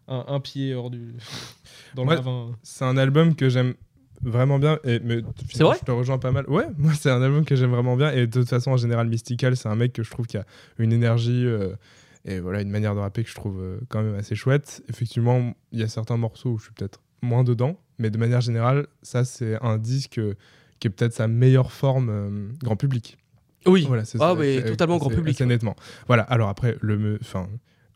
un, 0.08 0.24
un 0.26 0.40
pied 0.40 0.74
hors 0.74 0.90
du. 0.90 1.14
dans 1.94 2.04
Ouais. 2.06 2.16
le. 2.16 2.22
C'est 2.62 2.84
un 2.84 2.96
album 2.96 3.34
que 3.36 3.48
j'aime 3.48 3.74
vraiment 4.22 4.58
bien. 4.58 4.78
Et, 4.84 4.98
mais 5.00 5.20
C'est 5.52 5.62
vrai 5.62 5.76
Je 5.80 5.84
te 5.84 5.90
rejoins 5.92 6.18
pas 6.18 6.32
mal. 6.32 6.44
Ouais, 6.48 6.66
moi, 6.76 6.92
c'est 6.98 7.10
un 7.10 7.22
album 7.22 7.44
que 7.44 7.54
j'aime 7.56 7.70
vraiment 7.70 7.96
bien. 7.96 8.10
Et 8.12 8.26
de 8.26 8.32
toute 8.40 8.48
façon, 8.48 8.72
en 8.72 8.76
général, 8.76 9.08
Mystical, 9.08 9.56
c'est 9.56 9.68
un 9.68 9.76
mec 9.76 9.92
que 9.92 10.02
je 10.02 10.10
trouve 10.10 10.26
qui 10.26 10.36
a 10.36 10.44
une 10.78 10.92
énergie 10.92 11.44
euh, 11.46 11.74
et 12.24 12.38
voilà, 12.40 12.60
une 12.60 12.70
manière 12.70 12.94
de 12.94 13.00
rapper 13.00 13.22
que 13.24 13.30
je 13.30 13.34
trouve 13.34 13.60
euh, 13.60 13.78
quand 13.88 14.02
même 14.02 14.14
assez 14.14 14.34
chouette. 14.34 14.82
Effectivement, 14.88 15.54
il 15.72 15.80
y 15.80 15.82
a 15.82 15.88
certains 15.88 16.16
morceaux 16.16 16.50
où 16.50 16.58
je 16.58 16.64
suis 16.64 16.72
peut-être 16.72 17.00
moins 17.22 17.44
dedans. 17.44 17.78
Mais 17.98 18.10
de 18.10 18.18
manière 18.18 18.40
générale, 18.40 18.86
ça, 19.02 19.24
c'est 19.24 19.58
un 19.62 19.76
disque 19.78 20.18
euh, 20.18 20.34
qui 20.78 20.88
est 20.88 20.90
peut-être 20.90 21.12
sa 21.12 21.28
meilleure 21.28 21.72
forme 21.72 22.08
euh, 22.10 22.48
grand 22.62 22.76
public. 22.76 23.18
Oui. 23.66 23.84
Voilà, 23.86 24.04
c'est 24.06 24.18
Ah, 24.20 24.34
c'est- 24.38 24.64
totalement 24.64 24.96
grand 24.98 25.10
public. 25.10 25.34
assez 25.34 25.44
nettement. 25.46 25.76
Voilà, 26.06 26.22
alors 26.24 26.48
après, 26.48 26.76
le 26.80 27.18
enfin, 27.20 27.46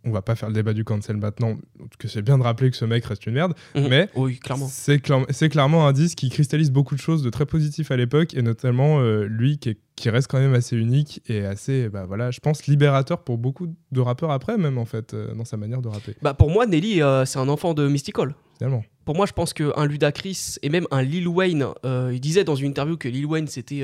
on 0.05 0.11
va 0.11 0.21
pas 0.21 0.35
faire 0.35 0.51
le 0.51 0.55
débat 0.55 0.75
du 0.75 0.85
cancel 0.85 1.17
maintenant, 1.17 1.57
que 1.99 2.09
c'est 2.09 2.21
bien 2.21 2.37
de 2.37 2.43
rappeler 2.43 2.71
que 2.71 2.77
ce 2.77 2.85
mec 2.85 3.07
reste 3.07 3.25
une 3.27 3.33
merde, 3.33 3.55
Mhm. 3.75 3.89
mais 3.89 4.11
Oui, 4.15 4.39
clairement. 4.39 4.69
c'est 4.69 4.99
clair- 4.99 5.25
c'est 5.31 5.49
clairement 5.49 5.89
un 5.89 5.93
disque 5.95 6.19
qui 6.19 6.29
cristallise 6.29 6.71
beaucoup 6.71 6.95
de 6.95 7.01
choses 7.01 7.23
de 7.23 7.31
très 7.31 7.47
positif 7.47 7.91
à 7.91 7.97
l'époque, 7.97 8.35
et 8.35 8.43
notamment 8.43 9.01
euh, 9.01 9.25
lui 9.25 9.57
qui, 9.57 9.71
est- 9.71 9.79
qui 9.97 10.11
reste 10.11 10.29
quand 10.29 10.39
même 10.41 10.55
assez 10.55 10.77
unique 10.77 11.23
et 11.29 11.45
assez, 11.45 11.89
bah, 11.89 12.05
voilà, 12.07 12.31
je 12.31 12.41
pense, 12.41 12.67
libérateur 12.67 13.23
pour 13.23 13.39
beaucoup 13.39 13.69
de 13.93 14.01
rappeurs 14.01 14.31
après, 14.33 14.59
même 14.59 14.77
en 14.79 14.85
fait, 14.85 15.15
euh, 15.15 15.35
dans 15.35 15.45
sa 15.45 15.57
manière 15.57 15.81
de 15.83 15.89
rapper, 15.89 16.15
Bah, 16.23 16.35
pour 16.35 16.51
moi, 16.51 16.67
Nelly, 16.67 17.01
euh, 17.01 17.25
c'est 17.25 17.39
un 17.39 17.49
enfant 17.49 17.75
de 17.75 17.87
Mystical. 17.89 18.35
finalement. 18.59 18.85
Pour 19.05 19.15
moi, 19.15 19.27
je 19.27 19.33
pense 19.33 19.53
qu'un 19.53 19.85
Ludacris 19.87 20.57
et 20.63 20.69
même 20.71 20.87
un 20.91 21.03
Lil 21.03 21.29
Wayne, 21.29 21.67
euh, 21.85 22.11
il 22.15 22.21
disait 22.21 22.43
dans 22.45 22.55
une 22.57 22.71
interview 22.71 22.97
que 22.97 23.07
Lil 23.07 23.27
Wayne, 23.27 23.47
c'était 23.49 23.83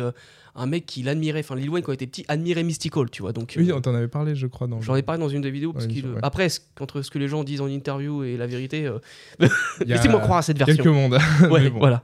un 0.54 0.66
mec 0.66 0.86
qu'il 0.86 1.08
admirait. 1.10 1.40
Enfin, 1.40 1.56
Lil 1.56 1.68
Wayne, 1.68 1.84
quand 1.84 1.92
il 1.92 1.96
était 1.96 2.06
petit, 2.06 2.24
admirait 2.26 2.62
Mystical, 2.62 3.10
tu 3.10 3.20
vois. 3.20 3.32
Donc, 3.32 3.52
Oui, 3.58 3.70
on 3.70 3.82
t'en 3.82 3.94
avait 3.94 4.08
parlé, 4.08 4.34
je 4.34 4.46
crois, 4.46 4.66
dans 4.66 4.80
J'en 4.80 4.96
ai 4.96 5.02
parlé 5.02 5.20
dans 5.20 5.28
une 5.28 5.42
des 5.42 5.50
vidéos. 5.50 5.74
Parce 5.74 5.86
qu'il- 5.86 6.06
ouais. 6.06 6.18
Après, 6.22 6.48
entre 6.80 7.02
ce 7.02 7.10
que 7.10 7.18
les 7.18 7.28
gens 7.28 7.44
disent 7.44 7.60
en 7.60 7.66
interview 7.68 8.24
et 8.24 8.38
la 8.38 8.46
vérité, 8.46 8.90
laissez-moi 9.86 10.20
croire 10.20 10.38
à 10.38 10.42
cette 10.42 10.58
version. 10.58 10.76
quelques 10.76 10.86
mondes. 10.88 11.18
Ouais, 11.50 11.68
bon, 11.70 11.78
voilà. 11.78 12.02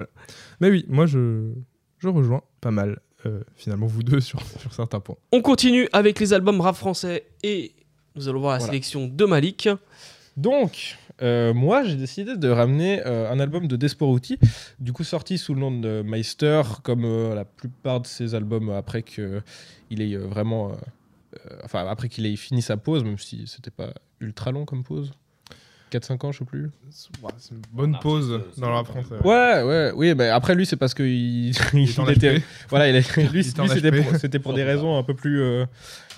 Mais 0.61 0.70
oui, 0.70 0.85
moi, 0.89 1.07
je, 1.07 1.51
je 1.99 2.09
rejoins 2.09 2.43
pas 2.61 2.70
mal, 2.70 3.01
euh, 3.27 3.40
finalement, 3.57 3.86
vous 3.86 4.03
deux 4.03 4.20
sur, 4.28 4.40
sur 4.61 4.73
certains 4.73 5.01
points. 5.01 5.16
On 5.32 5.43
continue 5.43 5.89
avec 5.93 6.20
les 6.20 6.32
albums 6.32 6.61
rap 6.61 6.77
français 6.77 7.27
et 7.43 7.73
nous 8.15 8.28
allons 8.28 8.40
voir 8.40 8.53
la 8.53 8.59
Voilà. 8.59 8.73
sélection 8.73 9.07
de 9.09 9.24
Malik. 9.24 9.69
Donc, 10.36 10.97
euh, 11.23 11.55
moi, 11.55 11.82
j'ai 11.85 11.97
décidé 11.97 12.36
de 12.36 12.48
ramener 12.48 13.01
euh, 13.07 13.31
un 13.31 13.40
album 13.40 13.66
de 13.69 13.77
Desporuti, 13.77 14.39
du 14.78 14.93
coup 14.93 15.03
sorti 15.05 15.39
sous 15.39 15.55
le 15.55 15.61
nom 15.61 15.70
de 15.70 16.03
Meister, 16.03 16.62
comme 16.82 17.05
euh, 17.07 17.35
la 17.35 17.44
plupart 17.47 18.01
de 18.03 18.07
ses 18.07 18.35
albums 18.35 18.70
après 18.70 19.03
qu'il 19.03 19.43
ait 19.90 20.16
vraiment, 20.16 20.70
euh, 20.70 20.74
euh, 21.51 21.57
enfin 21.65 21.86
après 21.86 22.09
qu'il 22.11 22.27
ait 22.27 22.36
fini 22.36 22.61
sa 22.61 22.77
pause, 22.77 23.03
même 23.03 23.19
si 23.19 23.44
c'était 23.47 23.70
pas 23.70 23.94
ultra 24.20 24.51
long 24.51 24.66
comme 24.66 24.85
pause, 24.85 25.12
4-5 25.92 26.26
ans, 26.26 26.32
je 26.32 26.38
sais 26.40 26.44
plus. 26.44 26.70
C'est 26.90 27.52
une 27.52 27.62
bonne 27.72 27.96
pause 28.00 28.40
dans 28.58 28.72
rap 28.72 28.86
français. 28.86 29.14
ouais. 29.24 29.26
Ouais, 29.26 29.62
ouais, 29.62 29.92
oui, 29.94 30.14
mais 30.16 30.28
après 30.28 30.54
lui, 30.54 30.66
c'est 30.66 30.76
parce 30.76 30.94
que 30.94 31.02
il, 31.02 31.50
était, 32.10 32.42
voilà, 32.68 32.88
il 32.88 32.96
est- 32.96 33.16
lui, 33.32 33.40
Il 33.40 33.44
c'était 33.44 33.92
pour, 33.92 34.16
c'était 34.16 34.38
pour 34.38 34.52
des 34.54 34.64
raisons 34.64 34.98
un 34.98 35.02
peu 35.02 35.14
plus, 35.14 35.40
euh, 35.40 35.64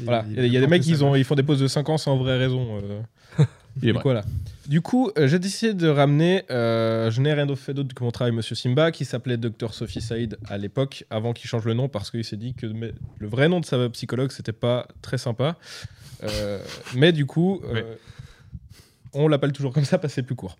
voilà. 0.01 0.25
Il- 0.29 0.33
Il 0.33 0.39
y 0.39 0.41
a, 0.41 0.47
il 0.47 0.53
y 0.53 0.57
a 0.57 0.61
des 0.61 0.67
mecs 0.67 0.81
porte 0.83 0.89
ils 0.91 0.97
sa 0.99 1.05
ont, 1.05 1.15
ils 1.15 1.25
font 1.25 1.35
des 1.35 1.43
pauses 1.43 1.61
de 1.61 1.69
5 1.69 1.89
ans 1.89 1.99
sans 1.99 2.17
vraie 2.17 2.39
raison. 2.39 2.81
euh. 2.83 3.01
Il 3.81 3.91
est 3.91 3.93
Du 3.93 3.99
coup, 3.99 4.03
voilà. 4.05 4.25
Du 4.67 4.81
coup, 4.81 5.11
euh, 5.17 5.29
j'ai 5.29 5.39
décidé 5.39 5.73
de 5.73 5.87
ramener, 5.87 6.43
euh, 6.51 7.11
je 7.13 7.21
n'ai 7.21 7.33
rien 7.33 7.47
d'autre 7.47 7.61
fait 7.61 7.75
d'autre 7.75 7.95
que 7.95 8.03
mon 8.03 8.11
travail 8.11 8.33
Monsieur 8.33 8.57
Simba, 8.57 8.91
qui 8.91 9.05
s'appelait 9.05 9.37
Dr 9.37 9.73
Sophie 9.73 10.01
Saïd 10.01 10.37
à 10.49 10.59
l'époque, 10.59 11.05
avant 11.11 11.33
qu'il 11.33 11.49
change 11.49 11.65
le 11.65 11.75
nom, 11.75 11.89
parce 11.89 12.11
qu'il 12.11 12.25
s'est 12.25 12.37
dit 12.37 12.55
que 12.55 12.67
mais- 12.67 12.93
le 13.19 13.29
vrai 13.29 13.49
nom 13.49 13.61
de 13.61 13.65
sa 13.67 13.89
psychologue, 13.91 14.33
c'était 14.33 14.51
pas 14.53 14.89
très 15.01 15.17
sympa. 15.19 15.57
Euh, 16.25 16.59
mais 16.97 17.13
du 17.13 17.25
coup, 17.27 17.61
euh, 17.67 17.75
Ouais. 17.75 17.85
On 19.25 19.29
l'appelle 19.29 19.53
toujours 19.53 19.73
comme 19.73 19.85
ça 19.85 19.99
parce 19.99 20.13
que 20.13 20.17
c'est 20.17 20.23
plus 20.23 20.35
court. 20.35 20.57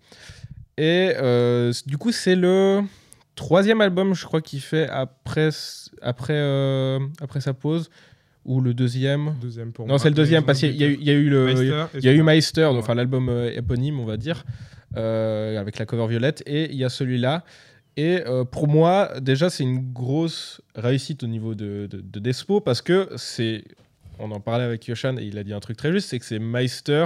Et 0.77 1.13
euh, 1.17 1.73
du 1.85 1.97
coup, 1.97 2.11
c'est 2.11 2.35
le 2.35 2.81
troisième 3.35 3.81
album, 3.81 4.13
je 4.13 4.25
crois, 4.25 4.41
qu'il 4.41 4.61
fait 4.61 4.87
après, 4.89 5.49
après, 6.01 6.33
euh, 6.35 6.99
après 7.21 7.41
sa 7.41 7.53
pause, 7.53 7.89
ou 8.45 8.61
le 8.61 8.73
deuxième. 8.73 9.35
Deuxième 9.41 9.71
pour 9.71 9.85
Non, 9.87 9.97
c'est 9.97 10.09
le 10.09 10.15
deuxième, 10.15 10.43
parce 10.45 10.59
qu'il 10.59 10.75
y, 10.75 10.83
a 10.83 10.87
eu- 10.87 10.97
il 10.99 11.03
y 11.05 11.09
a 11.09 11.13
eu 11.13 11.29
le. 11.29 11.45
Meister 11.47 11.85
Il 11.95 12.03
y 12.05 12.07
a 12.09 12.13
eu. 12.13 12.23
Meister, 12.23 12.61
donc, 12.63 12.73
Ouais. 12.73 12.79
enfin 12.79 12.95
l'album 12.95 13.29
euh, 13.29 13.51
éponyme, 13.53 13.99
on 13.99 14.05
va 14.05 14.17
dire, 14.17 14.43
euh, 14.97 15.59
avec 15.59 15.77
la 15.77 15.85
cover 15.85 16.07
violette, 16.07 16.41
et 16.45 16.69
il 16.71 16.77
y 16.77 16.83
a 16.85 16.89
celui-là. 16.89 17.43
Et 17.97 18.23
euh, 18.25 18.45
pour 18.45 18.67
moi, 18.69 19.11
déjà, 19.19 19.49
c'est 19.49 19.63
une 19.63 19.91
grosse 19.91 20.61
réussite 20.75 21.23
au 21.23 21.27
niveau 21.27 21.53
de, 21.53 21.87
de, 21.91 21.99
de 22.01 22.19
Despo 22.19 22.61
parce 22.61 22.81
que 22.81 23.09
c'est. 23.17 23.63
On 24.19 24.31
en 24.31 24.39
parlait 24.39 24.63
avec 24.65 24.85
Yoshan 24.87 25.17
et 25.17 25.23
il 25.23 25.37
a 25.37 25.43
dit 25.43 25.53
un 25.53 25.59
truc 25.59 25.75
très 25.77 25.91
juste 25.93 26.09
c'est 26.09 26.19
que 26.19 26.25
c'est 26.25 26.39
Meister 26.39 27.05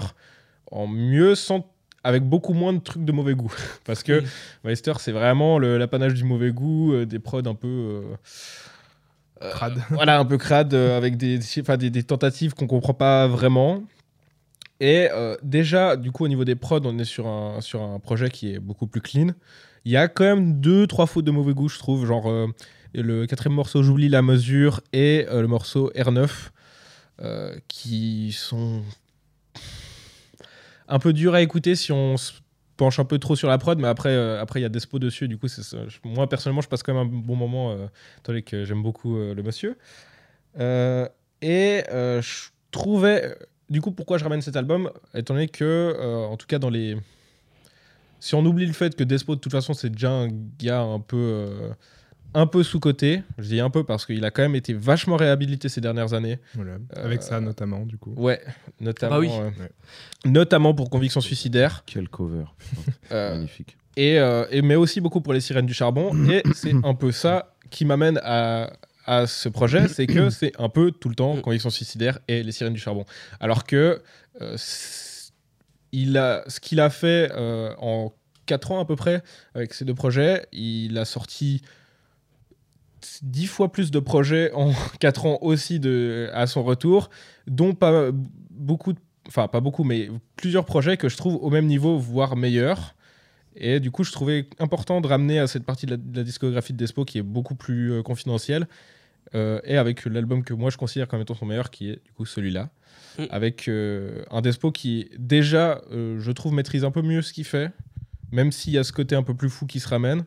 en 0.73 0.87
mieux 0.87 1.35
sans 1.35 1.69
avec 2.03 2.23
beaucoup 2.23 2.51
moins 2.53 2.73
de 2.73 2.79
trucs 2.79 3.05
de 3.05 3.11
mauvais 3.13 3.33
goût. 3.33 3.53
Parce 3.85 4.03
que 4.03 4.19
Oui. 4.19 4.27
Meister, 4.65 4.93
c'est 4.99 5.13
vraiment 5.13 5.57
l'apanage 5.59 6.13
du 6.15 6.25
mauvais 6.25 6.51
goût, 6.51 6.93
euh, 6.93 7.05
des 7.05 7.19
prods 7.19 7.45
un 7.45 7.55
peu. 7.55 7.67
euh, 7.67 8.01
euh, 9.41 9.51
Crade. 9.51 9.81
voilà, 9.89 10.19
un 10.19 10.25
peu 10.25 10.37
crade, 10.37 10.73
euh, 10.73 10.97
avec 10.97 11.15
des, 11.15 11.37
des, 11.39 11.89
des 11.89 12.03
tentatives 12.03 12.53
qu'on 12.55 12.67
comprend 12.67 12.93
pas 12.93 13.27
vraiment. 13.27 13.83
Et 14.79 15.07
déjà, 15.43 15.95
du 15.95 16.11
coup, 16.11 16.25
au 16.25 16.27
niveau 16.27 16.43
des 16.43 16.55
prods, 16.55 16.81
on 16.83 16.99
est 16.99 17.05
sur 17.05 17.25
un, 17.25 17.61
sur 17.61 17.81
un 17.81 17.99
projet 17.99 18.29
qui 18.29 18.53
est 18.53 18.59
beaucoup 18.59 18.85
plus 18.85 18.99
clean. 18.99 19.27
Il 19.85 19.93
y 19.93 19.97
a 19.97 20.09
quand 20.09 20.25
même 20.25 20.59
deux, 20.59 20.87
trois 20.87 21.05
fautes 21.05 21.23
de 21.23 21.31
mauvais 21.31 21.53
goût, 21.53 21.69
je 21.69 21.79
trouve. 21.79 22.05
Genre, 22.05 22.29
le 22.93 23.25
quatrième 23.25 23.55
morceau, 23.55 23.81
J'oublie 23.81 24.09
la 24.09 24.21
mesure, 24.21 24.81
et 24.91 25.25
le 25.31 25.47
morceau 25.47 25.89
R9, 25.95 26.29
euh, 27.21 27.55
qui 27.69 28.33
sont 28.33 28.81
un 30.87 30.99
peu 30.99 31.13
durs 31.13 31.33
à 31.33 31.41
écouter 31.41 31.75
si 31.75 31.91
on 31.91 32.17
se 32.17 32.33
penche 32.77 32.99
un 32.99 33.05
peu 33.05 33.19
trop 33.19 33.35
sur 33.35 33.47
la 33.47 33.57
prod, 33.57 33.79
mais 33.79 33.87
après, 33.87 34.09
euh, 34.09 34.41
après 34.41 34.59
il 34.59 34.63
y 34.63 34.65
a 34.65 34.69
Despo 34.69 34.99
dessus, 34.99 35.27
du 35.27 35.37
coup, 35.37 35.47
ça. 35.47 35.77
Moi, 36.03 36.27
personnellement, 36.27 36.61
je 36.61 36.67
passe 36.67 36.83
quand 36.83 36.93
même 36.93 37.07
un 37.07 37.09
bon 37.09 37.35
moment, 37.35 37.71
euh, 37.71 37.85
étant 38.19 38.33
donné 38.33 38.41
que 38.41 38.65
j'aime 38.65 38.83
beaucoup 38.83 39.17
euh, 39.17 39.33
le 39.33 39.43
monsieur. 39.43 39.77
Euh, 40.59 41.07
et 41.41 41.83
je 41.89 42.49
trouvais. 42.71 43.35
Du 43.69 43.81
coup, 43.81 43.91
pourquoi 43.91 44.17
je 44.17 44.23
ramène 44.23 44.41
cet 44.41 44.55
album 44.55 44.91
Étant 45.13 45.33
donné 45.33 45.47
que, 45.47 46.25
en 46.29 46.37
tout 46.37 46.47
cas, 46.47 46.59
dans 46.59 46.69
les. 46.69 46.97
Si 48.19 48.35
on 48.35 48.45
oublie 48.45 48.65
le 48.65 48.73
fait 48.73 48.95
que 48.95 49.03
Despo, 49.03 49.35
de 49.35 49.41
toute 49.41 49.51
façon, 49.51 49.73
c'est 49.73 49.89
déjà 49.89 50.11
un 50.11 50.29
gars 50.59 50.81
un 50.81 50.99
peu. 50.99 51.49
Un 52.33 52.47
peu 52.47 52.63
sous-côté. 52.63 53.21
Je 53.37 53.47
dis 53.49 53.59
un 53.59 53.69
peu 53.69 53.83
parce 53.83 54.05
qu'il 54.05 54.23
a 54.25 54.31
quand 54.31 54.41
même 54.41 54.55
été 54.55 54.73
vachement 54.73 55.15
réhabilité 55.17 55.69
ces 55.69 55.81
dernières 55.81 56.13
années. 56.13 56.39
Voilà. 56.55 56.73
Euh, 56.97 57.05
Avec 57.05 57.21
ça, 57.23 57.39
notamment, 57.39 57.85
du 57.85 57.97
coup. 57.97 58.13
Ouais, 58.17 58.41
notamment. 58.79 59.15
Bah 59.15 59.19
oui. 59.19 59.29
euh, 59.31 59.49
Ouais. 59.59 59.69
Notamment 60.25 60.73
pour 60.73 60.89
Conviction 60.89 61.21
suicidaire. 61.21 61.83
Quel 61.85 62.09
cover. 62.09 62.45
Euh, 63.11 63.35
Magnifique. 63.35 63.77
et, 63.97 64.17
euh, 64.19 64.45
et- 64.49 64.61
mais 64.61 64.75
aussi 64.75 65.01
beaucoup 65.01 65.21
pour 65.21 65.33
les 65.33 65.41
sirènes 65.41 65.65
du 65.67 65.73
charbon. 65.73 66.11
Et 66.29 66.41
c'est 66.55 66.73
un 66.83 66.93
peu 66.95 67.11
ça 67.11 67.53
qui 67.69 67.85
m'amène 67.85 68.19
à, 68.23 68.71
à 69.05 69.27
ce 69.27 69.49
projet, 69.49 69.87
c'est 69.87 70.07
que 70.07 70.29
c'est 70.31 70.51
un 70.59 70.69
peu 70.69 70.91
tout 70.91 71.09
le 71.09 71.15
temps 71.15 71.35
Conviction 71.41 71.69
suicidaire 71.69 72.19
et 72.27 72.41
les 72.43 72.51
sirènes 72.51 72.73
du 72.73 72.79
charbon. 72.79 73.05
Alors 73.39 73.65
que 73.65 74.01
euh, 74.41 74.57
il 75.91 76.17
a, 76.17 76.43
ce 76.47 76.59
qu'il 76.59 76.79
a 76.79 76.89
fait 76.89 77.31
euh, 77.33 77.73
en 77.77 78.11
4 78.45 78.71
ans 78.71 78.79
à 78.81 78.85
peu 78.85 78.95
près 78.95 79.21
avec 79.53 79.73
ces 79.73 79.85
deux 79.85 79.93
projets, 79.93 80.45
il 80.51 80.97
a 80.97 81.05
sorti 81.05 81.61
10 83.21 83.47
fois 83.47 83.71
plus 83.71 83.91
de 83.91 83.99
projets 83.99 84.51
en 84.53 84.71
4 84.99 85.25
ans 85.25 85.37
aussi 85.41 85.79
de, 85.79 86.29
à 86.33 86.47
son 86.47 86.63
retour, 86.63 87.09
dont 87.47 87.73
pas 87.73 88.09
beaucoup, 88.49 88.93
enfin 89.27 89.47
pas 89.47 89.59
beaucoup, 89.59 89.83
mais 89.83 90.09
plusieurs 90.35 90.65
projets 90.65 90.97
que 90.97 91.09
je 91.09 91.17
trouve 91.17 91.35
au 91.35 91.49
même 91.49 91.65
niveau, 91.65 91.97
voire 91.97 92.35
meilleurs. 92.35 92.95
Et 93.55 93.79
du 93.79 93.91
coup, 93.91 94.03
je 94.03 94.11
trouvais 94.11 94.47
important 94.59 95.01
de 95.01 95.07
ramener 95.07 95.39
à 95.39 95.47
cette 95.47 95.63
partie 95.63 95.85
de 95.85 95.91
la, 95.91 95.97
de 95.97 96.17
la 96.17 96.23
discographie 96.23 96.73
de 96.73 96.77
Despo 96.77 97.05
qui 97.05 97.19
est 97.19 97.23
beaucoup 97.23 97.55
plus 97.55 97.91
euh, 97.91 98.01
confidentielle. 98.01 98.67
euh, 99.35 99.59
et 99.63 99.77
avec 99.77 100.05
l'album 100.05 100.43
que 100.43 100.53
moi 100.53 100.69
je 100.69 100.77
considère 100.77 101.07
comme 101.07 101.21
étant 101.21 101.33
son 101.33 101.45
meilleur, 101.45 101.69
qui 101.69 101.89
est 101.89 102.03
du 102.03 102.11
coup 102.11 102.25
celui-là. 102.25 102.69
Mm. 103.17 103.23
Avec 103.29 103.67
euh, 103.67 104.23
un 104.31 104.41
Despo 104.41 104.71
qui, 104.71 105.09
déjà, 105.17 105.81
je 105.91 106.31
trouve, 106.31 106.53
maîtrise 106.53 106.83
un 106.83 106.91
peu 106.91 107.01
mieux 107.01 107.21
ce 107.21 107.31
qu'il 107.31 107.45
fait, 107.45 107.71
même 108.31 108.51
s'il 108.51 108.73
y 108.73 108.77
a 108.77 108.83
ce 108.83 108.91
côté 108.91 109.15
un 109.15 109.23
peu 109.23 109.35
plus 109.35 109.49
fou 109.49 109.65
qui 109.65 109.79
se 109.79 109.87
ramène. 109.87 110.25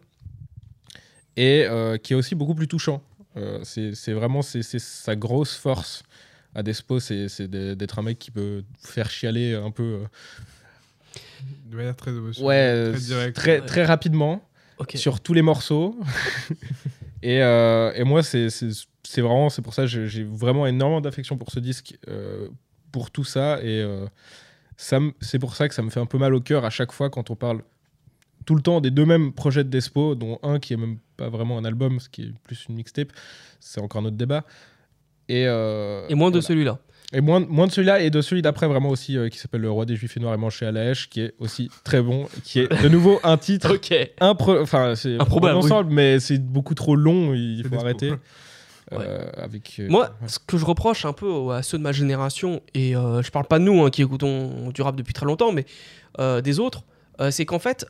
Et 1.37 1.65
euh, 1.67 1.99
qui 1.99 2.13
est 2.13 2.17
aussi 2.17 2.35
beaucoup 2.35 2.55
plus 2.55 2.69
touchant. 2.69 3.03
Euh, 3.37 3.61
c'est 3.65 4.13
vraiment 4.13 4.41
c'est 4.43 4.63
sa 4.63 5.15
grosse 5.17 5.55
force 5.57 6.03
à 6.55 6.63
Despo, 6.63 7.01
c'est 7.01 7.43
d'être 7.43 7.99
un 7.99 8.03
mec 8.03 8.19
qui 8.19 8.31
peut 8.31 8.65
faire 8.83 9.11
chialer 9.11 9.55
un 9.55 9.71
peu. 9.71 9.83
euh, 9.83 10.05
De 11.67 11.77
manière 11.77 11.97
très 11.97 12.13
émotionnelle, 12.13 12.95
Ouais, 12.95 13.33
très 13.33 13.61
très, 13.61 13.85
rapidement 13.85 14.49
Ok. 14.79 14.93
sur 14.97 15.21
tous 15.21 15.35
les 15.35 15.43
morceaux. 15.43 15.99
et, 17.23 17.43
euh, 17.43 17.93
et 17.95 18.05
moi, 18.05 18.23
c'est 18.23 18.49
vraiment, 19.19 19.51
c'est 19.51 19.63
pour 19.63 19.75
ça 19.75 19.83
que 19.87 20.07
j'ai- 20.07 20.25
vraiment 20.25 20.67
énormément 20.67 21.01
d'affection 21.03 21.37
pour 21.37 21.51
ce 21.51 21.61
disque, 21.61 21.99
euh, 22.09 22.49
pour 22.93 23.11
tout 23.11 23.25
ça. 23.25 23.59
Et 23.63 23.81
euh, 23.83 24.07
ça 24.79 24.99
c'est 25.21 25.39
pour 25.39 25.55
ça 25.57 25.69
que 25.69 25.75
ça 25.75 25.83
me 25.83 25.91
fait 25.91 26.01
un 26.01 26.07
peu 26.07 26.19
mal 26.19 26.35
au 26.35 26.41
cœur 26.41 26.65
à 26.65 26.71
chaque 26.71 26.93
fois 26.93 27.09
quand 27.11 27.31
on 27.31 27.37
parle 27.37 27.63
tout 28.47 28.55
le 28.55 28.63
temps 28.63 28.81
des 28.81 28.91
deux 28.91 29.05
mêmes 29.05 29.33
projets 29.33 29.65
de 29.65 29.69
Despo, 29.69 30.15
dont 30.15 30.39
un 30.43 30.59
qui 30.59 30.73
est 30.73 30.77
même 30.79 30.97
pas 31.17 31.29
vraiment 31.29 31.59
un 31.59 31.65
album, 31.65 32.01
ce 32.01 32.09
qui 32.09 32.23
est 32.23 32.33
plus 32.45 32.65
une 32.69 32.77
mixtape. 32.77 33.09
C'est 33.61 33.81
encore 33.81 34.01
un 34.01 34.07
autre 34.07 34.17
débat. 34.17 34.45
Et, 35.29 35.45
euh, 35.47 36.07
Et 36.09 36.15
moins 36.15 36.29
de 36.31 36.37
voilà. 36.37 36.47
celui-là. 36.47 36.79
Et 37.13 37.21
moins, 37.21 37.41
moins 37.41 37.67
de 37.67 37.73
celui-là 37.73 38.01
et 38.01 38.11
de 38.11 38.21
celui 38.21 38.43
d'après 38.43 38.67
vraiment 38.67 38.89
aussi 38.89 39.17
euh, 39.17 39.29
qui 39.29 39.39
s'appelle 39.39 39.61
Le 39.61 39.71
Roi 39.71 39.85
des 39.87 39.95
Juifs 39.97 40.17
et 40.17 40.21
Noirs 40.21 40.35
et 40.35 40.39
Manché 40.39 40.67
à 40.67 40.73
la 40.73 40.89
Hache 40.91 41.09
qui 41.09 41.21
est 41.21 41.35
aussi 41.39 41.71
très 41.85 42.03
bon, 42.03 42.27
qui 42.43 42.61
est 42.61 42.83
de 42.83 42.89
nouveau 42.89 43.21
un 43.23 43.37
titre 43.37 43.75
Ok. 43.75 43.95
impro 44.21 44.61
enfin 44.61 44.95
c'est 44.97 45.15
Improbable, 45.21 45.57
ensemble 45.57 45.93
mais 45.93 46.19
c'est 46.19 46.39
beaucoup 46.39 46.75
trop 46.75 46.97
long, 46.97 47.33
il 47.35 47.63
faut 47.63 47.69
Despo. 47.71 47.85
arrêter. 47.85 48.13
Euh, 48.93 49.25
avec 49.37 49.77
euh, 49.81 49.89
Moi, 49.89 50.11
ce 50.29 50.39
que 50.39 50.59
je 50.59 50.65
reproche 50.65 51.05
un 51.05 51.13
peu 51.13 51.51
à 51.53 51.63
ceux 51.65 51.77
de 51.79 51.83
ma 51.83 51.91
génération, 51.93 52.61
et 52.75 52.95
euh, 52.97 53.21
je 53.23 53.31
parle 53.33 53.47
pas 53.47 53.59
de 53.59 53.65
nous 53.65 53.83
hein, 53.85 53.91
qui 53.91 54.03
écoutons 54.03 54.71
du 54.71 54.81
rap 54.83 54.95
depuis 54.95 55.13
très 55.15 55.27
longtemps, 55.27 55.51
mais 55.53 55.65
euh, 56.21 56.41
des 56.41 56.61
autres, 56.61 56.83
euh, 57.21 57.31
c'est 57.33 57.45
qu'en 57.47 57.59
fait, 57.59 57.87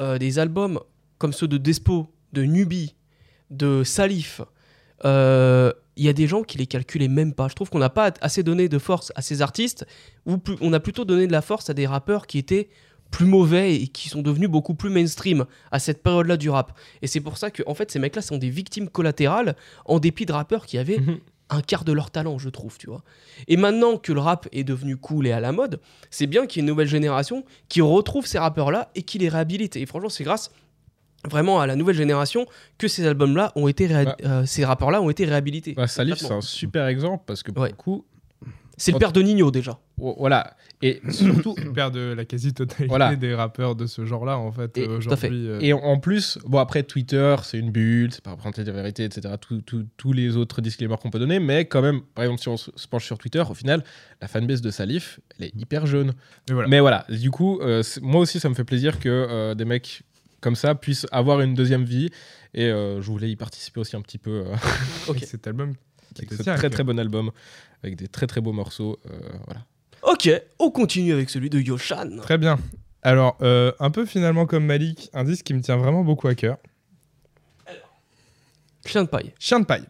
euh, 0.00 0.18
des 0.18 0.38
albums 0.38 0.80
comme 1.18 1.32
ceux 1.32 1.48
de 1.48 1.58
Despo, 1.58 2.12
de 2.32 2.44
Nubi, 2.44 2.94
de 3.50 3.82
Salif, 3.84 4.40
euh, 5.04 5.72
il 5.96 6.04
y 6.04 6.08
a 6.08 6.12
des 6.12 6.26
gens 6.26 6.42
qui 6.42 6.58
les 6.58 6.66
calculaient 6.66 7.08
même 7.08 7.34
pas. 7.34 7.48
Je 7.48 7.54
trouve 7.54 7.70
qu'on 7.70 7.78
n'a 7.80 7.90
pas 7.90 8.12
assez 8.20 8.42
donné 8.42 8.68
de 8.68 8.78
force 8.78 9.12
à 9.16 9.22
ces 9.22 9.42
artistes, 9.42 9.84
ou 10.26 10.36
on 10.60 10.72
a 10.72 10.80
plutôt 10.80 11.04
donné 11.04 11.26
de 11.26 11.32
la 11.32 11.42
force 11.42 11.70
à 11.70 11.74
des 11.74 11.86
rappeurs 11.86 12.26
qui 12.26 12.38
étaient 12.38 12.68
plus 13.10 13.26
mauvais 13.26 13.74
et 13.74 13.88
qui 13.88 14.08
sont 14.08 14.22
devenus 14.22 14.50
beaucoup 14.50 14.74
plus 14.74 14.90
mainstream 14.90 15.46
à 15.72 15.78
cette 15.78 16.02
période-là 16.02 16.36
du 16.36 16.50
rap. 16.50 16.78
Et 17.02 17.06
c'est 17.06 17.20
pour 17.20 17.38
ça 17.38 17.50
que, 17.50 17.62
en 17.66 17.74
fait, 17.74 17.90
ces 17.90 17.98
mecs-là 17.98 18.22
sont 18.22 18.36
des 18.38 18.50
victimes 18.50 18.88
collatérales 18.88 19.56
en 19.86 19.98
dépit 19.98 20.26
de 20.26 20.32
rappeurs 20.32 20.66
qui 20.66 20.78
avaient 20.78 20.98
Mhm. 20.98 21.18
Un 21.50 21.60
quart 21.62 21.84
de 21.84 21.92
leur 21.92 22.10
talent, 22.10 22.38
je 22.38 22.48
trouve, 22.50 22.76
tu 22.78 22.88
vois. 22.88 23.02
Et 23.46 23.56
maintenant 23.56 23.96
que 23.96 24.12
le 24.12 24.20
rap 24.20 24.48
est 24.52 24.64
devenu 24.64 24.96
cool 24.96 25.26
et 25.26 25.32
à 25.32 25.40
la 25.40 25.52
mode, 25.52 25.80
c'est 26.10 26.26
bien 26.26 26.46
qu'il 26.46 26.60
y 26.60 26.60
ait 26.60 26.64
une 26.64 26.68
nouvelle 26.68 26.88
génération 26.88 27.44
qui 27.68 27.80
retrouve 27.80 28.26
ces 28.26 28.38
rappeurs-là 28.38 28.90
et 28.94 29.02
qui 29.02 29.18
les 29.18 29.28
réhabilite. 29.30 29.76
Et 29.76 29.86
franchement, 29.86 30.10
c'est 30.10 30.24
grâce 30.24 30.50
vraiment 31.28 31.60
à 31.60 31.66
la 31.66 31.74
nouvelle 31.74 31.96
génération 31.96 32.46
que 32.78 32.86
ces 32.86 33.06
albums-là 33.06 33.52
ont 33.56 33.66
été, 33.66 33.88
Bah. 33.88 34.16
euh, 34.24 34.46
ces 34.46 34.64
rappeurs-là 34.64 35.00
ont 35.02 35.10
été 35.10 35.24
réhabilités. 35.24 35.72
bah, 35.74 35.86
Salif 35.86 36.16
c'est 36.18 36.30
un 36.32 36.40
super 36.40 36.86
exemple 36.86 37.24
parce 37.26 37.42
que 37.42 37.50
pour 37.50 37.62
Ouais. 37.64 37.70
le 37.70 37.76
coup 37.76 38.04
C'est 38.78 38.92
le 38.92 38.98
père 38.98 39.12
de 39.12 39.20
Nino 39.20 39.50
déjà. 39.50 39.78
vo- 39.98 40.14
voilà 40.18 40.56
et 40.80 41.00
surtout 41.10 41.54
Le 41.62 41.72
père 41.72 41.90
de 41.90 42.14
la 42.16 42.24
quasi-totalité 42.24 42.86
Voilà. 42.86 43.16
des 43.16 43.34
rappeurs 43.34 43.74
de 43.74 43.86
ce 43.86 44.04
genre-là, 44.04 44.38
en 44.38 44.52
fait, 44.52 44.78
Et- 44.78 44.86
euh, 44.88 44.98
tout 45.00 45.10
à 45.10 45.16
fait. 45.16 45.26
aujourd'hui. 45.28 45.48
euh, 45.48 45.58
et 45.60 45.72
en- 45.72 45.98
plus 45.98 46.38
bon 46.46 46.58
après 46.58 46.84
Twitter 46.84 47.34
c'est 47.42 47.58
une 47.58 47.70
bulle 47.72 48.12
c'est 48.12 48.22
pas 48.22 48.30
représenter 48.30 48.62
la 48.64 48.72
vérité 48.72 49.04
etc 49.04 49.34
Tout- 49.40 49.60
tout- 49.62 49.84
tous 49.96 50.12
les 50.12 50.36
autres 50.36 50.60
disclaimers 50.60 50.98
qu'on 50.98 51.10
peut 51.10 51.18
donner 51.18 51.40
mais 51.40 51.64
quand 51.64 51.82
même 51.82 52.00
par 52.14 52.24
exemple 52.24 52.40
si 52.40 52.48
on 52.48 52.56
se 52.56 52.70
penche 52.88 53.04
sur 53.04 53.18
Twitter 53.18 53.42
au 53.50 53.54
final 53.54 53.82
la 54.22 54.28
fanbase 54.28 54.60
de 54.62 54.70
Salif 54.70 55.18
elle 55.38 55.46
est 55.46 55.54
hyper 55.56 55.86
jeune 55.86 56.12
mais 56.48 56.54
voilà. 56.54 56.68
Mais 56.68 56.80
voilà, 56.80 57.04
du 57.10 57.30
coup, 57.32 57.58
euh, 57.60 57.82
moi 58.02 58.20
aussi, 58.20 58.38
ça 58.40 58.48
me 58.48 58.54
fait 58.54 58.64
plaisir 58.64 59.00
que 59.00 59.08
euh, 59.08 59.54
des 59.54 59.64
mecs 59.64 60.02
comme 60.40 60.54
ça 60.54 60.74
puissent 60.76 61.06
avoir 61.10 61.40
une 61.40 61.54
deuxième 61.54 61.84
vie. 61.84 62.08
Et 62.54 62.64
euh, 62.66 63.02
je 63.02 63.10
voulais 63.10 63.28
y 63.30 63.36
participer 63.36 63.80
aussi 63.80 63.96
un 63.96 64.00
petit 64.00 64.18
peu 64.18 64.44
euh, 64.46 64.54
Ok. 65.08 65.18
Cet 65.26 65.46
album 65.46 65.74
qui 66.14 66.20
avec 66.20 66.30
te 66.30 66.34
ce 66.36 66.42
tient 66.42 66.54
à 66.54 66.56
très 66.56 66.70
très 66.70 66.84
bon 66.84 66.98
album, 66.98 67.30
avec 67.82 67.96
des 67.96 68.08
très 68.08 68.26
très 68.26 68.40
beaux 68.40 68.52
morceaux. 68.52 68.98
euh, 69.10 69.18
voilà. 69.46 69.64
Ok, 70.02 70.30
on 70.58 70.70
continue 70.70 71.12
avec 71.12 71.28
celui 71.30 71.50
de 71.50 71.58
Yoshan. 71.60 72.18
Très 72.22 72.38
bien. 72.38 72.58
Alors, 73.02 73.36
euh, 73.42 73.72
un 73.80 73.90
peu 73.90 74.06
finalement 74.06 74.46
comme 74.46 74.64
Malik, 74.64 75.10
un 75.12 75.24
disque 75.24 75.46
qui 75.46 75.54
me 75.54 75.60
tient 75.60 75.76
vraiment 75.76 76.04
beaucoup 76.04 76.28
à 76.28 76.34
cœur. 76.34 76.58
Chien 78.86 79.04
de 79.04 79.08
paille. 79.08 79.32
Chien 79.38 79.60
de 79.60 79.64
paille. 79.66 79.84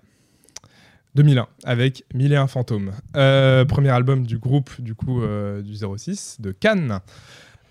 2001, 1.14 1.46
avec 1.64 2.04
Mille 2.14 2.32
et 2.32 2.36
un 2.36 2.46
fantômes. 2.46 2.92
Euh, 3.16 3.64
premier 3.64 3.90
album 3.90 4.26
du 4.26 4.38
groupe, 4.38 4.70
du 4.80 4.94
coup, 4.94 5.22
euh, 5.22 5.62
du 5.62 5.74
06, 5.74 6.36
de 6.40 6.52
Cannes. 6.52 7.00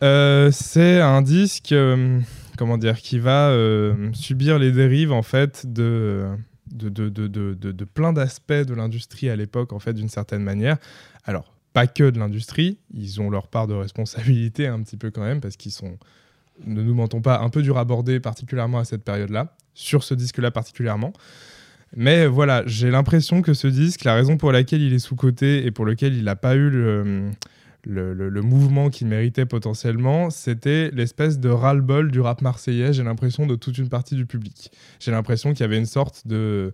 Euh, 0.03 0.51
c'est 0.51 0.99
un 1.01 1.21
disque, 1.21 1.71
euh, 1.71 2.19
comment 2.57 2.77
dire, 2.77 2.97
qui 2.97 3.19
va 3.19 3.49
euh, 3.49 4.11
subir 4.13 4.59
les 4.59 4.71
dérives, 4.71 5.11
en 5.11 5.21
fait, 5.23 5.71
de, 5.71 6.27
de, 6.71 6.89
de, 6.89 7.09
de, 7.09 7.53
de, 7.53 7.85
plein 7.85 8.13
d'aspects 8.13 8.51
de 8.51 8.73
l'industrie 8.73 9.29
à 9.29 9.35
l'époque, 9.35 9.73
en 9.73 9.79
fait, 9.79 9.93
d'une 9.93 10.09
certaine 10.09 10.43
manière. 10.43 10.77
Alors, 11.23 11.53
pas 11.73 11.87
que 11.87 12.09
de 12.09 12.19
l'industrie, 12.19 12.79
ils 12.93 13.21
ont 13.21 13.29
leur 13.29 13.47
part 13.47 13.67
de 13.67 13.73
responsabilité 13.73 14.67
un 14.67 14.81
petit 14.81 14.97
peu 14.97 15.11
quand 15.11 15.23
même, 15.23 15.41
parce 15.41 15.57
qu'ils 15.57 15.71
sont, 15.71 15.97
ne 16.65 16.81
nous 16.81 16.93
mentons 16.95 17.21
pas, 17.21 17.39
un 17.39 17.49
peu 17.49 17.61
dur 17.61 17.77
à 17.77 17.81
aborder, 17.81 18.19
particulièrement 18.19 18.79
à 18.79 18.85
cette 18.85 19.03
période-là, 19.03 19.55
sur 19.73 20.03
ce 20.03 20.13
disque-là 20.13 20.51
particulièrement. 20.51 21.13
Mais 21.95 22.27
voilà, 22.27 22.63
j'ai 22.65 22.91
l'impression 22.91 23.41
que 23.41 23.53
ce 23.53 23.67
disque, 23.67 24.03
la 24.03 24.13
raison 24.13 24.37
pour 24.37 24.51
laquelle 24.51 24.81
il 24.81 24.93
est 24.93 24.99
sous-coté 24.99 25.65
et 25.65 25.71
pour 25.71 25.85
lequel 25.85 26.15
il 26.15 26.25
n'a 26.25 26.35
pas 26.35 26.55
eu 26.55 26.69
le, 26.69 27.31
le, 27.87 28.13
le- 28.13 28.29
le 28.29 28.41
mouvement 28.41 28.89
qu'il 28.89 29.07
méritait 29.07 29.45
potentiellement, 29.45 30.29
c'était 30.29 30.91
l'espèce 30.93 31.39
de 31.39 31.49
ras-le-bol 31.49 32.11
du 32.11 32.19
rap 32.19 32.41
marseillais, 32.41 32.93
j'ai 32.93 33.03
l'impression, 33.03 33.45
de 33.47 33.55
toute 33.55 33.77
une 33.77 33.89
partie 33.89 34.15
du 34.15 34.25
public. 34.25 34.71
J'ai 34.99 35.11
l'impression 35.11 35.51
qu'il 35.51 35.61
y 35.61 35.63
avait 35.63 35.77
une 35.77 35.85
sorte 35.85 36.27
de. 36.27 36.73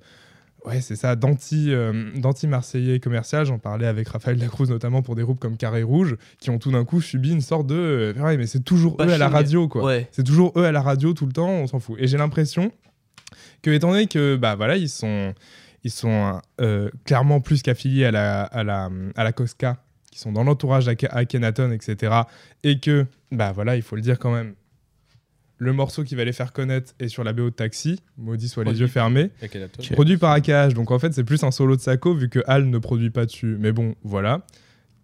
Ouais, 0.66 0.80
c'est 0.80 0.96
ça, 0.96 1.16
euh, 1.22 2.12
d'anti-marseillais 2.16 3.02
commercial. 3.02 3.46
J'en 3.46 3.60
parlais 3.60 3.86
avec 3.86 4.08
Raphaël 4.08 4.38
Lacruz, 4.40 4.68
notamment 4.70 5.02
pour 5.02 5.16
des 5.16 5.22
groupes 5.22 5.40
comme 5.40 5.58
Carré 5.58 5.84
Rouge, 5.84 6.16
qui 6.40 6.50
ont 6.52 6.58
tout 6.58 6.72
d'un 6.72 6.86
coup 6.86 7.02
subi 7.02 7.32
une 7.32 7.42
sorte 7.42 7.68
de. 7.68 7.76
euh, 7.76 8.14
ouais, 8.24 8.38
mais 8.38 8.48
c'est 8.48 8.64
toujours 8.64 8.96
eux 9.02 9.10
à 9.10 9.18
la 9.18 9.28
radio, 9.28 9.68
quoi. 9.68 9.84
Ouais. 9.84 10.08
C'est 10.12 10.24
toujours 10.24 10.54
eux 10.58 10.64
à 10.64 10.72
la 10.72 10.82
radio 10.82 11.14
tout 11.14 11.26
le 11.26 11.34
temps, 11.34 11.50
on 11.50 11.68
s'en 11.68 11.80
fout. 11.82 11.98
Et 12.00 12.08
j'ai 12.08 12.18
l'impression 12.18 12.72
que, 13.62 13.72
étant 13.72 13.92
donné 13.92 14.08
que, 14.08 14.38
bah 14.38 14.56
voilà, 14.56 14.78
ils 14.78 14.88
sont, 14.88 15.34
ils 15.84 15.92
sont 15.92 16.40
euh, 16.62 16.90
clairement 17.04 17.42
plus 17.42 17.62
qu'affiliés 17.62 18.06
à 18.06 18.12
la, 18.12 18.44
à, 18.44 18.64
la, 18.64 18.90
à 19.18 19.24
la 19.26 19.32
Cosca, 19.34 19.84
qui 20.14 20.20
sont 20.20 20.32
dans 20.32 20.44
l'entourage 20.44 20.86
d'Ake- 20.86 21.08
Akhenaton, 21.10 21.72
etc. 21.72 22.14
Et 22.64 22.80
que, 22.80 23.08
bah 23.32 23.52
voilà, 23.52 23.76
il 23.76 23.82
faut 23.82 23.96
le 23.96 24.04
dire 24.04 24.20
quand 24.20 24.32
même, 24.32 24.54
le 25.58 25.74
morceau 25.74 26.04
qui 26.04 26.14
va 26.14 26.24
les 26.24 26.34
faire 26.34 26.54
connaître 26.54 26.94
est 27.00 27.08
sur 27.08 27.24
la 27.24 27.34
BO 27.34 27.46
de 27.46 27.56
Taxi, 27.56 28.00
maudit 28.18 28.48
soit 28.48 28.64
les 28.64 28.80
yeux 28.82 28.88
fermés. 28.88 29.32
Produit 29.96 30.18
par 30.18 30.32
AKH, 30.34 30.74
donc 30.76 30.92
en 30.92 31.00
fait 31.00 31.14
c'est 31.14 31.24
plus 31.24 31.44
un 31.44 31.50
solo 31.52 31.76
de 31.76 31.82
Sako 31.82 32.14
vu 32.14 32.30
que 32.30 32.40
Hal 32.48 32.70
ne 32.70 32.78
produit 32.78 33.10
pas 33.10 33.26
dessus. 33.26 33.56
Mais 33.60 33.72
bon, 33.72 33.96
voilà. 34.04 34.46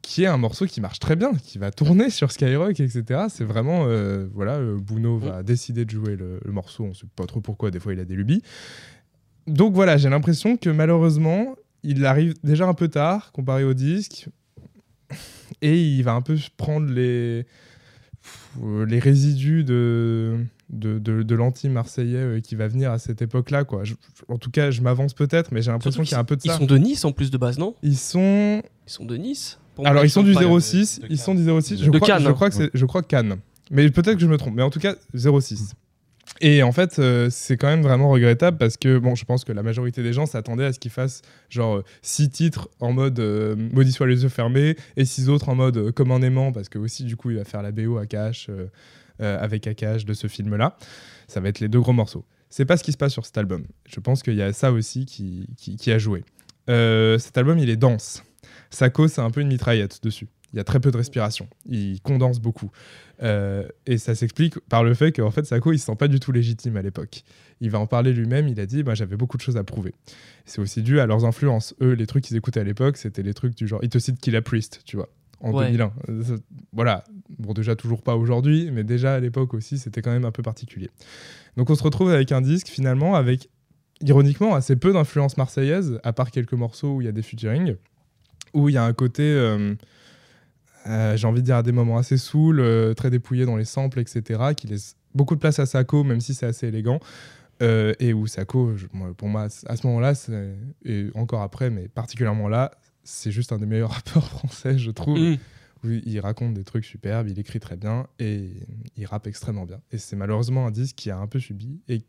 Qui 0.01 0.23
est 0.23 0.27
un 0.27 0.37
morceau 0.37 0.65
qui 0.65 0.79
marche 0.79 0.99
très 0.99 1.15
bien, 1.15 1.33
qui 1.33 1.57
va 1.57 1.71
tourner 1.71 2.09
sur 2.09 2.31
Skyrock, 2.31 2.79
etc. 2.79 3.21
C'est 3.29 3.43
vraiment. 3.43 3.85
euh, 3.87 4.27
voilà, 4.33 4.53
euh, 4.57 4.77
Buno 4.79 5.17
va 5.17 5.43
décider 5.43 5.85
de 5.85 5.89
jouer 5.89 6.15
le, 6.15 6.39
le 6.43 6.51
morceau, 6.51 6.83
on 6.85 6.93
sait 6.93 7.07
pas 7.15 7.25
trop 7.25 7.41
pourquoi, 7.41 7.71
des 7.71 7.79
fois 7.79 7.93
il 7.93 7.99
a 7.99 8.05
des 8.05 8.15
lubies. 8.15 8.41
Donc 9.47 9.73
voilà, 9.73 9.97
j'ai 9.97 10.09
l'impression 10.09 10.55
que 10.57 10.69
malheureusement, 10.69 11.55
il 11.83 12.05
arrive 12.05 12.33
déjà 12.43 12.67
un 12.67 12.73
peu 12.73 12.87
tard 12.87 13.31
comparé 13.31 13.63
au 13.63 13.73
disque. 13.73 14.27
Et 15.61 15.81
il 15.81 16.01
va 16.03 16.13
un 16.13 16.21
peu 16.21 16.37
prendre 16.57 16.89
les, 16.91 17.45
les 18.87 18.99
résidus 18.99 19.63
de, 19.63 20.37
de, 20.69 20.99
de, 20.99 21.23
de 21.23 21.35
l'anti-marseillais 21.35 22.17
euh, 22.17 22.39
qui 22.41 22.55
va 22.55 22.67
venir 22.67 22.91
à 22.91 22.99
cette 22.99 23.21
époque-là. 23.21 23.63
quoi. 23.63 23.83
Je- 23.83 23.95
en 24.27 24.37
tout 24.37 24.51
cas, 24.51 24.71
je 24.71 24.81
m'avance 24.81 25.13
peut-être, 25.13 25.51
mais 25.51 25.61
j'ai 25.61 25.71
l'impression 25.71 26.03
qu'il 26.03 26.11
y 26.11 26.15
a 26.15 26.19
un 26.19 26.23
peu 26.23 26.35
de 26.35 26.41
Ils 26.45 26.51
ça. 26.51 26.57
sont 26.57 26.65
de 26.65 26.77
Nice 26.77 27.05
en 27.05 27.11
plus 27.11 27.31
de 27.31 27.37
base, 27.37 27.57
non? 27.57 27.75
Ils 27.81 27.97
sont. 27.97 28.61
Ils 28.87 28.91
sont 28.91 29.05
de 29.05 29.15
Nice 29.17 29.59
Pour 29.75 29.83
moi, 29.83 29.91
Alors, 29.91 30.03
ils 30.05 30.09
sont 30.09 30.23
du 30.23 30.33
pas- 30.33 30.41
06. 30.59 30.99
de 31.01 31.07
Ils 31.09 31.17
sont 31.19 31.35
du 31.35 31.43
06. 31.43 31.79
Je 31.83 31.89
De 31.89 31.97
crois, 31.97 32.07
Cannes, 32.07 32.23
je 32.23 32.27
hein. 32.27 32.33
crois 32.33 32.49
que 32.49 32.55
c'est, 32.55 32.69
je 32.73 32.85
crois 32.85 33.01
Cannes. 33.03 33.37
Mais 33.71 33.89
peut-être 33.89 34.15
que 34.15 34.21
je 34.21 34.27
me 34.27 34.37
trompe. 34.37 34.55
Mais 34.55 34.63
en 34.63 34.69
tout 34.69 34.79
cas, 34.79 34.95
06. 35.15 35.73
Et 36.41 36.63
en 36.63 36.71
fait, 36.71 36.99
euh, 36.99 37.29
c'est 37.29 37.57
quand 37.57 37.67
même 37.67 37.81
vraiment 37.81 38.09
regrettable 38.09 38.57
parce 38.57 38.77
que, 38.77 38.97
bon, 38.97 39.15
je 39.15 39.25
pense 39.25 39.43
que 39.43 39.51
la 39.51 39.61
majorité 39.63 40.03
des 40.03 40.13
gens 40.13 40.25
s'attendaient 40.25 40.65
à 40.65 40.73
ce 40.73 40.79
qu'ils 40.79 40.91
fassent 40.91 41.21
genre 41.49 41.77
euh, 41.77 41.83
six 42.01 42.29
titres 42.29 42.69
en 42.79 42.93
mode 42.93 43.19
euh, 43.19 43.55
Maudit 43.57 43.91
soit 43.91 44.07
les 44.07 44.23
yeux 44.23 44.29
fermés 44.29 44.77
et 44.95 45.03
six 45.03 45.27
autres 45.27 45.49
en 45.49 45.55
mode 45.55 45.77
euh, 45.77 45.91
Comme 45.91 46.11
un 46.11 46.21
aimant 46.21 46.51
parce 46.53 46.69
que 46.69 46.79
aussi, 46.79 47.03
du 47.03 47.17
coup, 47.17 47.31
il 47.31 47.37
va 47.37 47.43
faire 47.43 47.61
la 47.61 47.71
BO 47.71 47.97
à 47.97 48.05
cash 48.05 48.49
avec 49.19 49.67
AKH 49.67 50.05
de 50.05 50.13
ce 50.13 50.27
film-là. 50.27 50.77
Ça 51.27 51.41
va 51.41 51.49
être 51.49 51.59
les 51.59 51.67
deux 51.67 51.81
gros 51.81 51.91
morceaux. 51.91 52.23
C'est 52.49 52.65
pas 52.65 52.77
ce 52.77 52.83
qui 52.83 52.91
se 52.91 52.97
passe 52.97 53.13
sur 53.13 53.25
cet 53.25 53.37
album. 53.37 53.65
Je 53.87 53.99
pense 53.99 54.23
qu'il 54.23 54.35
y 54.35 54.41
a 54.41 54.53
ça 54.53 54.71
aussi 54.71 55.05
qui, 55.05 55.47
qui, 55.57 55.91
a 55.91 55.99
joué. 55.99 56.23
Euh, 56.69 57.17
cet 57.19 57.37
album, 57.37 57.59
il 57.59 57.69
est 57.69 57.77
dense. 57.77 58.23
Sako, 58.71 59.07
c'est 59.07 59.21
un 59.21 59.29
peu 59.29 59.41
une 59.41 59.49
mitraillette 59.49 60.03
dessus. 60.03 60.27
Il 60.51 60.57
y 60.57 60.59
a 60.59 60.63
très 60.63 60.79
peu 60.79 60.89
de 60.89 60.97
respiration. 60.97 61.47
Il 61.67 62.01
condense 62.01 62.39
beaucoup. 62.39 62.71
Euh, 63.21 63.67
et 63.85 63.97
ça 63.97 64.15
s'explique 64.15 64.57
par 64.69 64.83
le 64.83 64.93
fait 64.93 65.11
qu'en 65.11 65.31
fait, 65.31 65.45
Sako, 65.45 65.73
il 65.73 65.79
se 65.79 65.85
sent 65.85 65.95
pas 65.97 66.07
du 66.07 66.19
tout 66.19 66.31
légitime 66.31 66.77
à 66.77 66.81
l'époque. 66.81 67.23
Il 67.59 67.69
va 67.69 67.79
en 67.79 67.87
parler 67.87 68.13
lui-même. 68.13 68.47
Il 68.47 68.59
a 68.59 68.65
dit 68.65 68.81
bah, 68.83 68.95
J'avais 68.95 69.17
beaucoup 69.17 69.35
de 69.37 69.41
choses 69.41 69.57
à 69.57 69.63
prouver. 69.63 69.93
C'est 70.45 70.61
aussi 70.61 70.81
dû 70.83 70.99
à 70.99 71.05
leurs 71.05 71.25
influences. 71.25 71.75
Eux, 71.81 71.93
les 71.93 72.07
trucs 72.07 72.23
qu'ils 72.23 72.37
écoutaient 72.37 72.61
à 72.61 72.63
l'époque, 72.63 72.95
c'était 72.97 73.23
les 73.23 73.33
trucs 73.33 73.55
du 73.55 73.67
genre. 73.67 73.79
Il 73.83 73.89
te 73.89 73.99
cite 73.99 74.19
Killa 74.19 74.41
Priest, 74.41 74.81
tu 74.85 74.95
vois, 74.95 75.09
en 75.41 75.51
Ouais. 75.53 75.65
2001. 75.65 75.91
Euh, 76.09 76.23
ça- 76.23 76.33
Voilà. 76.71 77.03
Bon, 77.37 77.51
déjà, 77.53 77.75
toujours 77.75 78.01
pas 78.03 78.15
aujourd'hui, 78.15 78.69
mais 78.71 78.83
déjà 78.85 79.15
à 79.15 79.19
l'époque 79.19 79.53
aussi, 79.53 79.77
c'était 79.77 80.01
quand 80.01 80.11
même 80.11 80.25
un 80.25 80.31
peu 80.31 80.41
particulier. 80.43 80.89
Donc, 81.57 81.69
on 81.69 81.75
se 81.75 81.83
retrouve 81.83 82.11
avec 82.11 82.31
un 82.31 82.39
disque 82.41 82.67
finalement 82.67 83.15
avec, 83.15 83.49
ironiquement, 84.01 84.55
assez 84.55 84.77
peu 84.77 84.93
d'influence 84.93 85.35
marseillaise, 85.35 85.99
à 86.03 86.13
part 86.13 86.31
quelques 86.31 86.53
morceaux 86.53 86.95
où 86.95 87.01
il 87.01 87.05
y 87.05 87.07
a 87.09 87.11
des 87.11 87.21
featuring, 87.21 87.75
où 88.53 88.69
il 88.69 88.75
y 88.75 88.77
a 88.77 88.83
un 88.85 88.93
côté. 88.93 89.23
euh, 89.23 89.75
euh, 90.87 91.17
j'ai 91.17 91.27
envie 91.27 91.41
de 91.41 91.45
dire 91.45 91.57
à 91.57 91.63
des 91.63 91.71
moments 91.71 91.97
assez 91.97 92.17
saoul, 92.17 92.59
euh, 92.59 92.93
très 92.93 93.09
dépouillé 93.09 93.45
dans 93.45 93.55
les 93.55 93.65
samples, 93.65 93.99
etc., 93.99 94.41
qui 94.55 94.67
laisse 94.67 94.95
beaucoup 95.13 95.35
de 95.35 95.39
place 95.39 95.59
à 95.59 95.65
Sako, 95.65 96.03
même 96.03 96.21
si 96.21 96.33
c'est 96.33 96.45
assez 96.45 96.67
élégant. 96.67 96.99
Euh, 97.61 97.93
et 97.99 98.13
où 98.13 98.25
Sako, 98.27 98.77
je- 98.77 98.87
moi, 98.93 99.13
pour 99.17 99.27
moi, 99.27 99.47
à 99.65 99.75
ce 99.75 99.87
moment-là, 99.87 100.13
et 100.85 101.07
encore 101.15 101.41
après, 101.41 101.69
mais 101.69 101.89
particulièrement 101.89 102.47
là, 102.47 102.71
c'est 103.03 103.31
juste 103.31 103.51
un 103.51 103.57
des 103.57 103.65
meilleurs 103.65 103.91
rappeurs 104.03 104.27
français, 104.29 104.77
je 104.77 104.91
trouve. 104.91 105.17
Mm. 105.19 105.37
Où 105.85 105.87
il 105.91 106.19
raconte 106.19 106.53
des 106.55 106.65
trucs 106.65 106.83
superbes, 106.83 107.29
il 107.29 107.39
écrit 107.39 107.61
très 107.61 107.77
bien 107.77 108.05
et 108.19 108.49
il 108.97 109.05
rappe 109.05 109.27
extrêmement 109.27 109.65
bien. 109.65 109.79
Et 109.93 109.97
c'est 109.97 110.17
malheureusement 110.17 110.67
un 110.67 110.71
disque 110.71 110.97
qui 110.97 111.09
a 111.09 111.17
un 111.17 111.27
peu 111.27 111.39
subi 111.39 111.79
et 111.87 112.01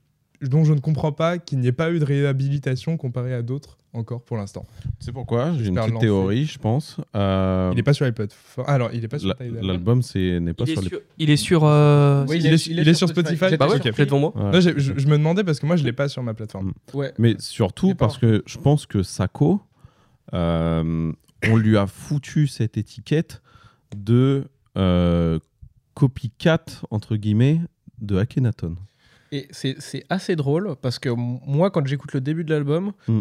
dont 0.43 0.65
je 0.65 0.73
ne 0.73 0.81
comprends 0.81 1.13
pas 1.13 1.39
qu'il 1.39 1.59
n'y 1.61 1.67
ait 1.67 1.73
pas 1.73 1.91
eu 1.91 1.99
de 1.99 2.05
réhabilitation 2.05 2.97
comparé 2.97 3.35
à 3.35 3.43
d'autres 3.43 3.77
encore 3.93 4.23
pour 4.23 4.37
l'instant. 4.37 4.65
C'est 5.01 5.11
pourquoi? 5.13 5.53
J'ai 5.59 5.67
une 5.67 5.75
petite 5.75 5.91
lancer. 5.95 6.07
théorie, 6.07 6.45
je 6.47 6.59
pense. 6.59 6.97
Euh, 7.17 7.71
Il 7.73 7.77
n'est 7.77 7.83
pas 7.83 7.93
sur 7.93 8.05
les 8.05 8.13
plateformes. 8.13 8.67
Ah, 8.69 8.75
alors, 8.75 8.91
il 8.93 9.01
n'est 9.01 9.09
pas 9.09 9.19
sur. 9.19 9.35
L'album 9.63 10.03
c'est- 10.03 10.39
n'est 10.41 10.55
pas 10.55 10.65
Il 10.67 10.73
sur 10.73 10.83
les. 10.83 10.89
sur. 10.89 11.01
Il 11.19 11.31
est 11.31 11.37
sur. 11.37 11.65
euh, 11.65 12.25
Oui, 12.29 12.39
il, 12.39 12.47
est, 12.47 12.67
il 12.67 12.89
est 12.89 12.95
sur 12.95 13.09
Spotify. 13.09 13.37
J'étais 13.45 13.57
Bah 13.57 13.67
ouais, 13.69 13.79
devant 13.81 14.19
moi. 14.21 14.33
Ouais. 14.37 14.53
Non, 14.53 14.61
j'ai- 14.61 14.75
je, 14.79 14.93
je 14.97 15.07
me 15.09 15.19
demandais 15.19 15.43
parce 15.45 15.59
que 15.59 15.67
moi 15.67 15.75
je 15.77 15.85
l'ai 15.85 15.93
pas 15.93 16.09
sur 16.09 16.23
ma 16.23 16.35
plateforme. 16.35 16.73
Ouais. 16.95 17.13
Mais 17.19 17.35
surtout 17.41 17.95
parce 17.97 18.17
que 18.17 18.43
je 18.47 18.59
pense 18.59 18.87
que 18.87 19.03
Sako, 19.03 19.61
euh, 20.35 21.13
on 21.49 21.57
lui 21.57 21.77
a 21.77 21.87
foutu 21.87 22.47
cette 22.47 22.77
étiquette 22.77 23.43
de 23.97 24.45
euh, 24.79 25.39
copycat, 25.95 26.65
entre 26.91 27.17
guillemets, 27.17 27.61
de 28.01 28.17
Akhenaton. 28.19 28.77
Et 29.33 29.47
c'est 29.51 29.77
c'est 29.79 30.05
assez 30.09 30.35
drôle 30.37 30.75
parce 30.83 30.99
que 30.99 31.09
moi, 31.09 31.71
quand 31.71 31.87
j'écoute 31.87 32.13
le 32.13 32.21
début 32.21 32.45
de 32.45 32.53
l'album, 32.53 32.93
Mm. 33.09 33.21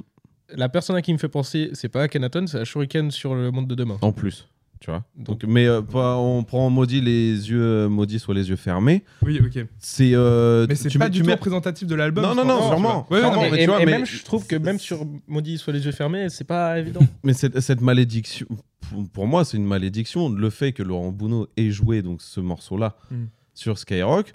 la 0.56 0.70
personne 0.70 0.96
à 0.96 1.02
qui 1.02 1.14
me 1.14 1.18
fait 1.20 1.28
penser, 1.30 1.70
c'est 1.74 1.90
pas 1.90 2.04
Akhenaton, 2.04 2.48
c'est 2.48 2.66
Shuriken 2.66 3.12
sur 3.12 3.36
le 3.36 3.52
monde 3.52 3.68
de 3.68 3.76
demain. 3.76 3.98
En 4.02 4.12
plus. 4.12 4.48
Tu 4.82 4.90
vois 4.90 5.04
Donc, 5.18 5.44
mais 5.44 5.68
euh, 5.68 5.82
pas- 5.82 6.16
on 6.16 6.42
prend 6.46 6.70
maudit 6.70 7.02
les 7.02 7.34
yeux 7.52 7.62
euh, 7.62 7.90
maudits 7.90 8.18
soit 8.18 8.34
les 8.34 8.50
yeux 8.50 8.56
fermés. 8.56 9.04
Oui, 9.24 9.38
ok. 9.44 9.66
C'est. 9.78 10.12
euh, 10.14 10.66
Mais 10.70 10.76
c'est 10.76 10.90
pas 10.98 11.06
mets- 11.06 11.10
du 11.10 11.20
tout 11.20 11.26
mets- 11.28 11.34
représentatif 11.34 11.86
de 11.86 11.96
l'album. 11.96 12.24
Non, 12.24 12.34
non, 12.34 12.44
je 12.44 12.48
non, 12.48 12.68
sûrement. 12.70 13.08
Ouais, 13.12 13.20
mais 13.52 13.58
et, 13.58 13.66
tu 13.66 13.70
vois, 13.70 13.82
et 13.82 13.86
mais- 13.86 13.92
même, 13.92 14.06
je 14.06 14.24
trouve 14.24 14.48
que 14.48 14.56
même 14.56 14.80
sur 14.80 15.06
Maudit 15.28 15.58
soit 15.58 15.74
les 15.74 15.86
yeux 15.86 15.92
fermés, 15.92 16.30
c'est 16.30 16.46
pas 16.46 16.80
évident. 16.80 17.02
Mais 17.24 17.34
cette, 17.34 17.60
cette 17.60 17.82
malédiction, 17.82 18.48
pour, 18.90 19.10
pour 19.10 19.28
moi, 19.28 19.44
c'est 19.44 19.58
une 19.58 19.66
malédiction. 19.66 20.30
Le 20.30 20.50
fait 20.50 20.72
que 20.72 20.82
Laurent 20.82 21.12
Bounot 21.12 21.48
ait 21.58 21.72
joué 21.72 22.02
donc, 22.02 22.22
ce 22.22 22.40
morceau-là 22.40 22.96
Mm. 23.12 23.26
sur 23.54 23.78
Skyrock, 23.78 24.32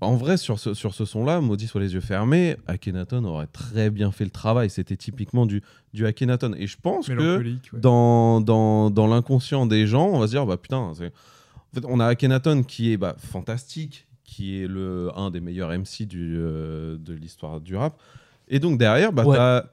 en 0.00 0.16
vrai, 0.16 0.36
sur 0.36 0.58
ce, 0.58 0.74
sur 0.74 0.94
ce 0.94 1.04
son-là, 1.04 1.40
Maudit 1.40 1.66
soit 1.66 1.80
les 1.80 1.94
yeux 1.94 2.00
fermés, 2.00 2.56
Akhenaton 2.66 3.24
aurait 3.24 3.46
très 3.46 3.90
bien 3.90 4.10
fait 4.12 4.24
le 4.24 4.30
travail. 4.30 4.68
C'était 4.70 4.96
typiquement 4.96 5.46
du, 5.46 5.62
du 5.94 6.04
Akhenaton. 6.06 6.52
Et 6.58 6.66
je 6.66 6.76
pense 6.80 7.06
que 7.08 7.38
ouais. 7.38 7.54
dans, 7.72 8.40
dans, 8.40 8.90
dans 8.90 9.06
l'inconscient 9.06 9.64
des 9.66 9.86
gens, 9.86 10.06
on 10.08 10.18
va 10.18 10.26
se 10.26 10.32
dire, 10.32 10.44
bah 10.46 10.56
putain, 10.58 10.92
c'est- 10.94 11.06
en 11.72 11.74
fait, 11.80 11.86
on 11.88 11.98
a 12.00 12.06
Akhenaton 12.06 12.62
qui 12.62 12.92
est 12.92 12.96
bah, 12.96 13.16
fantastique, 13.18 14.06
qui 14.24 14.60
est 14.62 14.66
le, 14.66 15.10
un 15.16 15.30
des 15.30 15.40
meilleurs 15.40 15.70
MC 15.70 16.02
du, 16.06 16.34
euh, 16.38 16.96
de 16.98 17.14
l'histoire 17.14 17.60
du 17.60 17.76
rap. 17.76 17.98
Et 18.48 18.58
donc 18.60 18.78
derrière, 18.78 19.12
bah, 19.12 19.24
Ouais. 19.24 19.36
t'as 19.36 19.64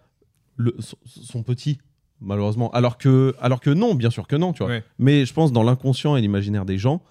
le, 0.56 0.76
son, 0.80 0.98
son 1.06 1.44
petit, 1.44 1.80
malheureusement. 2.22 2.72
Alors 2.72 2.98
que, 2.98 3.36
alors 3.42 3.60
que 3.60 3.70
non, 3.72 3.96
bien 3.96 4.10
sûr 4.10 4.28
que 4.28 4.36
non, 4.36 4.54
tu 4.54 4.64
vois. 4.64 4.72
Ouais. 4.72 4.84
Mais 5.00 5.26
je 5.26 5.34
pense 5.34 5.52
dans 5.52 5.64
l'inconscient 5.64 6.16
et 6.16 6.22
l'imaginaire 6.22 6.66
des 6.66 6.78
gens, 6.78 7.02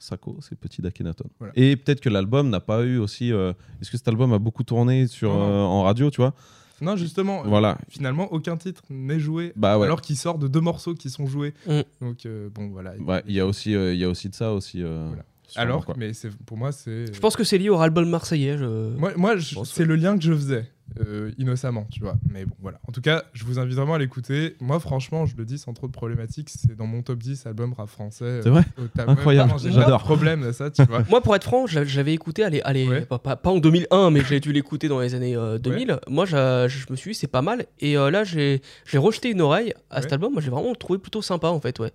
Sako, 0.00 0.38
c'est 0.40 0.52
le 0.52 0.56
petit 0.56 0.82
d'Akhenaton. 0.82 1.28
Voilà. 1.38 1.52
Et 1.56 1.76
peut-être 1.76 2.00
que 2.00 2.08
l'album 2.08 2.48
n'a 2.50 2.60
pas 2.60 2.82
eu 2.82 2.98
aussi. 2.98 3.32
euh, 3.32 3.52
Est-ce 3.80 3.90
que 3.90 3.96
cet 3.96 4.08
album 4.08 4.32
a 4.32 4.38
beaucoup 4.38 4.64
tourné 4.64 5.06
sur, 5.06 5.32
Non, 5.32 5.38
non. 5.38 5.46
euh, 5.52 5.62
en 5.62 5.82
radio, 5.84 6.10
tu 6.10 6.20
vois? 6.20 6.34
Non, 6.80 6.96
justement, 6.96 7.40
euh, 7.44 7.48
Voilà. 7.48 7.76
finalement, 7.90 8.32
aucun 8.32 8.56
titre 8.56 8.82
n'est 8.88 9.20
joué. 9.20 9.52
Bah 9.54 9.78
ouais. 9.78 9.84
Alors 9.86 10.00
qu'il 10.00 10.16
sort 10.16 10.38
de 10.38 10.48
deux 10.48 10.60
morceaux 10.62 10.94
qui 10.94 11.10
sont 11.10 11.26
joués. 11.26 11.52
Mm. 11.66 11.80
Donc, 12.00 12.24
euh, 12.24 12.48
bon, 12.54 12.68
voilà. 12.70 12.94
Ouais, 12.96 13.22
il 13.26 13.34
y 13.34 13.40
a 13.40 13.46
aussi, 13.46 13.74
euh, 13.74 13.92
il 13.92 14.00
y 14.00 14.04
a 14.04 14.08
aussi 14.08 14.30
de 14.30 14.34
ça 14.34 14.54
aussi. 14.54 14.82
euh, 14.82 15.04
Voilà. 15.08 15.24
sûrement, 15.46 15.62
Alors, 15.66 15.84
quoi. 15.84 15.94
mais 15.98 16.14
c'est 16.14 16.34
pour 16.46 16.56
moi, 16.56 16.72
c'est. 16.72 17.12
Je 17.12 17.20
pense 17.20 17.36
que 17.36 17.44
c'est 17.44 17.58
lié 17.58 17.68
au 17.68 17.76
ras-le-bol 17.76 18.06
marseillais. 18.06 18.56
je- 18.56 18.96
Moi, 18.96 19.12
moi 19.16 19.34
c'est 19.64 19.84
le 19.84 19.96
lien 19.96 20.16
que 20.16 20.24
je 20.24 20.32
faisais, 20.32 20.70
euh, 20.98 21.30
innocemment, 21.38 21.86
tu 21.90 22.00
vois. 22.00 22.16
Mais 22.28 22.44
bon, 22.44 22.54
voilà. 22.60 22.80
En 22.88 22.92
tout 22.92 23.00
cas, 23.00 23.24
je 23.32 23.44
vous 23.44 23.58
invite 23.58 23.76
vraiment 23.76 23.94
à 23.94 23.98
l'écouter. 23.98 24.56
Moi, 24.60 24.80
franchement, 24.80 25.24
je 25.26 25.36
le 25.36 25.44
dis 25.44 25.58
sans 25.58 25.72
trop 25.72 25.86
de 25.86 25.92
problématiques, 25.92 26.48
c'est 26.50 26.74
dans 26.74 26.86
mon 26.86 27.02
top 27.02 27.18
10 27.18 27.46
album 27.46 27.72
rap 27.74 27.88
français. 27.88 28.24
euh, 28.24 28.40
C'est 28.42 28.50
vrai 28.50 28.64
ta- 28.94 29.08
Incroyable, 29.08 29.52
j'adore. 29.58 29.84
pas 29.84 29.90
de 29.98 30.02
problème 30.02 30.42
à 30.42 30.52
ça, 30.52 30.70
tu 30.70 30.82
vois. 30.84 31.04
Moi, 31.08 31.20
pour 31.22 31.36
être 31.36 31.44
franc, 31.44 31.66
j'a- 31.66 31.84
j'avais 31.84 32.12
écouté, 32.12 32.42
allez, 32.42 32.60
allez 32.64 32.88
Ouais. 32.88 33.00
pas, 33.02 33.18
pas- 33.18 33.36
pas 33.36 33.50
en 33.50 33.58
2001, 33.58 34.10
mais 34.10 34.22
j'ai 34.24 34.40
dû 34.40 34.52
l'écouter 34.52 34.88
dans 34.88 35.00
les 35.00 35.14
années 35.14 35.36
euh, 35.36 35.58
2000. 35.58 35.98
Moi, 36.08 36.24
je 36.26 36.90
me 36.90 36.96
suis 36.96 37.12
dit, 37.12 37.18
c'est 37.18 37.26
pas 37.28 37.42
mal. 37.42 37.66
Et 37.78 37.96
euh, 37.96 38.10
là, 38.10 38.24
j'ai 38.24 38.60
j'ai 38.84 38.98
rejeté 38.98 39.30
une 39.30 39.40
oreille 39.40 39.72
à 39.90 40.02
cet 40.02 40.12
album. 40.12 40.32
Moi, 40.32 40.42
j'ai 40.42 40.50
vraiment 40.50 40.74
trouvé 40.74 40.98
plutôt 40.98 41.22
sympa, 41.22 41.48
en 41.48 41.60
fait, 41.60 41.78
ouais. 41.78 41.92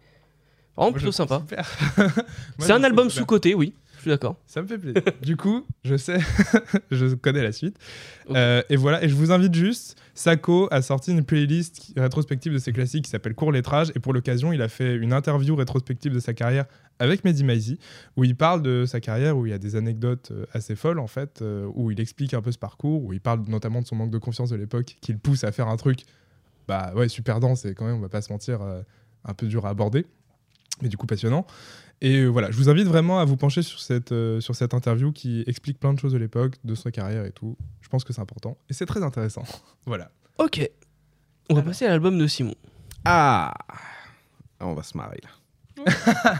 Vraiment 0.77 0.91
Moi, 0.91 0.97
plutôt 0.97 1.11
sympa. 1.11 1.41
C'est 2.59 2.71
un 2.73 2.83
album 2.83 3.09
sous-côté, 3.09 3.53
oui. 3.55 3.73
Suis 4.05 4.11
d'accord. 4.11 4.37
Ça 4.45 4.61
me 4.61 4.67
fait 4.67 4.77
plaisir. 4.77 5.01
du 5.21 5.35
coup, 5.37 5.65
je 5.83 5.97
sais, 5.97 6.19
je 6.91 7.13
connais 7.15 7.43
la 7.43 7.51
suite. 7.51 7.77
Euh, 8.29 8.61
et 8.69 8.75
voilà, 8.75 9.03
et 9.03 9.09
je 9.09 9.15
vous 9.15 9.31
invite 9.31 9.53
juste, 9.53 9.97
Sako 10.13 10.67
a 10.71 10.81
sorti 10.81 11.11
une 11.11 11.23
playlist 11.23 11.93
rétrospective 11.97 12.53
de 12.53 12.57
ses 12.57 12.71
classiques 12.71 13.05
qui 13.05 13.11
s'appelle 13.11 13.35
Court 13.35 13.51
lettrage. 13.51 13.91
Et 13.95 13.99
pour 13.99 14.13
l'occasion, 14.13 14.53
il 14.53 14.61
a 14.61 14.69
fait 14.69 14.95
une 14.95 15.13
interview 15.13 15.55
rétrospective 15.55 16.13
de 16.13 16.19
sa 16.19 16.33
carrière 16.33 16.65
avec 16.99 17.25
Mehdi 17.25 17.43
Maizi, 17.43 17.79
où 18.15 18.23
il 18.23 18.35
parle 18.35 18.61
de 18.61 18.85
sa 18.85 18.99
carrière, 18.99 19.37
où 19.37 19.45
il 19.45 19.49
y 19.49 19.53
a 19.53 19.57
des 19.57 19.75
anecdotes 19.75 20.31
euh, 20.31 20.45
assez 20.53 20.75
folles 20.75 20.99
en 20.99 21.07
fait, 21.07 21.41
euh, 21.41 21.69
où 21.73 21.91
il 21.91 21.99
explique 21.99 22.33
un 22.33 22.41
peu 22.41 22.51
ce 22.51 22.57
parcours, 22.57 23.03
où 23.03 23.13
il 23.13 23.19
parle 23.19 23.41
notamment 23.47 23.81
de 23.81 23.87
son 23.87 23.95
manque 23.95 24.11
de 24.11 24.17
confiance 24.17 24.49
de 24.49 24.55
l'époque, 24.55 24.95
qui 25.01 25.11
le 25.11 25.17
pousse 25.17 25.43
à 25.43 25.51
faire 25.51 25.67
un 25.67 25.77
truc, 25.77 26.01
bah 26.67 26.93
ouais, 26.95 27.09
super 27.09 27.39
dense 27.39 27.65
et 27.65 27.75
quand 27.75 27.85
même, 27.85 27.95
on 27.95 28.01
va 28.01 28.09
pas 28.09 28.21
se 28.21 28.31
mentir, 28.31 28.61
euh, 28.61 28.81
un 29.25 29.33
peu 29.33 29.47
dur 29.47 29.65
à 29.65 29.69
aborder, 29.69 30.05
mais 30.81 30.89
du 30.89 30.97
coup 30.97 31.07
passionnant. 31.07 31.45
Et 32.01 32.17
euh, 32.17 32.27
voilà, 32.27 32.51
je 32.51 32.57
vous 32.57 32.69
invite 32.69 32.87
vraiment 32.87 33.19
à 33.19 33.25
vous 33.25 33.37
pencher 33.37 33.61
sur 33.61 33.79
cette, 33.79 34.11
euh, 34.11 34.39
sur 34.41 34.55
cette 34.55 34.73
interview 34.73 35.11
qui 35.11 35.43
explique 35.47 35.79
plein 35.79 35.93
de 35.93 35.99
choses 35.99 36.13
de 36.13 36.17
l'époque, 36.17 36.53
de 36.63 36.75
sa 36.75 36.91
carrière 36.91 37.25
et 37.25 37.31
tout. 37.31 37.57
Je 37.81 37.89
pense 37.89 38.03
que 38.03 38.13
c'est 38.13 38.21
important 38.21 38.57
et 38.69 38.73
c'est 38.73 38.85
très 38.85 39.03
intéressant. 39.03 39.43
voilà. 39.85 40.11
Ok. 40.37 40.69
On 41.49 41.55
va 41.55 41.61
passer 41.61 41.85
à 41.85 41.89
l'album 41.89 42.17
de 42.17 42.27
Simon. 42.27 42.55
Ah 43.05 43.53
On 44.59 44.73
va 44.73 44.83
se 44.83 44.97
marrer 44.97 45.19
là. 45.23 45.29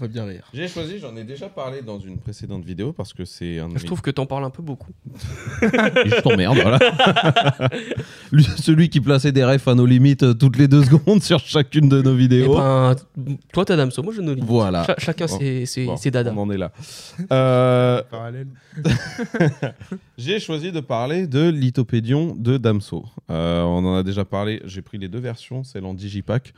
On 0.00 0.04
va 0.04 0.08
bien 0.08 0.24
rire. 0.24 0.48
J'ai 0.54 0.68
choisi, 0.68 0.98
j'en 1.00 1.16
ai 1.16 1.24
déjà 1.24 1.48
parlé 1.48 1.82
dans 1.82 1.98
une 1.98 2.18
précédente 2.18 2.64
vidéo 2.64 2.92
parce 2.92 3.12
que 3.12 3.24
c'est 3.24 3.58
un 3.58 3.68
Je 3.74 3.84
trouve 3.84 4.00
que 4.00 4.10
t'en 4.10 4.26
parles 4.26 4.44
un 4.44 4.50
peu 4.50 4.62
beaucoup. 4.62 4.92
Et 5.62 6.08
je 6.10 6.20
t'emmerde, 6.20 6.56
voilà. 6.62 6.78
Lui, 8.32 8.44
celui 8.44 8.88
qui 8.90 9.00
plaçait 9.00 9.32
des 9.32 9.44
refs 9.44 9.66
à 9.68 9.74
nos 9.74 9.86
limites 9.86 10.22
euh, 10.22 10.34
toutes 10.34 10.56
les 10.58 10.68
deux 10.68 10.84
secondes 10.84 11.22
sur 11.22 11.40
chacune 11.40 11.88
de 11.88 12.00
nos 12.02 12.14
Et 12.14 12.18
vidéos. 12.18 12.56
ben, 12.56 12.94
toi 13.52 13.64
t'as 13.64 13.76
Damso, 13.76 14.02
moi 14.02 14.12
je 14.14 14.20
ne 14.20 14.32
lis. 14.32 14.42
voilà. 14.44 14.84
Cha- 14.84 14.94
chacun 14.98 15.26
Bon. 15.26 15.38
ses, 15.38 15.66
ses, 15.66 15.84
Bon, 15.86 15.96
ses 15.96 16.10
dadas. 16.10 16.32
On 16.34 16.38
en 16.42 16.50
est 16.50 16.58
là. 16.58 16.70
Euh, 17.32 18.02
Parallèle. 18.10 18.48
J'ai 20.16 20.40
choisi 20.40 20.72
de 20.72 20.80
parler 20.80 21.26
de 21.26 21.48
Lithopédion 21.48 22.34
de 22.38 22.56
Damso. 22.58 23.04
Euh, 23.30 23.62
on 23.62 23.84
en 23.84 23.96
a 23.96 24.02
déjà 24.02 24.24
parlé, 24.24 24.60
j'ai 24.64 24.82
pris 24.82 24.98
les 24.98 25.08
deux 25.08 25.18
versions, 25.20 25.64
celle 25.64 25.84
en 25.84 25.94
digipack 25.94 26.52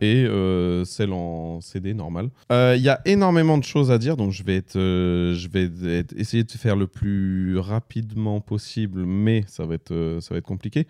et 0.00 0.24
euh, 0.26 0.84
celle 0.84 1.12
en 1.12 1.60
CD 1.60 1.94
normal. 1.94 2.30
Euh, 2.52 2.74
Il 2.76 2.82
y 2.82 2.88
a 2.88 3.00
énormément 3.06 3.56
de 3.58 3.64
choses 3.64 3.90
à 3.90 3.98
dire, 3.98 4.16
donc 4.16 4.32
je 4.32 4.42
vais, 4.42 4.56
être, 4.56 4.76
euh, 4.76 5.34
je 5.34 5.48
vais 5.48 5.70
être- 5.86 6.14
essayer 6.18 6.44
de 6.44 6.50
faire 6.52 6.76
le 6.76 6.86
plus 6.86 7.58
rapidement 7.58 8.40
possible, 8.40 9.04
mais 9.06 9.44
ça 9.46 9.64
va 9.66 9.74
être, 9.74 10.18
ça 10.20 10.34
va 10.34 10.38
être 10.38 10.44
compliqué. 10.46 10.86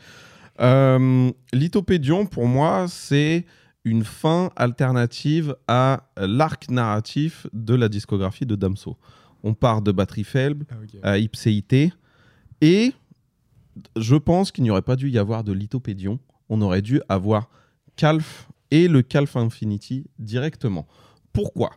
Lithopédion, 1.52 2.26
pour 2.26 2.46
moi, 2.46 2.86
c'est 2.88 3.44
une 3.84 4.04
fin 4.04 4.50
alternative 4.56 5.54
à 5.68 6.08
l'arc 6.16 6.68
narratif 6.70 7.46
de 7.52 7.74
la 7.74 7.88
discographie 7.88 8.46
de 8.46 8.56
Damso. 8.56 8.96
On 9.44 9.54
part 9.54 9.80
de 9.82 9.92
batterie 9.92 10.24
faible, 10.24 10.66
Ah, 11.02 11.10
à 11.12 11.18
ipséité. 11.18 11.92
Et 12.60 12.92
je 13.96 14.16
pense 14.16 14.50
qu'il 14.50 14.64
n'y 14.64 14.70
aurait 14.70 14.82
pas 14.82 14.96
dû 14.96 15.10
y 15.10 15.18
avoir 15.18 15.44
de 15.44 15.52
lithopédion. 15.52 16.18
On 16.48 16.60
aurait 16.62 16.82
dû 16.82 17.00
avoir 17.08 17.48
Calf 17.96 18.48
et 18.70 18.88
le 18.88 19.02
Calf 19.02 19.36
Infinity 19.36 20.06
directement. 20.18 20.86
Pourquoi? 21.32 21.70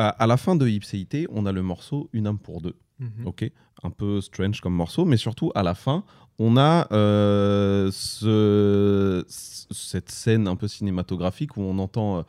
Euh, 0.00 0.10
À 0.18 0.26
la 0.26 0.36
fin 0.36 0.56
de 0.56 0.66
ipséité, 0.68 1.26
on 1.30 1.44
a 1.46 1.52
le 1.52 1.62
morceau 1.62 2.08
Une 2.12 2.26
âme 2.26 2.38
pour 2.38 2.60
deux. 2.60 2.74
Mhm. 2.98 3.26
Ok, 3.26 3.50
un 3.82 3.90
peu 3.90 4.20
strange 4.20 4.60
comme 4.60 4.74
morceau, 4.74 5.04
mais 5.04 5.16
surtout 5.16 5.50
à 5.54 5.62
la 5.62 5.74
fin, 5.74 6.04
on 6.38 6.56
a 6.56 6.86
euh, 6.92 7.90
ce- 7.92 9.24
cette 9.28 10.10
scène 10.10 10.46
un 10.48 10.56
peu 10.56 10.68
cinématographique 10.68 11.56
où 11.56 11.62
on 11.62 11.78
entend 11.78 12.18
euh, 12.18 12.22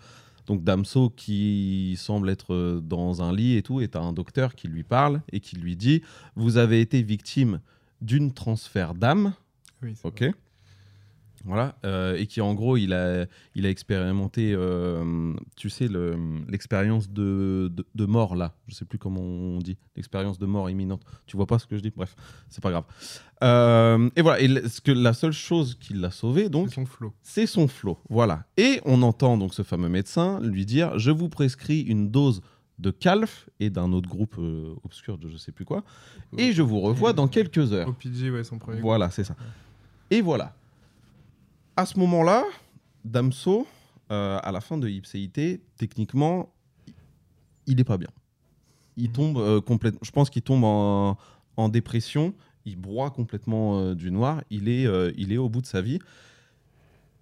donc 0.47 0.63
Damso 0.63 1.09
qui 1.09 1.95
semble 1.97 2.29
être 2.29 2.81
dans 2.83 3.21
un 3.21 3.33
lit 3.33 3.55
et 3.55 3.61
tout, 3.61 3.79
et 3.81 3.87
t'as 3.87 4.01
un 4.01 4.11
docteur 4.13 4.55
qui 4.55 4.67
lui 4.67 4.83
parle 4.83 5.21
et 5.31 5.39
qui 5.39 5.55
lui 5.55 5.75
dit 5.77 6.01
Vous 6.35 6.57
avez 6.57 6.81
été 6.81 7.01
victime 7.01 7.61
d'une 8.01 8.33
transfert 8.33 8.93
d'âme, 8.93 9.33
Oui, 9.81 9.93
ok 10.03 10.19
vrai. 10.21 10.33
Voilà, 11.45 11.75
euh, 11.85 12.15
et 12.17 12.25
qui 12.27 12.39
en 12.41 12.53
gros, 12.53 12.77
il 12.77 12.93
a, 12.93 13.25
il 13.55 13.65
a 13.65 13.69
expérimenté, 13.69 14.53
euh, 14.55 15.33
tu 15.57 15.69
sais, 15.69 15.87
le- 15.87 16.17
l'expérience 16.47 17.09
de, 17.09 17.69
de, 17.73 17.85
de 17.95 18.05
mort 18.05 18.35
là, 18.35 18.53
je 18.67 18.75
sais 18.75 18.85
plus 18.85 18.97
comment 18.97 19.19
on 19.21 19.59
dit, 19.59 19.77
l'expérience 19.97 20.39
de 20.39 20.45
mort 20.45 20.69
imminente. 20.69 21.01
Tu 21.25 21.35
vois 21.35 21.45
pas 21.47 21.59
ce 21.59 21.67
que 21.67 21.75
je 21.75 21.81
dis? 21.81 21.91
Bref, 21.95 22.15
c'est 22.49 22.61
pas 22.63 22.71
grave. 22.71 22.85
Euh, 23.43 24.09
et 24.15 24.21
voilà, 24.21 24.39
et 24.41 24.69
ce 24.69 24.79
que, 24.79 24.91
la 24.91 25.13
seule 25.13 25.33
chose 25.33 25.75
qui 25.79 25.93
l'a 25.93 26.11
sauvé, 26.11 26.47
donc, 26.49 26.69
C'est 26.69 26.75
son 26.75 26.85
flow. 26.85 27.13
c'est 27.21 27.45
son 27.47 27.67
flot. 27.67 27.97
Voilà. 28.09 28.45
Et 28.57 28.79
on 28.85 29.01
entend 29.01 29.37
donc 29.37 29.53
ce 29.53 29.63
fameux 29.63 29.89
médecin 29.89 30.39
lui 30.39 30.65
dire 30.65 30.97
Je 30.97 31.11
vous 31.11 31.27
prescris 31.29 31.81
une 31.81 32.09
dose 32.09 32.41
de 32.79 32.89
calf 32.89 33.49
et 33.59 33.69
d'un 33.69 33.91
autre 33.91 34.09
groupe 34.09 34.35
obscur 34.83 35.17
de 35.17 35.29
je 35.29 35.37
sais 35.37 35.51
plus 35.51 35.63
quoi, 35.65 35.83
et 36.37 36.53
je 36.53 36.61
vous 36.63 36.79
revois 36.79 37.13
dans 37.13 37.27
quelques 37.27 37.71
heures. 37.73 37.87
OPG, 37.89 38.31
ouais, 38.31 38.43
son 38.43 38.57
premier. 38.57 38.81
Voilà, 38.81 39.09
c'est 39.11 39.23
ça. 39.23 39.35
Et 40.09 40.21
voilà. 40.21 40.55
À 41.75 41.85
ce 41.85 41.97
moment-là, 41.99 42.43
Damso, 43.03 43.67
euh, 44.11 44.39
à 44.41 44.51
la 44.51 44.61
fin 44.61 44.77
de 44.77 44.87
Ipséité, 44.87 45.61
techniquement, 45.77 46.53
il 47.65 47.79
est 47.79 47.83
pas 47.83 47.97
bien. 47.97 48.09
Il 48.95 49.11
tombe 49.11 49.61
complètement. 49.61 49.99
Je 50.03 50.11
pense 50.11 50.29
qu'il 50.29 50.43
tombe 50.43 50.63
en, 50.63 51.17
en 51.57 51.69
dépression. 51.69 52.33
Il 52.65 52.77
broie 52.77 53.11
complètement 53.11 53.79
euh, 53.79 53.95
du 53.95 54.11
noir. 54.11 54.41
Il 54.49 54.69
est, 54.69 54.85
euh, 54.85 55.11
il 55.17 55.33
est 55.33 55.37
au 55.37 55.49
bout 55.49 55.61
de 55.61 55.65
sa 55.65 55.81
vie. 55.81 55.99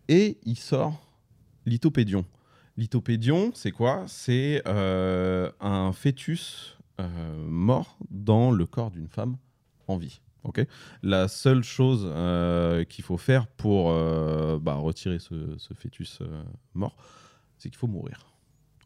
Et 0.07 0.37
il 0.43 0.57
sort 0.57 1.01
Lithopédion. 1.65 2.25
Lithopédion, 2.77 3.51
c'est 3.53 3.71
quoi? 3.71 4.05
C'est 4.07 4.61
euh, 4.67 5.49
un 5.59 5.93
fœtus 5.93 6.77
euh, 6.99 7.47
mort 7.47 7.97
dans 8.09 8.51
le 8.51 8.65
corps 8.65 8.91
d'une 8.91 9.07
femme 9.07 9.37
en 9.87 9.97
vie. 9.97 10.19
Ok 10.43 10.65
la 11.03 11.27
seule 11.27 11.63
chose 11.63 12.03
euh, 12.05 12.83
qu'il 12.83 13.03
faut 13.03 13.17
faire 13.17 13.47
pour 13.47 13.91
euh, 13.91 14.57
bah, 14.59 14.73
retirer 14.75 15.19
ce, 15.19 15.57
fœtus 15.75 16.19
euh, 16.21 16.43
mort, 16.73 16.95
c'est 17.57 17.69
qu'il 17.69 17.77
faut 17.77 17.87
mourir. 17.87 18.25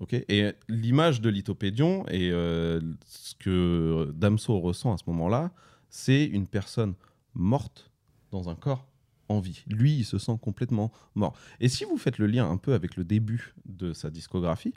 Ok 0.02 0.14
et 0.14 0.52
l'image 0.68 1.22
de 1.22 1.30
Lithopédion 1.30 2.06
et 2.10 2.30
ce 2.30 3.36
que 3.40 4.11
Damso 4.14 4.60
ressent 4.60 4.94
à 4.94 4.98
ce 4.98 5.03
moment-là, 5.07 5.52
c'est 5.90 6.26
une 6.26 6.48
personne 6.48 6.95
morte 7.34 7.91
dans 8.32 8.49
un 8.49 8.56
corps 8.56 8.86
en 9.30 9.40
vie. 9.40 9.64
Lui, 9.68 9.95
il 9.95 10.03
se 10.03 10.18
sent 10.18 10.38
complètement 10.41 10.91
mort. 11.15 11.34
Et 11.60 11.69
si 11.69 11.86
vous 11.86 11.98
faites 11.98 12.18
le 12.18 12.27
lien 12.27 12.49
un 12.49 12.57
peu 12.57 12.73
avec 12.73 12.95
le 12.95 13.03
début 13.03 13.53
de 13.65 13.94
sa 13.94 14.10
discographie, 14.10 14.73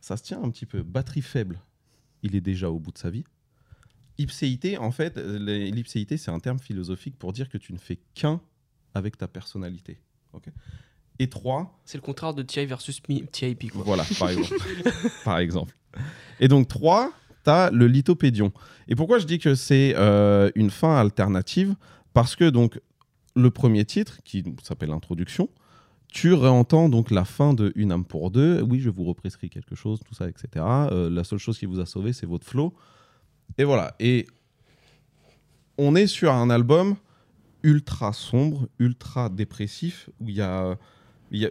ça 0.00 0.16
se 0.16 0.22
tient 0.22 0.42
un 0.42 0.50
petit 0.50 0.66
peu. 0.66 0.82
Batterie 0.82 1.22
faible, 1.22 1.60
il 2.22 2.36
est 2.36 2.40
déjà 2.40 2.70
au 2.70 2.78
bout 2.78 2.92
de 2.92 2.98
sa 2.98 3.10
vie. 3.10 3.24
Ipséité, 4.18 4.78
en 4.78 4.90
fait, 4.92 5.16
euh, 5.18 5.38
l'ipséité, 5.38 6.16
c'est 6.16 6.30
un 6.30 6.38
terme 6.38 6.58
philosophique 6.58 7.16
pour 7.18 7.32
dire 7.32 7.48
que 7.48 7.58
tu 7.58 7.72
ne 7.72 7.78
fais 7.78 7.98
qu'un 8.14 8.40
avec 8.94 9.16
ta 9.18 9.26
personnalité. 9.26 9.98
ok? 10.32 10.48
Et 11.18 11.28
trois, 11.28 11.80
C'est 11.84 11.98
le 11.98 12.02
contraire 12.02 12.34
de 12.34 12.42
TI 12.42 12.66
versus 12.66 13.00
TIP 13.32 13.70
quoi. 13.72 13.82
voilà, 13.84 14.04
par 14.18 14.30
exemple. 14.30 14.54
par 15.24 15.38
exemple. 15.38 15.76
Et 16.40 16.48
donc, 16.48 16.66
3, 16.68 17.12
tu 17.44 17.50
as 17.50 17.70
le 17.70 17.86
lithopédion. 17.86 18.52
Et 18.88 18.96
pourquoi 18.96 19.18
je 19.20 19.26
dis 19.26 19.38
que 19.38 19.54
c'est 19.54 19.94
euh, 19.96 20.50
une 20.56 20.70
fin 20.70 20.96
alternative? 20.96 21.76
Parce 22.12 22.34
que 22.34 22.50
donc, 22.50 22.80
le 23.36 23.50
premier 23.50 23.84
titre, 23.84 24.18
qui 24.24 24.42
s'appelle 24.64 24.90
Introduction, 24.90 25.48
tu 26.08 26.32
réentends 26.32 26.88
donc 26.88 27.10
la 27.12 27.24
fin 27.24 27.54
de 27.54 27.72
Une 27.76 27.92
âme 27.92 28.04
pour 28.04 28.30
deux. 28.32 28.60
Oui, 28.62 28.80
je 28.80 28.90
vous 28.90 29.04
represcris 29.04 29.50
quelque 29.50 29.74
chose, 29.76 30.00
tout 30.04 30.14
ça, 30.14 30.28
etc. 30.28 30.48
Euh, 30.64 31.08
la 31.10 31.22
seule 31.24 31.38
chose 31.40 31.58
qui 31.58 31.66
vous 31.66 31.78
a 31.80 31.86
sauvé, 31.86 32.12
c'est 32.12 32.26
votre 32.26 32.46
flow. 32.46 32.74
Et 33.58 33.64
voilà. 33.64 33.94
Et 34.00 34.26
on 35.78 35.94
est 35.94 36.06
sur 36.06 36.32
un 36.32 36.50
album 36.50 36.96
ultra 37.62 38.12
sombre, 38.12 38.68
ultra 38.78 39.28
dépressif, 39.28 40.10
où 40.20 40.28
il 40.28 40.36
y 40.36 40.42
a, 40.42 40.76
y 41.32 41.46
a, 41.46 41.50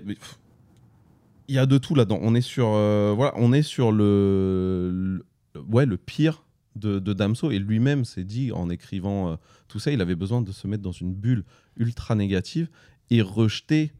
y 1.48 1.58
a 1.58 1.66
de 1.66 1.78
tout 1.78 1.96
là-dedans. 1.96 2.20
On 2.22 2.36
est 2.36 2.42
sur, 2.42 2.68
euh, 2.70 3.14
voilà, 3.16 3.34
on 3.36 3.52
est 3.52 3.64
sur 3.64 3.92
le, 3.92 5.26
ouais, 5.70 5.86
le 5.86 5.98
pire 5.98 6.44
de, 6.76 7.00
Damso. 7.00 7.52
Et 7.52 7.60
lui-même 7.60 8.06
s'est 8.06 8.24
dit 8.24 8.52
en 8.52 8.70
écrivant 8.70 9.32
euh, 9.32 9.36
tout 9.68 9.80
ça, 9.80 9.92
il 9.92 10.02
avait 10.02 10.16
besoin 10.16 10.42
de 10.42 10.52
se 10.52 10.68
mettre 10.68 10.84
dans 10.84 10.92
une 10.92 11.14
bulle 11.14 11.44
ultra 11.78 12.16
négative 12.16 12.70
et 13.10 13.22
rejeter 13.22 13.92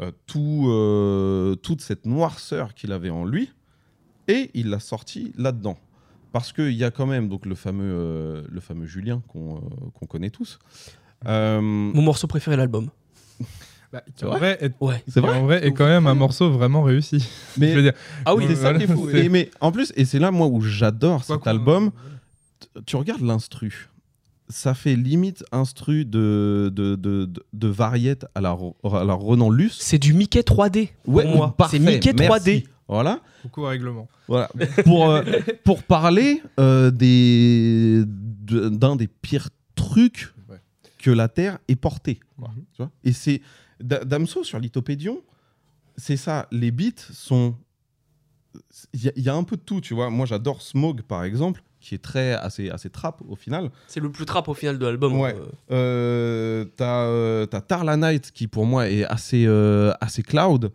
euh, 0.00 0.12
tout, 0.26 1.58
toute 1.62 1.82
cette 1.82 2.06
noirceur 2.06 2.74
qu'il 2.74 2.92
avait 2.92 3.10
en 3.10 3.24
lui. 3.24 3.50
Et 4.28 4.50
il 4.54 4.70
l'a 4.70 4.80
sorti 4.80 5.32
là-dedans. 5.36 5.78
Parce 6.32 6.52
qu'il 6.52 6.72
y 6.72 6.84
a 6.84 6.90
quand 6.90 7.06
même 7.06 7.28
donc, 7.28 7.44
le, 7.46 7.54
fameux, 7.54 7.92
euh, 7.92 8.42
le 8.48 8.60
fameux 8.60 8.86
Julien 8.86 9.20
qu'on 9.28 9.56
euh, 9.56 9.60
qu'on 9.94 10.06
connaît 10.06 10.30
tous. 10.30 10.58
Euh, 11.26 11.60
Mon 11.60 12.02
morceau 12.02 12.26
préféré 12.26 12.56
de 12.56 12.60
l'album. 12.60 12.88
Bah, 13.92 14.02
qui 14.14 14.24
en 14.24 14.30
vrai 14.30 14.56
est, 14.60 14.72
Ouais. 14.80 15.02
c'est 15.08 15.18
vrai 15.20 15.36
en 15.36 15.42
vrai 15.46 15.66
est 15.66 15.72
quand 15.72 15.86
même 15.86 16.06
un 16.06 16.14
morceau 16.14 16.48
vraiment 16.52 16.82
réussi. 16.84 17.28
mais 17.58 17.70
Je 17.72 17.76
veux 17.76 17.82
dire, 17.82 17.94
Ah 18.24 18.36
oui, 18.36 18.44
Ouais, 18.44 18.54
c'est 18.54 18.62
ça 18.62 18.72
qui 18.74 18.84
est 18.84 18.86
fou. 18.86 19.10
Et 19.10 19.28
mais 19.28 19.50
en 19.60 19.72
plus, 19.72 19.92
et 19.96 20.04
c'est 20.04 20.20
là 20.20 20.30
moi 20.30 20.46
où 20.46 20.60
j'adore 20.60 21.24
quoi 21.26 21.34
cet 21.36 21.42
qu'on- 21.44 21.50
album, 21.50 21.90
t- 22.60 22.68
tu 22.86 22.94
regardes 22.96 23.22
l'instru. 23.22 23.88
Ça 24.48 24.74
fait 24.74 24.94
limite 24.96 25.44
instru 25.52 26.04
de, 26.04 26.70
de, 26.74 26.94
de, 26.94 27.24
de, 27.24 27.44
de 27.52 27.68
variette 27.68 28.26
à 28.36 28.40
la, 28.40 28.50
Ro- 28.50 28.76
à 28.84 29.02
la 29.04 29.14
Renan 29.14 29.50
Luce. 29.50 29.76
C'est 29.80 29.98
du 29.98 30.12
Mickey 30.12 30.40
3D. 30.42 30.90
Ouais, 31.06 31.24
pour 31.24 31.36
moi. 31.36 31.54
parfait, 31.56 31.78
C'est 31.78 31.84
Mickey 31.84 32.12
merci. 32.16 32.48
3D. 32.50 32.64
Voilà. 32.90 33.20
Beaucoup 33.44 33.60
de 33.62 33.66
règlements. 33.66 34.08
Voilà. 34.28 34.48
pour, 34.84 35.08
euh, 35.10 35.22
pour 35.64 35.82
parler 35.84 36.42
euh, 36.58 36.90
des, 36.90 38.02
d'un 38.06 38.96
des 38.96 39.06
pires 39.06 39.48
trucs 39.74 40.32
Ouais. 40.48 40.60
que 40.98 41.10
la 41.10 41.28
Terre 41.28 41.58
ait 41.68 41.76
porté. 41.76 42.20
Mhm. 42.38 42.46
tu 42.72 42.82
vois 42.82 42.90
Et 43.04 43.12
c'est. 43.12 43.40
Da- 43.80 44.04
Damso 44.04 44.44
sur 44.44 44.58
Lithopédion, 44.58 45.22
c'est 45.96 46.16
ça. 46.18 46.46
Les 46.50 46.70
beats 46.70 46.90
sont. 47.12 47.54
Il 48.92 49.04
y, 49.04 49.08
a- 49.08 49.12
il 49.16 49.22
y 49.22 49.28
a 49.28 49.34
un 49.34 49.44
peu 49.44 49.56
de 49.56 49.62
tout, 49.62 49.80
tu 49.80 49.94
vois. 49.94 50.10
Moi, 50.10 50.26
j'adore 50.26 50.60
Smog, 50.60 51.02
par 51.02 51.22
exemple, 51.24 51.62
qui 51.80 51.94
est 51.94 51.98
très 52.02 52.32
assez, 52.32 52.68
assez 52.70 52.90
trap 52.90 53.22
au 53.28 53.36
final. 53.36 53.70
C'est 53.86 54.00
le 54.00 54.10
plus 54.10 54.26
trap 54.26 54.48
au 54.48 54.54
final 54.54 54.78
de 54.78 54.84
l'album. 54.86 55.18
Ouais. 55.18 55.34
euh. 55.38 55.46
Euh, 55.70 56.64
t'as, 56.76 57.04
euh, 57.04 57.46
t'as 57.46 57.60
Tarla 57.60 57.96
Night 57.96 58.32
qui 58.32 58.48
pour 58.48 58.66
moi 58.66 58.88
est 58.90 59.04
assez, 59.04 59.44
euh, 59.46 59.92
assez 60.00 60.22
cloud. 60.24 60.72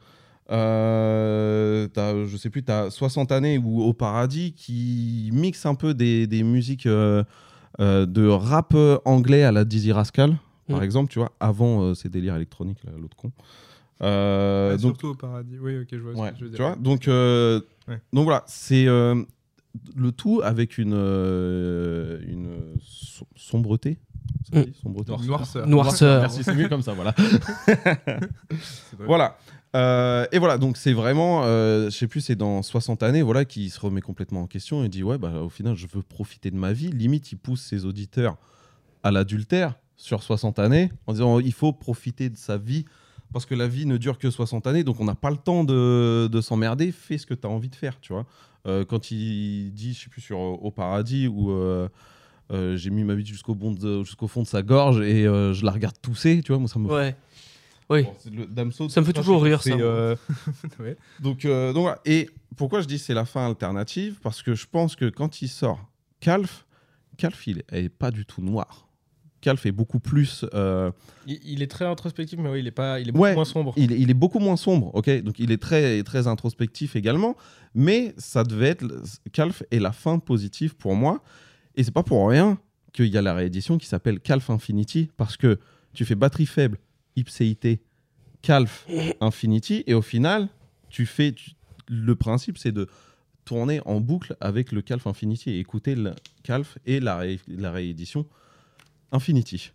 Euh, 0.51 1.87
t'as, 1.87 2.25
je 2.25 2.37
sais 2.37 2.49
plus, 2.49 2.63
t'as 2.63 2.89
60 2.89 3.31
années 3.31 3.57
ou 3.57 3.81
Au 3.81 3.93
Paradis 3.93 4.53
qui 4.53 5.29
mixe 5.33 5.65
un 5.65 5.75
peu 5.75 5.93
des, 5.93 6.27
des 6.27 6.43
musiques 6.43 6.85
euh, 6.85 7.23
euh, 7.79 8.05
de 8.05 8.27
rap 8.27 8.73
euh, 8.75 8.97
anglais 9.05 9.43
à 9.43 9.51
la 9.51 9.65
Dizzy 9.65 9.91
Rascal, 9.91 10.37
par 10.69 10.79
Mm. 10.79 10.83
exemple, 10.83 11.11
tu 11.11 11.19
vois, 11.19 11.31
avant 11.39 11.81
euh, 11.83 11.93
ces 11.93 12.09
délires 12.09 12.35
électroniques, 12.35 12.79
l'autre 12.99 13.17
con. 13.17 13.31
Euh, 14.01 14.71
Ouais, 14.71 14.77
donc, 14.77 14.81
Surtout 14.97 15.07
au 15.09 15.15
paradis. 15.15 15.57
Oui, 15.59 15.77
ok, 15.79 15.87
je 15.91 15.97
vois 15.97 16.13
Ouais, 16.13 16.27
ce 16.29 16.33
que 16.33 16.37
tu 16.37 16.43
veux 16.45 16.49
tu 16.51 16.55
dire. 16.57 16.65
vois 16.67 16.75
donc, 16.75 17.07
euh, 17.07 17.61
Ouais. 17.87 18.01
donc 18.13 18.23
voilà, 18.25 18.43
c'est 18.47 18.87
euh, 18.87 19.21
le 19.95 20.11
tout 20.11 20.41
avec 20.43 20.77
une, 20.77 20.93
euh, 20.95 22.19
une 22.27 22.77
so- 22.81 23.27
sombreté. 23.35 23.97
Mm. 24.53 24.61
dit, 24.61 24.73
sombreté 24.81 25.11
Noirceur. 25.27 25.67
Noirceur. 25.67 26.21
Merci, 26.21 26.43
c'est 26.43 26.55
mieux 26.55 26.67
comme 26.69 26.81
ça, 26.81 26.93
voilà. 26.93 27.13
Voilà. 29.05 29.37
Euh, 29.75 30.25
et 30.31 30.39
voilà, 30.39 30.57
donc 30.57 30.77
c'est 30.77 30.93
vraiment, 30.93 31.43
euh, 31.43 31.85
je 31.85 31.97
sais 31.97 32.07
plus, 32.07 32.21
c'est 32.21 32.35
dans 32.35 32.61
60 32.61 33.03
années, 33.03 33.21
voilà, 33.21 33.43
qui 33.43 33.69
se 33.69 33.79
remet 33.79 34.01
complètement 34.01 34.41
en 34.41 34.47
question 34.47 34.83
et 34.83 34.89
dit 34.89 35.03
ouais, 35.03 35.17
bah 35.17 35.41
au 35.41 35.49
final, 35.49 35.75
je 35.75 35.85
veux 35.87 36.01
profiter 36.01 36.49
de 36.49 36.55
ma 36.55 36.71
vie. 36.71 36.89
Limite, 36.91 37.31
il 37.33 37.37
pousse 37.37 37.61
ses 37.61 37.85
auditeurs 37.85 38.37
à 39.03 39.11
l'adultère 39.11 39.75
sur 39.97 40.23
60 40.23 40.59
années 40.59 40.91
en 41.07 41.13
disant 41.13 41.39
il 41.39 41.53
faut 41.53 41.73
profiter 41.73 42.29
de 42.29 42.37
sa 42.37 42.57
vie 42.57 42.85
parce 43.33 43.45
que 43.45 43.53
la 43.53 43.67
vie 43.67 43.85
ne 43.85 43.97
dure 43.97 44.17
que 44.17 44.29
60 44.31 44.65
années, 44.65 44.85
donc 44.85 45.01
on 45.01 45.05
n'a 45.05 45.15
pas 45.15 45.29
le 45.29 45.37
temps 45.37 45.65
de, 45.65 46.27
de 46.31 46.41
s'emmerder. 46.41 46.93
Fais 46.93 47.17
ce 47.17 47.25
que 47.25 47.33
tu 47.33 47.45
as 47.45 47.49
envie 47.49 47.69
de 47.69 47.75
faire, 47.75 47.99
tu 47.99 48.13
vois. 48.13 48.25
Euh, 48.67 48.85
quand 48.85 49.11
il 49.11 49.73
dit, 49.73 49.93
je 49.93 50.03
sais 50.03 50.09
plus, 50.09 50.21
sur 50.21 50.39
Au 50.39 50.71
Paradis 50.71 51.27
où 51.27 51.51
euh, 51.51 51.89
j'ai 52.49 52.91
mis 52.91 53.03
ma 53.03 53.13
vie 53.13 53.25
jusqu'au 53.25 53.55
fond 54.27 54.41
de 54.41 54.47
sa 54.47 54.61
gorge 54.61 55.01
et 55.01 55.23
je 55.23 55.65
la 55.65 55.71
regarde 55.71 55.95
tousser, 56.01 56.41
tu 56.45 56.53
vois, 56.53 56.59
moi 56.59 56.69
ça 56.69 56.79
me 56.79 56.87
Ouais. 56.87 57.15
Oui. 57.89 58.03
Bon, 58.03 58.13
c'est 58.17 58.33
le 58.33 58.45
Damso, 58.47 58.89
Ça 58.89 58.99
me 59.01 59.05
fait 59.05 59.13
toujours 59.13 59.43
rire, 59.43 59.61
ça, 59.61 59.69
euh, 59.71 60.15
Ouais. 60.79 60.97
donc, 61.19 61.45
euh, 61.45 61.71
donc 61.73 61.83
voilà. 61.83 61.99
Et 62.05 62.29
pourquoi 62.57 62.81
je 62.81 62.87
dis 62.87 62.97
c'est 62.97 63.13
la 63.13 63.25
fin 63.25 63.45
alternative? 63.45 64.19
Parce 64.23 64.41
que 64.41 64.55
je 64.55 64.65
pense 64.65 64.95
que 64.95 65.09
quand 65.09 65.41
il 65.41 65.47
sort 65.49 65.79
Calf, 66.19 66.65
Calf, 67.17 67.45
il 67.47 67.63
est 67.71 67.89
pas 67.89 68.09
du 68.11 68.25
tout 68.25 68.41
noir. 68.41 68.87
Calf 69.41 69.67
est 69.67 69.71
beaucoup 69.71 69.99
plus. 69.99 70.43
euh, 70.55 70.89
Il, 71.27 71.39
il 71.43 71.61
est 71.61 71.67
très 71.67 71.85
introspectif, 71.85 72.39
mais 72.39 72.49
oui, 72.49 72.59
il 72.61 72.67
est, 72.67 72.71
pas, 72.71 72.99
il 72.99 73.09
est 73.09 73.11
beaucoup 73.11 73.23
Ouais. 73.25 73.35
moins 73.35 73.45
sombre. 73.45 73.73
il, 73.77 73.91
est- 73.91 73.99
il 73.99 74.09
est 74.09 74.15
beaucoup 74.15 74.39
moins 74.39 74.57
sombre, 74.57 74.89
ok? 74.95 75.21
Donc 75.21 75.37
il 75.37 75.51
est 75.51 75.61
très, 75.61 76.01
très 76.01 76.25
introspectif 76.25 76.95
également. 76.95 77.35
Mais 77.75 78.15
ça 78.17 78.43
devait 78.43 78.69
être. 78.69 78.85
Calf 79.33 79.61
est 79.69 79.77
la 79.79 79.91
fin 79.91 80.17
positive 80.17 80.75
pour 80.75 80.95
moi. 80.95 81.21
Et 81.75 81.83
c'est 81.83 81.91
pas 81.91 82.01
pour 82.03 82.27
rien 82.27 82.57
qu'il 82.93 83.07
y 83.07 83.17
a 83.17 83.21
la 83.21 83.35
réédition 83.35 83.77
qui 83.77 83.85
s'appelle 83.85 84.19
Calf 84.19 84.49
Infinity. 84.49 85.11
Parce 85.17 85.37
que 85.37 85.59
tu 85.93 86.05
fais 86.05 86.15
batterie 86.15 86.47
faible, 86.47 86.79
ipséité, 87.15 87.81
Calf 88.41 88.85
Infinity. 89.21 89.83
Et 89.87 89.93
au 89.93 90.01
final, 90.01 90.49
tu 90.89 91.05
fais. 91.05 91.31
tu- 91.33 91.51
le 91.87 92.15
principe, 92.15 92.57
c'est 92.57 92.71
de 92.71 92.87
tourner 93.45 93.79
en 93.85 93.99
boucle 93.99 94.35
avec 94.41 94.71
le 94.71 94.81
Calf 94.81 95.05
Infinity 95.05 95.51
et 95.51 95.59
écouter 95.59 95.93
le 95.95 96.13
Calf 96.43 96.77
et 96.87 96.99
la, 96.99 97.17
ré- 97.17 97.39
la 97.47 97.71
réédition 97.71 98.25
Infinity. 99.11 99.71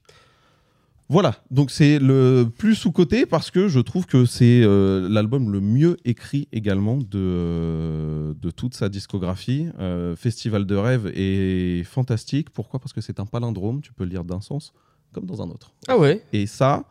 Voilà, 1.08 1.42
donc 1.50 1.72
c'est 1.72 1.98
le 1.98 2.46
plus 2.56 2.76
sous-côté 2.76 3.26
parce 3.26 3.50
que 3.50 3.66
je 3.66 3.80
trouve 3.80 4.06
que 4.06 4.24
c'est 4.26 4.62
euh, 4.62 5.08
l'album 5.08 5.50
le 5.50 5.60
mieux 5.60 5.96
écrit 6.04 6.46
également 6.52 6.98
de, 6.98 8.32
de 8.40 8.50
toute 8.52 8.74
sa 8.74 8.88
discographie. 8.88 9.66
Euh, 9.80 10.14
Festival 10.14 10.66
de 10.66 10.76
rêve 10.76 11.10
est 11.14 11.82
fantastique. 11.84 12.50
Pourquoi? 12.50 12.78
Parce 12.78 12.92
que 12.92 13.00
c'est 13.00 13.18
un 13.18 13.26
palindrome, 13.26 13.80
tu 13.82 13.92
peux 13.92 14.04
le 14.04 14.10
lire 14.10 14.24
d'un 14.24 14.40
sens 14.40 14.72
comme 15.12 15.26
dans 15.26 15.42
un 15.42 15.48
autre. 15.50 15.72
Ah 15.88 15.98
ouais? 15.98 16.24
Et 16.32 16.46
ça, 16.46 16.84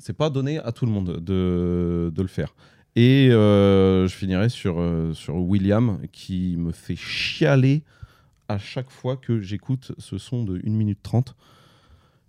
c'est 0.00 0.16
pas 0.16 0.30
donné 0.30 0.58
à 0.58 0.72
tout 0.72 0.86
le 0.86 0.92
monde 0.92 1.18
de, 1.20 2.10
de 2.12 2.22
le 2.22 2.28
faire. 2.28 2.54
Et 2.96 3.28
euh, 3.30 4.08
je 4.08 4.14
finirai 4.14 4.48
sur, 4.48 4.80
euh, 4.80 5.14
sur 5.14 5.36
William 5.36 6.00
qui 6.10 6.56
me 6.56 6.72
fait 6.72 6.96
chialer 6.96 7.84
à 8.48 8.58
chaque 8.58 8.90
fois 8.90 9.16
que 9.16 9.40
j'écoute 9.40 9.92
ce 9.98 10.18
son 10.18 10.42
de 10.42 10.60
1 10.66 10.70
minute 10.70 10.98
30, 11.02 11.36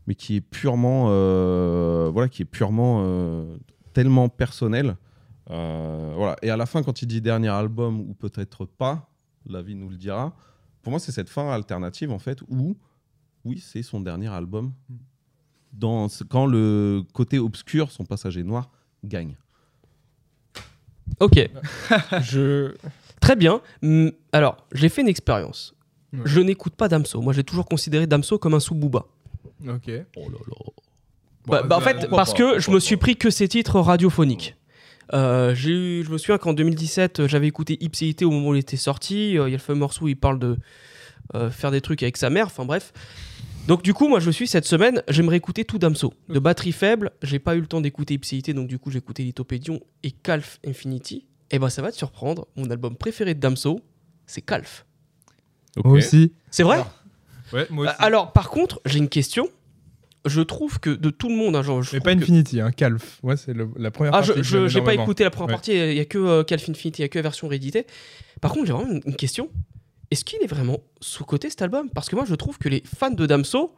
mais 0.06 0.14
qui 0.14 0.36
est 0.36 0.42
purement, 0.42 1.08
euh, 1.10 2.12
voilà, 2.14 2.30
qui 2.30 2.44
est 2.44 2.46
purement 2.46 3.04
tellement 3.94 4.30
personnel. 4.30 4.98
Voilà. 5.48 6.36
Et 6.44 6.52
à 6.52 6.58
la 6.58 6.68
fin, 6.68 6.84
quand 6.84 7.02
il 7.02 7.08
dit 7.08 7.22
dernier 7.22 7.50
album 7.50 8.00
ou 8.00 8.14
peut-être 8.14 8.66
pas, 8.66 9.10
la 9.48 9.64
vie 9.64 9.74
nous 9.74 9.90
le 9.90 9.98
dira. 9.98 10.36
Pour 10.84 10.92
moi, 10.92 11.00
c'est 11.00 11.12
cette 11.12 11.30
fin 11.30 11.50
alternative 11.52 12.12
en 12.12 12.20
fait 12.20 12.42
où, 12.50 12.78
oui, 13.44 13.60
c'est 13.60 13.82
son 13.82 14.00
dernier 14.00 14.28
album 14.28 14.74
dans 15.74 16.10
ce- 16.10 16.24
quand 16.24 16.46
le 16.46 17.04
côté 17.14 17.40
obscur, 17.40 17.92
son 17.92 18.06
passager 18.06 18.44
noir, 18.44 18.70
gagne. 19.04 19.36
Ok. 21.20 21.50
Je... 22.24 22.74
Très 23.20 23.36
bien. 23.36 23.62
Alors, 24.32 24.66
j'ai 24.74 24.90
fait 24.90 25.02
une 25.02 25.08
expérience. 25.08 25.76
Ouais. 26.12 26.22
Je 26.26 26.40
n'écoute 26.42 26.76
pas 26.76 26.88
Damso. 26.88 27.22
Moi, 27.22 27.34
j'ai 27.34 27.44
toujours 27.44 27.66
considéré 27.68 28.08
Damso 28.08 28.40
comme 28.40 28.56
un 28.56 28.60
sous-booba. 28.60 29.06
Ok. 29.68 29.92
Oh 30.18 30.30
là 30.30 30.38
là. 30.48 30.56
Bah, 31.46 31.62
bah, 31.64 31.78
en 31.78 31.82
fait, 31.82 32.08
parce 32.10 32.32
pas, 32.34 32.38
que 32.38 32.60
je 32.60 32.72
me 32.72 32.80
suis 32.80 32.98
pris 32.98 33.16
que 33.16 33.30
ces 33.30 33.48
titres 33.48 33.80
radiophoniques. 33.80 34.56
Euh, 35.14 35.54
j'ai 35.54 35.72
eu- 35.72 36.04
je 36.04 36.10
me 36.10 36.18
souviens 36.18 36.38
qu'en 36.40 36.54
2017, 36.54 37.20
euh, 37.20 37.28
j'avais 37.28 37.48
écouté 37.48 37.78
Ipséité 37.84 38.26
au 38.26 38.32
moment 38.32 38.50
où 38.50 38.56
il 38.56 38.60
était 38.60 38.78
sorti. 38.78 39.38
Euh, 39.38 39.48
Il 39.48 39.52
y 39.52 39.54
a 39.54 39.58
le 39.58 39.62
fameux 39.62 39.80
morceau 39.80 40.06
où 40.06 40.08
il 40.08 40.16
parle 40.18 40.40
de 40.40 40.58
euh, 41.36 41.52
faire 41.52 41.70
des 41.70 41.82
trucs 41.82 42.02
avec 42.02 42.18
sa 42.18 42.30
mère. 42.32 42.48
Enfin 42.48 42.66
bref. 42.66 42.92
Donc 43.68 43.84
du 43.84 43.94
coup, 43.94 44.08
moi, 44.08 44.20
je 44.20 44.28
me 44.28 44.32
suis 44.32 44.48
cette 44.48 44.66
semaine, 44.66 45.04
j'aimerais 45.08 45.38
écouter 45.38 45.66
tout 45.66 45.78
Damso. 45.78 46.14
De 46.30 46.40
batterie 46.40 46.72
faible, 46.72 47.12
j'ai 47.22 47.40
pas 47.40 47.56
eu 47.56 47.62
le 47.62 47.68
temps 47.68 47.80
d'écouter 47.82 48.16
Ipséité, 48.16 48.54
donc 48.54 48.68
du 48.68 48.80
coup, 48.80 48.90
j'ai 48.92 48.98
écouté 48.98 49.24
Lithopédion 49.24 49.80
et 50.04 50.12
Calf 50.12 50.60
Infinity. 50.66 51.26
Et 51.52 51.60
ben, 51.60 51.70
ça 51.70 51.82
va 51.82 51.92
te 51.92 51.98
surprendre. 51.98 52.48
Mon 52.56 52.70
album 52.72 52.96
préféré 52.96 53.34
de 53.34 53.40
Damso, 53.40 53.82
c'est 54.26 54.42
Calf. 54.42 54.86
Moi 55.84 55.94
aussi. 55.98 56.34
C'est 56.50 56.64
vrai 56.64 56.84
Ouais, 57.54 57.68
moi 57.70 57.86
aussi. 57.86 57.94
Euh, 57.94 58.06
Alors, 58.06 58.32
par 58.34 58.50
contre, 58.50 58.82
j'ai 58.86 58.98
une 58.98 59.10
question. 59.10 59.48
Je 60.26 60.42
trouve 60.42 60.80
que 60.80 60.90
de 60.90 61.10
tout 61.10 61.30
le 61.30 61.36
monde, 61.36 61.56
hein, 61.56 61.64
genre, 61.64 61.82
je 61.82 61.96
Mais 61.96 62.00
pas 62.00 62.14
que- 62.16 62.22
Infinity, 62.22 62.62
hein, 62.62 62.72
Calf. 62.72 63.20
Ouais, 63.24 63.36
c'est 63.38 63.54
la 63.54 63.92
première 63.92 64.14
Ah, 64.14 64.22
partie. 64.22 64.44
je 64.44 64.58
que 64.58 64.68
j'ai 64.68 64.82
pas 64.82 64.94
écouté 64.94 65.24
la 65.24 65.30
première 65.32 65.48
Ouais. 65.48 65.54
partie, 65.54 65.72
il 65.74 65.94
y 65.96 66.00
a 66.00 66.06
que 66.06 66.18
euh, 66.18 66.44
Calf 66.44 66.68
Infinity, 66.70 67.02
il 67.02 67.04
y 67.04 67.06
a 67.06 67.10
que 67.10 67.18
la 67.18 67.24
version 67.24 67.48
rééditée. 67.48 67.86
Par 68.40 68.52
contre, 68.54 68.68
j'ai 68.68 68.74
vraiment 68.74 68.92
une, 68.92 69.02
une 69.06 69.16
question. 69.16 69.50
Est-ce 70.12 70.26
qu'il 70.26 70.40
est 70.44 70.48
vraiment 70.48 70.80
sous-côté 71.00 71.50
cet 71.50 71.62
album? 71.62 71.90
Parce 71.90 72.10
que 72.10 72.16
moi, 72.16 72.26
je 72.26 72.36
trouve 72.36 72.58
que 72.58 72.70
les 72.70 72.84
fans 72.86 73.10
de 73.12 73.26
Damso 73.26 73.74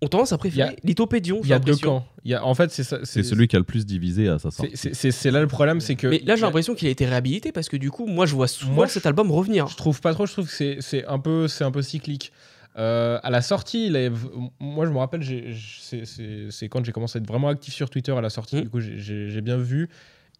ont 0.00 0.08
tendance 0.08 0.32
à 0.32 0.38
préférer 0.38 0.76
Il 0.82 0.84
y 0.84 0.86
Lithopédion. 0.88 1.40
Il 1.42 1.44
j'ai 1.44 1.50
y 1.50 1.52
a 1.52 1.58
deux 1.58 1.76
camps. 1.76 2.06
Y 2.24 2.34
a... 2.34 2.44
En 2.44 2.54
fait, 2.54 2.70
c'est 2.70 2.82
ça. 2.84 2.98
C'est 3.04 3.22
celui 3.22 3.46
qui 3.48 3.56
a 3.56 3.58
le 3.58 3.64
plus 3.64 3.84
divisé 3.86 4.28
à 4.28 4.38
sa 4.38 4.50
c'est- 4.50 4.76
sortie. 4.76 5.12
c'est- 5.12 5.30
là 5.30 5.40
le 5.40 5.46
problème, 5.48 5.80
c'est 5.80 5.94
que. 5.96 6.06
Mais 6.06 6.20
là, 6.20 6.36
j'ai 6.36 6.42
l'impression 6.42 6.74
qu'il 6.74 6.88
a 6.88 6.90
été 6.90 7.04
réhabilité 7.04 7.52
parce 7.52 7.68
que 7.68 7.76
du 7.76 7.90
coup, 7.90 8.06
moi, 8.06 8.26
je 8.26 8.34
vois 8.34 8.48
souvent 8.48 8.72
Moi, 8.72 8.88
cet 8.88 9.06
album 9.06 9.30
revenir. 9.30 9.66
Je 9.68 9.76
trouve 9.76 10.00
pas 10.00 10.12
trop, 10.14 10.26
je 10.26 10.32
trouve 10.32 10.48
que 10.48 10.80
c'est- 10.80 11.04
un 11.06 11.18
peu, 11.18 11.46
c'est 11.48 11.64
un 11.64 11.70
peu 11.70 11.82
cyclique. 11.82 12.32
Euh, 12.78 13.18
à 13.22 13.28
la 13.30 13.42
sortie, 13.42 13.86
il 13.88 14.12
moi 14.58 14.86
je 14.86 14.90
me 14.90 14.96
rappelle, 14.98 15.22
c'est- 15.22 16.68
quand 16.68 16.82
j'ai 16.84 16.92
commencé 16.92 17.18
à 17.18 17.20
être 17.20 17.26
vraiment 17.28 17.48
actif 17.48 17.74
sur 17.74 17.90
Twitter 17.90 18.12
à 18.12 18.20
la 18.22 18.30
sortie, 18.30 18.56
Mm. 18.56 18.60
du 18.62 18.70
coup 18.70 18.80
j'ai 18.80 19.40
bien 19.42 19.58
vu. 19.58 19.88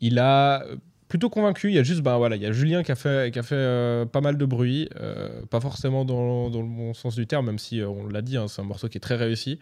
Il 0.01 0.19
a 0.19 0.65
plutôt 1.13 1.29
convaincu, 1.29 1.69
il 1.69 1.75
y 1.75 1.79
a 1.79 1.83
juste, 1.83 2.01
ben 2.01 2.17
voilà, 2.17 2.37
il 2.37 2.43
y 2.43 2.47
a 2.47 2.53
Julien 2.53 2.83
qui 2.83 2.91
a 2.91 2.95
fait, 2.95 3.31
qui 3.31 3.39
a 3.39 3.43
fait 3.43 3.55
euh, 3.55 4.07
pas 4.07 4.23
mal 4.23 4.39
de 4.39 4.47
bruit, 4.47 4.89
euh, 4.99 5.43
pas 5.51 5.61
forcément 5.61 6.07
dans, 6.07 6.49
dans 6.49 6.63
le 6.63 6.67
bon 6.67 6.95
sens 6.95 7.17
du 7.17 7.27
terme, 7.27 7.45
même 7.45 7.59
si 7.59 7.83
euh, 7.83 7.89
on 7.89 8.09
l'a 8.09 8.23
dit, 8.23 8.39
hein, 8.39 8.47
c'est 8.49 8.63
un 8.63 8.65
morceau 8.65 8.89
qui 8.89 8.97
est 8.97 9.01
très 9.03 9.17
réussi. 9.17 9.59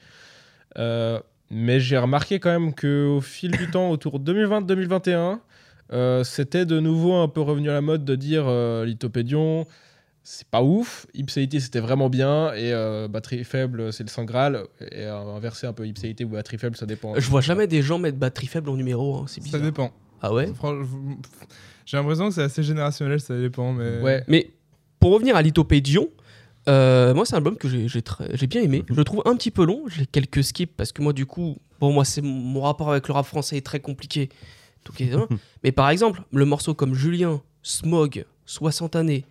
Euh, 0.78 1.18
mais 1.50 1.80
j'ai 1.80 1.98
remarqué 1.98 2.38
quand 2.38 2.50
même 2.50 2.72
qu'au 2.72 3.20
fil 3.20 3.50
du 3.50 3.68
temps, 3.68 3.90
autour 3.90 4.20
de 4.20 4.32
2020-2021, 4.32 5.40
euh, 5.92 6.22
c'était 6.22 6.66
de 6.66 6.78
nouveau 6.78 7.14
un 7.14 7.26
peu 7.26 7.40
revenu 7.40 7.68
à 7.68 7.72
la 7.72 7.80
mode 7.80 8.04
de 8.04 8.14
dire 8.14 8.44
euh, 8.46 8.84
Lithopédion, 8.84 9.66
c'est 10.22 10.46
pas 10.46 10.62
ouf. 10.62 11.08
Ipséité, 11.14 11.58
c'était 11.58 11.80
vraiment 11.80 12.08
bien. 12.08 12.52
Et 12.54 12.72
euh, 12.72 13.08
batterie 13.08 13.42
faible, 13.42 13.92
c'est 13.92 14.04
le 14.04 14.08
Saint 14.08 14.24
Graal. 14.24 14.62
Et 14.92 15.02
euh, 15.02 15.34
inverser 15.36 15.66
un 15.66 15.72
peu 15.72 15.84
Ipséité 15.84 16.24
ou 16.24 16.28
batterie 16.28 16.58
faible, 16.58 16.76
ça 16.76 16.86
dépend. 16.86 17.18
Je 17.18 17.28
vois 17.28 17.40
jamais 17.40 17.66
des 17.66 17.82
gens 17.82 17.98
mettre 17.98 18.18
batterie 18.18 18.46
faible 18.46 18.70
en 18.70 18.76
numéro, 18.76 19.16
hein, 19.16 19.24
c'est 19.26 19.40
Ça 19.40 19.44
bizarre. 19.44 19.62
dépend. 19.62 19.90
Ah 20.22 20.32
ouais 20.32 20.50
J'ai 21.86 21.96
l'impression 21.96 22.28
que 22.28 22.34
c'est 22.34 22.42
assez 22.42 22.62
générationnel, 22.62 23.20
ça 23.20 23.38
dépend. 23.38 23.72
Mais... 23.72 24.00
Ouais. 24.00 24.24
Mais 24.28 24.50
pour 24.98 25.12
revenir 25.12 25.36
à 25.36 25.42
Lithopédion, 25.42 26.08
euh, 26.68 27.14
moi 27.14 27.24
c'est 27.24 27.34
un 27.34 27.38
album 27.38 27.56
que 27.56 27.68
j'ai- 27.68 28.46
bien 28.46 28.62
aimé. 28.62 28.84
Je 28.88 28.94
le 28.94 29.04
trouve 29.04 29.22
un 29.24 29.34
petit 29.36 29.50
peu 29.50 29.64
long, 29.64 29.84
j'ai 29.88 30.06
quelques 30.06 30.44
skips 30.44 30.76
parce 30.76 30.92
que 30.92 31.02
moi 31.02 31.12
du 31.12 31.26
coup, 31.26 31.56
bon 31.80 31.92
moi 31.92 32.04
c'est 32.04 32.22
mon 32.22 32.60
rapport 32.60 32.90
avec 32.90 33.08
le 33.08 33.14
rap 33.14 33.26
français 33.26 33.56
est 33.56 33.64
très 33.66 33.80
compliqué. 33.80 34.28
Mais 35.64 35.72
par 35.72 35.90
exemple, 35.90 36.22
le 36.32 36.44
morceau 36.44 36.74
comme 36.74 36.94
Julien, 36.94 37.42
Smog, 37.62 38.24
60 38.46 38.96
années, 38.96 39.24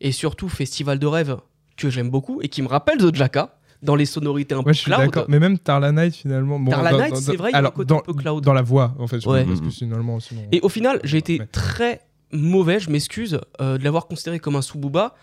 et 0.00 0.12
surtout 0.12 0.48
Festival 0.48 0.98
de 0.98 1.06
rêve, 1.06 1.36
que 1.76 1.90
j'aime 1.90 2.10
beaucoup 2.10 2.40
et 2.42 2.48
qui 2.48 2.62
me 2.62 2.68
rappelle 2.68 2.98
The 2.98 3.14
Jacka, 3.14 3.57
dans 3.82 3.94
les 3.94 4.06
sonorités 4.06 4.54
un 4.54 4.62
peu 4.62 4.72
je 4.72 4.78
suis 4.80 4.90
cloud. 4.90 5.24
Mais 5.28 5.38
même 5.38 5.58
Tarla 5.58 5.92
Night, 5.92 6.14
finalement. 6.14 6.58
Bon, 6.58 6.70
Tarla 6.70 6.90
dans- 6.92 6.98
Night, 6.98 7.16
c'est 7.16 7.36
vrai, 7.36 7.50
il 7.50 7.52
y 7.52 7.54
a 7.54 7.58
alors, 7.58 7.72
un 7.72 7.74
côté 7.74 7.88
dans, 7.88 7.98
un 7.98 8.02
peu 8.02 8.12
cloud. 8.14 8.42
Dans 8.44 8.52
la 8.52 8.62
voix, 8.62 8.94
en 8.98 9.06
fait. 9.06 9.20
je 9.20 9.28
Ouais. 9.28 9.44
Parce 9.44 9.60
que 9.60 9.70
finalement, 9.70 10.18
sinon. 10.20 10.42
Et 10.52 10.60
au 10.62 10.68
final, 10.68 11.00
j'ai 11.04 11.18
été 11.18 11.40
très 11.52 12.00
mauvais, 12.32 12.80
je 12.80 12.90
m'excuse, 12.90 13.40
euh, 13.60 13.78
de 13.78 13.84
l'avoir 13.84 14.06
considéré 14.06 14.38
comme 14.38 14.56
un 14.56 14.62
sous-booba. 14.62 15.14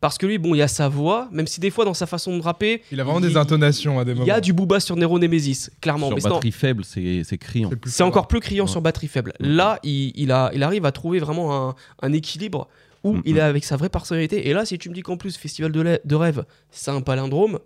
Parce 0.00 0.18
que 0.18 0.26
lui, 0.26 0.38
bon, 0.38 0.54
il 0.54 0.58
y 0.58 0.62
a 0.62 0.68
sa 0.68 0.88
voix, 0.88 1.28
même 1.32 1.46
si 1.46 1.60
des 1.60 1.70
fois, 1.70 1.84
dans 1.84 1.94
sa 1.94 2.06
façon 2.06 2.36
de 2.36 2.42
rapper, 2.42 2.82
Il 2.92 3.00
a 3.00 3.04
vraiment 3.04 3.20
il- 3.20 3.28
des 3.28 3.36
intonations 3.36 3.98
à 3.98 4.04
des 4.04 4.10
il 4.10 4.14
moments. 4.16 4.26
y 4.26 4.30
a 4.32 4.40
du 4.40 4.52
booba 4.52 4.78
sur 4.80 4.96
Nero 4.96 5.18
Nemesis, 5.18 5.70
clairement. 5.80 6.08
Sur 6.08 6.16
Mais 6.16 6.22
batterie 6.22 6.52
faible, 6.52 6.84
c'est 6.84 7.22
c'est 7.24 7.38
criant. 7.38 7.70
C'est 7.86 8.02
encore 8.02 8.26
plus 8.26 8.40
criant 8.40 8.64
Ouais. 8.64 8.70
sur 8.70 8.80
batterie 8.82 9.06
faible. 9.08 9.32
Là, 9.40 9.78
il, 9.82 10.12
il 10.16 10.30
a, 10.32 10.50
il 10.52 10.62
arrive 10.62 10.84
à 10.84 10.92
trouver 10.92 11.20
vraiment 11.20 11.68
un, 11.70 11.74
un 12.02 12.12
équilibre 12.12 12.68
où 13.02 13.18
il 13.24 13.38
est 13.38 13.40
avec 13.40 13.64
sa 13.64 13.76
vraie 13.76 13.88
personnalité. 13.88 14.48
Et 14.48 14.52
là, 14.52 14.64
si 14.66 14.78
tu 14.78 14.88
me 14.90 14.94
dis 14.94 15.02
qu'en 15.02 15.16
plus, 15.16 15.36
Festival 15.36 15.70
de, 15.72 16.00
de 16.04 16.14
rêve, 16.14 16.44
c'est 16.70 16.90
un 16.90 17.00
palindrome, 17.00 17.58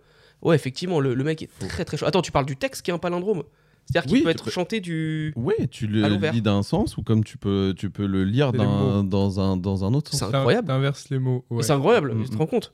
ouais, 0.43 0.55
effectivement, 0.55 1.01
le, 1.01 1.15
le 1.15 1.25
mec 1.25 1.43
est 1.43 1.51
très 1.69 1.85
très 1.85 1.97
chaud. 1.97 2.07
Attends, 2.07 2.23
tu 2.23 2.33
parles 2.33 2.47
du 2.47 2.57
texte 2.57 2.83
qui 2.83 2.91
est 2.91 2.95
un 2.95 2.99
palindrome 2.99 3.43
C'est-à-dire 3.87 4.07
qu'il 4.09 4.13
Oui, 4.19 4.23
peut 4.23 4.29
tu 4.31 4.35
être 4.37 4.45
peux- 4.45 4.51
chanté 4.51 4.81
du. 4.81 5.33
Ouais, 5.37 5.67
tu 5.71 5.87
À 5.87 6.09
le 6.09 6.15
l'ouvert. 6.15 6.33
lis 6.33 6.43
d'un 6.43 6.63
sens 6.63 6.97
ou 6.97 7.03
comme 7.03 7.25
tu 7.25 7.39
peux, 7.39 7.75
tu 7.77 7.91
peux 7.91 8.07
le 8.07 8.25
lire 8.25 8.51
C'est 8.53 8.59
mots. 8.65 9.03
dans, 9.03 9.41
un, 9.41 9.57
dans 9.57 9.85
un 9.85 9.95
autre 9.95 10.11
C'est 10.13 10.19
sens. 10.19 10.35
incroyable. 10.35 10.69
T'inverses 10.69 11.09
les 11.11 11.19
mots. 11.19 11.45
ouais. 11.51 11.63
C'est 11.63 11.73
incroyable, 11.73 12.15
tu 12.25 12.29
te 12.31 12.37
rends 12.37 12.47
compte 12.47 12.73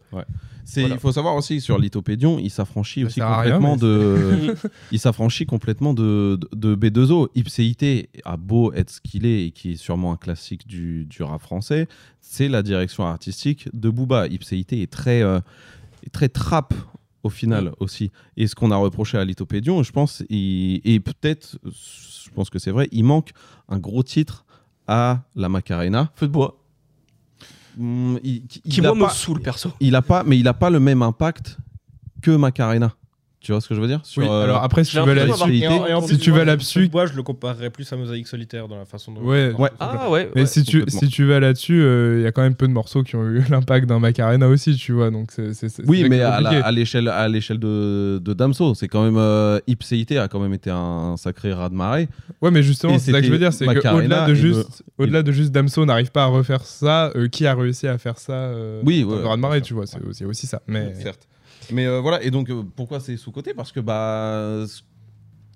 C'est- 0.64 0.80
Voilà. 0.80 0.94
Il 0.96 0.98
faut 0.98 1.12
savoir 1.12 1.36
aussi 1.36 1.56
que 1.58 1.62
sur 1.62 1.78
Lithopédion, 1.78 2.38
il 2.38 2.48
s'affranchit 2.50 3.04
aussi 3.04 3.20
rien, 3.20 3.34
complètement 3.36 3.76
de, 3.76 4.54
il 4.92 4.98
s'affranchit 4.98 5.44
complètement 5.44 5.92
de, 5.92 6.38
de, 6.54 6.74
de 6.74 6.90
B2O. 6.90 7.28
Ipséité 7.34 8.08
a 8.24 8.36
beau 8.38 8.72
être 8.72 8.88
ce 8.90 9.00
qu'il 9.02 9.26
est 9.26 9.46
et 9.46 9.50
qui 9.50 9.72
est 9.72 9.76
sûrement 9.76 10.12
un 10.12 10.16
classique 10.16 10.66
du, 10.66 11.04
du 11.04 11.22
rap 11.22 11.40
français, 11.42 11.86
c'est 12.22 12.48
la 12.48 12.62
direction 12.62 13.04
artistique 13.06 13.68
de 13.74 13.90
Booba. 13.90 14.26
Ipséité 14.26 14.80
est 14.80 14.90
très, 14.90 15.20
euh, 15.22 15.38
est 16.06 16.10
très 16.10 16.30
trap 16.30 16.72
au 17.24 17.30
final 17.30 17.72
aussi. 17.80 18.12
Et 18.36 18.46
ce 18.46 18.54
qu'on 18.54 18.70
a 18.70 18.76
reproché 18.76 19.18
à 19.18 19.24
Lithopédion, 19.24 19.82
je 19.82 19.90
pense, 19.90 20.22
il- 20.28 20.80
et 20.84 21.00
peut-être, 21.00 21.58
je 21.64 22.30
pense 22.34 22.50
que 22.50 22.58
c'est 22.60 22.70
vrai, 22.70 22.88
il 22.92 23.02
manque 23.04 23.30
un 23.68 23.78
gros 23.78 24.02
titre 24.04 24.44
à 24.86 25.22
la 25.34 25.48
Macarena. 25.48 26.12
Feu 26.14 26.26
de 26.28 26.32
bois. 26.32 26.60
Hum, 27.80 28.20
il- 28.22 28.46
Qui, 28.46 28.60
il 28.64 28.82
moi, 28.82 28.92
a 28.92 28.94
me 28.94 29.00
pas- 29.00 29.08
saoule, 29.10 29.40
perso. 29.40 29.72
il 29.80 29.94
a 29.96 30.02
pas, 30.02 30.22
mais 30.22 30.38
il 30.38 30.46
a 30.46 30.54
pas 30.54 30.70
le 30.70 30.78
même 30.78 31.02
impact 31.02 31.58
que 32.22 32.30
Macarena. 32.30 32.94
Tu 33.44 33.52
vois 33.52 33.60
ce 33.60 33.68
que 33.68 33.74
je 33.74 33.80
veux 33.82 33.86
dire 33.86 34.00
Oui, 34.16 34.24
euh, 34.26 34.44
alors 34.44 34.62
après, 34.64 34.84
si 34.84 34.92
tu 34.92 35.00
veux 35.00 35.12
l'impression 35.12 35.44
là-dessus. 35.46 35.60
d'avoir- 35.60 35.86
Et 35.88 35.92
en- 35.92 35.98
et 36.00 36.02
en 36.02 36.06
Si 36.06 36.16
tu 36.16 36.30
moi, 36.30 36.38
vas 36.38 36.44
là-dessus- 36.46 36.88
bois, 36.88 37.04
je 37.04 37.12
le 37.12 37.22
comparerais 37.22 37.68
plus 37.68 37.92
à 37.92 37.96
Mosaïque 37.96 38.26
solitaire 38.26 38.68
dans 38.68 38.78
la 38.78 38.86
façon 38.86 39.12
dont. 39.12 39.20
Ouais, 39.20 39.52
dont- 39.52 39.58
ouais. 39.58 39.70
Ah 39.78 40.08
ouais, 40.10 40.30
Mais 40.34 40.40
ouais. 40.40 40.46
si, 40.46 40.64
tu, 40.64 40.82
si 40.88 41.08
tu 41.08 41.26
vas 41.26 41.40
là-dessus, 41.40 41.84
il 42.16 42.22
y 42.22 42.26
a 42.26 42.32
quand 42.32 42.40
même 42.40 42.54
peu 42.54 42.66
de 42.66 42.72
morceaux 42.72 43.02
qui 43.02 43.16
ont 43.16 43.24
eu 43.28 43.42
l'impact 43.50 43.86
d'un 43.86 43.98
Macarena 43.98 44.48
aussi, 44.48 44.76
tu 44.76 44.92
vois. 44.92 45.10
Donc 45.10 45.30
c'est, 45.30 45.52
Oui, 45.86 46.06
mais 46.08 46.22
à, 46.22 46.38
compliqué. 46.38 46.58
la- 46.60 46.66
à 46.66 46.72
l'échelle, 46.72 47.08
à 47.08 47.28
l'échelle 47.28 47.58
de, 47.58 48.18
de 48.24 48.32
Damso, 48.32 48.74
c'est 48.74 48.88
quand 48.88 49.04
même 49.04 49.18
euh, 49.18 49.60
Ipséité 49.66 50.18
a 50.18 50.26
quand 50.28 50.40
même 50.40 50.54
été 50.54 50.70
un 50.70 51.16
sacré 51.18 51.52
raz 51.52 51.68
de 51.68 51.74
marée. 51.74 52.08
Ouais, 52.40 52.50
mais 52.50 52.62
justement, 52.62 52.98
c'est 52.98 53.12
ça 53.12 53.20
que 53.20 53.26
je 53.26 53.30
veux 53.32 53.38
dire, 53.38 53.52
c'est 53.52 53.66
qu'au-delà 53.66 54.26
de 54.26 54.32
juste, 54.34 54.82
au-delà 54.96 55.22
de 55.22 55.32
juste 55.32 55.52
Damso 55.52 55.84
n'arrive 55.84 56.10
pas 56.10 56.22
à 56.22 56.26
refaire 56.28 56.62
ça, 56.64 57.12
euh, 57.14 57.28
qui 57.28 57.46
a 57.46 57.54
réussi 57.54 57.86
à 57.88 57.98
faire 57.98 58.18
ça 58.18 58.32
euh, 58.32 58.80
Oui, 58.86 59.02
dans 59.02 59.10
ouais, 59.10 59.18
le 59.20 59.26
raz 59.26 59.36
de 59.36 59.40
marée, 59.42 59.60
tu 59.60 59.74
vois, 59.74 59.86
c'est 59.86 60.00
aussi, 60.02 60.20
c'est 60.20 60.24
aussi 60.24 60.46
ça. 60.46 60.62
Mais 60.66 60.94
certes. 60.94 61.28
Mais 61.70 61.86
euh, 61.86 62.00
voilà, 62.00 62.22
et 62.22 62.30
donc 62.30 62.50
euh, 62.50 62.62
pourquoi 62.76 63.00
c'est 63.00 63.16
sous 63.16 63.32
côté 63.32 63.54
Parce 63.54 63.72
que 63.72 63.80
bah 63.80 64.64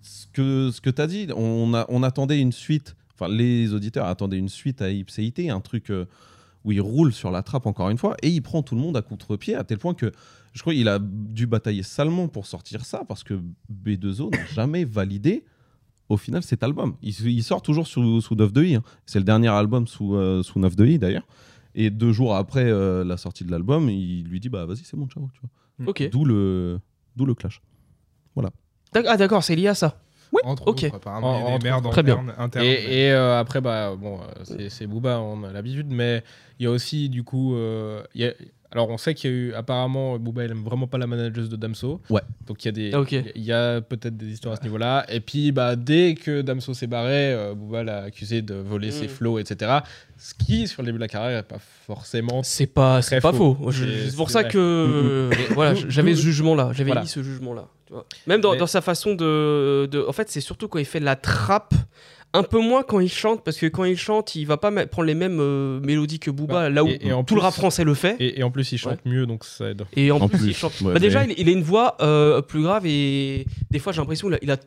ce 0.02 0.26
que 0.32 0.70
ce 0.70 0.80
que 0.80 0.90
t'as 0.90 1.06
dit, 1.06 1.28
on 1.36 1.74
a, 1.74 1.86
on 1.88 2.02
attendait 2.02 2.40
une 2.40 2.52
suite. 2.52 2.96
Enfin, 3.14 3.28
les 3.28 3.74
auditeurs 3.74 4.06
attendaient 4.06 4.38
une 4.38 4.48
suite 4.48 4.80
à 4.80 4.90
Ipséité, 4.90 5.50
un 5.50 5.60
truc 5.60 5.90
euh, 5.90 6.06
où 6.64 6.72
il 6.72 6.80
roule 6.80 7.12
sur 7.12 7.30
la 7.30 7.42
trappe 7.42 7.66
encore 7.66 7.90
une 7.90 7.98
fois, 7.98 8.16
et 8.22 8.28
il 8.28 8.40
prend 8.42 8.62
tout 8.62 8.74
le 8.74 8.80
monde 8.80 8.96
à 8.96 9.02
contre-pied 9.02 9.54
à 9.54 9.64
tel 9.64 9.78
point 9.78 9.94
que 9.94 10.12
je 10.52 10.60
crois 10.60 10.72
qu'il 10.72 10.88
a 10.88 10.98
dû 11.00 11.46
batailler 11.46 11.82
salement 11.82 12.28
pour 12.28 12.46
sortir 12.46 12.84
ça 12.84 13.04
parce 13.06 13.22
que 13.22 13.40
B2O 13.84 14.30
n'a 14.30 14.44
jamais 14.54 14.84
validé. 14.84 15.44
Au 16.08 16.16
final, 16.16 16.42
cet 16.42 16.62
album, 16.62 16.96
il, 17.02 17.42
sort 17.42 17.60
toujours 17.60 17.86
sous, 17.86 18.22
sous 18.22 18.34
9 18.34 18.50
de 18.50 18.64
i. 18.64 18.74
hein. 18.76 18.82
C'est 19.04 19.18
le 19.18 19.26
dernier 19.26 19.48
album 19.48 19.86
sous, 19.86 20.16
sous 20.42 20.58
9 20.58 20.74
de 20.74 20.86
i 20.86 20.98
d'ailleurs. 20.98 21.26
Et 21.74 21.90
deux 21.90 22.12
jours 22.12 22.34
après 22.34 22.64
la 23.04 23.16
sortie 23.18 23.44
de 23.44 23.50
l'album, 23.50 23.90
il 23.90 24.24
lui 24.24 24.40
dit 24.40 24.48
bah 24.48 24.64
vas-y 24.64 24.84
c'est 24.84 24.96
bon 24.96 25.06
ciao. 25.06 25.28
Tu 25.34 25.40
vois. 25.42 25.50
Ok. 25.86 26.08
D'où 26.10 26.24
le, 26.24 26.80
d'où 27.16 27.24
le 27.26 27.34
clash. 27.34 27.60
D'ac- 28.92 29.04
Ah 29.06 29.16
d'accord, 29.18 29.44
c'est 29.44 29.54
lié 29.56 29.68
à 29.68 29.74
ça. 29.74 30.00
entre 30.44 30.66
ok. 30.68 30.84
autres, 30.84 30.94
apparemment, 30.96 31.38
il 31.38 31.40
y 31.40 31.42
a 31.42 31.46
En- 31.46 31.48
des 31.50 31.54
entre 31.56 31.64
merdes. 31.82 31.90
Très 31.90 32.02
bien. 32.02 32.14
internes- 32.16 32.34
internes. 32.38 32.64
Et, 32.64 33.06
et, 33.06 33.12
euh, 33.12 33.38
après, 33.38 33.60
bah, 33.60 33.94
bon, 33.96 34.18
euh, 34.20 34.24
c'est- 34.44 34.68
c'est 34.70 34.86
Booba, 34.86 35.20
on 35.20 35.42
a 35.44 35.52
l'habitude, 35.52 35.88
mais 35.90 36.22
il 36.58 36.64
y 36.64 36.66
a 36.66 36.70
aussi, 36.70 37.08
du 37.10 37.22
coup, 37.22 37.54
euh, 37.54 38.02
il 38.14 38.22
y 38.22 38.24
a- 38.24 38.32
alors 38.70 38.90
on 38.90 38.98
sait 38.98 39.14
qu'il 39.14 39.30
y 39.30 39.32
a 39.32 39.36
eu, 39.36 39.52
apparemment, 39.54 40.18
Booba, 40.18 40.44
il 40.44 40.50
aime 40.50 40.62
vraiment 40.62 40.86
pas 40.86 40.98
la 40.98 41.06
manageuse 41.06 41.48
de 41.48 41.56
Damso. 41.56 42.00
Ouais. 42.10 42.20
Donc 42.46 42.64
il 42.64 42.66
y 42.66 42.68
a 42.68 42.72
des, 42.72 42.94
ok. 42.94 43.12
il 43.34 43.42
y 43.42 43.52
a- 43.52 43.80
peut-être 43.80 44.16
des 44.16 44.26
histoires 44.26 44.54
à 44.54 44.56
ce 44.56 44.62
niveau-là. 44.62 45.06
Et 45.08 45.20
puis, 45.20 45.52
bah, 45.52 45.74
dès 45.76 46.14
que 46.14 46.42
Damso 46.42 46.74
s'est 46.74 46.86
barré, 46.86 47.32
euh, 47.32 47.54
Booba 47.54 47.82
l'a 47.82 47.98
accusé 48.04 48.42
de 48.42 48.54
voler 48.54 48.90
ses 48.90 49.06
Mm. 49.06 49.10
flows, 49.10 49.38
etc. 49.38 49.78
Ce 50.18 50.34
qui, 50.34 50.66
sur 50.68 50.82
le 50.82 50.86
début 50.86 50.98
de 50.98 51.02
la 51.04 51.08
carrière, 51.08 51.38
n'est 51.38 51.42
pas 51.42 51.58
forcément. 51.86 52.42
C'est 52.42 52.66
pas, 52.66 53.00
c'est 53.02 53.20
pas 53.20 53.32
faux. 53.32 53.56
C'est- 53.72 54.16
pour 54.16 54.30
ça 54.30 54.42
vrai. 54.42 54.50
que 54.50 54.58
euh, 54.58 55.30
voilà, 55.54 55.74
j'avais 55.88 56.14
ce 56.14 56.20
jugement-là. 56.22 56.70
J'avais 56.72 56.88
Voilà. 56.90 57.02
mis 57.02 57.08
ce 57.08 57.22
jugement-là. 57.22 57.68
tu 57.86 57.94
vois. 57.94 58.04
Même 58.26 58.42
dans, 58.42 58.52
Mais- 58.52 58.58
dans 58.58 58.66
sa 58.66 58.82
façon 58.82 59.14
de, 59.14 59.86
de- 59.90 60.04
En 60.06 60.12
fait, 60.12 60.28
c'est 60.28 60.42
surtout 60.42 60.68
quand 60.68 60.78
il 60.78 60.84
fait 60.84 61.00
de 61.00 61.06
la 61.06 61.16
trappe. 61.16 61.72
Un 62.34 62.42
peu 62.42 62.60
moins 62.60 62.82
quand 62.82 63.00
il 63.00 63.08
chante, 63.10 63.42
parce 63.42 63.56
que 63.56 63.66
quand 63.66 63.84
il 63.84 63.96
chante, 63.96 64.34
il 64.34 64.44
va 64.44 64.58
pas 64.58 64.70
prendre 64.86 65.06
les 65.06 65.14
mêmes 65.14 65.38
euh, 65.40 65.80
mélodies 65.80 66.18
que 66.18 66.30
Booba, 66.30 66.54
Bah, 66.54 66.70
là 66.70 66.84
où 66.84 66.88
et- 66.88 66.98
et 67.06 67.12
en 67.12 67.24
tout 67.24 67.34
le 67.34 67.40
plus- 67.40 67.44
rap 67.44 67.54
français 67.54 67.84
le 67.84 67.94
fait. 67.94 68.16
Et, 68.20 68.26
Et, 68.26 68.40
et 68.40 68.42
en 68.42 68.50
plus, 68.50 68.70
il 68.72 68.78
chante 68.78 69.04
mieux, 69.06 69.24
donc 69.26 69.44
ça 69.44 69.70
aide. 69.70 69.82
en, 69.82 70.20
En 70.20 70.28
plus, 70.28 70.38
plus, 70.38 70.46
il 70.48 70.54
chante. 70.54 70.78
ouais, 70.82 70.92
Bah, 70.92 70.98
déjà, 71.00 71.24
mais- 71.26 71.34
il, 71.38 71.42
il 71.42 71.48
a 71.48 71.52
une 71.52 71.62
voix 71.62 71.96
euh, 72.02 72.42
plus 72.42 72.62
grave 72.62 72.84
et 72.86 73.46
des 73.70 73.78
fois, 73.78 73.92
j'ai 73.92 74.00
l'impression 74.02 74.26
qu'il 74.28 74.34
a, 74.36 74.38
il 74.42 74.50
a- 74.50 74.58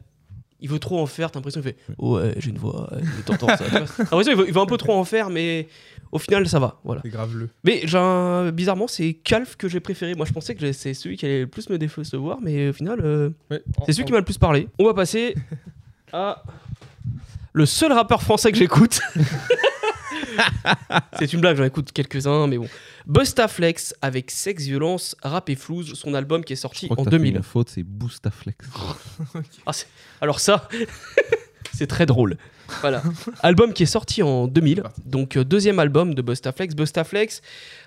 il 0.59 0.69
veut 0.69 0.79
trop 0.79 0.99
en 0.99 1.05
faire. 1.05 1.29
T'as 1.31 1.37
l'impression 1.39 1.61
qu'il 1.61 1.71
fait 1.71 1.77
Ouais, 1.99 2.33
j'ai 2.37 2.49
une 2.49 2.57
voix. 2.57 2.89
ouais, 2.93 3.01
T'entends 3.25 3.47
ça. 3.49 3.57
T'as 3.57 3.79
l'impression 3.79 4.31
qu'il 4.31 4.35
veut, 4.37 4.47
il 4.47 4.53
veut 4.53 4.59
un 4.61 4.65
peu 4.65 4.77
trop 4.77 4.93
en 4.93 5.03
faire, 5.05 5.29
mais 5.29 5.67
au 6.11 6.17
final, 6.19 6.47
ça 6.49 6.59
va. 6.59 6.79
Voilà. 6.83 7.01
C'est 7.05 7.09
grave 7.11 7.35
le. 7.37 7.47
Mais 7.63 7.83
un- 7.95 8.51
bizarrement, 8.51 8.87
c'est 8.87 9.13
Calf 9.13 9.55
que 9.55 9.67
j'ai 9.69 9.79
préféré. 9.79 10.15
Moi, 10.15 10.25
je 10.25 10.33
pensais 10.33 10.55
que 10.55 10.71
c'est 10.71 10.93
celui 10.95 11.15
qui 11.15 11.25
allait 11.25 11.41
le 11.41 11.47
plus 11.47 11.69
me 11.69 11.77
décevoir, 11.77 12.39
mais 12.41 12.69
au 12.69 12.73
final, 12.73 13.01
euh, 13.03 13.29
Ouais, 13.51 13.61
c'est 13.85 13.93
celui 13.93 14.05
qui 14.05 14.11
m'a 14.13 14.17
le 14.19 14.25
plus 14.25 14.39
parlé. 14.39 14.67
On 14.79 14.85
va 14.85 14.93
passer 14.95 15.35
à 16.11 16.43
le 17.53 17.65
seul 17.65 17.91
rappeur 17.91 18.21
français 18.21 18.51
que 18.51 18.57
j'écoute. 18.57 18.99
c'est 21.19 21.33
une 21.33 21.41
blague, 21.41 21.57
j'en 21.57 21.63
écoute 21.63 21.91
quelques-uns, 21.91 22.47
mais 22.47 22.57
bon. 22.57 22.67
Bustaflex 23.05 23.93
avec 24.01 24.31
Sex, 24.31 24.63
Violence, 24.65 25.15
Rap 25.23 25.49
et 25.49 25.55
Flouze, 25.55 25.93
son 25.95 26.13
album 26.13 26.43
qui 26.43 26.53
est 26.53 26.55
Je 26.55 26.61
sorti 26.61 26.87
que 26.87 26.93
en 26.93 26.97
t'as 26.97 27.03
fait 27.05 27.09
2000. 27.17 27.35
une 27.37 27.43
faute, 27.43 27.69
c'est 27.69 27.83
Boostaflex. 27.83 28.65
Ah, 29.65 29.73
c'est- 29.73 29.87
Alors 30.21 30.39
ça, 30.39 30.69
c'est 31.73 31.87
très 31.87 32.05
drôle. 32.05 32.37
Voilà. 32.81 33.01
album 33.43 33.73
qui 33.73 33.83
est 33.83 33.87
sorti 33.87 34.23
en 34.23 34.47
2000. 34.47 34.83
Donc 35.05 35.35
euh, 35.37 35.43
deuxième 35.43 35.79
album 35.79 36.13
de 36.13 36.21
Bustaflex. 36.21 36.73
Bustaflex, 36.75 37.41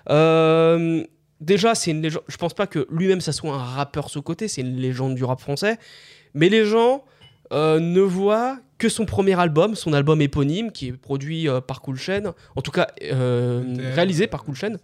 euh, 0.09 1.03
déjà 1.41 1.73
c'est 1.75 1.91
une 1.91 2.01
légende. 2.01 2.23
Je 2.27 2.37
pense 2.37 2.53
pas 2.53 2.67
que 2.67 2.85
lui-même 2.91 3.21
ça 3.21 3.31
soit 3.31 3.53
un 3.53 3.63
rappeur 3.63 4.09
sous 4.09 4.21
côté. 4.21 4.47
C'est 4.47 4.61
une 4.61 4.75
légende 4.77 5.15
du 5.15 5.23
rap 5.23 5.39
français. 5.39 5.77
Mais 6.35 6.49
les 6.49 6.65
gens 6.65 7.03
euh, 7.53 7.79
ne 7.79 8.01
voient 8.01 8.59
que 8.77 8.89
son 8.89 9.05
premier 9.05 9.39
album, 9.39 9.75
son 9.75 9.93
album 9.93 10.21
éponyme, 10.21 10.71
qui 10.71 10.87
est 10.87 10.93
produit 10.93 11.47
euh, 11.47 11.61
par 11.61 11.81
Cool 11.81 11.97
Chain. 11.97 12.33
En 12.55 12.61
tout 12.61 12.71
cas, 12.71 12.87
euh, 13.03 13.63
réalisé 13.93 14.27
par 14.27 14.43
Cool 14.43 14.55
Chain. 14.55 14.75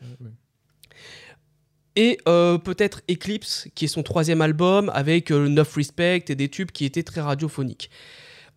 Et 1.97 2.19
peut-être 2.25 3.01
Eclipse, 3.11 3.67
qui 3.75 3.85
est 3.85 3.89
son 3.89 4.01
troisième 4.01 4.41
album, 4.41 4.89
avec 4.93 5.29
Neuf 5.29 5.75
Respect 5.75 6.23
et 6.29 6.35
des 6.35 6.47
tubes 6.47 6.71
qui 6.71 6.85
étaient 6.85 7.03
très 7.03 7.19
radiophoniques. 7.19 7.89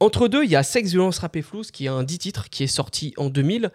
Entre 0.00 0.28
deux, 0.28 0.44
il 0.44 0.50
y 0.50 0.56
a 0.56 0.62
Sex, 0.62 0.90
Violence, 0.90 1.18
Rap 1.18 1.34
et 1.36 1.42
Flouze, 1.42 1.70
qui 1.70 1.86
est 1.86 1.88
un 1.88 2.02
10 2.02 2.18
titres, 2.18 2.50
qui 2.50 2.62
est 2.62 2.68
sorti 2.68 3.14
en 3.16 3.30
2000. 3.30 3.70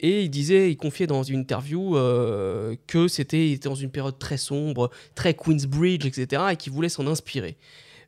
Et 0.00 0.22
il 0.22 0.30
disait, 0.30 0.70
il 0.70 0.76
confiait 0.76 1.06
dans 1.06 1.22
une 1.22 1.40
interview 1.40 1.96
euh, 1.96 2.74
que 2.86 3.08
c'était 3.08 3.56
dans 3.58 3.74
une 3.74 3.90
période 3.90 4.18
très 4.18 4.36
sombre, 4.36 4.90
très 5.14 5.34
Queensbridge, 5.34 6.04
etc. 6.06 6.42
et 6.52 6.56
qu'il 6.56 6.72
voulait 6.72 6.88
s'en 6.88 7.06
inspirer. 7.06 7.56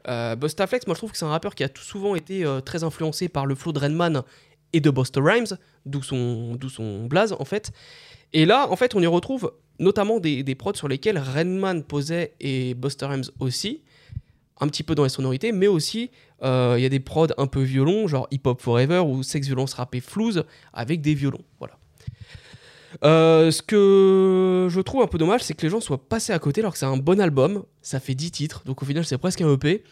Euh, 0.08 0.36
Bustaflex, 0.36 0.86
moi 0.86 0.94
je 0.94 1.00
trouve 1.00 1.12
que 1.12 1.18
c'est 1.18 1.24
un 1.24 1.30
rappeur 1.30 1.54
qui 1.54 1.64
a 1.64 1.68
tout 1.68 1.82
souvent 1.82 2.14
été 2.14 2.44
euh, 2.44 2.60
très 2.60 2.84
influencé 2.84 3.28
par 3.28 3.46
le 3.46 3.54
flow 3.54 3.72
de 3.72 3.78
Redman 3.78 4.22
et 4.72 4.80
de 4.80 4.90
Busta 4.90 5.20
Rhymes, 5.20 5.58
d'où 5.84 6.02
son, 6.02 6.58
son 6.68 7.06
blaze 7.06 7.34
en 7.38 7.44
fait. 7.44 7.72
Et 8.32 8.44
là, 8.44 8.68
en 8.70 8.76
fait, 8.76 8.94
on 8.94 9.00
y 9.00 9.06
retrouve 9.06 9.52
notamment 9.78 10.20
des, 10.20 10.42
des 10.42 10.54
prods 10.54 10.74
sur 10.74 10.88
lesquels 10.88 11.18
Redman 11.18 11.82
posait 11.82 12.34
et 12.40 12.74
Busta 12.74 13.08
Rhymes 13.08 13.24
aussi, 13.40 13.82
un 14.60 14.68
petit 14.68 14.82
peu 14.82 14.94
dans 14.94 15.02
les 15.02 15.08
sonorités, 15.10 15.52
mais 15.52 15.66
aussi 15.66 16.10
euh, 16.42 16.74
il 16.78 16.82
y 16.82 16.86
a 16.86 16.88
des 16.88 17.00
prods 17.00 17.28
un 17.38 17.46
peu 17.46 17.62
violons, 17.62 18.06
genre 18.06 18.26
Hip 18.30 18.42
Hop 18.44 18.60
Forever 18.60 19.00
ou 19.00 19.22
Sex 19.22 19.46
Violence 19.46 19.74
Rap 19.74 19.94
et 19.94 20.00
Flouze 20.00 20.44
avec 20.72 21.00
des 21.00 21.14
violons. 21.14 21.42
Voilà. 21.58 21.78
Euh, 23.04 23.50
ce 23.50 23.62
que 23.62 24.68
je 24.70 24.80
trouve 24.80 25.02
un 25.02 25.06
peu 25.06 25.18
dommage, 25.18 25.42
c'est 25.42 25.54
que 25.54 25.62
les 25.62 25.68
gens 25.68 25.80
soient 25.80 26.08
passés 26.08 26.32
à 26.32 26.38
côté 26.38 26.60
alors 26.60 26.72
que 26.72 26.78
c'est 26.78 26.86
un 26.86 26.96
bon 26.96 27.20
album. 27.20 27.64
Ça 27.82 28.00
fait 28.00 28.14
10 28.14 28.30
titres, 28.30 28.62
donc 28.64 28.82
au 28.82 28.86
final 28.86 29.04
c'est 29.04 29.18
presque 29.18 29.40
un 29.40 29.52
EP. 29.52 29.82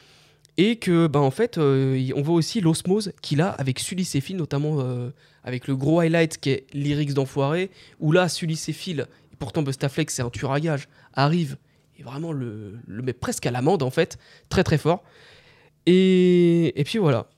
Et 0.56 0.76
que, 0.76 1.08
ben, 1.08 1.18
en 1.18 1.32
fait, 1.32 1.58
euh, 1.58 2.10
on 2.14 2.22
voit 2.22 2.36
aussi 2.36 2.60
l'osmose 2.60 3.12
qu'il 3.22 3.40
a 3.40 3.48
avec 3.48 3.80
Sully 3.80 4.04
Phil, 4.04 4.36
notamment 4.36 4.76
euh, 4.78 5.10
avec 5.42 5.66
le 5.66 5.74
gros 5.74 5.98
highlight 5.98 6.38
qui 6.38 6.50
est 6.50 6.66
Lyrics 6.72 7.12
d'Enfoiré, 7.12 7.70
où 7.98 8.12
là, 8.12 8.28
Sully 8.28 8.54
Phil, 8.56 9.06
et 9.32 9.36
pourtant 9.36 9.62
Bustaflex, 9.62 10.14
c'est 10.14 10.22
un 10.22 10.30
tueur 10.30 10.52
à 10.52 10.60
gage, 10.60 10.88
arrive 11.12 11.56
et 11.98 12.04
vraiment 12.04 12.32
le, 12.32 12.78
le 12.86 13.02
met 13.02 13.12
presque 13.12 13.46
à 13.46 13.50
l'amende, 13.50 13.82
en 13.82 13.90
fait, 13.90 14.16
très 14.48 14.62
très 14.62 14.78
fort. 14.78 15.02
Et, 15.86 16.78
et 16.80 16.84
puis 16.84 16.98
voilà. 16.98 17.28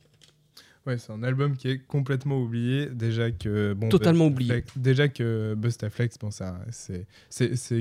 Ouais, 0.87 0.99
c'est 0.99 1.13
un 1.13 1.23
album 1.25 1.57
qui 1.57 1.69
est 1.69 1.79
complètement 1.79 2.41
oublié. 2.41 2.87
Déjà 2.87 3.31
que. 3.33 3.73
Bon, 3.75 3.89
Totalement 3.89 4.29
Bustaflex- 4.29 4.33
oublié. 4.33 4.65
Déjà 4.77 5.09
que 5.09 5.55
Bustaflex, 5.55 6.17
bon, 6.19 6.31
ça, 6.31 6.61
c'est, 6.71 7.07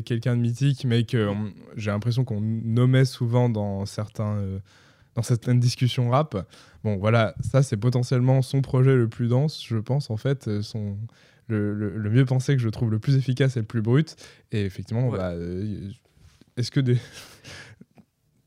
quelqu'un 0.04 0.36
de 0.36 0.42
mythique, 0.42 0.86
mais 0.86 1.04
que 1.04 1.32
j'ai 1.76 1.92
l'impression 1.92 2.24
qu'on 2.24 2.42
nommait 2.42 3.06
souvent 3.06 3.48
dans, 3.50 3.86
certains, 3.86 4.38
euh, 4.38 4.60
dans 5.14 5.22
certaines 5.22 5.60
discussions 5.60 6.10
rap. 6.10 6.48
Bon, 6.84 6.98
voilà, 6.98 7.36
ça, 7.42 7.62
c'est 7.62 7.78
potentiellement 7.78 8.42
son 8.42 8.62
projet 8.62 8.96
le 8.96 9.08
plus 9.08 9.28
dense, 9.28 9.64
je 9.66 9.78
pense, 9.78 10.10
en 10.10 10.18
fait. 10.18 10.48
euh, 10.48 10.62
Son, 10.64 10.98
le, 11.48 11.76
le- 11.76 11.96
le 11.96 12.10
mieux 12.10 12.26
pensé 12.26 12.56
que 12.56 12.62
je 12.62 12.70
trouve 12.70 12.90
le 12.90 12.98
plus 12.98 13.16
efficace 13.18 13.56
et 13.56 13.60
le 13.60 13.68
plus 13.68 13.84
brut. 13.84 14.16
Et 14.52 14.66
effectivement, 14.66 15.10
Ouais. 15.10 15.18
bah, 15.20 15.30
euh, 15.34 15.92
est-ce 16.58 16.72
que 16.72 16.80
des. 16.80 16.98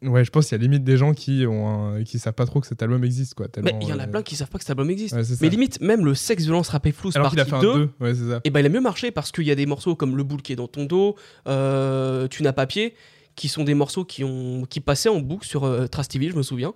Ouais, 0.03 0.25
je 0.25 0.31
pense 0.31 0.47
qu'il 0.47 0.57
y 0.57 0.61
a 0.61 0.63
limite 0.63 0.85
des 0.85 0.97
gens 0.97 1.13
qui 1.13 1.45
ont 1.47 1.69
un- 1.97 2.05
qui 2.05 2.21
savent 2.21 2.33
pas 2.35 2.47
trop 2.47 2.61
que 2.61 2.67
cet 2.69 2.81
album 2.83 3.03
existe 3.03 3.35
quoi. 3.35 3.49
Il 3.81 3.89
y 3.89 3.93
en 3.93 3.99
a 3.99 4.05
euh, 4.05 4.07
plein 4.07 4.23
qui 4.23 4.37
savent 4.37 4.49
pas 4.49 4.59
que 4.59 4.63
cet 4.65 4.71
album 4.71 4.89
existe. 4.91 5.15
ouais. 5.15 5.23
Mais 5.41 5.49
limite, 5.49 5.81
même 5.81 6.05
le 6.05 6.15
sexe, 6.15 6.45
violence, 6.45 6.69
rap 6.69 6.87
et 6.87 6.93
flouze 6.93 7.15
partie 7.15 7.37
fait 7.37 7.53
un 7.53 7.61
2, 7.61 7.75
2, 7.75 7.91
ouais, 8.01 8.15
c'est 8.15 8.29
ça. 8.29 8.41
et 8.45 8.51
ben 8.51 8.61
il 8.61 8.67
a 8.67 8.69
mieux 8.69 8.81
marché 8.81 9.11
parce 9.11 9.33
qu'il 9.33 9.45
y 9.45 9.51
a 9.51 9.57
des 9.57 9.67
morceaux 9.67 9.97
comme 9.97 10.17
Le 10.17 10.23
boule 10.23 10.41
qui 10.43 10.53
est 10.53 10.57
dans 10.57 10.69
ton 10.69 10.85
dos, 10.85 11.17
euh, 11.49 12.29
Tu 12.29 12.43
n'as 12.45 12.53
pas 12.53 12.67
pied, 12.67 12.95
qui 13.35 13.49
sont 13.49 13.65
des 13.65 13.75
morceaux 13.75 14.05
qui, 14.05 14.23
ont, 14.25 14.67
qui 14.69 14.81
passaient 14.81 15.09
en 15.09 15.21
boucle 15.21 15.47
sur 15.47 15.65
euh, 15.65 15.87
TV, 16.09 16.29
je 16.31 16.37
me 16.37 16.43
souviens. 16.43 16.75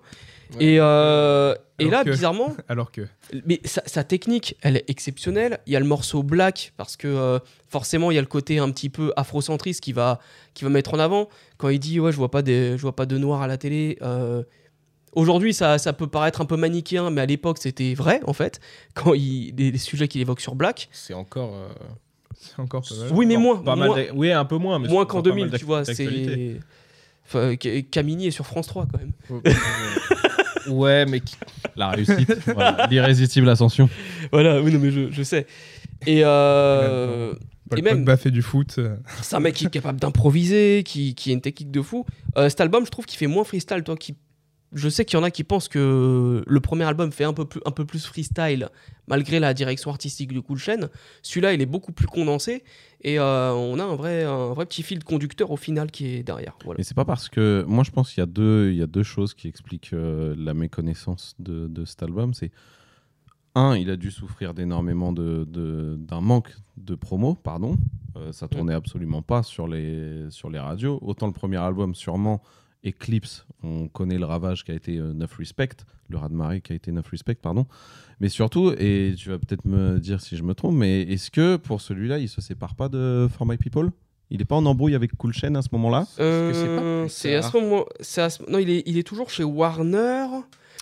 Et, 0.59 0.77
euh, 0.79 1.55
et 1.79 1.85
là, 1.89 2.03
que- 2.03 2.11
bizarrement, 2.11 2.55
Alors 2.67 2.91
que. 2.91 3.01
mais 3.45 3.59
sa, 3.65 3.81
sa 3.85 4.03
technique, 4.03 4.55
elle 4.61 4.77
est 4.77 4.85
exceptionnelle. 4.89 5.59
Il 5.65 5.73
y 5.73 5.75
a 5.75 5.79
le 5.79 5.85
morceau 5.85 6.21
Black, 6.23 6.73
parce 6.77 6.95
que 6.95 7.07
euh, 7.07 7.39
forcément, 7.69 8.11
il 8.11 8.15
y 8.15 8.17
a 8.17 8.21
le 8.21 8.27
côté 8.27 8.59
un 8.59 8.69
petit 8.71 8.89
peu 8.89 9.11
afrocentriste 9.15 9.81
qui 9.81 9.93
va, 9.93 10.19
qui 10.53 10.63
va 10.63 10.69
mettre 10.69 10.93
en 10.93 10.99
avant. 10.99 11.29
Quand 11.57 11.69
il 11.69 11.79
dit, 11.79 11.99
ouais, 11.99 12.11
je 12.11 12.17
vois 12.17 12.29
pas, 12.31 12.41
des, 12.41 12.77
je 12.77 12.81
vois 12.81 12.95
pas 12.95 13.05
de 13.05 13.17
noir 13.17 13.41
à 13.41 13.47
la 13.47 13.57
télé. 13.57 13.97
euh, 14.01 14.43
Aujourd'hui, 15.15 15.53
ça, 15.53 15.77
ça 15.77 15.93
peut 15.93 16.07
paraître 16.07 16.41
un 16.41 16.45
peu 16.45 16.57
manichéen, 16.57 17.09
mais 17.11 17.21
à 17.21 17.25
l'époque, 17.27 17.57
c'était 17.59 17.93
vrai, 17.93 18.19
en 18.25 18.33
fait. 18.33 18.59
Quand 18.95 19.13
il, 19.13 19.53
les, 19.55 19.69
les 19.71 19.77
sujets 19.77 20.07
qu'il 20.07 20.21
évoque 20.21 20.41
sur 20.41 20.55
Black. 20.55 20.89
C'est 20.91 21.13
encore. 21.13 21.53
euh, 21.55 21.67
C'est 22.39 22.59
encore 22.59 22.81
pas 22.81 22.95
mal. 22.95 23.09
Oui, 23.13 23.25
mais 23.27 23.37
moins. 23.37 23.57
pas 23.57 23.75
oui, 24.15 24.31
un 24.31 24.45
peu 24.45 24.57
moins. 24.57 24.79
Mais 24.79 24.87
moins 24.87 25.05
qu'en 25.05 25.19
encore 25.19 25.23
pas 25.23 25.29
mal 25.39 25.49
2000, 25.49 25.59
tu 25.59 25.65
vois. 25.65 25.85
C'est. 25.85 26.57
Enfin, 27.25 27.55
Camini 27.91 28.27
est 28.27 28.31
sur 28.31 28.45
France 28.45 28.67
3, 28.67 28.85
quand 28.91 28.97
même. 28.99 29.11
Ouais, 30.67 31.05
mais 31.05 31.19
qui- 31.19 31.35
La 31.75 31.89
réussite, 31.89 32.33
voilà. 32.53 32.87
l'irrésistible 32.89 33.49
ascension. 33.49 33.89
Voilà, 34.31 34.61
oui, 34.61 34.71
non, 34.73 34.79
mais 34.79 34.91
je, 34.91 35.11
je 35.11 35.23
sais. 35.23 35.45
Et. 36.05 36.21
euh, 36.23 37.33
et 37.75 37.81
même- 37.81 37.97
Pogba 37.99 38.17
fait 38.17 38.29
du 38.31 38.41
foot. 38.41 38.79
C'est 39.21 39.35
un 39.35 39.39
mec 39.39 39.55
qui 39.55 39.65
est 39.65 39.69
capable 39.69 39.99
d'improviser, 39.99 40.83
qui, 40.85 41.15
qui 41.15 41.31
a 41.31 41.33
une 41.33 41.41
technique 41.41 41.71
de 41.71 41.81
fou. 41.81 42.05
Euh, 42.37 42.49
cet 42.49 42.61
album, 42.61 42.85
je 42.85 42.91
trouve 42.91 43.05
qu'il 43.05 43.17
fait 43.17 43.27
moins 43.27 43.43
freestyle. 43.43 43.83
Toi, 43.83 43.95
qui... 43.97 44.15
Je 44.73 44.89
sais 44.89 45.05
qu'il 45.05 45.17
y 45.17 45.21
en 45.21 45.23
a 45.23 45.31
qui 45.31 45.43
pensent 45.43 45.67
que 45.67 46.43
le 46.45 46.59
premier 46.59 46.83
album 46.85 47.11
fait 47.11 47.23
un 47.23 47.33
peu 47.33 47.45
plus, 47.45 47.61
un 47.65 47.71
peu 47.71 47.85
plus 47.85 48.05
freestyle, 48.05 48.69
malgré 49.07 49.39
la 49.39 49.53
direction 49.53 49.91
artistique 49.91 50.33
de 50.33 50.39
Cool 50.39 50.57
Chain. 50.57 50.89
Celui-là, 51.21 51.53
il 51.53 51.61
est 51.61 51.65
beaucoup 51.67 51.91
plus 51.91 52.07
condensé. 52.07 52.63
Et 53.01 53.19
euh, 53.19 53.51
on 53.53 53.77
a 53.79 53.83
un 53.83 53.95
vrai, 53.95 54.23
un 54.23 54.53
vrai 54.53 54.65
petit 54.65 54.81
fil 54.83 55.03
conducteur 55.03 55.51
au 55.51 55.57
final 55.57 55.91
qui 55.91 56.07
est 56.07 56.23
derrière. 56.23 56.57
Voilà. 56.63 56.77
Mais 56.77 56.83
c'est 56.83 56.93
pas 56.95 57.05
parce 57.05 57.29
que. 57.29 57.63
Moi, 57.67 57.83
je 57.83 57.91
pense 57.91 58.09
qu'il 58.11 58.21
y, 58.21 58.23
a 58.23 58.27
deux- 58.27 58.71
il 58.71 58.77
y 58.77 58.81
a 58.81 58.87
deux 58.87 59.03
choses 59.03 59.33
qui 59.33 59.47
expliquent 59.47 59.93
euh, 59.93 60.33
la 60.37 60.53
méconnaissance 60.53 61.35
de, 61.39 61.67
de 61.67 61.85
cet 61.85 62.01
album. 62.03 62.33
C'est. 62.33 62.51
Un, 63.55 63.77
il 63.77 63.91
a 63.91 63.97
dû 63.97 64.09
souffrir 64.09 64.55
d'énormément 64.55 65.13
de, 65.13 65.45
de- 65.47 65.95
d'un 65.99 66.21
manque 66.21 66.55
de 66.77 66.95
promo, 66.95 67.35
pardon. 67.35 67.75
Euh, 68.15 68.31
ça 68.31 68.47
tournait 68.47 68.73
absolument 68.73 69.21
pas 69.21 69.43
sur 69.43 69.67
les, 69.67 70.25
sur 70.31 70.49
les 70.49 70.57
radios. 70.57 70.97
Autant 71.03 71.27
le 71.27 71.33
premier 71.33 71.57
album, 71.57 71.93
sûrement, 71.93 72.41
Eclipse, 72.85 73.45
on 73.63 73.87
connaît 73.87 74.17
le 74.17 74.25
ravage 74.25 74.63
qui 74.63 74.71
a 74.71 74.75
été 74.75 74.97
euh, 74.97 75.13
Neuf 75.13 75.35
Respect, 75.37 75.69
le 76.09 76.17
raz-de-marée 76.17 76.61
qui 76.61 76.73
a 76.73 76.75
été 76.75 76.91
Neuf 76.91 77.07
Respect, 77.09 77.35
pardon. 77.35 77.65
Mais 78.19 78.29
surtout, 78.29 78.71
et 78.77 79.13
tu 79.17 79.29
vas 79.29 79.37
peut-être 79.39 79.65
me 79.65 79.99
dire 79.99 80.21
si 80.21 80.35
je 80.37 80.43
me 80.43 80.53
trompe, 80.53 80.75
mais 80.75 81.01
est-ce 81.03 81.31
que 81.31 81.55
pour 81.57 81.81
celui-là, 81.81 82.19
il 82.19 82.29
se 82.29 82.41
sépare 82.41 82.75
pas 82.75 82.89
de 82.89 83.27
For 83.35 83.45
My 83.47 83.57
People? 83.57 83.91
Il 84.29 84.41
est 84.41 84.45
pas 84.45 84.55
en 84.55 84.65
embrouille 84.65 84.95
avec 84.95 85.15
Cool 85.15 85.33
Chain 85.33 85.55
à 85.55 85.61
ce 85.61 85.69
moment-là? 85.73 86.07
Euh, 86.19 87.07
c'est 87.07 87.35
à 87.35 87.41
ce 87.41 87.55
moment. 87.57 87.85
c'est 87.99 88.21
à 88.21 88.29
ce- 88.29 88.41
Non, 88.49 88.57
il 88.59 88.69
est, 88.69 88.83
il 88.85 88.97
est 88.97 89.03
toujours 89.03 89.29
chez 89.29 89.43
Warner. 89.43 90.25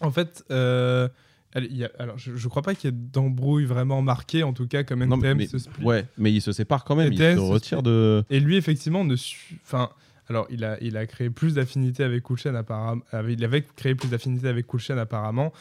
En 0.01 0.11
fait, 0.11 0.43
euh, 0.51 1.09
elle- 1.53 1.65
il 1.69 1.77
y 1.77 1.83
a- 1.83 1.91
alors 1.99 2.17
je, 2.17 2.35
je 2.35 2.47
crois 2.47 2.61
pas 2.61 2.75
qu'il 2.75 2.89
y 2.89 2.93
ait 2.93 2.97
d'embrouille 2.97 3.65
vraiment 3.65 4.01
marquée, 4.01 4.43
en 4.43 4.53
tout 4.53 4.67
cas 4.67 4.83
comme 4.83 5.03
Non, 5.03 5.17
NTM 5.17 5.37
mais- 5.37 5.47
se 5.47 5.57
split. 5.57 5.83
Ouais, 5.83 6.05
mais 6.17 6.31
il 6.31 6.41
se 6.41 6.51
sépare 6.51 6.83
quand 6.85 6.95
même, 6.95 7.11
il 7.11 7.17
se 7.19 7.35
se 7.35 7.39
retire 7.39 7.79
split. 7.79 7.89
de. 7.91 8.23
Et 8.29 8.39
lui, 8.39 8.55
effectivement, 8.57 9.03
ne 9.03 9.15
su- 9.15 9.59
Enfin, 9.65 9.89
alors, 10.31 10.47
il 10.49 10.63
a, 10.63 10.77
il 10.81 10.97
a 10.97 11.05
créé 11.05 11.29
plus 11.29 11.53
d'affinité 11.55 12.03
avec 12.03 12.23
Cool 12.23 12.37
Chain, 12.37 12.55
apparemment. 12.55 13.01
Il 13.29 13.43
avait 13.43 13.61
créé 13.75 13.95
plus 13.95 14.09
d'affinité 14.09 14.47
avec 14.47 14.65
Cool 14.65 14.79
Chain, 14.79 14.97
apparemment. 14.97 15.51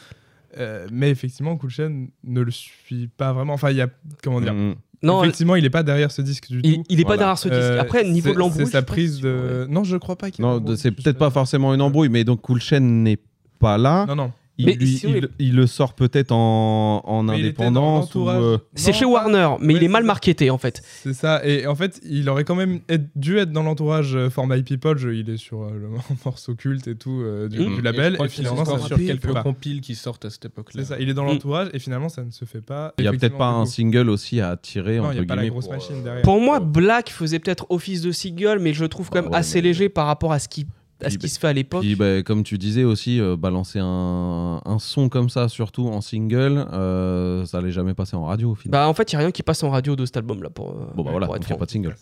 Euh, 0.57 0.87
mais 0.91 1.09
effectivement, 1.09 1.55
Cool 1.57 1.69
Chain 1.69 2.07
ne 2.23 2.41
le 2.41 2.51
suit 2.51 3.07
pas 3.15 3.31
vraiment. 3.33 3.53
Enfin, 3.53 3.69
il 3.71 3.77
y 3.77 3.81
a. 3.81 3.87
Comment 4.23 4.41
dire 4.41 4.53
Mm. 4.53 4.75
Non, 5.03 5.23
Effectivement, 5.23 5.55
il 5.55 5.65
est 5.65 5.69
pas 5.71 5.81
derrière 5.81 6.11
ce 6.11 6.21
disque 6.21 6.49
du 6.49 6.59
il, 6.63 6.75
tout. 6.77 6.83
il 6.89 6.99
est 6.99 7.03
pas 7.03 7.07
Voilà. 7.09 7.17
derrière 7.21 7.37
ce 7.39 7.49
disque. 7.49 7.61
Euh, 7.61 7.81
Après, 7.81 8.03
niveau 8.03 8.31
de 8.33 8.37
l'embrouille. 8.37 8.65
C'est 8.65 8.71
je 8.71 8.71
sa 8.71 8.81
prise 8.83 9.15
si- 9.15 9.21
de. 9.23 9.65
Non, 9.69 9.83
je 9.83 9.97
crois 9.97 10.15
pas 10.15 10.29
qu'il 10.29 10.43
Non, 10.45 10.63
c'est 10.75 10.91
peut-être 10.91 11.17
pas 11.17 11.31
forcément 11.31 11.73
une 11.73 11.81
embrouille, 11.81 12.09
mais 12.09 12.23
donc 12.23 12.41
Cool 12.41 12.61
Chain 12.61 12.79
n'est 12.81 13.17
pas 13.59 13.77
là. 13.79 14.05
Non, 14.07 14.15
non. 14.15 14.31
Il, 14.61 14.65
Mais 14.67 14.73
lui- 14.75 15.01
il, 15.03 15.29
il 15.39 15.55
le 15.55 15.65
sort 15.67 15.93
peut-être 15.93 16.31
en, 16.31 17.01
en 17.03 17.27
indépendance 17.29 18.13
ou. 18.15 18.29
euh, 18.29 18.57
C'est 18.75 18.93
chez 18.93 19.05
Warner, 19.05 19.55
mais 19.59 19.73
Ouais, 19.73 19.79
il 19.79 19.83
est 19.85 19.87
mal 19.87 20.03
marketé 20.03 20.49
en 20.49 20.57
fait. 20.57 20.81
C'est 21.03 21.13
ça. 21.13 21.43
Et 21.45 21.65
en 21.67 21.75
fait, 21.75 21.99
il 22.07 22.29
aurait 22.29 22.43
quand 22.43 22.55
même 22.55 22.79
être- 22.89 23.09
dû 23.15 23.37
être 23.37 23.51
dans 23.51 23.63
l'entourage 23.63 24.15
euh, 24.15 24.29
For 24.29 24.45
My 24.47 24.61
People. 24.63 24.97
Je- 24.97 25.09
il 25.09 25.29
est 25.29 25.37
sur 25.37 25.63
euh, 25.63 25.71
le 25.73 25.87
morceau 26.25 26.53
culte 26.55 26.87
et 26.87 26.95
tout 26.95 27.21
euh, 27.21 27.47
du, 27.47 27.59
Mm. 27.59 27.75
du 27.75 27.81
label. 27.81 28.13
Et, 28.15 28.17
qu'il 28.17 28.29
finalement, 28.29 28.65
ça 28.65 28.77
sur 28.77 28.87
se 28.89 28.93
fait 28.95 29.05
quelques 29.05 29.33
compiles 29.41 29.81
qui 29.81 29.95
sortent 29.95 30.25
à 30.25 30.29
cette 30.29 30.45
époque-là. 30.45 30.83
C'est 30.83 30.89
ça. 30.93 30.99
Il 30.99 31.09
est 31.09 31.13
dans 31.13 31.23
Mm. 31.23 31.27
l'entourage 31.27 31.69
et 31.73 31.79
finalement, 31.79 32.09
ça 32.09 32.23
ne 32.23 32.31
se 32.31 32.45
fait 32.45 32.61
pas. 32.61 32.93
Il 32.99 33.05
y 33.05 33.07
a 33.07 33.11
peut-être 33.11 33.37
pas 33.37 33.47
un 33.49 33.65
single 33.65 34.09
aussi 34.09 34.41
à 34.41 34.49
attirer, 34.49 34.97
Non, 34.97 35.05
entre 35.05 35.13
il 35.13 35.19
n'y 35.19 35.25
a 35.25 35.27
pas 35.27 35.35
la 35.35 35.47
grosse 35.49 35.65
pour, 35.65 35.73
machine 35.73 35.95
euh, 35.99 36.03
derrière. 36.03 36.21
Pour 36.23 36.39
moi, 36.41 36.59
Black 36.59 37.09
faisait 37.09 37.39
peut-être 37.39 37.65
office 37.69 38.01
de 38.01 38.11
single, 38.11 38.59
mais 38.59 38.73
je 38.73 38.81
le 38.83 38.89
trouve 38.89 39.09
quand 39.09 39.19
Ah 39.19 39.21
même 39.23 39.33
assez 39.33 39.61
léger 39.61 39.89
par 39.89 40.05
rapport 40.07 40.31
à 40.33 40.39
ce 40.39 40.47
qui, 40.47 40.65
à 41.03 41.09
ce 41.09 41.17
qui 41.17 41.29
se 41.29 41.39
fait 41.39 41.47
à 41.47 41.53
l'époque. 41.53 41.81
Puis, 41.81 41.95
bah, 41.95 42.23
comme 42.23 42.43
tu 42.43 42.57
disais 42.57 42.83
aussi, 42.83 43.19
euh, 43.19 43.35
balancer 43.35 43.79
un, 43.81 44.61
un 44.63 44.79
son 44.79 45.09
comme 45.09 45.29
ça, 45.29 45.49
surtout 45.49 45.87
en 45.87 46.01
single, 46.01 46.65
euh, 46.73 47.45
ça 47.45 47.57
allait 47.59 47.71
jamais 47.71 47.93
passer 47.93 48.15
en 48.15 48.25
radio 48.25 48.51
au 48.51 48.55
final. 48.55 48.71
Bah 48.71 48.87
en 48.87 48.93
fait, 48.93 49.11
il 49.11 49.15
n'y 49.15 49.17
a 49.17 49.19
rien 49.25 49.31
qui 49.31 49.43
passe 49.43 49.63
en 49.63 49.69
radio 49.69 49.95
de 49.95 50.05
cet 50.05 50.17
album-là 50.17 50.49
pour, 50.49 50.69
euh, 50.71 50.85
bon, 50.95 51.03
bah 51.03 51.11
voilà, 51.11 51.27
il 51.27 51.31
n'y 51.31 51.37
a 51.37 51.41
franc. 51.47 51.55
pas 51.57 51.65
de 51.65 51.71
single. 51.71 51.89
Donc 51.89 51.97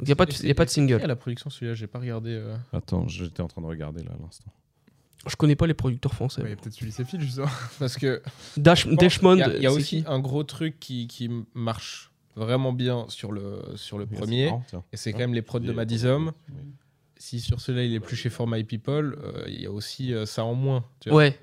il 0.00 0.04
n'y 0.06 0.12
a, 0.12 0.16
pas 0.16 0.26
de- 0.26 0.32
il 0.32 0.48
y 0.48 0.50
a 0.50 0.54
pas 0.54 0.64
de 0.64 0.70
Et 0.70 0.72
single. 0.72 1.00
à 1.02 1.06
la 1.06 1.16
production, 1.16 1.50
celui-là, 1.50 1.74
j'ai 1.74 1.86
pas 1.86 1.98
regardé. 1.98 2.30
euh. 2.30 2.56
Attends, 2.72 3.06
j'étais 3.08 3.42
en 3.42 3.48
train 3.48 3.60
de 3.62 3.66
regarder 3.66 4.02
là 4.02 4.10
à 4.18 4.22
l'instant. 4.22 4.50
Je 5.26 5.36
connais 5.36 5.56
pas 5.56 5.66
les 5.66 5.74
producteurs 5.74 6.14
français. 6.14 6.40
Ouais, 6.40 6.48
il 6.48 6.50
y 6.50 6.54
a 6.54 6.56
peut-être 6.56 6.72
celui 6.74 6.92
fils 6.92 7.20
justement. 7.20 7.46
Parce 7.78 7.96
que 7.96 8.22
Dash, 8.56 8.86
Dashmond, 8.86 9.34
Il 9.36 9.38
y 9.40 9.42
a, 9.42 9.58
y 9.58 9.66
aussi 9.68 10.02
qui 10.02 10.08
un 10.08 10.18
gros 10.18 10.44
truc 10.44 10.80
qui, 10.80 11.06
qui 11.08 11.30
marche 11.54 12.10
vraiment 12.36 12.72
bien 12.72 13.04
sur 13.08 13.30
le, 13.32 13.60
sur 13.74 13.98
le 13.98 14.06
C'est 14.10 14.16
premier, 14.16 14.44
marrant, 14.46 14.64
et 14.92 14.96
c'est 14.96 15.12
quand 15.12 15.18
même 15.18 15.34
les 15.34 15.42
prods 15.42 15.58
de 15.58 15.72
Madizom. 15.72 16.32
Si 17.22 17.38
sur 17.38 17.60
ceux-là 17.60 17.84
il 17.84 17.94
est 17.94 18.00
plus 18.00 18.16
chez 18.16 18.30
For 18.30 18.46
My 18.48 18.64
People, 18.64 19.18
euh, 19.22 19.44
il 19.46 19.60
y 19.60 19.66
a 19.66 19.70
aussi 19.70 20.14
euh, 20.14 20.24
ça 20.24 20.42
en 20.42 20.54
moins. 20.54 20.84
Tu 21.00 21.10
vois, 21.10 21.18
Ouais. 21.18 21.38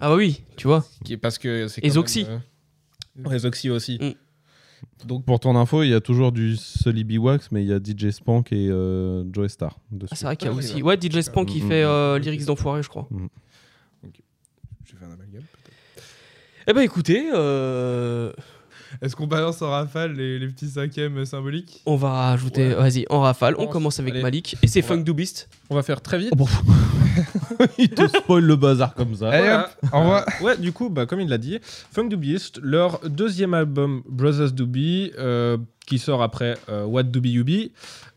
Ah 0.00 0.10
bah 0.10 0.14
oui, 0.16 0.44
tu 0.56 0.66
vois. 0.66 0.84
qui 1.04 1.14
est 1.14 1.16
parce 1.16 1.38
que 1.38 1.68
c'est 1.68 1.80
euh, 1.84 2.00
aussi. 2.00 3.98
Mm. 3.98 4.12
Donc 5.06 5.24
Pour 5.24 5.40
ton 5.40 5.56
info, 5.56 5.82
il 5.82 5.88
y 5.88 5.94
a 5.94 6.00
toujours 6.02 6.32
du 6.32 6.56
Sully 6.56 7.04
B 7.04 7.12
Wax, 7.18 7.50
mais 7.50 7.62
il 7.64 7.68
y 7.68 7.72
a 7.72 7.78
DJ 7.78 8.10
Spank 8.10 8.52
et 8.52 8.68
euh, 8.68 9.24
Joe 9.32 9.50
Star. 9.50 9.78
dessus. 9.90 10.10
Ah, 10.12 10.16
c'est 10.16 10.24
vrai 10.26 10.36
qu'il 10.36 10.48
y 10.48 10.50
a 10.50 10.54
Ah 10.54 10.56
aussi. 10.58 10.82
Ouais, 10.82 10.98
DJ 11.00 11.20
Spank 11.22 11.48
qui 11.48 11.62
Mm, 11.62 11.68
fait 11.68 11.82
mm, 11.82 11.88
euh, 11.88 12.18
Lyrics 12.18 12.44
d'Enfoiré, 12.44 12.82
je 12.82 12.88
crois. 12.90 13.08
J'ai 14.84 14.96
fait 14.96 15.04
un 15.04 15.12
amalgame. 15.12 15.42
Eh 16.66 16.72
ben 16.72 16.82
écoutez, 16.82 17.30
euh, 17.34 18.32
Est-ce 19.00 19.16
qu'on 19.16 19.26
balance 19.26 19.62
en 19.62 19.70
rafale 19.70 20.12
les, 20.14 20.38
les 20.38 20.46
petits 20.48 20.68
cinquièmes 20.68 21.24
symboliques 21.24 21.80
on 21.86 21.96
va 21.96 22.10
rajouter. 22.10 22.68
Ouais. 22.68 22.74
Vas-y, 22.74 23.06
en 23.10 23.20
rafale. 23.20 23.54
On 23.58 23.66
commence 23.66 23.98
avec 24.00 24.14
Allez. 24.14 24.22
Malik. 24.22 24.56
Et 24.62 24.66
c'est 24.66 24.80
On 24.80 24.82
va- 24.82 24.88
Funk 24.96 25.02
Doobist. 25.02 25.48
on 25.70 25.74
va 25.74 25.82
faire 25.82 26.00
très 26.00 26.18
vite. 26.18 26.32
il 27.78 27.90
te 27.90 28.06
spoil 28.08 28.44
le 28.44 28.56
bazar 28.56 28.94
comme 28.94 29.14
ça. 29.14 29.30
Allez 29.30 29.50
hop, 29.50 29.70
au 29.92 29.98
revoir. 30.00 30.24
Ouais, 30.42 30.56
du 30.56 30.72
coup, 30.72 30.88
bah, 30.90 31.06
comme 31.06 31.20
il 31.20 31.28
l'a 31.28 31.38
dit, 31.38 31.58
Funk 31.92 32.08
Doobieist, 32.08 32.58
leur 32.62 33.00
deuxième 33.08 33.54
album 33.54 34.02
Brothers 34.08 34.52
Doobie, 34.52 35.12
euh, 35.18 35.56
qui 35.86 35.98
sort 35.98 36.22
après 36.22 36.56
euh, 36.68 36.84
What 36.84 37.04
Doobie 37.04 37.32
You 37.32 37.44
Be, 37.44 37.70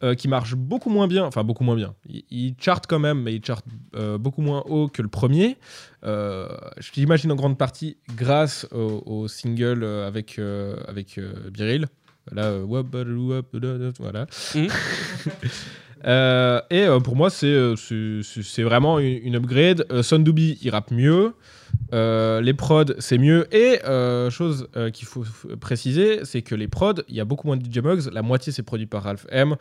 euh, 0.03 0.15
qui 0.15 0.27
marche 0.27 0.55
beaucoup 0.55 0.89
moins 0.89 1.07
bien, 1.07 1.25
enfin 1.25 1.43
beaucoup 1.43 1.63
moins 1.63 1.75
bien. 1.75 1.93
Il, 2.07 2.23
il 2.29 2.55
charte 2.59 2.85
quand 2.87 2.99
même, 2.99 3.21
mais 3.21 3.35
il 3.35 3.43
charte 3.43 3.65
euh, 3.95 4.17
beaucoup 4.17 4.41
moins 4.41 4.63
haut 4.67 4.87
que 4.87 5.01
le 5.01 5.07
premier. 5.07 5.57
Je 6.03 6.91
l'imagine 6.95 7.31
en 7.31 7.35
grande 7.35 7.57
partie 7.57 7.97
grâce 8.15 8.67
au, 8.71 9.01
au 9.05 9.27
single 9.27 9.83
avec, 9.83 10.39
avec 10.87 11.19
Biril. 11.51 11.87
Badalou, 12.31 13.41
voilà. 13.99 14.27
Et 16.69 16.87
pour 17.03 17.15
moi, 17.15 17.31
c'est 17.31 18.63
vraiment 18.63 18.99
une, 18.99 19.19
une 19.23 19.35
upgrade. 19.35 19.87
Son 20.03 20.19
Doobie, 20.19 20.59
il 20.61 20.69
rappe 20.69 20.91
mieux. 20.91 21.33
Euh, 21.93 22.41
les 22.41 22.53
prods, 22.53 22.93
c'est 22.99 23.17
mieux. 23.17 23.47
Et 23.55 23.83
euh, 23.85 24.29
chose 24.29 24.67
euh, 24.75 24.89
qu'il 24.89 25.07
faut 25.07 25.23
préciser, 25.59 26.25
c'est 26.25 26.41
que 26.41 26.55
les 26.55 26.67
prods, 26.67 27.01
il 27.07 27.15
y 27.15 27.19
a 27.19 27.25
beaucoup 27.25 27.47
moins 27.47 27.57
de 27.57 27.65
DJ 27.65 27.79
Mugs. 27.79 28.11
La 28.11 28.21
moitié, 28.21 28.51
c'est 28.51 28.63
produit 28.63 28.85
par 28.85 29.03
Ralph 29.03 29.25
M, 29.29 29.55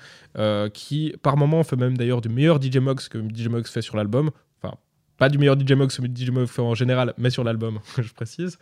qui 0.73 1.15
par 1.23 1.37
moment 1.37 1.63
fait 1.65 1.77
même 1.77 1.97
d'ailleurs 1.97 2.21
du 2.21 2.29
meilleur 2.29 2.61
DJ 2.61 2.79
Mugs 2.79 3.09
que 3.09 3.19
DJ 3.19 3.49
Mugs 3.49 3.67
fait 3.67 3.83
sur 3.83 3.97
l'album. 3.97 4.31
Enfin, 4.63 4.75
pas 5.19 5.29
du 5.29 5.39
meilleur 5.39 5.59
DJ 5.59 5.73
Mugs 5.73 5.89
que 5.89 6.07
DJ 6.07 6.31
Mugs 6.31 6.47
fait 6.47 6.63
en 6.63 6.75
général, 6.75 7.15
mais 7.19 7.31
sur 7.31 7.45
l'album, 7.45 7.79
je 7.99 8.13
précise. 8.13 8.59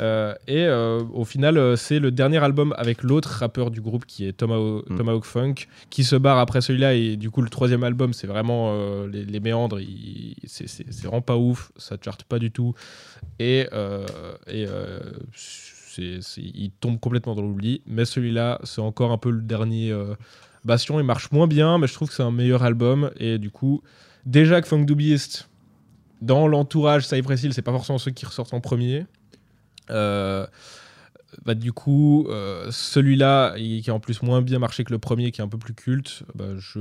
Euh, 0.00 0.34
et 0.48 0.64
euh, 0.66 1.02
au 1.12 1.24
final, 1.24 1.56
euh, 1.56 1.76
c'est 1.76 2.00
le 2.00 2.10
dernier 2.10 2.38
album 2.38 2.74
avec 2.76 3.02
l'autre 3.04 3.28
rappeur 3.28 3.70
du 3.70 3.80
groupe 3.80 4.06
qui 4.06 4.26
est 4.26 4.32
Tomahawk, 4.32 4.90
Mm. 4.90 4.96
Tomahawk 4.96 5.24
Funk 5.24 5.54
qui 5.90 6.02
se 6.02 6.16
barre 6.16 6.38
après 6.38 6.60
celui-là. 6.60 6.94
Et 6.94 7.16
du 7.16 7.30
coup, 7.30 7.42
le 7.42 7.48
troisième 7.48 7.84
album, 7.84 8.12
c'est 8.12 8.26
vraiment 8.26 8.74
les, 9.06 9.24
les 9.24 9.40
méandres. 9.40 9.78
C'est 10.44 10.68
c'est- 10.68 10.86
c'est 10.90 11.06
vraiment 11.06 11.22
pas 11.22 11.36
ouf. 11.36 11.70
Ça 11.76 11.96
charte 12.04 12.24
pas 12.24 12.38
du 12.38 12.50
tout. 12.50 12.74
Et, 13.38 13.66
et 14.48 14.66
il 16.38 16.70
tombe 16.80 16.98
complètement 16.98 17.34
dans 17.34 17.42
l'oubli. 17.42 17.82
Mais 17.86 18.04
celui-là, 18.04 18.60
c'est 18.64 18.80
encore 18.80 19.12
un 19.12 19.18
peu 19.18 19.30
le 19.30 19.42
dernier 19.42 19.94
bastion. 20.64 20.98
Il 20.98 21.06
marche 21.06 21.30
moins 21.30 21.46
bien, 21.46 21.78
mais 21.78 21.86
je 21.86 21.94
trouve 21.94 22.08
que 22.08 22.14
c'est 22.14 22.22
un 22.22 22.30
meilleur 22.32 22.62
album. 22.62 23.10
Et 23.18 23.38
du 23.38 23.50
coup, 23.50 23.82
déjà 24.26 24.60
que 24.60 24.66
Funk 24.66 24.84
Doobieist, 24.84 25.48
dans 26.20 26.48
l'entourage 26.48 27.06
Cypress 27.06 27.42
Hill, 27.42 27.52
c'est 27.54 27.62
pas 27.62 27.72
forcément 27.72 27.98
ceux 27.98 28.10
qui 28.10 28.24
ressortent 28.26 28.54
en 28.54 28.60
premier. 28.60 29.06
Euh, 29.90 30.46
bah, 31.44 31.54
du 31.54 31.72
coup, 31.72 32.26
euh, 32.28 32.70
celui-là, 32.70 33.54
il- 33.58 33.82
qui 33.82 33.90
a 33.90 33.94
en 33.94 34.00
plus 34.00 34.22
moins 34.22 34.40
bien 34.42 34.58
marché 34.58 34.84
que 34.84 34.92
le 34.92 34.98
premier, 34.98 35.30
qui 35.32 35.40
est 35.40 35.44
un 35.44 35.48
peu 35.48 35.58
plus 35.58 35.74
culte, 35.74 36.22
bah, 36.34 36.56
je... 36.56 36.80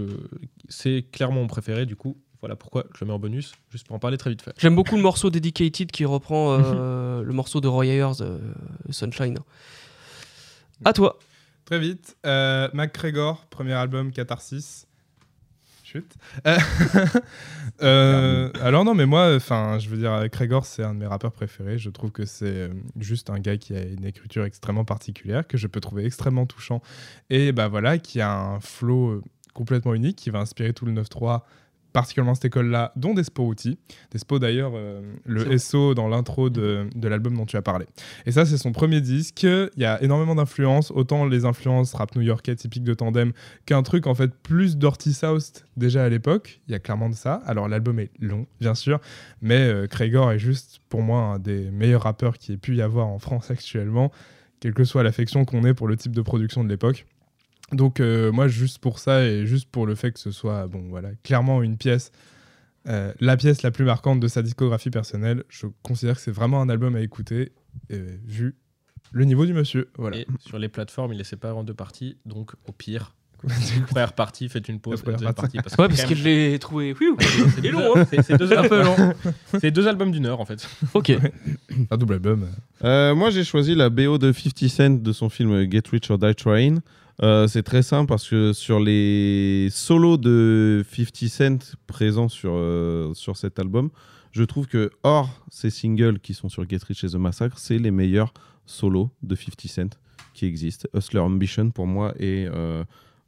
c'est 0.69 1.06
clairement 1.11 1.41
mon 1.41 1.48
préféré. 1.48 1.85
Du 1.85 1.95
coup, 1.95 2.17
voilà 2.41 2.56
pourquoi 2.56 2.85
je 2.93 2.99
le 3.03 3.07
mets 3.07 3.14
en 3.14 3.19
bonus, 3.19 3.53
juste 3.72 3.88
pour 3.88 3.95
en 3.95 3.99
parler 3.99 4.17
très 4.17 4.30
vite 4.30 4.41
fait. 4.41 4.53
J'aime 4.59 4.75
beaucoup 4.75 4.95
le 4.95 5.01
morceau 5.01 5.30
Dedicated 5.30 5.91
qui 5.91 6.06
reprend 6.06 6.59
euh, 6.59 7.22
le 7.23 7.33
morceau 7.33 7.61
de 7.61 7.67
Roy 7.67 7.85
Ayers, 7.88 8.22
euh, 8.22 8.38
Sunshine. 8.90 9.38
À 10.85 10.93
toi. 10.93 11.17
Très 11.65 11.80
vite. 11.80 12.17
Euh, 12.25 12.67
McGregor, 12.73 13.45
premier 13.49 13.73
album 13.73 14.11
Catharsis. 14.11 14.85
Euh, 16.46 16.58
euh, 17.82 18.52
alors 18.62 18.86
non, 18.86 18.94
mais 18.94 19.06
moi, 19.06 19.36
enfin, 19.36 19.80
je 19.80 19.90
veux 19.90 19.98
dire, 19.98 20.28
Gregor, 20.30 20.66
c'est 20.66 20.84
un 20.84 20.94
de 20.94 21.00
mes 21.00 21.06
rappeurs 21.06 21.32
préférés. 21.32 21.78
Je 21.78 21.90
trouve 21.90 22.12
que 22.12 22.26
c'est 22.26 22.46
euh, 22.46 22.70
juste 23.00 23.30
un 23.30 23.40
gars 23.40 23.58
qui 23.58 23.76
a 23.76 23.84
une 23.84 24.06
écriture 24.06 24.46
extrêmement 24.46 24.86
particulière, 24.86 25.48
que 25.48 25.58
je 25.58 25.68
peux 25.68 25.82
trouver 25.82 26.06
extrêmement 26.06 26.46
touchant. 26.46 26.82
Et 27.30 27.52
bah 27.52 27.68
voilà, 27.68 27.98
qui 27.98 28.22
a 28.22 28.32
un 28.32 28.60
flow 28.60 29.22
complètement 29.54 29.94
unique, 29.94 30.18
qui 30.18 30.30
va 30.30 30.40
inspirer 30.40 30.74
tout 30.74 30.86
le 30.86 30.94
9-3 30.94 31.42
particulièrement 31.94 32.36
cette 32.36 32.46
école-là, 32.46 32.92
dont 32.96 33.14
Despo 33.14 33.46
Outi. 33.46 33.78
Despo, 34.12 34.40
d'ailleurs, 34.40 34.74
euh, 34.76 35.02
le 35.26 35.58
SO 35.58 35.94
dans 35.94 36.08
l'intro 36.08 36.50
de, 36.50 36.88
de 36.96 37.08
l'album 37.08 37.38
dont 37.38 37.46
tu 37.46 37.56
as 37.56 37.62
parlé. 37.62 37.86
Et 38.26 38.32
ça, 38.32 38.46
c'est 38.46 38.58
son 38.58 38.72
premier 38.72 39.00
disque. 39.00 39.44
Il 39.44 39.70
y 39.78 39.86
a 39.86 40.02
énormément 40.04 40.36
d'influences, 40.36 40.92
autant 40.92 41.26
les 41.26 41.46
influences 41.46 41.94
rap 41.94 42.16
new-yorkais 42.16 42.56
typiques 42.56 42.84
de 42.84 42.94
Tandem 42.94 43.32
qu'un 43.66 43.84
truc 43.84 44.08
en 44.08 44.16
fait 44.16 44.34
plus 44.34 44.78
Dirty 44.78 45.14
South 45.14 45.66
déjà 45.78 46.04
à 46.04 46.10
l'époque. 46.10 46.62
Il 46.68 46.72
y 46.72 46.76
a 46.76 46.80
clairement 46.80 47.10
de 47.10 47.16
ça. 47.16 47.42
Alors 47.46 47.68
l'album 47.68 48.00
est 48.00 48.12
long, 48.20 48.46
bien 48.60 48.76
sûr, 48.76 49.00
mais 49.42 49.60
euh, 49.60 49.88
Craitor 49.88 50.32
est 50.32 50.40
juste 50.40 50.82
pour 50.90 51.02
moi 51.02 51.20
un 51.20 51.40
des 51.40 51.72
meilleurs 51.72 52.04
rappeurs 52.04 52.38
qui 52.38 52.54
ait 52.54 52.58
pu 52.58 52.76
y 52.76 52.82
avoir 52.82 53.08
en 53.08 53.20
France 53.20 53.52
actuellement, 53.52 54.12
quelle 54.60 54.74
que 54.74 54.84
soit 54.84 55.04
l'affection 55.04 55.46
qu'on 55.46 55.64
ait 55.64 55.74
pour 55.74 55.88
le 55.88 55.98
type 55.98 56.16
de 56.16 56.22
production 56.22 56.64
de 56.64 56.70
l'époque. 56.70 57.06
Donc 57.74 58.00
euh, 58.00 58.32
moi, 58.32 58.48
juste 58.48 58.80
pour 58.80 59.00
ça 59.00 59.24
et 59.24 59.45
juste 59.45 59.69
pour 59.69 59.85
le 59.85 59.95
fait 59.95 60.11
que 60.11 60.19
ce 60.19 60.32
soit, 60.32 60.68
bon 60.68 60.88
voilà, 60.90 61.10
clairement 61.24 61.61
une 61.61 61.77
pièce, 61.77 62.11
euh, 62.88 63.14
la 63.19 63.38
pièce 63.38 63.64
la 63.64 63.72
plus 63.72 63.85
marquante 63.85 64.19
de 64.19 64.27
sa 64.27 64.42
discographie 64.42 64.90
personnelle, 64.90 65.43
je 65.50 65.68
considère 65.84 66.16
que 66.16 66.22
c'est 66.22 66.32
vraiment 66.32 66.61
un 66.61 66.69
album 66.69 66.95
à 66.95 67.02
écouter, 67.02 67.52
euh, 67.92 68.18
vu 68.26 68.56
le 69.11 69.26
niveau 69.26 69.45
du 69.45 69.53
monsieur. 69.53 69.90
Voilà. 69.98 70.18
Et 70.18 70.27
sur 70.40 70.60
les 70.60 70.69
plateformes, 70.69 71.14
il 71.14 71.18
les 71.18 71.24
sépare 71.24 71.56
en 71.58 71.64
deux 71.64 71.74
parties, 71.74 72.18
donc 72.26 72.53
au 72.68 72.72
pire. 72.72 73.16
Première 73.88 74.14
partie, 74.14 74.48
faites 74.48 74.69
une 74.69 74.80
pause. 74.80 75.02
Première 75.02 75.19
deuxième 75.19 75.34
partie. 75.34 75.58
partie, 75.58 75.76
parce 75.76 75.76
Ouais, 75.77 75.93
que 75.93 75.98
parce 75.98 76.10
que 76.10 76.16
je 76.16 76.24
l'ai 76.24 76.60
trouvé. 76.60 76.95
C'est 77.61 77.72
long, 77.72 77.93
hein. 77.98 78.06
deux, 78.11 78.19
c'est 79.60 79.72
deux 79.72 79.88
albums 79.88 80.11
d'une 80.11 80.26
heure 80.26 80.40
en 80.40 80.45
fait. 80.45 80.66
Ok. 80.93 81.11
Un 81.92 81.98
double 81.98 82.14
album. 82.14 82.48
Euh, 82.85 83.14
moi, 83.14 83.32
j'ai 83.32 83.43
choisi 83.43 83.76
la 83.76 83.90
BO 83.90 84.18
de 84.18 84.32
50 84.32 84.69
Cent 84.69 84.90
de 85.03 85.11
son 85.11 85.30
film 85.30 85.69
Get 85.69 85.84
Rich 85.92 86.10
or 86.10 86.18
Die 86.18 86.35
Trying. 86.35 86.80
Euh, 87.24 87.48
c'est 87.48 87.64
très 87.64 87.84
simple 87.84 88.08
parce 88.08 88.27
que 88.27 88.52
sur 88.52 88.82
les 88.82 89.69
solos 89.72 90.18
de 90.18 90.84
50 90.93 91.30
Cent 91.30 91.77
présents 91.88 92.27
sur, 92.27 92.52
euh, 92.53 93.14
sur 93.14 93.38
cet 93.38 93.60
album, 93.60 93.92
je 94.32 94.43
trouve 94.43 94.68
que 94.68 94.92
hors 95.03 95.30
ces 95.50 95.69
singles 95.69 96.19
qui 96.19 96.34
sont 96.34 96.50
sur 96.50 96.68
Get 96.68 96.80
Rich 96.85 97.06
et 97.06 97.08
The 97.08 97.16
Massacre, 97.16 97.58
c'est 97.60 97.77
les 97.77 97.92
meilleurs 97.92 98.34
solos 98.66 99.10
de 99.22 99.35
50 99.35 99.61
Cent 99.68 100.00
qui 100.34 100.45
existent. 100.48 100.90
Hustler 100.93 101.22
Ambition 101.22 101.72
pour 101.72 101.88
moi 101.88 102.14
est 102.19 102.45
euh, 102.45 102.84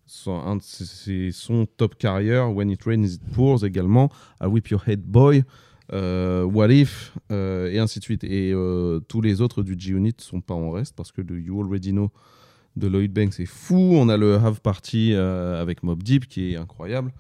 son, 0.06 0.41
un 0.41 0.57
de 0.57 1.32
son 1.32 1.65
top 1.65 1.98
carrière. 1.98 2.53
When 2.53 2.69
It 2.72 2.83
Rains 2.83 3.06
It 3.06 3.22
Pours 3.33 3.64
également. 3.64 4.11
I 4.41 4.48
Whip 4.48 4.67
Your 4.67 4.83
Head 4.85 5.03
Boy. 5.03 5.45
What 5.90 6.69
If 6.69 7.15
et 7.30 7.80
ainsi 7.80 7.99
de 7.99 8.03
suite. 8.03 8.24
Et 8.25 8.53
tous 9.07 9.22
les 9.22 9.40
autres 9.40 9.64
du 9.64 9.75
G-Unit 9.77 10.15
sont 10.17 10.41
pas 10.41 10.56
en 10.56 10.72
reste 10.72 10.95
parce 10.98 11.14
que 11.14 11.22
le 11.22 11.40
You 11.40 11.61
Already 11.61 11.91
Know 11.91 12.11
de 12.75 12.87
Lloyd 12.87 13.13
Banks 13.13 13.39
est 13.39 13.45
fou. 13.45 13.93
On 13.95 14.09
a 14.09 14.17
le 14.17 14.35
Have 14.35 14.61
Party 14.61 15.11
euh, 15.13 15.61
avec 15.61 15.83
Mob 15.83 16.03
Deep 16.03 16.27
qui 16.27 16.53
est 16.53 16.57
incroyable. 16.57 17.11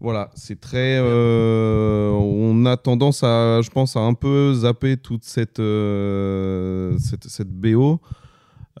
Voilà, 0.00 0.30
c'est 0.34 0.60
très. 0.60 0.98
euh, 1.00 2.10
on 2.10 2.66
a 2.66 2.76
tendance 2.76 3.22
à, 3.22 3.60
je 3.62 3.70
pense, 3.70 3.94
à 3.96 4.00
un 4.00 4.14
peu 4.14 4.52
zapper 4.54 4.96
toute 4.96 5.22
cette, 5.24 5.60
euh, 5.60 6.96
cette, 6.98 7.24
cette 7.28 7.50
BO. 7.50 8.00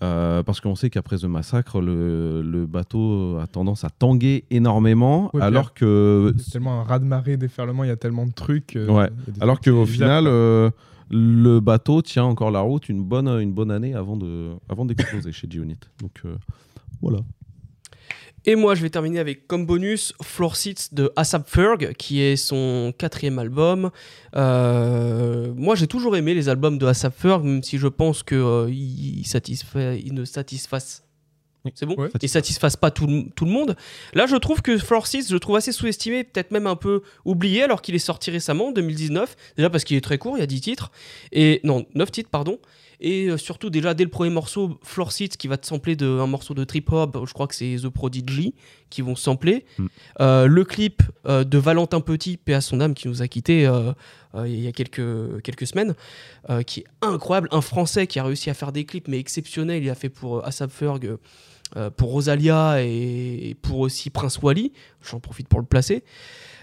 euh, 0.02 0.42
parce 0.42 0.60
qu'on 0.60 0.74
sait 0.74 0.90
qu'après 0.90 1.18
The 1.18 1.24
Massacre, 1.26 1.80
le, 1.80 2.42
le 2.42 2.66
bateau 2.66 3.36
a 3.40 3.46
tendance 3.46 3.84
à 3.84 3.90
tanguer 3.90 4.44
énormément, 4.50 5.30
Ouais, 5.32 5.42
alors 5.42 5.74
que 5.74 6.34
C'est 6.38 6.52
tellement 6.52 6.80
un 6.80 6.82
raz-de-marée, 6.82 7.36
déferlement, 7.36 7.84
il 7.84 7.88
y 7.88 7.92
a 7.92 7.96
tellement 7.96 8.26
de 8.26 8.32
trucs. 8.32 8.74
euh, 8.74 8.88
Ouais. 8.88 9.08
alors 9.40 9.60
qu'au 9.60 9.86
final, 9.86 10.24
euh, 10.26 10.70
le 11.12 11.60
bateau 11.60 12.00
tient 12.00 12.24
encore 12.24 12.50
la 12.50 12.60
route 12.60 12.88
une 12.88 13.04
bonne, 13.04 13.28
une 13.28 13.52
bonne 13.52 13.70
année 13.70 13.94
avant 13.94 14.16
de, 14.16 14.52
avant 14.68 14.86
d'exploser 14.86 15.30
chez 15.30 15.46
G-Unit. 15.48 15.78
Donc 16.00 16.22
euh, 16.24 16.34
voilà. 17.02 17.18
Et 18.44 18.56
moi, 18.56 18.74
je 18.74 18.82
vais 18.82 18.90
terminer 18.90 19.20
avec 19.20 19.46
comme 19.46 19.66
bonus 19.66 20.14
Floor 20.20 20.56
Seats 20.56 20.88
de 20.90 21.12
ASAP 21.14 21.48
Ferg, 21.48 21.92
qui 21.92 22.20
est 22.20 22.34
son 22.34 22.92
quatrième 22.96 23.38
album. 23.38 23.90
Euh, 24.34 25.52
moi, 25.54 25.76
j'ai 25.76 25.86
toujours 25.86 26.16
aimé 26.16 26.34
les 26.34 26.48
albums 26.48 26.76
de 26.76 26.86
ASAP 26.86 27.14
Ferg, 27.14 27.44
même 27.44 27.62
si 27.62 27.78
je 27.78 27.86
pense 27.86 28.24
que 28.24 28.34
euh, 28.34 28.68
il, 28.68 29.22
ne 30.12 30.24
satisfasse. 31.64 31.72
C'est 31.74 31.86
bon 31.86 32.02
Ouais. 32.02 32.08
Ils 32.20 32.28
satisfassent 32.28 32.76
pas 32.76 32.90
tout 32.90 33.06
le, 33.06 33.24
tout 33.34 33.44
le 33.44 33.50
monde. 33.50 33.76
Là, 34.14 34.26
je 34.26 34.36
trouve 34.36 34.62
que 34.62 34.78
Floor 34.78 35.06
Seats, 35.06 35.28
je 35.28 35.34
le 35.34 35.40
trouve 35.40 35.56
assez 35.56 35.72
sous-estimé, 35.72 36.24
peut-être 36.24 36.50
même 36.50 36.66
un 36.66 36.76
peu 36.76 37.02
oublié, 37.24 37.62
alors 37.62 37.82
qu'il 37.82 37.94
est 37.94 38.00
sorti 38.00 38.30
récemment, 38.30 38.68
en 38.68 38.72
2019. 38.72 39.36
Déjà 39.56 39.70
parce 39.70 39.84
qu'il 39.84 39.96
est 39.96 40.02
très 40.02 40.18
court, 40.18 40.36
il 40.36 40.40
y 40.40 40.44
a 40.44 40.46
10 40.46 40.60
titres. 40.60 40.90
Et, 41.32 41.60
non, 41.64 41.86
9 41.94 42.10
titres, 42.10 42.30
pardon. 42.30 42.58
Et 43.04 43.26
euh, 43.26 43.36
surtout, 43.36 43.68
déjà, 43.68 43.94
dès 43.94 44.04
le 44.04 44.10
premier 44.10 44.30
morceau, 44.30 44.78
Floor 44.82 45.10
Seats, 45.10 45.36
qui 45.36 45.48
va 45.48 45.56
te 45.56 45.66
sampler 45.66 45.96
de, 45.96 46.06
un 46.06 46.28
morceau 46.28 46.54
de 46.54 46.62
trip 46.62 46.92
hop, 46.92 47.18
je 47.26 47.32
crois 47.32 47.48
que 47.48 47.54
c'est 47.54 47.76
The 47.82 47.88
Prodigy, 47.88 48.54
qui 48.90 49.02
vont 49.02 49.16
sampler. 49.16 49.64
Mm. 49.76 49.86
Euh, 50.20 50.46
le 50.46 50.64
clip 50.64 51.02
euh, 51.26 51.42
de 51.42 51.58
Valentin 51.58 52.00
Petit, 52.00 52.36
paix 52.36 52.54
à 52.54 52.60
son 52.60 52.80
âme, 52.80 52.94
qui 52.94 53.08
nous 53.08 53.20
a 53.20 53.26
quittés 53.26 53.66
euh, 53.66 53.92
euh, 54.34 54.48
il 54.48 54.60
y 54.60 54.68
a 54.68 54.72
quelques, 54.72 55.42
quelques 55.42 55.66
semaines, 55.66 55.94
euh, 56.50 56.62
qui 56.62 56.80
est 56.80 56.86
incroyable. 57.02 57.48
Un 57.52 57.60
Français 57.60 58.06
qui 58.06 58.18
a 58.18 58.24
réussi 58.24 58.50
à 58.50 58.54
faire 58.54 58.72
des 58.72 58.84
clips, 58.84 59.08
mais 59.08 59.18
exceptionnels. 59.18 59.82
Il 59.82 59.90
a 59.90 59.94
fait 59.94 60.08
pour 60.08 60.38
euh, 60.38 60.46
ASAP 60.46 60.70
Ferg, 60.70 61.16
pour 61.96 62.10
Rosalia 62.10 62.82
et, 62.82 63.56
pour 63.62 63.78
aussi 63.80 64.10
Prince 64.10 64.38
Wally. 64.42 64.72
J'en 65.08 65.20
profite 65.20 65.48
pour 65.48 65.60
le 65.60 65.66
placer. 65.66 66.04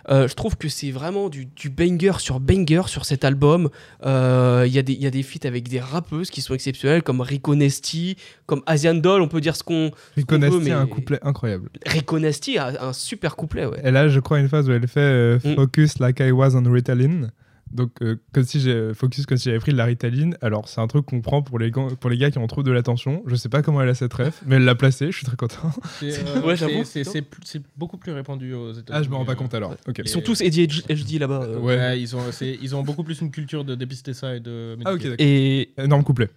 Euh, 0.09 0.27
je 0.27 0.33
trouve 0.33 0.55
que 0.57 0.69
c'est 0.69 0.89
vraiment 0.91 1.29
du, 1.29 1.45
du 1.45 1.69
banger 1.69 2.13
sur 2.19 2.39
banger 2.39 2.83
sur 2.87 3.05
cet 3.05 3.23
album. 3.25 3.69
Euh, 4.05 4.63
Il 4.65 4.73
y, 4.73 4.79
a 4.79 4.81
des- 4.81 4.93
il 4.93 5.01
y 5.03 5.05
a 5.05 5.11
des 5.11 5.21
feats 5.23 5.45
avec 5.47 5.67
des 5.67 5.79
rappeuses 5.79 6.29
qui 6.31 6.41
sont 6.41 6.53
exceptionnelles, 6.55 7.03
comme 7.03 7.21
Rico 7.21 7.53
Nasty, 7.53 8.15
comme 8.47 8.63
Asian 8.65 8.95
Doll. 8.95 9.21
On 9.21 9.27
peut 9.27 9.41
dire 9.41 9.55
ce 9.55 9.63
qu'on. 9.63 9.91
Rico 10.15 10.37
Nasty 10.37 10.57
mais- 10.63 10.71
a 10.71 10.79
un 10.79 10.87
couplet 10.87 11.19
incroyable. 11.21 11.69
Rico 11.85 12.17
Nasty 12.17 12.57
a 12.57 12.87
un 12.87 12.93
super 12.93 13.35
couplet, 13.35 13.65
ouais. 13.65 13.81
Et 13.83 13.91
là, 13.91 14.07
je 14.07 14.19
crois 14.19 14.39
une 14.39 14.47
phase 14.49 14.67
où 14.69 14.71
elle 14.71 14.87
fait 14.87 14.99
euh, 15.01 15.37
Mm. 15.43 15.55
Focus 15.55 15.99
like 15.99 16.19
I 16.21 16.31
was 16.31 16.55
on 16.55 16.63
Ritalin. 16.71 17.29
Donc, 17.71 17.91
euh, 18.01 18.15
comme 18.33 18.43
si 18.43 18.59
j'ai 18.59 18.93
focus 18.93 19.25
comme 19.25 19.37
si 19.37 19.45
j'avais 19.45 19.59
pris 19.59 19.71
de 19.71 19.77
la 19.77 19.85
Ritaline. 19.85 20.35
Alors, 20.41 20.67
c'est 20.67 20.81
un 20.81 20.87
truc 20.87 21.05
qu'on 21.05 21.21
prend 21.21 21.41
pour 21.43 21.59
les, 21.59 21.69
pour 21.71 22.09
les 22.09 22.17
gars 22.17 22.31
qui 22.31 22.37
ont 22.39 22.47
trop 22.47 22.63
de 22.63 22.71
l'attention. 22.71 23.21
Je 23.27 23.35
sais 23.35 23.49
pas 23.49 23.61
comment 23.61 23.81
elle 23.81 23.89
a 23.89 23.93
cette 23.93 24.13
ref, 24.13 24.41
mais 24.47 24.55
elle 24.55 24.63
l'a 24.65 24.75
placé. 24.75 25.11
Je 25.11 25.17
suis 25.17 25.25
très 25.25 25.35
content. 25.37 25.71
Ouais, 26.43 26.55
j'avoue. 26.55 26.83
C'est 26.83 27.03
plus- 27.21 27.41
c'est 27.45 27.61
beaucoup 27.77 27.97
plus 27.97 28.11
répandu 28.11 28.53
aux 28.53 28.71
États-Unis. 28.71 28.89
Ah, 28.91 29.03
je 29.03 29.09
me 29.09 29.15
rends 29.15 29.25
pas 29.25 29.33
euh, 29.33 29.35
compte 29.35 29.53
alors. 29.53 29.75
Ils 29.97 30.07
sont 30.09 30.21
tous 30.21 30.41
Eddie 30.41 30.67
HD 30.67 31.19
là-bas. 31.19 31.43
euh. 31.43 31.59
Ouais. 31.59 31.75
Ouais, 31.77 32.01
ils, 32.01 32.15
ont, 32.15 32.31
c'est- 32.31 32.57
ils 32.61 32.75
ont 32.75 32.81
beaucoup 32.83 33.03
plus 33.03 33.21
une 33.21 33.31
culture 33.31 33.63
de 33.63 33.75
dépister 33.75 34.13
ça 34.13 34.35
et 34.35 34.39
de. 34.39 34.77
Ah, 34.85 34.93
ok. 34.93 35.05
Et, 35.19 35.69
Énorme 35.77 36.03
couplet. 36.03 36.29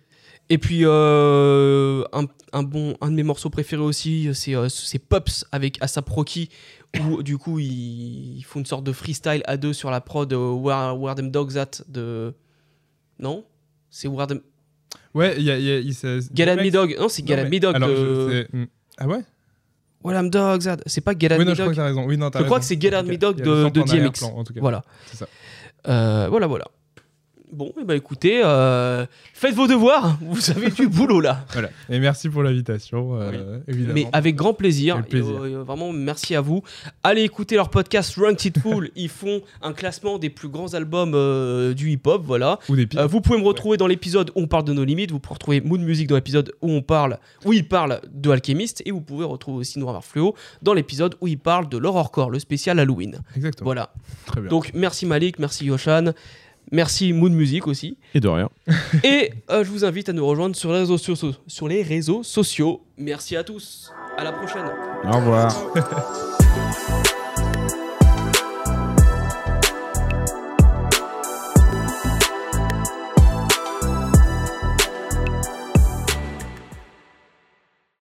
et 0.50 0.58
puis, 0.58 0.80
euh, 0.84 2.02
un, 2.12 2.24
un 2.52 2.62
bon, 2.62 2.94
un 3.00 3.10
de 3.10 3.14
mes 3.16 3.22
morceaux 3.22 3.50
préférés 3.50 3.82
aussi, 3.82 4.28
c'est 4.34 4.54
euh, 4.54 4.68
c'est 4.68 4.98
Pops 4.98 5.44
avec 5.52 5.78
ASAP 5.80 6.08
Rocky, 6.08 6.50
où 7.00 7.22
du 7.22 7.38
coup 7.38 7.58
ils, 7.58 8.38
ils 8.38 8.42
font 8.42 8.60
une 8.60 8.66
sorte 8.66 8.84
de 8.84 8.92
freestyle 8.92 9.42
à 9.46 9.56
deux 9.56 9.72
sur 9.72 9.90
la 9.90 10.00
prod 10.00 10.28
de 10.28 10.36
Where, 10.36 10.98
Where 11.00 11.14
Them 11.14 11.30
Dogs 11.30 11.56
At 11.56 11.82
de. 11.88 12.34
Non? 13.18 13.44
C'est 13.90 14.08
Where 14.08 14.26
Them. 14.26 14.40
Ouais, 15.14 15.34
il 15.38 15.44
y 15.44 15.50
a. 15.50 15.58
y 15.58 15.70
a- 15.70 16.20
Get 16.34 16.56
Me 16.56 16.70
Dog. 16.70 16.96
Non, 16.98 17.08
c'est 17.08 17.26
Get 17.26 17.44
Me 17.48 17.58
Dog 17.58 17.74
alors, 17.76 17.88
de. 17.88 17.94
je- 17.96 18.30
c'est- 18.50 18.56
hmm. 18.56 18.66
Ah 18.98 19.06
ouais? 19.08 19.20
Where 20.04 20.18
Them 20.18 20.30
Dogs. 20.30 20.68
C'est 20.86 21.00
pas 21.00 21.12
Get 21.18 21.32
at 21.32 21.38
Oui, 21.38 21.44
Me 21.44 21.48
non, 21.50 21.54
je 21.54 21.60
crois 21.62 21.72
que 21.72 21.76
t'as 21.76 21.84
raison. 21.84 22.04
Oui, 22.06 22.16
non, 22.16 22.30
t'as 22.30 22.40
Je 22.40 22.44
crois 22.44 22.58
que 22.58 22.64
c'est 22.64 22.80
Get 22.80 22.92
at 22.94 23.02
Me 23.04 23.16
Dog 23.16 23.36
de, 23.36 23.42
de 23.64 23.68
DMX. 23.70 23.90
arrière-plan, 23.90 24.28
En 24.36 24.44
tout 24.44 24.52
cas. 24.52 24.60
Voilà. 24.60 24.82
C'est 25.06 25.16
ça. 25.16 25.26
Euh, 25.88 26.26
voilà, 26.28 26.46
voilà. 26.46 26.66
Bon, 27.52 27.70
et 27.78 27.84
bah 27.84 27.94
écoutez, 27.94 28.40
euh, 28.42 29.04
faites 29.34 29.54
vos 29.54 29.66
devoirs. 29.66 30.16
Vous 30.22 30.50
avez 30.50 30.70
du 30.70 30.88
boulot 30.88 31.20
là. 31.20 31.44
Voilà. 31.52 31.68
Et 31.90 31.98
merci 31.98 32.30
pour 32.30 32.42
l'invitation, 32.42 33.20
euh, 33.20 33.58
évidemment. 33.68 33.92
Mais 33.94 34.06
avec 34.14 34.36
grand 34.36 34.54
plaisir. 34.54 34.94
Avec 34.94 35.10
plaisir. 35.10 35.42
Euh, 35.42 35.58
euh, 35.58 35.62
vraiment, 35.62 35.92
merci 35.92 36.34
à 36.34 36.40
vous. 36.40 36.62
Allez 37.02 37.20
écouter 37.22 37.56
leur 37.56 37.68
podcast 37.68 38.14
Run 38.16 38.36
It 38.42 38.58
Full. 38.58 38.90
Ils 38.96 39.10
font 39.10 39.42
un 39.60 39.74
classement 39.74 40.18
des 40.18 40.30
plus 40.30 40.48
grands 40.48 40.72
albums 40.72 41.12
du 41.74 41.90
hip-hop. 41.90 42.22
Voilà. 42.24 42.58
Ou 42.70 42.76
des 42.76 42.86
pieds. 42.86 43.04
Vous 43.04 43.20
pouvez 43.20 43.38
me 43.38 43.44
retrouver 43.44 43.76
dans 43.76 43.86
l'épisode 43.86 44.30
où 44.34 44.40
on 44.40 44.46
parle 44.46 44.64
de 44.64 44.72
nos 44.72 44.84
limites. 44.84 45.10
Vous 45.10 45.20
pouvez 45.20 45.34
retrouver 45.34 45.60
Mood 45.60 45.82
Music 45.82 46.06
dans 46.06 46.16
l'épisode 46.16 46.52
où 46.62 46.70
on 46.70 46.80
parle, 46.80 47.18
où 47.44 47.52
il 47.52 47.68
parle 47.68 48.00
de 48.10 48.30
Alchemist. 48.30 48.82
Et 48.86 48.92
vous 48.92 49.02
pouvez 49.02 49.26
retrouver 49.26 49.58
aussi 49.58 49.78
Noir 49.78 50.02
Fluo 50.02 50.34
dans 50.62 50.72
l'épisode 50.72 51.16
où 51.20 51.28
il 51.28 51.38
parle 51.38 51.68
de 51.68 51.76
l'horrorcore, 51.76 52.30
le 52.30 52.38
spécial 52.38 52.78
Halloween. 52.78 53.18
Exactement. 53.36 53.66
Voilà. 53.66 53.92
Très 54.24 54.40
bien. 54.40 54.48
Donc 54.48 54.70
merci 54.72 55.04
Malik, 55.04 55.38
merci 55.38 55.66
Yoshan, 55.66 56.12
merci 56.72 57.12
Mood 57.12 57.32
Music 57.32 57.66
aussi. 57.66 57.96
Et 58.14 58.20
de 58.20 58.28
rien. 58.28 58.48
Et 59.04 59.32
euh, 59.50 59.62
je 59.64 59.70
vous 59.70 59.84
invite 59.84 60.08
à 60.08 60.12
nous 60.12 60.26
rejoindre 60.26 60.56
sur 60.56 60.72
les 60.72 60.80
réseaux 60.80 60.98
sociaux. 60.98 61.32
Sur 61.46 61.68
les 61.68 61.82
réseaux 61.82 62.22
sociaux. 62.22 62.82
Merci 62.98 63.36
à 63.36 63.44
tous. 63.44 63.92
À 64.16 64.24
la 64.24 64.32
prochaine. 64.32 64.64
Au 65.04 65.16
revoir. 65.16 65.54